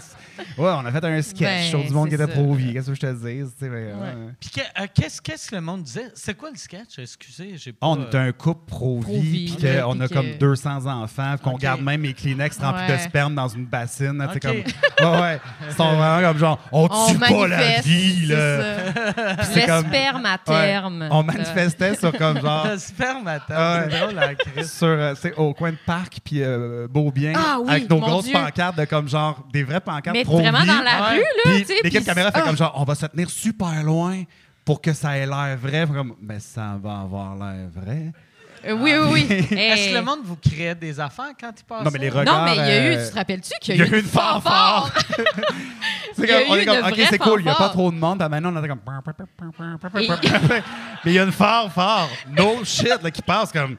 on 0.58 0.86
a 0.86 0.92
fait 0.94 1.04
un 1.06 1.22
sketch 1.22 1.40
Ben, 1.42 1.70
sur 1.70 1.84
du 1.84 1.90
monde 1.92 2.10
qui 2.10 2.16
c'est 2.16 2.24
était 2.24 2.34
ça. 2.34 2.40
pro-vie, 2.42 2.72
qu'est-ce 2.74 2.88
que 2.88 2.96
je 2.96 3.00
te 3.02 3.14
dis, 3.14 3.44
tu 3.44 3.60
sais, 3.60 3.70
ben, 3.70 3.72
Ouais. 3.72 3.92
ouais. 3.92 4.32
Puis 4.40 4.50
que- 4.50 4.62
euh, 4.82 4.88
qu'est-ce 4.94 5.22
qu'est-ce 5.22 5.50
que 5.52 5.56
le 5.56 5.62
monde 5.62 5.84
disait? 5.84 6.10
C'est 6.16 6.36
quoi 6.38 6.50
le 6.52 6.58
sketch? 6.58 7.00
Excusez, 7.00 7.58
j'ai 7.58 7.74
pas... 7.74 7.88
On 7.88 8.02
est 8.10 8.16
un 8.16 8.32
couple 8.32 8.66
pro-vie, 8.68 9.04
Pro-vie, 9.04 9.56
puis 9.58 9.68
qu'on 9.82 10.00
a 10.00 10.06
puis 10.08 10.16
comme 10.16 10.26
que- 10.32 10.38
200 10.38 10.86
enfants, 10.86 11.34
puis 11.36 11.44
qu'on 11.44 11.56
Ok. 11.56 11.62
garde 11.62 11.82
même 11.82 12.02
les 12.02 12.14
Kleenex 12.14 12.58
remplis 12.60 12.88
de 12.88 12.94
Ouais. 12.94 13.00
sperme 13.00 13.36
dans 13.36 13.50
une 13.50 13.66
bassine. 13.66 14.18
là, 14.20 14.30
tu 14.30 14.40
sais, 14.40 14.48
Ok. 14.50 14.74
comme, 14.98 15.12
ouais, 15.12 15.20
ouais. 15.22 15.40
Ils 15.68 15.76
sont 15.76 15.96
vraiment 15.98 16.30
comme 16.30 16.38
genre, 16.38 16.60
on 16.72 16.88
On 16.90 17.12
tue 17.12 17.20
pas 17.20 17.48
la 17.50 17.58
manifeste, 17.58 17.86
vie, 17.88 18.28
c'est 18.28 18.34
là. 18.34 18.62
ça. 19.38 19.44
c'est 19.54 19.66
comme- 19.66 19.86
à 20.26 20.38
Ouais. 20.48 20.80
On 21.12 21.24
manifestait 21.24 21.96
sur 21.96 22.12
comme 22.18 22.40
genre. 22.42 22.68
Le 22.72 22.78
sperme, 22.78 23.28
attends, 23.28 23.54
Ouais. 23.56 23.88
c'est 23.90 24.00
drôle, 24.00 24.16
la 24.16 24.36
crise. 24.36 24.72
Sur, 24.72 24.88
euh, 24.88 25.14
au 25.38 25.54
coin 25.54 25.72
de 25.72 25.78
parc, 25.86 26.20
puis 26.24 26.42
euh, 26.44 26.88
Beaubien, 26.90 27.34
Ah 27.36 27.58
oui, 27.62 27.70
avec 27.70 27.90
nos 27.90 28.00
grosses 28.00 28.26
Dieu. 28.26 28.34
pancartes 28.34 28.78
de 28.78 28.86
comme 28.86 29.08
genre, 29.08 29.44
des 29.52 29.64
vraies 29.64 29.80
pancartes 29.82 30.16
Mais 30.16 30.24
vraiment 30.24 30.60
dans 30.66 30.82
la 30.84 31.02
Ouais. 31.02 31.16
rue, 31.16 31.20
là, 31.20 31.26
Puis 31.46 31.62
tu 31.62 31.66
sais. 31.68 31.74
l'équipe 31.84 32.06
caméra 32.06 32.32
fait 32.32 32.40
Ah! 32.42 32.48
comme 32.48 32.58
genre, 32.58 32.74
on 32.78 32.84
va 32.84 32.96
se 32.96 33.06
tenir 33.08 33.30
super 33.30 33.84
loin 33.84 34.24
pour 34.64 34.82
que 34.82 34.94
ça 34.94 35.18
ait 35.18 35.26
l'air 35.26 35.58
vrai. 35.62 35.86
Comme, 35.88 36.16
mais 36.22 36.40
ça 36.40 36.78
va 36.82 37.02
avoir 37.02 37.36
l'air 37.36 37.68
vrai. 37.74 38.12
Euh, 38.68 38.74
Oui, 38.74 38.94
oui, 38.98 39.08
oui. 39.12 39.28
Est-ce 39.30 39.54
Hey. 39.56 39.90
que 39.92 39.96
le 39.98 40.02
monde 40.04 40.20
vous 40.24 40.36
crée 40.38 40.74
des 40.76 41.00
affaires 41.00 41.32
quand 41.40 41.52
il 41.58 41.64
passe 41.64 41.84
Non, 41.86 41.92
mais 41.92 42.00
les 42.00 42.10
regards. 42.10 42.40
Non, 42.40 42.46
mais 42.46 42.56
il 42.56 42.58
y 42.68 42.72
a 42.72 42.86
eu, 42.88 42.96
euh, 42.96 43.06
tu 43.06 43.12
te 43.12 43.16
rappelles-tu 43.16 43.52
qu'il 43.62 43.76
Il 43.76 43.80
y 43.80 43.84
a 43.84 43.88
eu 43.88 44.00
une 44.00 44.06
fanfare? 44.08 44.92
C'est 46.16 46.24
Il 46.24 46.30
y 46.30 46.32
a 46.32 46.40
comme, 46.42 46.50
on 46.52 46.56
eu 46.56 46.60
est 46.60 46.66
comme, 46.66 46.78
OK, 46.86 47.02
c'est 47.10 47.18
cool, 47.18 47.42
il 47.42 47.44
n'y 47.46 47.50
a 47.52 47.56
pas 47.56 47.70
trop 47.70 47.92
de 47.92 47.98
monde. 47.98 48.20
Puis 48.20 48.30
maintenant, 48.30 48.54
on 48.56 48.58
était 48.60 48.68
comme. 48.70 48.80
Et- 50.02 50.08
Mais 51.06 51.12
il 51.12 51.14
y 51.14 51.20
a 51.20 51.24
une 51.24 51.32
fanfare. 51.32 52.08
No 52.38 52.64
shit, 52.64 53.02
là, 53.04 53.12
qui 53.12 53.22
passe 53.22 53.52
comme. 53.52 53.78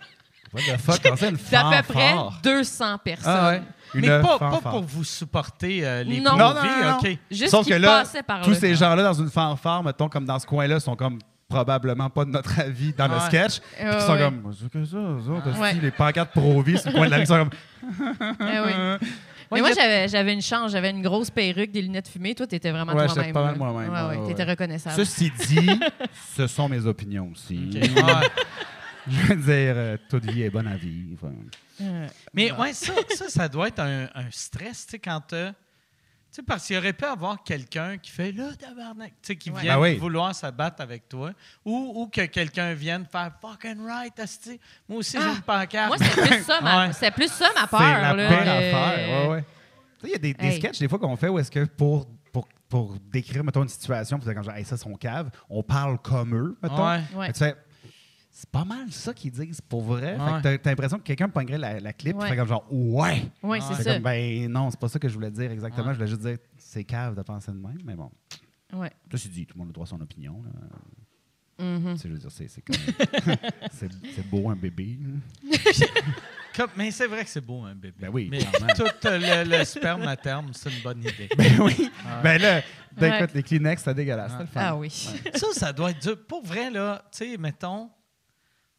What 0.53 0.61
the 0.63 0.81
fuck, 0.81 1.01
c'est 1.17 1.29
une 1.31 1.37
D'à 1.51 1.61
fanfare? 1.61 1.83
peu 1.87 1.93
près 1.95 2.15
200 2.43 2.99
personnes. 3.05 3.33
Ah 3.37 3.49
ouais. 3.51 3.63
Une 3.95 4.01
Mais 4.03 4.21
pas, 4.21 4.39
pour 4.63 4.83
vous 4.85 5.05
supporter 5.05 5.81
euh, 5.87 6.03
les 6.03 6.21
Non. 6.21 6.37
Non, 6.37 6.55
non, 6.55 6.63
non, 6.63 6.91
non. 6.91 6.99
OK. 6.99 7.19
Juste 7.31 7.51
Sauf 7.51 7.65
qu'ils 7.65 7.75
que 7.77 7.81
là, 7.81 8.01
passaient 8.01 8.23
par 8.23 8.43
tous 8.43 8.51
là. 8.53 8.57
ces 8.61 8.75
gens-là 8.75 9.03
dans 9.03 9.15
une 9.15 9.31
fanfare, 9.31 9.83
mettons, 9.83 10.09
comme 10.09 10.25
dans 10.25 10.39
ce 10.39 10.47
coin-là, 10.47 10.81
sont 10.81 10.97
comme 10.97 11.19
probablement 11.49 12.11
pas 12.11 12.25
de 12.25 12.31
notre 12.31 12.59
avis 12.61 12.93
dans 12.93 13.09
le 13.09 13.21
sketch. 13.21 13.61
Puis 13.61 13.85
Ouais, 13.87 13.95
ils 13.95 14.01
sont 14.01 14.17
comme, 14.17 14.55
c'est 14.59 14.71
que 14.71 14.85
ça, 14.85 14.97
hostie, 14.99 15.81
les 15.81 15.91
pancartes 15.91 16.33
pro-vie 16.33 16.79
sur 16.79 16.91
le 16.91 16.97
coin 16.97 17.07
de 17.07 17.11
la 17.13 17.19
ils 17.21 17.27
sont 17.27 17.37
comme, 17.39 17.51
Eh 18.41 18.61
oui. 18.61 19.09
Mais 19.53 19.61
moi, 19.61 19.71
j'avais, 19.73 20.09
j'avais 20.09 20.33
une 20.35 20.43
chance. 20.43 20.73
J'avais 20.73 20.91
une 20.91 21.03
grosse 21.03 21.31
perruque, 21.31 21.71
des 21.71 21.81
lunettes 21.83 22.09
fumées. 22.09 22.35
Toi, 22.35 22.49
t'étais 22.49 22.73
vraiment 22.73 22.93
Ouais, 22.95 23.07
toi-même. 23.07 23.33
pas 23.33 23.45
mal 23.45 23.57
moi-même, 23.57 23.93
Ouais, 23.93 24.01
ouais, 24.01 24.09
ouais, 24.09 24.23
ouais, 24.23 24.27
t'étais 24.29 24.43
reconnaissable. 24.43 24.97
Ceci 24.97 25.31
dit, 25.47 25.81
ce 26.37 26.49
sont 26.49 26.69
mes 26.69 26.85
opinions 26.87 27.31
aussi. 27.33 27.71
Ouais. 27.73 27.83
Je 29.09 29.17
veux 29.21 29.37
dire, 29.37 29.75
euh, 29.77 29.97
toute 30.11 30.25
vie 30.25 30.43
est 30.43 30.51
bonne 30.51 30.67
à 30.67 30.75
vivre. 30.77 31.31
Euh, 31.81 32.09
Mais 32.35 32.51
ouais, 32.51 32.73
ça, 32.73 32.93
ça, 33.15 33.29
ça 33.29 33.49
doit 33.49 33.69
être 33.69 33.79
un, 33.79 34.09
un 34.17 34.29
stress, 34.33 34.85
tu 34.87 34.91
sais, 34.93 34.99
quand 34.99 35.21
t'as- 35.29 35.51
Tu 35.53 35.57
sais, 36.37 36.43
parce 36.43 36.67
qu'il 36.67 36.77
aurait 36.79 36.93
pu 36.93 37.05
avoir 37.05 37.43
quelqu'un 37.43 37.99
qui 37.99 38.11
fait 38.11 38.33
là, 38.33 38.49
tabarnak, 38.59 39.11
tu 39.23 39.27
sais, 39.29 39.37
qui 39.37 39.51
Ouais. 39.51 39.61
vient 39.63 39.75
Ah 39.75 39.81
oui. 39.81 39.97
vouloir 39.97 40.35
se 40.35 40.47
battre 40.51 40.83
avec 40.83 41.09
toi, 41.09 41.33
ou, 41.65 41.93
ou 41.97 42.07
que 42.09 42.27
quelqu'un 42.27 42.73
vienne 42.75 43.07
faire 43.11 43.33
fucking 43.41 43.85
right, 43.87 44.19
asti. 44.21 44.61
Moi 44.89 44.99
aussi, 44.99 45.19
j'ai 45.19 45.25
Ah, 45.27 45.33
une 45.37 45.43
pancarte. 45.43 45.89
Moi, 45.89 45.97
c'était 45.99 46.27
plus 46.29 46.43
ça, 46.45 46.61
ma, 46.61 46.87
Ouais. 46.87 46.93
c'était 46.93 47.11
plus 47.11 47.31
ça 47.33 47.49
ma 47.55 47.67
peur. 47.67 47.81
C'est 47.81 47.87
la 48.03 48.13
là, 48.15 48.29
pire 48.29 48.45
le- 48.45 48.51
affaire. 48.51 49.09
Ouais, 49.09 49.29
ouais. 49.29 49.43
Tu 49.43 49.47
sais, 50.01 50.07
il 50.09 50.11
y 50.11 50.15
a 50.15 50.19
des, 50.19 50.35
des 50.35 50.47
Hey. 50.47 50.57
sketchs 50.59 50.79
des 50.79 50.89
fois 50.89 50.99
qu'on 50.99 51.17
fait 51.17 51.29
où 51.29 51.39
est-ce 51.39 51.51
que 51.51 51.65
pour, 51.65 52.07
pour, 52.33 52.47
pour 52.69 52.95
décrire, 53.11 53.43
mettons, 53.45 53.63
une 53.63 53.69
situation, 53.69 54.19
puis 54.19 54.27
c'est 54.29 54.35
comme 54.35 54.45
genre, 54.45 54.55
hey, 54.57 54.65
ça, 54.65 54.77
son 54.77 54.95
cave, 54.95 55.31
on 55.49 55.63
parle 55.63 55.99
comme 55.99 56.35
eux, 56.35 56.59
mettons. 56.63 56.87
Ouais. 56.87 57.01
Ouais. 57.15 57.27
Mais 57.29 57.33
tu 57.33 57.39
fais, 57.39 57.57
c'est 58.39 58.51
pas 58.51 58.67
mal 58.67 58.93
ça 58.93 59.15
qu'ils 59.15 59.31
disent 59.31 59.63
pour 59.63 59.81
vrai. 59.83 60.19
Fait 60.43 60.57
que 60.57 60.57
t'as, 60.59 60.71
l'impression 60.71 60.99
que 60.99 61.05
quelqu'un 61.05 61.31
pognerait 61.31 61.57
la, 61.57 61.81
la 61.81 61.93
clip, 61.95 62.15
Ouais. 62.17 62.25
tu 62.25 62.31
fais 62.31 62.37
comme 62.37 62.49
genre, 62.49 62.67
ouais. 62.71 63.23
Oui, 63.43 63.49
Ouais. 63.49 63.61
c'est 63.63 63.75
C'est 63.77 63.83
ça. 63.85 63.95
comme, 63.95 64.03
ben 64.03 64.53
non, 64.53 64.71
c'est 64.71 64.79
pas 64.79 64.89
ça 64.89 64.99
que 64.99 65.09
je 65.09 65.15
voulais 65.15 65.31
dire 65.31 65.51
exactement. 65.51 65.87
Ouais. 65.87 65.93
Je 65.95 65.99
voulais 65.99 66.11
juste 66.11 66.21
dire, 66.21 66.37
c'est 66.59 66.85
cave 66.85 67.15
de 67.17 67.23
penser 67.23 67.51
de 67.51 67.57
même, 67.57 67.79
mais 67.83 67.95
bon. 67.95 68.11
Ouais. 68.75 68.91
Ceci 69.11 69.31
dit, 69.31 69.47
tout 69.47 69.55
le 69.57 69.61
monde 69.61 69.71
a 69.71 69.73
droit 69.73 69.87
à 69.87 69.89
son 69.89 70.01
opinion. 70.03 70.43
là. 70.45 70.51
Tu 71.59 71.97
sais, 71.97 72.09
je 72.11 72.13
veux 72.13 72.19
dire, 72.19 72.31
c'est, 72.31 72.49
c'est, 72.49 72.61
comme- 72.61 72.77
c'est, 73.73 73.89
c'est 74.15 74.29
beau 74.29 74.51
un 74.51 74.57
bébé. 74.57 74.99
Comme- 76.55 76.71
mais 76.77 76.91
c'est 76.91 77.07
vrai 77.07 77.23
que 77.25 77.31
c'est 77.31 77.41
beau, 77.41 77.63
un 77.65 77.75
bébé. 77.75 77.95
Ben 77.99 78.11
oui, 78.13 78.29
Mais 78.31 78.39
tout 78.75 78.83
euh, 79.07 79.45
le, 79.45 79.59
le 79.59 79.65
sperme 79.65 80.03
à 80.09 80.17
terme, 80.17 80.51
c'est 80.53 80.71
une 80.75 80.83
bonne 80.83 81.01
idée. 81.01 81.29
Ben 81.37 81.61
oui. 81.61 81.91
Ben 82.23 82.41
là, 82.41 82.63
ben 82.93 83.11
Ouais. 83.11 83.19
écoute, 83.19 83.35
les 83.35 83.43
Kleenex, 83.43 83.83
c'est 83.83 83.95
dégueulasse. 83.95 84.33
C'est 84.33 84.41
le 84.41 84.47
fun. 84.47 84.61
Ah 84.63 84.77
oui. 84.77 84.89
ça, 84.91 85.47
ça 85.53 85.73
doit 85.73 85.91
être 85.91 86.01
dur. 86.03 86.17
Pour 86.27 86.45
vrai, 86.45 86.71
là, 86.71 87.03
tu 87.13 87.19
sais, 87.31 87.37
mettons. 87.39 87.91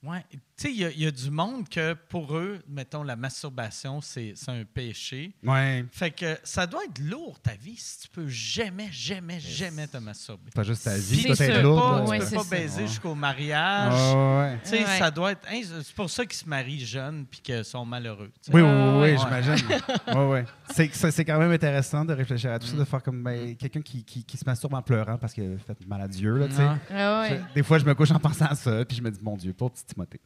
Ouais, 0.08 0.24
tu 0.30 0.40
sais, 0.64 0.72
il 0.72 0.78
y, 0.78 0.86
a- 0.86 0.90
il 0.92 1.00
y 1.02 1.06
a 1.06 1.12
du 1.12 1.30
monde 1.30 1.68
que 1.70 1.94
pour 1.94 2.36
eux, 2.36 2.60
mettons, 2.68 3.04
la 3.04 3.16
masturbation, 3.16 4.02
c'est 4.02 4.34
un 4.48 4.64
péché. 4.64 5.34
Ouais. 5.44 5.86
Fait 5.92 6.12
que 6.12 6.38
ça 6.44 6.66
doit 6.66 6.84
être 6.86 7.00
lourd, 7.00 7.40
ta 7.40 7.54
vie, 7.56 7.76
si 7.78 8.00
tu 8.02 8.08
peux 8.10 8.28
jamais, 8.28 8.90
jamais, 8.92 9.40
jamais 9.40 9.88
te 9.88 9.98
masturber. 9.98 10.50
Pas 10.56 10.64
juste 10.64 10.84
ta 10.86 10.98
vie, 10.98 11.24
t'es 11.24 11.36
sûr. 11.36 11.54
peux 11.56 11.62
lourde. 11.62 11.82
pas, 11.82 11.98
là. 12.00 12.04
tu 12.06 12.10
Ouais, 12.10 12.20
peux 12.20 12.36
pas 12.38 12.44
ça. 12.44 12.50
baiser 12.50 12.82
Ouais. 12.82 12.88
jusqu'au 12.88 13.16
mariage. 13.16 13.94
Ouais, 14.16 14.38
ouais. 14.40 14.60
Tu 14.64 14.70
sais, 14.70 14.80
Ouais. 14.80 14.98
ça 15.00 15.12
doit 15.12 15.32
être. 15.34 15.48
hein, 15.52 15.62
c'est 15.84 15.94
pour 15.96 16.10
ça 16.10 16.26
qu'ils 16.26 16.38
se 16.38 16.48
marient 16.50 16.86
jeunes 16.86 17.26
puis 17.30 17.40
qu'ils 17.42 17.64
sont 17.66 17.86
malheureux. 17.86 18.32
Oui, 18.52 18.62
oui, 18.62 18.62
Ouais, 18.62 18.72
oui, 18.72 19.00
ouais. 19.00 19.12
oui, 19.14 19.18
j'imagine. 19.20 19.68
ouais, 20.16 20.28
ouais. 20.28 20.46
C'est, 20.72 21.26
quand 21.26 21.40
même 21.40 21.52
intéressant 21.52 22.04
de 22.06 22.14
réfléchir 22.14 22.52
à 22.52 22.60
tout 22.60 22.68
ça, 22.68 22.76
de 22.78 22.84
faire 22.84 23.02
comme 23.04 23.24
ben, 23.24 23.56
quelqu'un 23.56 23.82
qui, 23.82 24.04
qui, 24.04 24.24
qui 24.24 24.38
se 24.38 24.44
masturbe 24.46 24.74
en 24.74 24.82
pleurant 24.82 25.18
parce 25.18 25.34
qu'il 25.34 25.44
a 25.54 25.58
fait 25.60 25.86
mal 25.88 26.02
à 26.02 26.08
Dieu. 26.08 26.36
Là, 26.38 26.48
tu 26.48 26.56
sais. 26.56 26.64
Ouais. 26.64 26.76
Ah 26.92 27.22
ouais. 27.22 27.42
Je- 27.50 27.54
Des 27.56 27.64
fois, 27.64 27.78
je 27.78 27.86
me 27.86 27.94
couche 27.94 28.12
en 28.12 28.20
pensant 28.20 28.46
à 28.46 28.56
ça, 28.56 28.84
puis 28.86 28.98
je 28.98 29.02
me 29.02 29.12
dis, 29.12 29.20
mon 29.22 29.38
Dieu, 29.38 29.54
pauvre 29.54 29.72
petit 29.74 29.86
Timothée. 29.86 30.20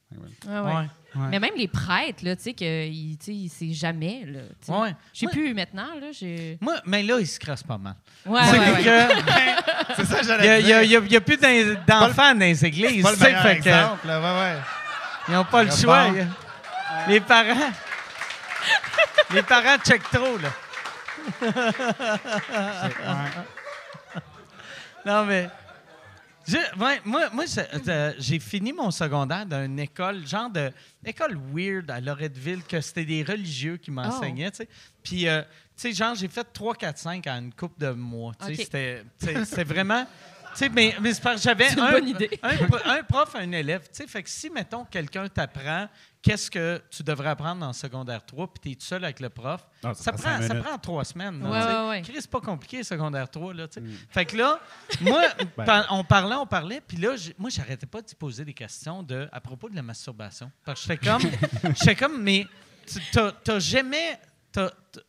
Ouais, 0.47 0.49
ouais. 0.49 0.55
Ah 0.55 0.63
ouais. 0.63 0.73
Ouais. 0.73 0.87
Ouais. 1.13 1.27
Mais 1.29 1.39
même 1.39 1.55
les 1.57 1.67
prêtres, 1.67 2.23
là, 2.23 2.37
tu 2.37 2.43
sais, 2.43 2.53
que 2.53 2.87
il- 2.87 3.17
tu 3.17 3.25
sais, 3.25 3.33
il 3.33 3.49
sait 3.49 3.73
jamais, 3.73 4.23
là. 4.25 4.39
tu 4.61 4.67
sais. 4.67 4.71
Ouais. 4.71 4.95
Je 5.13 5.19
sais 5.19 5.25
Ouais. 5.25 5.31
plus 5.33 5.53
maintenant, 5.53 5.87
là. 5.99 6.07
j'ai- 6.13 6.57
Moi, 6.61 6.75
mais 6.85 7.03
là, 7.03 7.19
ils 7.19 7.27
se 7.27 7.37
crassent 7.37 7.63
pas 7.63 7.77
mal. 7.77 7.95
Ouais, 8.25 8.39
C'est 8.49 8.59
ouais, 8.59 8.83
que- 8.83 9.95
C'est 9.97 10.05
ça, 10.05 10.21
Il 10.37 10.65
n'y 10.65 10.71
a, 10.73 10.83
il 10.83 11.11
y 11.11 11.15
a- 11.17 11.21
plus 11.21 11.35
d'en- 11.35 11.83
d'enfants 11.85 12.33
dans 12.33 12.39
les 12.39 12.65
églises. 12.65 13.03
Pas 13.03 13.11
le 13.11 13.17
tu 13.17 13.21
sais, 13.23 13.27
meilleur 13.27 13.41
fait 13.43 13.59
que 13.59 13.67
exemple, 13.69 14.07
là, 14.07 14.19
ouais, 14.21 14.39
ouais. 14.55 14.61
ils 15.27 15.33
n'ont 15.33 15.43
pas 15.43 15.63
le 15.63 15.71
choix. 15.71 15.99
A- 16.03 17.09
Les 17.09 17.19
parents. 17.19 17.71
les 19.33 19.43
parents 19.43 19.77
checkent 19.83 20.09
trop, 20.11 20.37
là. 20.37 20.49
Non, 25.05 25.25
mais. 25.25 25.49
Je- 26.51 26.79
ouais, 26.83 27.01
moi, 27.05 27.29
moi 27.31 27.45
euh, 27.87 28.13
j'ai 28.19 28.39
fini 28.39 28.73
mon 28.73 28.91
secondaire 28.91 29.45
dans 29.45 29.63
une 29.65 29.79
école, 29.79 30.25
genre 30.27 30.49
de. 30.49 30.71
école 31.05 31.37
weird 31.53 31.89
à 31.89 31.99
Loretteville, 31.99 32.63
que 32.63 32.79
c'était 32.81 33.05
des 33.05 33.23
religieux 33.23 33.77
qui 33.77 33.91
m'enseignaient, 33.91 34.51
sais. 34.57 34.69
Puis, 35.03 35.27
euh, 35.27 35.41
tu 35.41 35.47
sais, 35.75 35.93
genre, 35.93 36.13
j'ai 36.15 36.27
fait 36.27 36.45
3, 36.53 36.75
4, 36.75 36.97
5 36.97 37.25
en 37.27 37.37
une 37.39 37.53
couple 37.53 37.79
de 37.81 37.89
mois. 37.91 38.33
Tu 38.39 38.45
sais, 38.45 38.51
OK. 38.53 38.57
c'était- 38.59 39.03
tu 39.19 39.25
sais, 39.27 39.45
c'était 39.45 39.63
vraiment. 39.63 40.05
Tu 40.53 40.57
sais, 40.59 40.69
mais, 40.69 40.95
mais 41.01 41.13
c'est 41.13 41.21
parce 41.23 41.37
que 41.37 41.41
j'avais 41.43 41.69
un, 41.79 41.91
bonne 41.91 42.07
idée. 42.07 42.39
un, 42.43 42.55
pro- 42.57 42.77
un 42.85 43.03
prof, 43.03 43.35
un 43.35 43.51
élève. 43.51 43.81
Tu 43.83 43.89
sais, 43.93 44.07
fait 44.07 44.21
que 44.23 44.29
si, 44.29 44.49
mettons, 44.49 44.85
quelqu'un 44.85 45.27
t'apprend 45.27 45.87
qu'est-ce 46.21 46.51
que 46.51 46.81
tu 46.91 47.01
devrais 47.03 47.29
apprendre 47.29 47.65
en 47.65 47.73
secondaire 47.73 48.23
3, 48.25 48.47
puis 48.53 48.59
tu 48.61 48.71
es 48.71 48.75
tout 48.75 48.85
seul 48.85 49.03
avec 49.03 49.19
le 49.19 49.29
prof, 49.29 49.65
Ah, 49.83 49.93
ça 49.93 50.03
ça, 50.03 50.11
prend 50.13 50.41
ça 50.41 50.55
prend 50.55 50.77
trois 50.77 51.03
semaines. 51.05 51.41
là, 51.41 51.49
Ouais, 51.49 51.89
ouais, 51.99 52.01
ouais. 52.01 52.19
C'est 52.21 52.29
pas 52.29 52.41
compliqué, 52.41 52.83
secondaire 52.83 53.29
3. 53.29 53.53
Là, 53.53 53.67
tu 53.67 53.79
Mm. 53.81 53.87
sais. 53.91 53.97
Fait 54.09 54.25
que 54.25 54.37
là, 54.37 54.59
moi, 55.01 55.23
Ben. 55.57 55.85
on 55.89 56.03
parlait, 56.03 56.35
on 56.35 56.45
parlait, 56.45 56.81
puis 56.85 56.97
là, 56.97 57.15
moi, 57.39 57.49
j'arrêtais 57.49 57.87
pas 57.87 58.01
d'y 58.01 58.13
poser 58.15 58.45
des 58.45 58.53
questions 58.53 59.01
de, 59.03 59.27
à 59.31 59.41
propos 59.41 59.69
de 59.69 59.75
la 59.75 59.81
masturbation. 59.81 60.51
Parce 60.65 60.85
que 60.85 60.93
j'étais 60.93 61.05
comme, 61.09 61.21
j'étais 61.79 61.95
comme, 61.95 62.21
mais 62.21 62.45
tu- 62.85 62.99
t'as 63.43 63.59
jamais. 63.59 64.19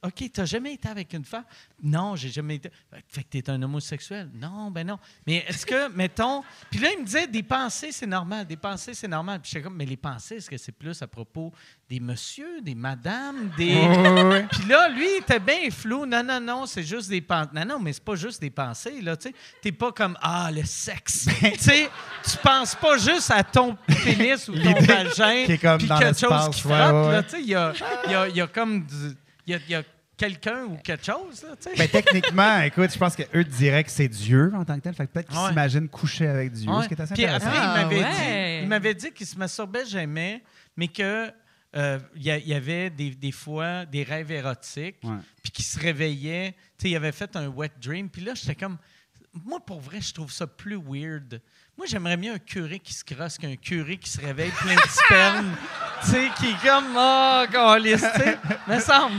OK, 0.03 0.31
t'as 0.33 0.45
jamais 0.45 0.75
été 0.75 0.89
avec 0.89 1.13
une 1.13 1.25
femme? 1.25 1.45
Non, 1.83 2.17
j'ai 2.17 2.29
jamais 2.31 2.57
été. 2.57 2.71
Fait 3.09 3.23
que 3.23 3.29
t'es 3.29 3.51
un 3.51 3.63
homosexuel? 3.63 4.31
Non, 4.35 4.71
ben 4.71 4.87
non. 4.87 4.99
Mais 5.27 5.45
est-ce 5.49 5.67
que, 5.67 5.89
mettons. 5.95 6.43
Puis 6.71 6.81
là, 6.81 6.91
il 6.95 7.01
me 7.01 7.05
disait, 7.05 7.27
des 7.27 7.43
pensées, 7.43 7.93
c'est 7.93 8.07
normal. 8.07 8.47
Des 8.47 8.57
pensées, 8.57 8.95
c'est 8.95 9.09
normal. 9.09 9.41
Puis 9.41 9.51
j'étais 9.53 9.65
comme, 9.65 9.77
mais 9.77 9.87
les 9.87 9.97
pensées, 9.97 10.37
est-ce 10.37 10.51
que 10.51 10.57
c'est 10.57 10.73
plus 10.73 11.01
à 11.03 11.07
propos 11.07 11.53
des 11.89 12.01
messieurs, 12.01 12.61
des 12.63 12.75
madames, 12.75 13.51
des. 13.57 13.75
Puis 14.51 14.65
là, 14.67 14.89
lui, 14.89 15.07
il 15.17 15.19
était 15.21 15.41
bien 15.41 15.71
flou. 15.71 16.07
Non, 16.07 16.23
non, 16.23 16.41
non, 16.41 16.67
c'est 16.67 16.83
juste 16.83 17.11
des 17.11 17.21
pensées. 17.21 17.51
Non, 17.55 17.65
non, 17.65 17.79
mais 17.79 17.93
c'est 17.93 18.05
pas 18.05 18.15
juste 18.15 18.41
des 18.41 18.51
pensées, 18.51 19.01
là, 19.03 19.17
tu 19.17 19.29
sais. 19.29 19.35
T'es 19.61 19.73
pas 19.73 19.93
comme, 19.93 20.17
ah, 20.23 20.51
le 20.51 20.65
sexe. 20.65 21.29
tu 21.41 21.59
sais, 21.59 21.91
tu 22.25 22.37
penses 22.39 22.75
pas 22.77 22.97
juste 22.97 23.31
à 23.31 23.45
ton 23.45 23.77
pénis 23.87 24.49
ou 24.49 24.55
ton 24.55 24.73
vagin. 24.81 25.45
qui 25.45 25.53
est 25.53 25.59
comme 25.59 25.79
puis 25.79 25.87
dans 25.87 25.99
quelque 25.99 26.19
chose 26.19 26.49
qui 26.57 26.67
ouais, 26.67 26.73
ouais, 26.73 27.13
là, 27.13 27.23
tu 27.23 27.31
sais. 27.31 27.41
Il 27.43 27.49
y 27.49 27.55
a, 27.55 27.73
y, 28.09 28.15
a, 28.15 28.29
il 28.29 28.37
y 28.37 28.41
a 28.41 28.47
comme. 28.47 28.87
du- 28.87 29.17
Il 29.47 29.59
y 29.69 29.75
a, 29.75 29.79
a 29.81 29.83
quelqu'un 30.17 30.65
ou 30.67 30.77
quelque 30.77 31.05
chose, 31.05 31.43
là, 31.43 31.57
tu 31.57 31.71
sais. 31.71 31.77
Ben, 31.77 31.89
techniquement, 31.89 32.61
écoute, 32.63 32.93
je 32.93 32.99
pense 32.99 33.17
qu'eux 33.17 33.45
diraient 33.45 33.83
que 33.85 33.91
c'est 33.91 34.09
Dieu 34.09 34.53
en 34.55 34.65
tant 34.65 34.77
que 34.77 34.83
tel. 34.83 34.95
Fait 34.95 35.07
peut-être 35.07 35.29
qu'ils 35.29 35.39
Ouais. 35.39 35.49
s'imaginent 35.49 35.89
coucher 35.89 36.27
avec 36.29 36.53
Dieu, 36.53 36.71
Ouais. 36.71 36.85
ce 36.85 36.89
qui 36.89 36.95
est 36.95 37.01
assez 37.01 37.15
Puis 37.15 37.25
intéressant. 37.25 37.47
après, 37.49 37.59
Ah, 37.61 37.75
il 37.77 37.83
m'avait 37.83 38.03
ouais. 38.03 38.57
dit, 38.59 38.63
il 38.63 38.69
m'avait 38.69 38.95
dit 38.95 39.11
qu'il 39.13 39.27
se 39.27 39.37
masturbait 39.37 39.87
jamais, 39.87 40.43
mais 40.77 40.89
que 40.89 41.33
euh, 41.75 41.99
il 42.15 42.23
y, 42.23 42.53
avait 42.55 42.91
des, 42.91 43.11
des 43.13 43.33
fois 43.33 43.87
des 43.87 44.03
rêves 44.03 44.31
érotiques, 44.31 44.99
Ouais. 45.03 45.17
puis 45.43 45.51
qu'il 45.51 45.65
se 45.65 45.79
réveillait. 45.81 46.53
Tu 46.53 46.83
sais, 46.83 46.91
il 46.91 46.97
avait 46.97 47.13
fait 47.13 47.35
un 47.35 47.49
wet 47.49 47.73
dream, 47.81 48.11
puis 48.11 48.23
là, 48.23 48.35
j'étais 48.35 48.55
comme. 48.55 48.77
Moi, 49.33 49.59
pour 49.65 49.81
vrai, 49.81 50.03
je 50.03 50.13
trouve 50.13 50.31
ça 50.31 50.47
plus 50.47 50.77
weird. 50.77 51.41
Moi, 51.83 51.89
j'aimerais 51.91 52.17
mieux 52.17 52.33
un 52.33 52.39
curé 52.39 52.79
qui 52.79 52.95
se 52.95 53.03
crosse 53.03 53.37
qu'un 53.39 53.57
curé 53.57 53.97
qui 53.97 54.09
se 54.09 54.21
réveille 54.21 54.53
plein 54.53 54.77
de 54.77 54.89
sperme. 54.89 55.51
tu 56.05 56.11
sais, 56.13 56.29
qui 56.39 56.51
est 56.51 56.65
comme, 56.69 56.97
oh, 56.97 57.43
câlisse, 57.51 58.05
tu 58.15 58.21
sais. 58.21 58.39
Me 58.69 58.79
semble. 58.79 59.17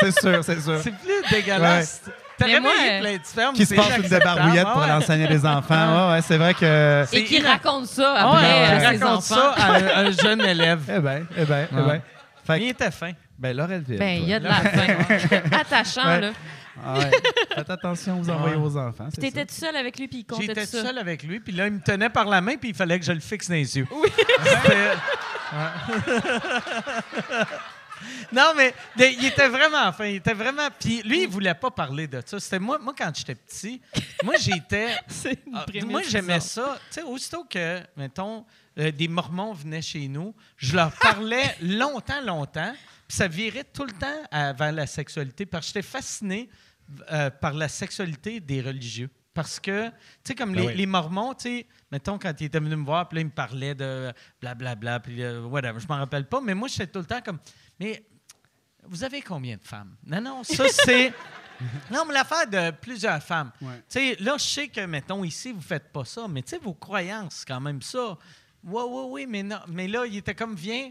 C'est 0.00 0.18
sûr, 0.18 0.42
c'est 0.42 0.60
sûr. 0.62 0.80
C'est 0.82 0.92
plus 0.96 1.30
dégueulasse. 1.30 2.00
T'as 2.38 2.46
Mais 2.46 2.58
moi, 2.58 2.72
euh, 2.72 3.00
plein 3.00 3.16
de 3.18 3.22
sperme. 3.22 3.54
Qui 3.54 3.66
se 3.66 3.74
passe 3.74 3.98
une 3.98 4.08
débarbouillette 4.08 4.68
pour 4.68 4.80
ouais. 4.80 4.88
l'enseigner 4.88 5.28
des 5.28 5.44
enfants. 5.44 6.08
Ouais, 6.08 6.14
ouais, 6.14 6.22
c'est 6.22 6.38
vrai 6.38 6.54
que. 6.54 7.04
Et 7.12 7.24
qui 7.24 7.38
raconte 7.42 7.84
ça 7.84 8.14
après 8.14 8.46
ouais, 8.46 8.64
à 8.64 8.74
je 8.76 8.80
ses 8.80 8.86
raconte 9.04 9.18
enfants. 9.18 9.34
ça 9.34 9.50
à 9.58 9.72
un, 9.74 10.06
un 10.06 10.10
jeune 10.10 10.40
élève. 10.40 10.80
Eh 10.88 11.00
bien, 11.00 11.22
eh 11.36 11.44
bien, 11.44 11.66
eh 11.70 11.74
Ouais. 11.74 12.00
bien. 12.48 12.56
Il 12.56 12.68
était 12.70 12.90
fin. 12.90 13.12
ben, 13.38 13.54
Laurelville. 13.54 13.98
Ben, 13.98 14.22
il 14.22 14.26
y 14.30 14.32
a 14.32 14.40
de 14.40 14.48
la 14.48 14.54
fin. 14.54 14.86
Attachant, 15.60 16.06
Ouais. 16.08 16.20
là. 16.22 16.30
Ah 16.84 16.98
ouais. 16.98 17.10
Faites 17.54 17.70
attention, 17.70 18.20
vous 18.20 18.30
envoyez 18.30 18.56
Ouais. 18.56 18.60
vos 18.62 18.76
enfants. 18.76 19.08
ça. 19.10 19.20
tout 19.46 19.54
seul 19.54 19.76
avec 19.76 19.98
lui, 19.98 20.08
puis 20.08 20.18
il 20.18 20.24
comptait 20.24 20.46
J'étais 20.46 20.66
tout 20.66 20.84
seul 20.84 20.98
avec 20.98 21.22
lui, 21.22 21.40
puis 21.40 21.52
là, 21.52 21.66
il 21.66 21.72
me 21.74 21.80
tenait 21.80 22.08
par 22.10 22.24
la 22.26 22.40
main, 22.40 22.56
puis 22.56 22.70
il 22.70 22.74
fallait 22.74 22.98
que 22.98 23.04
je 23.04 23.12
le 23.12 23.20
fixe 23.20 23.48
dans 23.48 23.54
les 23.54 23.76
yeux. 23.78 23.86
Oui. 23.90 24.08
Ouais. 25.52 25.66
non, 28.32 28.52
mais 28.56 28.72
de- 28.96 29.04
il 29.18 29.26
était 29.26 29.48
vraiment 29.48 29.92
fin. 29.92 30.06
Il 30.06 30.16
était 30.16 30.32
vraiment. 30.32 30.68
Puis 30.78 31.02
lui, 31.02 31.22
il 31.22 31.28
voulait 31.28 31.54
pas 31.54 31.70
parler 31.70 32.06
de 32.06 32.22
ça. 32.24 32.38
C'était 32.40 32.58
moi, 32.60 32.78
moi 32.78 32.94
quand 32.96 33.10
j'étais 33.14 33.34
petit, 33.34 33.80
moi, 34.22 34.34
j'étais. 34.38 34.90
C'est 35.08 35.38
une 35.46 35.56
Ah, 35.56 35.66
moi, 35.86 36.02
j'aimais 36.08 36.40
ça. 36.40 36.78
Tu 36.88 36.94
sais, 36.94 37.02
aussitôt 37.02 37.44
que, 37.44 37.80
mettons, 37.96 38.44
euh, 38.78 38.90
des 38.92 39.08
Mormons 39.08 39.52
venaient 39.52 39.82
chez 39.82 40.06
nous, 40.08 40.34
je 40.56 40.76
leur 40.76 40.92
parlais 40.92 41.56
longtemps, 41.60 42.20
longtemps, 42.24 42.72
puis 43.08 43.16
ça 43.16 43.26
virait 43.28 43.64
tout 43.64 43.84
le 43.84 43.92
temps 43.92 44.06
à- 44.30 44.52
vers 44.52 44.72
la 44.72 44.86
sexualité, 44.86 45.46
parce 45.46 45.66
que 45.66 45.72
j'étais 45.80 45.82
fasciné 45.88 46.48
euh, 47.12 47.30
par 47.30 47.54
la 47.54 47.68
sexualité 47.68 48.40
des 48.40 48.60
religieux. 48.60 49.10
Parce 49.32 49.60
que, 49.60 49.88
tu 49.88 49.94
sais, 50.24 50.34
comme 50.34 50.52
Ben 50.52 50.60
les, 50.60 50.66
oui. 50.66 50.74
les 50.74 50.86
Mormons, 50.86 51.34
tu 51.34 51.42
sais, 51.42 51.66
mettons, 51.92 52.18
quand 52.18 52.32
ils 52.40 52.46
étaient 52.46 52.58
venus 52.58 52.76
me 52.76 52.84
voir, 52.84 53.08
puis 53.08 53.16
là, 53.16 53.20
ils 53.22 53.26
me 53.26 53.30
parlaient 53.30 53.74
de 53.74 54.12
blablabla, 54.40 55.00
puis 55.00 55.22
euh, 55.22 55.42
whatever, 55.42 55.78
je 55.78 55.86
m'en 55.86 55.98
rappelle 55.98 56.26
pas, 56.26 56.40
mais 56.40 56.54
moi, 56.54 56.68
j'étais 56.68 56.88
tout 56.88 56.98
le 56.98 57.04
temps 57.04 57.20
comme, 57.20 57.38
mais 57.78 58.04
vous 58.84 59.04
avez 59.04 59.22
combien 59.22 59.56
de 59.56 59.62
femmes? 59.62 59.94
Non, 60.04 60.20
non, 60.20 60.44
ça, 60.44 60.64
c'est... 60.68 61.12
Non, 61.90 62.06
mais 62.06 62.14
l'affaire 62.14 62.46
de 62.46 62.70
plusieurs 62.70 63.22
femmes. 63.22 63.52
Ouais. 63.60 63.76
Tu 63.80 63.82
sais, 63.88 64.16
là, 64.20 64.36
je 64.38 64.44
sais 64.44 64.68
que, 64.68 64.80
mettons, 64.86 65.22
ici, 65.24 65.52
vous 65.52 65.60
faites 65.60 65.92
pas 65.92 66.06
ça, 66.06 66.26
mais 66.26 66.42
tu 66.42 66.50
sais, 66.50 66.58
vos 66.58 66.72
croyances, 66.72 67.44
quand 67.46 67.60
même 67.60 67.82
ça. 67.82 68.16
Oui, 68.64 68.82
oui, 68.88 69.04
oui, 69.08 69.26
mais 69.26 69.42
non. 69.42 69.58
Mais 69.68 69.86
là, 69.86 70.06
il 70.06 70.16
était 70.16 70.34
comme, 70.34 70.54
viens, 70.54 70.90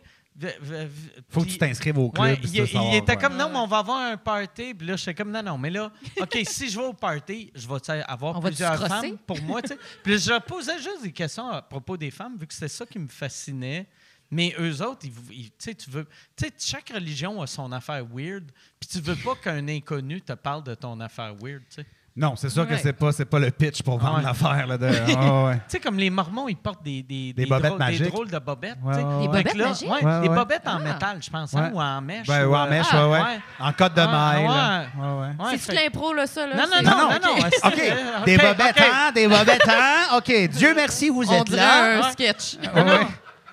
Faut 1.29 1.41
que 1.41 1.47
tu 1.47 1.57
t'inscrives 1.57 1.97
au 1.97 2.09
club. 2.09 2.25
Ouais, 2.25 2.39
il, 2.43 2.59
était 2.95 3.11
ouais. 3.11 3.17
comme 3.17 3.35
non, 3.35 3.49
mais 3.49 3.57
on 3.57 3.67
va 3.67 3.79
avoir 3.79 3.97
un 4.11 4.17
party. 4.17 4.73
Puis 4.73 4.87
là, 4.87 4.95
j'étais 4.95 5.13
comme 5.13 5.31
non, 5.31 5.43
non, 5.43 5.57
mais 5.57 5.69
là, 5.69 5.91
OK, 6.19 6.39
si 6.47 6.69
je 6.69 6.79
vais 6.79 6.85
au 6.85 6.93
party, 6.93 7.51
je 7.53 7.67
vais 7.67 8.03
avoir 8.07 8.37
On 8.37 8.41
plusieurs 8.41 8.87
femmes 8.87 9.17
pour 9.25 9.41
moi. 9.41 9.61
tu 9.61 9.69
sais. 9.69 9.77
Puis 10.03 10.17
je 10.19 10.39
posais 10.41 10.77
juste 10.77 11.03
des 11.03 11.11
questions 11.11 11.49
à 11.49 11.61
propos 11.61 11.97
des 11.97 12.11
femmes, 12.11 12.37
vu 12.37 12.47
que 12.47 12.53
c'était 12.53 12.67
ça 12.69 12.85
qui 12.85 12.99
me 12.99 13.07
fascinait. 13.07 13.87
Mais 14.31 14.53
eux 14.59 14.81
autres, 14.83 15.05
ils, 15.05 15.33
ils- 15.33 15.49
tu 15.49 15.55
sais, 15.57 15.75
tu 15.75 15.89
veux. 15.89 16.05
Tu 16.35 16.45
sais, 16.45 16.53
chaque 16.59 16.89
religion 16.89 17.41
a 17.41 17.47
son 17.47 17.71
affaire 17.71 18.05
weird. 18.13 18.51
Puis 18.79 18.87
tu 18.89 18.99
veux 19.01 19.15
pas 19.15 19.35
qu'un 19.35 19.67
inconnu 19.67 20.21
te 20.21 20.33
parle 20.33 20.63
de 20.63 20.75
ton 20.75 20.99
affaire 20.99 21.33
weird, 21.41 21.63
tu 21.69 21.77
sais. 21.77 21.85
Non, 22.15 22.35
c'est 22.35 22.49
sûr 22.49 22.67
que 22.67 22.75
c'est 22.75 22.91
pas, 22.91 23.11
c'est 23.13 23.23
pas 23.25 23.39
le 23.39 23.49
pitch 23.49 23.81
pour 23.81 23.97
vendre 23.97 24.17
Ouais. 24.17 24.23
l'affaire. 24.23 24.67
Là, 24.67 24.77
de... 24.77 24.87
ah, 25.17 25.43
ouais. 25.45 25.53
Tu 25.55 25.61
sais, 25.69 25.79
comme 25.79 25.97
les 25.97 26.09
Mormons, 26.09 26.49
ils 26.49 26.55
portent 26.57 26.83
des, 26.83 27.01
des, 27.03 27.31
Des 27.31 27.45
bobettes 27.45 27.67
drôles, 27.67 27.79
des 27.79 27.85
magiques. 27.85 28.11
drôles 28.11 28.29
de 28.29 28.39
bobettes. 28.39 28.77
Des 28.83 29.27
bobettes 29.27 29.53
là, 29.55 29.67
magiques? 29.69 29.89
ouais, 29.89 30.03
Ouais, 30.05 30.21
des 30.21 30.27
ouais. 30.27 30.35
bobettes 30.35 30.67
en 30.67 30.75
Ah. 30.75 30.79
métal, 30.79 31.17
je 31.21 31.29
pense, 31.29 31.53
hein, 31.53 31.69
Ouais. 31.69 31.71
ou 31.73 31.79
en 31.81 32.01
mèche. 32.01 32.27
Ben, 32.27 32.45
ou, 32.45 32.51
ouais, 32.51 32.57
en 32.57 32.67
mèche, 32.67 32.87
ah, 32.91 33.07
ouais, 33.07 33.13
ouais. 33.13 33.19
ouais. 33.21 33.39
En 33.59 33.71
code 33.73 33.93
de 33.93 34.01
Ah, 34.01 34.07
maille. 34.33 34.43
là. 34.47 34.49
ouais. 34.51 34.85
Ouais, 35.01 35.07
ouais. 35.07 35.27
Ouais, 35.27 35.51
C'est-tu 35.51 35.63
fait- 35.77 35.83
l'impro, 35.83 36.13
là, 36.13 36.27
ça? 36.27 36.45
Là? 36.47 36.55
Non, 36.55 36.61
non, 36.63 36.69
C'est- 36.77 36.83
non, 36.83 36.91
non, 36.97 37.09
non, 37.23 37.39
ok. 37.39 37.75
c'est- 37.75 38.25
Des 38.25 38.37
bobettes, 38.37 38.79
hein? 38.81 39.11
Des 39.15 39.27
bobettes, 39.27 39.69
hein? 39.69 40.17
OK. 40.17 40.47
Dieu 40.49 40.73
merci, 40.75 41.09
vous 41.09 41.23
On 41.29 41.31
êtes 41.33 41.45
dirait 41.47 41.57
là. 41.57 41.99
un 41.99 42.01
Ouais. 42.01 42.11
sketch. 42.11 42.57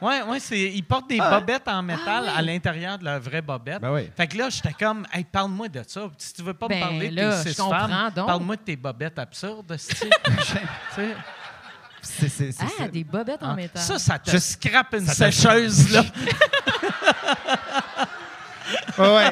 Non. 0.00 0.08
Ouais, 0.08 0.22
ouais, 0.22 0.40
c'est, 0.40 0.58
ils 0.60 0.82
portent 0.84 1.08
des 1.08 1.18
Ah. 1.20 1.38
bobettes 1.40 1.68
en 1.68 1.82
métal 1.82 2.24
Ah, 2.28 2.36
à 2.36 2.40
oui. 2.40 2.46
l'intérieur 2.46 2.98
de 2.98 3.04
leur 3.04 3.20
vraie 3.20 3.42
bobette. 3.42 3.80
Ben 3.80 3.92
oui. 3.92 4.10
Fait 4.16 4.26
que 4.26 4.36
là, 4.38 4.48
j'étais 4.50 4.72
comme, 4.72 5.06
hey, 5.12 5.24
parle-moi 5.24 5.68
de 5.68 5.82
ça. 5.86 6.08
Si 6.18 6.34
tu 6.34 6.42
veux 6.42 6.54
pas 6.54 6.68
Ben 6.68 6.76
me 6.78 6.80
parler 6.82 7.10
de 7.10 7.42
tes 7.42 7.50
six 7.52 7.56
femmes, 7.56 8.12
parle-moi 8.14 8.56
de 8.56 8.60
tes 8.62 8.76
bobettes 8.76 9.18
absurdes. 9.18 9.70
esti. 9.72 9.94
Tu 9.96 10.32
sais? 10.94 11.16
C'est, 12.02 12.28
c'est, 12.28 12.52
c'est, 12.52 12.62
Ah, 12.64 12.68
c'est- 12.78 12.88
des 12.88 13.02
bobettes 13.04 13.42
en 13.42 13.50
Ah, 13.50 13.54
métal. 13.54 13.82
Ça, 13.82 13.98
ça 13.98 14.18
te 14.18 14.30
Je- 14.30 14.36
scrape 14.38 14.94
une 14.94 15.06
ça 15.06 15.30
sécheuse, 15.32 15.90
là. 15.90 16.02
Ouais, 18.98 19.14
ouais. 19.16 19.30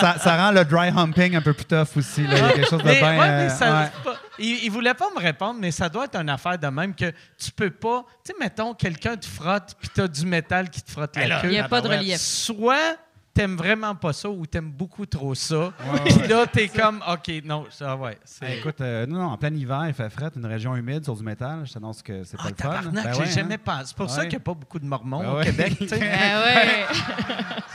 ça, 0.00 0.16
ça 0.18 0.36
rend 0.36 0.52
le 0.52 0.64
dry 0.64 0.88
humping 0.88 1.34
un 1.36 1.40
peu 1.40 1.52
plus 1.52 1.64
tough 1.64 1.96
aussi. 1.96 2.26
Là. 2.26 2.34
Il 2.36 2.38
y 2.38 2.44
a 2.44 2.52
quelque 2.52 2.68
chose 2.70 2.80
de 2.82 2.84
Mais, 2.86 2.98
bien. 3.00 3.10
ouais, 3.18 3.28
mais 3.28 3.44
euh, 3.44 3.48
ça- 3.48 3.80
ouais. 3.80 3.88
c'est 3.94 4.02
pas- 4.04 4.16
il, 4.38 4.64
il 4.64 4.70
voulait 4.70 4.94
pas 4.94 5.06
me 5.14 5.20
répondre, 5.20 5.58
mais 5.60 5.70
ça 5.70 5.88
doit 5.88 6.04
être 6.06 6.16
une 6.16 6.30
affaire 6.30 6.58
de 6.58 6.66
même 6.68 6.94
que 6.94 7.12
tu 7.38 7.50
peux 7.54 7.70
pas. 7.70 8.04
Tu 8.24 8.32
sais, 8.32 8.38
mettons, 8.40 8.74
quelqu'un 8.74 9.16
te 9.16 9.26
frotte, 9.26 9.74
puis 9.80 9.90
t'as 9.94 10.08
du 10.08 10.24
métal 10.26 10.70
qui 10.70 10.82
te 10.82 10.90
frotte 10.90 11.14
Ben 11.14 11.28
la 11.28 11.40
queue. 11.40 11.48
Il 11.48 11.52
n'y 11.52 11.58
a 11.58 11.68
pas 11.68 11.80
de 11.80 11.88
relief. 11.88 12.16
Soit 12.18 12.96
t'aimes 13.32 13.56
vraiment 13.56 13.94
pas 13.94 14.12
ça 14.12 14.28
ou 14.28 14.44
t'aimes 14.46 14.70
beaucoup 14.70 15.06
trop 15.06 15.34
ça. 15.34 15.72
Puis 16.04 16.28
là, 16.28 16.46
t'es 16.46 16.68
comme, 16.68 17.02
OK, 17.08 17.30
non, 17.44 17.66
ça, 17.70 17.96
ouais. 17.96 18.18
c'est- 18.24 18.44
Hey, 18.44 18.58
écoute, 18.58 18.80
euh, 18.80 19.06
non, 19.06 19.18
non, 19.18 19.26
en 19.32 19.36
plein 19.36 19.54
hiver, 19.54 19.84
il 19.86 19.94
fait 19.94 20.10
fret, 20.10 20.30
une 20.36 20.46
région 20.46 20.74
humide 20.76 21.04
sur 21.04 21.14
du 21.16 21.22
métal. 21.22 21.60
Je 21.64 21.72
t'annonce 21.72 22.02
que 22.02 22.24
c'est 22.24 22.36
pas 22.36 22.44
Ah, 22.46 22.50
le 22.50 22.56
fun. 22.82 22.90
Ben 22.92 23.12
j'ai 23.14 23.20
ouais, 23.20 23.26
jamais 23.26 23.54
hein. 23.54 23.58
pensé. 23.64 23.84
C'est 23.86 23.96
pour 23.96 24.10
ça 24.10 24.22
qu'il 24.22 24.30
n'y 24.30 24.36
a 24.36 24.40
pas 24.40 24.54
beaucoup 24.54 24.78
de 24.78 24.84
Mormons 24.84 25.20
Ben 25.20 25.28
au 25.30 25.36
ouais. 25.38 25.44
Québec. 25.46 25.74
tu 25.78 25.88
sais. 25.88 25.98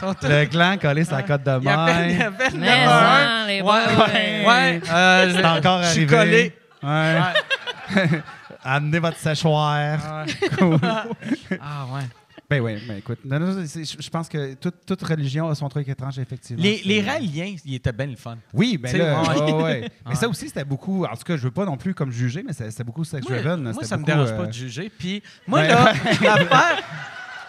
Ben 0.01 0.13
Le 0.23 0.45
clan 0.45 0.77
collé 0.79 1.03
sur 1.05 1.15
la 1.15 1.23
côte 1.23 1.43
de 1.43 1.57
Il 1.59 1.63
y 1.65 1.69
avait, 1.69 2.11
il 2.11 2.15
y 2.15 2.19
main. 2.19 2.25
avait 2.27 2.49
le 2.49 2.63
un. 2.63 2.97
hein, 2.97 3.47
les 3.47 3.61
Ouais, 3.61 3.71
ouais, 3.71 4.45
ouais. 4.47 4.81
euh, 4.91 5.31
C'est 5.33 5.39
je- 5.41 5.45
encore 5.45 5.83
je 5.83 5.87
suis 5.89 6.15
arrivé. 6.15 6.49
collé. 6.81 6.81
Amenez 8.63 8.99
votre 8.99 9.17
séchoir. 9.17 9.97
Ah 10.09 10.25
Cool. 10.57 10.79
ouais. 10.81 12.03
Ben 12.49 12.61
oui, 12.61 12.77
ben 12.87 12.97
écoute, 12.97 13.19
non, 13.25 13.39
non, 13.39 13.65
c'est- 13.65 13.83
je 14.01 14.09
pense 14.09 14.29
que 14.29 14.53
toute, 14.53 14.85
toute 14.85 15.01
religion 15.01 15.49
a 15.49 15.55
son 15.55 15.67
truc 15.67 15.87
étrange, 15.87 16.19
effectivement. 16.19 16.61
Les, 16.61 16.81
les 16.85 17.01
raéliens, 17.01 17.55
ils 17.65 17.75
étaient 17.75 17.91
bien 17.91 18.05
le 18.07 18.15
fun. 18.15 18.37
Oui, 18.53 18.77
ben 18.77 18.95
là, 18.95 19.21
ouais. 19.21 19.51
ouais. 19.53 19.79
Mais 20.05 20.11
Ouais. 20.11 20.15
ça 20.15 20.29
aussi, 20.29 20.47
c'était 20.47 20.63
beaucoup. 20.63 21.05
En 21.05 21.15
tout 21.15 21.23
cas, 21.23 21.37
je 21.37 21.41
veux 21.43 21.51
pas 21.51 21.65
non 21.65 21.75
plus 21.77 21.93
comme 21.95 22.11
juger, 22.11 22.43
mais 22.43 22.53
c'était 22.53 22.83
beaucoup 22.83 23.03
sex-driven. 23.03 23.61
moi, 23.73 23.83
ça 23.83 23.97
me 23.97 24.01
beaucoup, 24.03 24.11
dérange 24.11 24.31
euh, 24.31 24.37
pas 24.37 24.45
de 24.47 24.53
juger. 24.53 24.89
Puis 24.95 25.23
moi, 25.47 25.61
Ouais. 25.61 25.67
là, 25.69 25.93
l'affaire... 26.21 26.83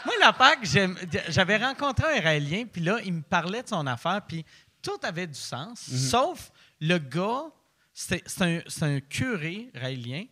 Moi, 0.06 0.14
l'affaire 0.20 0.60
que. 0.60 1.30
J'avais 1.32 1.56
rencontré 1.56 2.18
un 2.18 2.20
Raélien, 2.22 2.64
puis 2.72 2.80
là, 2.80 2.98
il 3.04 3.12
me 3.12 3.22
parlait 3.22 3.62
de 3.62 3.68
son 3.68 3.86
affaire, 3.88 4.20
puis 4.26 4.44
tout 4.80 4.98
avait 5.02 5.26
du 5.26 5.34
sens, 5.38 5.88
Mhm. 5.90 5.98
sauf 5.98 6.50
le 6.80 6.98
gars, 6.98 7.42
c'est 7.92 8.22
un, 8.40 8.60
un 8.82 9.00
curé 9.00 9.68
raélien, 9.74 10.24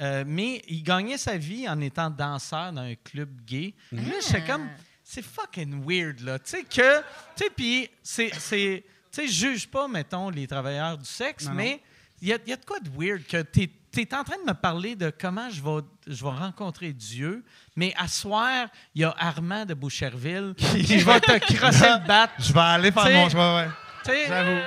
euh, 0.00 0.24
mais 0.26 0.62
il 0.68 0.82
gagnait 0.82 1.18
sa 1.18 1.36
vie 1.36 1.68
en 1.68 1.80
étant 1.80 2.10
danseur 2.10 2.72
dans 2.72 2.80
un 2.82 2.94
club 2.94 3.28
gay. 3.44 3.74
Puis 3.88 3.98
Là, 3.98 4.14
j'étais 4.26 4.42
Ah. 4.48 4.52
comme... 4.52 4.68
C'est 5.04 5.22
fucking 5.24 5.84
weird, 5.86 6.20
là. 6.20 6.38
Tu 6.38 6.50
sais 6.50 6.62
que... 6.62 6.98
Tu 7.36 7.44
sais, 7.44 7.50
puis 7.54 7.88
c'est... 8.02 8.30
c'est- 8.38 8.84
Tu 9.12 9.20
sais, 9.20 9.26
je 9.28 9.32
juge 9.32 9.68
pas, 9.68 9.86
mettons, 9.88 10.30
les 10.30 10.46
travailleurs 10.46 10.96
du 10.96 11.04
sexe, 11.04 11.44
Non, 11.46 11.52
mais 11.52 11.82
il 12.22 12.28
y 12.28 12.32
a, 12.32 12.38
y 12.46 12.52
a 12.52 12.56
de 12.56 12.64
quoi 12.64 12.78
de 12.80 12.88
weird 12.96 13.24
que 13.26 13.42
tu 13.42 13.68
es, 14.00 14.14
en 14.14 14.24
train 14.24 14.38
de 14.38 14.46
me 14.48 14.54
parler 14.54 14.96
de 14.96 15.10
comment 15.10 15.50
je 15.50 15.60
vais, 15.60 15.84
je 16.06 16.24
vais 16.24 16.30
rencontrer 16.30 16.94
Dieu, 16.94 17.44
mais 17.76 17.92
à 17.98 18.08
soir, 18.08 18.68
il 18.94 19.02
y 19.02 19.04
a 19.04 19.14
Armand 19.18 19.66
de 19.66 19.74
Boucherville 19.74 20.54
qui 20.86 20.96
va 20.98 21.20
te 21.20 21.36
crosser 21.54 21.88
le 21.90 22.06
bat. 22.06 22.30
Je 22.38 22.52
vais 22.54 22.60
aller 22.60 22.90
faire 22.92 23.10
mon 23.10 23.28
choix, 23.28 23.56
ouais. 23.56 23.68
Tu 24.04 24.12
sais, 24.12 24.26
J'avoue. 24.28 24.60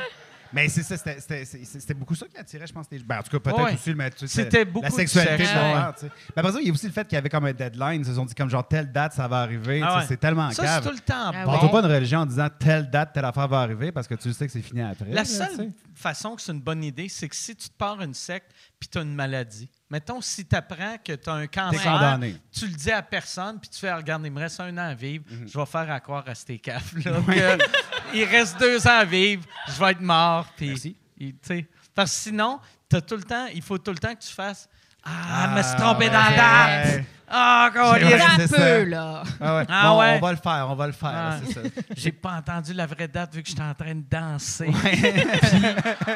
Mais 0.53 0.67
c'est 0.69 0.83
ça, 0.83 0.97
c'était- 0.97 1.19
c'était 1.19 1.45
c'est- 1.45 1.65
c'était 1.65 1.93
beaucoup 1.93 2.15
ça 2.15 2.27
qui 2.27 2.37
attirait, 2.37 2.67
je 2.67 2.73
pense. 2.73 2.85
les- 2.91 2.99
Ben, 2.99 3.19
en 3.19 3.23
tout 3.23 3.31
cas, 3.31 3.39
peut-être 3.39 3.63
Ouais. 3.63 3.73
aussi, 3.73 3.93
mais 3.93 4.09
tu 4.11 4.27
sais, 4.27 4.43
C'était 4.43 4.65
beaucoup 4.65 4.83
la 4.85 4.89
sexualité 4.91 5.43
de 5.43 5.53
l'horreur, 5.53 5.93
tu 5.95 6.01
sais. 6.01 6.11
Mais 6.35 6.39
après 6.39 6.51
ça, 6.53 6.57
il 6.61 6.67
y 6.67 6.69
a 6.69 6.73
aussi 6.73 6.85
le 6.87 6.91
fait 6.91 7.03
qu'il 7.07 7.15
y 7.15 7.17
avait 7.17 7.29
comme 7.29 7.45
un 7.45 7.53
deadline. 7.53 8.01
Ils 8.01 8.05
se 8.05 8.13
sont 8.15 8.25
dit 8.25 8.35
comme 8.35 8.49
genre 8.49 8.67
telle 8.67 8.91
date, 8.91 9.13
ça 9.13 9.27
va 9.27 9.41
arriver. 9.41 9.81
Ah 9.83 9.85
tu 9.87 9.91
sais, 9.93 9.99
ouais. 9.99 10.05
C'est 10.07 10.17
tellement 10.17 10.51
ça, 10.51 10.81
c'est 10.81 10.87
tout 10.89 10.93
le 10.95 10.99
temps 11.01 11.31
Ah 11.33 11.45
bon. 11.45 11.51
On 11.61 11.65
ne 11.65 11.71
pas 11.71 11.79
une 11.79 11.93
religion 11.93 12.19
en 12.19 12.25
disant 12.25 12.47
telle 12.59 12.89
date, 12.89 13.13
telle 13.13 13.25
affaire 13.25 13.47
va 13.47 13.59
arriver 13.61 13.91
parce 13.91 14.07
que 14.07 14.15
tu 14.15 14.31
sais 14.33 14.45
que 14.45 14.51
c'est 14.51 14.61
fini 14.61 14.81
après. 14.81 15.05
La 15.09 15.15
là, 15.15 15.23
tu 15.23 15.29
seule 15.31 15.55
sais. 15.55 15.69
façon 15.93 16.35
que 16.35 16.41
c'est 16.41 16.51
une 16.51 16.61
bonne 16.61 16.83
idée, 16.83 17.09
c'est 17.09 17.27
que 17.29 17.35
si 17.35 17.55
tu 17.55 17.69
te 17.69 17.75
pars 17.77 18.01
une 18.01 18.13
secte 18.13 18.51
puis 18.79 18.87
tu 18.89 18.97
as 18.97 19.01
une 19.01 19.15
maladie, 19.15 19.69
mettons, 19.89 20.21
si 20.21 20.45
tu 20.45 20.55
apprends 20.55 20.97
que 21.03 21.13
tu 21.13 21.29
as 21.29 21.33
un 21.33 21.47
cancer, 21.47 22.19
tu 22.51 22.67
le 22.67 22.73
dis 22.73 22.91
à 22.91 23.01
personne 23.01 23.59
puis 23.59 23.69
tu 23.69 23.79
fais 23.79 23.93
Regarde, 23.93 24.23
il 24.25 24.31
me 24.31 24.39
reste 24.39 24.59
un 24.59 24.73
an 24.77 24.89
à 24.89 24.93
vivre, 24.93 25.25
Mhm. 25.29 25.47
je 25.47 25.57
vais 25.57 25.65
faire 25.65 25.91
à 25.91 25.99
croire 25.99 26.23
à 26.27 26.35
ces 26.35 26.57
caves-là 26.59 27.21
que 27.21 28.15
il 28.17 28.23
reste 28.25 28.59
deux 28.59 28.85
ans 28.87 28.99
à 28.99 29.05
vivre, 29.05 29.43
je 29.67 29.73
vais 29.79 29.91
être 29.91 30.01
mort. 30.01 30.47
Puis, 30.55 30.69
Merci. 30.69 30.95
il- 31.17 31.33
tu 31.33 31.39
sais, 31.43 31.67
parce 31.93 32.11
que 32.15 32.17
sinon, 32.23 32.59
t'as 32.89 33.01
tout 33.01 33.15
le 33.17 33.23
temps, 33.23 33.47
il 33.47 33.61
faut 33.61 33.77
tout 33.77 33.91
le 33.91 33.97
temps 33.97 34.13
que 34.15 34.21
tu 34.21 34.33
fasses 34.33 34.67
Ah, 35.05 35.49
je 35.51 35.57
me 35.57 35.61
suis 35.63 35.71
Ah, 35.77 35.81
trompé 35.81 36.07
dans 36.09 36.13
la 36.13 36.29
ouais. 36.29 36.35
date. 36.35 37.03
Ah, 37.27 37.69
câlisse. 37.73 38.23
c'est 38.49 38.55
Un 38.55 38.57
peu, 38.83 38.83
là. 38.89 39.23
Ah 39.41 39.55
ouais. 39.57 39.65
Ah 39.67 39.81
Bon, 39.89 39.99
ouais. 39.99 40.17
On 40.21 40.25
va 40.25 40.31
le 40.31 40.37
faire, 40.37 40.67
on 40.69 40.75
va 40.75 40.87
le 40.87 40.93
faire. 40.93 41.11
Ah. 41.13 41.35
c'est 41.45 41.53
ça. 41.53 41.59
J'ai 41.95 42.11
pas 42.11 42.33
entendu 42.33 42.73
la 42.73 42.85
vraie 42.85 43.07
date 43.07 43.33
vu 43.33 43.41
que 43.43 43.49
j'étais 43.49 43.63
en 43.63 43.73
train 43.73 43.95
de 43.95 44.03
danser. 44.09 44.67
Puis, 44.71 45.01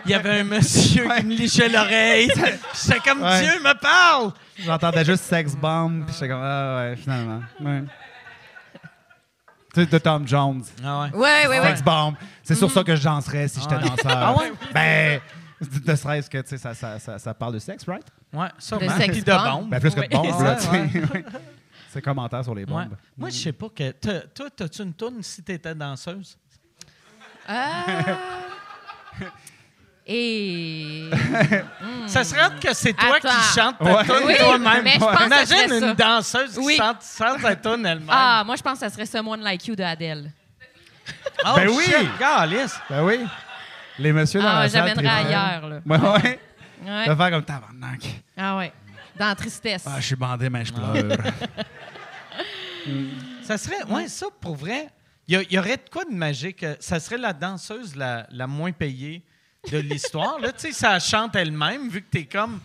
il 0.06 0.12
y 0.12 0.14
avait 0.14 0.40
un 0.40 0.44
monsieur 0.44 1.04
qui 1.18 1.26
me 1.26 1.34
lichait 1.36 1.68
l'oreille. 1.68 2.30
Puis 2.36 2.52
J'étais 2.86 3.00
comme 3.00 3.22
Ouais. 3.24 3.42
Dieu 3.42 3.60
me 3.60 3.74
parle. 3.80 4.32
J'entendais 4.60 5.04
juste 5.04 5.24
sex 5.24 5.56
bomb, 5.56 6.06
puis 6.06 6.14
j'étais 6.14 6.30
comme 6.30 6.42
ah 6.44 6.78
ouais, 6.78 6.96
finalement. 6.96 7.42
Ouais. 7.60 7.84
Tu 9.74 9.82
sais, 9.82 9.86
de 9.88 9.98
Tom 10.00 10.28
Jones. 10.28 10.64
Ah 10.84 11.02
ouais. 11.02 11.10
Ouais, 11.16 11.48
ouais, 11.48 11.60
ouais. 11.60 11.68
Sex 11.70 11.82
bomb. 11.84 12.16
C'est 12.44 12.56
sur 12.56 12.70
ça 12.72 12.84
que 12.84 12.96
je 12.96 13.04
danserais 13.04 13.48
si 13.48 13.60
j'étais 13.62 13.76
Ouais. 13.76 13.82
danseur. 13.82 14.12
Ah 14.12 14.34
ouais? 14.38 14.52
Ben, 14.74 15.20
ne 15.88 15.96
serait-ce 15.96 16.30
que 16.30 16.38
tu 16.40 16.50
sais, 16.50 16.58
ça, 16.58 16.74
ça, 16.74 17.00
ça, 17.00 17.20
ça 17.20 17.34
parle 17.34 17.54
de 17.54 17.60
sexe, 17.60 17.84
right? 17.88 18.06
Ouais, 18.32 18.48
sûrement. 18.60 18.86
Le 18.86 18.92
sex 19.02 19.10
Puis 19.14 19.24
de 19.24 19.32
bomb. 19.32 19.44
bombe. 19.52 19.70
Ben, 19.70 19.80
plus 19.80 19.96
que 19.96 20.02
de 20.02 20.08
bombes, 20.08 20.42
là, 20.44 20.52
Ouais, 20.52 20.58
tu 20.90 21.02
sais. 21.02 21.26
C'est 21.92 22.02
commentaire 22.04 22.44
sur 22.44 22.54
les 22.54 22.62
Ouais. 22.64 22.68
bombes. 22.68 22.96
Moi, 23.18 23.30
je 23.30 23.36
sais 23.38 23.52
pas 23.52 23.68
que. 23.76 23.90
t'as- 23.92 24.22
Toi, 24.22 24.48
as-tu 24.62 24.84
une 24.84 24.94
tourne 24.94 25.24
si 25.24 25.42
t'étais 25.42 25.74
danseuse? 25.74 26.38
Ah. 27.48 27.86
Et. 30.12 31.10
Ça 32.08 32.24
serait 32.24 32.50
que 32.60 32.74
c'est 32.74 32.94
toi 32.94 33.18
Attends. 33.18 33.30
qui 33.30 33.60
chantes 33.60 33.78
ta 33.78 33.84
Ouais. 33.98 34.06
tourne 34.06 34.24
Oui, 34.26 34.36
toi-même. 34.40 34.88
Imagine 35.26 35.72
une 35.74 35.80
ça. 35.80 35.94
danseuse 35.94 36.54
qui 36.54 36.60
Oui. 36.60 36.76
chante, 36.78 36.98
chante 37.18 37.40
sa 37.42 37.56
tourne 37.56 37.86
elle-même. 37.86 38.08
Ah, 38.10 38.42
moi, 38.46 38.56
je 38.56 38.62
pense 38.64 38.74
que 38.74 38.80
ça 38.80 38.90
serait 38.90 39.06
Someone 39.06 39.42
Like 39.42 39.68
You 39.68 39.76
de 39.76 39.84
Adele. 39.84 40.32
Oh, 41.46 41.54
Ben 41.56 41.70
oui! 41.70 41.84
shit, 41.86 42.18
calisse. 42.18 42.80
Ben 42.90 43.04
oui. 43.04 43.20
Les 44.00 44.12
messieurs 44.12 44.42
dans 44.42 44.48
Ah, 44.48 44.60
la 44.64 44.70
salle. 44.70 44.88
j'amènerais 44.96 45.16
ailleurs, 45.28 45.68
là. 45.70 45.80
Ouais, 45.86 46.22
ouais. 46.24 46.40
Ouais. 46.84 47.08
De 47.08 47.16
faire 47.16 47.30
comme 47.32 47.44
tabarnak. 47.44 48.02
Ah, 48.38 48.58
ouais. 48.58 48.72
Dans 49.18 49.28
la 49.28 49.36
tristesse. 49.36 49.84
Ah, 49.86 50.00
je 50.00 50.06
suis 50.08 50.16
bandé, 50.16 50.50
mais 50.50 50.64
je 50.66 50.74
pleure. 50.74 50.94
Ça 53.44 53.58
serait. 53.58 53.84
Ouais, 53.90 54.08
ça, 54.08 54.28
pour 54.40 54.56
vrai, 54.56 54.88
il 55.28 55.46
y, 55.52 55.60
aurait 55.60 55.78
de 55.78 55.90
quoi 55.92 56.06
de 56.06 56.14
magique. 56.14 56.64
euh, 56.64 56.76
Ça 56.80 57.00
serait 57.00 57.18
la 57.18 57.34
danseuse 57.34 57.96
la, 57.96 58.28
la 58.32 58.48
moins 58.48 58.72
payée 58.72 59.24
de 59.72 59.78
l'histoire. 59.80 60.40
Là, 60.40 60.52
tu 60.52 60.60
sais, 60.68 60.72
ça 60.72 61.00
chante 61.00 61.36
elle-même, 61.36 61.90
vu 61.90 62.02
que 62.02 62.10
t'es 62.10 62.26
comme. 62.26 62.60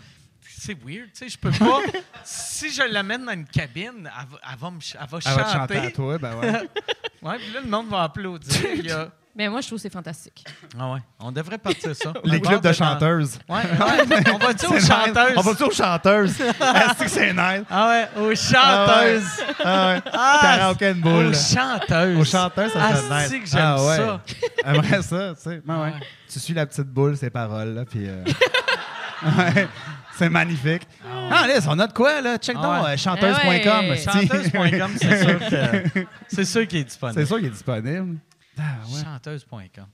C'est 0.47 0.75
weird, 0.83 1.07
tu 1.13 1.19
sais, 1.19 1.29
je 1.29 1.37
peux 1.39 1.51
pas. 1.51 1.81
si 2.25 2.71
je 2.73 2.83
l'amène 2.91 3.25
dans 3.27 3.33
une 3.33 3.45
cabine, 3.47 3.93
elle 4.19 4.27
va, 4.31 4.39
elle 4.51 4.59
va, 4.59 4.71
me 4.71 4.81
ch- 4.81 4.97
elle 4.99 5.09
va 5.09 5.19
Elle 5.27 5.33
va 5.35 5.45
te 5.45 5.53
chanter 5.53 5.77
à 5.77 5.83
chanter. 5.83 5.93
toi, 5.93 6.19
ben 6.19 6.37
ouais. 6.39 6.53
Ouais, 7.23 7.39
puis 7.39 7.53
là, 7.53 7.61
le 7.63 7.69
monde 7.69 7.89
va 7.89 8.05
applaudir. 8.05 8.57
Il 8.75 8.87
y 8.87 8.91
a- 8.93 9.11
Mais 9.37 9.49
moi, 9.49 9.61
je 9.61 9.67
trouve 9.67 9.79
que 9.79 9.83
c'est 9.83 9.93
fantastique. 9.93 10.45
Ah 10.79 10.93
ouais, 10.93 11.01
on 11.19 11.33
devrait 11.33 11.59
partir 11.59 11.95
ça. 11.97 12.13
Les 12.25 12.41
clubs 12.41 12.63
de 12.63 12.73
chanteuses. 12.73 13.39
Ouais, 13.49 13.57
ouais. 13.57 14.23
On 14.33 14.39
va-tu 14.39 14.67
aux 14.71 14.75
nice. 14.75 14.87
chanteuses? 14.87 15.33
On 15.37 15.41
va-tu 15.41 15.63
aux 15.65 15.71
chanteuses? 15.73 16.41
Est-ce 16.41 17.03
que 17.03 17.09
c'est 17.09 17.33
nice? 17.33 17.65
Ah 17.69 17.89
ouais, 17.89 18.23
aux 18.23 18.35
chanteuses. 18.37 19.43
Ah 19.65 19.89
ouais. 19.95 20.03
Ah, 20.13 20.39
Karaoke 20.41 20.83
and 20.85 20.95
boule. 21.01 21.27
Aux 21.27 21.33
chanteuses. 21.33 22.17
Aux 22.19 22.25
chanteuses, 22.25 22.73
ça 22.73 22.79
Ah, 22.81 22.97
serait 22.97 23.21
nice. 23.23 23.29
c'est 23.31 23.41
que 23.41 23.47
j'aime 23.47 23.61
Ah 23.65 23.85
ouais. 23.85 23.97
ça. 23.97 24.21
Aimerais 24.67 25.03
ça, 25.03 25.35
tu 25.35 25.43
sais. 25.43 25.63
Ouais. 25.67 25.93
Tu 26.33 26.39
suis 26.39 26.55
la 26.55 26.67
petite 26.67 26.89
boule, 26.89 27.17
ses 27.17 27.31
paroles, 27.31 27.75
là, 27.75 27.85
puis... 27.85 28.07
euh, 28.09 28.25
ouais. 29.39 29.69
C'est 30.17 30.29
magnifique. 30.29 30.83
Ah, 31.31 31.47
Liz, 31.49 31.67
on 31.69 31.77
a 31.81 31.89
de 31.89 31.93
quoi, 31.93 32.21
là? 32.21 32.39
Check 32.39 32.57
Ah 32.61 32.63
donc, 32.63 32.87
ouais. 32.87 32.97
chanteuse.com. 32.97 33.85
Ah. 33.91 33.97
Chanteuse.com, 33.97 34.91
c'est 35.01 35.25
sûr 35.25 35.39
que 35.41 36.07
c'est 36.29 36.45
sûr 36.45 36.69
qu'il 36.69 36.79
est 36.81 36.85
disponible. 36.85 37.21
C'est 37.21 37.27
sûr 37.27 37.37
qu'il 37.39 37.47
est 37.47 37.51
disponible. 37.51 38.17
Ah, 38.59 38.87
ouais. 38.89 39.03
Chanteuse.com. 39.03 39.87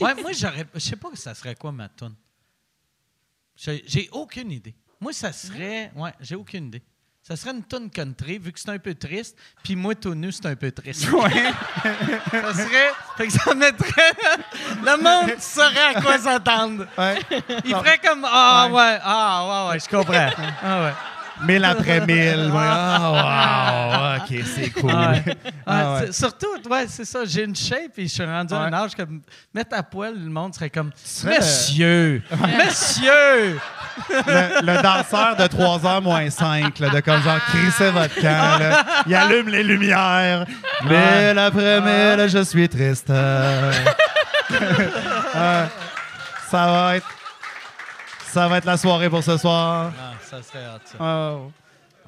Ouais, 0.00 0.14
moi, 0.14 0.32
j'aurais. 0.32 0.66
Je 0.74 0.80
sais 0.80 0.96
pas 0.96 1.08
ça 1.14 1.34
serait 1.34 1.54
quoi 1.54 1.72
ma 1.72 1.88
tune. 1.88 2.14
J'ai 3.56 4.08
aucune 4.12 4.50
idée. 4.52 4.74
Moi, 5.00 5.12
ça 5.12 5.32
serait. 5.32 5.90
Ouais, 5.94 6.12
j'ai 6.20 6.34
aucune 6.34 6.66
idée. 6.66 6.82
Ça 7.22 7.36
serait 7.36 7.50
une 7.50 7.64
tune 7.64 7.90
country, 7.90 8.38
vu 8.38 8.52
que 8.52 8.58
c'est 8.58 8.70
un 8.70 8.78
peu 8.78 8.94
triste. 8.94 9.36
Puis 9.62 9.76
moi, 9.76 9.94
tout 9.94 10.14
nu, 10.14 10.32
c'est 10.32 10.46
un 10.46 10.56
peu 10.56 10.72
triste. 10.72 11.08
Ouais. 11.12 11.52
Ça 12.30 12.54
serait. 12.54 12.90
Fait 13.16 13.26
que 13.26 13.32
ça 13.32 13.54
mettrait. 13.54 14.12
Le 14.82 14.96
monde 15.02 15.38
saurait 15.40 15.94
à 15.94 16.00
quoi 16.00 16.18
s'attendre. 16.18 16.86
ouais. 16.96 17.18
Il 17.64 17.74
ferait 17.74 17.98
comme. 17.98 18.24
Ah, 18.28 18.68
ouais. 18.72 18.98
Ah, 19.02 19.66
ouais, 19.68 19.72
ouais, 19.72 19.80
je 19.80 19.88
comprends. 19.88 20.30
Ah, 20.62 20.84
ouais. 20.84 20.92
Mille 21.44 21.64
après 21.64 22.00
mille. 22.06 22.50
ouais. 22.52 22.58
Ah, 22.90 24.18
wow. 24.18 24.36
OK, 24.36 24.44
c'est 24.54 24.70
cool. 24.70 24.90
Ah 24.94 25.10
ouais. 25.12 25.24
Ah 25.66 25.92
Ouais, 26.00 26.12
Surtout, 26.12 26.46
ouais, 26.70 26.86
c'est 26.88 27.04
ça. 27.04 27.20
J'ai 27.24 27.44
une 27.44 27.54
shape 27.54 27.98
et 27.98 28.06
je 28.06 28.12
suis 28.14 28.24
rendu 28.24 28.52
à 28.54 28.58
un 28.62 28.72
âge 28.72 28.94
que 28.94 29.02
mettre 29.54 29.76
à 29.76 29.82
poil, 29.82 30.14
le 30.14 30.30
monde 30.30 30.54
serait 30.54 30.70
comme 30.70 30.90
le- 31.24 31.30
Monsieur! 31.36 32.22
Monsieur! 32.32 33.60
le, 34.10 34.60
le 34.66 34.82
danseur 34.82 35.36
de 35.36 35.44
3h 35.44 36.02
moins 36.02 36.28
5, 36.30 36.78
là, 36.78 36.88
de 36.90 37.00
comme 37.00 37.22
genre 37.22 37.38
crisser 37.50 37.90
votre 37.90 38.14
camp. 38.16 38.58
Là. 38.58 38.84
Il 39.06 39.14
allume 39.14 39.48
les 39.48 39.62
lumières. 39.62 40.44
Mille 40.84 41.38
après 41.38 41.80
mille, 41.80 42.28
je 42.28 42.42
suis 42.44 42.68
triste. 42.68 43.12
Ah, 45.34 45.66
ça 46.50 46.66
va 46.66 46.96
être. 46.96 47.06
Ça 48.32 48.46
va 48.48 48.58
être 48.58 48.64
la 48.64 48.76
soirée 48.76 49.08
pour 49.10 49.22
ce 49.22 49.36
soir. 49.36 49.90
Ça 50.28 50.42
serait 50.42 50.66
hot, 50.66 50.80
ça. 50.84 50.96
Oh. 51.00 51.50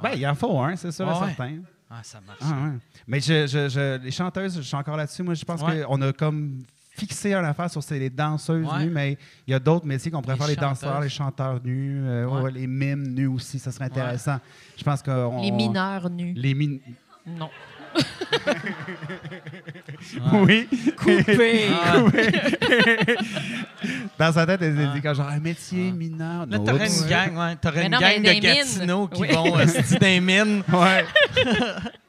Ben, 0.03 0.11
il 0.15 0.27
en 0.27 0.35
faut 0.35 0.59
un, 0.61 0.77
c'est 0.77 0.93
sûr 0.93 1.07
et 1.07 1.13
Ouais. 1.13 1.27
certain. 1.29 1.57
Ah, 1.91 2.01
ça 2.03 2.21
marche. 2.27 2.39
Ah, 2.43 2.67
ouais. 2.69 2.79
Mais 3.07 3.21
je, 3.21 3.47
je- 3.47 3.69
je- 3.69 3.99
les 4.03 4.11
chanteuses, 4.11 4.57
je 4.57 4.61
suis 4.63 4.77
encore 4.77 4.97
là-dessus. 4.97 5.23
Moi, 5.23 5.35
je 5.35 5.45
pense 5.45 5.61
Ouais. 5.63 5.83
qu'on 5.87 6.01
a 6.03 6.13
comme 6.13 6.63
fixé 6.93 7.33
une 7.35 7.45
affaire 7.45 7.71
sur 7.71 7.83
c'est 7.83 7.99
les 7.99 8.11
danseuses 8.11 8.67
Ouais. 8.67 8.85
nues, 8.85 8.91
mais 8.91 9.19
il 9.47 9.51
y 9.51 9.55
a 9.55 9.59
d'autres 9.59 9.87
métiers 9.87 10.11
qu'on 10.11 10.23
préfère, 10.23 10.47
Les 10.47 10.55
les, 10.55 10.61
danseurs, 10.61 11.01
les 11.01 11.09
chanteurs 11.09 11.61
nus, 11.65 12.03
euh, 12.05 12.27
ouais, 12.27 12.33
Ouais. 12.37 12.43
ouais, 12.43 12.51
les 12.53 12.67
mimes 12.67 13.09
nus 13.09 13.27
aussi, 13.27 13.59
ça 13.59 13.73
serait 13.73 13.87
intéressant. 13.87 14.39
Je 14.77 14.85
pense 14.85 15.03
que 15.03 15.41
Les 15.43 15.51
mineurs 15.51 16.09
nus. 16.11 16.33
Les 16.37 16.55
min... 16.55 16.77
Non. 17.27 17.51
Oui. 20.33 20.69
Coupé. 20.97 21.67
Ah, 21.85 21.99
Dans 24.19 24.33
sa 24.33 24.47
tête, 24.47 24.61
elle 24.63 24.79
elle 24.81 24.93
dit 24.93 25.01
comme 25.01 25.15
genre 25.15 25.29
un 25.29 25.41
métier 25.41 25.91
mineur. 25.93 26.47
Là, 26.47 26.59
t'aurais 26.59 26.89
une 26.89 27.07
gang, 27.09 27.37
ouais. 27.37 27.57
T'aurais 27.57 27.87
une 27.87 27.93
non, 27.93 27.99
gang 27.99 28.23
de. 28.23 28.41
Gatineau 28.41 29.09
qui 29.09 29.21
Oui. 29.23 29.29
vont 29.33 29.59
euh, 29.59 29.65
dans 29.67 29.99
les 30.07 30.21
mines. 30.21 30.63
Ouais. 30.73 31.05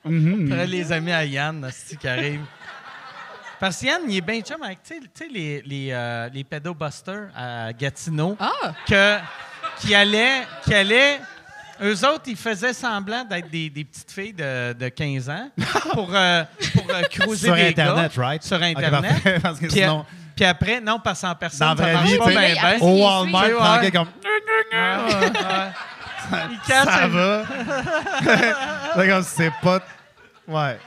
Mhm. 0.04 0.50
T'aurais 0.50 0.66
les 0.66 0.92
amis 0.92 1.12
à 1.12 1.24
Yann, 1.24 1.64
sti, 1.70 1.96
qui 1.96 2.08
arrivent. 2.08 2.42
Parce 3.60 3.80
que 3.80 3.86
Yann, 3.86 4.02
il 4.10 4.18
est 4.18 4.22
bien 4.22 4.42
chum 4.42 4.64
avec, 4.64 4.82
tu 4.82 4.96
sais- 4.96 5.00
tu 5.00 5.08
sais, 5.14 5.28
les, 5.32 5.62
les, 5.62 5.90
euh, 5.92 6.28
les 6.34 6.44
pédobusters 6.44 7.30
à 7.36 7.72
Gatineau. 7.72 8.36
Ah! 8.40 8.74
que, 8.88 9.18
qui 9.80 9.94
allaient, 9.94 10.42
qui 10.64 10.74
allaient, 10.74 11.22
eux 11.82 12.06
autres, 12.06 12.24
ils 12.28 12.36
faisaient 12.38 12.74
semblant 12.74 13.24
d'être 13.26 13.50
des, 13.50 13.70
des 13.70 13.84
petites 13.84 14.12
filles 14.12 14.34
de, 14.34 14.74
de 14.74 14.90
15 14.90 15.30
ans 15.30 15.50
pour, 15.94 16.10
euh, 16.14 16.44
pour 16.74 16.90
euh, 16.94 17.02
cruiser 17.04 17.48
Sur 17.48 17.56
des 17.56 17.68
Internet, 17.70 18.16
gars. 18.16 18.22
right? 18.28 18.44
Sur 18.44 18.58
Ok, 18.58 18.64
Internet. 18.64 19.12
parfait, 19.12 19.40
parce 19.44 19.60
que 19.60 19.66
Puis, 19.68 19.76
sinon, 19.80 20.06
puis 20.36 20.46
après, 20.46 20.80
non, 20.82 21.00
parce 21.04 21.24
en 21.24 21.36
personne, 21.36 21.68
dans 21.68 21.74
la 21.74 21.78
ça 21.78 21.84
vraie 21.84 21.94
marche 21.94 22.10
vie, 22.12 22.18
pas 22.18 22.26
tu 22.26 22.34
sais, 22.34 22.40
bien, 22.54 22.78
bien. 22.78 22.80
au 22.82 23.04
Walmart, 23.06 23.44
ouais. 23.44 23.82
quelqu'un 23.82 24.00
comme. 24.06 24.10
Ils 26.52 26.60
cachent 26.68 26.86
ça 26.86 27.04
un- 27.04 27.08
va. 27.08 27.44
C'est 28.96 29.08
comme 29.10 29.24
c'est 29.24 29.52
pas. 29.62 29.80
Ouais. 30.48 30.80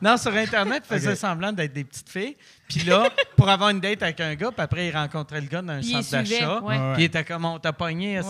Non, 0.00 0.16
sur 0.16 0.34
Internet, 0.34 0.82
ils 0.90 0.94
faisaient 0.96 1.12
Ok. 1.12 1.16
semblant 1.16 1.52
d'être 1.52 1.72
des 1.72 1.84
petites 1.84 2.08
filles. 2.10 2.36
Puis 2.76 2.84
là, 2.88 3.08
pour 3.36 3.48
avoir 3.48 3.70
une 3.70 3.80
date 3.80 4.02
avec 4.02 4.20
un 4.20 4.34
gars, 4.34 4.50
puis 4.50 4.60
après, 4.62 4.88
ils 4.88 4.96
rencontraient 4.96 5.40
le 5.40 5.46
gars 5.46 5.62
dans 5.62 5.72
un 5.74 5.80
Puis 5.80 5.90
centre 6.02 6.10
d'achat. 6.10 6.60
Ouais. 6.62 6.92
Puis 6.94 7.02
ils 7.02 7.06
étaient 7.06 7.24
comme, 7.24 7.44
on 7.44 7.58
t'a 7.58 7.72
pogné. 7.72 8.20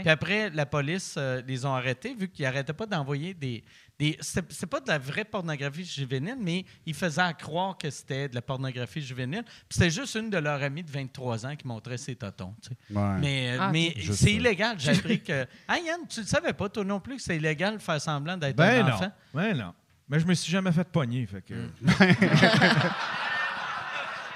Puis 0.00 0.10
après, 0.10 0.50
la 0.50 0.66
police 0.66 1.14
euh, 1.18 1.42
les 1.46 1.64
ont 1.66 1.74
arrêtés, 1.74 2.14
vu 2.14 2.28
qu'ils 2.28 2.44
n'arrêtaient 2.44 2.72
pas 2.72 2.86
d'envoyer 2.86 3.34
des. 3.34 3.62
des 3.98 4.18
c'est 4.20 4.66
pas 4.66 4.80
de 4.80 4.88
la 4.88 4.98
vraie 4.98 5.24
pornographie 5.24 5.84
juvénile, 5.84 6.36
mais 6.40 6.64
ils 6.86 6.94
faisaient 6.94 7.20
à 7.22 7.32
croire 7.34 7.76
que 7.78 7.90
c'était 7.90 8.28
de 8.28 8.34
la 8.34 8.42
pornographie 8.42 9.00
juvénile. 9.02 9.42
Puis 9.44 9.78
c'était 9.78 9.90
juste 9.90 10.14
une 10.14 10.30
de 10.30 10.38
leurs 10.38 10.62
amies 10.62 10.82
de 10.82 10.90
23 10.90 11.46
ans 11.46 11.56
qui 11.56 11.66
montrait 11.66 11.98
ses 11.98 12.16
totons. 12.16 12.54
tu 12.62 12.70
sais. 12.70 12.76
Ouais. 12.98 13.18
Mais, 13.20 13.50
euh, 13.52 13.58
Ah, 13.60 13.70
mais 13.72 13.94
c'est 14.12 14.32
illégal. 14.32 14.76
J'ai 14.78 14.92
appris 14.92 15.20
que. 15.24 15.46
Ah, 15.68 15.78
Yann, 15.78 16.00
tu 16.08 16.20
ne 16.20 16.26
savais 16.26 16.52
pas, 16.52 16.68
toi 16.68 16.84
non 16.84 17.00
plus, 17.00 17.16
que 17.16 17.22
c'est 17.22 17.36
illégal 17.36 17.76
de 17.76 17.82
faire 17.82 18.00
semblant 18.00 18.36
d'être 18.36 18.56
Ben 18.56 18.84
un 18.84 18.88
non. 18.88 18.94
enfant? 18.94 19.12
Ben 19.34 19.56
non. 19.56 19.72
Mais 20.08 20.18
je 20.20 20.26
me 20.26 20.34
suis 20.34 20.50
jamais 20.52 20.72
fait 20.72 20.84
pogner. 20.84 21.24
Fait 21.26 21.40
que... 21.42 21.54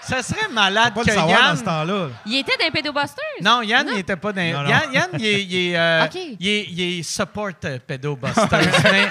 Ça 0.09 0.23
serait 0.23 0.49
malade 0.53 0.95
Pas 0.95 1.03
que 1.03 1.11
savoir 1.11 1.29
Yann. 1.41 1.51
dans 1.53 1.57
ce 1.59 1.65
temps-là. 1.65 2.09
Il 2.27 2.37
était 2.39 2.57
dans 2.59 2.71
Pédobusters? 2.71 3.25
Non, 3.43 3.63
Yann, 3.63 3.85
Non. 3.87 3.93
il 3.93 3.97
n'était 3.97 4.17
pas 4.17 4.33
dans. 4.33 4.43
Non, 4.53 4.63
non. 4.63 4.69
Yann, 4.69 4.93
Yann, 4.93 5.09
il 5.19 5.27
est, 5.27 5.43
il 5.45 5.55
est, 5.73 5.77
euh, 5.77 6.07
il 6.41 6.49
est- 6.49 6.67
il 6.71 6.99
est 6.99 7.03
support 7.03 7.51
euh, 7.65 7.79
pédobusters. 7.87 8.49
mais 8.85 9.09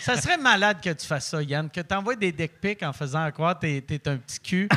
ça 0.00 0.20
serait 0.20 0.36
malade 0.36 0.78
que 0.84 0.90
tu 0.90 1.06
fasses 1.06 1.28
ça, 1.28 1.42
Yann, 1.42 1.70
que 1.70 1.80
tu 1.80 1.94
envoies 1.94 2.16
des 2.16 2.30
dick 2.32 2.52
pics 2.60 2.82
en 2.82 2.92
faisant 2.92 3.30
croire 3.30 3.58
que 3.58 3.60
t'es 3.80 3.84
es 3.94 4.08
un 4.08 4.16
petit 4.16 4.40
cul. 4.40 4.68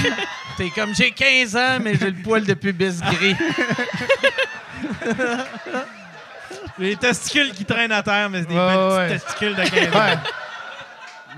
t'es 0.56 0.70
comme 0.70 0.94
j'ai 0.94 1.10
15 1.10 1.56
ans, 1.56 1.78
mais 1.82 1.94
j'ai 1.96 2.10
le 2.10 2.22
poil 2.22 2.44
de 2.44 2.54
pubis 2.54 3.00
gris. 3.00 3.36
Les 6.78 6.96
testicules 6.96 7.52
qui 7.52 7.64
traînent 7.64 7.92
à 7.92 8.02
terre, 8.02 8.28
mais 8.30 8.40
c'est 8.42 8.48
des 8.48 8.54
Ouais, 8.54 8.74
petits 8.74 8.96
ouais. 8.96 9.08
testicules 9.08 9.54
de 9.54 9.62
15 9.62 9.94
ans. 9.96 9.98
Ouais. 9.98 10.16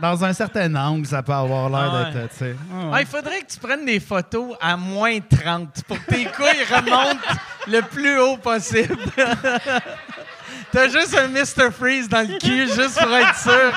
Dans 0.00 0.24
un 0.24 0.32
certain 0.32 0.74
angle, 0.76 1.06
ça 1.06 1.22
peut 1.22 1.32
avoir 1.32 1.68
l'air 1.68 1.92
Ah 1.92 2.04
ouais. 2.08 2.12
d'être. 2.22 2.32
sais. 2.32 2.54
Ah, 2.92 3.00
il 3.00 3.06
faudrait 3.06 3.40
que 3.40 3.46
tu 3.52 3.58
prennes 3.58 3.84
des 3.84 3.98
photos 4.00 4.56
à 4.60 4.76
moins 4.76 5.18
30 5.20 5.82
pour 5.86 5.98
que 6.04 6.14
tes 6.14 6.24
couilles 6.26 6.64
remontent 6.74 7.20
le 7.66 7.80
plus 7.82 8.18
haut 8.20 8.36
possible. 8.36 8.96
T'as 10.72 10.88
juste 10.88 11.16
un 11.16 11.28
Mr. 11.28 11.70
Freeze 11.72 12.08
dans 12.08 12.26
le 12.28 12.38
cul, 12.38 12.66
juste 12.66 13.00
pour 13.00 13.12
être 13.14 13.36
sûr. 13.36 13.72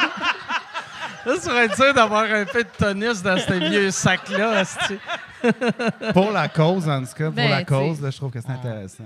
Juste 1.26 1.48
pour 1.48 1.58
être 1.58 1.76
sûr 1.76 1.94
d'avoir 1.94 2.24
un 2.24 2.46
peu 2.46 2.64
de 2.64 2.70
tonus 2.78 3.22
dans 3.22 3.38
ce 3.38 3.54
vieux 3.54 3.92
sac-là. 3.92 4.64
Pour 6.14 6.32
la 6.32 6.48
cause, 6.50 6.88
en 6.90 7.00
tout 7.02 7.14
cas, 7.18 7.26
pour 7.26 7.34
Ben, 7.34 7.50
la 7.50 7.64
cause, 7.64 8.02
là, 8.02 8.10
je 8.10 8.18
trouve 8.18 8.32
que 8.32 8.42
c'est 8.42 8.50
intéressant. 8.52 9.06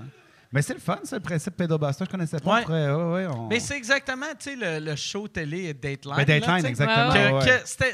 Mais 0.56 0.62
c'est 0.62 0.74
le 0.74 0.80
fun, 0.80 0.99
ça, 1.03 1.18
le 1.18 1.22
principe 1.22 1.56
pédobuster. 1.58 2.06
Je 2.06 2.10
connaissais 2.10 2.39
pas. 2.39 2.49
Ouais. 2.56 2.62
Après, 2.62 2.89
ouais, 2.91 3.03
ouais, 3.14 3.28
on- 3.28 3.47
Mais 3.47 3.60
c'est 3.60 3.76
exactement 3.76 4.26
tu 4.39 4.51
sais, 4.51 4.80
le, 4.80 4.84
le 4.86 4.95
show 4.95 5.28
télé 5.28 5.74
Dateline. 5.74 6.16
Ben, 6.16 6.24
Dateline, 6.26 6.62
là, 6.64 6.70
exactement. 6.70 7.39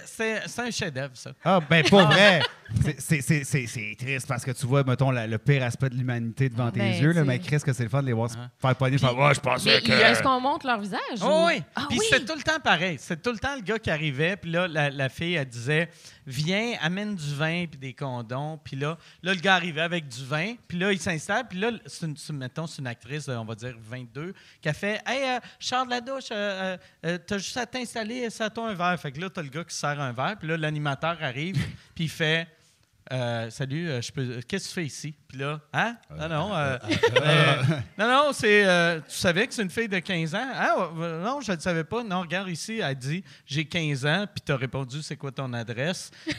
C'est 0.05 0.59
un 0.61 0.71
chef-d'œuvre, 0.71 1.15
ça. 1.15 1.31
Ah, 1.43 1.59
ben, 1.67 1.83
pour 1.89 2.01
vrai. 2.07 2.41
C'est- 2.85 2.99
c'est- 3.01 3.21
C'est 3.21 3.43
c'est- 3.43 3.67
c'est 3.67 3.95
triste 3.99 4.27
parce 4.27 4.45
que 4.45 4.51
tu 4.51 4.65
vois, 4.65 4.83
mettons, 4.83 5.11
la- 5.11 5.27
le 5.27 5.37
pire 5.37 5.63
aspect 5.63 5.89
de 5.89 5.95
l'humanité 5.95 6.47
devant 6.49 6.71
tes 6.71 6.79
Ben, 6.79 7.01
yeux, 7.01 7.11
là, 7.11 7.23
mais 7.25 7.37
Chris, 7.39 7.59
que 7.65 7.73
c'est 7.73 7.83
le 7.83 7.89
fun 7.89 8.01
de 8.01 8.07
les 8.07 8.13
voir 8.13 8.29
se 8.29 8.37
Ah. 8.39 8.49
faire 8.61 8.75
pogner. 8.75 8.97
faire, 8.97 9.17
Ouais, 9.17 9.33
je 9.33 9.39
pensais 9.41 9.75
Mais 9.75 9.81
que. 9.81 9.91
est-ce 9.91 10.23
qu'on 10.23 10.39
montre 10.39 10.65
leur 10.67 10.79
visage? 10.79 10.99
Oh 11.21 11.25
ou- 11.25 11.47
oui. 11.47 11.61
Ah 11.75 11.85
puis 11.89 11.99
oui. 11.99 12.05
c'était 12.09 12.23
tout 12.25 12.37
le 12.37 12.43
temps 12.43 12.59
pareil. 12.63 12.97
C'était 12.99 13.21
tout 13.21 13.31
le 13.31 13.39
temps 13.39 13.55
le 13.55 13.61
gars 13.61 13.77
qui 13.79 13.89
arrivait, 13.89 14.37
puis 14.37 14.51
là, 14.51 14.67
la, 14.69 14.89
la 14.89 15.09
fille, 15.09 15.33
elle 15.33 15.47
disait 15.47 15.89
Viens, 16.27 16.73
amène 16.83 17.15
du 17.15 17.33
vin, 17.33 17.65
puis 17.65 17.79
des 17.79 17.93
condoms. 17.93 18.59
Puis 18.63 18.75
là, 18.77 18.95
là, 19.23 19.33
le 19.33 19.39
gars 19.41 19.55
arrivait 19.55 19.81
avec 19.81 20.07
du 20.07 20.23
vin, 20.23 20.53
puis 20.67 20.77
là, 20.77 20.91
il 20.91 20.99
s'installe, 20.99 21.47
puis 21.49 21.57
là, 21.59 21.71
c'est 21.87 22.05
une, 22.05 22.15
c'est- 22.15 22.31
c'est 22.67 22.79
une 22.79 22.87
actrice, 22.87 23.27
on 23.27 23.45
va 23.45 23.55
dire 23.55 23.75
22, 23.79 24.33
qui 24.61 24.69
a 24.69 24.73
fait 24.73 25.01
Hey, 25.05 25.23
euh, 25.23 25.39
je 25.59 25.67
sors 25.67 25.85
de 25.85 25.89
la 25.91 26.01
douche, 26.01 26.29
euh, 26.31 26.35
euh, 26.35 26.77
euh, 27.05 27.17
t'as 27.25 27.37
juste 27.37 27.57
à 27.57 27.65
t'installer, 27.65 28.29
ça 28.29 28.49
toi 28.49 28.69
un 28.69 28.73
verre. 28.73 28.99
Fait 28.99 29.11
que 29.11 29.19
là, 29.19 29.29
t'as 29.29 29.41
le 29.41 29.49
gars 29.49 29.63
qui 29.63 29.75
sert 29.75 29.99
un 29.99 30.11
verre, 30.11 30.35
puis 30.37 30.47
là, 30.47 30.57
l'animateur 30.57 31.17
arrive, 31.21 31.57
puis 31.95 32.05
il 32.05 32.09
fait. 32.09 32.47
Euh, 33.11 33.49
salut, 33.49 33.89
euh, 33.89 34.01
je 34.01 34.11
peux. 34.11 34.39
Qu'est-ce 34.47 34.65
que 34.65 34.69
tu 34.69 34.73
fais 34.75 34.85
ici? 34.85 35.13
Puis 35.27 35.37
là, 35.39 35.59
hein? 35.73 35.97
Non, 36.17 36.29
non. 36.29 36.55
euh, 36.55 36.77
euh, 37.21 37.55
non, 37.97 38.07
non, 38.07 38.29
c'est. 38.31 38.65
euh, 38.65 38.99
tu 39.07 39.15
savais 39.17 39.47
que 39.47 39.53
c'est 39.53 39.63
une 39.63 39.69
fille 39.69 39.89
de 39.89 39.99
15 39.99 40.35
ans? 40.35 40.47
Ah, 40.53 40.75
non, 40.95 41.41
je 41.41 41.51
ne 41.51 41.55
le 41.57 41.61
savais 41.61 41.83
pas. 41.83 42.03
Non, 42.03 42.21
regarde 42.21 42.47
ici, 42.49 42.79
elle 42.79 42.95
dit 42.95 43.23
j'ai 43.45 43.65
15 43.65 44.05
ans, 44.05 44.25
puis 44.33 44.41
tu 44.45 44.51
as 44.51 44.55
répondu 44.55 45.01
c'est 45.01 45.17
quoi 45.17 45.31
ton 45.31 45.51
adresse? 45.53 46.11
Puis 46.25 46.35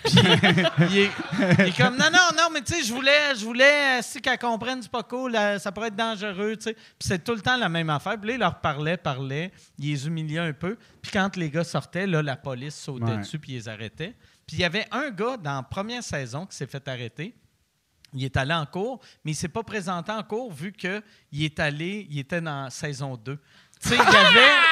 il, 0.91 0.99
est, 0.99 1.11
il 1.59 1.61
est 1.69 1.77
comme 1.77 1.97
non, 1.97 2.11
non, 2.13 2.29
non, 2.37 2.49
mais 2.53 2.63
tu 2.63 2.75
sais, 2.75 2.83
je 2.85 2.93
voulais, 2.93 3.35
je 3.39 3.45
voulais, 3.45 3.99
euh, 3.99 4.03
si 4.03 4.21
qu'elle 4.23 4.39
comprenne, 4.39 4.81
c'est 4.83 4.91
pas 4.91 5.03
cool, 5.03 5.35
euh, 5.37 5.59
ça 5.59 5.73
pourrait 5.73 5.89
être 5.89 5.97
dangereux, 5.97 6.57
tu 6.57 6.63
sais. 6.65 6.75
Puis 6.75 7.09
c'est 7.09 7.23
tout 7.23 7.35
le 7.35 7.41
temps 7.41 7.57
la 7.57 7.69
même 7.69 7.91
affaire. 7.91 8.19
Puis 8.19 8.29
là, 8.29 8.35
il 8.35 8.41
leur 8.41 8.61
parlait, 8.61 8.97
parlait, 8.97 9.53
il 9.79 9.91
les 9.93 10.07
humiliait 10.07 10.39
un 10.39 10.53
peu. 10.53 10.77
Puis 11.03 11.11
quand 11.13 11.37
les 11.37 11.51
gars 11.51 11.65
sortaient, 11.65 12.07
là, 12.07 12.23
la 12.23 12.37
police 12.37 12.77
sautait 12.77 13.05
Ouais. 13.05 13.19
dessus, 13.19 13.39
puis 13.39 13.53
ils 13.53 13.57
les 13.57 13.69
arrêtait. 13.69 14.15
Puis 14.47 14.57
il 14.57 14.61
y 14.61 14.65
avait 14.65 14.87
un 14.91 15.11
gars 15.11 15.37
dans 15.37 15.57
la 15.57 15.63
première 15.63 16.03
saison 16.03 16.47
qui 16.47 16.57
s'est 16.57 16.67
fait 16.67 16.87
arrêter. 16.89 17.35
Il 18.15 18.23
est 18.25 18.37
allé 18.37 18.53
en 18.53 18.67
cours, 18.67 19.01
mais 19.25 19.31
il 19.31 19.35
ne 19.35 19.39
s'est 19.39 19.49
pas 19.49 19.63
présenté 19.63 20.13
en 20.13 20.23
cours 20.23 20.53
vu 20.53 20.73
qu'il 20.73 21.03
est 21.45 21.59
allé, 21.59 22.07
il 22.11 22.19
était 22.19 22.41
dans 22.43 22.69
saison 22.69 23.17
2. 23.17 23.39
Tu 23.83 23.89
sais, 23.89 23.95
il 23.95 23.99
y 23.99 24.17
avait. 24.17 24.51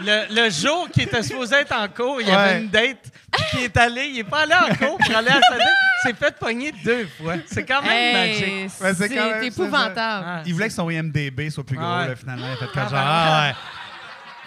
Le, 0.00 0.26
le 0.44 0.50
jour 0.50 0.88
qui 0.92 1.02
était 1.02 1.22
supposé 1.22 1.54
être 1.54 1.72
en 1.74 1.88
cours, 1.88 2.20
il 2.20 2.26
y 2.28 2.30
avait 2.30 2.60
une 2.62 2.68
date. 2.68 3.10
Puis 3.32 3.44
qui 3.50 3.64
est 3.64 3.76
allé, 3.76 4.06
il 4.08 4.18
est 4.18 4.24
pas 4.24 4.40
allé 4.42 4.52
en 4.54 4.74
cours 4.74 4.98
pour 4.98 5.16
aller 5.16 5.28
à 5.30 5.40
sa 5.40 5.56
date, 5.56 5.68
il 6.04 6.08
s'est 6.08 6.14
fait 6.14 6.36
pogner 6.38 6.72
deux 6.84 7.06
fois. 7.06 7.34
C'est 7.46 7.64
quand 7.64 7.80
même 7.80 7.90
Hey, 7.92 8.12
magique. 8.42 8.80
Ouais, 8.80 8.94
c'est 8.94 9.08
quand 9.08 9.30
même- 9.30 9.42
épouvantable. 9.44 10.26
Ah, 10.28 10.42
Il 10.44 10.52
voulait 10.52 10.66
que 10.68 10.74
son 10.74 10.90
IMDB 10.90 11.48
soit 11.50 11.64
plus 11.64 11.76
gros, 11.76 11.86
Ouais. 11.86 12.08
là, 12.08 12.16
finalement. 12.16 12.46
Il 12.48 12.52
a 12.52 12.56
fait 12.56 12.64
Ah, 12.64 12.74
comme 12.74 12.82
genre, 12.82 12.90
ben, 12.90 13.04
ah, 13.06 13.46
ouais. 13.48 13.54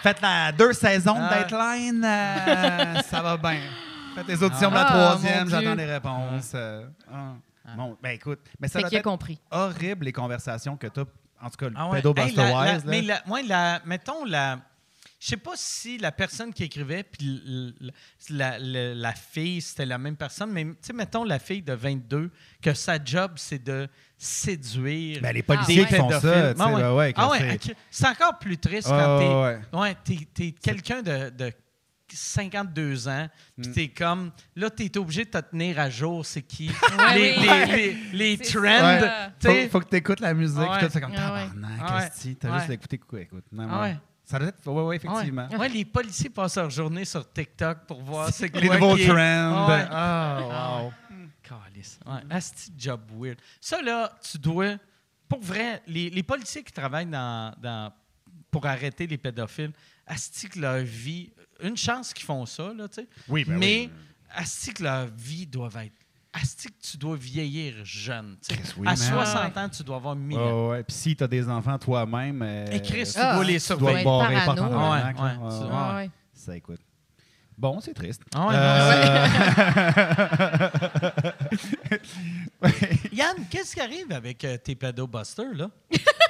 Faites 0.04 0.22
la 0.22 0.52
deux 0.52 0.74
saisons 0.74 1.16
de 1.16 1.24
Ah. 1.24 1.36
Dateline, 1.36 2.06
euh, 2.06 3.02
ça 3.10 3.22
va 3.22 3.38
bien. 3.38 3.60
Faites 4.18 4.28
les 4.28 4.44
auditions 4.44 4.70
pour 4.70 4.78
la 4.80 4.88
Ah, 4.88 4.92
troisième, 5.12 5.48
j'attends 5.50 5.76
les 5.76 5.86
réponses. 5.86 6.52
euh, 6.56 6.88
ah. 7.12 7.34
Bon, 7.76 7.98
ben 8.02 8.10
écoute, 8.12 8.40
mais 8.60 8.68
ça 8.68 8.74
Fait 8.74 8.80
doit 8.80 8.90
qu'il 8.90 8.98
a 8.98 9.00
être 9.00 9.06
compris. 9.06 9.40
horrible 9.52 10.06
les 10.06 10.14
conversations 10.14 10.76
que 10.78 10.88
tu 10.88 11.02
as, 11.02 11.06
en 11.42 11.50
tout 11.50 11.58
cas, 11.58 11.70
le 11.70 11.76
Ah 11.78 11.90
ouais. 11.90 11.98
pédo 12.02 12.14
Hey, 12.18 12.26
Buster 12.26 12.42
la- 12.42 12.50
la- 12.50 12.74
Wise. 12.74 12.86
là. 12.86 12.92
mais 12.92 13.02
la, 13.04 13.22
ouais, 13.28 13.44
la- 13.44 13.82
mettons 13.86 14.26
la. 14.26 14.60
Je 15.20 15.28
sais 15.28 15.38
pas 15.38 15.52
si 15.56 15.98
la 15.98 16.12
personne 16.12 16.54
qui 16.54 16.64
écrivait 16.64 17.04
puis 17.04 17.42
la, 18.30 18.58
la- 18.60 18.94
la 18.94 19.14
fille 19.14 19.62
c'était 19.62 19.86
la 19.86 19.98
même 19.98 20.16
personne, 20.16 20.52
mais 20.52 20.64
tu 20.64 20.76
sais, 20.82 20.94
mettons 20.94 21.24
la 21.24 21.40
fille 21.40 21.62
de 21.64 21.74
22 21.74 22.30
que 22.62 22.74
sa 22.74 23.04
job 23.04 23.34
c'est 23.36 23.64
de 23.64 23.88
séduire. 24.18 25.20
Ben, 25.22 25.34
les 25.34 25.42
Ah, 25.48 25.54
policiers 25.56 25.82
ouais. 25.82 25.88
qui 25.88 25.96
font 25.96 26.10
ça, 26.12 26.20
tu 26.22 26.62
Ah 26.62 26.68
ouais. 26.74 26.90
ouais, 26.92 27.14
Ah 27.18 27.30
c'est- 27.92 28.08
encore 28.08 28.38
plus 28.40 28.58
triste 28.58 28.88
Ah, 28.92 28.98
quand 29.04 29.20
t'es 29.20 29.28
ouais, 29.28 29.60
ouais. 29.74 29.80
ouais, 29.82 29.96
t'es- 30.04 30.28
t'es 30.34 30.52
quelqu'un 30.52 31.02
de, 31.02 31.30
de 31.32 31.52
52 32.16 33.08
ans, 33.10 33.28
puis 33.62 33.72
t'es 33.72 33.88
comme, 33.90 34.32
là, 34.56 34.70
t'es 34.70 34.96
obligé 34.98 35.26
de 35.26 35.30
te 35.30 35.38
tenir 35.40 35.80
à 35.80 35.90
jour, 35.90 36.26
c'est 36.26 36.42
qui? 36.44 36.70
Ouais, 36.70 37.14
les, 37.16 37.36
oui. 37.38 37.46
les, 37.48 37.66
les, 37.68 37.98
les 38.14 38.38
trends, 38.38 39.00
sais. 39.40 39.64
Faut, 39.66 39.70
faut 39.72 39.80
que 39.82 39.90
tu 39.90 39.96
écoutes 39.98 40.20
la 40.22 40.34
musique. 40.34 40.58
Ouais. 40.60 40.80
tout, 40.80 40.88
c'est 40.90 41.02
comme 41.02 41.14
Ah 41.18 41.34
ouais. 41.34 41.48
tabarnak, 41.48 41.82
ouais. 41.82 42.36
t'as 42.40 42.50
Ouais. 42.52 42.58
juste 42.58 42.70
l'écouter. 42.70 42.96
Écoute, 42.96 43.20
écoute. 43.20 43.46
Non, 43.52 43.66
ouais. 43.66 43.82
ouais. 43.82 43.98
Ça 44.24 44.40
doit 44.40 44.50
être. 44.50 44.60
Oui, 44.66 44.84
oui, 44.84 44.96
effectivement. 44.98 45.48
Ouais. 45.52 45.58
Ouais, 45.58 45.70
les 45.70 45.86
policiers 45.86 46.30
passent 46.30 46.58
leur 46.58 46.70
journée 46.70 47.06
sur 47.06 47.32
TikTok 47.32 47.86
pour 47.88 48.02
voir 48.02 48.30
c'est 48.34 48.54
Les 48.56 48.68
quoi 48.68 48.78
nouveaux 48.78 48.96
qui 48.96 49.04
est- 49.04 49.08
trends. 49.08 49.68
Ouais. 49.70 49.86
Ah 49.90 50.82
wow. 50.84 50.94
Calice. 51.42 52.00
Ouais. 52.06 52.20
Asti 52.30 52.74
job 52.78 53.02
weird. 53.18 53.38
Ça, 53.62 53.82
là, 53.82 54.12
tu 54.22 54.38
dois. 54.38 54.76
Pour 55.30 55.42
vrai, 55.42 55.82
les, 55.88 56.10
les 56.10 56.24
policiers 56.24 56.64
qui 56.64 56.72
travaillent 56.74 57.06
dans, 57.06 57.54
dans- 57.62 57.92
pour 58.52 58.66
arrêter 58.66 59.08
les 59.08 59.18
pédophiles, 59.18 59.72
Asti 60.06 60.50
que 60.50 60.60
leur 60.60 60.80
vie. 60.80 61.32
Une 61.64 61.78
chance 61.78 62.14
qu'ils 62.14 62.26
font 62.26 62.46
ça, 62.46 62.72
là, 62.74 62.88
tu 62.88 62.96
sais. 63.02 63.08
Oui, 63.28 63.44
ben 63.46 63.58
Mais 63.58 63.90
Asti 64.36 64.74
que 64.74 64.84
leur 64.84 65.08
vie 65.08 65.46
doit 65.48 65.70
être. 65.84 65.94
Asti 66.34 66.68
que 66.68 66.74
tu 66.82 66.98
dois 66.98 67.16
vieillir 67.16 67.74
jeune. 67.84 68.38
tu 68.48 68.54
sais. 68.54 68.62
Chris, 68.62 68.74
oui, 68.78 68.88
à 68.88 68.92
man. 68.92 68.98
60 68.98 69.58
ans, 69.58 69.70
tu 69.70 69.84
dois 69.84 69.96
avoir 69.96 70.16
1000 70.16 70.38
ans. 70.38 70.68
Ouais, 70.68 70.70
ouais. 70.78 70.84
Puis 70.84 70.96
si 70.96 71.16
t'as 71.16 71.28
des 71.28 71.48
enfants 71.50 71.80
toi-même. 71.80 72.42
euh, 72.44 72.66
Et 72.72 72.82
Chris, 72.82 73.06
tu 73.14 73.20
Ah, 73.20 73.36
dois 73.36 73.44
les 73.46 73.60
tu 73.60 73.68
tu 73.68 73.78
dois 73.78 73.78
surveiller. 73.94 74.00
être 74.02 74.08
ouais, 74.08 74.28
ouais, 74.28 74.42
tu- 74.56 74.62
Ouais, 74.62 75.70
Ah 75.72 75.96
ouais. 75.96 76.04
ouais. 76.04 76.12
Ça 76.34 76.56
écoute. 76.56 76.80
Bon, 77.58 77.80
c'est 77.80 77.94
triste. 77.96 78.22
Ah 78.36 78.48
ouais, 78.48 78.54
Euh, 78.56 79.28
Yann, 83.12 83.36
qu'est-ce 83.50 83.74
qui 83.74 83.82
arrive 83.82 84.12
avec 84.12 84.44
euh, 84.44 84.58
tes 84.58 84.76
pédobusters, 84.76 85.54
là? 85.56 85.70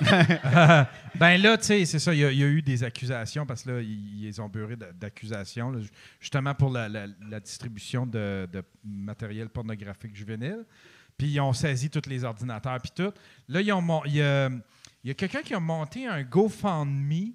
Ben 1.15 1.37
là, 1.41 1.57
tu 1.57 1.63
sais, 1.65 1.85
c'est 1.85 1.99
ça. 1.99 2.13
Il 2.13 2.19
y, 2.19 2.25
a- 2.25 2.31
eu 2.31 2.61
des 2.61 2.83
accusations 2.83 3.45
parce 3.45 3.63
que 3.63 3.71
là, 3.71 3.81
ils, 3.81 4.39
ont 4.41 4.49
beurré 4.49 4.75
d'accusations, 4.75 5.73
justement 6.19 6.53
pour 6.53 6.69
la, 6.69 7.07
distribution 7.39 8.05
de, 8.05 8.47
matériel 8.83 9.49
pornographique 9.49 10.15
juvénile. 10.15 10.65
Puis 11.17 11.27
ils 11.27 11.39
ont 11.39 11.53
saisi 11.53 11.89
tous 11.89 12.07
les 12.07 12.23
ordinateurs, 12.23 12.79
puis 12.79 12.91
tout. 12.95 13.11
Là, 13.49 13.61
il 13.61 13.67
y 13.67 14.21
a, 14.21 14.45
a 14.47 15.13
quelqu'un 15.15 15.41
qui 15.41 15.53
a 15.55 15.59
monté 15.59 16.05
un 16.05 16.21
GoFundMe. 16.23 17.33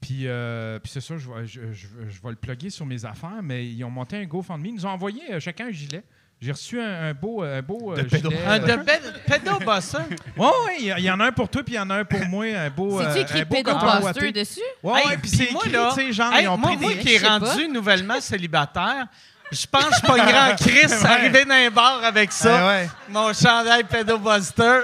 Puis, 0.00 0.26
euh, 0.26 0.78
puis 0.78 0.90
c'est 0.90 1.02
ça, 1.02 1.18
je 1.18 1.30
vais, 1.30 1.46
je, 1.46 1.72
je- 1.72 1.86
je 2.08 2.22
vais 2.22 2.30
le 2.30 2.36
plugger 2.36 2.70
sur 2.70 2.86
mes 2.86 3.04
affaires, 3.04 3.42
mais 3.42 3.70
ils 3.70 3.84
ont 3.84 3.90
monté 3.90 4.16
un 4.16 4.24
GoFundMe. 4.24 4.64
Ils 4.64 4.74
nous 4.76 4.86
ont 4.86 4.90
envoyé 4.90 5.34
euh, 5.34 5.40
chacun 5.40 5.66
un 5.66 5.70
gilet. 5.70 6.02
J'ai 6.42 6.52
reçu 6.52 6.80
un, 6.80 7.10
un 7.10 7.12
beau, 7.12 7.42
un 7.42 7.60
beau 7.60 7.94
De 7.94 8.00
euh, 8.00 8.08
gilet. 8.08 8.38
Un 8.46 8.52
euh, 8.54 8.58
de 8.78 8.82
pé- 8.82 8.98
pédobuster? 9.26 9.98
oui, 10.38 10.46
oui, 10.66 10.92
il 10.96 11.04
y 11.04 11.10
en 11.10 11.20
a 11.20 11.26
un 11.26 11.32
pour 11.32 11.50
toi, 11.50 11.62
puis 11.62 11.74
il 11.74 11.76
y 11.76 11.80
en 11.80 11.90
a 11.90 11.96
un 11.96 12.04
pour 12.06 12.24
moi. 12.26 12.46
Un 12.46 12.70
beau, 12.70 12.98
C'est-tu 13.02 13.18
euh, 13.18 13.22
écrit 13.22 13.44
pédobuster 13.44 14.32
dessus? 14.32 14.60
Ouais, 14.82 15.00
Hey, 15.00 15.06
ouais, 15.08 15.16
puis 15.18 15.28
c'est 15.30 15.50
moi, 15.52 15.60
écrit, 15.66 15.72
là, 15.72 15.92
tu 15.94 16.00
sais, 16.00 16.12
genre, 16.14 16.32
hey, 16.32 16.44
ils 16.44 16.48
ont 16.48 16.56
moi, 16.56 16.70
pris 16.70 16.78
moi 16.78 16.94
des... 16.94 16.98
qui 17.00 17.14
est 17.14 17.26
rendu 17.28 17.44
pas. 17.44 17.68
nouvellement 17.68 18.20
célibataire, 18.22 19.06
je 19.52 19.66
pense 19.66 19.84
que 19.84 19.96
je 19.96 20.06
pognerais 20.06 20.52
en 20.52 20.56
Chris 20.56 20.92
arriver 21.04 21.44
dans 21.44 21.52
un 21.54 21.70
bar 21.70 22.04
avec 22.04 22.32
ça. 22.32 22.66
Ouais. 22.68 22.88
Mon 23.10 23.32
chandail 23.34 23.84
pédobuster. 23.84 24.80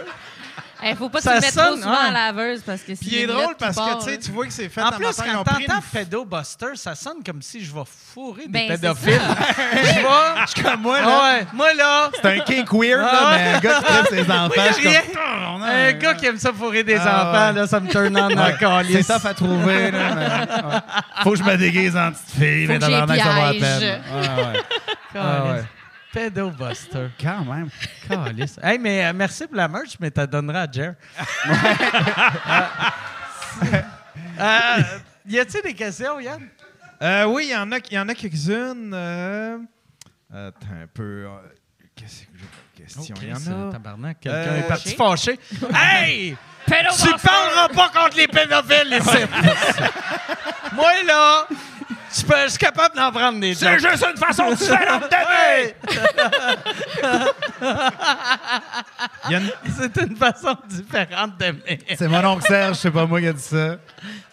Il 0.84 0.94
faut 0.96 1.08
pas 1.08 1.20
Ça 1.20 1.30
tu 1.30 1.36
le 1.36 1.40
mettes 1.40 1.54
trop 1.56 1.64
sonne, 1.64 1.82
souvent 1.82 1.90
ouais. 1.92 2.08
à 2.08 2.10
la 2.12 2.26
laveuse 2.32 2.60
parce 2.64 2.80
que 2.82 2.92
Puis 2.92 2.98
il 3.10 3.18
est 3.18 3.26
drôle 3.26 3.54
parce 3.58 3.76
que, 3.76 4.04
tu 4.04 4.10
sais, 4.10 4.18
tu 4.18 4.30
vois 4.30 4.46
que 4.46 4.52
c'est 4.52 4.68
fait 4.68 4.82
En 4.82 4.88
en 4.88 4.92
plus, 4.92 5.06
quand 5.16 5.42
t'entends 5.44 5.80
pédobuster, 5.92 6.66
ça 6.76 6.94
sonne 6.94 7.22
comme 7.24 7.40
si 7.40 7.64
je 7.64 7.72
vais 7.74 7.82
fourrer 8.14 8.42
des 8.42 8.48
Ben, 8.48 8.68
c'est 8.70 8.80
pédophiles. 8.80 9.14
ça. 9.20 9.62
je 9.72 9.76
vais... 9.94 10.02
Je 10.46 10.50
suis 10.50 10.62
comme 10.62 10.80
moi, 10.82 11.00
là. 11.00 11.06
Ah 11.08 11.24
ouais, 11.38 11.46
moi, 11.54 11.74
là... 11.74 12.10
C'est 12.14 12.26
un 12.26 12.38
kink 12.40 12.72
weird, 12.72 13.00
là, 13.00 13.10
Ah 13.12 13.34
mais 13.36 13.52
un 13.54 13.58
gars 13.60 13.74
qui 13.78 13.84
traite 13.84 14.08
ses 14.10 14.30
enfants. 14.32 14.52
Je 14.56 14.72
comme, 14.82 14.82
rien. 14.92 15.00
Tabarnak. 15.14 15.70
Un 15.74 15.92
gars 15.92 16.14
qui 16.14 16.26
aime 16.26 16.38
ça 16.38 16.52
fourrer 16.52 16.84
des 16.84 16.96
Ah 16.96 17.22
enfants, 17.22 17.46
ouais. 17.48 17.52
là, 17.60 17.66
ça 17.66 17.80
me 17.80 17.88
turn 17.88 18.06
on 18.08 18.28
dans 18.28 18.28
le 18.28 18.84
C'est 18.92 19.04
tough 19.14 19.26
à 19.26 19.34
trouver, 19.34 19.90
là. 19.90 19.98
mais- 20.14 20.24
ouais. 20.26 20.80
Faut 21.22 21.30
que 21.32 21.38
je 21.38 21.42
me 21.42 21.56
déguise 21.56 21.96
en 21.96 22.12
petite 22.12 22.30
fille, 22.38 22.66
mais 22.66 22.74
j'ai 22.74 22.80
tabarnak, 22.80 23.20
ça 23.20 23.28
va 23.28 23.46
à 23.48 23.52
peine. 23.54 24.02
Pédobuster. 26.20 27.10
Quand 27.20 27.44
même. 27.44 27.68
Calice. 28.08 28.58
Hey, 28.62 28.78
mais 28.78 29.04
euh, 29.04 29.12
merci 29.14 29.46
pour 29.46 29.56
la 29.56 29.68
merch, 29.68 29.96
mais 30.00 30.10
t'as 30.10 30.26
donneras 30.26 30.62
à 30.62 30.72
Jer. 30.72 30.94
Euh, 34.38 34.82
y 35.26 35.38
a-t-il 35.38 35.62
des 35.62 35.72
questions, 35.72 36.20
Yann? 36.20 36.46
Euh, 37.00 37.24
oui, 37.24 37.46
il 37.46 37.52
y 37.52 37.56
en 37.56 37.72
a, 37.72 37.78
il 37.78 37.94
y 37.94 37.98
en 37.98 38.06
a 38.08 38.14
quelques-unes. 38.14 38.92
euh, 38.94 39.56
Attends 40.30 40.66
un 40.82 40.86
peu. 40.92 41.24
euh, 41.26 41.28
Qu'est-ce 41.94 42.24
que 42.24 42.32
j'ai 42.34 42.44
comme 42.44 42.84
question? 42.86 43.14
Il 43.22 43.28
y 43.28 43.32
en 43.32 43.68
a. 43.68 43.72
Tabarnak, 43.72 44.20
quelqu'un 44.20 44.38
Euh, 44.38 44.58
est 44.58 44.68
parti 44.68 44.94
fâché. 44.94 45.38
hey! 45.74 46.36
Tu 46.66 46.72
parleras 47.22 47.68
pas 47.68 47.88
contre 47.88 48.16
les 48.18 48.28
pédophiles, 48.28 48.92
ici. 49.00 49.24
Moi, 50.74 50.90
là, 51.06 51.46
je 52.14 52.22
peux- 52.24 52.34
je 52.44 52.48
suis 52.50 52.58
capable 52.58 52.96
d'en 52.96 53.10
prendre 53.12 53.40
des 53.40 53.54
C'est 53.54 53.78
juste 53.78 54.04
une 54.10 54.16
façon 54.18 54.50
différente 54.52 55.04
d'aimer! 55.10 55.74
Il 59.28 59.32
y 59.32 59.34
a 59.34 59.38
une- 59.38 59.52
C'est 59.78 59.96
une 60.02 60.16
façon 60.16 60.56
différente 60.68 61.36
d'aimer. 61.38 61.78
C'est 61.96 62.08
mon 62.08 62.24
oncle 62.24 62.46
Serge, 62.46 62.76
c'est 62.76 62.90
pas 62.90 63.06
moi 63.06 63.20
qui 63.20 63.28
a 63.28 63.32
dit 63.32 63.42
ça. 63.42 63.76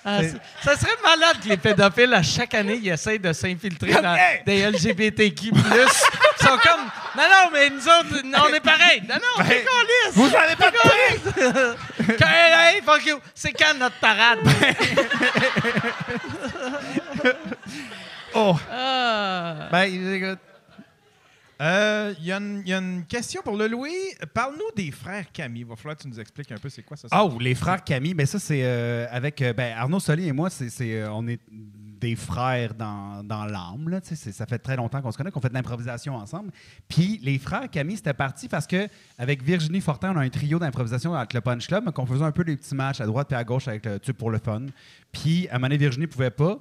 Ah, 0.06 0.18
c'est- 0.22 0.36
ça 0.64 0.76
serait 0.78 0.98
malade 1.04 1.38
que 1.44 1.48
les 1.50 1.58
pédophiles, 1.58 2.14
à 2.14 2.22
chaque 2.22 2.54
année, 2.54 2.80
ils 2.82 2.90
essayent 2.90 3.20
de 3.20 3.32
s'infiltrer 3.34 3.94
dans 3.94 4.18
des 4.46 4.60
LGBTQ+. 4.70 5.52
Ils 5.54 6.46
sont 6.46 6.58
comme, 6.58 6.82
non, 7.16 7.24
non, 7.24 7.50
mais 7.54 7.70
nous 7.70 7.88
autres, 7.88 8.22
on 8.24 8.54
est 8.54 8.60
pareil. 8.60 9.02
Non, 9.08 9.16
non, 9.16 9.22
on 9.38 9.42
est 9.44 9.48
câlisse. 9.64 10.14
Vous 10.14 10.26
avez 10.36 10.56
pas 10.58 10.72
de 10.72 10.78
Hey, 12.26 12.82
fuck 12.86 13.06
you. 13.06 13.20
C'est 13.34 13.54
quand 13.54 13.74
notre 13.80 13.96
parade? 13.96 14.40
Oh! 18.36 18.56
Ah. 18.72 19.70
Ben, 19.72 19.84
écoute. 20.14 20.40
Euh, 21.62 22.14
Il 22.20 22.26
y, 22.26 22.32
a 22.32 22.38
une- 22.38 22.62
il 22.66 22.70
y 22.70 22.74
a 22.74 22.80
une 22.80 23.06
question 23.06 23.42
pour 23.44 23.56
le 23.56 23.68
Louis. 23.68 23.92
Parle-nous 24.34 24.72
des 24.76 24.90
frères 24.92 25.32
Camille. 25.32 25.62
Il 25.62 25.68
va 25.68 25.76
falloir 25.76 25.96
que 25.96 26.02
tu 26.02 26.08
nous 26.08 26.20
expliques 26.20 26.52
un 26.52 26.58
peu 26.58 26.68
c'est 26.68 26.82
quoi 26.82 26.98
ça. 26.98 27.08
Oh, 27.22 27.38
les 27.40 27.54
frères 27.54 27.84
Camille, 27.84 28.16
ben 28.16 28.26
ça, 28.26 28.40
c'est 28.40 28.62
euh, 28.64 29.06
avec 29.12 29.40
euh, 29.42 29.54
ben, 29.54 29.74
Arnaud 29.78 30.00
Soli 30.00 30.28
et 30.28 30.32
moi, 30.32 30.50
c'est, 30.50 30.70
c'est, 30.70 31.00
euh, 31.02 31.12
on 31.14 31.28
est 31.28 31.40
des 31.52 32.16
frères 32.16 32.74
dans, 32.74 33.24
dans 33.24 33.46
l'âme. 33.46 33.88
Là, 33.88 34.02
tu 34.02 34.10
sais, 34.10 34.16
c'est- 34.16 34.32
ça 34.32 34.46
fait 34.48 34.58
très 34.58 34.76
longtemps 34.76 35.02
qu'on 35.02 35.12
se 35.12 35.18
connaît, 35.18 35.30
qu'on 35.32 35.40
fait 35.40 35.50
de 35.50 35.54
l'improvisation 35.54 36.16
ensemble. 36.16 36.52
Puis 36.90 37.20
les 37.24 37.38
frères 37.38 37.70
Camille, 37.70 37.98
c'était 37.98 38.16
parti 38.16 38.50
parce 38.50 38.66
que 38.68 38.88
avec 39.20 39.44
Virginie 39.44 39.80
Fortin, 39.80 40.12
on 40.16 40.18
a 40.18 40.24
un 40.24 40.30
trio 40.30 40.58
d'improvisation 40.58 41.14
avec 41.14 41.34
le 41.34 41.40
Punch 41.42 41.68
Club, 41.68 41.84
mais 41.86 41.92
qu'on 41.94 42.08
faisait 42.08 42.26
un 42.26 42.32
peu 42.32 42.44
des 42.44 42.58
petits 42.58 42.76
matchs 42.76 43.00
à 43.00 43.06
droite 43.06 43.32
et 43.32 43.36
à 43.36 43.44
gauche 43.44 43.68
avec 43.68 43.86
le 43.86 44.00
tube 44.00 44.18
pour 44.18 44.32
le 44.32 44.40
fun. 44.40 44.66
Puis 45.12 45.48
à 45.50 45.52
un 45.52 45.58
moment 45.60 45.68
donné, 45.68 45.78
Virginie 45.78 46.08
pouvait 46.08 46.32
pas. 46.32 46.58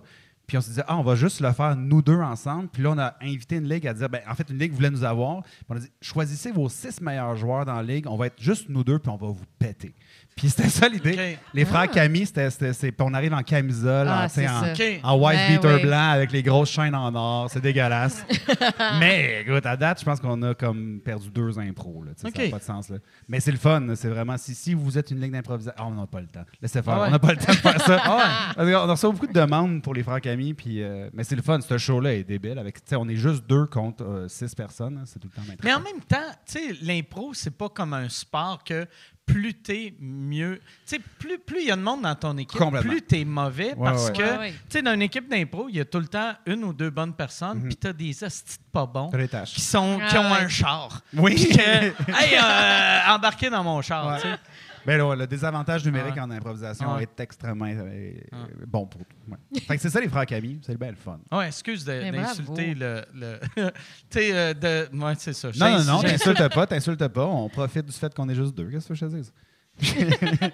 Puis 0.53 0.59
on 0.59 0.61
s'est 0.61 0.73
dit, 0.73 0.87
ah, 0.87 0.99
on 0.99 1.03
va 1.03 1.15
juste 1.15 1.41
le 1.41 1.51
faire 1.51 1.75
nous 1.77 2.03
deux 2.03 2.21
ensemble. 2.21 2.69
Puis 2.69 2.83
là, 2.83 2.91
on 2.91 2.99
a 2.99 3.15
invité 3.23 3.57
une 3.57 3.67
ligue 3.67 3.87
à 3.87 3.95
dire, 3.95 4.11
ben, 4.11 4.21
en 4.29 4.35
fait, 4.35 4.51
une 4.51 4.59
ligue 4.59 4.75
voulait 4.75 4.91
nous 4.91 5.03
avoir. 5.03 5.43
Puis 5.45 5.65
on 5.71 5.77
a 5.77 5.79
dit, 5.79 5.91
choisissez 6.03 6.53
vos 6.53 6.69
six 6.69 7.01
meilleurs 7.01 7.37
joueurs 7.37 7.65
dans 7.65 7.77
la 7.77 7.83
ligue. 7.83 8.07
On 8.07 8.19
va 8.19 8.27
être 8.27 8.39
juste 8.39 8.69
nous 8.69 8.85
deux, 8.85 8.99
puis 8.99 9.11
on 9.11 9.17
va 9.17 9.29
vous 9.29 9.47
péter. 9.59 9.95
Puis 10.37 10.49
c'était 10.51 10.69
ça 10.69 10.89
l'idée. 10.89 11.39
Les 11.55 11.65
frères 11.65 11.89
Camille, 11.91 12.27
c'était, 12.27 12.51
c'était- 12.51 12.73
c'est- 12.73 13.01
on 13.01 13.13
arrive 13.15 13.33
en 13.35 13.43
camisole, 13.43 14.07
Ah, 14.09 14.25
en, 14.25 14.29
c'est 14.29 14.49
en, 14.49 14.63
en 15.05 15.17
white 15.19 15.39
Ben 15.39 15.57
beater 15.57 15.75
oui. 15.77 15.83
blanc 15.83 16.11
avec 16.11 16.33
les 16.33 16.43
grosses 16.43 16.71
chaînes 16.71 16.95
en 16.95 17.15
or. 17.15 17.49
C'est 17.51 17.61
dégueulasse. 17.61 18.25
Mais 19.01 19.43
écoute, 19.43 19.65
à 19.67 19.77
date, 19.77 20.01
je 20.01 20.05
pense 20.05 20.21
qu'on 20.21 20.41
a 20.43 20.55
comme 20.55 21.01
perdu 21.05 21.31
deux 21.31 21.59
impros. 21.59 22.03
Là. 22.05 22.13
Ça 22.17 22.29
n'a 22.29 22.51
pas 22.51 22.59
de 22.59 22.63
sens. 22.63 22.89
Là. 22.89 22.97
Mais 23.29 23.41
c'est 23.41 23.53
le 23.53 23.59
fun. 23.59 23.81
là. 23.81 23.95
C'est 23.95 24.09
vraiment, 24.09 24.37
si, 24.39 24.55
si 24.55 24.75
vous 24.75 24.97
êtes 24.99 25.11
une 25.11 25.21
ligue 25.21 25.33
d'improvisation. 25.33 25.75
Ah, 25.79 25.87
on 25.87 25.95
n'a 25.95 26.07
pas 26.07 26.21
le 26.21 26.27
temps. 26.29 26.45
Laissez 26.61 26.83
faire. 26.83 26.95
Ah 26.95 27.01
ouais. 27.03 27.09
On 27.09 27.11
n'a 27.11 27.19
pas 27.19 27.33
le 27.33 27.39
temps 27.39 27.53
de 27.53 27.59
faire 27.59 27.81
ça. 27.81 28.03
Parce 28.57 28.69
qu'on 28.71 28.75
a 28.75 28.87
reçu 28.93 29.07
beaucoup 29.07 29.27
de 29.27 29.33
demandes 29.33 29.83
pour 29.83 29.95
les 29.95 30.03
frères 30.03 30.21
Camille. 30.21 30.55
Puis, 30.55 30.83
euh, 30.83 31.09
mais 31.13 31.25
c'est 31.25 31.37
le 31.37 31.43
fun. 31.43 31.61
Ce 31.61 31.79
show-là 31.79 32.15
est 32.15 32.25
débile. 32.25 32.59
Avec, 32.59 32.77
tu 32.77 32.89
sais, 32.91 32.97
on 32.97 33.09
est 33.09 33.17
juste 33.17 33.47
deux 33.47 33.67
contre 33.67 34.03
euh, 34.05 34.29
six 34.29 34.55
personnes. 34.55 34.99
hein. 34.99 35.05
C'est 35.07 35.19
tout 35.19 35.29
le 35.29 35.43
temps 35.43 35.49
Mais 35.63 35.73
en 35.75 35.81
même 35.81 36.01
temps, 36.09 36.17
tu 36.47 36.53
sais, 36.53 36.77
l'impro, 36.83 37.33
c'est 37.35 37.57
pas 37.57 37.69
comme 37.69 37.93
un 37.93 38.09
sport 38.09 38.65
que 38.65 38.87
plus 39.27 39.55
t'es, 39.55 39.95
mieux. 40.01 40.61
Tu 40.87 40.97
sais, 40.97 40.99
plus 41.19 41.39
plus 41.39 41.61
il 41.63 41.69
y 41.69 41.71
a 41.71 41.77
de 41.77 41.81
monde 41.81 42.03
dans 42.03 42.15
ton 42.15 42.37
équipe, 42.37 42.61
plus 42.81 43.03
t'es 43.03 43.25
mauvais 43.25 43.69
Ouais, 43.75 43.85
parce 43.91 44.07
ouais. 44.07 44.13
que, 44.13 44.23
Ouais, 44.23 44.39
ouais. 44.39 44.51
tu 44.53 44.59
sais, 44.71 44.83
dans 44.83 44.93
une 44.95 45.03
équipe 45.03 45.29
d'impro, 45.29 45.69
il 45.69 45.77
y 45.77 45.81
a 45.81 45.85
tout 45.85 46.01
le 46.01 46.09
temps 46.09 46.33
une 46.47 46.65
ou 46.65 46.73
deux 46.73 46.91
bonnes 46.91 47.15
personnes, 47.15 47.63
puis 47.63 47.77
t'as 47.77 47.93
des 47.93 48.23
hosties 48.25 48.59
pas 48.73 48.85
bons 48.87 49.11
qui, 49.47 49.61
sont, 49.61 49.99
qui 50.09 50.17
Ah, 50.17 50.21
ont 50.21 50.33
ouais. 50.33 50.41
un 50.41 50.49
char. 50.49 51.01
Oui. 51.15 51.35
Que, 51.49 51.61
hey, 51.61 52.37
euh, 52.43 53.15
embarquez 53.15 53.49
dans 53.51 53.63
mon 53.63 53.81
char, 53.81 54.07
Ouais. 54.09 54.17
tu 54.21 54.29
sais. 54.29 54.35
Ben 54.85 54.99
là, 54.99 55.15
le 55.15 55.27
désavantage 55.27 55.85
numérique 55.85 56.19
en 56.19 56.31
improvisation 56.31 56.99
est 56.99 57.21
extrêmement 57.21 57.67
euh, 57.67 58.13
bon 58.67 58.87
pour 58.87 59.01
tout. 59.05 59.17
Ouais. 59.29 59.61
Fait 59.61 59.77
que 59.77 59.83
c'est 59.83 59.91
ça 59.91 60.01
les 60.01 60.09
frères 60.09 60.27
Camille, 60.27 60.61
c'est 60.63 60.77
bien 60.79 60.91
le 60.91 60.97
fun. 60.97 61.21
Ouais, 61.31 61.47
excuse 61.47 61.85
de- 61.85 61.93
Mais 61.93 62.13
d'insulter 62.13 62.75
le. 62.75 63.05
le 63.15 63.39
tu 63.57 63.71
sais, 64.11 64.31
euh, 64.33 64.55
de. 64.55 64.97
Ouais, 64.97 65.15
c'est 65.19 65.33
ça. 65.33 65.51
Non, 65.59 65.79
non, 65.79 65.85
non, 65.85 66.03
t'insultes 66.03 66.55
pas, 66.55 66.67
t'insultes 66.67 67.09
pas. 67.09 67.27
On 67.27 67.49
profite 67.49 67.87
du 67.87 67.93
fait 67.93 68.13
qu'on 68.15 68.29
est 68.29 68.35
juste 68.35 68.55
deux. 68.55 68.69
Qu'est-ce 68.71 68.89
que 68.89 68.95
je 68.95 69.07
te 69.07 69.11
dise? 69.15 69.33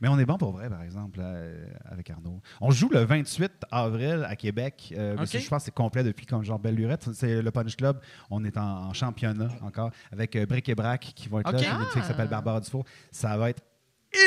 Mais 0.00 0.08
on 0.08 0.18
est 0.18 0.24
bon 0.24 0.36
pour 0.38 0.52
vrai, 0.52 0.68
par 0.68 0.82
exemple, 0.82 1.18
là, 1.18 1.26
euh, 1.26 1.66
avec 1.84 2.10
Arnaud. 2.10 2.40
On 2.60 2.70
joue 2.70 2.88
le 2.88 3.00
28 3.04 3.50
avril 3.70 4.26
à 4.28 4.36
Québec. 4.36 4.92
Euh, 4.96 5.16
Je 5.24 5.48
pense 5.48 5.60
que 5.60 5.64
c'est 5.66 5.74
complet 5.74 6.02
depuis 6.04 6.26
comme 6.26 6.42
genre 6.44 6.58
Belle 6.58 6.74
Lurette. 6.74 7.12
C'est 7.12 7.42
le 7.42 7.50
Punch 7.50 7.76
Club. 7.76 8.00
On 8.30 8.44
est 8.44 8.56
en, 8.56 8.86
en 8.88 8.92
championnat 8.92 9.48
encore 9.62 9.90
avec 10.12 10.36
euh, 10.36 10.46
Brick 10.46 10.68
et 10.68 10.74
Brac 10.74 11.00
qui 11.14 11.28
vont 11.28 11.40
être 11.40 11.50
là. 11.52 11.58
Une 11.80 11.86
fille 11.86 12.02
qui 12.02 12.08
s'appelle 12.08 12.26
Ah. 12.28 12.32
Barbara 12.32 12.60
Dufour. 12.60 12.84
Ça 13.10 13.36
va 13.36 13.50
être 13.50 13.62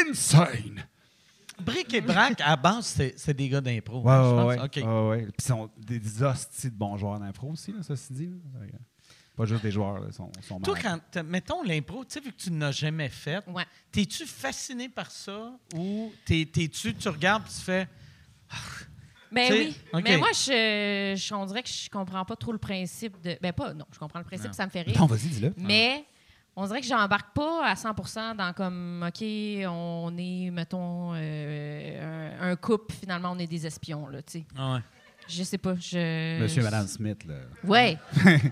insane! 0.10 0.86
Bric 1.66 1.92
et 1.96 2.02
brac, 2.02 2.40
à 2.42 2.56
base, 2.56 3.02
c'est 3.16 3.34
des 3.34 3.50
gars 3.50 3.62
d'impro. 3.62 4.02
Ouais, 4.04 4.12
hein, 4.12 4.24
je 4.24 4.36
ouais, 4.46 4.56
pense. 4.58 4.78
ouais. 4.78 4.84
OK. 4.84 4.88
Ouais, 4.88 5.08
ouais. 5.10 5.22
Puis 5.24 5.34
ils 5.40 5.44
sont 5.44 5.70
des, 5.76 6.24
hosties 6.24 6.70
de 6.70 6.76
bons 6.76 6.98
joueurs 6.98 7.20
d'impro 7.20 7.50
aussi, 7.50 7.72
là, 7.72 7.82
ça 7.82 7.96
se 7.96 8.14
dit. 8.14 8.28
là. 8.28 8.60
Pas 9.38 9.46
juste 9.46 9.62
des 9.62 9.72
joueurs, 9.72 10.00
là, 10.00 10.12
sont, 10.12 10.32
sont 10.42 10.60
Toi, 10.60 10.74
malades. 10.84 11.02
quand, 11.14 11.24
mettons 11.24 11.62
l'impro, 11.64 12.04
tu 12.04 12.14
sais, 12.14 12.20
vu 12.20 12.32
que 12.34 12.38
tu 12.42 12.52
n'as 12.52 12.72
jamais 12.72 13.08
fait, 13.10 13.42
Ouais. 13.48 13.64
t'es-tu 13.92 14.26
fasciné 14.26 14.90
par 14.90 15.12
ça 15.12 15.52
ou 15.76 16.12
t'es- 16.26 16.50
t'es-tu, 16.52 16.94
tu 16.96 17.08
regardes 17.08 17.44
et 17.46 17.50
tu 17.50 17.62
fais. 17.62 17.88
Ben 19.32 19.46
T'sais, 19.50 19.74
oui. 19.94 20.02
Mais 20.04 20.18
moi, 20.18 20.30
je, 20.34 21.14
je- 21.18 21.34
on 21.36 21.46
dirait 21.46 21.62
que 21.62 21.70
je 21.70 21.90
comprends 21.90 22.24
pas 22.26 22.36
trop 22.36 22.52
le 22.54 22.58
principe 22.58 23.22
de. 23.22 23.38
Ben 23.42 23.52
pas, 23.54 23.74
non, 23.74 23.86
je 23.92 24.00
comprends 24.00 24.20
le 24.20 24.26
principe, 24.26 24.48
Non. 24.48 24.54
ça 24.54 24.66
me 24.66 24.72
fait 24.72 24.82
rire. 24.84 24.98
Non, 24.98 25.06
vas-y, 25.06 25.28
dis-le. 25.28 25.54
Mais 25.58 26.06
on 26.56 26.66
dirait 26.66 26.80
que 26.82 26.88
j'embarque 26.88 27.36
pas 27.36 27.64
à 27.68 27.76
100% 27.76 28.36
dans 28.36 28.54
comme, 28.54 29.06
OK, 29.08 29.22
on 29.68 30.16
est, 30.18 30.50
mettons, 30.50 31.12
euh, 31.14 32.32
un, 32.42 32.52
un 32.52 32.56
couple, 32.56 32.96
finalement, 32.96 33.32
on 33.34 33.38
est 33.40 33.48
des 33.48 33.68
espions, 33.68 34.08
là, 34.08 34.22
tu 34.24 34.40
sais. 34.40 34.46
Ah 34.58 34.76
ouais. 34.76 34.80
Je 35.28 35.44
sais 35.44 35.58
pas. 35.58 35.76
Je, 35.76 36.42
Monsieur 36.42 36.62
et 36.62 36.66
Madame 36.66 36.88
Smith, 36.88 37.26
là. 37.26 37.36
Ouais. 37.66 37.98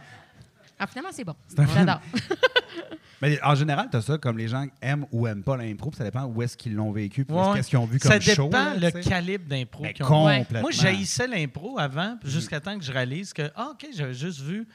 ah, 0.80 0.88
finalement, 0.88 1.12
c'est 1.14 1.24
bon. 1.24 1.36
J'adore. 1.74 2.02
Mais 3.22 3.40
en 3.42 3.56
général, 3.56 3.88
tu 3.90 3.96
as 3.98 4.02
ça 4.02 4.18
comme 4.18 4.38
les 4.38 4.48
gens 4.50 4.66
aiment 4.82 5.06
ou 5.12 5.26
aiment 5.26 5.42
pas 5.44 5.56
l'impro, 5.56 5.90
puis 5.90 5.98
ça 5.98 6.04
dépend 6.04 6.26
où 6.26 6.42
est-ce 6.42 6.58
qu'ils 6.58 6.76
l'ont 6.76 6.92
vécu, 6.92 7.24
puis 7.24 7.36
Ouais. 7.36 7.54
qu'est-ce 7.56 7.70
qu'ils 7.70 7.80
ont 7.80 7.86
vu 7.86 7.98
comme 7.98 8.12
Ça 8.12 8.20
show. 8.20 8.44
dépend 8.46 8.74
là, 8.74 8.76
le 8.78 8.92
calibre 9.02 9.46
d'impro 9.48 9.84
Ben, 9.84 9.94
qu'ils 9.94 10.04
ont. 10.06 10.08
complètement. 10.10 10.62
Moi, 10.62 10.72
j'haïssais 10.72 11.28
l'impro 11.28 11.80
avant, 11.80 12.18
puis 12.22 12.30
jusqu'à 12.30 12.60
temps 12.60 12.78
que 12.78 12.84
je 12.84 12.92
réalise 12.92 13.32
que, 13.32 13.50
ah, 13.56 13.70
OK, 13.72 13.88
j'avais 13.96 14.14
juste 14.14 14.42
vu 14.42 14.68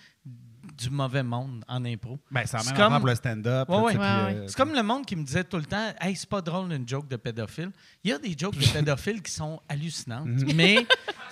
du 0.79 0.89
mauvais 0.89 1.23
monde 1.23 1.63
en 1.69 1.85
impro. 1.85 2.19
Ben, 2.31 2.43
c'est 2.47 2.65
même 2.65 2.75
comme- 2.77 2.97
pour 2.99 3.07
le 3.07 3.15
stand-up. 3.15 3.69
Ouais, 3.69 3.93
là, 3.95 4.25
ouais. 4.27 4.35
euh, 4.35 4.45
C'est 4.47 4.57
comme 4.57 4.73
le 4.73 4.83
monde 4.83 5.05
qui 5.05 5.17
me 5.17 5.23
disait 5.25 5.45
tout 5.45 5.59
le 5.59 5.65
temps 5.67 5.93
Hey, 6.01 6.17
c'est 6.17 6.29
pas 6.29 6.41
drôle 6.41 6.73
une 6.73 6.89
joke 6.89 7.09
de 7.09 7.17
pédophile. 7.17 7.71
Il 8.03 8.11
y 8.11 8.15
a 8.15 8.19
des 8.19 8.35
jokes 8.39 8.57
de 8.57 8.67
pédophile 8.73 9.21
qui 9.21 9.33
sont 9.33 9.61
hallucinantes, 9.69 10.27
Mhm. 10.27 10.53
mais 10.55 10.87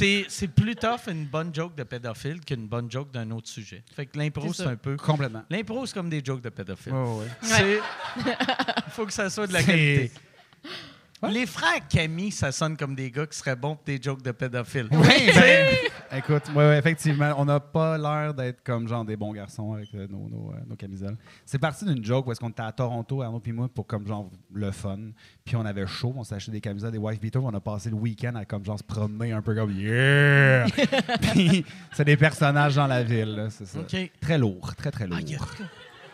c'est 0.00 0.24
c'est 0.28 0.48
plus 0.48 0.74
tough 0.76 1.08
une 1.08 1.26
bonne 1.26 1.54
joke 1.54 1.74
de 1.76 1.82
pédophile 1.84 2.40
qu'une 2.40 2.66
bonne 2.66 2.90
joke 2.90 3.10
d'un 3.12 3.30
autre 3.30 3.48
sujet. 3.48 3.82
Fait 3.94 4.06
que 4.06 4.18
l'impro, 4.18 4.52
C'est 4.52 4.64
un 4.66 4.76
peu. 4.76 4.96
Complètement. 4.96 5.42
L'impro, 5.50 5.84
c'est 5.86 5.94
comme 5.94 6.08
des 6.10 6.22
jokes 6.24 6.40
de 6.42 6.48
pédophile. 6.48 6.92
Ouais. 6.92 7.26
C'est. 7.42 7.78
Il 8.16 8.22
faut 8.92 9.06
que 9.06 9.12
ça 9.12 9.28
soit 9.30 9.46
de 9.46 9.52
la 9.52 9.60
C'est- 9.60 9.66
qualité. 9.66 10.10
Ouais. 11.22 11.30
Les 11.32 11.46
frères 11.46 11.86
Camille, 11.88 12.30
ça 12.30 12.50
sonne 12.50 12.76
comme 12.76 12.94
des 12.94 13.10
gars 13.10 13.26
qui 13.26 13.36
seraient 13.36 13.56
bons 13.56 13.74
pour 13.76 13.84
des 13.84 14.00
jokes 14.00 14.22
de 14.22 14.30
pédophiles. 14.30 14.88
Oui, 14.90 15.30
ben, 15.34 15.66
écoute, 16.16 16.44
ouais, 16.54 16.54
ouais, 16.66 16.78
effectivement, 16.78 17.34
on 17.36 17.44
n'a 17.44 17.60
pas 17.60 17.98
l'air 17.98 18.32
d'être 18.32 18.62
comme 18.64 18.88
genre 18.88 19.04
des 19.04 19.16
bons 19.16 19.32
garçons 19.32 19.74
avec 19.74 19.94
euh, 19.94 20.06
nos, 20.08 20.28
nos, 20.28 20.50
euh, 20.52 20.60
nos 20.66 20.76
camisoles. 20.76 21.16
C'est 21.44 21.58
parti 21.58 21.84
d'une 21.84 22.02
joke 22.02 22.26
où 22.26 22.32
est-ce 22.32 22.40
qu'on 22.40 22.48
était 22.48 22.62
à 22.62 22.72
Toronto, 22.72 23.20
Arnaud 23.20 23.40
puis 23.40 23.52
moi, 23.52 23.68
pour 23.68 23.86
comme 23.86 24.06
genre 24.06 24.30
le 24.52 24.70
fun. 24.70 24.98
Puis 25.44 25.56
on 25.56 25.64
avait 25.66 25.86
chaud, 25.86 26.14
on 26.16 26.24
s'est 26.24 26.36
acheté 26.36 26.52
des 26.52 26.60
camisoles, 26.62 26.92
des 26.92 26.98
wife 26.98 27.20
beaters, 27.20 27.44
on 27.44 27.52
a 27.54 27.60
passé 27.60 27.90
le 27.90 27.96
week-end 27.96 28.34
à 28.36 28.46
comme 28.46 28.64
genre 28.64 28.78
se 28.78 28.84
promener 28.84 29.32
un 29.32 29.42
peu 29.42 29.54
comme 29.54 29.72
yeah. 29.72 30.64
puis 31.20 31.64
c'est 31.92 32.04
des 32.04 32.16
personnages 32.16 32.76
dans 32.76 32.86
la 32.86 33.02
ville, 33.02 33.48
c'est 33.50 33.66
ça. 33.66 33.80
OK. 33.80 34.10
Très 34.20 34.38
lourd, 34.38 34.74
très 34.74 34.90
très 34.90 35.06
lourd. 35.06 35.18
Ah, 35.20 35.62
a- 35.62 35.64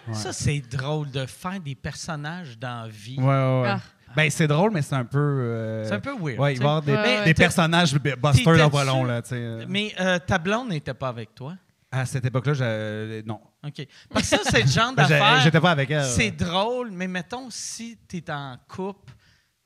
Ouais. 0.09 0.15
Ça, 0.15 0.33
c'est 0.33 0.61
drôle 0.61 1.11
de 1.11 1.27
faire 1.27 1.59
des 1.59 1.75
personnages 1.75 2.57
dans 2.61 2.83
la 2.85 2.89
vie. 2.89 3.17
Ouais, 3.19 3.25
ouais, 3.25 3.63
ouais. 3.63 3.69
Ah. 3.71 3.81
Ben 4.17 4.31
c'est 4.31 4.47
drôle, 4.49 4.71
mais 4.73 4.81
c'est 4.83 4.95
un 4.95 5.05
peu. 5.05 5.19
euh, 5.19 5.85
C'est 5.85 5.93
un 5.93 6.01
peu 6.01 6.15
weird. 6.19 6.39
Ouais, 6.41 6.55
il 6.55 6.59
va 6.59 6.65
y 6.65 6.93
avoir 6.95 7.25
des, 7.25 7.35
personnages 7.35 7.93
busters 7.95 8.17
T'étais-tu- 8.33 8.87
long, 8.87 9.05
là, 9.05 9.21
tu 9.23 9.29
sais. 9.29 9.35
euh. 9.37 9.65
Mais 9.69 9.95
euh, 10.01 10.19
ta 10.19 10.39
blonde 10.39 10.71
n'était 10.71 10.95
pas 10.95 11.09
avec 11.09 11.35
toi? 11.35 11.55
À 11.93 12.05
cette 12.07 12.25
époque-là, 12.25 12.55
je... 12.55 13.23
non. 13.27 13.41
OK. 13.65 13.87
Parce 14.11 14.29
que 14.31 14.37
ça, 14.37 14.43
c'est 14.51 14.63
le 14.63 14.69
genre 14.69 14.93
Ben, 14.95 15.03
d'affaire. 15.07 15.41
J'étais 15.43 15.61
pas 15.61 15.71
avec 15.71 15.91
elle. 15.91 16.05
C'est 16.05 16.31
drôle, 16.31 16.91
mais 16.91 17.07
mettons, 17.09 17.49
si 17.51 17.99
tu 18.09 18.17
es 18.17 18.31
en 18.31 18.57
couple, 18.69 19.13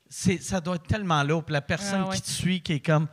c'est- 0.09 0.41
ça 0.41 0.59
doit 0.61 0.75
être 0.75 0.87
tellement 0.87 1.23
lourd. 1.23 1.43
Puis 1.43 1.53
la 1.53 1.61
personne 1.61 2.01
Ah 2.05 2.09
ouais. 2.09 2.15
qui 2.15 2.21
te 2.21 2.29
suit, 2.29 2.61
qui 2.61 2.73
est 2.73 2.79
comme. 2.85 3.07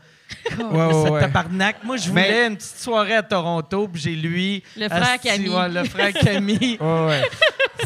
Ouais, 0.59 1.11
ouais, 1.11 1.21
tabarnak. 1.21 1.85
Moi, 1.85 1.97
je 1.97 2.11
Mais- 2.13 2.27
voulais 2.27 2.47
une 2.49 2.57
petite 2.57 2.77
soirée 2.79 3.15
à 3.17 3.23
Toronto, 3.23 3.89
puis 3.89 4.01
j'ai 4.01 4.15
lui. 4.17 4.63
Le 4.77 4.89
frère 4.89 5.03
asti, 5.03 5.29
Camille. 5.29 5.49
ouais, 5.49 5.69
le 5.69 5.85
frère 5.85 6.13
Camille. 6.15 6.77
Ouais, 6.81 7.07
ouais. 7.07 7.23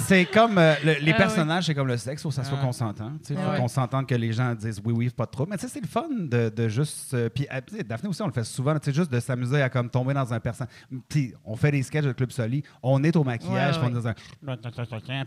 C'est 0.00 0.24
comme 0.24 0.56
euh, 0.58 0.74
le- 0.84 0.94
les 1.00 1.12
Ah 1.12 1.16
personnages, 1.16 1.66
c'est 1.66 1.74
comme 1.74 1.86
le 1.86 1.96
sexe, 1.98 2.22
faut 2.22 2.30
que 2.30 2.34
ça 2.34 2.44
soit 2.44 2.58
Ah. 2.60 2.64
consentant. 2.64 3.12
Il 3.28 3.36
Ah 3.36 3.40
faut 3.44 3.50
ouais. 3.52 3.56
qu'on 3.58 3.68
s'entende 3.68 4.06
que 4.06 4.14
les 4.14 4.32
gens 4.32 4.54
disent 4.54 4.80
oui, 4.84 4.92
oui, 4.96 5.10
pas 5.10 5.26
trop. 5.26 5.46
Mais 5.46 5.56
tu 5.56 5.62
sais, 5.66 5.72
c'est 5.74 5.80
le 5.82 5.86
fun 5.86 6.06
de, 6.10 6.48
de 6.48 6.68
juste. 6.68 7.12
euh, 7.14 7.28
puis 7.28 7.46
euh, 7.52 7.60
tu 7.66 7.76
sais, 7.76 7.82
Daphné 7.84 8.08
aussi, 8.08 8.22
on 8.22 8.26
le 8.26 8.32
fait 8.32 8.44
souvent, 8.44 8.74
tu 8.78 8.86
sais, 8.86 8.92
juste 8.96 9.12
de 9.12 9.20
s'amuser 9.20 9.60
à 9.60 9.68
comme 9.68 9.90
tomber 9.90 10.14
dans 10.14 10.32
un 10.32 10.40
personnage. 10.40 10.72
Puis 11.08 11.34
on 11.44 11.56
fait 11.56 11.70
des 11.70 11.82
sketchs 11.82 12.04
de 12.06 12.12
Club 12.12 12.32
Soli, 12.32 12.62
on 12.82 13.04
est 13.04 13.14
au 13.16 13.22
maquillage, 13.24 13.78
on, 13.82 13.88
est 13.88 13.92
dans 13.92 14.08
un- 14.08 14.14
puis 14.14 14.24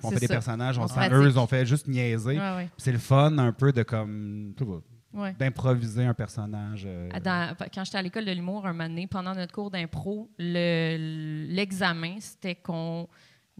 on 0.03 0.11
fait 0.11 0.19
des 0.19 0.27
personnages, 0.27 0.77
on 0.79 0.83
On 0.83 0.87
se 0.87 0.95
s'amuse, 0.95 1.37
on 1.37 1.47
fait 1.47 1.65
juste 1.65 1.87
niaiser. 1.87 2.37
Ouais, 2.37 2.55
ouais. 2.55 2.63
Puis 2.63 2.71
c'est 2.77 2.91
le 2.91 2.97
fun 2.97 3.37
un 3.37 3.51
peu 3.51 3.71
de 3.71 3.83
comme. 3.83 4.53
pas, 4.57 4.65
Ouais. 5.15 5.33
d'improviser 5.39 6.03
un 6.05 6.13
personnage. 6.13 6.83
euh, 6.85 7.09
Dans- 7.23 7.55
quand 7.73 7.83
j'étais 7.85 7.97
à 7.97 8.01
l'école 8.01 8.25
de 8.25 8.31
l'humour 8.33 8.65
un 8.67 8.73
moment 8.73 8.89
donné, 8.89 9.07
pendant 9.07 9.33
notre 9.33 9.53
cours 9.53 9.71
d'impro, 9.71 10.29
le- 10.37 11.47
l'examen, 11.49 12.17
c'était 12.19 12.55
qu'on 12.55 13.07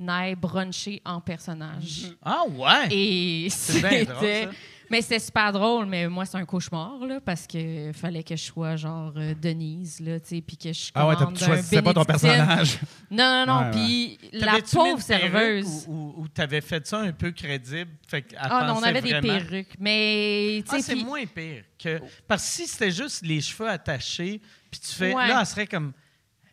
aille 0.07 0.35
bruncher 0.35 1.01
en 1.05 1.21
personnage. 1.21 2.07
Ah 2.21 2.43
ouais! 2.49 2.87
Et 2.93 3.47
C'est 3.49 3.79
bien 3.79 4.03
drôle, 4.03 4.17
c'était. 4.19 4.49
Mais 4.89 5.01
c'était 5.01 5.19
super 5.19 5.51
drôle, 5.51 5.85
mais 5.85 6.07
moi, 6.07 6.25
c'est 6.25 6.37
un 6.37 6.45
cauchemar, 6.45 6.99
là, 7.05 7.19
parce 7.19 7.47
que 7.47 7.91
fallait 7.93 8.23
que 8.23 8.35
je 8.35 8.43
sois 8.43 8.75
genre 8.75 9.13
euh, 9.15 9.33
Denise, 9.33 9.99
là, 9.99 10.19
tu 10.19 10.27
sais, 10.27 10.41
puis 10.41 10.57
que 10.57 10.71
je 10.73 10.91
Ah 10.93 11.07
ouais, 11.07 11.15
t'as- 11.15 11.45
choisissais 11.45 11.81
pas 11.81 11.93
ton 11.93 12.05
personnage. 12.05 12.79
Non, 13.11 13.45
non, 13.45 13.61
non, 13.61 13.71
puis 13.71 14.17
la 14.33 14.55
pauvre 14.61 15.01
serveuse. 15.01 15.85
Ou, 15.87 15.93
ou, 15.93 16.21
ou 16.23 16.27
t'avais 16.27 16.61
fait 16.61 16.85
ça 16.85 16.99
un 16.99 17.11
peu 17.11 17.31
crédible? 17.31 17.91
Fait 18.07 18.25
Ah 18.37 18.65
non, 18.67 18.79
on 18.79 18.83
avait 18.83 19.01
des 19.01 19.19
perruques, 19.21 19.75
mais, 19.79 20.63
tu 20.67 20.75
Ah, 20.75 20.81
c'est 20.81 20.95
moins 20.95 21.25
pire. 21.25 21.63
Que... 21.81 22.01
Parce 22.27 22.43
que 22.43 22.49
si 22.49 22.67
c'était 22.67 22.91
juste 22.91 23.21
les 23.25 23.41
cheveux 23.41 23.69
attachés, 23.69 24.41
puis 24.71 24.79
tu 24.79 24.91
fais. 24.93 25.13
Ouais. 25.13 25.27
Là, 25.27 25.37
elle 25.39 25.45
serait 25.45 25.67
comme. 25.67 25.93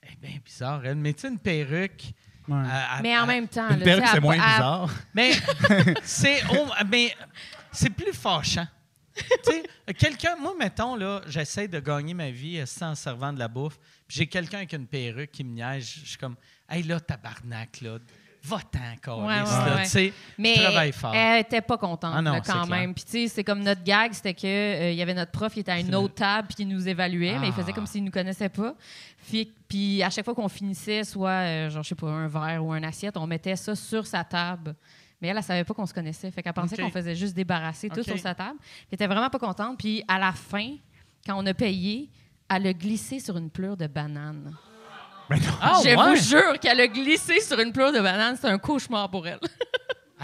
Eh 0.05 0.17
bien, 0.21 0.39
bizarre, 0.45 0.83
elle. 0.85 0.97
Mais 0.97 1.13
tu 1.13 1.23
sais, 1.23 1.29
une 1.29 1.39
perruque? 1.39 2.13
Ouais. 2.49 2.57
mais 3.03 3.17
en 3.17 3.27
même 3.27 3.47
temps, 3.47 3.69
Une 3.71 3.79
là, 3.79 3.85
perruque, 3.85 4.07
c'est 4.13 4.21
moins 4.21 4.35
bizarre. 4.35 4.91
Mais 5.15 5.33
c'est 6.03 6.43
oh, 6.53 6.67
mais 6.91 7.15
c'est 7.73 7.91
plus 7.91 8.13
fâchant. 8.13 8.67
tu 9.15 9.25
sais, 9.45 9.63
quelqu'un, 9.95 10.37
moi, 10.37 10.55
mettons, 10.59 10.97
là, 10.97 11.21
j'essaie 11.27 11.69
de 11.69 11.81
gagner 11.81 12.15
ma 12.15 12.31
vie 12.31 12.59
euh, 12.59 12.65
en 12.87 12.95
servant 12.95 13.33
de 13.33 13.39
la 13.39 13.49
bouffe, 13.49 13.79
puis 14.09 14.19
j'ai 14.19 14.27
quelqu'un 14.27 14.59
avec 14.59 14.73
une 14.73 14.87
perruque 14.87 15.31
qui 15.33 15.45
me 15.45 15.53
niaise, 15.53 15.85
je 16.03 16.09
suis 16.11 16.19
comme, 16.19 16.37
hey 16.71 16.83
là, 16.83 16.99
tabarnak, 16.99 17.83
là, 17.83 17.99
va-t'en, 18.45 18.97
câlisse, 19.03 19.21
Ouais, 19.23 19.43
ouais, 19.71 19.75
ouais. 19.77 19.83
tu 19.85 19.89
sais, 19.91 20.13
Mais 20.39 20.55
travaille 20.57 20.93
fort. 20.93 21.15
elle 21.15 21.43
était 21.43 21.61
pas 21.61 21.77
contente 21.79 22.13
Ah 22.17 22.23
non, 22.23 22.33
là, 22.33 22.41
quand 22.41 22.67
même. 22.67 22.93
Puis 22.95 23.05
tu 23.05 23.11
sais, 23.11 23.29
c'est 23.29 23.45
comme 23.45 23.61
notre 23.63 23.85
gag, 23.85 24.13
c'était 24.15 24.35
que 24.35 24.47
euh, 24.47 24.91
y 24.93 25.03
avait 25.03 25.15
notre 25.15 25.31
prof, 25.31 25.53
il 25.57 25.61
était 25.61 25.71
à 25.73 25.79
une 25.79 25.95
autre 25.95 26.15
table 26.15 26.49
puis 26.49 26.65
il 26.65 26.69
nous 26.69 26.89
évaluait, 26.89 27.39
mais 27.39 27.49
il 27.49 27.53
faisait 27.53 27.71
Ah. 27.71 27.75
comme 27.75 27.87
s'il 27.87 28.03
nous 28.03 28.11
connaissait 28.11 28.49
pas. 28.49 28.75
Puis, 29.29 29.53
puis 29.69 30.03
à 30.03 30.11
chaque 30.11 30.25
fois 30.25 30.35
qu'on 30.35 30.49
finissait, 30.49 31.05
soit 31.05 31.29
euh, 31.31 31.71
genre 31.71 31.83
je 31.85 31.91
sais 31.91 31.95
pas 31.95 32.09
un 32.09 32.27
verre 32.27 32.65
ou 32.65 32.73
un 32.73 32.83
assiette, 32.83 33.17
on 33.17 33.27
mettait 33.29 33.55
ça 33.57 33.77
sur 33.77 34.07
sa 34.07 34.25
table. 34.25 34.75
Mais 35.23 35.29
elle, 35.29 35.37
elle 35.37 35.43
savait 35.45 35.63
pas 35.63 35.73
qu'on 35.73 35.87
se 35.87 35.95
connaissait. 35.95 36.33
Fait 36.33 36.43
qu'elle 36.43 36.53
pensait 36.53 36.77
qu'on 36.77 36.91
faisait 36.91 37.15
juste 37.15 37.35
débarrasser 37.35 37.89
tout 37.89 38.03
sur 38.03 38.19
sa 38.19 38.35
table. 38.35 38.59
Puis 38.59 38.89
elle 38.91 38.95
était 38.97 39.07
vraiment 39.07 39.31
pas 39.31 39.39
contente. 39.39 39.79
Puis 39.79 40.03
à 40.09 40.19
la 40.19 40.33
fin, 40.33 40.75
quand 41.25 41.41
on 41.41 41.47
a 41.47 41.55
payé, 41.55 42.11
elle 42.51 42.67
a 42.67 42.73
glissé 42.73 43.21
sur 43.21 43.37
une 43.37 43.49
pleure 43.49 43.77
de 43.77 43.87
banane. 43.87 44.53
Ah, 45.61 45.81
je 45.83 45.89
ouais? 45.89 45.97
vous 45.97 46.17
jure 46.17 46.59
qu'elle 46.59 46.81
a 46.81 46.89
glissé 46.89 47.41
sur 47.41 47.59
une 47.61 47.73
pleure 47.73 47.93
de 47.93 48.01
banane. 48.01 48.35
C'était 48.35 48.49
un 48.49 48.59
cauchemar 48.59 49.09
pour 49.11 49.27
elle. 49.27 49.39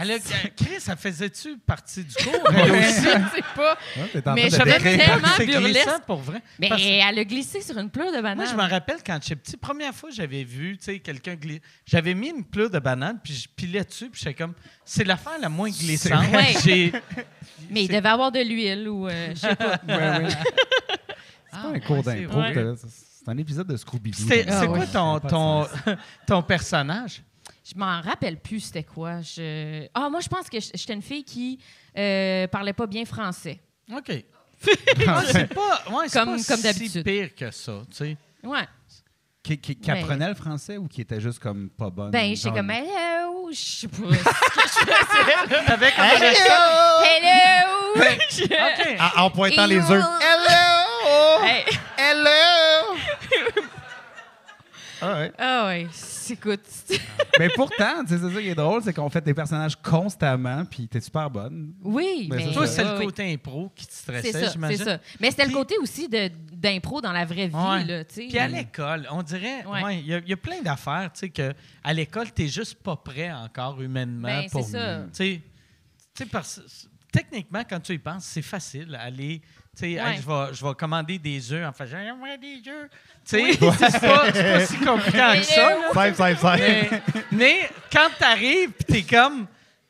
Elle 0.01 0.13
a- 0.13 0.19
Chris, 0.19 0.81
ça 0.81 0.97
faisait-tu 0.97 1.59
partie 1.59 2.05
du 2.05 2.15
cours? 2.15 2.35
Elle 2.55 2.67
Je 2.69 2.73
aussi? 2.89 3.01
sais 3.03 3.43
pas. 3.57 3.77
Ouais, 3.97 4.09
t'es 4.13 4.29
en 4.29 4.35
Mais 4.35 4.49
décrire. 4.49 4.79
tellement 4.81 5.29
burlesque. 5.39 5.61
glissant 5.85 6.01
pour 6.07 6.19
vrai. 6.19 6.41
Mais 6.59 6.69
Parce- 6.69 6.83
elle 6.85 7.19
a 7.19 7.25
glissé 7.25 7.61
sur 7.61 7.77
une 7.79 7.91
pleure 7.91 8.13
de 8.13 8.21
banane. 8.21 8.37
Moi, 8.37 8.47
je 8.47 8.55
me 8.55 8.69
rappelle 8.69 8.99
quand 9.05 9.19
j'étais 9.23 9.37
petit, 9.37 9.57
première 9.57 9.95
fois 9.95 10.11
j'avais 10.11 10.45
vu, 10.45 10.77
tu 10.79 10.85
sais, 10.85 10.99
quelqu'un 11.01 11.35
glisser. 11.35 11.63
J'avais 11.87 12.15
mis 12.15 12.29
une 12.31 12.45
pleure 12.45 12.71
de 12.71 12.79
banane, 12.79 13.19
puis 13.23 13.35
je 13.35 13.49
pilais 13.49 13.85
dessus, 13.85 14.09
puis 14.11 14.21
j'étais 14.23 14.35
comme, 14.35 14.55
c'est 14.85 15.05
l'affaire 15.05 15.39
la 15.41 15.49
moins 15.49 15.71
glissante. 15.71 16.25
Mais 17.71 17.85
il 17.85 17.89
devait 17.89 18.09
avoir 18.09 18.31
de 18.33 18.41
l'huile 18.41 18.89
ou 18.89 19.09
euh, 19.09 19.31
je 19.35 19.41
sais 19.41 19.57
pas. 19.57 19.79
Ouais, 19.89 19.97
ouais. 19.97 20.29
Ah, 21.51 21.63
C'est 21.65 21.71
pas 21.71 21.77
un 21.77 21.81
cours 21.81 22.03
d'impro. 22.03 22.41
C'est 22.87 23.31
un 23.31 23.39
épisode 23.39 23.67
de 23.67 23.77
Scooby-Doo. 23.77 24.27
Ah 24.49 24.61
C'est 24.61 24.67
ouais. 24.69 24.87
quoi 24.87 25.21
ton, 25.21 25.67
ton 26.27 26.43
personnage? 26.43 27.23
Je 27.71 27.79
m'en 27.79 28.01
rappelle 28.01 28.39
plus 28.39 28.61
c'était 28.61 28.85
quoi. 28.85 29.21
Je... 29.21 29.87
Ah, 29.93 30.09
moi, 30.09 30.21
je 30.21 30.29
pense 30.29 30.49
que 30.49 30.59
j'étais 30.61 30.95
une 30.95 31.03
fille 31.03 31.25
qui 31.25 31.59
euh, 31.97 32.47
parlait 32.49 32.73
pas 32.73 32.87
bien 32.87 33.05
français. 33.05 33.61
OK. 33.95 34.09
Ouais, 34.09 34.25
c'est 35.33 35.55
pas, 35.55 35.83
ouais, 35.91 36.09
c'est 36.09 36.19
Comme- 36.19 36.37
pas 36.37 36.43
comme 36.45 36.57
si 36.57 36.63
d'habitude. 36.63 37.05
pire 37.05 37.35
que 37.35 37.51
ça, 37.51 37.81
tu 37.91 37.97
sais. 37.97 38.17
Ouais. 38.43 38.67
Qui, 39.43 39.59
qui- 39.59 39.77
qui 39.77 39.91
apprenait 39.91 40.29
le 40.29 40.35
français 40.35 40.77
ou 40.79 40.89
qui 40.89 41.01
était 41.03 41.21
juste 41.21 41.39
comme 41.39 41.69
pas 41.71 41.91
bonne? 41.91 42.11
Ben, 42.11 42.35
j'étais 42.35 42.51
comme 42.51 42.71
hello, 42.71 43.51
je 43.51 43.57
sais 43.57 43.89
pas 43.89 43.97
ce 43.97 44.01
que 44.01 44.09
je 44.11 45.75
faisais. 45.75 45.93
Accent. 45.97 47.05
Hello! 47.05 47.95
OK. 48.43 49.01
En, 49.17 49.23
en 49.25 49.31
pointant 49.31 49.67
les 49.67 49.77
Hello! 49.77 49.93
œufs. 49.93 50.05
Hello! 50.21 51.45
Hello! 51.97 52.68
Ah 55.01 55.15
ouais. 55.19 55.33
Ah 55.39 55.67
ouais, 55.67 55.87
écoute. 56.31 56.61
Mais 57.39 57.49
pourtant, 57.55 58.03
tu 58.05 58.09
sais, 58.15 58.19
c'est 58.19 58.35
ça 58.35 58.41
qui 58.41 58.49
est 58.49 58.55
drôle, 58.55 58.83
c'est 58.83 58.93
qu'on 58.93 59.09
fait 59.09 59.21
des 59.25 59.35
personnages 59.35 59.77
constamment, 59.77 60.65
puis 60.65 60.89
t'es 60.89 61.01
super 61.01 61.31
bonne. 61.31 61.73
Oui, 61.83 62.29
mais... 62.31 62.47
ça, 62.47 62.53
Toi, 62.53 62.67
c'est 62.67 62.83
Ouais, 62.83 62.93
le 62.93 62.99
ouais. 62.99 63.05
côté 63.05 63.33
impro 63.33 63.71
qui 63.77 63.87
te 63.87 63.93
stressait, 63.93 64.33
ça, 64.33 64.41
c'est 64.47 64.53
j'imagine. 64.53 64.85
ça. 64.85 64.99
Mais 65.21 65.31
c'était 65.31 65.43
le 65.45 65.49
Puis- 65.49 65.57
côté 65.57 65.79
aussi 65.79 66.09
d'impro 66.53 67.01
dans 67.01 67.13
la 67.13 67.25
vraie 67.25 67.47
vie, 67.49 67.55
Ouais. 67.55 67.85
là, 67.85 68.05
tu 68.05 68.15
sais. 68.15 68.27
Puis 68.29 68.39
à 68.39 68.49
l'école, 68.49 69.07
on 69.11 69.23
dirait, 69.23 69.65
Ouais. 69.67 69.83
ouais, 69.85 69.99
il 70.01 70.07
y, 70.07 70.15
a- 70.15 70.19
il 70.19 70.29
y 70.29 70.33
a 70.33 70.37
plein 70.37 70.61
d'affaires, 70.63 71.11
tu 71.13 71.21
sais, 71.21 71.29
que 71.31 71.55
à 71.85 71.93
l'école, 71.93 72.33
t'es 72.33 72.49
juste 72.49 72.75
pas 72.83 72.97
prêt 72.97 73.31
encore 73.31 73.81
humainement 73.81 74.29
Ben, 74.29 74.43
c'est 74.45 74.51
pour. 74.51 74.67
ça. 74.67 74.99
Tu 75.05 75.09
sais, 75.13 75.43
tu 76.15 76.25
sais, 76.25 76.27
parce 76.27 76.61
techniquement, 77.13 77.63
quand 77.69 77.81
tu 77.81 77.93
y 77.95 77.99
penses, 77.99 78.25
c'est 78.25 78.43
facile 78.43 78.95
aller. 79.01 79.41
Tu 79.79 79.95
sais, 79.95 80.03
Ouais. 80.03 80.11
hey, 80.15 80.21
je 80.21 80.27
vais, 80.27 80.55
je 80.55 80.65
vais 80.67 80.75
commander 80.75 81.19
des 81.19 81.53
œufs 81.53 81.69
en 81.69 81.73
faisant 81.73 81.99
j'aimerais 82.03 82.37
des 82.39 82.57
œufs. 82.69 82.91
Tu 83.29 83.37
sais, 83.39 83.53
c'est 83.53 83.59
pas, 83.61 83.73
c'est 84.33 84.43
pas 84.43 84.67
si 84.67 84.77
compliqué 84.79 85.19
que 85.39 85.43
ça. 85.45 85.77
Five, 85.93 86.15
five, 86.17 86.37
five. 86.39 86.59
Mais, 86.59 86.91
mais 87.31 87.71
quand 87.93 88.09
t'arrives, 88.19 88.71
puis 88.73 88.85
t'es 89.05 89.17
comme, 89.17 89.47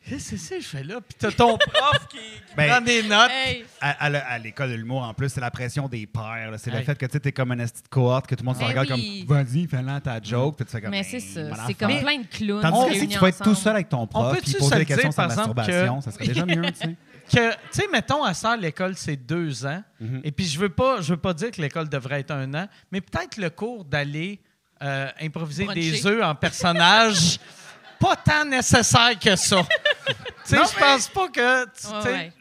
qu'est-ce 0.06 0.32
que 0.32 0.36
c'est 0.36 0.56
que 0.59 0.62
je 0.65 0.69
fais 0.69 0.82
là? 0.85 0.97
Puis 1.01 1.16
t'as 1.19 1.31
ton 1.31 1.56
prof 1.56 2.06
qui, 2.10 2.16
qui 2.19 2.55
Ben, 2.56 2.69
prend 2.69 2.81
des 2.82 3.02
notes. 3.05 3.31
Hey, 3.31 3.65
À, 3.81 3.90
à 4.06 4.10
le- 4.10 4.19
à 4.27 4.39
l'école 4.39 4.70
de 4.70 4.74
l'humour, 4.74 5.02
en 5.05 5.15
plus, 5.15 5.28
c'est 5.31 5.40
la 5.40 5.51
pression 5.51 5.89
des 5.89 6.06
pairs. 6.06 6.52
C'est 6.59 6.70
le 6.73 6.82
fait 6.82 6.98
que 6.98 7.06
tu 7.06 7.12
sais, 7.12 7.20
t'es 7.20 7.32
comme 7.32 7.52
un 7.52 7.59
esti 7.60 7.82
de 7.82 7.89
cohorte, 7.89 8.27
que 8.27 8.35
tout 8.35 8.43
le 8.43 8.47
monde 8.47 8.56
se 8.56 8.60
Ben 8.60 8.69
regarde 8.69 8.90
oui. 8.94 9.24
comme 9.27 9.36
vas-y, 9.36 9.66
fais-la 9.69 10.01
ta 10.01 10.20
joke. 10.20 10.56
Puis 10.56 10.66
tu 10.66 10.73
fais 10.73 10.81
comme 10.82 10.90
mais 10.90 11.02
Ben, 11.02 11.09
c'est 11.09 11.20
ça. 11.20 11.40
C'est 11.66 11.74
comme 11.74 11.98
plein 12.01 12.19
de 12.19 12.27
clowns 12.27 12.60
Tandis 12.62 12.89
que 12.93 12.98
si 13.01 13.09
tu 13.09 13.19
peux 13.19 13.27
être 13.28 13.43
tout 13.43 13.55
seul 13.55 13.74
avec 13.74 13.89
ton 13.89 14.06
prof, 14.06 14.39
puis 14.40 14.51
se 14.51 14.59
poser 14.59 14.77
des 14.78 14.85
questions 14.86 15.12
sur 15.12 15.23
la 15.23 15.28
masturbation, 15.28 15.98
que- 15.98 16.05
ça 16.05 16.10
serait 16.10 16.27
déjà 16.27 16.44
mieux, 16.44 16.62
tu 16.73 16.74
sais. 16.74 16.97
Que, 17.28 17.52
tu 17.52 17.59
sais, 17.70 17.86
mettons, 17.92 18.24
à 18.24 18.34
ça, 18.34 18.56
l'école, 18.56 18.96
c'est 18.96 19.16
deux 19.16 19.66
ans. 19.66 19.82
Mhm. 20.00 20.20
Et 20.24 20.32
puis, 20.32 20.46
je 20.46 20.59
veux 20.59 20.68
pas, 20.68 21.00
je 21.00 21.14
veux 21.14 21.20
pas 21.20 21.34
dire 21.34 21.50
que 21.50 21.60
l'école 21.60 21.88
devrait 21.88 22.20
être 22.20 22.30
un 22.30 22.52
an, 22.55 22.68
mais 22.90 23.00
peut-être 23.00 23.36
le 23.36 23.50
cours 23.50 23.84
d'aller 23.84 24.40
euh, 24.82 25.09
improviser 25.20 25.64
Bruncher. 25.64 25.90
des 25.90 26.06
œufs 26.06 26.24
en 26.24 26.34
personnage, 26.34 27.38
pas 28.00 28.16
tant 28.16 28.44
nécessaire 28.44 29.18
que 29.18 29.36
ça. 29.36 29.62
tu 30.48 30.56
sais, 30.56 30.62
je 30.74 30.78
pense 30.78 31.08
pas 31.08 31.28
que. 31.28 31.64
tu 31.66 32.08
Ouais, 32.08 32.32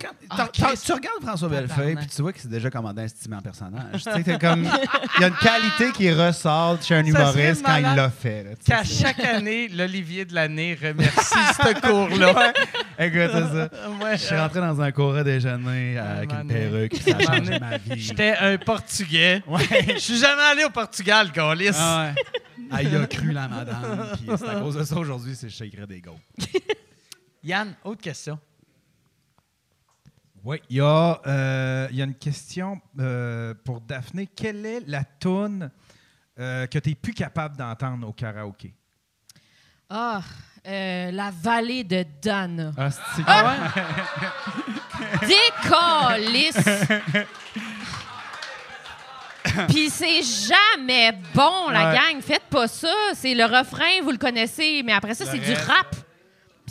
quand- 0.00 0.08
Ah, 0.30 0.48
tu 0.84 0.92
regardes 0.92 1.22
François 1.22 1.48
Bellefeuille, 1.48 1.96
puis 1.96 2.06
tu 2.06 2.22
vois 2.22 2.32
qu'il 2.32 2.42
s'est 2.42 2.48
déjà 2.48 2.70
commandé 2.70 3.02
un 3.02 3.04
estimé 3.04 3.36
en 3.36 3.40
personnage. 3.40 3.92
Tu 3.94 4.00
sais, 4.00 4.22
t'es 4.22 4.38
comme, 4.38 4.64
il 4.64 5.20
y 5.20 5.24
a 5.24 5.28
une 5.28 5.34
qualité 5.36 5.92
qui 5.92 6.12
ressort 6.12 6.80
chez 6.82 6.94
un 6.96 7.04
humoriste 7.04 7.64
quand 7.64 7.76
il 7.76 7.82
l'a 7.96 8.10
fait. 8.10 8.56
Qu'à 8.64 8.84
chaque 8.84 9.20
année, 9.20 9.68
l'Olivier 9.68 10.24
de 10.24 10.34
l'année 10.34 10.78
remercie 10.80 11.34
ce 11.62 11.80
cours-là. 11.80 12.52
Écoute, 12.98 13.30
c'est 13.32 13.56
ça. 13.56 13.68
Je 14.12 14.16
suis 14.16 14.36
rentré 14.36 14.60
dans 14.60 14.80
un 14.80 14.92
cours 14.92 15.14
à 15.16 15.24
déjeuner 15.24 15.98
avec 15.98 16.32
Un 16.32 16.42
une 16.42 16.48
perruque, 16.48 16.96
ça 16.96 17.16
a 17.16 17.20
changé 17.36 17.58
ma 17.58 17.78
vie. 17.78 18.00
J'étais 18.00 18.34
un 18.38 18.56
Portugais. 18.58 19.42
Je 19.94 19.98
suis 19.98 20.18
jamais 20.18 20.42
allé 20.42 20.64
au 20.64 20.70
Portugal, 20.70 21.30
Gaulis. 21.34 21.70
Ah 21.78 22.12
ouais. 22.72 22.84
Y 22.84 22.96
a 22.96 23.06
cru, 23.06 23.30
la 23.32 23.48
madame. 23.48 24.08
Puis 24.14 24.26
c'est 24.36 24.48
à 24.48 24.54
cause 24.56 24.76
de 24.76 24.84
ça, 24.84 24.96
aujourd'hui, 24.96 25.34
c'est 25.34 25.48
je 25.48 25.64
des 25.64 26.00
gars. 26.00 26.10
Yann, 27.44 27.74
autre 27.84 28.00
question. 28.00 28.38
Oui, 30.42 30.60
il 30.68 30.76
y, 30.76 30.80
a, 30.80 31.20
euh, 31.26 31.88
il 31.90 31.96
y 31.96 32.02
a 32.02 32.04
une 32.04 32.14
question 32.14 32.80
euh, 32.98 33.54
pour 33.64 33.80
Daphné. 33.80 34.26
Quelle 34.26 34.64
est 34.66 34.80
la 34.86 35.04
toune 35.04 35.70
euh, 36.38 36.66
que 36.66 36.78
tu 36.78 36.90
n'es 36.90 36.94
plus 36.94 37.14
capable 37.14 37.56
d'entendre 37.56 38.06
au 38.08 38.12
karaoké? 38.12 38.74
Ah, 39.88 40.20
euh, 40.66 41.10
la 41.10 41.30
vallée 41.30 41.84
de 41.84 42.04
Dana. 42.22 42.72
Ah, 42.76 42.90
c'est 42.90 43.22
Décalisse! 45.26 46.56
Puis 49.68 49.88
c'est 49.88 50.22
jamais 50.22 51.12
bon, 51.34 51.68
la 51.70 51.90
Ouais. 51.90 51.96
gang. 51.96 52.20
Faites 52.20 52.44
pas 52.50 52.66
ça. 52.66 52.92
C'est 53.14 53.34
le 53.34 53.44
refrain, 53.44 54.02
vous 54.02 54.10
le 54.10 54.18
connaissez, 54.18 54.82
mais 54.84 54.92
après 54.92 55.14
ça, 55.14 55.24
c'est 55.26 55.38
du 55.38 55.52
rap. 55.52 55.94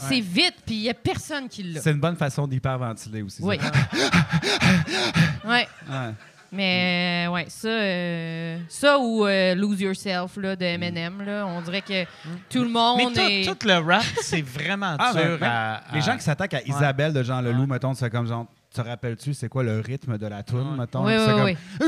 C'est 0.08 0.20
vite, 0.20 0.56
puis 0.66 0.76
il 0.76 0.82
y 0.82 0.90
a 0.90 0.94
personne 0.94 1.48
qui 1.48 1.64
l'a. 1.64 1.82
C'est 1.82 1.92
une 1.92 2.00
bonne 2.00 2.16
façon 2.16 2.48
d'hyperventiler 2.48 3.22
aussi. 3.22 3.42
Oui. 3.42 3.58
ouais. 5.46 5.68
Ouais. 5.90 6.14
Mais 6.56 7.26
euh, 7.28 7.32
ouais, 7.32 7.46
ça, 7.50 7.68
euh, 7.68 8.60
ça 8.70 9.00
ou 9.00 9.26
euh, 9.26 9.56
Lose 9.56 9.82
Yourself 9.82 10.38
là, 10.38 10.56
de 10.56 10.64
Eminem, 10.64 11.24
là, 11.24 11.48
on 11.48 11.62
dirait 11.62 11.82
que 11.82 12.04
tout 12.48 12.62
le 12.62 12.70
monde 12.70 12.98
Mais 12.98 13.06
tout, 13.12 13.20
est. 13.20 13.44
tout 13.44 13.68
le 13.68 13.80
rap, 13.80 14.04
c'est 14.22 14.44
vraiment 14.44 14.96
Ah, 15.00 15.14
ben, 15.16 15.22
dur 15.30 15.40
même 15.40 15.50
à, 15.52 15.82
Les 15.92 16.02
gens 16.02 16.16
qui 16.16 16.22
s'attaquent 16.22 16.54
à 16.54 16.62
Isabelle 16.62 17.12
de 17.12 17.24
Jean 17.24 17.42
Leloup, 17.42 17.66
mettons, 17.66 17.96
c'est 17.96 18.10
comme 18.12 18.28
genre. 18.28 18.46
Te 18.74 18.82
rappelles-tu, 18.82 19.34
c'est 19.36 19.50
quoi 19.50 19.62
le 19.64 19.80
rythme 19.82 20.18
de 20.18 20.26
la 20.26 20.42
toune, 20.42 20.76
mettons? 20.78 21.06
Oui, 21.06 21.14
c'est 21.16 21.34
oui, 21.34 21.56
comme- 21.56 21.84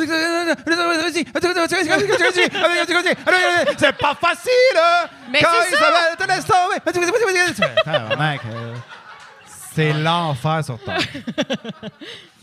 C'est 3.78 3.98
pas 3.98 4.14
facile, 4.16 4.52
là! 4.76 5.10
Mais 5.32 5.42
Quand 5.42 5.50
c'est 5.64 5.76
ça! 5.76 5.78
Isabelle 5.78 6.18
euh, 8.46 8.76
C'est 9.74 9.94
l'enfer 9.94 10.64
sur 10.64 10.80
terre. 10.84 11.00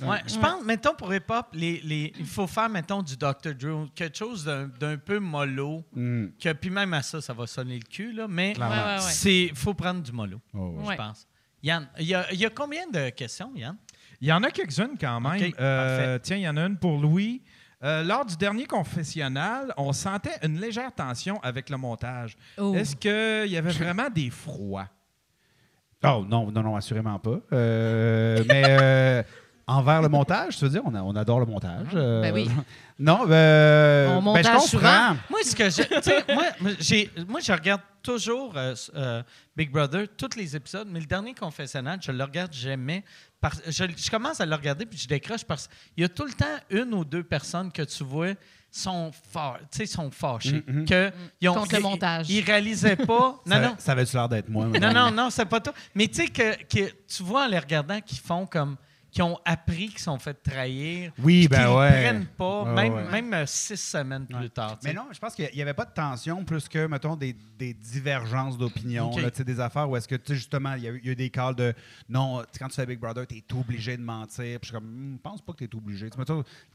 Ouais, 0.02 0.18
je 0.26 0.36
pense, 0.36 0.62
mettons, 0.64 0.94
pour 0.94 1.14
hip-hop, 1.14 1.46
les, 1.52 1.80
les, 1.84 2.12
il 2.18 2.26
faut 2.26 2.48
faire, 2.48 2.68
mettons, 2.68 3.02
du 3.02 3.16
Dr. 3.16 3.54
Drew, 3.58 3.86
quelque 3.94 4.18
chose 4.18 4.44
d'un 4.44 4.66
d'un 4.66 4.96
peu 4.96 5.20
mollo, 5.20 5.84
Mm. 5.94 6.26
que, 6.42 6.52
puis 6.54 6.70
même 6.70 6.92
à 6.94 7.02
ça, 7.02 7.20
ça 7.20 7.32
va 7.32 7.46
sonner 7.46 7.76
le 7.78 7.84
cul, 7.88 8.12
là, 8.12 8.26
mais 8.28 8.54
Clairement. 8.54 8.74
Ouais, 8.74 8.82
ouais, 8.82 8.94
ouais. 8.94 8.98
c'est 9.12 9.52
faut 9.54 9.74
prendre 9.74 10.02
du 10.02 10.10
mollo, 10.10 10.40
Oh, 10.52 10.74
ouais. 10.80 10.94
je 10.94 10.96
pense. 10.96 11.26
Yann, 11.62 11.88
il 12.00 12.06
y, 12.08 12.14
a, 12.16 12.26
il 12.32 12.40
y 12.40 12.44
a 12.44 12.50
combien 12.50 12.88
de 12.92 13.10
questions, 13.10 13.52
Yann? 13.54 13.76
Il 14.22 14.28
y 14.28 14.32
en 14.32 14.42
a 14.44 14.50
quelques-unes 14.52 14.96
quand 15.00 15.20
même. 15.20 15.52
Euh, 15.58 16.16
tiens, 16.22 16.36
il 16.36 16.42
y 16.42 16.48
en 16.48 16.56
a 16.56 16.62
une 16.64 16.76
pour 16.76 16.96
Louis. 16.98 17.42
Euh, 17.82 18.04
lors 18.04 18.24
du 18.24 18.36
dernier 18.36 18.66
confessionnal, 18.66 19.74
on 19.76 19.92
sentait 19.92 20.38
une 20.44 20.60
légère 20.60 20.92
tension 20.94 21.40
avec 21.42 21.68
le 21.68 21.76
montage. 21.76 22.36
Oh. 22.56 22.72
Est-ce 22.76 22.94
qu'il 22.94 23.50
y 23.52 23.56
avait 23.56 23.72
vraiment 23.72 24.08
des 24.08 24.30
froids? 24.30 24.86
Oh 26.04 26.24
non, 26.28 26.52
non, 26.52 26.62
non, 26.62 26.76
assurément 26.76 27.18
pas. 27.18 27.38
Euh, 27.52 28.44
mais 28.48 28.62
euh, 28.68 29.22
envers 29.66 30.00
le 30.02 30.08
montage, 30.08 30.56
tu 30.56 30.64
veux 30.64 30.70
dire, 30.70 30.82
on, 30.84 30.94
a- 30.94 31.02
on 31.02 31.16
adore 31.16 31.40
le 31.40 31.46
montage. 31.46 31.88
euh, 31.94 32.22
Ben 32.22 32.32
oui. 32.32 32.48
Non, 33.00 33.22
On 33.22 33.26
ben, 33.26 34.12
je 34.44 34.48
comprends. 34.48 34.60
souvent. 34.60 35.16
Moi, 35.28 35.40
ce 35.42 35.56
que 35.56 35.68
je, 35.68 36.32
moi, 36.32 36.44
moi, 36.60 36.70
j'ai, 36.78 37.10
moi, 37.26 37.40
je 37.40 37.50
regarde 37.50 37.80
toujours 38.00 38.52
euh, 38.56 38.74
euh, 38.94 39.22
Big 39.56 39.72
Brother, 39.72 40.06
tous 40.16 40.36
les 40.36 40.54
épisodes, 40.54 40.86
mais 40.88 41.00
le 41.00 41.06
dernier 41.06 41.34
confessionnal, 41.34 41.98
je 42.00 42.12
le 42.12 42.22
regarde 42.22 42.52
jamais. 42.52 43.02
Je, 43.66 43.84
je 43.96 44.10
commence 44.10 44.40
à 44.40 44.46
le 44.46 44.54
regarder 44.54 44.86
puis 44.86 44.98
je 44.98 45.08
décroche 45.08 45.44
parce 45.44 45.66
qu'il 45.68 46.02
y 46.02 46.04
a 46.04 46.08
tout 46.08 46.24
le 46.24 46.32
temps 46.32 46.44
une 46.70 46.94
ou 46.94 47.04
deux 47.04 47.22
personnes 47.24 47.72
que 47.72 47.82
tu 47.82 48.04
vois 48.04 48.34
sont, 48.70 49.10
fa- 49.30 49.58
tu 49.70 49.78
sais, 49.78 49.86
sont 49.86 50.10
fâchées. 50.10 50.62
Mhm. 50.66 50.84
que 50.86 51.10
ils 51.40 51.48
ont- 51.48 51.54
Contre 51.54 51.74
le 51.74 51.80
ils- 51.80 51.82
montage. 51.82 52.30
Ils 52.30 52.42
réalisaient 52.44 52.96
pas. 52.96 53.40
Ça, 53.46 53.58
non, 53.60 53.68
non. 53.70 53.74
ça 53.78 53.92
avait-tu 53.92 54.16
l'air 54.16 54.28
d'être 54.28 54.48
moi? 54.48 54.66
Non, 54.66 54.92
non, 54.92 55.10
non, 55.10 55.28
c'est 55.30 55.44
pas 55.44 55.60
tout. 55.60 55.72
Mais 55.94 56.06
tu 56.08 56.14
sais 56.22 56.28
que, 56.28 56.54
que 56.64 56.90
tu 57.06 57.22
vois 57.22 57.44
en 57.44 57.48
les 57.48 57.58
regardant 57.58 58.00
qu'ils 58.00 58.18
font 58.20 58.46
comme. 58.46 58.76
Qui 59.12 59.20
ont 59.22 59.38
appris 59.44 59.88
qu'ils 59.90 59.98
sont 59.98 60.18
fait 60.18 60.34
trahir. 60.34 61.12
Oui, 61.22 61.46
ben 61.46 61.58
qu'ils 61.66 61.76
ouais. 61.76 61.90
prennent 62.02 62.26
pas, 62.26 62.62
Ouais, 62.62 62.72
même, 62.74 62.92
ouais. 62.94 63.10
même 63.10 63.34
euh, 63.34 63.44
six 63.46 63.76
semaines 63.76 64.26
plus 64.26 64.48
tard. 64.50 64.78
tu 64.80 64.88
Mais 64.88 64.94
non, 64.94 65.04
je 65.12 65.18
pense 65.18 65.34
qu'il 65.34 65.50
n'y 65.54 65.60
avait 65.62 65.74
pas 65.74 65.84
de 65.84 65.92
tension 65.92 66.42
plus 66.44 66.66
que, 66.66 66.86
mettons, 66.86 67.14
des, 67.14 67.36
des 67.58 67.74
divergences 67.74 68.56
d'opinion. 68.56 69.10
Tu 69.30 69.44
Des 69.44 69.60
affaires 69.60 69.88
où 69.90 69.96
est-ce 69.96 70.08
que, 70.08 70.14
tu 70.14 70.34
justement, 70.34 70.74
il 70.74 70.84
y, 70.84 70.88
a 70.88 70.90
eu- 70.92 71.00
il 71.02 71.06
y 71.06 71.08
a 71.10 71.12
eu 71.12 71.16
des 71.16 71.28
calls 71.30 71.54
de 71.54 71.74
non, 72.08 72.42
tu 72.50 72.58
quand 72.58 72.68
tu 72.68 72.74
fais 72.76 72.86
Big 72.86 72.98
Brother, 72.98 73.26
tu 73.26 73.36
es 73.36 73.44
obligé 73.54 73.96
de 73.98 74.02
mentir. 74.02 74.58
Puis 74.58 74.58
je 74.62 74.66
suis 74.68 74.72
comme, 74.72 74.84
Hmm, 74.86 75.16
pense 75.18 75.42
pas 75.42 75.52
que 75.52 75.58
tu 75.58 75.64
es 75.64 75.74
obligé. 75.76 76.08
Tu 76.08 76.16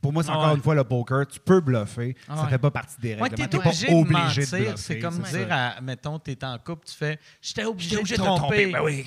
pour 0.02 0.14
moi, 0.14 0.22
c'est 0.24 0.30
encore 0.30 0.56
une 0.56 0.62
fois 0.62 0.76
le 0.76 0.84
poker. 0.84 1.26
Tu 1.28 1.40
peux 1.40 1.60
bluffer. 1.60 2.16
Ça 2.28 2.44
ouais. 2.44 2.50
fait 2.50 2.58
pas 2.60 2.70
partie 2.72 3.02
des 3.02 3.16
règles. 3.16 3.26
obligé, 3.26 3.88
pas 3.88 3.92
de 3.92 3.98
obligé 3.98 4.14
mentir. 4.18 4.44
de 4.44 4.58
bluffer. 4.66 4.74
C'est 4.78 5.00
comme 5.00 5.18
dire, 5.20 5.48
à, 5.50 5.82
mettons, 5.82 6.20
t'es 6.20 6.44
en 6.46 6.58
couple, 6.60 6.86
tu 6.88 6.94
fais 6.94 7.20
«J'étais 7.42 7.66
obligé, 7.66 7.96
de 7.96 8.00
obligé 8.02 8.16
de 8.18 8.22
te 8.22 8.26
tromper. 8.26 8.68
Ben 8.72 8.82
oui. 8.84 9.04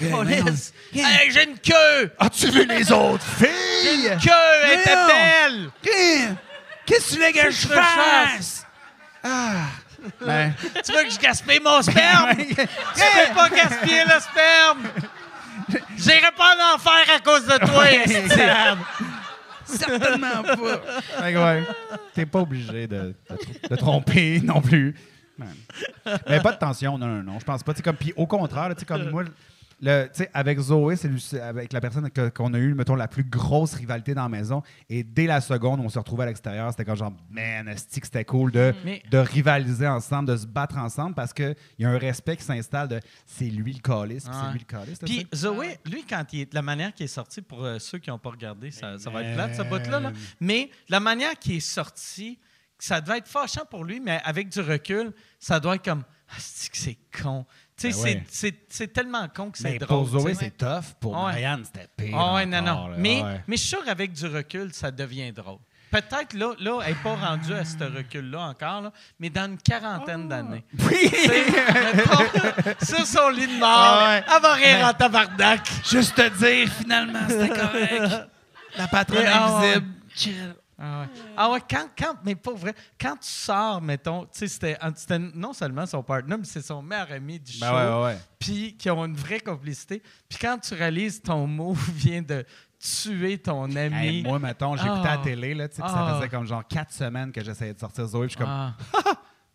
Hey, 0.93 1.31
j'ai 1.31 1.48
une 1.48 1.59
queue! 1.59 2.11
As-tu 2.19 2.51
vu 2.51 2.66
les 2.66 2.90
autres? 2.90 3.20
J'ai 3.39 3.47
filles? 3.47 4.09
une 4.13 4.19
queue! 4.19 4.31
Elle 4.65 4.81
était 4.81 4.95
belle! 5.07 5.71
Qu'est-ce 6.87 7.09
que 7.09 7.09
tu 7.11 7.15
voulais 7.17 7.33
que 7.33 7.51
je 7.51 7.67
fasse? 7.69 8.67
Ah! 9.23 9.67
Ben, 10.25 10.55
Tu 10.85 10.93
veux 10.93 11.05
que 11.05 11.11
je 11.11 11.19
gaspille 11.19 11.61
mon 11.63 11.83
sperme? 11.83 12.35
tu 12.37 12.55
peux 12.55 13.35
pas 13.35 13.49
gaspiller 13.51 14.05
le 14.05 14.21
sperme! 14.21 14.89
J'irai 15.97 16.33
pas 16.37 16.55
en 16.57 16.75
enfer 16.75 17.05
à 17.15 17.19
cause 17.21 17.47
de 17.47 17.59
toi. 17.59 17.85
Certainement 19.65 20.43
pas. 20.43 21.23
Ouais, 21.23 21.63
t'es 22.15 22.27
pas 22.27 22.41
obligé 22.41 22.87
de, 22.87 23.15
de, 23.31 23.69
de 23.69 23.77
tromper 23.77 24.41
non 24.43 24.61
plus. 24.61 24.97
Mais 26.29 26.41
pas 26.41 26.53
de 26.53 26.59
tension, 26.59 26.99
non, 26.99 27.07
non, 27.07 27.23
non. 27.23 27.39
Je 27.39 27.45
pense 27.45 27.63
pas. 27.63 27.73
Comme, 27.75 27.97
puis 27.97 28.13
au 28.17 28.27
contraire, 28.27 28.71
comme 28.87 29.11
moi, 29.11 29.23
le, 29.81 30.05
tu 30.07 30.11
sais, 30.24 30.31
avec 30.35 30.59
Zoé, 30.59 30.97
c'est 30.97 31.40
avec 31.40 31.73
la 31.73 31.81
personne 31.81 32.11
que- 32.11 32.28
qu'on 32.28 32.52
a 32.55 32.59
eu, 32.59 32.74
mettons, 32.74 32.94
la 32.94 33.09
plus 33.09 33.24
grosse 33.24 33.74
rivalité 33.74 34.15
dans 34.15 34.23
la 34.24 34.28
maison. 34.28 34.62
Et 34.89 35.02
dès 35.02 35.27
la 35.27 35.40
seconde, 35.40 35.81
on 35.81 35.89
se 35.89 35.98
retrouvait 35.98 36.24
à 36.24 36.27
l'extérieur. 36.27 36.70
C'était 36.70 36.85
comme 36.85 36.97
genre, 36.97 37.12
man, 37.31 37.66
que 37.74 37.81
c'était 38.07 38.24
cool 38.24 38.52
de, 38.52 38.74
Mais- 38.85 39.02
de 39.11 39.19
rivaliser 39.19 39.86
ensemble, 39.86 40.28
de 40.28 40.36
se 40.36 40.47
battre 40.47 40.77
ensemble 40.77 41.15
parce 41.15 41.32
qu'il 41.32 41.57
y 41.78 41.85
a 41.85 41.90
un 41.90 41.98
respect 41.98 42.36
qui 42.36 42.44
s'installe 42.44 42.89
de 42.89 43.01
c'est 43.27 43.47
lui 43.47 43.73
le 43.73 43.81
calice, 43.81 44.24
c'est 44.24 44.52
lui 44.52 44.59
le 44.61 44.65
calice. 44.65 44.98
Puis. 44.98 45.27
Zoé, 45.35 45.78
lui, 45.86 46.05
quand 46.09 46.24
il 46.32 46.40
est, 46.43 46.55
la 46.55 46.62
manière 46.62 46.93
qu'il 46.94 47.05
est 47.05 47.09
sorti, 47.09 47.40
pour 47.43 47.65
euh, 47.65 47.78
ceux 47.78 47.98
qui 47.98 48.11
n'ont 48.11 48.19
pas 48.19 48.31
regardé, 48.31 48.70
ça, 48.70 48.98
ça 48.98 49.11
va 49.11 49.23
être 49.23 49.35
plate, 49.35 49.55
ce 49.57 49.62
bout-là. 49.62 50.01
là. 50.01 50.12
Mais 50.40 50.70
la 50.89 51.01
manière 51.01 51.39
qu'il 51.39 51.55
est 51.57 51.61
sorti, 51.61 52.39
ça 52.78 53.01
devait 53.01 53.19
être 53.19 53.28
fâchant 53.28 53.62
pour 53.70 53.85
lui, 53.85 54.01
mais 54.01 54.20
avec 54.24 54.48
du 54.48 54.61
recul, 54.61 55.12
ça 55.39 55.61
doit 55.61 55.74
être 55.77 55.85
comme 55.85 56.05
Ah, 56.32 56.36
c'est 56.39 56.70
que 56.70 56.77
c'est 56.78 56.98
con. 57.23 57.44
Tu 57.81 57.93
sais, 57.93 58.15
Ben 58.15 58.52
c'est- 58.69 58.93
tellement 58.93 59.27
con 59.35 59.51
que 59.51 59.57
c'est 59.59 59.70
Mais 59.73 59.78
drôle. 59.78 60.07
pour 60.11 60.20
Zoé, 60.20 60.35
c'est 60.35 60.57
tough. 60.57 60.94
Pour 61.01 61.12
Ouais. 61.12 61.23
Marianne, 61.32 61.65
c'était 61.65 61.89
pire. 61.97 62.15
Ah 62.19 62.35
ouais, 62.35 62.44
non, 62.47 62.61
non. 62.61 62.73
encore, 62.73 62.89
là. 62.90 62.97
Mais, 62.98 63.23
Ouais. 63.23 63.40
mais 63.47 63.57
je 63.57 63.61
suis 63.62 63.69
sûr 63.70 63.85
qu'avec 63.85 64.12
du 64.12 64.27
recul, 64.27 64.70
ça 64.74 64.90
devient 64.90 65.32
drôle. 65.32 65.59
Peut-être 65.90 66.35
là, 66.35 66.52
là, 66.61 66.81
elle 66.85 66.90
n'est 66.94 66.98
pas 67.02 67.16
rendue 67.16 67.52
à 67.55 67.65
ce 67.65 67.82
recul-là 67.82 68.40
encore, 68.43 68.82
là, 68.82 68.93
mais 69.19 69.28
dans 69.31 69.47
une 69.47 69.59
quarantaine 69.59 70.28
d'années. 70.28 70.65
Oui! 70.78 71.11
Sur 72.82 73.07
son 73.07 73.28
lit 73.31 73.47
de 73.47 73.59
mort, 73.59 73.69
Ah 73.69 74.09
ouais. 74.11 74.24
elle 74.36 74.43
va 74.43 74.52
rire 74.55 74.86
en 74.86 74.93
tabarnak. 74.94 75.69
Juste 75.90 76.15
te 76.15 76.28
dire, 76.39 76.69
finalement, 76.81 77.20
c'était 77.28 77.48
correct. 77.48 78.28
La 78.77 78.86
patronne 78.86 79.23
Mais, 79.24 79.31
ah 79.32 79.57
invisible. 79.59 80.55
Ah 80.82 81.01
ouais. 81.02 81.07
Ah 81.36 81.51
ouais, 81.51 81.61
quand, 81.69 81.89
quand, 81.98 82.15
mais 82.24 82.35
pas 82.35 82.52
vrai, 82.55 82.74
quand 82.98 83.12
tu 83.16 83.28
sors, 83.28 83.82
mettons, 83.82 84.23
tu 84.24 84.48
sais, 84.48 84.48
c'était, 84.48 84.78
non 85.35 85.52
seulement 85.52 85.85
son 85.85 86.02
partenaire, 86.02 86.39
mais 86.39 86.44
c'est 86.44 86.62
son 86.65 86.81
meilleur 86.81 87.12
ami 87.12 87.39
du 87.39 87.52
show, 87.52 87.59
Ben 87.61 87.73
ouais, 87.74 87.94
ouais, 87.98 88.05
ouais. 88.07 88.19
puis 88.39 88.77
qui 88.78 88.89
ont 88.90 89.05
une 89.05 89.15
vraie 89.16 89.40
complicité. 89.40 90.02
Puis 90.28 90.39
quand 90.40 90.59
tu 90.59 90.73
réalises 90.74 91.20
ton 91.23 91.47
mot 91.47 91.73
vient 91.94 92.23
de 92.23 92.44
tuer 92.78 93.36
ton 93.36 93.65
ami. 93.77 93.94
Hey, 94.07 94.23
moi, 94.23 94.39
mettons, 94.39 94.74
j'écoutais 94.74 95.02
Ah. 95.09 95.12
à 95.12 95.16
la 95.19 95.23
télé, 95.23 95.52
là, 95.55 95.69
tu 95.69 95.77
sais, 95.77 95.82
Ah. 95.85 95.89
ça 96.09 96.15
faisait 96.16 96.28
comme 96.31 96.47
genre 96.47 96.66
quatre 96.66 96.93
semaines 96.94 97.31
que 97.31 97.44
j'essayais 97.44 97.74
de 97.74 97.78
sortir 97.78 98.07
Zoé, 98.07 98.27
puis 98.27 98.36
je 98.39 98.43
suis 98.43 98.44
comme, 98.44 98.48
ah. 98.48 98.74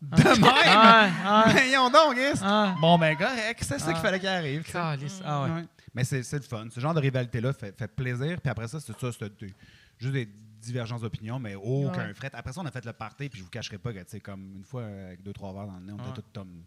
de 0.00 0.22
même! 0.40 0.50
Ah, 0.54 1.08
ah, 1.26 1.44
Voyons 1.50 1.90
donc, 1.90 2.14
Chris. 2.14 2.38
ah. 2.44 2.74
Bon, 2.80 2.96
ben, 2.98 3.16
correct, 3.16 3.58
c'est 3.62 3.80
ça 3.80 3.86
Ah. 3.88 3.92
qu'il 3.92 4.00
fallait 4.02 4.20
qu'il 4.20 4.28
arrive. 4.28 4.64
Ah 4.74 4.94
ouais. 5.42 5.64
Ouais. 5.96 6.02
Mais 6.02 6.04
c'est 6.04 6.22
c'est 6.22 6.36
le 6.36 6.42
fun. 6.42 6.66
Ce 6.70 6.78
genre 6.80 6.94
de 6.94 7.00
rivalité-là 7.00 7.52
fait, 7.52 7.76
fait 7.76 7.88
plaisir. 7.88 8.40
Puis 8.40 8.50
après 8.50 8.68
ça, 8.68 8.78
c'est 8.80 8.98
ça, 8.98 9.10
c'était 9.12 9.30
des- 9.46 9.54
juste 9.98 10.12
des 10.12 10.28
divergences 10.60 11.00
d'opinion, 11.00 11.38
mais 11.38 11.54
aucun 11.54 12.06
Ouais. 12.08 12.14
fret. 12.14 12.30
Après 12.32 12.52
ça, 12.52 12.60
on 12.60 12.66
a 12.66 12.70
fait 12.70 12.84
le 12.84 12.92
party, 12.92 13.28
puis 13.28 13.38
je 13.38 13.44
vous 13.44 13.50
cacherai 13.50 13.78
pas 13.78 13.92
que, 13.92 13.98
tu 14.00 14.04
sais, 14.08 14.20
comme 14.20 14.56
une 14.56 14.64
fois, 14.64 14.82
euh, 14.82 15.06
avec 15.08 15.22
deux, 15.22 15.32
trois 15.32 15.52
verres 15.52 15.66
dans 15.66 15.78
le 15.78 15.86
nez, 15.86 15.92
on 15.92 15.96
Ouais. 16.02 16.10
était 16.10 16.22
tous 16.22 16.28
comme 16.40 16.64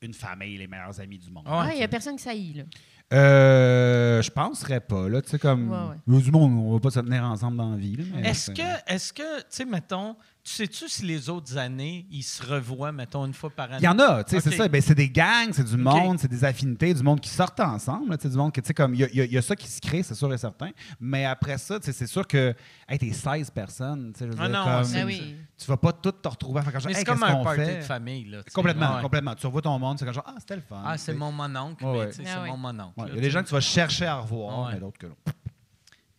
une 0.00 0.14
famille, 0.14 0.58
les 0.58 0.66
meilleurs 0.66 0.98
amis 1.00 1.18
du 1.18 1.30
monde. 1.30 1.46
Ouais, 1.46 1.58
Ouais, 1.58 1.74
il 1.74 1.78
n'y 1.78 1.84
a 1.84 1.88
personne 1.88 2.16
qui 2.16 2.22
saillit, 2.24 2.54
là. 2.54 2.64
Euh, 3.12 4.22
je 4.22 4.30
penserais 4.30 4.80
pas, 4.80 5.08
là. 5.08 5.20
Tu 5.22 5.28
sais, 5.30 5.38
comme. 5.38 5.70
Ouais, 5.70 5.96
ouais. 6.16 6.22
du 6.22 6.30
monde, 6.30 6.52
on 6.52 6.72
va 6.72 6.80
pas 6.80 6.90
se 6.90 7.00
tenir 7.00 7.22
ensemble 7.24 7.56
dans 7.58 7.70
la 7.70 7.76
vie. 7.76 7.96
Est-ce 8.24 8.46
c'est- 8.46 8.54
que, 8.54 8.92
est-ce 8.92 9.12
que, 9.12 9.38
tu 9.40 9.46
sais, 9.50 9.64
mettons, 9.64 10.16
tu 10.44 10.50
sais-tu 10.54 10.88
si 10.88 11.04
les 11.04 11.28
autres 11.28 11.56
années, 11.56 12.04
ils 12.10 12.24
se 12.24 12.44
revoient, 12.44 12.90
mettons, 12.90 13.24
une 13.26 13.32
fois 13.32 13.48
par 13.50 13.66
année? 13.66 13.78
Il 13.80 13.84
y 13.84 13.88
en 13.88 13.98
a, 14.00 14.24
tu 14.24 14.34
sais, 14.34 14.40
c'est 14.40 14.56
ça. 14.56 14.66
Ben, 14.66 14.82
c'est 14.82 14.94
des 14.96 15.08
gangs, 15.08 15.52
c'est 15.52 15.62
du 15.64 15.76
monde, 15.76 16.18
c'est 16.18 16.26
des 16.26 16.44
affinités, 16.44 16.92
du 16.92 17.02
monde 17.02 17.20
qui 17.20 17.28
sortent 17.28 17.60
ensemble. 17.60 18.16
tu 18.18 18.24
sais, 18.24 18.28
du 18.30 18.36
monde 18.36 18.52
que, 18.52 18.60
tu 18.60 18.66
sais, 18.66 18.74
comme, 18.74 18.92
il 18.94 19.00
y, 19.00 19.04
a- 19.04 19.08
il 19.10 19.16
y 19.16 19.20
a- 19.20 19.24
il 19.24 19.32
y 19.32 19.38
a 19.38 19.42
ça 19.42 19.54
qui 19.54 19.68
se 19.68 19.80
crée, 19.80 20.02
c'est 20.02 20.14
sûr 20.16 20.32
et 20.34 20.38
certain. 20.38 20.70
Mais 20.98 21.24
après 21.26 21.58
ça, 21.58 21.78
tu 21.78 21.86
sais, 21.86 21.92
c'est 21.92 22.06
sûr 22.08 22.26
que, 22.26 22.54
hey, 22.88 22.98
t'es 22.98 23.12
16 23.12 23.50
personnes, 23.50 24.12
tu 24.12 24.18
sais, 24.18 24.26
je 24.26 24.32
veux 24.32 24.38
Ah 24.40 24.48
dire, 24.48 24.58
non, 24.58 24.64
comme, 24.64 24.92
Ah 24.96 25.04
oui. 25.06 25.36
tu 25.56 25.66
vas 25.66 25.76
pas 25.76 25.92
toutes 25.92 26.20
te 26.22 26.28
retrouver 26.28 26.60
Mais 26.64 26.92
c'est 26.92 26.98
hey, 26.98 27.04
comme 27.04 27.22
un 27.22 27.32
qu'on 27.36 27.44
party 27.44 27.60
fait? 27.60 27.76
de 27.78 27.82
famille, 27.82 28.24
là. 28.24 28.42
Complètement, 28.52 28.96
Ouais. 28.96 29.02
complètement. 29.02 29.34
Tu 29.36 29.46
revois 29.46 29.62
ton 29.62 29.78
monde, 29.78 29.98
c'est 30.00 30.04
comme 30.04 30.14
genre, 30.14 30.24
ah, 30.26 30.34
c'était 30.40 30.56
le 30.56 30.62
fun. 30.62 30.82
Ah, 30.84 30.98
c'est 30.98 31.14
mon 31.14 31.30
mononcle, 31.30 31.84
Ouais, 31.84 31.92
mais 31.92 31.98
ouais. 32.00 32.08
tu 32.10 32.14
sais, 32.16 32.22
Ah 32.26 32.30
c'est 32.34 32.40
ouais. 32.42 32.48
mon 32.48 32.56
mononcle. 32.56 32.98
Ouais, 33.00 33.06
Il 33.10 33.14
y 33.14 33.18
a 33.18 33.20
des 33.20 33.30
gens 33.30 33.42
que 33.42 33.48
tu 33.48 33.54
vas 33.54 33.60
chercher 33.60 34.06
à 34.06 34.16
revoir, 34.16 34.70
mais 34.72 34.80
d'autres 34.80 34.98
que 34.98 35.06
non. 35.06 35.16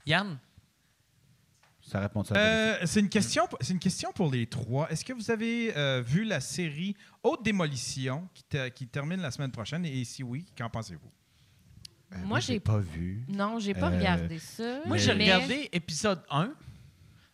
Yann? 0.05 0.37
Ça 1.93 1.99
répond 2.01 2.23
ça. 2.23 2.33
à 2.33 2.37
ta 2.37 2.43
Euh, 2.43 2.77
c'est 2.85 2.99
une 2.99 3.07
question. 3.09 3.47
C'est 3.61 3.71
une 3.73 3.79
question 3.79 4.11
pour 4.13 4.29
les 4.31 4.47
trois. 4.47 4.89
Est-ce 4.91 5.05
que 5.05 5.13
vous 5.13 5.29
avez 5.31 5.77
euh, 5.77 6.01
vu 6.05 6.23
la 6.25 6.41
série 6.41 6.95
Haute 7.23 7.43
démolition 7.43 8.27
qui, 8.33 8.43
te- 8.43 8.67
qui 8.69 8.87
termine 8.87 9.21
la 9.21 9.31
semaine 9.31 9.51
prochaine? 9.51 9.85
Et 9.85 10.03
si 10.03 10.23
oui, 10.23 10.45
qu'en 10.57 10.69
pensez-vous? 10.69 11.11
Euh, 12.13 12.17
Moi, 12.25 12.39
j'ai- 12.39 12.59
pas 12.59 12.79
vu. 12.79 13.23
Non, 13.29 13.59
j'ai 13.59 13.73
pas 13.73 13.91
Euh, 13.91 13.97
regardé 13.97 14.39
ça. 14.39 14.79
Moi, 14.85 14.97
Mais- 14.97 14.99
j'ai 14.99 15.11
regardé 15.13 15.69
épisode 15.71 16.21
1, 16.29 16.51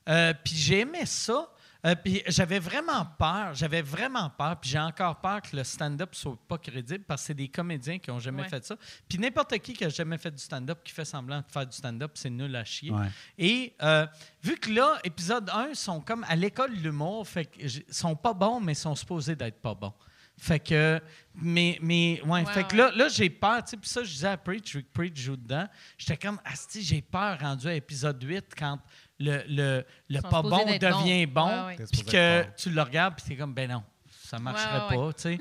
euh, 0.09 0.33
puis 0.43 0.55
j'ai 0.55 0.79
aimé 0.81 1.05
ça. 1.05 1.49
Euh, 1.85 1.95
puis 1.95 2.21
j'avais 2.27 2.59
vraiment 2.59 3.05
peur, 3.17 3.53
j'avais 3.53 3.81
vraiment 3.81 4.29
peur, 4.29 4.59
puis 4.59 4.69
j'ai 4.69 4.79
encore 4.79 5.21
peur 5.21 5.41
que 5.41 5.55
le 5.55 5.63
stand-up 5.63 6.13
soit 6.13 6.37
pas 6.47 6.57
crédible 6.57 7.03
parce 7.05 7.21
que 7.21 7.27
c'est 7.27 7.33
des 7.33 7.47
comédiens 7.47 7.99
qui 7.99 8.11
ont 8.11 8.19
jamais 8.19 8.43
Ouais. 8.43 8.49
fait 8.49 8.65
ça. 8.65 8.75
Puis 9.07 9.17
n'importe 9.17 9.57
qui 9.59 9.73
qui 9.73 9.85
a 9.85 9.89
jamais 9.89 10.17
fait 10.17 10.31
du 10.31 10.41
stand-up, 10.43 10.79
qui 10.83 10.91
fait 10.91 11.05
semblant 11.05 11.39
de 11.39 11.45
faire 11.51 11.65
du 11.65 11.75
stand-up, 11.77 12.11
c'est 12.15 12.29
nul 12.29 12.53
à 12.55 12.65
chier. 12.65 12.91
Ouais. 12.91 13.07
Et 13.37 13.73
euh, 13.81 14.05
vu 14.43 14.57
que 14.57 14.71
là, 14.71 14.97
épisode 15.03 15.49
1, 15.49 15.73
sont 15.73 16.01
comme 16.01 16.25
à 16.27 16.35
l'école 16.35 16.71
de 16.75 16.81
l'humour, 16.83 17.27
fait 17.27 17.45
que 17.45 17.67
sont 17.89 18.15
pas 18.15 18.33
bons, 18.33 18.59
mais 18.59 18.73
sont 18.73 18.95
supposés 18.95 19.35
d'être 19.35 19.61
pas 19.61 19.73
bons. 19.73 19.93
Fait 20.41 20.59
que, 20.59 21.01
mais, 21.35 21.77
mais 21.81 22.21
ouais, 22.25 22.45
Ouais, 22.45 22.53
fait 22.53 22.65
que 22.65 22.75
là, 22.77 22.91
là 22.95 23.09
j'ai 23.09 23.29
peur, 23.29 23.61
tu 23.63 23.71
sais, 23.71 23.77
puis 23.77 23.89
ça, 23.89 24.03
je 24.05 24.09
disais 24.09 24.27
à 24.29 24.37
Preach, 24.37 24.77
Preach 24.93 25.17
joue 25.19 25.35
dedans, 25.35 25.67
j'étais 25.97 26.15
comme, 26.15 26.39
asti, 26.45 26.81
j'ai 26.81 27.01
peur 27.01 27.37
rendu 27.41 27.67
à 27.67 27.73
épisode 27.73 28.23
8 28.23 28.45
quand 28.57 28.79
le, 29.19 29.43
le, 29.49 29.85
le 30.09 30.21
pas 30.21 30.41
bon 30.41 30.65
devient 30.79 31.25
bon, 31.25 31.47
Ouais, 31.47 31.65
ouais. 31.67 31.75
T'es 31.77 31.83
puis 31.91 32.03
que 32.03 32.43
tu 32.57 32.69
le 32.69 32.81
regardes, 32.81 33.15
puis 33.15 33.25
t'es 33.27 33.35
comme, 33.35 33.53
ben 33.53 33.69
non, 33.69 33.83
ça 34.07 34.37
marcherait 34.39 34.95
Ouais, 34.95 35.07
pas, 35.07 35.13
tu 35.13 35.21
sais. 35.23 35.37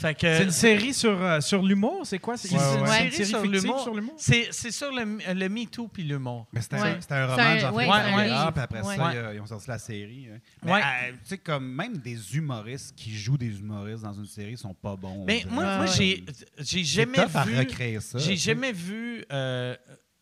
C'est 0.22 0.42
une 0.44 0.50
série 0.50 0.94
sur, 0.94 1.22
euh, 1.22 1.40
sur 1.42 1.62
l'humour, 1.62 2.00
c'est 2.04 2.18
quoi? 2.18 2.38
C'est 2.38 2.48
C'est 2.48 2.54
une 2.56 2.80
une 2.80 2.86
série 2.86 3.10
série 3.12 3.26
sur 3.28 3.42
l'humour. 3.44 3.80
sur 3.82 3.94
l'humour? 3.94 4.14
C'est 4.16 4.48
c'est 4.50 4.70
sur 4.70 4.90
le, 4.90 5.04
le 5.34 5.48
Me 5.50 5.66
Too 5.66 5.88
puis 5.88 6.02
l'humour. 6.04 6.46
Mais 6.52 6.62
c'était 6.62 6.76
Ouais. 6.80 6.88
un, 6.96 7.00
c'était 7.02 7.14
un 7.14 7.26
C'est 7.26 7.32
roman 7.34 7.54
de 7.54 7.60
c'est 7.60 8.24
livre. 8.24 8.52
puis 8.52 8.62
après 8.62 8.80
Ouais. 8.82 8.96
ça, 8.96 9.34
ils 9.34 9.40
ont 9.40 9.46
sorti 9.46 9.68
la 9.68 9.78
série. 9.78 10.28
hein. 10.34 10.38
Mais, 10.64 10.72
euh, 10.72 11.12
tu 11.12 11.18
sais, 11.24 11.38
comme 11.38 11.70
même 11.70 11.98
des 11.98 12.34
humoristes 12.34 12.94
qui 12.96 13.14
jouent 13.14 13.36
des 13.36 13.58
humoristes 13.58 14.02
dans 14.04 14.14
une 14.14 14.24
série 14.26 14.56
sont 14.56 14.72
pas 14.74 14.96
bons. 14.96 15.24
Mais 15.26 15.44
moi, 15.50 15.76
moi 15.76 15.86
j'ai 15.86 16.24
j'ai 16.58 16.78
C'est 16.78 16.84
jamais 16.84 17.26
vu. 17.26 17.68
J'ai 18.16 18.36
jamais 18.36 18.72
vu 18.72 19.22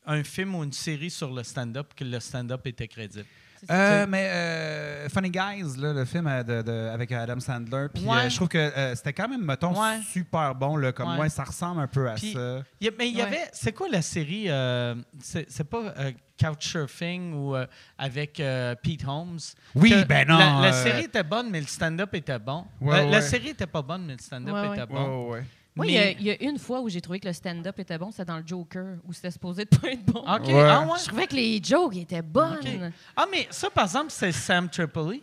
un 0.08 0.24
film 0.24 0.54
ou 0.56 0.64
une 0.64 0.72
série 0.72 1.10
sur 1.10 1.32
le 1.32 1.42
stand-up 1.44 1.92
que 1.94 2.02
le 2.04 2.18
stand-up 2.18 2.66
était 2.66 2.88
crédible? 2.88 3.26
Euh, 3.72 4.06
mais 4.08 4.28
euh, 4.30 5.08
Funny 5.08 5.30
Guys, 5.30 5.76
là, 5.78 5.92
le 5.92 6.04
film 6.04 6.28
euh, 6.28 6.44
de- 6.44 6.62
de- 6.62 6.90
avec 6.94 7.10
Adam 7.10 7.40
Sandler, 7.40 7.88
puis 7.92 8.04
Ouais. 8.04 8.18
euh, 8.18 8.28
je 8.28 8.36
trouve 8.36 8.46
que 8.46 8.56
euh, 8.56 8.94
c'était 8.94 9.12
quand 9.12 9.28
même, 9.28 9.44
mettons, 9.44 9.72
Ouais. 9.74 9.98
super 10.12 10.54
bon. 10.54 10.76
Là, 10.76 10.92
comme, 10.92 11.10
Ouais. 11.10 11.18
ouais. 11.22 11.28
ça 11.28 11.42
ressemble 11.42 11.80
un 11.80 11.88
peu 11.88 12.08
à 12.08 12.16
ça. 12.16 12.62
Il 12.80 12.84
y 12.84 12.88
a- 12.88 12.92
mais 12.96 13.08
il 13.08 13.14
y 13.14 13.16
Ouais. 13.16 13.22
avait. 13.22 13.48
C'est 13.52 13.72
quoi 13.72 13.88
la 13.88 14.00
série 14.00 14.44
euh, 14.48 14.94
C'est 15.20 15.50
c'est 15.50 15.64
pas 15.68 15.92
euh, 15.98 16.12
Couchsurfing 16.40 17.32
ou 17.34 17.56
euh, 17.56 17.66
avec 17.98 18.38
euh, 18.38 18.76
Pete 18.80 19.04
Holmes? 19.06 19.38
Oui, 19.74 19.90
Que 19.90 20.04
ben 20.04 20.28
non, 20.28 20.38
La, 20.38 20.60
la 20.70 20.74
euh, 20.76 20.82
série 20.84 21.04
était 21.04 21.24
bonne, 21.24 21.50
mais 21.50 21.60
le 21.60 21.66
stand-up 21.66 22.14
était 22.14 22.38
bon. 22.38 22.64
Ouais, 22.80 23.04
La 23.10 23.18
ouais. 23.18 23.22
série 23.22 23.48
était 23.48 23.66
pas 23.66 23.82
bonne, 23.82 24.04
mais 24.06 24.12
le 24.14 24.20
stand-up 24.22 24.54
Ouais, 24.54 24.68
était 24.68 24.80
ouais. 24.82 24.86
bon. 24.86 25.36
Moi, 25.78 25.86
il 25.86 25.92
y 25.92 25.98
a- 25.98 26.00
Mais- 26.04 26.16
il 26.20 26.26
y, 26.26 26.30
a 26.30 26.42
une 26.42 26.58
fois 26.58 26.80
où 26.82 26.88
j'ai 26.90 27.00
trouvé 27.00 27.18
que 27.20 27.26
le 27.26 27.32
stand-up 27.32 27.78
était 27.78 27.96
bon, 27.96 28.10
c'était 28.10 28.26
dans 28.26 28.36
le 28.36 28.46
Joker, 28.46 28.96
où 29.06 29.12
c'était 29.14 29.30
supposé 29.30 29.64
de 29.64 29.74
pas 29.74 29.88
être 29.92 30.04
bon. 30.04 30.20
OK. 30.20 30.46
Ouais. 30.48 30.60
Ah 30.68 30.82
ouais? 30.82 30.98
Je 31.00 31.06
trouvais 31.06 31.26
que 31.26 31.34
les 31.36 31.60
jokes 31.62 31.96
étaient 31.96 32.20
bonnes. 32.20 32.58
OK. 32.60 32.92
Ah, 33.16 33.24
mais 33.30 33.46
ça, 33.50 33.70
par 33.70 33.84
exemple, 33.84 34.10
c'est 34.10 34.32
Sam 34.32 34.68
Tripoli. 34.68 35.22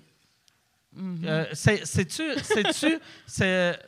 Mhm. 0.96 1.20
Euh, 1.26 1.46
c'est- 1.54 1.86
C'est-tu. 1.86 2.24
C'est-tu. 2.42 3.00
c'est- 3.28 3.80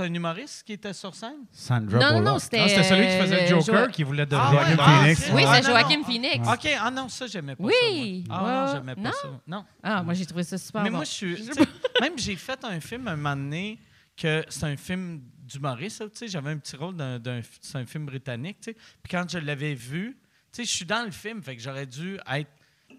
un 0.00 0.12
humoriste 0.14 0.64
qui 0.66 0.74
était 0.74 0.92
sur 0.92 1.14
scène? 1.14 1.44
Sandra 1.50 1.98
Non, 1.98 2.06
non, 2.06 2.18
Bullock. 2.18 2.24
non, 2.34 2.38
c'était. 2.38 2.60
Ah, 2.60 2.68
c'était 2.68 2.82
celui 2.82 3.06
qui 3.06 3.16
faisait 3.18 3.42
le 3.42 3.46
Joker 3.60 3.84
Jo- 3.86 3.90
qui 3.90 4.02
voulait 4.02 4.26
de 4.26 4.36
Ah, 4.36 4.50
Joaquin 4.52 4.76
Phoenix. 4.76 5.26
ah, 5.28 5.34
Oui, 5.34 5.42
ah, 5.46 5.54
c'est 5.62 5.66
Joaquin 5.70 5.96
non. 5.98 6.04
Phoenix. 6.04 6.48
OK, 6.48 6.68
ah 6.80 6.90
non, 6.90 7.08
ça, 7.08 7.26
j'aimais 7.26 7.56
pas 7.56 7.64
Oui. 7.64 8.24
ça. 8.28 8.34
Ah 8.36 8.66
non, 8.66 8.74
j'aimais 8.74 8.94
pas 8.96 9.00
Non? 9.00 9.10
ça. 9.22 9.28
Non. 9.46 9.64
Ah, 9.82 10.02
moi, 10.02 10.14
j'ai 10.14 10.26
trouvé 10.26 10.42
ça 10.42 10.58
super 10.58 10.82
Mais 10.82 10.90
bon. 10.90 10.96
moi, 10.96 11.04
je 11.04 11.10
suis. 11.10 11.36
Même 12.00 12.12
j'ai 12.18 12.36
fait 12.36 12.62
un 12.64 12.80
film 12.80 13.08
un 13.08 13.16
moment 13.16 13.36
donné 13.36 13.78
que 14.16 14.44
c'est 14.48 14.64
un 14.64 14.76
film 14.76 15.22
d'humoriste. 15.50 15.98
ça, 15.98 16.04
tu 16.08 16.16
sais, 16.16 16.28
J'avais 16.28 16.50
un 16.50 16.58
petit 16.58 16.76
rôle 16.76 16.96
d'un. 16.96 17.18
d'un- 17.18 17.40
C'est 17.60 17.78
un 17.78 17.86
film 17.86 18.06
britannique. 18.06 18.58
tu 18.60 18.72
sais. 18.72 18.76
Puis 19.02 19.10
quand 19.10 19.28
je 19.28 19.38
l'avais 19.38 19.74
vu, 19.74 20.16
tu 20.52 20.62
sais, 20.62 20.64
je 20.64 20.70
suis 20.76 20.84
dans 20.86 21.04
le 21.04 21.10
film, 21.10 21.42
fait 21.42 21.56
que 21.56 21.62
j'aurais 21.62 21.86
dû 21.86 22.18
être. 22.32 22.50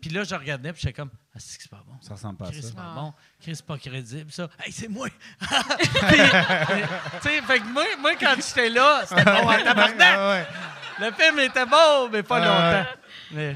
Puis 0.01 0.09
là, 0.09 0.23
je 0.23 0.33
regardais, 0.33 0.71
puis 0.73 0.81
j'étais 0.81 0.93
comme, 0.93 1.11
ah, 1.35 1.37
c'est 1.39 1.57
que 1.57 1.63
c'est 1.63 1.69
pas 1.69 1.83
bon. 1.85 1.93
Ça 2.01 2.13
ressemble 2.15 2.37
pas 2.37 2.47
à 2.47 2.51
Chris, 2.51 2.61
ça. 2.61 2.67
c'est 2.69 2.75
pas 2.75 2.91
Ah. 2.91 2.95
bon. 2.95 3.13
Chris, 3.41 3.55
c'est 3.55 3.65
pas 3.65 3.77
crédible, 3.77 4.31
ça. 4.31 4.49
Hey, 4.63 4.71
c'est 4.71 4.87
moi! 4.87 5.07
Tu 5.41 5.47
sais, 7.29 7.41
fait 7.41 7.59
que 7.59 7.67
moi, 7.71 7.83
moi, 7.99 8.15
quand 8.19 8.35
j'étais 8.35 8.69
là, 8.69 9.01
c'était 9.05 9.23
bon 9.23 9.31
tabarnak. 9.63 9.97
Ah 9.99 10.29
ouais. 10.31 10.47
Le 11.07 11.11
film 11.13 11.39
était 11.39 11.65
bon, 11.65 12.09
mais 12.11 12.23
pas 12.23 12.37
Ah, 12.41 12.45
longtemps. 12.81 12.89
Mais... 13.31 13.55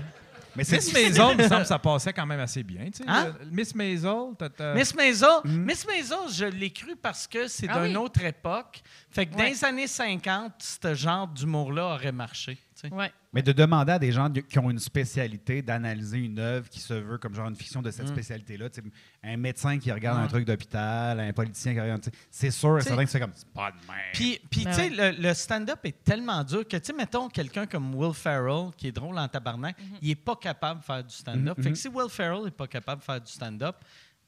Mais 0.55 0.63
Miss 0.69 0.93
Maisel, 0.93 1.25
il 1.31 1.37
me 1.37 1.47
semble 1.47 1.61
que 1.61 1.67
ça 1.67 1.79
passait 1.79 2.13
quand 2.13 2.25
même 2.25 2.39
assez 2.39 2.63
bien. 2.63 2.85
tu 2.85 2.97
sais. 2.97 3.03
Hein? 3.07 3.33
Le- 3.41 3.45
Miss 3.51 3.73
Maisel, 3.75 4.11
t'as- 4.37 4.49
t'as- 4.49 4.73
Miss 4.73 4.95
Maisel, 4.95 5.29
Miss 5.45 5.85
Maisel, 5.87 6.17
je 6.31 6.45
l'ai 6.45 6.71
cru 6.71 6.95
parce 6.95 7.27
que 7.27 7.47
c'est 7.47 7.67
Ah 7.69 7.81
d'une 7.85 7.97
oui. 7.97 8.03
autre 8.03 8.23
époque. 8.23 8.81
Fait 9.11 9.25
que 9.25 9.33
dans 9.33 9.39
Ouais. 9.39 9.49
les 9.49 9.65
années 9.65 9.87
50, 9.87 10.53
ce 10.59 10.93
genre 10.93 11.27
d'humour-là 11.27 11.95
aurait 11.95 12.11
marché. 12.11 12.57
Ouais. 12.91 13.11
Mais 13.31 13.41
de 13.41 13.51
demander 13.53 13.93
à 13.93 13.99
des 13.99 14.11
gens 14.11 14.29
qui 14.31 14.59
ont 14.59 14.69
une 14.69 14.79
spécialité 14.79 15.61
d'analyser 15.61 16.17
une 16.17 16.39
œuvre 16.39 16.67
qui 16.69 16.79
se 16.81 16.93
veut 16.93 17.17
comme 17.17 17.33
genre 17.33 17.47
une 17.47 17.55
fiction 17.55 17.81
de 17.81 17.89
cette 17.89 18.07
spécialité-là, 18.09 18.69
tu 18.69 18.81
sais, 18.81 18.87
un 19.23 19.37
médecin 19.37 19.79
qui 19.79 19.91
regarde 19.91 20.19
un 20.19 20.27
truc 20.27 20.45
d'hôpital, 20.45 21.19
un 21.19 21.31
politicien 21.33 21.73
qui 21.73 21.79
regarde, 21.79 22.05
c'est 22.29 22.51
sûr 22.51 22.77
et 22.77 22.81
certain 22.81 23.05
que 23.05 23.09
c'est 23.09 23.19
comme 23.19 23.31
c'est 23.33 23.47
pas 23.47 23.71
de 23.71 23.77
même. 23.87 23.95
Puis, 24.13 24.39
puis 24.49 24.65
Ben 24.65 24.71
tu 24.71 24.75
sais, 24.77 24.89
le, 24.89 25.21
le 25.21 25.33
stand-up 25.33 25.79
est 25.85 26.03
tellement 26.03 26.43
dur 26.43 26.67
que, 26.67 26.75
tu 26.77 26.85
sais, 26.87 26.93
mettons 26.93 27.29
quelqu'un 27.29 27.65
comme 27.65 27.95
Will 27.95 28.13
Ferrell, 28.13 28.71
qui 28.77 28.87
est 28.87 28.91
drôle 28.91 29.17
en 29.17 29.27
tabarnak, 29.27 29.77
il 30.01 30.09
est 30.11 30.15
pas 30.15 30.35
capable 30.35 30.81
de 30.81 30.85
faire 30.85 31.03
du 31.03 31.13
stand-up. 31.15 31.57
Mhm, 31.57 31.63
Fait 31.63 31.69
que 31.71 31.77
si 31.77 31.87
Will 31.87 32.09
Ferrell 32.09 32.43
n'est 32.43 32.51
pas 32.51 32.67
capable 32.67 32.99
de 32.99 33.05
faire 33.05 33.21
du 33.21 33.31
stand-up, 33.31 33.77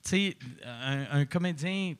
tu 0.03 0.10
sais, 0.10 0.38
un, 0.65 1.06
un 1.19 1.26
comédien 1.26 1.95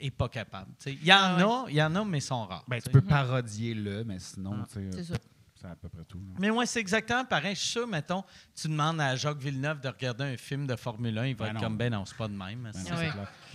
est 0.00 0.10
pas 0.10 0.28
capable. 0.28 0.66
tu 0.78 0.90
sais. 0.90 0.98
Il 1.00 1.06
y 1.06 1.12
en 1.12 1.16
Ah 1.18 1.36
a, 1.64 1.64
il 1.70 1.76
y 1.76 1.82
en 1.82 1.94
a, 1.94 2.04
mais 2.04 2.18
ils 2.18 2.22
sont 2.22 2.44
rares. 2.44 2.64
ben, 2.68 2.78
tu 2.80 2.90
peux 2.90 3.00
parodier 3.00 3.72
le, 3.72 4.04
mais 4.04 4.18
sinon, 4.18 4.64
tu 4.70 4.74
sais, 4.74 4.90
C'est 4.92 5.04
ça. 5.14 5.18
C'est 5.60 5.66
à 5.66 5.74
peu 5.80 5.88
près 5.88 6.04
tout. 6.08 6.18
là. 6.18 6.34
Mais 6.38 6.50
moi, 6.50 6.64
c'est 6.66 6.80
exactement 6.80 7.24
pareil. 7.24 7.54
Je 7.54 7.60
suis 7.60 7.68
sûr, 7.70 7.86
mettons, 7.86 8.22
tu 8.60 8.68
demandes 8.68 9.00
à 9.00 9.16
Jacques 9.16 9.38
Villeneuve 9.38 9.80
de 9.80 9.88
regarder 9.88 10.24
un 10.24 10.36
film 10.36 10.66
de 10.66 10.76
Formule 10.76 11.18
1, 11.18 11.26
il 11.26 11.34
va 11.36 11.44
Ben 11.46 11.50
être 11.50 11.54
non. 11.54 11.60
comme, 11.60 11.76
ben 11.76 11.92
non, 11.92 12.04
c'est 12.06 12.16
pas 12.16 12.28
de 12.28 12.32
même. 12.34 12.70
Ben, 12.72 12.80
Ah 12.90 12.94
ouais. 12.96 13.06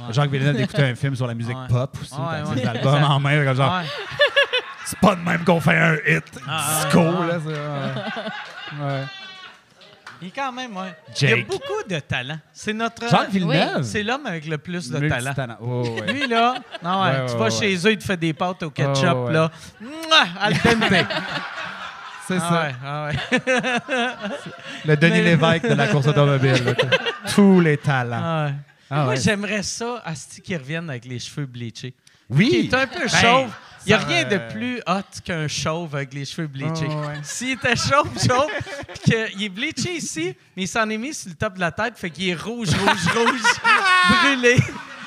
Ouais. 0.06 0.14
Jacques 0.14 0.30
Villeneuve 0.32 0.58
d'écouter 0.58 0.84
un 0.84 0.96
film 0.96 1.16
sur 1.16 1.28
la 1.28 1.34
musique 1.34 1.56
Ouais. 1.58 1.68
pop 1.70 1.98
aussi, 2.02 2.14
Ouais, 2.14 2.42
ouais. 2.50 2.56
des 2.56 2.66
albums 2.68 3.04
en 3.04 3.20
main, 3.20 3.44
comme 3.46 3.56
genre, 3.56 3.78
Ouais. 3.78 3.86
c'est 4.86 5.00
pas 5.00 5.16
de 5.16 5.22
même 5.22 5.44
qu'on 5.46 5.62
fait 5.62 5.78
un 5.78 5.96
hit 6.06 6.24
Ah, 6.48 6.82
disco, 6.84 7.00
ouais. 7.00 7.28
là. 7.28 7.38
ouais. 7.40 8.82
Ouais. 8.86 9.04
Il 10.22 10.28
est 10.30 10.32
quand 10.32 10.54
même, 10.54 10.76
ouais. 10.78 10.96
Il 11.22 11.30
y 11.30 11.34
a 11.34 11.38
beaucoup 11.44 11.84
de 11.90 12.00
talent. 12.00 12.40
C'est 12.54 12.72
notre. 12.72 13.10
Jacques 13.10 13.30
Villeneuve? 13.30 13.84
C'est 13.84 14.04
l'homme 14.04 14.26
avec 14.26 14.46
le 14.46 14.58
plus 14.58 14.90
de 14.90 15.10
talent. 15.34 15.58
Oh, 15.60 15.84
ouais. 15.86 16.14
Lui, 16.14 16.28
là, 16.28 16.56
non, 16.82 17.02
ouais, 17.04 17.10
Ouais, 17.10 17.26
tu 17.26 17.34
ouais, 17.34 17.38
vas 17.40 17.44
ouais. 17.46 17.52
chez 17.52 17.76
eux, 17.88 17.92
il 17.92 17.98
te 17.98 18.04
fait 18.06 18.16
des 18.16 18.32
pâtes 18.34 18.64
au 18.64 18.70
ketchup, 18.70 19.04
Ouais, 19.04 19.14
ouais. 19.26 19.34
là. 19.34 19.52
Mouah, 19.82 20.28
al 20.40 20.54
dente. 20.64 21.06
C'est 22.28 22.38
Ah 22.42 22.50
ça. 22.50 22.64
ouais, 22.64 22.76
ah 22.86 23.08
ouais. 23.08 23.40
Le 24.86 24.96
Denis 24.98 25.12
Mais- 25.18 25.24
Lévesque 25.24 25.64
de 25.68 25.74
la 25.74 25.88
course 25.88 26.08
automobile. 26.08 26.64
là. 26.64 26.74
Tous 27.34 27.60
les 27.60 27.78
talents. 27.78 28.22
Ah 28.24 28.46
ouais. 28.48 28.54
Ah 28.90 29.04
Moi, 29.06 29.16
j'aimerais 29.16 29.64
ça, 29.64 30.02
Asti, 30.06 30.42
qui 30.42 30.56
revienne 30.56 30.90
avec 30.90 31.06
les 31.06 31.20
cheveux 31.20 31.46
bleachés. 31.48 31.94
Oui. 32.30 32.50
Qui 32.50 32.58
est 32.68 32.74
un 32.74 32.88
peu 32.88 33.00
Ben, 33.00 33.08
chauve. 33.10 33.50
Il 33.86 33.90
n'y 33.90 33.94
a 33.96 33.98
rien 33.98 34.24
de 34.24 34.36
euh, 34.36 34.50
plus 34.52 34.80
hot 34.88 35.02
qu'un 35.26 35.48
chauve 35.50 35.94
avec 35.96 36.14
les 36.14 36.24
cheveux 36.24 36.48
bleachés. 36.48 36.88
Oh, 36.90 37.08
ouais. 37.08 37.16
S'il 37.24 37.52
était 37.52 37.76
chauve, 37.76 38.08
chauve, 38.18 38.48
puis 39.04 39.12
qu'il 39.30 39.44
est 39.44 39.50
bleaché 39.50 39.96
ici, 39.98 40.34
mais 40.56 40.64
il 40.64 40.68
s'en 40.70 40.90
est 40.90 40.98
mis 40.98 41.14
sur 41.14 41.30
le 41.30 41.36
top 41.36 41.56
de 41.56 41.60
la 41.60 41.72
tête, 41.72 41.98
fait 41.98 42.10
qu'il 42.10 42.30
est 42.30 42.34
rouge, 42.42 42.70
rouge, 42.70 43.08
rouge, 43.14 43.42
brûlé. 44.24 44.56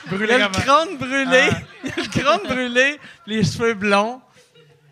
Brûlé 0.09 0.35
Il 0.35 0.43
a 0.43 0.49
le 0.49 0.53
crâne 0.53 0.97
brûlé, 0.99 1.49
Ah. 1.53 1.59
il 1.85 1.91
a 1.91 1.95
le 1.97 2.09
crâne 2.21 2.41
brûlé, 2.47 2.99
les 3.27 3.43
cheveux 3.45 3.75
blonds. 3.75 4.21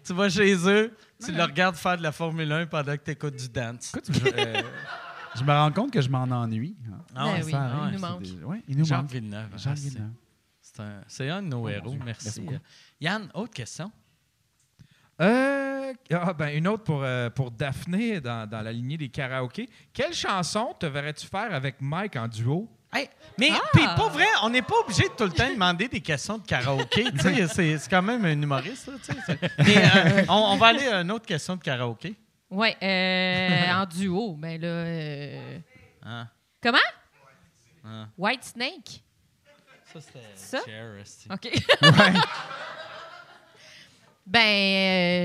Tu 0.06 0.14
vas 0.14 0.28
chez 0.30 0.54
eux, 0.66 0.90
tu 1.26 1.32
le 1.32 1.42
regardes 1.42 1.76
faire 1.76 1.96
de 1.98 2.02
la 2.02 2.12
Formule 2.12 2.50
1 2.52 2.66
pendant 2.66 2.96
que 2.96 3.02
tu 3.04 3.10
écoutes 3.12 3.36
du 3.36 3.48
dance. 3.48 3.92
Écoute, 3.94 4.10
je, 4.12 4.28
euh, 4.36 4.62
je 5.36 5.42
me 5.44 5.52
rends 5.52 5.72
compte 5.72 5.90
que 5.92 6.00
je 6.00 6.08
m'en 6.08 6.22
ennuie. 6.24 6.76
Ah 7.14 7.24
Ben 7.24 7.24
ouais, 7.34 7.42
oui, 7.44 7.50
ça, 7.52 7.70
il 7.86 7.92
nous 7.94 7.98
manque. 8.00 8.22
Des- 8.22 8.44
ouais, 8.44 8.62
il 8.68 8.76
nous 8.78 8.84
Jacques 8.84 9.02
manque. 9.02 9.10
Villeneuve. 9.10 9.48
Ah, 9.52 9.58
c'est- 9.58 9.74
Villeneuve. 9.74 10.10
C'est 10.60 10.80
un, 10.80 11.00
c'est 11.06 11.28
un 11.30 11.42
de 11.42 11.48
nos 11.48 11.68
héros, 11.68 11.90
Dieu. 11.90 12.00
merci. 12.04 12.24
Merci 12.26 12.40
beaucoup. 12.40 12.58
Yann, 13.00 13.28
autre 13.34 13.52
question? 13.52 13.92
Euh, 15.20 15.92
ah, 16.12 16.32
ben, 16.32 16.48
une 16.56 16.66
autre 16.66 16.82
pour, 16.84 17.02
euh, 17.04 17.30
pour 17.30 17.50
Daphné 17.50 18.20
dans, 18.20 18.48
dans 18.48 18.62
la 18.62 18.72
lignée 18.72 18.96
des 18.96 19.08
karaokés. 19.08 19.68
Quelle 19.92 20.12
chanson 20.14 20.74
te 20.78 20.86
verrais-tu 20.86 21.26
faire 21.26 21.54
avec 21.54 21.80
Mike 21.80 22.16
en 22.16 22.26
duo? 22.26 22.68
Hey, 22.94 23.08
mais 23.38 23.50
Ah! 23.52 23.60
puis 23.72 23.82
pas 23.84 24.08
vrai, 24.08 24.26
on 24.42 24.50
n'est 24.50 24.62
pas 24.62 24.76
obligé 24.84 25.04
de 25.04 25.14
tout 25.14 25.24
le 25.24 25.32
temps 25.32 25.48
demander 25.48 25.88
des 25.88 26.00
questions 26.00 26.38
de 26.38 26.46
karaoké. 26.46 27.04
tu 27.10 27.18
sais, 27.18 27.46
c'est, 27.52 27.78
c'est 27.78 27.90
quand 27.90 28.02
même 28.02 28.24
un 28.24 28.40
humoriste. 28.40 28.86
Là, 28.86 28.94
mais 29.58 29.76
euh, 29.76 30.24
on, 30.28 30.34
on 30.52 30.56
va 30.56 30.66
aller 30.68 30.86
à 30.86 31.00
une 31.00 31.10
autre 31.10 31.26
question 31.26 31.56
de 31.56 31.62
karaoké. 31.62 32.14
Ouais, 32.50 32.76
euh, 32.82 33.72
en 33.82 33.86
duo, 33.86 34.34
ben 34.34 34.60
là. 34.60 34.68
euh, 34.68 35.58
Hein? 36.04 36.28
Comment? 36.62 36.78
Ah. 37.84 38.06
White 38.16 38.44
Snake? 38.44 39.02
Ça, 39.92 40.00
c'était. 40.00 40.64
OK. 41.30 41.44
Ouais. 41.82 42.12
Ben, 44.26 44.40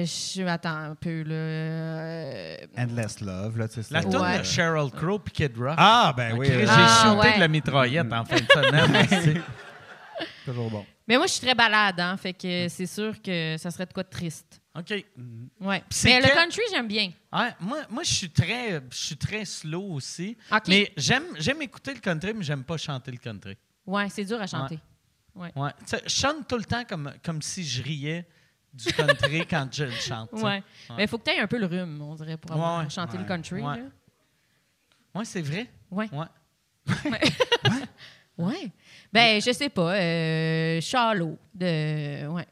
euh, 0.03 0.05
je 0.05 0.43
attends 0.45 0.75
un 0.75 0.95
peu, 0.95 1.23
là. 1.23 1.33
euh, 1.35 2.57
Endless 2.77 3.21
Love, 3.21 3.57
là, 3.57 3.67
tu 3.67 3.75
sais. 3.75 3.83
c'est- 3.83 3.93
La 3.93 4.03
tonne 4.03 4.21
Ouais. 4.21 4.39
de 4.39 4.43
Sheryl 4.43 4.91
Crow 4.91 5.19
puis 5.19 5.33
Kid 5.33 5.57
Rock. 5.57 5.75
Ah, 5.77 6.13
ben 6.15 6.37
oui. 6.37 6.47
J'ai 6.47 6.65
Ah, 6.67 7.03
shooté 7.03 7.27
ouais. 7.27 7.35
de 7.35 7.39
la 7.39 7.47
mitraillette 7.47 8.11
en 8.13 8.25
fin 8.25 8.35
de 8.35 8.45
semaine. 8.51 9.43
toujours 10.45 10.69
bon. 10.69 10.85
Mais 11.07 11.17
moi, 11.17 11.25
je 11.27 11.31
suis 11.33 11.41
très 11.41 11.55
balade, 11.55 11.99
hein. 11.99 12.17
Fait 12.17 12.33
que 12.33 12.67
c'est 12.67 12.85
sûr 12.85 13.21
que 13.21 13.55
ça 13.57 13.71
serait 13.71 13.85
de 13.85 13.93
quoi 13.93 14.03
de 14.03 14.09
triste. 14.09 14.61
OK. 14.77 14.93
Ouais. 15.61 15.83
c'est 15.89 16.09
Mais 16.09 16.21
le 16.21 16.33
country, 16.33 16.61
j'aime 16.71 16.87
bien. 16.87 17.11
Ouais, 17.33 17.49
moi, 17.59 17.79
moi 17.89 18.03
je 18.03 18.13
suis 18.13 18.29
très, 18.29 18.81
je 18.91 18.95
suis 18.97 19.17
très 19.17 19.43
slow 19.45 19.93
aussi. 19.93 20.37
OK. 20.51 20.63
Mais 20.67 20.91
j'aime, 20.95 21.23
j'aime 21.37 21.61
écouter 21.61 21.93
le 21.93 21.99
country, 21.99 22.33
mais 22.33 22.43
j'aime 22.43 22.63
pas 22.63 22.77
chanter 22.77 23.11
le 23.11 23.17
country. 23.17 23.57
Ouais, 23.85 24.07
c'est 24.09 24.23
dur 24.25 24.39
à 24.41 24.45
chanter. 24.47 24.77
Ouais. 25.35 25.51
Tu 25.55 25.85
sais, 25.87 26.01
je 26.05 26.09
chante 26.09 26.47
tout 26.47 26.57
le 26.57 26.65
temps 26.65 26.83
comme, 26.87 27.11
comme 27.23 27.41
si 27.41 27.63
je 27.63 27.81
riais 27.81 28.27
du 28.73 28.93
country 28.93 29.45
quand 29.47 29.67
je 29.73 29.83
le 29.85 29.91
chante. 29.91 30.29
sais. 30.33 30.43
Ouais. 30.43 30.63
Mais 30.97 31.03
il 31.03 31.07
faut 31.07 31.17
que 31.17 31.23
tu 31.23 31.31
aies 31.31 31.39
un 31.39 31.47
peu 31.47 31.57
le 31.57 31.65
rhume, 31.65 32.01
on 32.01 32.15
dirait, 32.15 32.37
pour 32.37 32.51
avoir 32.51 32.77
Ouais, 32.79 32.83
ouais. 32.85 32.89
chanté 32.89 33.17
Ouais. 33.17 33.23
le 33.23 33.27
country. 33.27 33.61
Ouais, 35.15 35.25
c'est 35.25 35.41
vrai. 35.41 35.67
Ouais. 35.91 36.09
Ouais. 36.11 36.25
Ouais. 38.37 38.71
Ben, 39.11 39.41
je 39.41 39.51
sais 39.51 39.67
pas. 39.67 39.95
Euh, 39.95 40.79
Charlot. 40.81 41.37
De... 41.53 42.25
Ouais. 42.27 42.47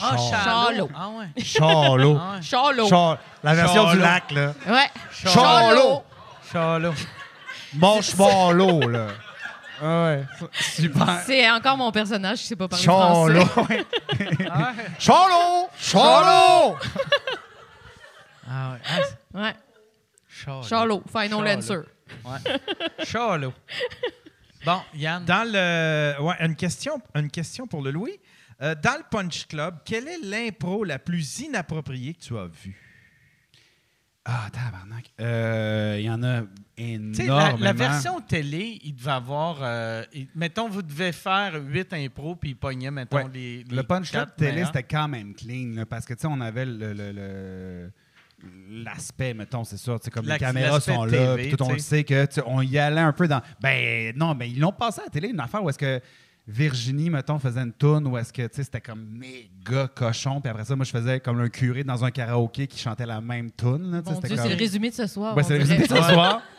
Ah, 0.00 0.16
Charlot. 0.16 0.30
Charlot. 0.30 0.90
Ah 0.96 1.08
ouais. 1.10 1.42
Charlot. 1.44 2.16
Ah 2.18 2.32
ouais. 2.36 2.42
Charlot. 2.42 2.88
Char- 2.88 3.18
La 3.42 3.54
version 3.54 3.82
Charlot. 3.82 3.92
du 3.96 3.98
lac, 4.00 4.30
là. 4.30 4.54
Ouais. 4.66 4.88
Charlot. 5.12 6.04
Charlot. 6.50 6.94
Mon 7.74 8.00
chevalot, 8.00 8.80
là. 8.88 9.08
Ah 9.82 10.04
ouais. 10.04 10.24
Super. 10.60 11.22
C'est 11.26 11.50
encore 11.50 11.76
mon 11.76 11.90
personnage 11.90 12.40
qui 12.40 12.46
sait 12.46 12.56
pas 12.56 12.68
parler 12.68 12.84
Charlot. 12.84 13.44
français. 13.46 13.74
ouais. 14.18 14.36
Ah 14.50 14.72
ouais. 14.76 14.84
Charlot. 14.98 15.68
Charlot. 15.78 16.76
Ah 18.48 18.72
ouais. 18.72 18.78
Ah, 19.34 19.38
Ouais. 19.38 19.54
Final 21.10 21.48
answer. 21.56 21.80
Ouais. 22.24 23.04
Charlot. 23.04 23.52
Bon, 24.64 24.80
Yann. 24.94 25.24
Dans 25.24 25.50
le, 25.50 26.20
ouais, 26.22 26.34
une, 26.40 26.56
question, 26.56 27.00
une 27.14 27.30
question 27.30 27.66
pour 27.66 27.82
le 27.82 27.90
Louis. 27.90 28.18
Euh, 28.62 28.74
dans 28.74 28.98
le 28.98 29.04
Punch 29.10 29.46
Club, 29.46 29.78
quelle 29.86 30.06
est 30.06 30.18
l'impro 30.22 30.84
la 30.84 30.98
plus 30.98 31.40
inappropriée 31.40 32.12
que 32.14 32.20
tu 32.20 32.36
as 32.36 32.46
vue? 32.46 32.78
Ah, 34.24 34.48
tabarnak. 34.52 35.06
Euh, 35.20 35.96
Il 35.98 36.04
y 36.04 36.10
en 36.10 36.22
a 36.22 36.40
sais, 36.40 36.46
énormément. 36.80 37.36
la, 37.36 37.56
la 37.58 37.72
version 37.72 38.20
télé, 38.20 38.78
il 38.84 38.94
devait 38.94 39.10
avoir. 39.10 39.58
euh, 39.62 40.02
il- 40.12 40.28
mettons, 40.34 40.68
vous 40.68 40.82
devez 40.82 41.12
faire 41.12 41.54
huit 41.66 41.92
impros, 41.92 42.36
puis 42.36 42.50
il 42.50 42.56
pognait, 42.56 42.90
mettons, 42.90 43.16
Ouais. 43.18 43.26
les, 43.32 43.64
les 43.68 43.76
Le 43.76 43.82
punch 43.82 44.10
quatre 44.10 44.34
télé, 44.36 44.64
c'était 44.64 44.82
quand 44.82 45.08
même 45.08 45.34
clean, 45.34 45.72
là, 45.74 45.86
parce 45.86 46.04
que, 46.06 46.14
tu 46.14 46.20
sais, 46.20 46.28
on 46.30 46.40
avait 46.40 46.64
le... 46.66 46.92
le- 46.92 47.12
le- 47.12 47.90
L'aspect, 48.70 49.34
mettons, 49.34 49.64
c'est 49.64 49.76
sais, 49.76 50.10
Comme 50.10 50.24
La- 50.26 50.34
les 50.36 50.40
caméras 50.40 50.80
sont 50.80 51.04
là, 51.04 51.36
TV, 51.36 51.48
puis 51.48 51.56
tout, 51.58 51.62
on 51.62 51.72
le 51.74 51.78
sait 51.78 52.04
que 52.04 52.26
on 52.46 52.62
y 52.62 52.78
allait 52.78 53.00
un 53.02 53.12
peu 53.12 53.28
dans. 53.28 53.42
Ben 53.60 54.14
non, 54.16 54.34
mais 54.34 54.48
ils 54.48 54.58
l'ont 54.58 54.72
passé 54.72 55.02
à 55.02 55.04
la 55.04 55.10
télé, 55.10 55.28
une 55.28 55.40
affaire 55.40 55.62
où 55.62 55.68
est-ce 55.68 55.76
que 55.78 56.00
Virginie, 56.48 57.10
mettons, 57.10 57.38
faisait 57.38 57.60
une 57.60 57.72
tourne 57.74 58.06
où 58.06 58.16
est-ce 58.16 58.32
que 58.32 58.40
tu 58.42 58.48
sais, 58.54 58.64
c'était 58.64 58.80
comme 58.80 59.04
méga 59.18 59.88
cochon, 59.94 60.40
puis 60.40 60.48
après 60.50 60.64
ça, 60.64 60.74
moi, 60.74 60.86
je 60.86 60.90
faisais 60.90 61.20
comme 61.20 61.38
un 61.38 61.50
curé 61.50 61.84
dans 61.84 62.02
un 62.02 62.10
karaoké 62.10 62.66
qui 62.66 62.78
chantait 62.78 63.04
la 63.04 63.20
même 63.20 63.50
tourne. 63.50 64.02
comme- 64.02 64.14
c'est 64.22 64.48
le 64.48 64.56
résumé 64.56 64.88
de 64.88 64.94
ce 64.94 65.06
soir. 65.06 65.36
Ouais, 65.36 65.42
on 65.44 65.46
c'est 65.46 65.54
le 65.58 65.60
résumé 65.60 65.82
de 65.86 65.94
ce 65.94 66.02
soir. 66.02 66.42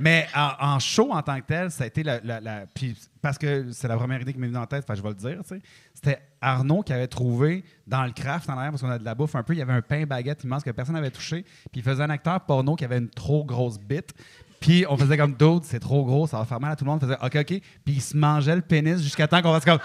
Mais 0.00 0.26
en, 0.34 0.50
en 0.60 0.78
show 0.78 1.12
en 1.12 1.22
tant 1.22 1.36
que 1.40 1.46
tel, 1.46 1.70
ça 1.70 1.84
a 1.84 1.86
été 1.86 2.02
la. 2.02 2.20
la- 2.22 2.40
la- 2.40 2.64
puis 2.74 2.96
parce 3.20 3.36
que 3.38 3.66
c'est 3.72 3.88
la 3.88 3.96
première 3.96 4.20
idée 4.20 4.32
qui 4.32 4.38
m'est 4.38 4.46
venue 4.46 4.58
en 4.58 4.66
tête, 4.66 4.84
je 4.88 5.02
vais 5.02 5.08
le 5.08 5.14
dire, 5.14 5.38
tu 5.42 5.56
sais. 5.56 5.60
C'était 5.94 6.18
Arnaud 6.40 6.82
qui 6.82 6.92
avait 6.92 7.08
trouvé 7.08 7.64
dans 7.86 8.04
le 8.04 8.12
craft 8.12 8.48
en 8.48 8.54
arrière, 8.56 8.70
parce 8.70 8.82
qu'on 8.82 8.90
a 8.90 8.98
de 8.98 9.04
la 9.04 9.14
bouffe 9.14 9.34
un 9.34 9.42
peu, 9.42 9.54
il 9.54 9.58
y 9.58 9.62
avait 9.62 9.72
un 9.72 9.82
pain 9.82 10.04
baguette 10.06 10.44
immense 10.44 10.62
que 10.62 10.70
personne 10.70 10.94
n'avait 10.94 11.10
touché. 11.10 11.42
Puis 11.72 11.80
il 11.80 11.82
faisait 11.82 12.02
un 12.04 12.10
acteur 12.10 12.40
porno 12.42 12.76
qui 12.76 12.84
avait 12.84 12.98
une 12.98 13.10
trop 13.10 13.44
grosse 13.44 13.78
bite. 13.78 14.12
Puis 14.60 14.84
on 14.88 14.96
faisait 14.96 15.16
comme 15.16 15.34
d'autres, 15.34 15.66
c'est 15.68 15.80
trop 15.80 16.04
gros, 16.04 16.26
ça 16.26 16.38
va 16.38 16.44
faire 16.44 16.60
mal 16.60 16.72
à 16.72 16.76
tout 16.76 16.84
le 16.84 16.90
monde. 16.90 17.00
On 17.02 17.06
faisait 17.06 17.18
OK, 17.20 17.36
OK. 17.52 17.60
Puis 17.84 17.94
il 17.94 18.00
se 18.00 18.16
mangeait 18.16 18.54
le 18.56 18.62
pénis 18.62 19.00
jusqu'à 19.02 19.26
temps 19.28 19.42
qu'on 19.42 19.52
fasse 19.52 19.64
comme 19.64 19.78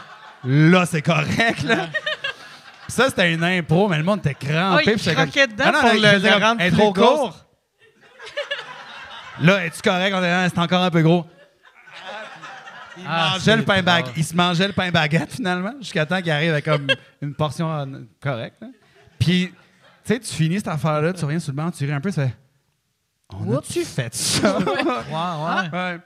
là, 0.46 0.86
c'est 0.86 1.02
correct, 1.02 1.64
là. 1.64 1.88
Ça, 2.88 3.08
c'était 3.10 3.34
une 3.34 3.44
impro, 3.44 3.88
mais 3.88 3.98
le 3.98 4.04
monde 4.04 4.20
était 4.20 4.34
crampé. 4.36 4.54
Ah, 4.54 4.80
il 4.86 4.94
puis 4.96 5.16
comme- 5.16 5.30
dedans 5.48 5.64
Ah 5.66 5.72
non, 5.72 5.80
pour 5.82 5.94
il 5.96 6.02
le- 6.02 6.20
trop 6.78 6.94
court. 6.94 7.43
Là, 9.42 9.66
es-tu 9.66 9.82
correct? 9.82 10.14
Ah, 10.16 10.48
c'est 10.50 10.60
encore 10.60 10.84
un 10.84 10.92
peu 10.92 11.02
gros. 11.02 11.26
Il 12.98 13.04
Ah, 13.08 13.32
mangeait 13.34 13.58
le 13.58 13.64
pain 13.64 13.82
baguette. 13.82 14.14
Il 14.16 14.24
se 14.24 14.36
mangeait 14.36 14.68
le 14.68 14.74
pain 14.74 14.92
baguette 14.92 15.32
finalement, 15.34 15.74
jusqu'à 15.80 16.06
temps 16.06 16.22
qu'il 16.22 16.32
arrive 16.32 16.52
avec 16.52 16.66
comme 16.66 16.88
une 17.22 17.34
portion 17.34 17.88
correcte. 18.22 18.64
Puis, 19.20 19.48
tu 19.48 19.54
sais, 20.14 20.20
tu 20.20 20.34
finis 20.34 20.58
cette 20.58 20.68
affaire-là, 20.68 21.14
tu 21.14 21.26
reviens 21.26 21.40
sur 21.40 21.52
le 21.52 21.58
banc, 21.58 21.72
tu 21.72 21.86
ris 21.86 21.92
un 21.92 22.02
peu, 22.02 22.10
tu 22.12 22.16
fais. 22.22 22.34
On 23.34 23.58
a-tu 23.58 23.84
fait 23.84 24.14
ça? 24.14 24.58
Ouais, 24.60 24.66
ouais. 24.74 25.70
ouais. 25.74 26.00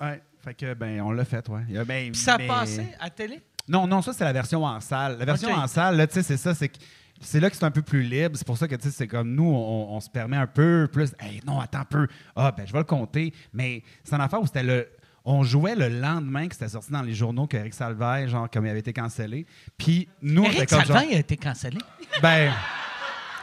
Ouais. 0.00 0.22
Fait 0.44 0.54
que, 0.54 0.74
ben, 0.74 1.00
on 1.00 1.10
l'a 1.10 1.24
fait, 1.24 1.46
ouais. 1.48 1.62
Ben, 1.84 2.12
Puis 2.12 2.20
ça 2.20 2.34
a 2.34 2.38
passé 2.38 2.94
à 3.00 3.10
télé? 3.10 3.42
non, 3.66 3.86
non, 3.88 4.00
ça, 4.00 4.12
c'est 4.12 4.22
la 4.24 4.32
version 4.32 4.64
en 4.64 4.80
salle. 4.80 5.18
La 5.18 5.24
version 5.24 5.52
en 5.52 5.66
salle, 5.66 5.96
là, 5.96 6.06
tu 6.06 6.14
sais, 6.14 6.22
c'est 6.22 6.36
ça, 6.36 6.54
c'est 6.54 6.68
que 6.68 6.78
c'est 7.20 7.40
là 7.40 7.50
que 7.50 7.56
c'est 7.56 7.64
un 7.64 7.70
peu 7.70 7.82
plus 7.82 8.02
libre. 8.02 8.36
C'est 8.36 8.46
pour 8.46 8.58
ça 8.58 8.68
que, 8.68 8.74
tu 8.74 8.82
sais, 8.88 8.90
c'est 8.96 9.06
comme 9.08 9.34
nous, 9.34 9.44
on, 9.44 9.88
on 9.96 10.00
se 10.00 10.08
permet 10.10 10.36
un 10.36 10.46
peu 10.46 10.88
plus. 10.92 11.12
Hey, 11.20 11.40
non, 11.46 11.58
attends 11.60 11.80
un 11.80 11.84
peu. 11.84 12.06
Ah, 12.36 12.52
ben, 12.56 12.66
je 12.66 12.72
vais 12.72 12.78
le 12.78 12.84
compter. 12.84 13.32
Mais 13.52 13.82
c'est 14.04 14.14
une 14.14 14.20
affaire 14.20 14.40
où 14.40 14.46
c'était 14.46 14.62
le. 14.62 14.88
On 15.24 15.42
jouait 15.42 15.74
le 15.74 15.88
lendemain 15.88 16.48
que 16.48 16.54
c'était 16.54 16.68
sorti 16.68 16.90
dans 16.90 17.02
les 17.02 17.12
journaux 17.12 17.46
qu'Éric 17.46 17.74
Salvaire, 17.74 18.26
genre, 18.28 18.48
comme 18.50 18.64
il 18.64 18.70
avait 18.70 18.78
été 18.78 18.92
cancellé. 18.94 19.44
Puis 19.76 20.08
nous, 20.22 20.42
on 20.42 20.46
était 20.46 20.56
Eric 20.58 20.70
genre. 20.70 20.86
Salvaire 20.86 21.16
a 21.16 21.18
été 21.20 21.36
cancellé? 21.36 21.78
Ben. 22.22 22.50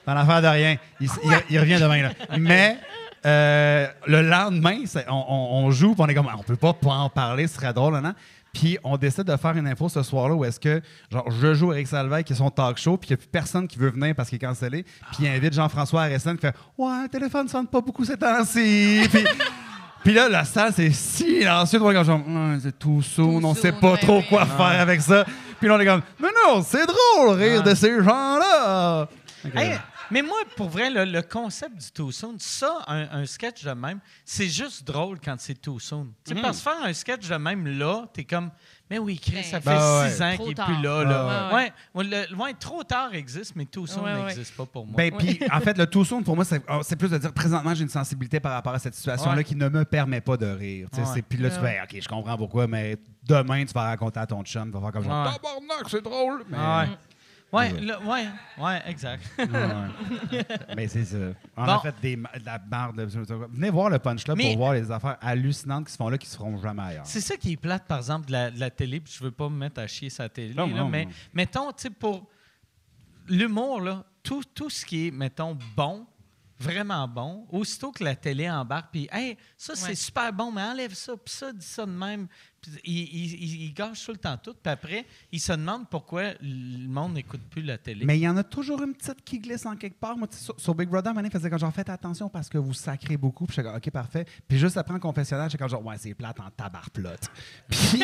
Dans 0.05 0.13
l'affaire 0.15 0.41
de 0.41 0.47
rien. 0.47 0.77
Il, 0.99 1.07
il- 1.23 1.43
il 1.51 1.59
revient 1.59 1.77
demain, 1.79 2.01
là. 2.01 2.11
Mais 2.39 2.77
euh, 3.25 3.87
le 4.07 4.21
lendemain, 4.21 4.79
on, 5.07 5.13
on- 5.27 5.65
on 5.65 5.71
joue, 5.71 5.93
puis 5.93 6.01
on 6.03 6.07
est 6.07 6.15
comme, 6.15 6.29
on 6.35 6.43
peut 6.43 6.55
pas 6.55 6.73
en 6.85 7.09
parler, 7.09 7.47
ce 7.47 7.55
serait 7.55 7.73
drôle, 7.73 7.99
non? 7.99 8.13
Puis 8.53 8.77
on 8.83 8.97
décide 8.97 9.25
de 9.25 9.37
faire 9.37 9.55
une 9.55 9.67
info 9.67 9.89
ce 9.89 10.01
soir-là 10.01 10.33
où 10.35 10.43
est-ce 10.43 10.59
que, 10.59 10.81
genre, 11.11 11.29
je 11.29 11.53
joue 11.53 11.71
avec 11.71 11.87
Salvaire 11.87 12.23
qui 12.23 12.33
est 12.33 12.35
son 12.35 12.49
talk 12.49 12.77
show, 12.77 12.97
puis 12.97 13.09
il 13.09 13.11
n'y 13.11 13.13
a 13.13 13.17
plus 13.17 13.27
personne 13.27 13.67
qui 13.67 13.77
veut 13.77 13.91
venir 13.91 14.15
parce 14.15 14.29
qu'il 14.29 14.37
est 14.37 14.45
cancellé. 14.45 14.83
Puis 15.11 15.19
il 15.25 15.27
invite 15.27 15.53
Jean-François 15.53 16.03
Arresson 16.03 16.33
qui 16.35 16.41
fait 16.41 16.55
Ouais, 16.77 17.03
le 17.03 17.09
téléphone 17.09 17.45
ne 17.45 17.49
sonne 17.49 17.67
pas 17.67 17.81
beaucoup 17.81 18.03
ces 18.05 18.17
temps-ci. 18.17 19.01
puis, 19.11 19.23
puis 20.03 20.13
là, 20.13 20.29
la 20.29 20.45
salle, 20.45 20.73
c'est 20.75 20.91
silencieux. 20.91 21.79
On 21.81 21.91
est 21.91 21.93
comme 21.93 22.05
genre, 22.05 22.21
Ah, 22.27 22.55
c'est 22.61 22.77
tout 22.79 23.01
soon, 23.01 23.43
on 23.43 23.53
sait 23.53 23.71
pas 23.73 23.97
trop 23.97 24.21
quoi 24.23 24.45
faire 24.45 24.81
avec 24.81 25.01
ça. 25.01 25.25
Puis 25.59 25.67
là, 25.67 25.75
on 25.75 25.79
est 25.79 25.85
comme, 25.85 26.01
non, 26.21 26.29
non, 26.47 26.63
c'est 26.65 26.85
drôle, 26.85 27.35
rire 27.37 27.61
de 27.63 27.75
ces 27.75 28.01
gens-là. 28.01 29.07
Hey, 29.55 29.77
mais 30.11 30.21
moi, 30.21 30.37
pour 30.55 30.69
vrai, 30.69 30.89
le, 30.89 31.05
le 31.05 31.21
concept 31.21 31.77
du 31.77 31.91
too 31.91 32.11
soon, 32.11 32.35
ça, 32.39 32.79
un, 32.87 33.21
un 33.21 33.25
sketch 33.25 33.63
de 33.63 33.71
même, 33.71 33.99
c'est 34.25 34.47
juste 34.47 34.85
drôle 34.85 35.19
quand 35.23 35.35
c'est 35.39 35.61
too 35.61 35.79
soon. 35.79 36.07
Tu 36.25 36.35
sais, 36.35 36.41
Parce 36.41 36.57
que 36.57 36.63
faire 36.63 36.83
un 36.83 36.93
sketch 36.93 37.27
de 37.27 37.35
même 37.35 37.67
là, 37.77 38.05
t'es 38.13 38.23
comme, 38.23 38.49
mais 38.89 38.97
oui, 38.97 39.19
Chris, 39.19 39.43
ça 39.43 39.61
fait 39.61 39.69
Ben, 39.69 40.09
six 40.09 40.19
ouais. 40.19 40.25
ans 40.25 40.33
Trop 40.35 40.43
qu'il 40.43 40.51
est 40.51 40.55
tard. 40.55 40.65
plus 40.67 40.81
là. 40.81 41.03
là. 41.03 41.49
Ouais, 41.49 41.53
Ouais, 41.55 41.71
ouais. 41.93 42.09
ouais, 42.11 42.27
le- 42.31 42.35
ouais, 42.37 42.53
trop 42.53 42.83
tard 42.83 43.13
existe, 43.13 43.55
mais 43.55 43.65
too 43.65 43.85
soon 43.85 44.03
Ouais, 44.03 44.13
ouais. 44.15 44.23
n'existe 44.25 44.55
pas 44.55 44.65
pour 44.65 44.85
moi. 44.87 44.95
Ben, 44.97 45.11
puis, 45.15 45.39
en 45.51 45.59
fait, 45.59 45.77
le 45.77 45.85
tout 45.85 46.03
soon, 46.03 46.23
pour 46.23 46.35
moi, 46.35 46.43
c'est 46.45 46.61
oh, 46.69 46.79
c'est 46.83 46.95
plus 46.95 47.09
de 47.11 47.17
dire 47.19 47.31
présentement, 47.31 47.75
j'ai 47.75 47.83
une 47.83 47.89
sensibilité 47.89 48.39
par 48.39 48.53
rapport 48.53 48.73
à 48.73 48.79
cette 48.79 48.95
situation-là 48.95 49.37
Ouais. 49.37 49.43
qui 49.43 49.55
ne 49.55 49.69
me 49.69 49.85
permet 49.85 50.21
pas 50.21 50.37
de 50.37 50.47
rire. 50.47 50.87
Tu 50.91 50.97
sais, 51.01 51.07
Ouais. 51.07 51.13
c'est- 51.15 51.21
Puis 51.21 51.37
là, 51.37 51.49
tu 51.51 51.59
Ouais. 51.61 51.77
fais, 51.87 51.97
OK, 51.97 52.01
je 52.01 52.07
comprends 52.07 52.35
pourquoi, 52.37 52.65
mais 52.65 52.97
demain, 53.27 53.63
tu 53.63 53.73
vas 53.73 53.83
raconter 53.83 54.19
à 54.19 54.25
ton 54.25 54.43
chum, 54.43 54.65
tu 54.65 54.71
vas 54.71 54.81
faire 54.81 54.91
comme 54.91 55.03
genre, 55.03 55.25
Ouais. 55.27 55.33
tabarnak, 55.33 55.87
c'est 55.89 56.03
drôle. 56.03 56.43
Mais, 56.49 56.57
ouais. 56.57 56.89
Ouais, 57.51 57.71
Ouais. 57.73 57.81
le- 57.81 57.97
ouais, 58.63 58.81
exact. 58.85 59.23
Ouais. 59.39 59.47
Mais 60.75 60.87
c'est 60.87 61.05
ça. 61.05 61.17
On 61.57 61.65
Bon. 61.65 61.71
a 61.71 61.79
fait 61.79 61.95
des, 62.01 62.15
de 62.15 62.45
la 62.45 62.57
barre 62.59 62.93
de. 62.93 63.03
Venez 63.05 63.69
voir 63.71 63.89
le 63.89 63.97
punch 63.99 64.27
là 64.27 64.35
Mais- 64.35 64.49
pour 64.53 64.57
voir 64.57 64.73
les 64.73 64.91
affaires 64.91 65.17
hallucinantes 65.21 65.85
qui 65.87 65.91
se 65.93 65.97
font 65.97 66.09
là 66.09 66.17
qui 66.17 66.27
se 66.27 66.35
feront 66.37 66.57
jamais 66.61 66.83
ailleurs. 66.83 67.05
C'est 67.07 67.21
ça 67.21 67.35
qui 67.37 67.53
est 67.53 67.57
plate, 67.57 67.85
par 67.87 67.97
exemple, 67.97 68.27
de 68.27 68.31
la, 68.33 68.51
de 68.51 68.59
la 68.59 68.69
télé, 68.69 68.99
puis 68.99 69.11
je 69.17 69.23
veux 69.23 69.31
pas 69.31 69.49
me 69.49 69.57
mettre 69.57 69.81
à 69.81 69.87
chier 69.87 70.09
sa 70.11 70.29
télé, 70.29 70.53
Non, 70.53 70.67
là, 70.67 70.73
non, 70.75 70.89
mais 70.89 71.05
non. 71.05 71.11
mettons, 71.33 71.71
tu 71.71 71.83
sais, 71.83 71.89
pour 71.89 72.27
l'humour, 73.27 73.81
là, 73.81 74.03
tout, 74.23 74.43
tout 74.53 74.69
ce 74.69 74.85
qui 74.85 75.07
est, 75.07 75.11
mettons, 75.11 75.57
bon, 75.75 76.05
vraiment 76.59 77.07
bon, 77.07 77.47
aussitôt 77.51 77.91
que 77.91 78.03
la 78.03 78.15
télé 78.15 78.49
embarque, 78.49 78.89
puis, 78.91 79.07
hey, 79.11 79.37
ça, 79.57 79.75
c'est 79.75 79.89
Ouais. 79.89 79.95
super 79.95 80.33
bon, 80.33 80.51
mais 80.51 80.61
enlève 80.61 80.93
ça, 80.93 81.13
puis 81.13 81.33
ça, 81.33 81.53
dis 81.53 81.65
ça 81.65 81.85
de 81.85 81.91
même. 81.91 82.27
Il, 82.83 82.93
il, 82.93 83.33
il- 83.43 83.61
il 83.67 83.73
gâche 83.73 84.03
tout 84.05 84.11
le 84.11 84.17
temps 84.17 84.37
tout, 84.37 84.53
puis 84.53 84.71
après, 84.71 85.05
il 85.31 85.39
se 85.39 85.51
demande 85.53 85.87
pourquoi 85.89 86.23
le 86.41 86.87
monde 86.87 87.13
n'écoute 87.13 87.41
plus 87.49 87.61
la 87.61 87.77
télé. 87.77 88.05
Mais 88.05 88.17
il 88.17 88.21
y 88.21 88.27
en 88.27 88.35
a 88.37 88.43
toujours 88.43 88.81
une 88.83 88.93
petite 88.93 89.23
qui 89.23 89.39
glisse 89.39 89.65
en 89.65 89.75
quelque 89.75 89.99
part. 89.99 90.17
Moi, 90.17 90.27
tu 90.27 90.35
sais, 90.37 90.43
sur, 90.43 90.59
sur 90.59 90.75
Big 90.75 90.89
Brother, 90.89 91.13
Mané 91.13 91.29
faisait 91.29 91.49
comme 91.49 91.59
genre, 91.59 91.73
faites 91.73 91.89
attention 91.89 92.27
parce 92.29 92.49
que 92.49 92.57
vous 92.57 92.73
sacrez 92.73 93.15
beaucoup. 93.17 93.45
Puis 93.45 93.55
je 93.57 93.61
comme, 93.61 93.75
OK, 93.75 93.89
parfait. 93.91 94.25
Puis 94.47 94.57
juste 94.57 94.75
après 94.77 94.93
en 94.93 94.99
confessionnal, 94.99 95.49
j'étais 95.49 95.57
comme 95.61 95.69
genre, 95.69 95.85
ouais, 95.85 95.95
c'est 95.97 96.13
plate 96.13 96.39
en 96.39 96.49
tabarplotte. 96.49 97.29
Puis 97.69 98.03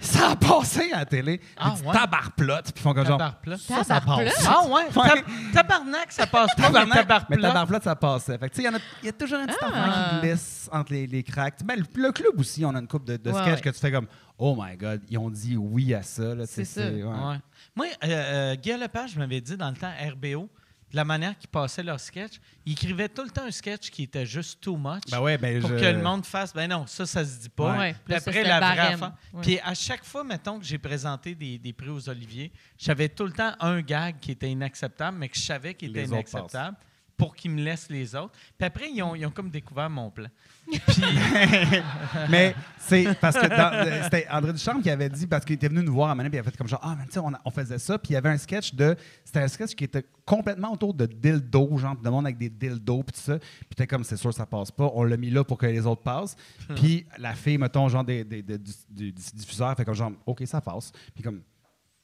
ça 0.00 0.30
a 0.30 0.36
passé 0.36 0.90
à 0.92 0.98
la 1.00 1.06
télé. 1.06 1.40
Ah, 1.56 1.74
J'ai 1.78 1.86
ouais? 1.86 1.92
tabarplotte. 1.92 2.64
Puis 2.72 2.74
ils 2.76 2.82
font 2.82 2.94
comme 2.94 3.06
genre, 3.06 3.18
Tabarplotte? 3.18 3.60
ça, 3.60 3.84
ça 3.84 4.00
passe. 4.00 4.44
Ah 4.46 4.62
ouais? 4.66 4.84
Ouais. 4.94 5.08
Tab- 5.08 5.24
tabarnak, 5.52 6.12
ça 6.12 6.26
passe 6.26 6.54
pas, 6.54 6.62
mais 6.68 6.74
Tabarnak, 6.74 6.98
tabarplotte. 6.98 7.40
mais 7.40 7.48
tabarplotte, 7.48 7.82
ça 7.84 7.96
passait. 7.96 8.38
Fait 8.38 8.48
que, 8.48 8.54
tu 8.54 8.62
sais, 8.62 8.68
il 8.68 8.70
y 8.70 8.74
en 8.74 8.76
a- 8.76 8.82
il 9.02 9.06
y, 9.06 9.08
a 9.08 9.12
toujours 9.12 9.38
un 9.38 9.46
petit 9.46 9.56
Ah. 9.62 9.66
enfant 9.66 10.20
qui 10.20 10.26
glisse 10.28 10.68
entre 10.72 10.92
les, 10.92 11.06
les 11.06 11.22
cracks. 11.22 11.62
Ben, 11.64 11.76
le, 11.78 12.02
le 12.02 12.12
club 12.12 12.38
aussi, 12.38 12.64
on 12.64 12.74
a 12.74 12.78
une 12.80 12.86
coupe 12.88 13.04
de, 13.04 13.16
de 13.16 13.30
Ouais, 13.30 13.40
sketchs 13.42 13.54
ouais. 13.56 13.60
que 13.60 13.70
tu 13.70 13.77
fais 13.80 13.92
comme, 13.92 14.06
oh 14.38 14.56
my 14.58 14.76
God, 14.76 15.02
ils 15.08 15.18
ont 15.18 15.30
dit 15.30 15.56
oui 15.56 15.94
à 15.94 16.02
ça. 16.02 16.34
tu 16.36 16.42
C'est 16.46 16.64
ça. 16.64 16.88
ouais. 16.90 17.02
Ouais. 17.02 17.36
Moi, 17.76 17.86
euh, 18.04 18.06
euh, 18.08 18.54
Guy 18.56 18.72
Lepage 18.76 19.16
m'avait 19.16 19.40
dit 19.40 19.56
dans 19.56 19.70
le 19.70 19.76
temps 19.76 19.92
RBO, 20.12 20.48
de 20.90 20.96
la 20.96 21.04
manière 21.04 21.36
qu'ils 21.36 21.50
passaient 21.50 21.82
leur 21.82 22.00
sketch, 22.00 22.40
ils 22.64 22.72
écrivaient 22.72 23.10
tout 23.10 23.22
le 23.22 23.28
temps 23.28 23.44
un 23.44 23.50
sketch 23.50 23.90
qui 23.90 24.04
était 24.04 24.24
juste 24.24 24.60
too 24.62 24.74
much. 24.78 25.02
Ben 25.10 25.20
ouais, 25.20 25.36
ben 25.36 25.60
pour 25.60 25.68
je- 25.68 25.76
que 25.76 25.84
le 25.84 26.02
monde 26.02 26.24
fasse, 26.24 26.54
ben 26.54 26.66
non, 26.66 26.86
ça, 26.86 27.04
ça 27.04 27.26
se 27.26 27.40
dit 27.40 27.50
pas. 27.50 27.76
Ouais. 27.78 27.92
Puis 28.06 28.12
Là, 28.14 28.16
après, 28.16 28.42
la 28.42 28.58
vraie 28.58 28.78
affaire. 28.94 29.12
Ouais. 29.34 29.42
Puis 29.42 29.58
à 29.60 29.74
chaque 29.74 30.02
fois, 30.02 30.24
mettons 30.24 30.58
que 30.58 30.64
j'ai 30.64 30.78
présenté 30.78 31.34
des, 31.34 31.58
des 31.58 31.72
prix 31.74 31.90
aux 31.90 32.08
Olivier, 32.08 32.50
j'avais 32.78 33.10
tout 33.10 33.24
le 33.26 33.32
temps 33.32 33.52
un 33.60 33.82
gag 33.82 34.18
qui 34.18 34.30
était 34.30 34.50
inacceptable, 34.50 35.18
mais 35.18 35.28
que 35.28 35.36
je 35.36 35.42
savais 35.42 35.74
qu'il 35.74 35.90
était 35.90 36.04
inacceptable 36.06 36.76
pour 37.18 37.34
qu'ils 37.36 37.50
me 37.50 37.60
laissent 37.60 37.90
les 37.90 38.14
autres. 38.14 38.32
Puis 38.56 38.66
après, 38.66 38.88
ils 38.90 39.02
ont, 39.02 39.14
ils 39.14 39.26
ont 39.26 39.30
comme 39.30 39.50
découvert 39.50 39.90
mon 39.90 40.08
plan. 40.10 40.28
Mais 42.30 42.54
c'est 42.78 43.18
parce 43.20 43.36
que 43.36 43.46
dans- 43.46 43.72
euh, 43.74 44.02
c'était 44.04 44.26
André 44.30 44.52
Duchamp 44.52 44.80
qui 44.80 44.90
avait 44.90 45.08
dit, 45.08 45.26
parce 45.26 45.44
qu'il 45.44 45.54
était 45.56 45.68
venu 45.68 45.82
nous 45.82 45.92
voir 45.92 46.10
à 46.10 46.14
Manet, 46.14 46.28
puis 46.30 46.36
il 46.36 46.40
avait 46.40 46.50
fait 46.50 46.56
comme 46.56 46.68
genre, 46.68 46.80
ah, 46.82 46.94
mais 46.98 47.06
tu 47.06 47.12
sais, 47.12 47.18
on, 47.18 47.32
on 47.44 47.50
faisait 47.50 47.78
ça, 47.78 47.98
puis 47.98 48.10
il 48.10 48.14
y 48.14 48.16
avait 48.16 48.28
un 48.30 48.38
sketch 48.38 48.74
de. 48.74 48.96
C'était 49.24 49.40
un 49.40 49.48
sketch 49.48 49.74
qui 49.74 49.84
était 49.84 50.04
complètement 50.24 50.72
autour 50.72 50.94
de 50.94 51.06
dildo, 51.06 51.76
genre, 51.78 51.96
de 51.96 52.08
monde 52.08 52.26
avec 52.26 52.38
des 52.38 52.48
dildos, 52.50 53.02
puis 53.02 53.12
tout 53.14 53.20
ça. 53.32 53.38
Puis 53.38 53.74
t'es 53.76 53.86
comme, 53.86 54.04
c'est 54.04 54.16
sûr, 54.16 54.32
ça 54.32 54.46
passe 54.46 54.70
pas. 54.70 54.90
On 54.94 55.04
l'a 55.04 55.16
mis 55.16 55.30
là 55.30 55.44
pour 55.44 55.58
que 55.58 55.66
les 55.66 55.86
autres 55.86 56.02
passent. 56.02 56.36
Puis 56.76 57.06
la 57.18 57.34
fille, 57.34 57.58
mettons, 57.58 57.88
genre, 57.88 58.04
des, 58.04 58.24
des- 58.24 58.42
des- 58.42 58.58
du, 58.58 58.72
du- 58.90 59.12
du 59.12 59.22
diffuseur, 59.34 59.74
fait 59.76 59.84
comme 59.84 59.94
genre, 59.94 60.12
OK, 60.26 60.42
ça 60.46 60.60
passe. 60.60 60.92
Puis 61.14 61.22
comme. 61.22 61.40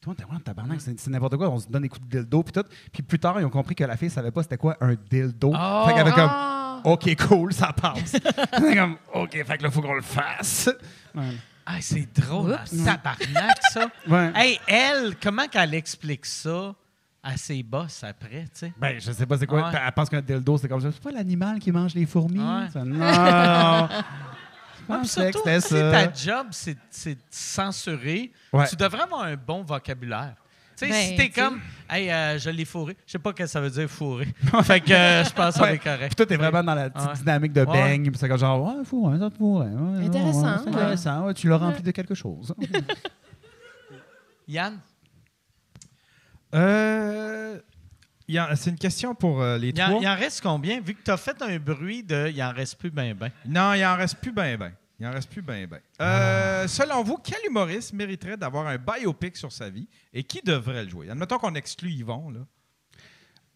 Toi, 0.05 0.15
t'es 0.15 0.25
vraiment 0.25 0.41
tabarnak, 0.41 0.83
c'est 0.83 1.01
c'est 1.01 1.09
n'importe 1.09 1.39
quoi. 1.39 1.49
On 1.49 1.59
se 1.59 1.67
donne 1.67 1.81
des 1.81 1.89
coups 1.89 2.07
de 2.07 2.19
dildo, 2.21 2.43
puis 2.43 2.53
tout. 2.53 2.65
Puis 2.93 3.03
plus 3.03 3.19
tard, 3.19 3.41
ils 3.41 3.47
ont 3.47 3.51
compris 3.51 3.75
que 3.75 3.85
la 3.85 3.97
fille 3.97 4.11
savait 4.11 4.31
pas 4.31 4.43
c'était 4.43 4.59
quoi 4.59 4.77
un 4.83 4.95
dildo. 5.11 5.51
Oh! 5.55 5.85
fait 5.87 5.93
qu'elle 5.95 6.03
avait 6.03 6.13
comme. 6.13 6.31
Ah! 6.31 6.83
OK, 6.85 7.17
cool, 7.27 7.55
ça 7.55 7.73
passe. 7.73 8.13
Comme, 8.75 8.99
OK, 9.15 9.31
fait 9.33 9.57
que 9.57 9.63
là, 9.63 9.71
faut 9.71 9.81
qu'on 9.81 9.95
le 9.95 10.03
fasse. 10.03 10.69
Ouais. 11.15 11.23
Ah, 11.65 11.77
c'est 11.81 12.07
drôle, 12.21 12.51
Oups. 12.51 12.85
tabarnak, 12.85 13.57
ça. 13.73 13.87
Ouais. 14.07 14.31
Hey, 14.35 14.61
elle, 14.67 15.17
comment 15.17 15.47
qu'elle 15.47 15.73
explique 15.73 16.27
ça 16.27 16.75
à 17.23 17.39
ses 17.39 17.63
boss 17.63 18.05
après, 18.05 18.43
tu 18.43 18.51
sais? 18.53 18.73
Ben, 18.77 19.01
je 19.01 19.13
sais 19.13 19.25
pas 19.25 19.39
c'est 19.39 19.47
quoi. 19.47 19.71
Ouais. 19.71 19.79
Elle 19.87 19.93
pense 19.93 20.11
qu'un 20.11 20.21
dildo, 20.21 20.59
c'est 20.59 20.69
comme 20.69 20.83
ça. 20.83 20.93
C'est 20.93 21.03
pas 21.03 21.13
l'animal 21.13 21.59
qui 21.59 21.73
mange 21.73 21.95
les 21.95 22.05
fourmis. 22.05 22.39
Ouais. 22.39 22.69
Ça, 22.71 22.85
non. 22.85 23.89
Ah, 24.89 25.01
que 25.03 25.07
c'était 25.09 25.61
si 25.61 25.69
ça. 25.69 25.91
ta 25.91 26.13
job, 26.13 26.47
c'est 26.51 26.75
de 27.15 27.21
censurer, 27.31 28.33
Ouais. 28.53 28.69
tu 28.69 28.77
devrais 28.77 29.03
avoir 29.03 29.23
un 29.25 29.37
bon 29.37 29.63
vocabulaire. 29.63 30.35
Tu 30.77 30.87
sais, 30.87 30.91
Ben, 30.91 31.09
si 31.11 31.17
t'es 31.17 31.31
comme, 31.31 31.61
hey, 31.89 32.11
euh, 32.11 32.37
je 32.37 32.51
l'ai 32.51 32.65
fourré, 32.65 32.97
je 33.07 33.13
sais 33.13 33.19
pas 33.21 33.31
ce 33.31 33.35
que 33.37 33.47
ça 33.47 33.61
veut 33.61 33.71
dire 33.71 33.89
fourré. 33.89 34.27
fait 34.65 34.81
que 34.81 34.93
euh, 34.93 35.23
je 35.25 35.31
pense 35.33 35.57
Ouais. 35.59 35.77
est 35.77 35.79
correct. 35.79 36.09
Puis 36.09 36.17
toi, 36.17 36.27
t'es 36.27 36.37
vraiment 36.37 36.65
dans 36.65 36.75
la 36.75 36.91
petite 36.91 37.09
Ouais. 37.11 37.15
dynamique 37.17 37.53
de 37.53 37.61
Ouais. 37.61 37.67
bang. 37.97 38.03
Puis 38.11 38.19
c'est 38.19 38.29
comme 38.29 38.39
genre, 38.39 38.61
ouais, 38.79 38.85
fou, 38.85 39.07
un 39.07 39.21
autre 39.21 39.37
fou. 39.37 39.61
ouais, 39.61 39.67
ouais, 39.67 40.07
Intéressant, 40.07 40.43
ouais, 40.43 40.59
c'est 40.65 40.71
ouais. 40.71 40.75
intéressant. 40.75 41.33
tu 41.33 41.49
l'as 41.49 41.59
rempli 41.59 41.83
de 41.83 41.91
quelque 41.93 42.15
chose. 42.17 42.53
Yann, 44.49 44.79
Euh, 46.55 47.59
c'est 48.57 48.71
une 48.71 48.79
question 48.79 49.15
pour 49.15 49.43
euh, 49.43 49.59
les 49.59 49.69
il 49.71 49.83
en, 49.83 49.87
trois. 49.89 50.03
il 50.03 50.09
en 50.09 50.17
reste 50.17 50.41
combien? 50.41 50.81
Vu 50.81 50.95
que 50.95 51.03
t'as 51.03 51.17
fait 51.17 51.41
un 51.43 51.59
bruit 51.59 52.03
de, 52.03 52.31
il 52.35 52.43
en 52.43 52.53
reste 52.53 52.77
plus 52.79 52.91
ben 52.91 53.15
ben. 53.15 53.31
Non, 53.47 53.75
il 53.75 53.85
en 53.85 53.97
reste 53.97 54.17
plus 54.17 54.33
ben 54.33 54.57
ben. 54.57 54.73
Il 55.01 55.07
en 55.07 55.13
reste 55.13 55.29
plus 55.31 55.43
ben 55.43 55.67
ben. 55.67 55.81
Euh, 56.01 56.69
Selon 56.69 57.03
vous, 57.03 57.17
quel 57.19 57.41
humoriste 57.49 57.93
mériterait 57.93 58.37
d'avoir 58.37 58.67
un 58.69 58.79
biopic 58.79 59.37
sur 59.37 59.51
sa 59.53 59.69
vie 59.69 59.89
et 60.13 60.23
qui 60.23 60.41
devrait 60.43 60.85
le 60.85 60.91
jouer? 60.91 61.11
Admettons 61.11 61.39
qu'on 61.39 61.55
exclut 61.55 61.91
Yvon, 61.91 62.31
là. 62.31 62.41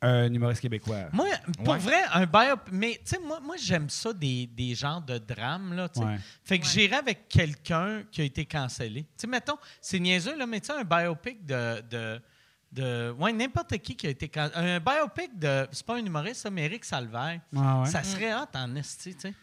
Un 0.01 0.33
humoriste 0.33 0.61
québécois. 0.61 1.09
Moi, 1.13 1.27
pour 1.65 1.75
Ouais. 1.75 1.79
vrai, 1.79 2.01
un 2.13 2.25
biopic. 2.27 2.73
Mais, 2.73 3.01
tu 3.05 3.15
sais, 3.15 3.19
moi, 3.19 3.41
moi 3.41 3.57
j'aime 3.59 3.89
ça 3.91 4.13
des, 4.13 4.47
des 4.47 4.77
genres 4.77 5.03
de 5.03 5.19
drames, 5.19 5.75
là, 5.75 5.89
tu. 5.89 5.99
Ouais. 6.01 6.19
Fait 6.45 6.61
que 6.61 6.67
j'irais 6.67 6.97
avec 6.99 7.29
quelqu'un 7.29 8.05
qui 8.13 8.21
a 8.21 8.25
été 8.25 8.45
cancellé. 8.45 9.03
Tu 9.03 9.09
sais, 9.17 9.27
mettons, 9.27 9.57
c'est 9.81 9.99
niaiseux, 9.99 10.37
là, 10.37 10.47
mais 10.47 10.61
tu 10.61 10.67
sais, 10.67 10.73
un 10.75 10.85
biopic 10.85 11.45
de. 11.45 11.81
de 11.91 12.21
de 12.73 13.11
ouais, 13.19 13.33
n'importe 13.33 13.77
qui 13.79 13.97
qui 13.97 14.07
a 14.07 14.11
été. 14.11 14.31
Un 14.55 14.79
biopic 14.81 15.39
de. 15.39 15.67
C'est 15.73 15.85
pas 15.87 15.97
un 15.97 16.05
humoriste, 16.05 16.43
ça, 16.43 16.51
mais 16.51 16.65
Eric 16.67 16.85
Salvaire. 16.85 17.41
Ouais. 17.53 17.87
Ça 17.87 18.03
serait 18.03 18.35
hot 18.35 18.47
en 18.55 18.75
esti, 18.77 19.15
tu 19.15 19.21
sais. 19.21 19.35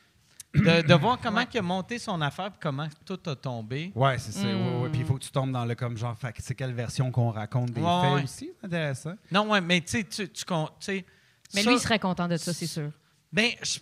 De, 0.54 0.88
de 0.88 0.94
voir 1.00 1.20
comment 1.20 1.42
il 1.52 1.58
a 1.58 1.62
monté 1.62 2.00
son 2.00 2.22
affaire 2.22 2.50
puis 2.52 2.60
comment 2.62 2.88
tout 3.06 3.20
a 3.26 3.36
tombé. 3.36 3.92
Ouais, 3.96 4.18
c'est 4.20 4.32
ça. 4.32 4.46
Mm. 4.46 4.46
Ouais, 4.78 4.82
ouais. 4.84 4.90
Puis 4.90 5.00
il 5.02 5.06
faut 5.06 5.16
que 5.16 5.24
tu 5.24 5.32
tombes 5.32 5.52
dans 5.52 5.66
le 5.66 5.76
comme 5.76 5.98
genre, 5.98 6.16
c'est 6.40 6.56
quelle 6.56 6.74
version 6.74 7.12
qu'on 7.12 7.30
raconte 7.32 7.72
des 7.72 7.82
Ouais, 7.82 8.02
faits 8.02 8.14
ouais. 8.14 8.24
aussi. 8.24 8.52
C'est 8.60 8.66
intéressant. 8.68 9.16
Non, 9.32 9.50
ouais, 9.50 9.60
mais 9.62 9.82
tu 9.82 9.88
sais, 9.98 10.04
tu 10.04 10.30
tu 10.30 10.44
sais. 10.80 11.06
Mais 11.54 11.62
ça- 11.64 11.70
lui, 11.70 11.76
il 11.78 11.82
serait 11.82 12.00
content 12.00 12.28
de 12.28 12.38
ça, 12.38 12.54
c'est 12.54 12.68
sûr. 12.68 12.92
Ben, 13.34 13.52
je- 13.62 13.80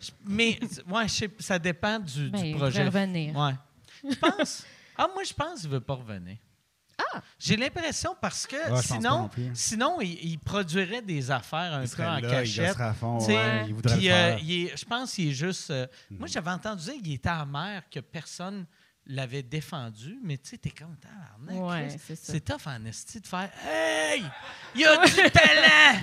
je- 0.00 0.10
mais, 0.24 0.58
ouais, 0.88 1.06
je 1.08 1.12
sais, 1.12 1.30
ça 1.38 1.58
dépend 1.58 1.98
du, 1.98 2.30
Ben, 2.30 2.40
du 2.40 2.46
il 2.48 2.56
projet. 2.56 2.84
pourrait 2.86 3.00
revenir. 3.02 3.36
Ouais. 3.36 3.52
Tu 4.08 4.16
penses? 4.16 4.64
Ah, 4.96 5.08
moi, 5.12 5.22
je 5.24 5.34
pense 5.34 5.60
qu'il 5.60 5.68
ne 5.68 5.74
veut 5.74 5.80
pas 5.80 5.94
revenir. 5.94 6.36
Ah! 6.98 7.20
J'ai 7.38 7.56
l'impression 7.56 8.16
parce 8.20 8.46
que 8.46 8.70
pas 8.70 8.80
sinon, 8.82 9.28
sinon 9.52 10.00
il, 10.00 10.12
il 10.30 10.38
produirait 10.38 11.02
des 11.02 11.30
affaires 11.30 11.74
un 11.74 11.82
Il 11.84 11.88
peu 11.90 12.02
en 12.02 12.06
là, 12.06 12.20
il 12.20 12.28
cachette. 12.30 12.80
à 12.80 12.94
fond. 12.94 13.18
Ouais, 13.26 13.64
il 13.68 13.74
voudrait 13.74 13.96
puis, 13.96 14.06
le 14.06 14.10
faire. 14.12 14.36
euh, 14.36 14.40
il 14.42 14.66
est- 14.66 14.76
je 14.76 14.84
pense 14.84 15.12
qu'il 15.12 15.28
est 15.28 15.32
juste. 15.34 15.70
euh, 15.70 15.86
Moi, 16.10 16.26
j'avais 16.28 16.50
entendu 16.50 16.84
dire 16.84 16.94
qu'il 17.02 17.12
était 17.14 17.28
amer, 17.28 17.82
que 17.90 18.00
personne 18.00 18.66
l'avait 19.08 19.42
défendu, 19.44 20.18
mais 20.24 20.36
tu 20.36 20.50
sais, 20.50 20.58
t'es 20.58 20.70
comme 20.70 20.96
Ouais, 21.48 21.88
c'est 22.20 22.44
tough 22.44 22.66
en 22.66 22.84
esti 22.86 23.20
de 23.20 23.26
faire 23.26 23.50
Hey! 23.64 24.24
Il 24.74 24.84
a 24.84 24.96
du 25.06 25.12
talent! 25.30 26.00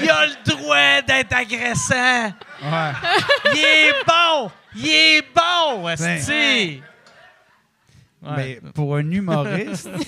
Il 0.00 0.10
a 0.10 0.26
le 0.26 0.44
droit 0.44 1.02
d'être 1.02 1.32
agressant! 1.32 2.26
Ouais. 2.62 2.92
Il 3.52 3.58
est 3.58 3.92
bon! 4.06 4.50
Il 4.76 4.86
est 4.88 5.22
bon, 5.34 5.88
esti! 5.88 6.82
Mais 8.34 8.60
pour 8.74 8.96
un 8.96 9.08
humoriste. 9.10 9.88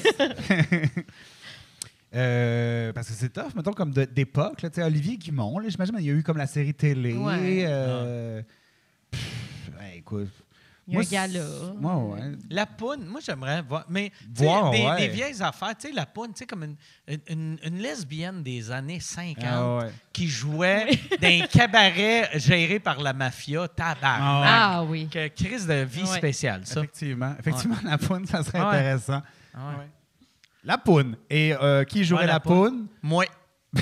euh, 2.15 2.93
parce 2.93 3.09
que 3.09 3.15
c'est 3.15 3.33
tough, 3.33 3.55
mettons, 3.55 3.73
comme 3.73 3.93
de- 3.93 4.05
d'époque. 4.07 4.63
là, 4.63 4.71
tu 4.71 4.77
sais, 4.77 4.83
Olivier 4.83 5.17
Guimond, 5.19 5.59
là, 5.59 5.69
j'imagine, 5.69 5.97
il 5.99 6.07
y 6.07 6.11
a 6.11 6.15
eu 6.15 6.23
comme 6.23 6.39
la 6.39 6.47
série 6.47 6.75
télé. 6.75 7.15
Ouais. 7.15 7.65
euh, 7.67 8.43
pff, 9.11 9.71
ouais, 9.79 9.99
écoute. 9.99 10.31
Il 10.91 10.95
y 11.13 11.17
a 11.19 11.29
Moi, 11.79 11.93
un 11.93 11.97
Ouais. 11.99 12.33
La 12.49 12.65
poune, 12.65 13.05
moi 13.05 13.21
j'aimerais 13.23 13.61
voir. 13.61 13.85
Mais 13.91 14.11
Voir, 14.35 14.71
des, 14.71 14.87
ouais. 14.87 14.97
des 14.97 15.09
vieilles 15.09 15.43
affaires, 15.43 15.75
tu 15.79 15.89
sais, 15.89 15.93
la 15.95 16.07
poune, 16.07 16.29
tu 16.33 16.39
sais, 16.39 16.47
comme 16.47 16.65
une, 16.65 16.77
une, 17.29 17.59
une 17.63 17.79
lesbienne 17.79 18.43
des 18.43 18.71
années 18.71 18.99
50 18.99 19.45
Ah, 19.47 19.77
ouais. 19.77 19.93
qui 20.15 20.27
jouait 20.29 20.89
dans 21.21 21.29
un 21.43 21.47
cabaret 21.47 22.31
géré 22.37 22.79
par 22.81 23.01
la 23.03 23.13
mafia, 23.13 23.69
tabarnak. 23.69 24.49
Ah 24.51 24.83
oui. 24.85 25.09
Que 25.13 25.29
crise 25.29 25.67
de 25.67 25.75
vie 25.85 26.05
Ouais. 26.05 26.17
spéciale, 26.17 26.63
ça. 26.65 26.81
Effectivement. 26.81 27.35
Effectivement, 27.39 27.77
la 27.85 27.99
poune, 27.99 28.25
ça 28.27 28.43
serait 28.43 28.59
Ouais. 28.61 28.65
intéressant. 28.67 29.21
Ah 29.55 29.59
ouais. 29.79 29.89
La 30.65 30.79
poune. 30.79 31.17
Et 31.29 31.55
euh, 31.55 31.85
qui 31.85 32.03
jouerait 32.05 32.23
Ouais, 32.23 32.27
la 32.29 32.33
la 32.35 32.41
poune? 32.41 32.87
Moi. 33.03 33.27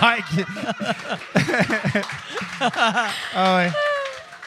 Mike. 0.00 0.46
ah 2.60 3.56
ouais. 3.56 3.70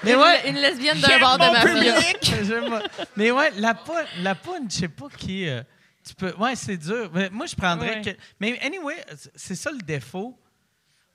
Mais 0.04 0.14
une, 0.14 0.20
ouais, 0.20 0.50
une 0.50 0.56
lesbienne 0.56 1.00
d'un 1.02 1.20
bar 1.20 1.38
de. 1.38 1.44
J'aime- 2.46 2.82
Mais 3.18 3.32
ouais, 3.32 3.52
la 3.58 3.74
poune, 3.74 3.96
la 4.22 4.36
poune, 4.36 4.70
je 4.70 4.76
sais 4.76 4.88
pas 4.88 5.08
qui. 5.18 5.48
euh, 5.48 5.62
tu 6.08 6.16
peux. 6.16 6.34
Ouais, 6.38 6.56
c'est 6.56 6.78
dur. 6.78 7.12
Mais 7.14 7.30
moi, 7.30 7.46
je 7.46 7.56
prendrais. 7.56 7.96
Ouais. 7.98 8.02
que- 8.14 8.20
Mais 8.40 8.60
anyway, 8.62 8.96
c'est 9.36 9.56
ça 9.56 9.72
le 9.72 9.80
défaut. 9.80 10.38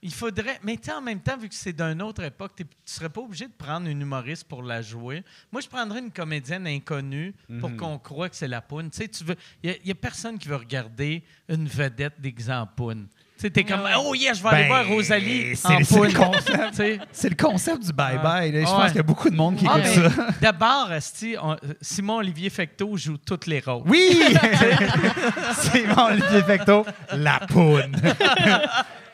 Il 0.03 0.13
faudrait. 0.13 0.61
Mais 0.63 0.77
tu 0.77 0.85
sais, 0.85 0.93
en 0.93 1.01
même 1.01 1.21
temps, 1.21 1.39
vu 1.39 1.49
que 1.49 1.55
c'est 1.55 1.73
d'une 1.73 2.03
autre 2.03 2.23
époque, 2.23 2.53
tu 2.57 2.67
serais 2.85 3.09
pas 3.09 3.23
obligé 3.23 3.47
de 3.47 3.53
prendre 3.57 3.87
une 3.89 4.03
humoriste 4.03 4.45
pour 4.45 4.63
la 4.63 4.83
jouer. 4.83 5.25
Moi, 5.51 5.63
je 5.63 5.69
prendrais 5.69 6.01
une 6.01 6.11
comédienne 6.13 6.67
inconnue 6.67 7.35
pour 7.61 7.75
qu'on 7.77 7.99
croie 7.99 8.29
que 8.29 8.37
c'est 8.37 8.47
la 8.49 8.61
poune. 8.61 8.91
Tu 8.91 8.99
sais, 8.99 9.09
tu 9.09 9.25
veux. 9.25 9.37
Il 9.63 9.75
y, 9.83 9.91
a 9.91 9.95
personne 9.95 10.39
qui 10.39 10.47
veut 10.49 10.57
regarder 10.57 11.25
une 11.49 11.67
vedette 11.67 12.21
d'exemple 12.21 12.75
poune. 12.77 13.09
T'es 13.39 13.63
comme, 13.65 13.83
Ouais. 13.83 13.91
oh 13.99 14.15
yeah, 14.15 14.33
je 14.33 14.43
vais 14.43 14.49
aller 14.49 14.63
Ben, 14.63 14.69
voir 14.69 14.87
Rosalie 14.89 15.55
c'est- 15.55 15.69
en 15.69 15.79
le 15.79 15.85
sais. 16.73 16.99
C'est 17.13 17.29
le 17.29 17.35
concept 17.37 17.85
du 17.85 17.93
bye-bye. 17.93 18.53
Je 18.53 18.59
Ouais. 18.59 18.65
pense 18.65 18.87
qu'il 18.87 18.97
y 18.97 19.01
a 19.01 19.03
beaucoup 19.03 19.29
de 19.29 19.35
monde 19.37 19.57
qui 19.57 19.67
Ah, 19.69 19.79
écoute 19.79 19.91
mais 19.97 20.09
ça. 20.11 20.27
D'abord, 20.41 20.91
esti, 20.93 21.37
on- 21.43 21.57
Simon 21.83 22.17
Olivier 22.17 22.49
Fecteau 22.49 22.97
joue 22.97 23.19
toutes 23.19 23.47
les 23.47 23.61
rôles. 23.61 23.83
Oui! 23.87 24.19
c'est 25.59 25.87
mon 25.89 26.05
Olivier 26.07 26.43
Fecto, 26.43 26.87
la 27.13 27.41
poune. 27.41 27.97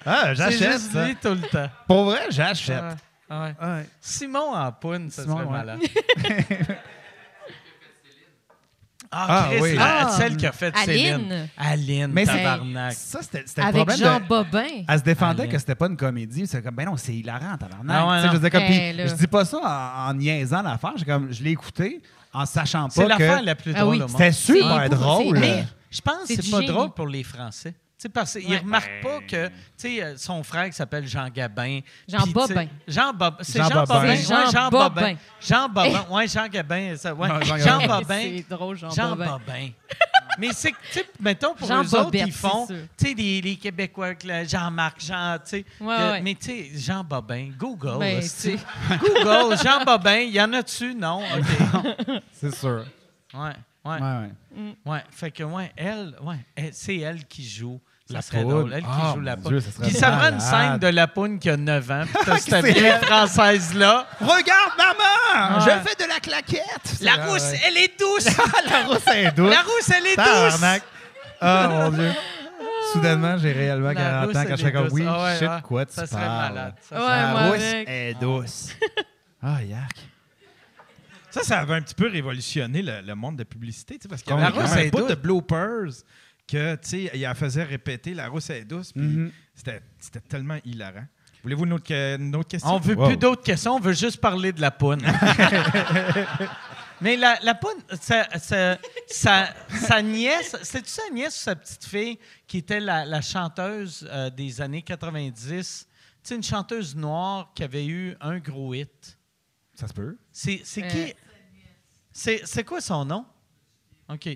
ah, 0.07 0.33
j'achète 0.35 0.79
ça. 0.79 1.07
lui 1.07 1.17
tout 1.17 1.29
le 1.31 1.41
temps. 1.49 1.69
Pour 1.89 2.05
vrai, 2.05 2.21
j'achète. 2.31 2.83
Ouais, 3.31 3.37
ouais. 3.61 3.87
Simon 4.01 4.55
en 4.55 4.71
poune, 4.73 5.11
ça 5.11 5.23
Simon, 5.23 5.37
serait 5.39 5.47
ouais. 5.47 5.53
malade. 5.53 5.81
Ah, 9.13 9.27
Ah, 9.29 9.47
Chris, 9.51 9.61
oui. 9.63 9.75
la- 9.75 10.07
Ah. 10.07 10.11
celle 10.11 10.37
qui 10.37 10.47
a 10.47 10.53
fait 10.53 10.73
Aline. 10.77 10.85
Céline. 10.87 11.49
Aline, 11.59 12.07
Mais 12.13 12.25
c'est- 12.27 12.37
tabarnak. 12.37 12.93
Ça, 12.93 13.19
c'était 13.23 13.43
c'était 13.45 13.61
le 13.63 13.67
Avec 13.67 13.87
problème. 13.87 13.99
Jean 13.99 14.21
de- 14.21 14.25
Bobin. 14.29 14.65
Elle 14.87 14.99
se 14.99 15.05
défendait 15.05 15.43
Aline. 15.43 15.53
que 15.53 15.59
c'était 15.59 15.75
pas 15.75 15.87
une 15.89 15.97
comédie. 15.97 16.47
C'est 16.47 16.63
comme, 16.63 16.75
ben 16.77 16.85
non, 16.87 16.97
c'est 16.97 17.13
hilarant, 17.15 17.57
tabarnak. 17.59 17.97
Ah 17.99 18.07
ouais, 18.07 18.15
Tu 18.17 18.21
sais, 18.21 18.27
non. 18.27 18.33
je, 18.33 18.37
veux 18.39 18.49
dire, 18.49 18.51
comme, 18.53 18.69
puis 18.69 18.93
là. 18.93 19.07
je 19.09 19.15
dis 19.15 19.27
pas 19.27 19.45
ça 19.45 19.59
en, 19.59 20.11
en 20.11 20.15
niaisant 20.15 20.63
l'affaire. 20.63 20.93
J'ai 20.97 21.05
comme, 21.05 21.33
je 21.33 21.43
l'ai 21.43 21.51
écouté 21.51 22.01
en 22.33 22.47
sachant 22.47 22.89
C'est 22.89 23.03
pas 23.03 23.09
l'affaire 23.09 23.41
que 23.41 23.45
la 23.47 23.55
plus 23.57 23.73
Ah 23.75 23.81
drôle 23.81 23.91
oui. 23.97 23.97
au 23.97 24.01
monde. 24.03 24.11
c'était 24.11 24.31
super 24.33 24.81
C'est- 24.83 24.89
drôle. 24.91 25.35
c'est- 25.37 25.41
Mais 25.41 25.65
je 25.91 26.01
pense 26.01 26.15
que 26.21 26.27
C'est 26.29 26.37
c'est 26.37 26.43
du 26.43 26.51
pas 26.53 26.61
génie. 26.61 26.73
drôle 26.73 26.91
pour 26.93 27.07
les 27.09 27.25
Français. 27.25 27.75
Tu 28.01 28.05
sais, 28.05 28.09
parce 28.09 28.33
qu'ils 28.33 28.49
Ouais. 28.49 28.57
remarquent 28.61 29.03
pas 29.03 29.19
que, 29.29 29.51
euh, 29.85 30.15
son 30.17 30.43
frère 30.43 30.65
qui 30.65 30.73
s'appelle 30.73 31.07
Jean 31.07 31.29
Gabin. 31.29 31.81
Jean 32.09 32.27
Bobin. 32.29 32.67
Jean 32.89 33.13
Bobin. 33.13 33.37
C'est 33.43 33.59
Jean 33.59 33.69
Jean, 33.69 33.85
Bobin. 33.85 34.01
Ouais, 34.09 34.17
Jean 34.17 34.51
Jean 34.51 34.71
Bobin. 34.71 34.89
Bobin. 34.89 35.15
Jean 35.39 35.69
Bobin. 35.69 36.07
Ouais, 36.11 36.27
Jean 36.27 36.49
Gabin. 36.49 36.97
Ça, 36.97 37.13
ouais. 37.13 37.29
Jean. 37.59 37.87
Bobin. 37.87 38.21
C'est 38.23 38.47
drôle, 38.49 38.79
Jean, 38.79 38.89
Jean 38.91 39.11
Bobin. 39.11 39.33
Bobin. 39.33 39.69
Mais 40.39 40.49
c'est 40.55 40.73
que, 40.73 40.77
mettons, 41.21 41.55
pour 41.55 41.69
Jean 41.69 41.83
eux 41.85 41.95
autres, 41.95 42.15
ils 42.15 42.33
font, 42.33 42.67
tu 42.67 42.75
sais, 42.97 43.13
les, 43.13 43.43
les 43.43 43.57
Québécois, 43.57 44.15
Jean-Marc, 44.49 44.99
Jean, 45.05 45.37
tu 45.45 45.51
sais. 45.51 45.65
Ouais, 45.79 45.97
que- 45.97 46.11
ouais. 46.13 46.21
Mais 46.23 46.35
tu 46.37 46.47
sais, 46.47 46.71
Jean 46.77 47.05
Bobin, 47.05 47.51
Google. 47.59 47.99
Ben, 47.99 48.17
hostie. 48.19 48.53
tu 48.53 48.59
sais. 48.59 48.99
Google, 48.99 49.59
Jean 49.63 49.85
Bobin, 49.85 50.21
il 50.21 50.31
y 50.33 50.41
en 50.41 50.51
a-tu? 50.55 50.95
Non? 50.95 51.23
OK. 51.23 52.23
C'est 52.33 52.55
sûr. 52.55 52.87
Ouais, 53.35 53.41
ouais, 53.85 54.01
Ouais, 54.01 54.01
ouais. 54.57 54.75
ouais. 54.87 55.05
Fait 55.11 55.31
que, 55.31 55.43
ouais, 55.43 55.71
elle, 55.77 56.15
ouais, 56.23 56.37
elle- 56.57 56.73
c'est 56.73 56.97
elle 56.97 57.27
qui 57.27 57.47
joue. 57.47 57.79
Ça 58.11 58.17
La 58.17 58.23
serait 58.23 58.43
poune. 58.43 58.51
drôle. 58.51 58.73
Elle 58.75 58.83
qui 58.83 58.89
Ah, 58.91 59.13
joue 59.15 59.21
la 59.21 59.37
mon 59.37 59.43
poune. 59.43 59.51
Dieu, 59.53 59.61
ça 59.61 59.71
serait 59.71 59.87
Puis 59.89 59.97
ça 59.97 60.07
prend 60.11 60.29
une 60.31 60.37
malade. 60.37 60.41
scène 60.41 60.79
de 60.79 60.87
la 60.89 61.07
poune 61.07 61.39
qui 61.39 61.49
a 61.51 61.57
9 61.57 61.91
ans. 61.91 62.03
Puis 62.05 62.15
t'as 62.25 62.37
cette 62.39 62.51
C'est 62.51 62.73
vieille 62.73 62.85
elle. 62.87 63.07
française-là. 63.07 64.07
Regarde, 64.21 64.73
maman! 64.79 65.59
Ouais. 65.59 65.65
Je 65.65 65.89
fais 65.89 66.05
de 66.05 66.09
la 66.09 66.19
claquette! 66.21 67.01
La 67.03 67.13
Ah, 67.21 67.27
rousse, 67.27 67.43
ouais. 67.53 67.61
elle 67.67 67.77
est 67.77 67.99
douce. 68.01 68.25
la 68.71 68.83
rousse 68.85 69.07
est 69.15 69.31
douce. 69.37 69.51
la 69.55 69.61
rousse, 69.63 69.91
elle 69.97 70.07
est 70.07 70.17
douce. 70.17 70.25
Tabarnak. 70.61 70.83
Ah, 71.41 71.69
mon 71.71 71.91
Dieu. 71.91 72.13
Soudainement, 72.93 73.39
j'ai 73.39 73.53
réellement 73.53 73.87
La 73.89 73.95
40 73.95 74.27
rousse, 74.27 74.37
ans 74.37 74.41
elle 74.43 74.49
quand 74.49 74.57
je 74.57 74.63
fais 74.65 74.73
comme 74.73 74.85
douce. 74.89 74.93
oui, 74.95 75.05
Ah 75.09 75.23
ouais, 75.25 75.39
shit, 75.39 75.49
ouais. 75.49 75.61
quoi 75.63 75.87
tu 75.87 75.93
Ça 75.95 76.07
serait 76.07 76.21
parles? 76.21 76.55
malade. 76.55 76.75
Ça 76.89 76.97
Ouais, 76.97 77.01
serait- 77.03 77.17
La 77.35 77.47
rousse 77.47 77.63
avec. 77.75 77.89
est 77.89 78.15
douce. 78.21 78.69
Ah, 79.43 79.63
yak. 79.63 79.97
Ça, 81.31 81.43
ça 81.45 81.61
avait 81.61 81.75
un 81.75 81.83
petit 81.83 81.95
peu 81.95 82.09
révolutionné 82.11 82.83
le, 82.83 83.03
le 83.03 83.15
monde 83.15 83.37
de 83.37 83.45
publicité, 83.45 83.95
tu 83.95 84.03
sais, 84.03 84.09
parce 84.09 84.21
qu'il 84.23 84.33
y 84.35 84.37
La 84.37 84.47
avait 84.47 84.53
quand 84.57 84.63
rousse 84.63 84.71
même 84.71 84.79
un 84.81 84.83
est 84.83 84.91
bout 84.91 84.99
douce. 84.99 85.09
de 85.11 85.15
bloopers 85.15 85.93
que, 86.51 86.75
tu 86.77 86.89
sais, 86.89 87.11
il 87.15 87.21
la 87.21 87.35
faisait 87.35 87.65
répéter 87.65 88.15
la 88.15 88.29
rousse 88.29 88.51
est 88.51 88.65
douce, 88.65 88.93
puis 88.93 89.03
Mhm. 89.03 89.33
c'était 89.55 89.83
c'était 89.99 90.21
tellement 90.21 90.59
hilarant. 90.65 91.07
Voulez-vous 91.43 91.65
une 91.65 91.73
autre, 91.73 91.85
que- 91.87 92.17
une 92.19 92.35
autre 92.37 92.49
question? 92.49 92.71
On 92.75 92.79
veut 92.79 92.95
Wow. 92.95 93.07
plus 93.09 93.17
d'autres 93.17 93.43
questions, 93.43 93.77
on 93.77 93.81
veut 93.81 93.95
juste 93.95 94.19
parler 94.21 94.53
de 94.53 94.61
la 94.61 94.71
poune. 94.71 95.01
Mais 97.03 97.17
la, 97.17 97.39
la 97.43 97.55
poune, 97.55 97.79
sa, 97.99 98.29
sa, 98.39 98.79
sa, 99.07 99.49
sa 99.71 100.03
nièce, 100.03 100.55
c'est-tu 100.63 100.91
sa 100.91 101.09
nièce 101.11 101.35
ou 101.41 101.45
sa 101.45 101.57
petite 101.57 101.85
fille 101.87 102.19
qui 102.47 102.59
était 102.59 102.81
la, 102.81 103.07
la 103.07 103.23
chanteuse 103.23 104.07
euh, 104.11 104.29
des 104.29 104.61
années 104.61 104.83
90? 104.83 105.87
Tu 106.23 106.29
sais, 106.29 106.35
une 106.35 106.43
chanteuse 106.43 106.95
noire 106.95 107.53
qui 107.55 107.65
avait 107.65 107.87
eu 107.87 108.15
un 108.21 108.39
gros 108.39 108.75
hit. 108.75 109.17
Ça 109.75 109.89
se 109.89 109.95
peut. 109.95 110.19
C'est 110.31 110.61
c'est 110.65 110.85
Euh. 110.85 110.89
qui? 110.89 111.15
C'est 112.13 112.43
c'est 112.45 112.65
quoi 112.65 112.83
son 112.83 113.07
nom? 113.07 113.25
OK. 114.11 114.29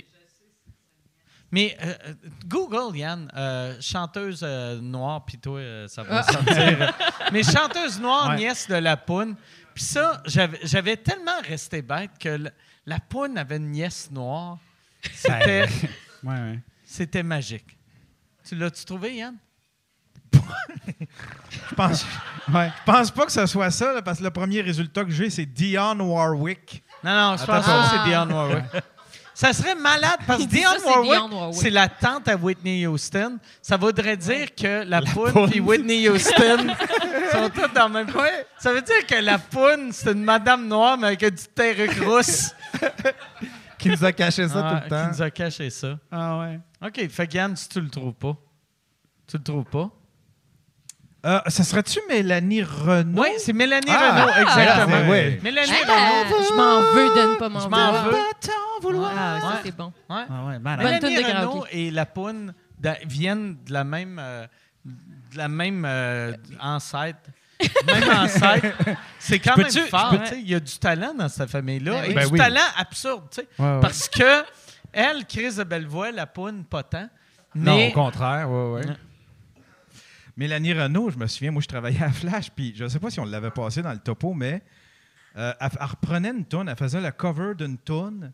Mais 1.55 1.77
euh, 1.85 1.95
euh, 2.09 2.15
Google, 2.47 2.97
Yann, 2.97 3.31
euh, 3.37 3.77
chanteuse 3.81 4.41
euh, 4.43 4.81
noire, 4.81 5.25
puis 5.25 5.39
toi, 5.39 5.61
ça 5.87 6.03
va 6.03 6.23
sortir. 6.33 6.93
Mais 7.33 7.45
chanteuse 7.45 8.01
noire, 8.01 8.31
Ouais. 8.31 8.37
nièce 8.39 8.67
de 8.69 8.75
la 8.75 8.97
poune. 8.97 9.37
Puis 9.73 9.85
ça, 9.85 10.21
j'avais 10.27 10.97
tellement 10.97 11.41
resté 11.47 11.81
bête 11.81 12.11
que 12.19 12.29
le- 12.31 12.51
la 12.87 12.99
poune 12.99 13.39
avait 13.39 13.59
une 13.59 13.71
nièce 13.71 14.11
noire. 14.11 14.59
C'était 15.15 15.67
Ouais, 16.25 16.33
ouais. 16.35 16.59
c'était 16.85 17.23
magique. 17.23 17.79
Tu 18.49 18.57
l'as-tu 18.57 18.85
trouvé, 18.85 19.15
Yann? 19.17 19.37
Je 21.71 21.75
pense, 21.77 22.05
Ouais. 22.53 22.71
je 22.77 22.93
pense 22.93 23.11
pas 23.11 23.27
que 23.27 23.33
ce 23.33 23.47
soit 23.47 23.71
ça, 23.71 23.93
là, 23.95 24.03
parce 24.03 24.19
que 24.19 24.25
le 24.25 24.31
premier 24.31 24.61
résultat 24.61 25.05
que 25.05 25.11
j'ai, 25.11 25.31
c'est 25.31 25.47
Dion 25.47 25.99
Warwick. 26.01 26.83
Non, 27.03 27.11
non, 27.31 27.37
je 27.37 27.43
Attends, 27.45 27.53
pense 27.55 27.67
pas 27.67 27.83
que 27.83 27.89
c'est 27.97 28.09
Dionne 28.11 28.33
Warwick. 28.33 28.65
Ça 29.35 29.53
serait 29.53 29.75
malade 29.75 30.21
parce 30.27 30.45
que 30.45 30.49
Dionne 30.49 30.81
Warwick, 30.85 31.55
c'est 31.55 31.71
la 31.71 31.89
tante 31.89 32.29
à 32.29 32.37
Whitney 32.37 32.87
Houston. 32.87 33.39
Ça 33.61 33.77
voudrait 33.77 34.17
dire 34.17 34.55
que 34.55 34.85
la, 34.85 35.03
poune 35.03 35.51
puis 35.51 35.59
Whitney 35.61 36.09
Houston 36.09 36.69
sont 37.33 37.51
toutes 37.51 37.75
dans 37.75 37.89
le 37.89 37.93
même 37.95 38.13
coin. 38.13 38.29
Ça 38.59 38.73
veut 38.73 38.83
dire 38.83 39.05
que 39.07 39.17
la 39.17 39.39
poune, 39.39 39.91
c'est 39.91 40.13
une 40.13 40.23
madame 40.23 40.69
noire, 40.69 40.97
mais 40.97 41.09
avec 41.09 41.21
du 41.21 41.45
terre 41.53 41.77
rousse. 42.01 42.55
Qui 43.79 43.91
nous 43.91 44.05
a 44.05 44.13
caché 44.13 44.49
ça 44.49 44.63
Ah, 44.65 44.71
tout 44.71 44.85
le 44.85 44.89
temps. 44.89 45.03
Qui 45.11 45.17
nous 45.17 45.23
a 45.23 45.31
caché 45.31 45.71
ça. 45.71 45.99
Ah 46.11 46.39
ouais. 46.39 46.61
OK, 46.81 47.09
fait 47.11 47.27
que 47.27 47.35
Yann, 47.35 47.57
si 47.57 47.69
tu 47.69 47.81
le 47.81 47.91
trouves 47.91 48.15
pas. 48.15 48.37
Tu 49.27 49.37
le 49.37 49.43
trouves 49.43 49.65
pas? 49.65 49.91
Euh, 51.25 51.41
ça 51.47 51.65
serait-tu 51.65 52.01
Mélanie 52.09 52.63
Renaud? 52.63 53.23
Oui, 53.23 53.29
c'est 53.39 53.53
Mélanie 53.53 53.87
Ah, 53.89 54.25
Renaud, 54.25 54.33
ah, 54.35 54.43
exactement. 54.43 55.11
oui. 55.11 55.39
Mélanie 55.43 55.71
Renaud. 55.73 56.45
je 56.49 56.55
m'en 56.55 56.81
veux 56.93 57.09
de 57.15 57.33
ne 57.33 57.37
pas 57.37 57.49
m'en 57.49 57.61
Je 57.61 57.69
m'en 57.69 57.93
vouloir. 57.93 58.05
veux. 58.05 59.17
Ah, 59.17 59.39
ça, 59.41 59.47
Ouais. 59.49 59.55
c'est 59.65 59.77
bon. 59.77 59.93
Ouais. 60.11 60.23
Ah 60.29 60.45
ouais, 60.47 60.59
Mélanie 60.59 61.01
de 61.01 61.07
Renaud 61.23 61.27
karaoké. 61.33 61.87
et 61.87 61.91
la 61.91 62.07
poune 62.07 62.53
viennent 63.07 63.57
de 63.67 63.73
la 63.73 63.85
même, 63.85 64.21
euh, 64.23 64.47
de 64.85 65.39
la 65.39 65.49
même 65.49 65.85
euh, 65.87 66.33
ancêtre. 66.61 67.21
Même 67.87 68.11
ancêtre. 68.11 68.67
C'est 69.19 69.39
quand 69.39 69.57
même 69.57 69.71
fort. 69.71 70.13
Il 70.35 70.51
y 70.51 70.55
a 70.57 70.61
du 70.61 70.77
talent 70.77 71.15
dans 71.17 71.29
cette 71.29 71.49
famille-là. 71.49 71.93
Ben 71.93 72.05
et 72.05 72.09
oui. 72.09 72.15
Ben 72.15 72.27
du 72.27 72.33
oui. 72.33 72.39
talent 72.39 72.61
absurde. 72.77 73.23
tu 73.31 73.41
sais. 73.41 73.49
Ouais, 73.59 73.75
ouais. 73.77 73.81
Parce 73.81 74.09
que 74.09 74.43
elle, 74.93 75.25
Chris 75.25 75.55
de 75.57 75.63
Bellevoix, 75.65 76.11
la 76.11 76.27
poune, 76.27 76.65
pas 76.65 76.83
tant. 76.83 77.09
Non, 77.55 77.87
au 77.87 77.91
contraire, 77.93 78.51
ouais, 78.51 78.73
ouais. 78.73 78.83
Ouais. 80.37 80.45
Mélanie 80.45 80.73
Renaud, 80.73 81.11
je 81.11 81.19
me 81.19 81.27
souviens, 81.27 81.51
moi, 81.51 81.63
je 81.63 81.69
travaillais 81.69 82.03
à 82.03 82.11
Flash, 82.13 82.51
puis 82.51 82.73
je 82.77 82.85
ne 82.85 82.89
sais 82.89 82.99
pas 82.99 83.11
si 83.11 83.21
on 83.21 83.25
l'avait 83.25 83.51
passé 83.51 83.83
dans 83.83 83.93
le 83.93 83.99
topo, 83.99 84.35
mais 84.35 84.63
euh, 85.37 85.53
elle, 85.61 85.71
elle 85.81 85.87
reprenait 85.87 86.31
une 86.31 86.45
toune, 86.45 86.69
elle 86.69 86.77
faisait 86.77 87.01
le 87.01 87.11
cover 87.13 87.55
d'une 87.57 87.79
toune, 87.79 88.33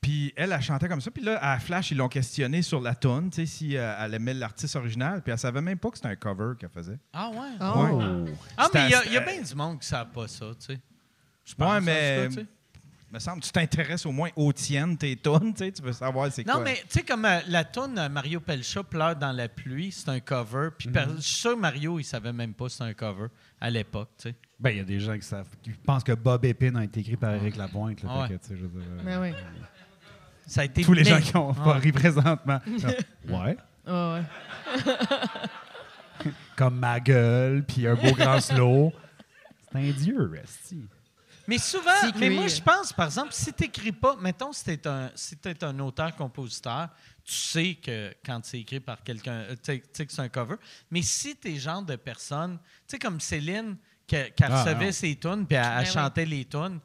puis 0.00 0.32
elle, 0.36 0.52
elle 0.52 0.62
chantait 0.62 0.88
comme 0.88 1.00
ça. 1.00 1.10
Puis 1.10 1.22
là, 1.24 1.38
à 1.42 1.58
Flash, 1.58 1.90
ils 1.90 1.96
l'ont 1.96 2.08
questionné 2.08 2.62
sur 2.62 2.80
la 2.80 2.94
toune, 2.94 3.30
tu 3.30 3.36
sais, 3.36 3.46
si 3.46 3.76
euh, 3.76 3.94
elle 4.00 4.14
aimait 4.14 4.34
l'artiste 4.34 4.76
original, 4.76 5.22
puis 5.22 5.32
elle 5.32 5.38
savait 5.38 5.60
même 5.60 5.78
pas 5.78 5.90
que 5.90 5.96
c'était 5.96 6.08
un 6.08 6.16
cover 6.16 6.52
qu'elle 6.58 6.70
faisait. 6.70 6.98
Ah 7.12 7.30
ouais? 7.30 7.36
Oh. 7.60 8.24
Ah, 8.56 8.68
mais 8.72 8.86
il 8.86 8.90
y 8.90 8.94
a, 8.94 9.04
y 9.06 9.24
bien 9.24 9.42
du 9.42 9.54
monde 9.54 9.74
qui 9.80 9.86
ne 9.86 9.90
savent 9.90 10.10
pas 10.12 10.28
ça, 10.28 10.46
tu 10.58 10.66
sais. 10.66 10.80
Je 11.44 11.52
Ouais, 11.52 11.56
pense, 11.66 11.82
mais- 11.84 12.28
en 12.28 12.30
me 13.12 13.18
semble 13.18 13.40
que 13.40 13.46
tu 13.46 13.52
t'intéresses 13.52 14.04
au 14.06 14.12
moins 14.12 14.28
aux 14.36 14.52
tiennes, 14.52 14.96
tes 14.98 15.16
tonnes, 15.16 15.54
tu 15.54 15.64
sais, 15.64 15.72
tu 15.72 15.82
veux 15.82 15.92
savoir 15.92 16.30
c'est 16.30 16.44
quoi. 16.44 16.54
Non, 16.54 16.60
mais 16.60 16.74
tu 16.74 16.82
sais, 16.90 17.02
comme 17.02 17.24
euh, 17.24 17.40
la 17.48 17.64
toune 17.64 17.98
euh, 17.98 18.08
Mario 18.08 18.40
Pelcha 18.40 18.82
pleure 18.82 19.16
dans 19.16 19.32
la 19.32 19.48
pluie, 19.48 19.90
c'est 19.92 20.08
un 20.10 20.20
cover. 20.20 20.68
Puis 20.76 20.88
per- 20.90 21.06
je 21.16 21.20
suis 21.22 21.36
sûr 21.40 21.54
que 21.54 21.60
Mario, 21.60 21.98
il 21.98 22.04
savait 22.04 22.32
même 22.32 22.52
pas 22.54 22.68
c'était 22.68 22.84
un 22.84 22.94
cover 22.94 23.28
à 23.60 23.70
l'époque, 23.70 24.10
tu 24.18 24.28
sais. 24.28 24.34
Ben, 24.60 24.70
il 24.70 24.76
y 24.78 24.80
a 24.80 24.84
des 24.84 25.00
gens 25.00 25.14
qui 25.16 25.22
savent, 25.26 25.48
qui 25.62 25.70
pensent 25.70 26.04
que 26.04 26.12
Bob 26.12 26.44
Épine 26.44 26.76
a 26.76 26.84
été 26.84 27.00
écrit 27.00 27.16
par 27.16 27.32
Éric 27.34 27.56
Lapointe. 27.56 28.02
Là, 28.02 28.22
ouais. 28.22 28.28
que, 28.28 28.34
je 28.50 28.62
veux 28.62 28.68
dire, 28.68 28.88
euh, 28.98 29.02
Ben 29.04 29.20
oui. 29.22 29.32
Ça 30.46 30.62
a 30.62 30.64
été 30.64 30.82
Tous 30.82 30.92
les 30.94 31.04
gens 31.04 31.20
qui 31.20 31.36
ont 31.36 31.52
Ah. 31.60 31.64
pas 31.64 31.74
ri 31.74 31.92
présentement. 31.92 32.58
ouais. 33.28 33.56
Ah 33.90 34.14
ouais. 34.16 34.82
Comme 36.56 36.78
ma 36.78 37.00
gueule, 37.00 37.64
puis 37.64 37.86
un 37.86 37.94
beau 37.94 38.12
grand 38.12 38.40
slow. 38.40 38.92
C'est 39.72 39.78
un 39.78 39.90
dieu, 39.92 40.30
Resti. 40.32 40.84
Mais 41.48 41.58
souvent, 41.58 41.90
mais 42.16 42.28
moi, 42.30 42.46
je 42.46 42.60
pense, 42.60 42.92
par 42.92 43.06
exemple, 43.06 43.32
si 43.32 43.52
tu 43.54 43.62
n'écris 43.64 43.90
pas, 43.92 44.14
mettons, 44.16 44.52
si 44.52 44.62
tu 44.64 44.70
es 44.72 44.86
un, 44.86 45.10
si 45.14 45.36
t'es 45.38 45.64
un 45.64 45.78
auteur-compositeur, 45.80 46.90
tu 47.24 47.32
sais 47.34 47.74
que 47.82 48.14
quand 48.24 48.40
c'est 48.44 48.60
écrit 48.60 48.80
par 48.80 49.02
quelqu'un, 49.02 49.32
euh, 49.32 49.54
tu 49.56 49.82
sais 49.92 50.06
que 50.06 50.12
c'est 50.12 50.20
un 50.20 50.28
cover. 50.28 50.56
Mais 50.90 51.02
si 51.02 51.34
tu 51.36 51.48
es 51.52 51.56
genre 51.56 51.82
de 51.82 51.96
personne, 51.96 52.58
tu 52.86 52.92
sais, 52.92 52.98
comme 52.98 53.18
Céline, 53.18 53.76
qui 54.06 54.16
qui 54.36 54.44
Ah, 54.44 54.62
recevait 54.62 54.86
non. 54.86 54.92
ses 54.92 55.16
tunes, 55.16 55.46
puis 55.46 55.56
elle, 55.56 55.64
elle 55.64 55.70
Ben 55.76 55.80
oui. 55.80 55.86
chantait 55.86 56.26
les 56.26 56.44
tunes, 56.44 56.80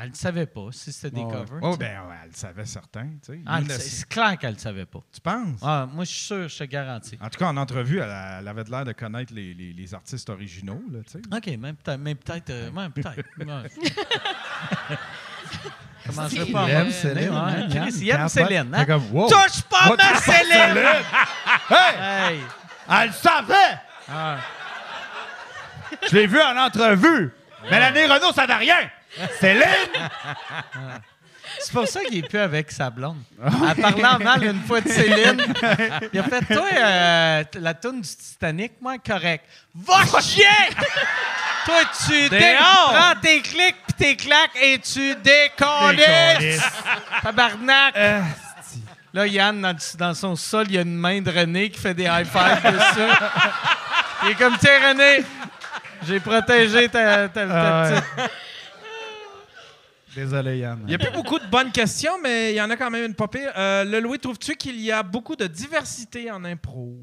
elle 0.00 0.10
ne 0.10 0.14
savait 0.14 0.46
pas 0.46 0.68
si 0.72 0.92
c'était 0.92 1.16
des 1.16 1.22
Ouais. 1.22 1.32
covers. 1.32 1.58
Oh, 1.62 1.76
ben, 1.76 2.00
ouais, 2.08 2.14
elle 2.22 2.28
le 2.30 2.34
savait 2.36 2.64
certain, 2.66 3.08
tu 3.24 3.32
sais. 3.32 3.40
Ah, 3.46 3.60
c'est- 3.68 4.00
le- 4.02 4.06
clair 4.08 4.38
qu'elle 4.38 4.54
ne 4.54 4.58
savait 4.58 4.86
pas. 4.86 5.00
Tu 5.12 5.20
penses? 5.20 5.58
Ah, 5.62 5.86
moi, 5.92 6.04
je 6.04 6.10
suis 6.10 6.20
sûr, 6.26 6.48
je 6.48 6.58
te 6.58 6.64
garantis. 6.64 7.18
En 7.20 7.28
tout 7.28 7.38
cas, 7.38 7.46
en 7.48 7.56
entrevue, 7.56 7.98
elle, 7.98 8.10
a- 8.10 8.38
elle 8.40 8.48
avait 8.48 8.64
l'air 8.64 8.84
de 8.84 8.92
connaître 8.92 9.32
les, 9.34 9.54
les- 9.54 9.72
les 9.72 9.94
artistes 9.94 10.28
originaux, 10.30 10.82
là, 10.92 11.00
tu 11.06 11.12
sais. 11.12 11.22
OK, 11.36 11.46
même 11.58 11.76
peut-être. 11.76 12.00
Mais 12.00 12.14
peut-être. 12.14 12.50
euh, 12.50 12.70
ouais, 12.70 12.88
peut-être. 12.90 13.28
Ouais. 13.38 13.68
Comment 16.06 16.28
je 16.28 16.34
C'est- 16.36 16.44
veux 16.44 16.52
pas 16.52 16.64
Il 16.68 16.70
aime 16.74 16.90
Céline, 16.90 17.30
Ouais, 17.30 17.36
hein, 17.36 17.68
Chris, 17.70 17.94
il 18.02 18.10
aime. 18.10 18.28
Céline. 18.28 18.70
Hein? 18.74 18.78
Fait 18.80 18.86
comme, 18.86 19.10
wow. 19.10 19.28
Touche 19.28 19.62
pas 19.62 19.96
ma 19.96 20.14
Céline! 20.20 20.76
Hey! 21.70 21.96
Hey! 22.36 22.40
Elle 22.90 23.06
le 23.08 23.12
savait! 23.14 23.78
Ah. 24.10 24.36
Je 26.10 26.14
l'ai 26.14 26.26
vu 26.26 26.38
en 26.40 26.56
entrevue. 26.58 27.32
Mélanie 27.70 28.04
Renaud, 28.04 28.32
ça 28.32 28.46
n'a 28.46 28.58
rien. 28.58 28.76
Céline! 29.40 30.10
C'est 31.60 31.72
pour 31.72 31.86
ça 31.86 32.00
qu'il 32.04 32.18
est 32.24 32.28
plus 32.28 32.38
avec 32.38 32.70
sa 32.70 32.88
blonde. 32.90 33.22
En 33.44 33.74
parlant 33.74 34.18
mal 34.18 34.44
une 34.44 34.62
fois 34.62 34.80
de 34.80 34.88
Céline, 34.88 35.42
il 36.12 36.18
a 36.18 36.22
fait 36.24 36.54
Toi, 36.54 36.66
euh, 36.74 37.44
la 37.60 37.74
toune 37.74 38.00
du 38.00 38.08
Titanic, 38.08 38.72
moi, 38.80 38.96
correct. 38.98 39.44
Va 39.74 40.20
chier! 40.20 40.44
Toi, 41.66 41.80
tu 42.06 42.28
dé- 42.28 42.56
prends 42.58 43.20
tes 43.22 43.40
clics 43.42 43.76
puis 43.86 43.94
tes 43.98 44.16
claques 44.16 44.56
et 44.60 44.78
tu 44.78 45.14
décolles! 45.16 46.00
Tabarnak! 47.22 47.94
Là, 49.12 49.26
Yann, 49.28 49.60
dans, 49.62 49.76
dans 49.96 50.14
son 50.14 50.34
sol, 50.34 50.66
il 50.68 50.74
y 50.74 50.78
a 50.78 50.82
une 50.82 50.96
main 50.96 51.20
de 51.20 51.30
René 51.30 51.70
qui 51.70 51.78
fait 51.80 51.94
des 51.94 52.04
high 52.04 52.26
fives 52.26 52.72
dessus. 52.72 53.12
Il 54.24 54.30
est 54.30 54.34
comme, 54.34 54.56
tiens, 54.58 54.88
René, 54.88 55.24
j'ai 56.06 56.18
protégé 56.18 56.88
ta, 56.88 57.28
ta, 57.28 57.46
ta 57.46 57.52
Ah 57.52 57.90
petite. 57.90 58.30
Désolé, 60.14 60.58
Yann. 60.58 60.80
Il 60.82 60.88
n'y 60.88 60.94
a 60.94 60.98
plus 60.98 61.12
beaucoup 61.12 61.38
de 61.38 61.46
bonnes 61.50 61.72
questions, 61.72 62.12
mais 62.22 62.52
il 62.52 62.56
y 62.56 62.60
en 62.60 62.70
a 62.70 62.76
quand 62.76 62.90
même 62.90 63.06
une 63.06 63.14
pire. 63.14 63.52
Euh, 63.56 63.84
le 63.84 64.00
Louis, 64.00 64.18
trouves-tu 64.18 64.54
qu'il 64.56 64.80
y 64.80 64.92
a 64.92 65.02
beaucoup 65.02 65.36
de 65.36 65.46
diversité 65.46 66.30
en 66.30 66.44
impro? 66.44 66.96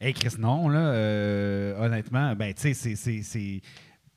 Hey, 0.00 0.12
Chris, 0.14 0.34
non, 0.38 0.68
là, 0.68 0.78
euh, 0.78 1.84
honnêtement, 1.84 2.34
ben, 2.36 2.52
tu 2.54 2.72
sais, 2.74 2.94
c'est- 2.96 3.60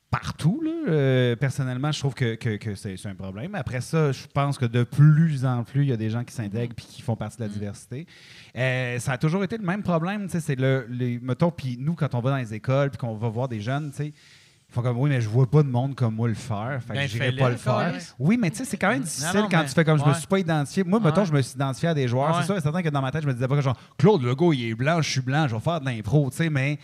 partout, 0.10 0.62
là. 0.64 0.72
Euh, 0.88 1.36
personnellement, 1.36 1.92
je 1.92 2.00
trouve 2.00 2.14
que, 2.14 2.36
que- 2.36 2.56
que 2.56 2.76
c'est 2.76 2.96
un 3.06 3.14
problème. 3.16 3.56
Après 3.56 3.82
ça, 3.82 4.14
je 4.14 4.26
pense 4.34 4.58
que 4.58 4.66
de 4.66 4.84
plus 4.84 5.44
en 5.44 5.66
plus, 5.66 5.82
il 5.82 5.90
y 5.90 5.92
a 5.92 5.98
des 5.98 6.10
gens 6.10 6.24
qui 6.24 6.34
s'intègrent 6.34 6.74
puis 6.74 6.86
qui 6.86 7.02
font 7.02 7.18
partie 7.18 7.38
de 7.38 7.44
la 7.44 7.50
diversité. 7.50 8.08
Euh, 8.56 9.00
ça 9.00 9.12
a 9.14 9.18
toujours 9.18 9.44
été 9.44 9.58
le 9.58 9.66
même 9.66 9.84
problème, 9.84 10.26
tu 10.28 10.32
sais, 10.32 10.40
c'est 10.40 10.56
le, 10.56 10.88
les, 10.90 11.20
mettons, 11.20 11.52
puis 11.52 11.76
nous, 11.78 11.94
quand 11.94 12.16
on 12.16 12.22
va 12.22 12.30
dans 12.32 12.38
les 12.38 12.54
écoles 12.54 12.90
puis 12.90 12.98
qu'on 13.00 13.16
va 13.16 13.28
voir 13.28 13.50
des 13.50 13.60
jeunes, 13.60 13.92
tu 13.92 13.98
sais, 13.98 14.14
font 14.70 14.82
comme, 14.82 14.98
oui, 14.98 15.10
mais 15.10 15.22
je 15.22 15.30
vois 15.30 15.50
pas 15.50 15.64
de 15.64 15.70
monde 15.70 15.96
comme 15.96 16.16
moi 16.16 16.28
le 16.28 16.34
faire, 16.34 16.80
fait 16.86 16.94
que 16.94 16.98
Ben, 17.00 17.08
j'irai 17.08 17.32
pas 17.36 17.50
le 17.50 17.56
faire. 17.58 17.94
Oui, 18.20 18.38
mais 18.40 18.50
tu 18.52 18.58
sais, 18.58 18.66
c'est 18.66 18.78
quand 18.78 18.90
même 18.90 19.02
difficile 19.04 19.40
non, 19.42 19.48
quand 19.50 19.60
mais- 19.60 19.66
tu 19.66 19.74
fais 19.74 19.86
comme 19.86 19.98
je 20.00 20.04
me 20.06 20.14
suis 20.14 20.28
pas 20.28 20.40
identifié. 20.40 20.84
Moi, 20.84 21.00
mettons, 21.00 21.22
Ouais. 21.22 21.26
je 21.28 21.34
me 21.34 21.42
suis 21.42 21.56
identifié 21.56 21.90
à 21.90 21.94
des 21.94 22.08
joueurs. 22.08 22.30
Ouais. 22.32 22.42
C'est 22.42 22.46
sûr 22.48 22.58
et 22.58 22.62
certain 22.62 22.82
que 22.82 22.90
dans 22.90 23.02
ma 23.02 23.12
tête, 23.12 23.22
je 23.24 23.28
me 23.28 23.34
disais 23.34 23.48
pas 23.48 23.56
que 23.56 23.62
genre, 23.62 23.80
Claude 23.98 24.22
Legault, 24.24 24.52
il 24.54 24.66
est 24.70 24.76
blanc, 24.76 25.02
je 25.02 25.10
suis 25.10 25.22
blanc, 25.22 25.48
je 25.48 25.56
vais 25.56 25.62
faire 25.62 25.80
de 25.80 25.86
l'impro, 25.86 26.30
tu 26.30 26.38
sais, 26.38 26.50
mais 26.50 26.78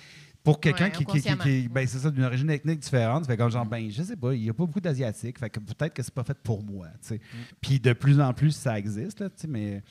pour 0.46 0.60
quelqu'un 0.60 0.86
Ouais, 0.86 0.92
qui, 0.92 1.06
qui, 1.06 1.22
qui, 1.22 1.68
ben, 1.70 1.88
c'est 1.88 2.00
ça, 2.00 2.12
d'une 2.12 2.24
origine 2.26 2.50
ethnique 2.50 2.80
différente, 2.80 3.26
fait 3.28 3.38
comme 3.38 3.50
genre, 3.52 3.66
ben, 3.66 3.90
je 3.90 4.04
sais 4.04 4.16
pas, 4.18 4.34
il 4.34 4.44
y 4.44 4.50
a 4.50 4.54
pas 4.54 4.66
beaucoup 4.66 4.82
d'Asiatiques, 4.82 5.40
fait 5.40 5.50
que 5.50 5.60
peut-être 5.60 5.94
que 5.94 6.04
c'est 6.04 6.14
pas 6.14 6.24
fait 6.26 6.38
pour 6.38 6.64
moi, 6.64 6.88
tu 7.02 7.08
sais. 7.10 7.22
Puis 7.62 7.80
de 7.80 7.94
plus 7.94 8.20
en 8.20 8.34
plus, 8.34 8.52
ça 8.52 8.78
existe, 8.78 9.20
là, 9.22 9.30
tu 9.30 9.36
sais, 9.42 9.48
mais 9.48 9.84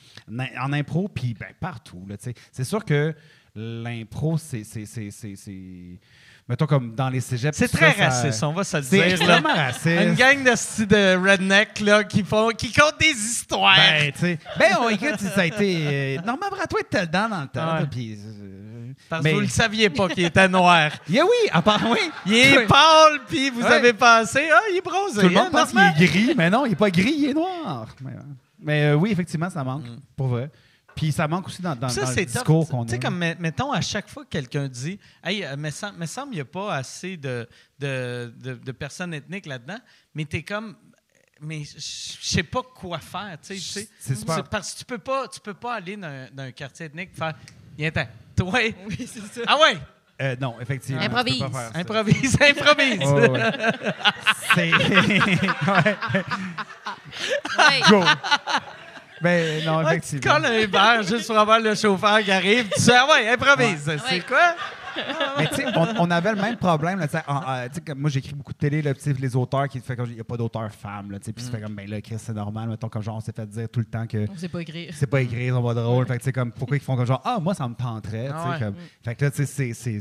en, 0.59 0.73
impro, 0.73 1.07
puis 1.07 1.35
ben, 1.39 1.47
partout, 1.59 2.05
là, 2.07 2.17
tu 2.17 2.25
sais. 2.25 2.33
C'est 2.51 2.63
sûr 2.65 2.85
que 2.85 3.15
l'impro, 3.55 4.37
c'est, 4.37 4.63
c'est, 6.47 6.49
c'est, 6.49 6.49
c'est, 6.49 6.49
c'est- 6.49 6.49
mettons 6.49 6.65
comme 6.65 6.95
dans 6.95 7.09
les 7.09 7.21
cégeps. 7.21 7.57
C'est 7.57 7.67
très 7.67 7.91
ça, 7.93 7.97
ça- 7.97 8.05
raciste, 8.21 8.43
on 8.43 8.53
va 8.53 8.63
se 8.63 8.77
le 8.77 8.83
C'est 8.83 8.89
dire. 8.97 9.05
là. 9.05 9.11
extrêmement 9.11 9.53
raciste. 9.55 9.85
Une 9.85 10.13
gang 10.15 10.43
de, 10.43 10.85
de 10.85 11.29
redneck 11.31 11.79
là, 11.79 12.03
qui, 12.03 12.23
font, 12.23 12.49
qui 12.49 12.71
comptent 12.71 12.99
des 12.99 13.11
histoires. 13.11 13.75
Ben, 13.77 14.11
tu 14.11 14.19
sais. 14.19 14.39
Ben, 14.59 14.75
on 14.81 14.89
écoute, 14.89 15.19
ça 15.19 15.41
a 15.41 15.45
été. 15.45 15.77
euh, 15.81 16.21
Normand 16.25 16.49
Bratois 16.51 16.81
était 16.81 17.05
dedans 17.05 17.29
dans 17.29 17.41
le 17.41 17.47
temps. 17.47 17.75
Ouais. 17.77 17.87
euh, 18.17 18.93
Parce 19.09 19.23
mais- 19.23 19.29
que 19.31 19.35
vous 19.35 19.41
ne 19.41 19.45
le 19.47 19.51
saviez 19.51 19.89
pas 19.89 20.07
qu'il 20.09 20.25
était 20.25 20.47
noir. 20.47 20.91
Yeah, 21.09 21.23
oui, 21.23 21.49
à 21.51 21.61
part, 21.61 21.81
oui. 21.89 21.99
Il 22.25 22.33
est 22.35 22.65
pâle, 22.67 23.19
puis 23.27 23.49
vous 23.49 23.61
Ouais. 23.61 23.67
avez 23.73 23.93
pensé, 23.93 24.41
ah, 24.53 24.59
il 24.71 24.77
est 24.77 24.81
bronzé. 24.81 25.21
Tout 25.21 25.27
le 25.29 25.33
monde 25.33 25.47
hein, 25.47 25.49
pense 25.51 25.71
qu'il 25.71 26.03
est 26.03 26.07
gris, 26.07 26.33
mais 26.37 26.49
non, 26.49 26.65
il 26.65 26.69
n'est 26.69 26.75
pas 26.75 26.89
gris, 26.91 27.13
il 27.17 27.29
est 27.29 27.33
noir. 27.33 27.87
Mais, 28.01 28.11
mais, 28.59 28.83
euh, 28.85 28.95
oui, 28.95 29.11
effectivement, 29.11 29.49
ça 29.49 29.63
manque, 29.63 29.83
pour 30.15 30.27
vrai. 30.27 30.49
Puis 30.95 31.11
ça 31.11 31.27
manque 31.27 31.47
aussi 31.47 31.61
dans, 31.61 31.75
dans, 31.75 31.89
Ça, 31.89 32.03
dans 32.03 32.09
le 32.11 32.25
discours 32.25 32.67
qu'on 32.69 32.83
a. 32.83 32.85
Tu 32.85 32.91
sais, 32.91 32.99
comme, 32.99 33.17
met- 33.17 33.35
mettons, 33.39 33.71
à 33.71 33.81
chaque 33.81 34.07
fois 34.09 34.23
que 34.25 34.29
quelqu'un 34.29 34.67
dit, 34.67 34.99
hey, 35.23 35.43
euh, 35.43 35.55
me 35.57 35.69
sem- 35.71 35.95
me 35.97 36.05
semble 36.05 36.27
qu'il 36.29 36.37
n'y 36.37 36.41
a 36.41 36.45
pas 36.45 36.75
assez 36.75 37.17
de, 37.17 37.47
de, 37.79 38.33
de- 38.37 38.53
de 38.55 38.71
personnes 38.71 39.13
ethniques 39.13 39.45
là-dedans, 39.47 39.79
mais 40.13 40.25
tu 40.25 40.37
es 40.37 40.43
comme, 40.43 40.75
mais 41.41 41.63
je 41.63 41.79
sais 41.79 42.43
pas 42.43 42.61
quoi 42.61 42.99
faire. 42.99 43.37
tu 43.45 43.57
sais. 43.59 43.89
C'est 43.99 44.15
super. 44.15 44.43
Parce 44.45 44.73
que 44.73 44.79
tu 44.79 44.85
peux 44.85 44.97
pas, 44.99 45.27
tu 45.27 45.39
peux 45.39 45.53
pas 45.55 45.75
aller 45.75 45.97
dans, 45.97 46.07
un- 46.07 46.27
dans 46.31 46.43
un 46.43 46.51
quartier 46.51 46.85
ethnique 46.85 47.09
et 47.13 47.17
faire, 47.17 47.33
viens 47.77 47.91
ten 47.91 48.07
toi. 48.35 48.51
Oui, 48.87 48.95
c'est 48.99 49.19
ça. 49.19 49.41
Ah 49.47 49.57
ouais, 49.59 49.77
Euh, 50.21 50.35
non, 50.39 50.55
effectivement. 50.61 51.01
Improvise. 51.01 51.33
tu 51.37 51.43
peux 51.43 51.49
pas 51.51 51.59
faire 51.59 51.71
ça. 51.73 51.79
improvise, 51.79 52.37
improvise. 52.41 53.09
Ouais. 53.09 53.51
C'est. 54.55 54.71
ouais. 54.73 55.97
Ouais. 57.57 57.81
Go. 57.89 58.03
Ben, 59.23 59.63
non, 59.65 59.77
Ouais, 59.77 59.83
tu 59.83 59.85
te 59.85 60.15
effectivement. 60.15 60.33
colles 60.35 60.45
un 60.45 60.67
verre 60.67 61.03
juste 61.03 61.27
pour 61.27 61.37
avoir 61.37 61.59
le 61.59 61.73
chauffeur 61.75 62.19
qui 62.21 62.31
arrive. 62.31 62.69
Tu 62.75 62.81
sais, 62.81 62.91
ah 62.95 63.07
ouais, 63.09 63.29
improvise. 63.29 63.87
Ouais. 63.87 63.97
C'est 64.07 64.15
Ouais. 64.15 64.21
quoi? 64.21 64.55
Mais 65.39 65.47
tu 65.47 65.55
sais, 65.55 65.65
on, 65.75 65.87
on 66.01 66.11
avait 66.11 66.35
le 66.35 66.39
même 66.39 66.55
problème. 66.55 66.99
Là, 66.99 67.07
tu 67.07 67.17
sais, 67.17 67.23
en- 67.27 67.41
euh, 67.49 67.67
tu 67.67 67.75
sais, 67.75 67.81
comme 67.81 67.97
moi, 67.99 68.11
j'écris 68.11 68.33
beaucoup 68.35 68.53
de 68.53 68.57
télé, 68.59 68.81
là, 68.83 68.93
tu 68.93 69.11
les 69.13 69.35
auteurs 69.35 69.67
qui 69.67 69.79
fait 69.79 69.95
comme 69.95 70.05
il 70.09 70.13
n'y 70.15 70.19
a 70.21 70.23
pas 70.23 70.37
d'auteur 70.37 70.69
femme. 70.71 71.09
Là, 71.09 71.17
tu 71.17 71.25
sais, 71.25 71.33
puis 71.33 71.43
ça 71.43 71.49
fait 71.49 71.61
comme, 71.61 71.73
ben 71.73 71.89
là, 71.89 71.99
Chris, 71.99 72.17
c'est 72.19 72.33
normal. 72.33 72.69
Mettons, 72.69 72.89
comme 72.89 73.01
genre, 73.01 73.15
on 73.15 73.19
s'est 73.19 73.31
fait 73.35 73.47
dire 73.47 73.67
tout 73.69 73.79
le 73.79 73.87
temps 73.87 74.05
que 74.05 74.27
On 74.31 74.37
sait 74.37 74.49
pas 74.49 74.61
écrire. 74.61 74.93
c'est 74.95 75.07
pas 75.07 75.21
écrire, 75.21 75.57
on 75.57 75.63
va 75.63 75.73
drôle. 75.73 76.05
Fait 76.05 76.13
que, 76.13 76.19
tu 76.19 76.25
sais, 76.25 76.31
comme, 76.33 76.51
pourquoi 76.51 76.77
ils 76.77 76.83
font 76.83 76.95
comme 76.95 77.07
genre, 77.07 77.21
ah, 77.25 77.39
moi, 77.41 77.55
ça 77.55 77.67
me 77.67 77.73
tenterait. 77.73 78.25
tu 78.25 78.29
sais, 78.29 78.35
Ah 78.37 78.49
ouais. 78.51 78.59
comme- 78.59 78.75
Fait 79.03 79.15
que 79.15 79.25
là, 79.25 79.31
tu 79.31 79.45
sais, 79.47 79.73
c'est- 79.73 79.99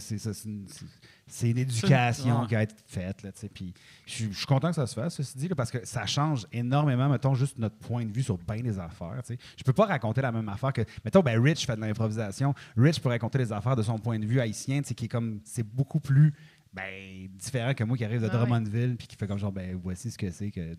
c'est- 1.27 1.51
une- 1.51 1.59
éducation 1.59 2.43
ouais. 2.43 2.47
qui 2.49 2.57
a 2.57 2.62
été 2.62 2.74
faite. 2.86 3.23
Là, 3.23 3.32
tu 3.32 3.40
sais, 3.40 3.49
puis 3.49 3.73
je 4.07 4.12
suis 4.12 4.32
je 4.32 4.36
suis 4.39 4.47
content 4.47 4.69
que 4.69 4.74
ça 4.77 4.86
se 4.86 4.94
fasse, 4.94 5.15
ceci 5.16 5.39
dit, 5.39 5.49
là, 5.49 5.55
parce 5.55 5.70
que 5.70 5.85
ça 5.86 6.07
change 6.07 6.47
énormément, 6.53 7.09
mettons, 7.09 7.35
juste 7.35 7.59
notre 7.59 7.77
point 7.77 8.05
de 8.05 8.12
vue 8.12 8.23
sur 8.23 8.39
bien 8.39 8.61
des 8.62 8.78
affaires. 8.78 9.23
tu 9.27 9.35
sais. 9.35 9.39
Je 9.57 9.62
peux 9.65 9.73
pas 9.73 9.86
raconter 9.86 10.20
la 10.23 10.32
même 10.32 10.49
affaire 10.49 10.73
que. 10.73 10.82
Mettons, 11.05 11.20
ben, 11.20 11.40
Rich 11.43 11.66
fait 11.66 11.77
de 11.77 11.81
l'improvisation. 11.81 12.55
Rich 12.77 13.01
peut 13.01 13.09
raconter 13.09 13.39
les 13.39 13.53
affaires 13.53 13.77
de 13.77 13.82
son 13.82 13.99
point 13.99 14.19
de 14.19 14.27
vue 14.27 14.40
haïtien, 14.40 14.82
qui 14.82 15.05
est 15.05 15.09
comme. 15.09 15.40
C'est 15.44 15.62
beaucoup 15.66 16.01
plus. 16.01 16.32
Ben, 16.74 17.28
différent 17.35 17.74
que 17.74 17.85
moi 17.85 17.97
qui 17.99 18.05
arrive 18.05 18.23
de 18.23 18.27
Ah. 18.27 18.36
Drummondville 18.36 18.97
puis 18.97 19.07
qui 19.07 19.16
fait 19.16 19.27
comme 19.27 19.36
genre 19.39 19.53
ben 19.53 19.78
voici 19.82 20.11
ce 20.11 20.16
que 20.16 20.31
c'est 20.31 20.51
que 20.51 20.74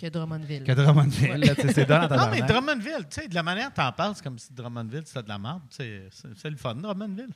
Que 0.00 0.06
Drummondville. 0.08 0.64
que 0.64 0.72
Drummondville 0.72 1.36
là, 1.36 1.54
tu 1.54 1.62
sais, 1.62 1.72
c'est 1.74 1.86
dans 1.86 2.08
Non, 2.08 2.30
mais 2.30 2.40
Drummondville, 2.42 3.06
tu 3.10 3.20
sais, 3.20 3.28
de 3.28 3.34
la 3.34 3.42
manière 3.42 3.68
que 3.70 3.76
t'en 3.76 3.92
parles, 3.92 4.14
c'est 4.16 4.24
comme 4.24 4.38
si 4.38 4.52
Drummondville, 4.52 5.02
c'était 5.04 5.22
de 5.22 5.28
la 5.28 5.38
merde. 5.38 5.60
tu 5.70 5.76
sais, 5.76 6.08
C'est 6.10 6.28
c'est 6.36 6.50
le 6.50 6.56
fun, 6.56 6.74
Drummondville. 6.74 7.28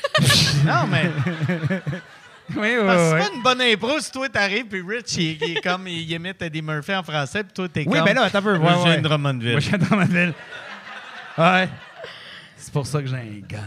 non, 0.66 0.86
mais 0.88 1.04
oui, 2.50 2.56
oui, 2.56 2.76
parce 2.86 2.96
que 2.96 3.14
oui. 3.14 3.20
c'est 3.22 3.28
pas 3.30 3.34
une 3.36 3.42
bonne 3.42 3.60
impro 3.62 4.00
si 4.00 4.10
toi 4.10 4.28
t'arrives 4.28 4.66
puis 4.66 4.82
Rich, 4.82 5.16
il, 5.16 5.42
il 5.42 5.56
est 5.56 5.60
comme, 5.60 5.86
il 5.88 6.10
imite 6.10 6.40
Eddie 6.42 6.62
Murphy 6.62 6.94
en 6.94 7.02
français 7.02 7.44
puis 7.44 7.52
toi 7.52 7.68
t'es 7.68 7.84
Oui, 7.86 7.96
comme... 7.98 8.04
ben 8.04 8.14
là, 8.14 8.24
attends 8.24 8.38
un 8.38 8.42
peu. 8.42 8.58
Moi, 8.58 8.70
ouais, 8.72 8.78
je 8.78 8.82
viens 8.88 8.96
de 8.98 9.02
Drummondville. 9.02 9.50
Moi, 9.52 9.60
je 9.60 9.68
viens 9.68 9.78
de 9.78 9.84
Drummondville. 9.84 10.34
Ouais. 11.38 11.68
C'est 12.56 12.72
pour 12.72 12.86
ça 12.86 13.00
que 13.00 13.06
j'ai 13.08 13.16
un 13.16 13.40
gun. 13.46 13.58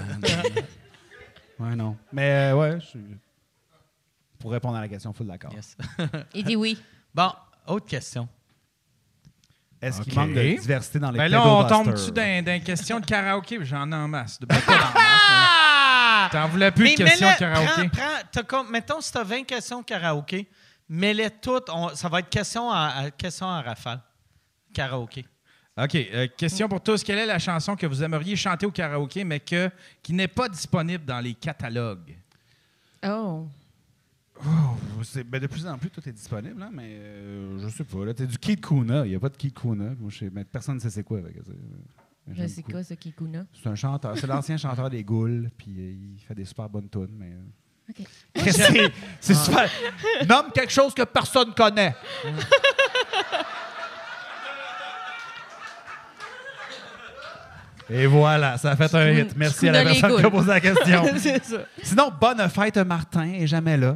ouais, 1.60 1.76
non. 1.76 1.98
Mais 2.14 2.52
euh, 2.52 2.56
ouais, 2.56 2.78
je 2.80 2.86
suis- 2.86 3.00
Pour 4.40 4.52
répondre 4.52 4.78
à 4.78 4.82
la 4.82 4.88
question, 4.88 5.12
full 5.14 5.28
d'accord. 5.28 5.52
Yes. 5.54 5.76
Il 6.34 6.44
dit 6.46 6.56
oui. 6.56 6.78
Bon, 7.14 7.32
autre 7.68 7.88
question. 7.88 8.28
Est-ce 9.82 10.02
qu'il 10.02 10.16
manque 10.16 10.34
de 10.34 10.42
diversité 10.60 11.00
dans 11.00 11.12
les 11.12 11.18
Ben 11.18 11.28
là, 11.28 11.46
on 11.46 11.68
tombe-tu 11.68 12.12
dans, 12.12 12.44
dans 12.46 12.54
une 12.56 12.64
question 12.64 13.00
de 13.00 13.06
karaoké? 13.06 13.60
J'en 13.64 13.92
ai 13.92 13.96
en 13.96 14.08
masse. 14.08 14.40
De, 14.40 14.48
en 14.48 14.56
masse, 14.56 14.64
T'en 16.32 16.48
voulais 16.48 16.72
plus 16.72 16.92
de 16.96 17.04
questions 17.04 17.28
de 17.32 17.38
karaoké? 17.40 17.90
prends- 17.90 18.02
prends- 18.02 18.28
t'as 18.32 18.44
comme- 18.44 18.70
mettons, 18.72 19.02
si 19.02 19.12
tu 19.12 19.18
as 19.18 19.24
20 19.24 19.44
questions 19.44 19.84
karaoké, 19.84 20.48
mets-les 20.90 21.30
toutes. 21.42 21.70
on- 21.70 21.90
ça 21.96 22.10
va 22.10 22.20
être 22.20 22.30
question 22.30 22.70
à, 22.72 22.94
à- 22.98 23.12
question 23.12 23.46
en 23.48 23.62
rafale. 23.62 24.02
Karaoké. 24.74 25.26
OK. 25.78 25.96
euh, 25.96 26.28
question 26.38 26.70
pour 26.70 26.82
tous. 26.82 27.04
Quelle 27.04 27.20
est 27.20 27.26
la 27.26 27.40
chanson 27.40 27.76
que 27.76 27.86
vous 27.86 28.02
aimeriez 28.04 28.36
chanter 28.36 28.66
au 28.66 28.72
karaoké, 28.72 29.24
mais 29.24 29.40
que, 29.42 29.70
qui 30.02 30.14
n'est 30.14 30.28
pas 30.30 30.48
disponible 30.50 31.04
dans 31.06 31.20
les 31.20 31.34
catalogues? 31.34 32.16
Oh. 33.06 33.48
Oh, 34.46 34.50
c'est- 35.04 35.24
ben, 35.24 35.40
de 35.42 35.48
plus 35.48 35.66
en 35.66 35.78
plus, 35.78 35.90
tout 35.90 36.08
est 36.08 36.12
disponible, 36.12 36.62
hein, 36.62 36.70
mais 36.74 36.98
euh, 37.00 37.58
je 37.62 37.70
sais 37.70 37.84
pas. 37.86 38.04
Là, 38.06 38.14
t'as 38.14 38.26
du 38.26 38.38
Kid 38.38 38.60
Kuna. 38.66 39.06
Il 39.06 39.10
n'y 39.10 39.16
a 39.16 39.20
pas 39.20 39.30
de 39.30 39.38
Kid 39.38 39.54
Kuna. 39.54 39.92
Moi, 39.98 40.10
je 40.10 40.18
sais- 40.20 40.30
mais 40.32 40.44
personne 40.44 40.76
ne 40.76 40.80
sait 40.82 40.90
c'est 40.90 41.04
quoi. 41.04 41.22
fait 41.22 41.32
que 41.34 41.40
c'est- 41.46 41.52
beaucoup. 42.28 42.72
quoi, 42.72 42.84
ce 42.84 42.94
Kikuna? 42.94 43.46
C'est 43.54 43.70
un 43.70 43.76
chanteur. 43.76 44.18
C'est 44.18 44.28
l'ancien 44.28 44.58
chanteur 44.58 44.90
des 44.90 45.04
Goules. 45.04 45.50
Puis 45.58 45.76
euh, 45.78 45.94
il 46.16 46.22
fait 46.28 46.36
des 46.36 46.46
super 46.46 46.70
bonnes 46.70 46.90
tunes. 46.90 47.16
Mais, 47.18 47.32
euh, 47.32 47.90
OK. 47.90 48.08
c'est 48.52 48.92
c'est 49.20 49.34
super. 49.36 49.70
Nomme 50.28 50.52
quelque 50.54 50.72
chose 50.72 50.94
que 50.94 51.04
personne 51.04 51.54
connaît. 51.54 51.96
Et 57.90 58.08
voilà, 58.08 58.58
ça 58.58 58.72
a 58.72 58.76
fait 58.76 58.94
un 58.96 59.12
hit. 59.12 59.36
Merci 59.36 59.70
à 59.70 59.72
la 59.72 59.84
les 59.84 59.92
personne 59.92 60.16
qui 60.16 60.26
a 60.26 60.30
Goules. 60.30 60.32
posé 60.32 60.48
la 60.48 60.60
question. 60.60 61.06
c'est 61.18 61.44
ça. 61.44 61.58
Sinon, 61.84 62.12
bonne 62.20 62.50
fête 62.50 62.78
Martin 62.78 63.32
est 63.32 63.48
jamais 63.48 63.78
là. 63.78 63.96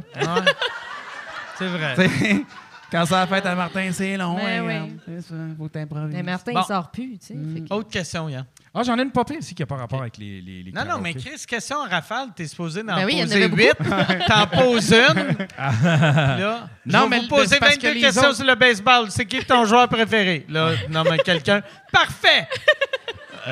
C'est 1.58 1.66
vrai. 1.66 1.94
T'sais, 2.08 2.44
Quand 2.90 3.06
ça 3.06 3.22
a 3.22 3.26
fête 3.26 3.46
à 3.46 3.54
Martin, 3.54 3.90
c'est 3.92 4.16
long. 4.16 4.34
Mais 4.36 4.58
hein, 4.58 4.64
oui. 4.88 4.96
C'est 5.06 5.20
ça, 5.28 5.34
faut 5.56 5.68
t'improviser. 5.68 6.16
Mais 6.16 6.22
Martin, 6.24 6.52
Bon. 6.52 6.60
il 6.60 6.66
sort 6.66 6.90
plus, 6.90 7.18
tu 7.18 7.26
sais. 7.26 7.34
fait 7.54 7.60
que- 7.60 7.74
Autre 7.74 7.88
question, 7.88 8.28
Yann. 8.28 8.44
Ah, 8.74 8.82
j'en 8.84 8.98
ai 8.98 9.02
une 9.02 9.10
popée 9.10 9.38
aussi 9.38 9.54
qui 9.54 9.62
n'a 9.62 9.66
pas 9.66 9.76
rapport 9.76 10.00
avec 10.00 10.16
les, 10.18 10.40
les, 10.40 10.62
les 10.64 10.72
Non, 10.72 10.84
non, 10.84 10.98
mais. 10.98 11.14
Chris, 11.14 11.44
question 11.46 11.76
en 11.78 11.88
rafale, 11.88 12.28
t'es 12.34 12.46
supposé 12.46 12.82
d'en 12.82 12.96
Ben 12.96 13.04
oui, 13.06 13.20
poser 13.22 13.48
8. 13.48 13.72
T'en 14.28 14.46
poses 14.46 14.92
une. 14.92 15.36
là, 15.58 16.68
Non, 16.86 16.98
je 16.98 16.98
vais 17.02 17.08
mais 17.08 17.20
vous 17.20 17.28
poser 17.28 17.46
c'est 17.48 17.58
parce 17.60 17.76
que 17.76 17.82
22 17.86 17.94
les 17.94 18.00
questions 18.00 18.22
autres- 18.28 18.36
sur 18.36 18.46
le 18.46 18.54
baseball. 18.54 19.10
C'est 19.10 19.26
qui 19.26 19.44
ton 19.44 19.64
joueur 19.64 19.88
préféré? 19.88 20.46
Là, 20.48 20.72
non, 20.88 21.02
mais 21.04 21.18
quelqu'un. 21.18 21.62
Parfait! 21.92 22.48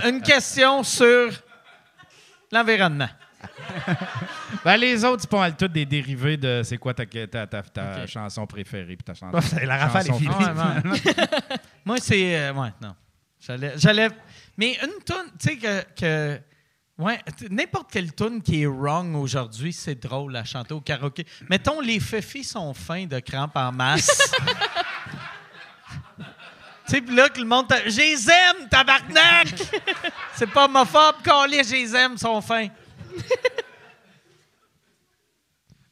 Une 0.06 0.20
question 0.20 0.82
sur 0.84 1.30
l'environnement. 2.52 3.08
Ben, 4.64 4.76
les 4.76 5.04
autres, 5.04 5.22
c'est 5.22 5.30
pas 5.30 5.38
mal 5.38 5.56
toutes 5.56 5.72
des 5.72 5.86
dérivés 5.86 6.36
de 6.36 6.62
c'est 6.64 6.78
quoi 6.78 6.94
ta, 6.94 7.04
ta, 7.06 7.46
ta, 7.46 8.06
chanson 8.06 8.46
préférée 8.46 8.96
puis 8.96 9.04
ta 9.04 9.14
chanson. 9.14 9.38
La 9.62 9.76
rafale 9.76 10.08
est 10.08 10.12
finie. 10.14 10.34
Moi, 11.84 11.96
c'est. 12.00 12.36
euh, 12.36 12.52
ouais, 12.52 12.72
non. 12.80 12.94
J'allais. 13.76 14.08
Mais 14.56 14.78
une 14.82 15.02
tune, 15.04 15.30
tu 15.38 15.48
sais, 15.48 15.56
que. 15.56 15.82
que 15.94 16.40
ouais, 16.98 17.18
n'importe 17.50 17.90
quelle 17.92 18.14
tune 18.14 18.42
qui 18.42 18.62
est 18.62 18.66
wrong 18.66 19.14
aujourd'hui, 19.16 19.72
c'est 19.72 19.94
drôle 19.94 20.34
à 20.36 20.44
chanter 20.44 20.74
au 20.74 20.80
karaoké. 20.80 21.24
Mettons, 21.48 21.80
les 21.80 22.00
fefis 22.00 22.44
sont 22.44 22.74
fins 22.74 23.06
de 23.06 23.20
crampes 23.20 23.56
en 23.56 23.72
masse. 23.72 24.32
Tu 26.88 26.94
sais, 26.94 27.00
pis 27.02 27.14
là, 27.14 27.28
que 27.28 27.38
le 27.38 27.44
monde. 27.44 27.66
Je 27.84 27.98
les 27.98 28.30
aime, 28.30 28.66
tabarnak! 28.70 29.48
c'est 30.34 30.46
pas 30.46 30.64
homophobe, 30.64 31.16
calé, 31.22 31.62
je 31.62 31.72
les 31.72 31.94
aime, 31.94 32.16
sont 32.16 32.40
fins. 32.40 32.68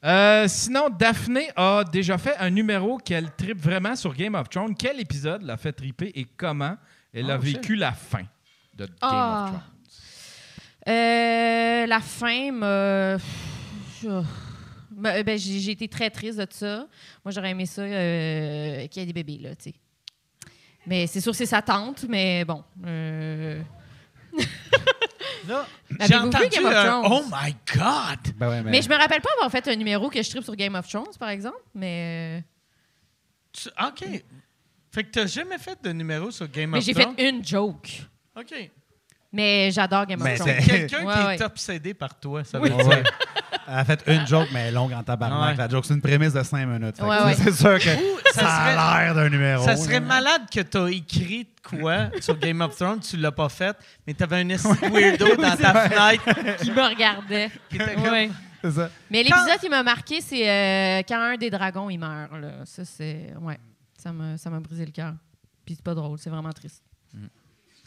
Euh, 0.05 0.47
sinon, 0.49 0.89
Daphné 0.91 1.49
a 1.57 1.83
déjà 1.85 2.17
fait 2.19 2.37
un 2.39 2.51
numéro 2.51 2.99
qu'elle 2.99 3.31
tripe 3.35 3.61
vraiment 3.61 3.97
sur 3.97 4.15
Game 4.15 4.35
of 4.35 4.49
Thrones. 4.49 4.75
Quel 4.77 5.01
épisode 5.01 5.43
l'a 5.43 5.57
fait 5.57 5.73
triper 5.73 6.13
et 6.15 6.25
comment 6.37 6.77
elle 7.13 7.31
a 7.31 7.37
Oh, 7.37 7.41
vécu 7.41 7.75
la 7.77 7.93
fin 7.93 8.23
de 8.75 8.85
Game 8.87 8.95
Ah. 9.01 9.45
of 9.45 9.51
Thrones? 9.51 9.63
Euh, 10.89 11.87
la 11.87 12.01
fin 12.01 12.53
m'a. 12.53 13.17
Oh. 14.07 14.23
Ben, 14.93 15.23
ben, 15.25 15.37
j'ai 15.39 15.59
j'ai 15.59 15.73
été 15.73 15.89
très 15.89 16.09
triste 16.11 16.39
de 16.39 16.47
ça. 16.51 16.87
Moi, 17.25 17.33
j'aurais 17.33 17.51
aimé 17.51 17.67
ça 17.67 17.83
euh, 17.83 18.87
qu'il 18.87 19.01
y 19.01 19.03
ait 19.03 19.07
des 19.07 19.13
bébés, 19.13 19.39
là, 19.43 19.57
tu 19.57 19.71
sais. 19.71 19.75
Mais 20.87 21.07
c'est 21.09 21.21
sûr, 21.21 21.35
c'est 21.35 21.47
sa 21.47 21.61
tante, 21.63 22.05
mais 22.09 22.45
bon. 22.45 22.63
euh, 25.51 25.63
Là, 25.99 26.07
j'ai 26.07 26.15
entendu 26.17 26.49
Game 26.49 26.67
of 26.67 26.75
un 26.75 26.85
Thrones? 26.85 27.07
Oh 27.13 27.25
my 27.31 27.57
God! 27.75 28.35
Ben 28.37 28.49
ouais, 28.49 28.63
mais, 28.63 28.71
Mais 28.73 28.83
je 28.83 28.89
me 28.89 28.95
rappelle 28.97 29.21
pas 29.21 29.29
avoir 29.37 29.51
fait 29.51 29.67
un 29.69 29.77
numéro 29.77 30.09
que 30.11 30.23
je 30.23 30.29
tripe 30.31 30.45
sur 30.45 30.57
Game 30.57 30.75
of 30.75 30.89
Thrones, 30.89 31.15
par 31.19 31.29
exemple, 31.31 31.59
mais. 31.75 32.45
Tu- 33.53 33.69
OK. 33.69 34.05
Fait 34.93 35.05
que 35.05 35.11
t'as 35.11 35.27
jamais 35.27 35.59
fait 35.59 35.79
de 35.83 35.93
numéro 35.93 36.31
sur 36.31 36.49
Game 36.49 36.71
Mais 36.71 36.79
of 36.79 36.85
j'ai 36.85 36.95
Thrones? 36.95 37.15
fait 37.17 37.29
une 37.31 37.45
joke. 37.45 37.89
OK. 38.39 38.71
Mais 39.33 39.71
j'adore 39.71 40.07
Game 40.07 40.21
of 40.21 40.25
Mais 40.27 40.37
Thrones. 40.37 40.55
c'est- 40.61 40.67
Quelqu'un 40.89 41.05
Ouais, 41.07 41.15
qui 41.15 41.21
ouais. 41.27 41.35
est 41.37 41.43
obsédé 41.43 41.95
par 41.95 42.19
toi, 42.19 42.45
ça 42.45 42.59
veut 42.59 42.71
dire. 42.71 43.03
Elle 43.69 43.79
a 43.79 43.85
fait 43.85 44.03
une 44.07 44.27
joke, 44.27 44.49
mais 44.53 44.71
longue 44.71 44.93
en 44.93 45.03
tabarnak. 45.03 45.51
Ouais. 45.51 45.57
La 45.57 45.69
joke, 45.69 45.85
c'est 45.87 45.95
une 45.95 46.01
prémisse 46.01 46.33
de 46.33 46.43
5 46.43 46.67
minutes. 46.67 47.01
Ouais, 47.01 47.09
ouais. 47.25 47.35
C'est 47.35 47.53
sûr 47.53 47.79
que 47.79 47.97
Ou 47.97 48.19
ça, 48.33 48.49
a 48.49 49.03
l'air 49.05 49.15
d'un 49.15 49.29
numéro. 49.29 49.65
Ça 49.65 49.77
serait 49.77 49.95
là. 49.95 50.07
malade 50.07 50.43
que 50.53 50.61
t'as 50.61 50.87
écrit 50.89 51.45
de 51.45 51.69
quoi 51.79 52.11
sur 52.21 52.39
Game 52.39 52.61
of 52.61 52.77
Thrones, 52.77 53.01
tu 53.01 53.17
l'as 53.17 53.33
pas 53.33 53.49
fait, 53.49 53.77
mais 54.07 54.15
t'avais 54.15 54.37
un 54.37 54.49
esti 54.51 54.69
de 54.69 54.89
weirdo 54.93 55.37
dans 55.37 55.57
ta 55.57 55.89
fenêtre. 55.89 56.57
Qui 56.63 56.71
me 56.71 56.83
regardait. 56.89 57.51
Qui 57.71 57.77
était 57.77 57.95
comme- 57.95 58.05
Ouais. 58.05 58.31
C'est 58.63 58.71
ça. 58.73 58.91
Mais 59.11 59.23
l'épisode 59.23 59.59
qui 59.61 59.69
m'a 59.69 59.83
marqué, 59.83 60.21
c'est 60.21 60.49
euh, 60.49 61.03
quand 61.07 61.21
un 61.21 61.37
des 61.37 61.51
dragons 61.51 61.89
il 61.91 61.99
meurt. 61.99 62.33
Là. 62.33 62.49
Ça, 62.65 62.85
c'est. 62.85 63.33
Ouais. 63.41 63.59
Ça 63.97 64.13
m'a, 64.13 64.37
ça 64.39 64.51
m'a 64.51 64.61
brisé 64.61 64.85
le 64.87 64.93
cœur. 64.93 65.13
Puis 65.65 65.75
c'est 65.75 65.85
pas 65.85 65.95
drôle, 65.95 66.19
c'est 66.19 66.31
vraiment 66.31 66.53
triste. 66.53 66.83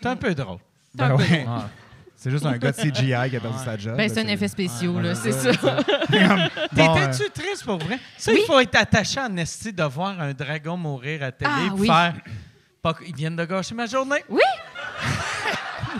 C'est 0.01 0.07
un 0.07 0.15
peu 0.15 0.33
drôle. 0.35 0.59
C'est 0.95 1.01
un 1.01 1.09
Ben 1.09 1.17
peu 1.17 1.23
ouais. 1.23 1.43
drôle. 1.43 1.59
C'est 2.21 2.31
juste 2.31 2.45
un 2.45 2.57
gars 2.57 2.73
de 2.73 2.75
CGI 2.75 3.29
qui 3.29 3.37
a 3.37 3.39
perdu 3.39 3.57
sa 3.63 3.77
job. 3.77 3.95
Ben, 3.95 4.09
c'est 4.09 4.19
un 4.19 4.27
effet 4.27 4.49
spéciaux, 4.49 4.91
Ouais, 4.95 5.03
là, 5.03 5.15
c'est 5.15 5.31
ça. 5.31 5.51
Bon, 6.73 6.93
T'étais-tu 6.95 7.29
triste 7.31 7.63
pour 7.63 7.77
vrai? 7.77 7.97
Ça, 8.17 8.31
Oui. 8.33 8.39
il 8.43 8.45
faut 8.45 8.59
être 8.59 8.75
attaché 8.75 9.21
en 9.21 9.37
esti 9.37 9.71
de 9.71 9.83
voir 9.83 10.19
un 10.19 10.33
dragon 10.33 10.75
mourir 10.75 11.23
à 11.23 11.31
télé 11.31 11.49
Ah, 11.53 11.69
pour 11.69 11.79
oui. 11.79 11.87
faire. 11.87 12.13
Qu'ils 13.05 13.15
viennent 13.15 13.37
de 13.37 13.45
gâcher 13.45 13.73
ma 13.73 13.85
journée. 13.85 14.21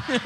Puis 0.08 0.18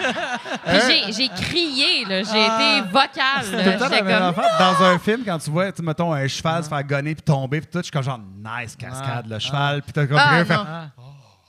j'ai, 0.88 1.11
j'ai 1.14 1.28
crié. 1.30 2.06
J'ai 2.07 2.24
Ah. 2.36 2.80
été 2.82 2.90
vocale. 2.90 3.78
Tout 3.78 4.03
même. 4.03 4.34
Dans 4.60 4.84
un 4.84 4.98
film, 4.99 5.22
quand 5.26 5.38
tu 5.38 5.52
vois, 5.52 5.72
tu 5.72 5.82
mettons, 5.84 6.11
un 6.14 6.28
cheval 6.28 6.64
se 6.64 6.70
faire 6.70 6.84
gonner 6.84 7.14
puis 7.15 7.22
tomber, 7.24 7.61
puis 7.61 7.70
tout, 7.72 7.80
je 7.80 7.84
suis 7.84 7.91
comme 7.91 8.03
genre, 8.03 8.20
nice 8.20 8.76
cascade, 8.76 9.26
Ah. 9.26 9.30
le 9.30 9.40
cheval, 9.40 9.82
puis 9.84 9.94
t'as 9.94 10.07
comme 10.07 10.18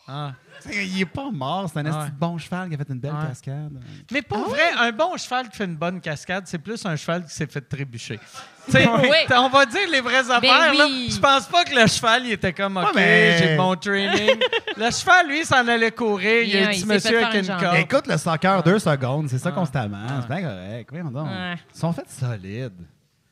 Ah. 0.07 0.33
Il 0.73 1.01
est 1.01 1.05
pas 1.07 1.31
mort, 1.31 1.69
c'est 1.73 1.81
un 1.81 1.85
Ouais. 1.85 2.11
bon 2.19 2.39
cheval 2.39 2.69
qui 2.69 2.75
a 2.75 2.79
fait 2.79 2.89
une 2.89 2.99
belle 3.01 3.13
Ouais. 3.13 3.27
cascade. 3.29 3.73
Mais 4.11 4.23
pour 4.23 4.45
Ah 4.47 4.49
vrai, 4.51 4.63
un 4.89 4.93
bon 4.93 5.17
cheval 5.17 5.49
qui 5.49 5.57
fait 5.57 5.65
une 5.65 5.77
bonne 5.77 6.01
cascade, 6.01 6.45
c'est 6.47 6.59
plus 6.59 6.85
un 6.87 6.97
cheval 6.97 7.25
qui 7.27 7.35
s'est 7.35 7.47
fait 7.47 7.61
trébucher. 7.61 8.19
Tu 8.67 8.73
sais, 8.73 8.87
Oui. 9.03 9.09
On 9.37 9.49
va 9.51 9.67
dire 9.67 9.89
les 9.91 10.01
vraies 10.01 10.31
affaires. 10.31 10.75
là. 10.75 10.87
oui. 10.87 11.11
Je 11.11 11.19
pense 11.21 11.47
pas 11.47 11.65
que 11.65 11.75
le 11.75 11.87
cheval, 11.87 12.25
il 12.27 12.33
était 12.33 12.53
comme, 12.53 12.77
OK, 12.79 12.93
mais- 12.95 13.37
j'ai 13.39 13.57
bon 13.57 13.75
training. 13.77 14.39
le 14.77 14.91
cheval, 14.91 15.29
lui, 15.29 15.45
s'en 15.45 15.67
allait 15.69 15.91
courir. 15.93 16.43
Il 16.43 16.49
y 16.49 16.57
a 16.59 16.69
un 16.69 16.71
il 16.73 16.81
petit 16.81 16.87
monsieur 16.87 17.25
avec 17.25 17.43
une 17.49 17.57
corde. 17.57 17.77
Écoute 17.77 18.07
le 18.07 18.17
soccer 18.17 18.63
deux 18.63 18.79
secondes, 18.79 19.29
c'est 19.29 19.39
ça 19.39 19.53
constamment. 19.53 20.07
C'est 20.23 20.29
bien 20.29 20.43
correct. 20.49 20.89
Voyons 20.91 21.11
donc. 21.11 21.29
Ouais. 21.29 21.55
Ils 21.75 21.79
sont 21.79 21.93
faits 21.93 22.11
solides. 22.11 22.87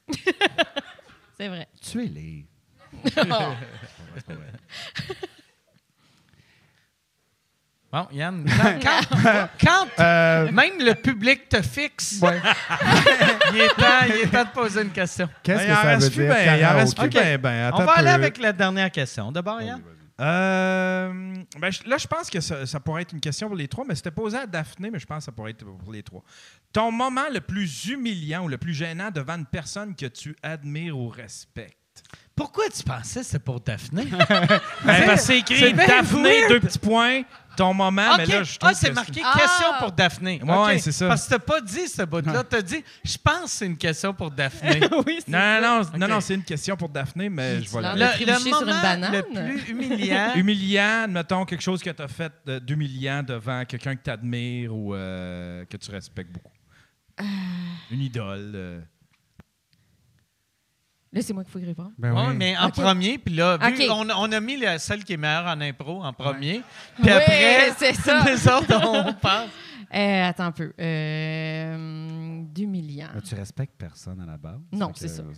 C'est 1.38 1.48
vrai. 1.48 1.66
Tuez-les. 1.80 2.46
Bon, 7.92 8.08
Yann, 8.10 8.44
quand, 8.46 8.78
quand- 9.22 9.48
quand 9.60 9.86
Euh, 10.02 10.50
même 10.50 10.78
le 10.78 10.94
public 10.94 11.48
te 11.48 11.60
fixe, 11.60 12.20
il, 13.52 13.60
est 13.60 13.68
temps, 13.68 14.06
il 14.08 14.14
est 14.22 14.28
temps 14.30 14.44
de 14.44 14.48
poser 14.50 14.80
une 14.82 14.90
question. 14.92 15.28
Qu'est-ce 15.42 15.58
Ben, 15.58 15.68
que 15.68 15.74
ça 15.74 15.82
veut 15.82 15.88
reste 15.88 16.12
plus 16.14 16.24
dire? 16.24 16.34
ben, 16.34 16.58
il 16.58 16.64
en 16.66 16.72
reste 16.74 16.96
plus 16.96 17.06
Ok. 17.06 17.12
ben, 17.12 17.38
ben. 17.38 17.70
On 17.74 17.84
va 17.84 17.92
aller 17.92 18.08
avec 18.08 18.38
la 18.38 18.52
dernière 18.54 18.90
question. 18.90 19.30
D'abord, 19.30 19.60
Yann? 19.60 19.82
Euh, 20.20 21.34
ben, 21.58 21.70
là, 21.86 21.98
je 21.98 22.06
pense 22.06 22.30
que 22.30 22.40
ça, 22.40 22.64
ça 22.64 22.80
pourrait 22.80 23.02
être 23.02 23.12
une 23.12 23.20
question 23.20 23.48
pour 23.48 23.56
les 23.56 23.68
trois, 23.68 23.84
mais 23.86 23.94
c'était 23.94 24.10
posé 24.10 24.38
à 24.38 24.46
Daphné, 24.46 24.90
mais 24.90 24.98
je 24.98 25.06
pense 25.06 25.18
que 25.18 25.24
ça 25.24 25.32
pourrait 25.32 25.50
être 25.50 25.64
pour 25.64 25.92
les 25.92 26.02
trois. 26.02 26.22
Ton 26.72 26.90
moment 26.92 27.28
le 27.32 27.40
plus 27.40 27.86
humiliant 27.88 28.44
ou 28.44 28.48
le 28.48 28.56
plus 28.56 28.72
gênant 28.72 29.10
devant 29.10 29.34
une 29.34 29.46
personne 29.46 29.94
que 29.96 30.06
tu 30.06 30.34
admires 30.42 30.96
ou 30.96 31.08
respectes? 31.08 31.76
Pourquoi 32.34 32.64
tu 32.74 32.82
pensais 32.82 33.20
que 33.20 33.26
c'était 33.26 33.38
pour 33.38 33.60
Daphné? 33.60 34.04
Ben, 34.84 35.06
parce 35.06 35.20
que 35.20 35.26
c'est 35.26 35.38
écrit 35.40 35.72
Daphné, 35.74 36.48
deux 36.48 36.60
petits 36.60 36.78
points, 36.78 37.22
ton 37.56 37.74
moment, 37.74 38.16
mais 38.16 38.24
là, 38.24 38.42
je 38.42 38.58
trouve 38.58 38.70
ah, 38.72 38.74
c'est 38.74 38.88
que 38.88 38.94
marqué 38.94 39.20
Ah. 39.22 39.38
question 39.38 39.66
pour 39.78 39.92
Daphné. 39.92 40.40
Ouais, 40.42 40.50
OK. 40.56 40.66
ouais, 40.66 40.78
c'est 40.78 40.92
ça. 40.92 41.08
Parce 41.08 41.24
que 41.26 41.30
t'as 41.30 41.38
pas 41.38 41.60
dit 41.60 41.86
ce 41.86 42.02
bout-là. 42.02 42.42
T'as 42.44 42.62
dit, 42.62 42.82
je 43.04 43.16
pense 43.22 43.42
que 43.44 43.48
c'est 43.50 43.66
une 43.66 43.76
question 43.76 44.14
pour 44.14 44.30
Daphné. 44.30 44.80
oui, 45.06 45.18
c'est 45.20 45.28
Non, 45.30 45.60
non, 45.60 45.82
non, 45.82 45.98
non, 45.98 46.08
non, 46.08 46.20
c'est 46.22 46.34
une 46.34 46.42
question 46.44 46.74
pour 46.76 46.88
Daphné, 46.88 47.28
mais 47.28 47.62
je 47.62 47.70
vais 47.70 47.82
la- 47.82 47.94
l'as- 47.94 48.16
le, 48.18 48.24
le 48.24 48.34
sur 48.38 48.46
une 48.46 48.66
moment 48.66 48.80
banane? 48.82 49.12
le 49.12 49.22
plus 49.22 49.68
humiliant. 49.70 50.32
Humiliant, 50.36 51.06
mettons 51.08 51.44
quelque 51.44 51.62
chose 51.62 51.82
que 51.82 51.90
tu 51.90 52.02
as 52.02 52.08
fait 52.08 52.32
d'humiliant 52.64 53.22
devant 53.22 53.64
quelqu'un 53.66 53.94
que 53.94 54.02
tu 54.02 54.10
admires 54.10 54.74
ou 54.74 54.94
euh, 54.94 55.66
que 55.66 55.76
tu 55.76 55.90
respectes 55.90 56.32
beaucoup. 56.32 56.52
Une 57.90 58.00
idole. 58.00 58.52
euh. 58.54 58.80
Là, 61.14 61.20
c'est 61.20 61.34
moi 61.34 61.44
qu'il 61.44 61.52
faut 61.52 61.58
y 61.58 61.64
répondre. 61.66 61.90
Ben 61.98 62.12
Ouais, 62.14 62.28
oui. 62.28 62.34
mais 62.36 62.56
en 62.56 62.70
premier, 62.70 63.18
puis 63.18 63.34
là, 63.34 63.58
vu 63.58 63.66
Ok. 63.74 63.86
on, 63.90 64.08
on 64.08 64.32
a 64.32 64.40
mis 64.40 64.56
la, 64.56 64.78
celle 64.78 65.04
qui 65.04 65.12
est 65.12 65.16
meilleure 65.18 65.44
en 65.46 65.60
impro 65.60 66.02
en 66.02 66.12
premier. 66.14 66.62
Puis 66.96 67.04
Oui, 67.04 67.10
après, 67.10 67.72
c'est 67.76 67.92
ça. 67.92 68.24
les 68.26 68.48
autres, 68.48 68.80
on 68.84 69.12
passe. 69.14 69.48
Euh, 69.94 70.24
attends 70.26 70.44
un 70.44 70.52
peu. 70.52 70.72
Euh, 70.80 72.42
D'humiliant. 72.44 73.08
Mais 73.14 73.20
Tu 73.20 73.34
respectes 73.34 73.74
personne 73.76 74.20
à 74.22 74.26
la 74.26 74.38
base? 74.38 74.58
Non, 74.72 74.88
que, 74.90 74.98
c'est 74.98 75.08
ça. 75.08 75.20
euh, 75.20 75.32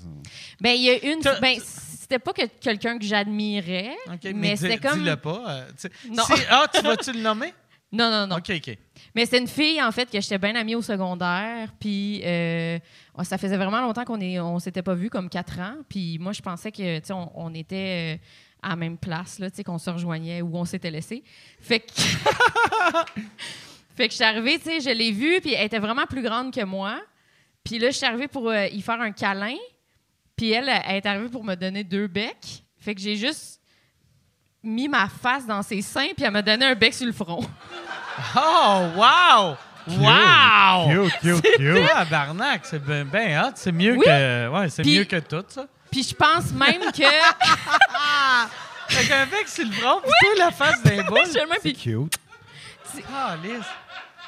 Ben, 0.61 0.71
il 0.77 0.83
y 0.83 0.91
a 0.91 1.13
une. 1.13 1.19
T'as- 1.21 1.41
Ben, 1.41 1.59
c'était 1.61 2.21
pas 2.21 2.33
que 2.33 2.43
quelqu'un 2.61 2.97
que 2.99 3.05
j'admirais, 3.05 3.97
OK, 4.07 4.21
mais, 4.25 4.33
mais, 4.33 4.57
c'était 4.57 4.79
comme. 4.79 5.01
dis-le 5.01 5.17
pas. 5.17 5.43
euh. 5.49 5.65
Non. 6.09 6.23
Si- 6.25 6.43
ah, 6.51 6.67
tu 6.73 6.83
vas-tu 6.83 7.13
le 7.13 7.21
nommer? 7.21 7.53
Non, 7.93 8.11
non, 8.11 8.27
non. 8.27 8.37
OK, 8.37 8.51
OK. 8.57 8.79
Mais 9.15 9.27
c'est 9.27 9.39
une 9.39 9.47
fille, 9.47 9.81
en 9.81 9.93
fait, 9.93 10.11
que 10.11 10.21
j'étais 10.21 10.39
bien 10.39 10.57
amie 10.57 10.75
au 10.75 10.83
secondaire. 10.83 11.73
Puis 11.79 12.21
euh, 12.25 12.79
ça 13.23 13.39
faisait 13.39 13.57
vraiment 13.57 13.81
longtemps 13.81 14.05
qu'on 14.05 14.21
est, 14.21 14.41
on 14.41 14.59
s'était 14.59 14.83
pas 14.83 14.95
vus, 14.95 15.09
comme 15.09 15.29
quatre 15.29 15.61
ans. 15.61 15.77
Puis 15.89 16.19
moi, 16.19 16.33
je 16.33 16.43
pensais 16.43 16.73
que, 16.73 16.99
tu 16.99 17.07
sais, 17.07 17.13
on, 17.13 17.55
était 17.55 18.17
euh, 18.17 18.25
à 18.63 18.71
la 18.71 18.77
même 18.77 18.99
place, 18.99 19.39
là, 19.39 19.51
tu 19.51 19.57
sais, 19.57 19.65
qu'on 19.65 19.79
se 19.79 19.89
rejoignait 19.89 20.43
où 20.43 20.57
on 20.57 20.65
s'était 20.65 20.91
laissé. 20.91 21.23
Fait 21.61 21.81
que. 21.81 21.93
fait 23.95 24.09
que 24.09 24.11
je 24.11 24.17
suis 24.17 24.25
arrivée, 24.25 24.59
tu 24.59 24.65
sais, 24.65 24.81
je 24.81 24.91
l'ai 24.91 25.13
vue, 25.13 25.41
puis 25.41 25.53
elle 25.53 25.67
était 25.67 25.79
vraiment 25.79 26.07
plus 26.07 26.23
grande 26.23 26.53
que 26.53 26.65
moi. 26.65 27.01
Puis 27.63 27.79
là, 27.79 27.91
je 27.91 27.97
suis 27.97 28.07
arrivée 28.07 28.29
pour 28.29 28.51
euh, 28.51 28.67
y 28.67 28.83
faire 28.83 29.01
un 29.01 29.13
câlin. 29.13 29.57
Puis 30.37 30.51
elle, 30.51 30.69
elle 30.69 30.97
est 30.97 31.07
arrivée 31.07 31.29
pour 31.29 31.45
me 31.45 31.55
donner 31.55 31.85
deux 31.85 32.09
becs. 32.09 32.65
Fait 32.79 32.97
que 32.97 33.01
j'ai 33.01 33.15
juste 33.15 33.61
mis 34.61 34.89
ma 34.89 35.09
face 35.09 35.47
dans 35.47 35.63
ses 35.63 35.83
seins, 35.83 36.09
puis 36.17 36.25
elle 36.25 36.33
m'a 36.33 36.43
donné 36.43 36.67
un 36.67 36.75
bec 36.75 36.93
sur 36.93 37.07
le 37.07 37.13
front. 37.13 37.47
Oh, 38.37 38.87
wow! 38.97 39.57
Wow! 39.87 40.89
Cute, 40.89 41.13
cute, 41.21 41.43
cute. 41.57 41.87
Tabarnak, 41.89 42.61
c'est 42.65 42.83
bien 42.85 43.05
ben 43.05 43.45
hot. 43.45 43.53
C'est 43.57 43.73
mieux 43.73 43.97
Oui. 43.97 44.05
que. 44.05 44.49
Ouais, 44.49 44.69
c'est 44.71 44.83
Puis- 44.83 44.99
mieux 44.99 45.05
que 45.05 45.19
tout, 45.21 45.45
ça. 45.49 45.67
Puis 45.91 46.03
je 46.03 46.15
pense 46.15 46.51
même 46.53 46.91
que. 46.93 47.03
Fait 48.89 49.07
qu'un 49.09 49.27
bec 49.27 49.49
sur 49.49 49.65
le 49.65 49.73
front, 49.73 50.01
puis 50.03 50.11
toi, 50.21 50.31
la 50.47 50.51
face 50.51 50.83
d'un 50.83 51.03
boule. 51.05 51.21
Je 51.25 51.31
sais 51.31 51.47
même, 51.47 51.59
C'est 51.63 51.73
puis, 51.73 51.75
cute. 51.75 52.15
Ah, 53.13 53.35
Lise. 53.43 53.63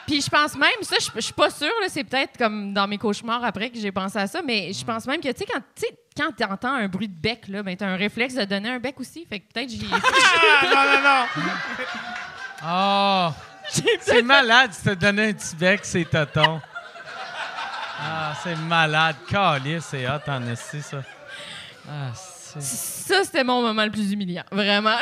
puis 0.06 0.20
je 0.20 0.28
pense 0.30 0.56
même, 0.56 0.70
ça, 0.82 0.96
je 0.98 1.06
je 1.14 1.20
suis 1.20 1.32
pas 1.32 1.50
sûre, 1.50 1.68
là, 1.82 1.88
c'est 1.88 2.02
peut-être 2.04 2.36
comme 2.38 2.72
dans 2.74 2.86
mes 2.88 2.98
cauchemars 2.98 3.44
après 3.44 3.70
que 3.70 3.78
j'ai 3.78 3.92
pensé 3.92 4.18
à 4.18 4.26
ça, 4.26 4.40
mais 4.42 4.72
je 4.72 4.84
pense 4.84 5.06
même 5.06 5.20
que, 5.20 5.28
tu 5.28 5.38
sais, 5.38 5.46
quand, 5.46 5.60
tu 5.74 5.82
sais, 5.86 5.96
quand 6.16 6.32
t'entends 6.34 6.74
un 6.74 6.88
bruit 6.88 7.08
de 7.08 7.14
bec, 7.20 7.46
là, 7.48 7.62
ben, 7.62 7.76
t'as 7.76 7.86
un 7.86 7.96
réflexe 7.96 8.34
de 8.34 8.44
donner 8.44 8.70
un 8.70 8.78
bec 8.80 8.98
aussi. 8.98 9.24
Fait 9.28 9.40
que 9.40 9.52
peut-être 9.52 9.70
j'y. 9.70 9.86
Oh! 12.68 13.28
C'est 14.01 14.23
malade, 14.23 14.70
tu 14.74 14.90
te 14.90 14.94
donné 14.94 15.28
un 15.28 15.32
petit 15.32 15.57
bec, 15.57 15.81
c'est 15.82 16.05
tonton. 16.05 16.61
Ah, 17.98 18.35
c'est 18.43 18.57
malade. 18.57 19.16
Calé, 19.28 19.81
c'est 19.81 20.07
hot 20.07 20.20
en 20.28 20.47
esti, 20.48 20.82
ça. 20.82 21.03
Ah, 21.89 22.12
c'est... 22.15 22.61
ça, 22.61 23.24
c'était 23.24 23.43
mon 23.43 23.62
moment 23.62 23.85
le 23.85 23.90
plus 23.90 24.12
humiliant. 24.12 24.44
Vraiment. 24.53 24.98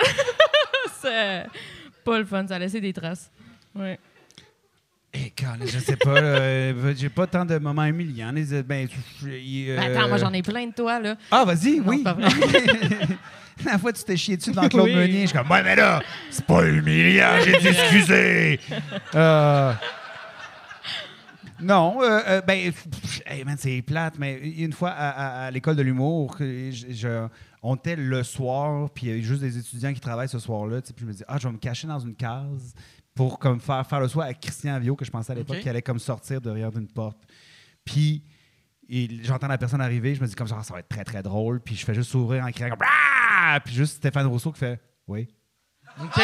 c'est 1.03 1.47
pas 2.05 2.19
le 2.19 2.25
fun, 2.25 2.47
ça 2.47 2.55
a 2.55 2.59
laissé 2.59 2.81
des 2.81 2.93
traces. 2.93 3.31
Ouais. 3.75 3.99
Quand, 5.39 5.55
je 5.65 5.79
sais 5.79 5.97
pas, 5.97 6.17
euh, 6.17 6.95
j'ai 6.97 7.09
pas 7.09 7.27
tant 7.27 7.45
de 7.45 7.59
moments 7.59 7.85
humiliants. 7.85 8.31
Les, 8.33 8.63
ben, 8.63 8.87
euh, 9.25 9.77
Ben, 9.77 9.97
attends, 9.97 10.09
moi, 10.09 10.19
j'en 10.19 10.33
ai 10.33 10.43
plein 10.43 10.67
de 10.67 10.73
toi, 10.73 11.01
là. 11.01 11.17
Ah, 11.31 11.45
vas-y, 11.45 11.81
oui. 11.81 11.99
c'est 11.99 12.05
pas 12.05 12.13
vrai. 12.15 12.29
La 13.65 13.79
fois, 13.79 13.93
tu 13.93 14.03
t'es 14.03 14.17
chié 14.17 14.37
dessus 14.37 14.51
devant 14.51 14.69
Claude 14.69 14.87
Oui. 14.87 14.95
Meunier. 14.97 15.23
Je 15.23 15.27
suis 15.29 15.39
comme, 15.39 15.49
ouais, 15.51 15.63
mais 15.63 15.77
là, 15.77 16.03
c'est 16.31 16.45
pas 16.45 16.67
humiliant, 16.67 17.39
j'ai 17.45 17.59
dit 17.61 17.69
excusez. 17.69 18.61
Euh, 19.15 19.73
Non, 21.61 21.99
euh, 22.03 22.21
euh, 22.27 22.41
ben, 22.43 22.73
hey, 23.27 23.45
c'est 23.59 23.81
plate, 23.83 24.15
mais 24.19 24.35
une 24.35 24.73
fois 24.73 24.91
à, 24.91 25.09
à- 25.09 25.47
à 25.47 25.51
l'école 25.53 25.77
de 25.77 25.83
l'humour, 25.83 26.37
que 26.37 26.45
je- 26.73 26.87
je- 26.93 27.29
on 27.63 27.77
était 27.77 27.95
le 27.97 28.23
soir, 28.25 28.91
puis 28.91 29.07
il 29.07 29.17
y 29.17 29.21
a 29.21 29.23
juste 29.23 29.41
des 29.41 29.57
étudiants 29.57 29.93
qui 29.95 30.01
travaillent 30.01 30.29
ce 30.29 30.41
soir-là, 30.41 30.81
puis 30.83 30.93
je 31.01 31.05
me 31.07 31.13
dis, 31.13 31.23
ah, 31.29 31.39
je 31.41 31.47
vais 31.47 31.53
me 31.53 31.59
cacher 31.59 31.87
dans 31.87 32.01
une 32.01 32.15
case 32.17 32.75
pour 33.15 33.39
comme 33.39 33.61
faire, 33.61 33.87
faire 33.87 34.01
le 34.01 34.09
soir 34.09 34.27
avec 34.27 34.41
Christian 34.41 34.79
Vio, 34.81 34.97
que 34.97 35.05
je 35.05 35.11
pensais 35.11 35.33
à 35.33 35.35
l'époque, 35.37 35.57
Ok. 35.57 35.63
qui 35.63 35.69
allait 35.69 35.83
comme 35.83 35.99
sortir 35.99 36.41
derrière 36.41 36.73
d'une 36.73 36.89
porte. 36.89 37.19
Puis 37.85 38.23
j'entends 39.23 39.47
la 39.49 39.57
personne 39.59 39.81
arriver, 39.81 40.15
je 40.15 40.21
me 40.21 40.27
dis 40.27 40.35
comme 40.35 40.49
ça, 40.49 40.63
ça 40.63 40.75
va 40.75 40.81
être 40.81 40.89
très 40.89 41.05
très 41.05 41.23
drôle, 41.23 41.61
puis 41.61 41.75
je 41.77 41.85
fais 41.85 41.95
juste 41.95 42.11
sourire 42.11 42.45
en 42.45 42.51
criant 42.51 42.71
comme 42.71 42.87
Ah! 42.87 43.59
Puis 43.65 43.75
juste 43.75 43.97
Stéphane 43.97 44.27
Rousseau 44.27 44.53
qui 44.53 44.59
fait 44.59 44.81
Oui. 45.07 45.29
OK. 46.01 46.21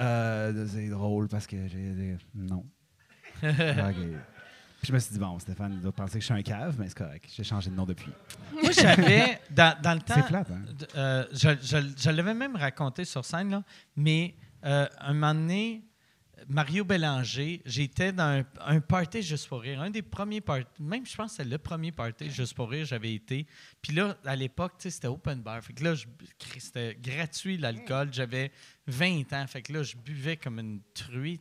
Euh, 0.00 0.66
c'est 0.68 0.88
drôle 0.88 1.28
parce 1.28 1.46
que 1.46 1.56
j'ai. 1.68 2.16
Non. 2.34 2.64
Ok. 3.42 3.96
Puis 4.80 4.90
je 4.90 4.92
me 4.92 4.98
suis 4.98 5.12
dit, 5.14 5.18
bon, 5.18 5.38
Stéphane, 5.38 5.72
il 5.74 5.80
doit 5.80 5.92
penser 5.92 6.14
que 6.14 6.20
je 6.20 6.24
suis 6.26 6.34
un 6.34 6.42
cave, 6.42 6.76
mais 6.78 6.88
c'est 6.88 6.98
correct. 6.98 7.24
J'ai 7.34 7.42
changé 7.44 7.70
de 7.70 7.74
nom 7.74 7.86
depuis. 7.86 8.12
Moi, 8.52 8.70
j'avais, 8.70 9.40
dans, 9.50 9.74
dans 9.82 9.94
le 9.94 10.00
temps... 10.00 10.14
C'est 10.16 10.26
plate, 10.26 10.50
hein? 10.50 10.60
euh, 10.96 11.24
je 11.32 11.48
je, 11.62 11.76
je 11.96 12.10
l'avais 12.10 12.34
même 12.34 12.54
raconté 12.54 13.06
sur 13.06 13.24
scène, 13.24 13.48
là, 13.50 13.62
mais 13.96 14.34
euh, 14.64 14.86
un 14.98 15.14
moment 15.14 15.34
donné, 15.34 15.84
Mario 16.48 16.84
Bélanger, 16.84 17.62
j'étais 17.64 18.12
dans 18.12 18.40
un, 18.40 18.44
un 18.66 18.80
party 18.80 19.22
juste 19.22 19.48
pour 19.48 19.60
rire, 19.60 19.80
un 19.80 19.90
des 19.90 20.02
premiers 20.02 20.40
parties, 20.40 20.82
même 20.82 21.06
je 21.06 21.14
pense 21.16 21.32
que 21.32 21.36
c'est 21.38 21.48
le 21.48 21.58
premier 21.58 21.92
party 21.92 22.30
juste 22.30 22.54
pour 22.54 22.70
rire, 22.70 22.84
j'avais 22.84 23.14
été. 23.14 23.46
Puis 23.80 23.94
là, 23.94 24.16
à 24.24 24.36
l'époque, 24.36 24.72
c'était 24.78 25.06
open 25.06 25.40
bar. 25.40 25.62
Fait 25.62 25.72
que 25.72 25.84
là, 25.84 25.94
c'était 26.58 26.96
gratuit 27.00 27.56
l'alcool. 27.56 28.08
J'avais 28.12 28.50
20 28.86 29.32
ans. 29.32 29.46
Fait 29.46 29.62
que 29.62 29.72
là, 29.72 29.82
je 29.82 29.96
buvais 29.96 30.36
comme 30.36 30.58
une 30.58 30.80
truie. 30.94 31.40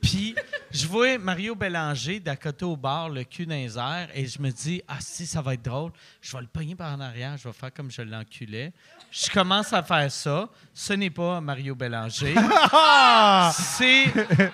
Puis 0.00 0.34
je 0.70 0.86
vois 0.86 1.18
Mario 1.18 1.54
Bélanger 1.54 2.20
d'à 2.20 2.36
côté 2.36 2.64
au 2.64 2.76
bar, 2.76 3.10
le 3.10 3.24
cul 3.24 3.46
dans 3.46 3.54
les 3.54 3.76
airs, 3.76 4.10
et 4.14 4.26
je 4.26 4.40
me 4.40 4.50
dis, 4.50 4.82
ah 4.88 4.98
si, 5.00 5.26
ça 5.26 5.42
va 5.42 5.54
être 5.54 5.64
drôle. 5.64 5.92
Je 6.20 6.36
vais 6.36 6.42
le 6.42 6.48
pogner 6.48 6.74
par 6.74 6.92
en 6.92 7.00
arrière, 7.00 7.36
je 7.36 7.48
vais 7.48 7.54
faire 7.54 7.72
comme 7.72 7.90
je 7.90 8.02
l'enculais. 8.02 8.72
Je 9.14 9.30
commence 9.30 9.72
à 9.74 9.82
faire 9.82 10.10
ça. 10.10 10.48
Ce 10.72 10.94
n'est 10.94 11.10
pas 11.10 11.38
Mario 11.40 11.74
Bélanger. 11.74 12.34
C'est 13.52 14.06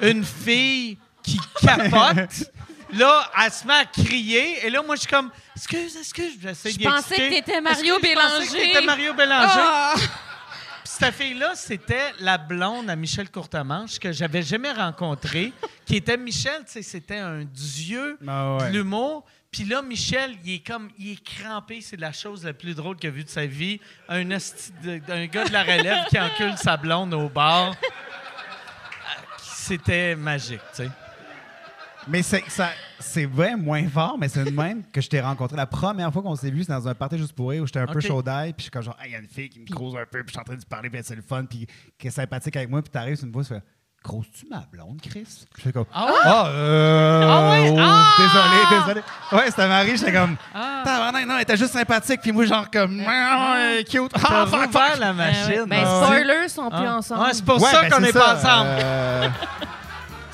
une 0.03 0.25
fille 0.25 0.99
qui 1.23 1.39
capote. 1.61 2.51
Là, 2.93 3.31
elle 3.45 3.53
se 3.53 3.67
met 3.67 3.75
à 3.75 3.85
crier. 3.85 4.67
Et 4.67 4.71
là, 4.71 4.83
moi, 4.83 4.97
je 4.97 5.03
suis 5.03 5.11
comme, 5.11 5.31
excuse, 5.55 5.97
excuse. 5.97 6.33
J'essaie 6.43 6.73
Je 6.73 6.79
pensais 6.81 7.15
que 7.17 7.29
t'étais 7.29 7.61
Mario 7.61 7.97
Excuse, 7.99 8.11
je 8.11 8.19
pensais 8.19 8.47
que 8.47 8.53
Bélanger? 8.53 8.73
t'étais 8.73 8.87
Mario 8.87 9.15
Bélanger? 9.15 9.61
Ah! 9.61 9.95
Puis 9.97 10.95
cette 11.05 11.15
fille-là, 11.15 11.53
c'était 11.55 12.13
la 12.21 12.39
blonde 12.39 12.89
à 12.91 12.97
Michel 12.97 13.31
Courtemanche 13.31 13.99
que 13.99 14.11
j'avais 14.11 14.43
jamais 14.43 14.73
rencontrée, 14.73 15.53
qui 15.85 15.97
était 15.97 16.17
Michel, 16.17 16.63
c'était 16.67 17.19
un 17.19 17.45
dieu 17.45 18.19
Ah 18.27 18.57
ouais. 18.57 18.71
de 18.71 18.77
l'humour. 18.79 19.25
Puis 19.51 19.65
là, 19.65 19.81
Michel, 19.83 20.33
il 20.45 20.55
est 20.57 20.67
comme, 20.67 20.91
il 20.99 21.13
est 21.13 21.25
crampé. 21.25 21.81
C'est 21.81 21.97
la 21.99 22.13
chose 22.13 22.45
la 22.45 22.53
plus 22.53 22.75
drôle 22.75 22.97
qu'il 22.97 23.09
a 23.09 23.13
vue 23.13 23.25
de 23.25 23.29
sa 23.31 23.47
vie. 23.47 23.81
Un, 24.09 24.25
gars 24.25 24.37
de 25.45 25.53
la 25.53 25.63
relève 25.63 26.07
qui 26.09 26.19
encule 26.21 26.57
sa 26.59 26.77
blonde 26.77 27.15
au 27.15 27.29
bar. 27.29 27.75
C'était 29.41 30.15
magique, 30.17 30.61
tu 30.75 30.85
sais. 30.85 30.91
Mais 32.07 32.23
c'est 32.23 32.43
ça- 32.49 32.73
c'est 32.99 33.27
vrai 33.27 33.55
moins 33.55 33.87
fort, 33.89 34.17
mais 34.19 34.29
c'est 34.29 34.43
le 34.45 34.51
même 34.51 34.83
que 34.91 35.01
je 35.01 35.09
t'ai 35.11 35.21
rencontré. 35.21 35.57
La 35.59 35.67
première 35.67 36.11
fois 36.11 36.23
qu'on 36.23 36.37
s'est 36.37 36.51
vu, 36.51 36.65
c'est 36.65 36.73
dans 36.73 36.89
un 36.89 36.95
party 36.95 37.19
juste 37.19 37.35
pour 37.35 37.51
rire 37.51 37.63
où 37.63 37.67
j'étais 37.67 37.81
un 37.81 37.87
peu 37.87 38.01
chaud 38.01 38.23
d'ail, 38.23 38.53
puis 38.55 38.61
je 38.61 38.63
suis 38.65 38.71
comme 38.71 38.83
genre, 38.83 38.97
Hey, 38.99 39.11
il 39.11 39.13
y 39.13 39.17
a 39.17 39.19
une 39.19 39.29
fille 39.29 39.51
qui 39.51 39.61
me 39.61 39.67
crouse 39.67 39.95
un 39.95 40.07
peu, 40.07 40.21
puis 40.25 40.29
je 40.29 40.31
suis 40.33 40.39
en 40.41 40.45
train 40.45 40.55
de 40.55 40.61
lui 40.61 40.67
parler, 40.67 40.89
puis 40.89 41.01
c'est 41.05 41.17
le 41.17 41.21
fun, 41.23 41.45
puis 41.45 41.67
qui 41.99 42.07
est 42.07 42.11
sympathique 42.11 42.57
avec 42.57 42.71
moi, 42.71 42.81
puis 42.81 42.91
t'arrives 42.91 43.17
sur 43.17 43.27
une 43.27 43.33
voix, 43.33 43.43
tu 43.43 43.49
fais, 43.51 43.61
Croses-tu 44.09 44.47
ma 44.51 44.63
blonde, 44.73 44.99
Chris? 45.03 45.27
Je 45.59 45.63
fais 45.63 45.71
comme, 45.73 45.85
Ah 45.95 46.07
ouais? 46.07 46.13
Ah, 46.25 46.47
euh. 46.47 47.29
Ah 47.29 47.51
ouais? 47.51 47.71
oh, 47.71 47.77
Ah! 47.79 48.05
Désolé, 48.17 48.81
désolé. 48.81 49.01
Ouais, 49.33 49.51
c'était 49.51 49.69
Marie, 49.69 49.97
j'étais 49.99 50.13
comme, 50.15 50.37
Ah. 50.55 51.13
Non, 51.13 51.35
elle 51.37 51.43
était 51.43 51.57
juste 51.59 51.75
sympathique, 51.75 52.21
puis 52.23 52.33
moi, 52.33 52.47
genre, 52.47 52.71
comme, 52.71 53.03
ah, 53.07 53.57
cute. 53.89 54.11
T'as 54.13 54.21
Ah, 54.43 54.47
fuck, 54.47 54.73
fuck. 54.73 54.99
la 54.99 55.09
Euh, 55.11 55.13
machine. 55.13 55.65
ben, 55.67 55.85
Ah. 55.87 56.05
spoilers 56.07 56.49
sont 56.49 56.71
plus 56.71 56.89
ensemble. 56.89 57.21
Ouais, 57.21 57.35
c'est 57.35 57.45
pour 57.45 57.61
Ouais, 57.63 57.71
ça 57.71 57.83
ben, 57.83 57.91
qu'on 57.91 58.01
n'est 58.01 58.13
pas 58.13 58.35
ensemble. 58.37 58.71
euh, 58.83 59.29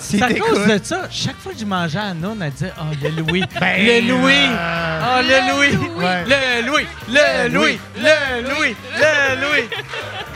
Si 0.07 0.23
à 0.23 0.29
cause 0.35 0.67
de 0.67 0.81
ça. 0.83 1.09
Chaque 1.11 1.39
fois 1.41 1.53
que 1.53 1.59
je 1.59 1.65
mangeais 1.65 1.99
à 1.99 2.15
Noun, 2.15 2.41
elle 2.43 2.51
disait 2.53 2.73
Oh, 2.79 2.85
le 3.03 3.09
Louis. 3.11 3.45
Ben, 3.61 3.85
le 3.85 4.01
Louis. 4.09 4.33
euh, 4.51 5.01
Oh, 5.03 5.23
le 5.23 5.29
Le 5.29 5.53
Louis. 5.53 5.73
Louis. 5.77 6.05
Ouais. 6.05 6.25
Le 6.27 6.67
Louis. 6.67 6.87
Le 7.09 7.49
Louis. 7.49 7.79
Le 7.97 8.43
Louis. 8.49 8.77
Le 8.99 9.41
Louis. 9.41 9.69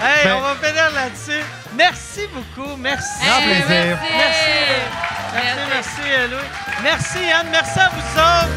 Hey, 0.00 0.24
Ben- 0.26 0.36
on 0.36 0.40
va 0.42 0.54
finir 0.62 0.90
là-dessus. 0.94 1.44
Merci 1.76 2.20
beaucoup. 2.32 2.76
Merci. 2.76 3.20
Hey, 3.24 3.42
plaisir. 3.66 3.98
Merci. 3.98 4.14
Merci. 4.16 5.34
Merci, 5.34 5.58
merci, 5.74 6.00
euh, 6.08 6.28
Louis. 6.28 6.48
Merci, 6.84 7.18
Yann. 7.28 7.46
Merci 7.50 7.78
à 7.80 7.88
vous 7.88 8.20
autres. 8.20 8.48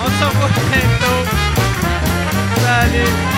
On 0.00 0.06
se 0.06 0.24
revoit 0.24 0.48
bientôt. 0.72 1.30
Salut. 2.64 3.37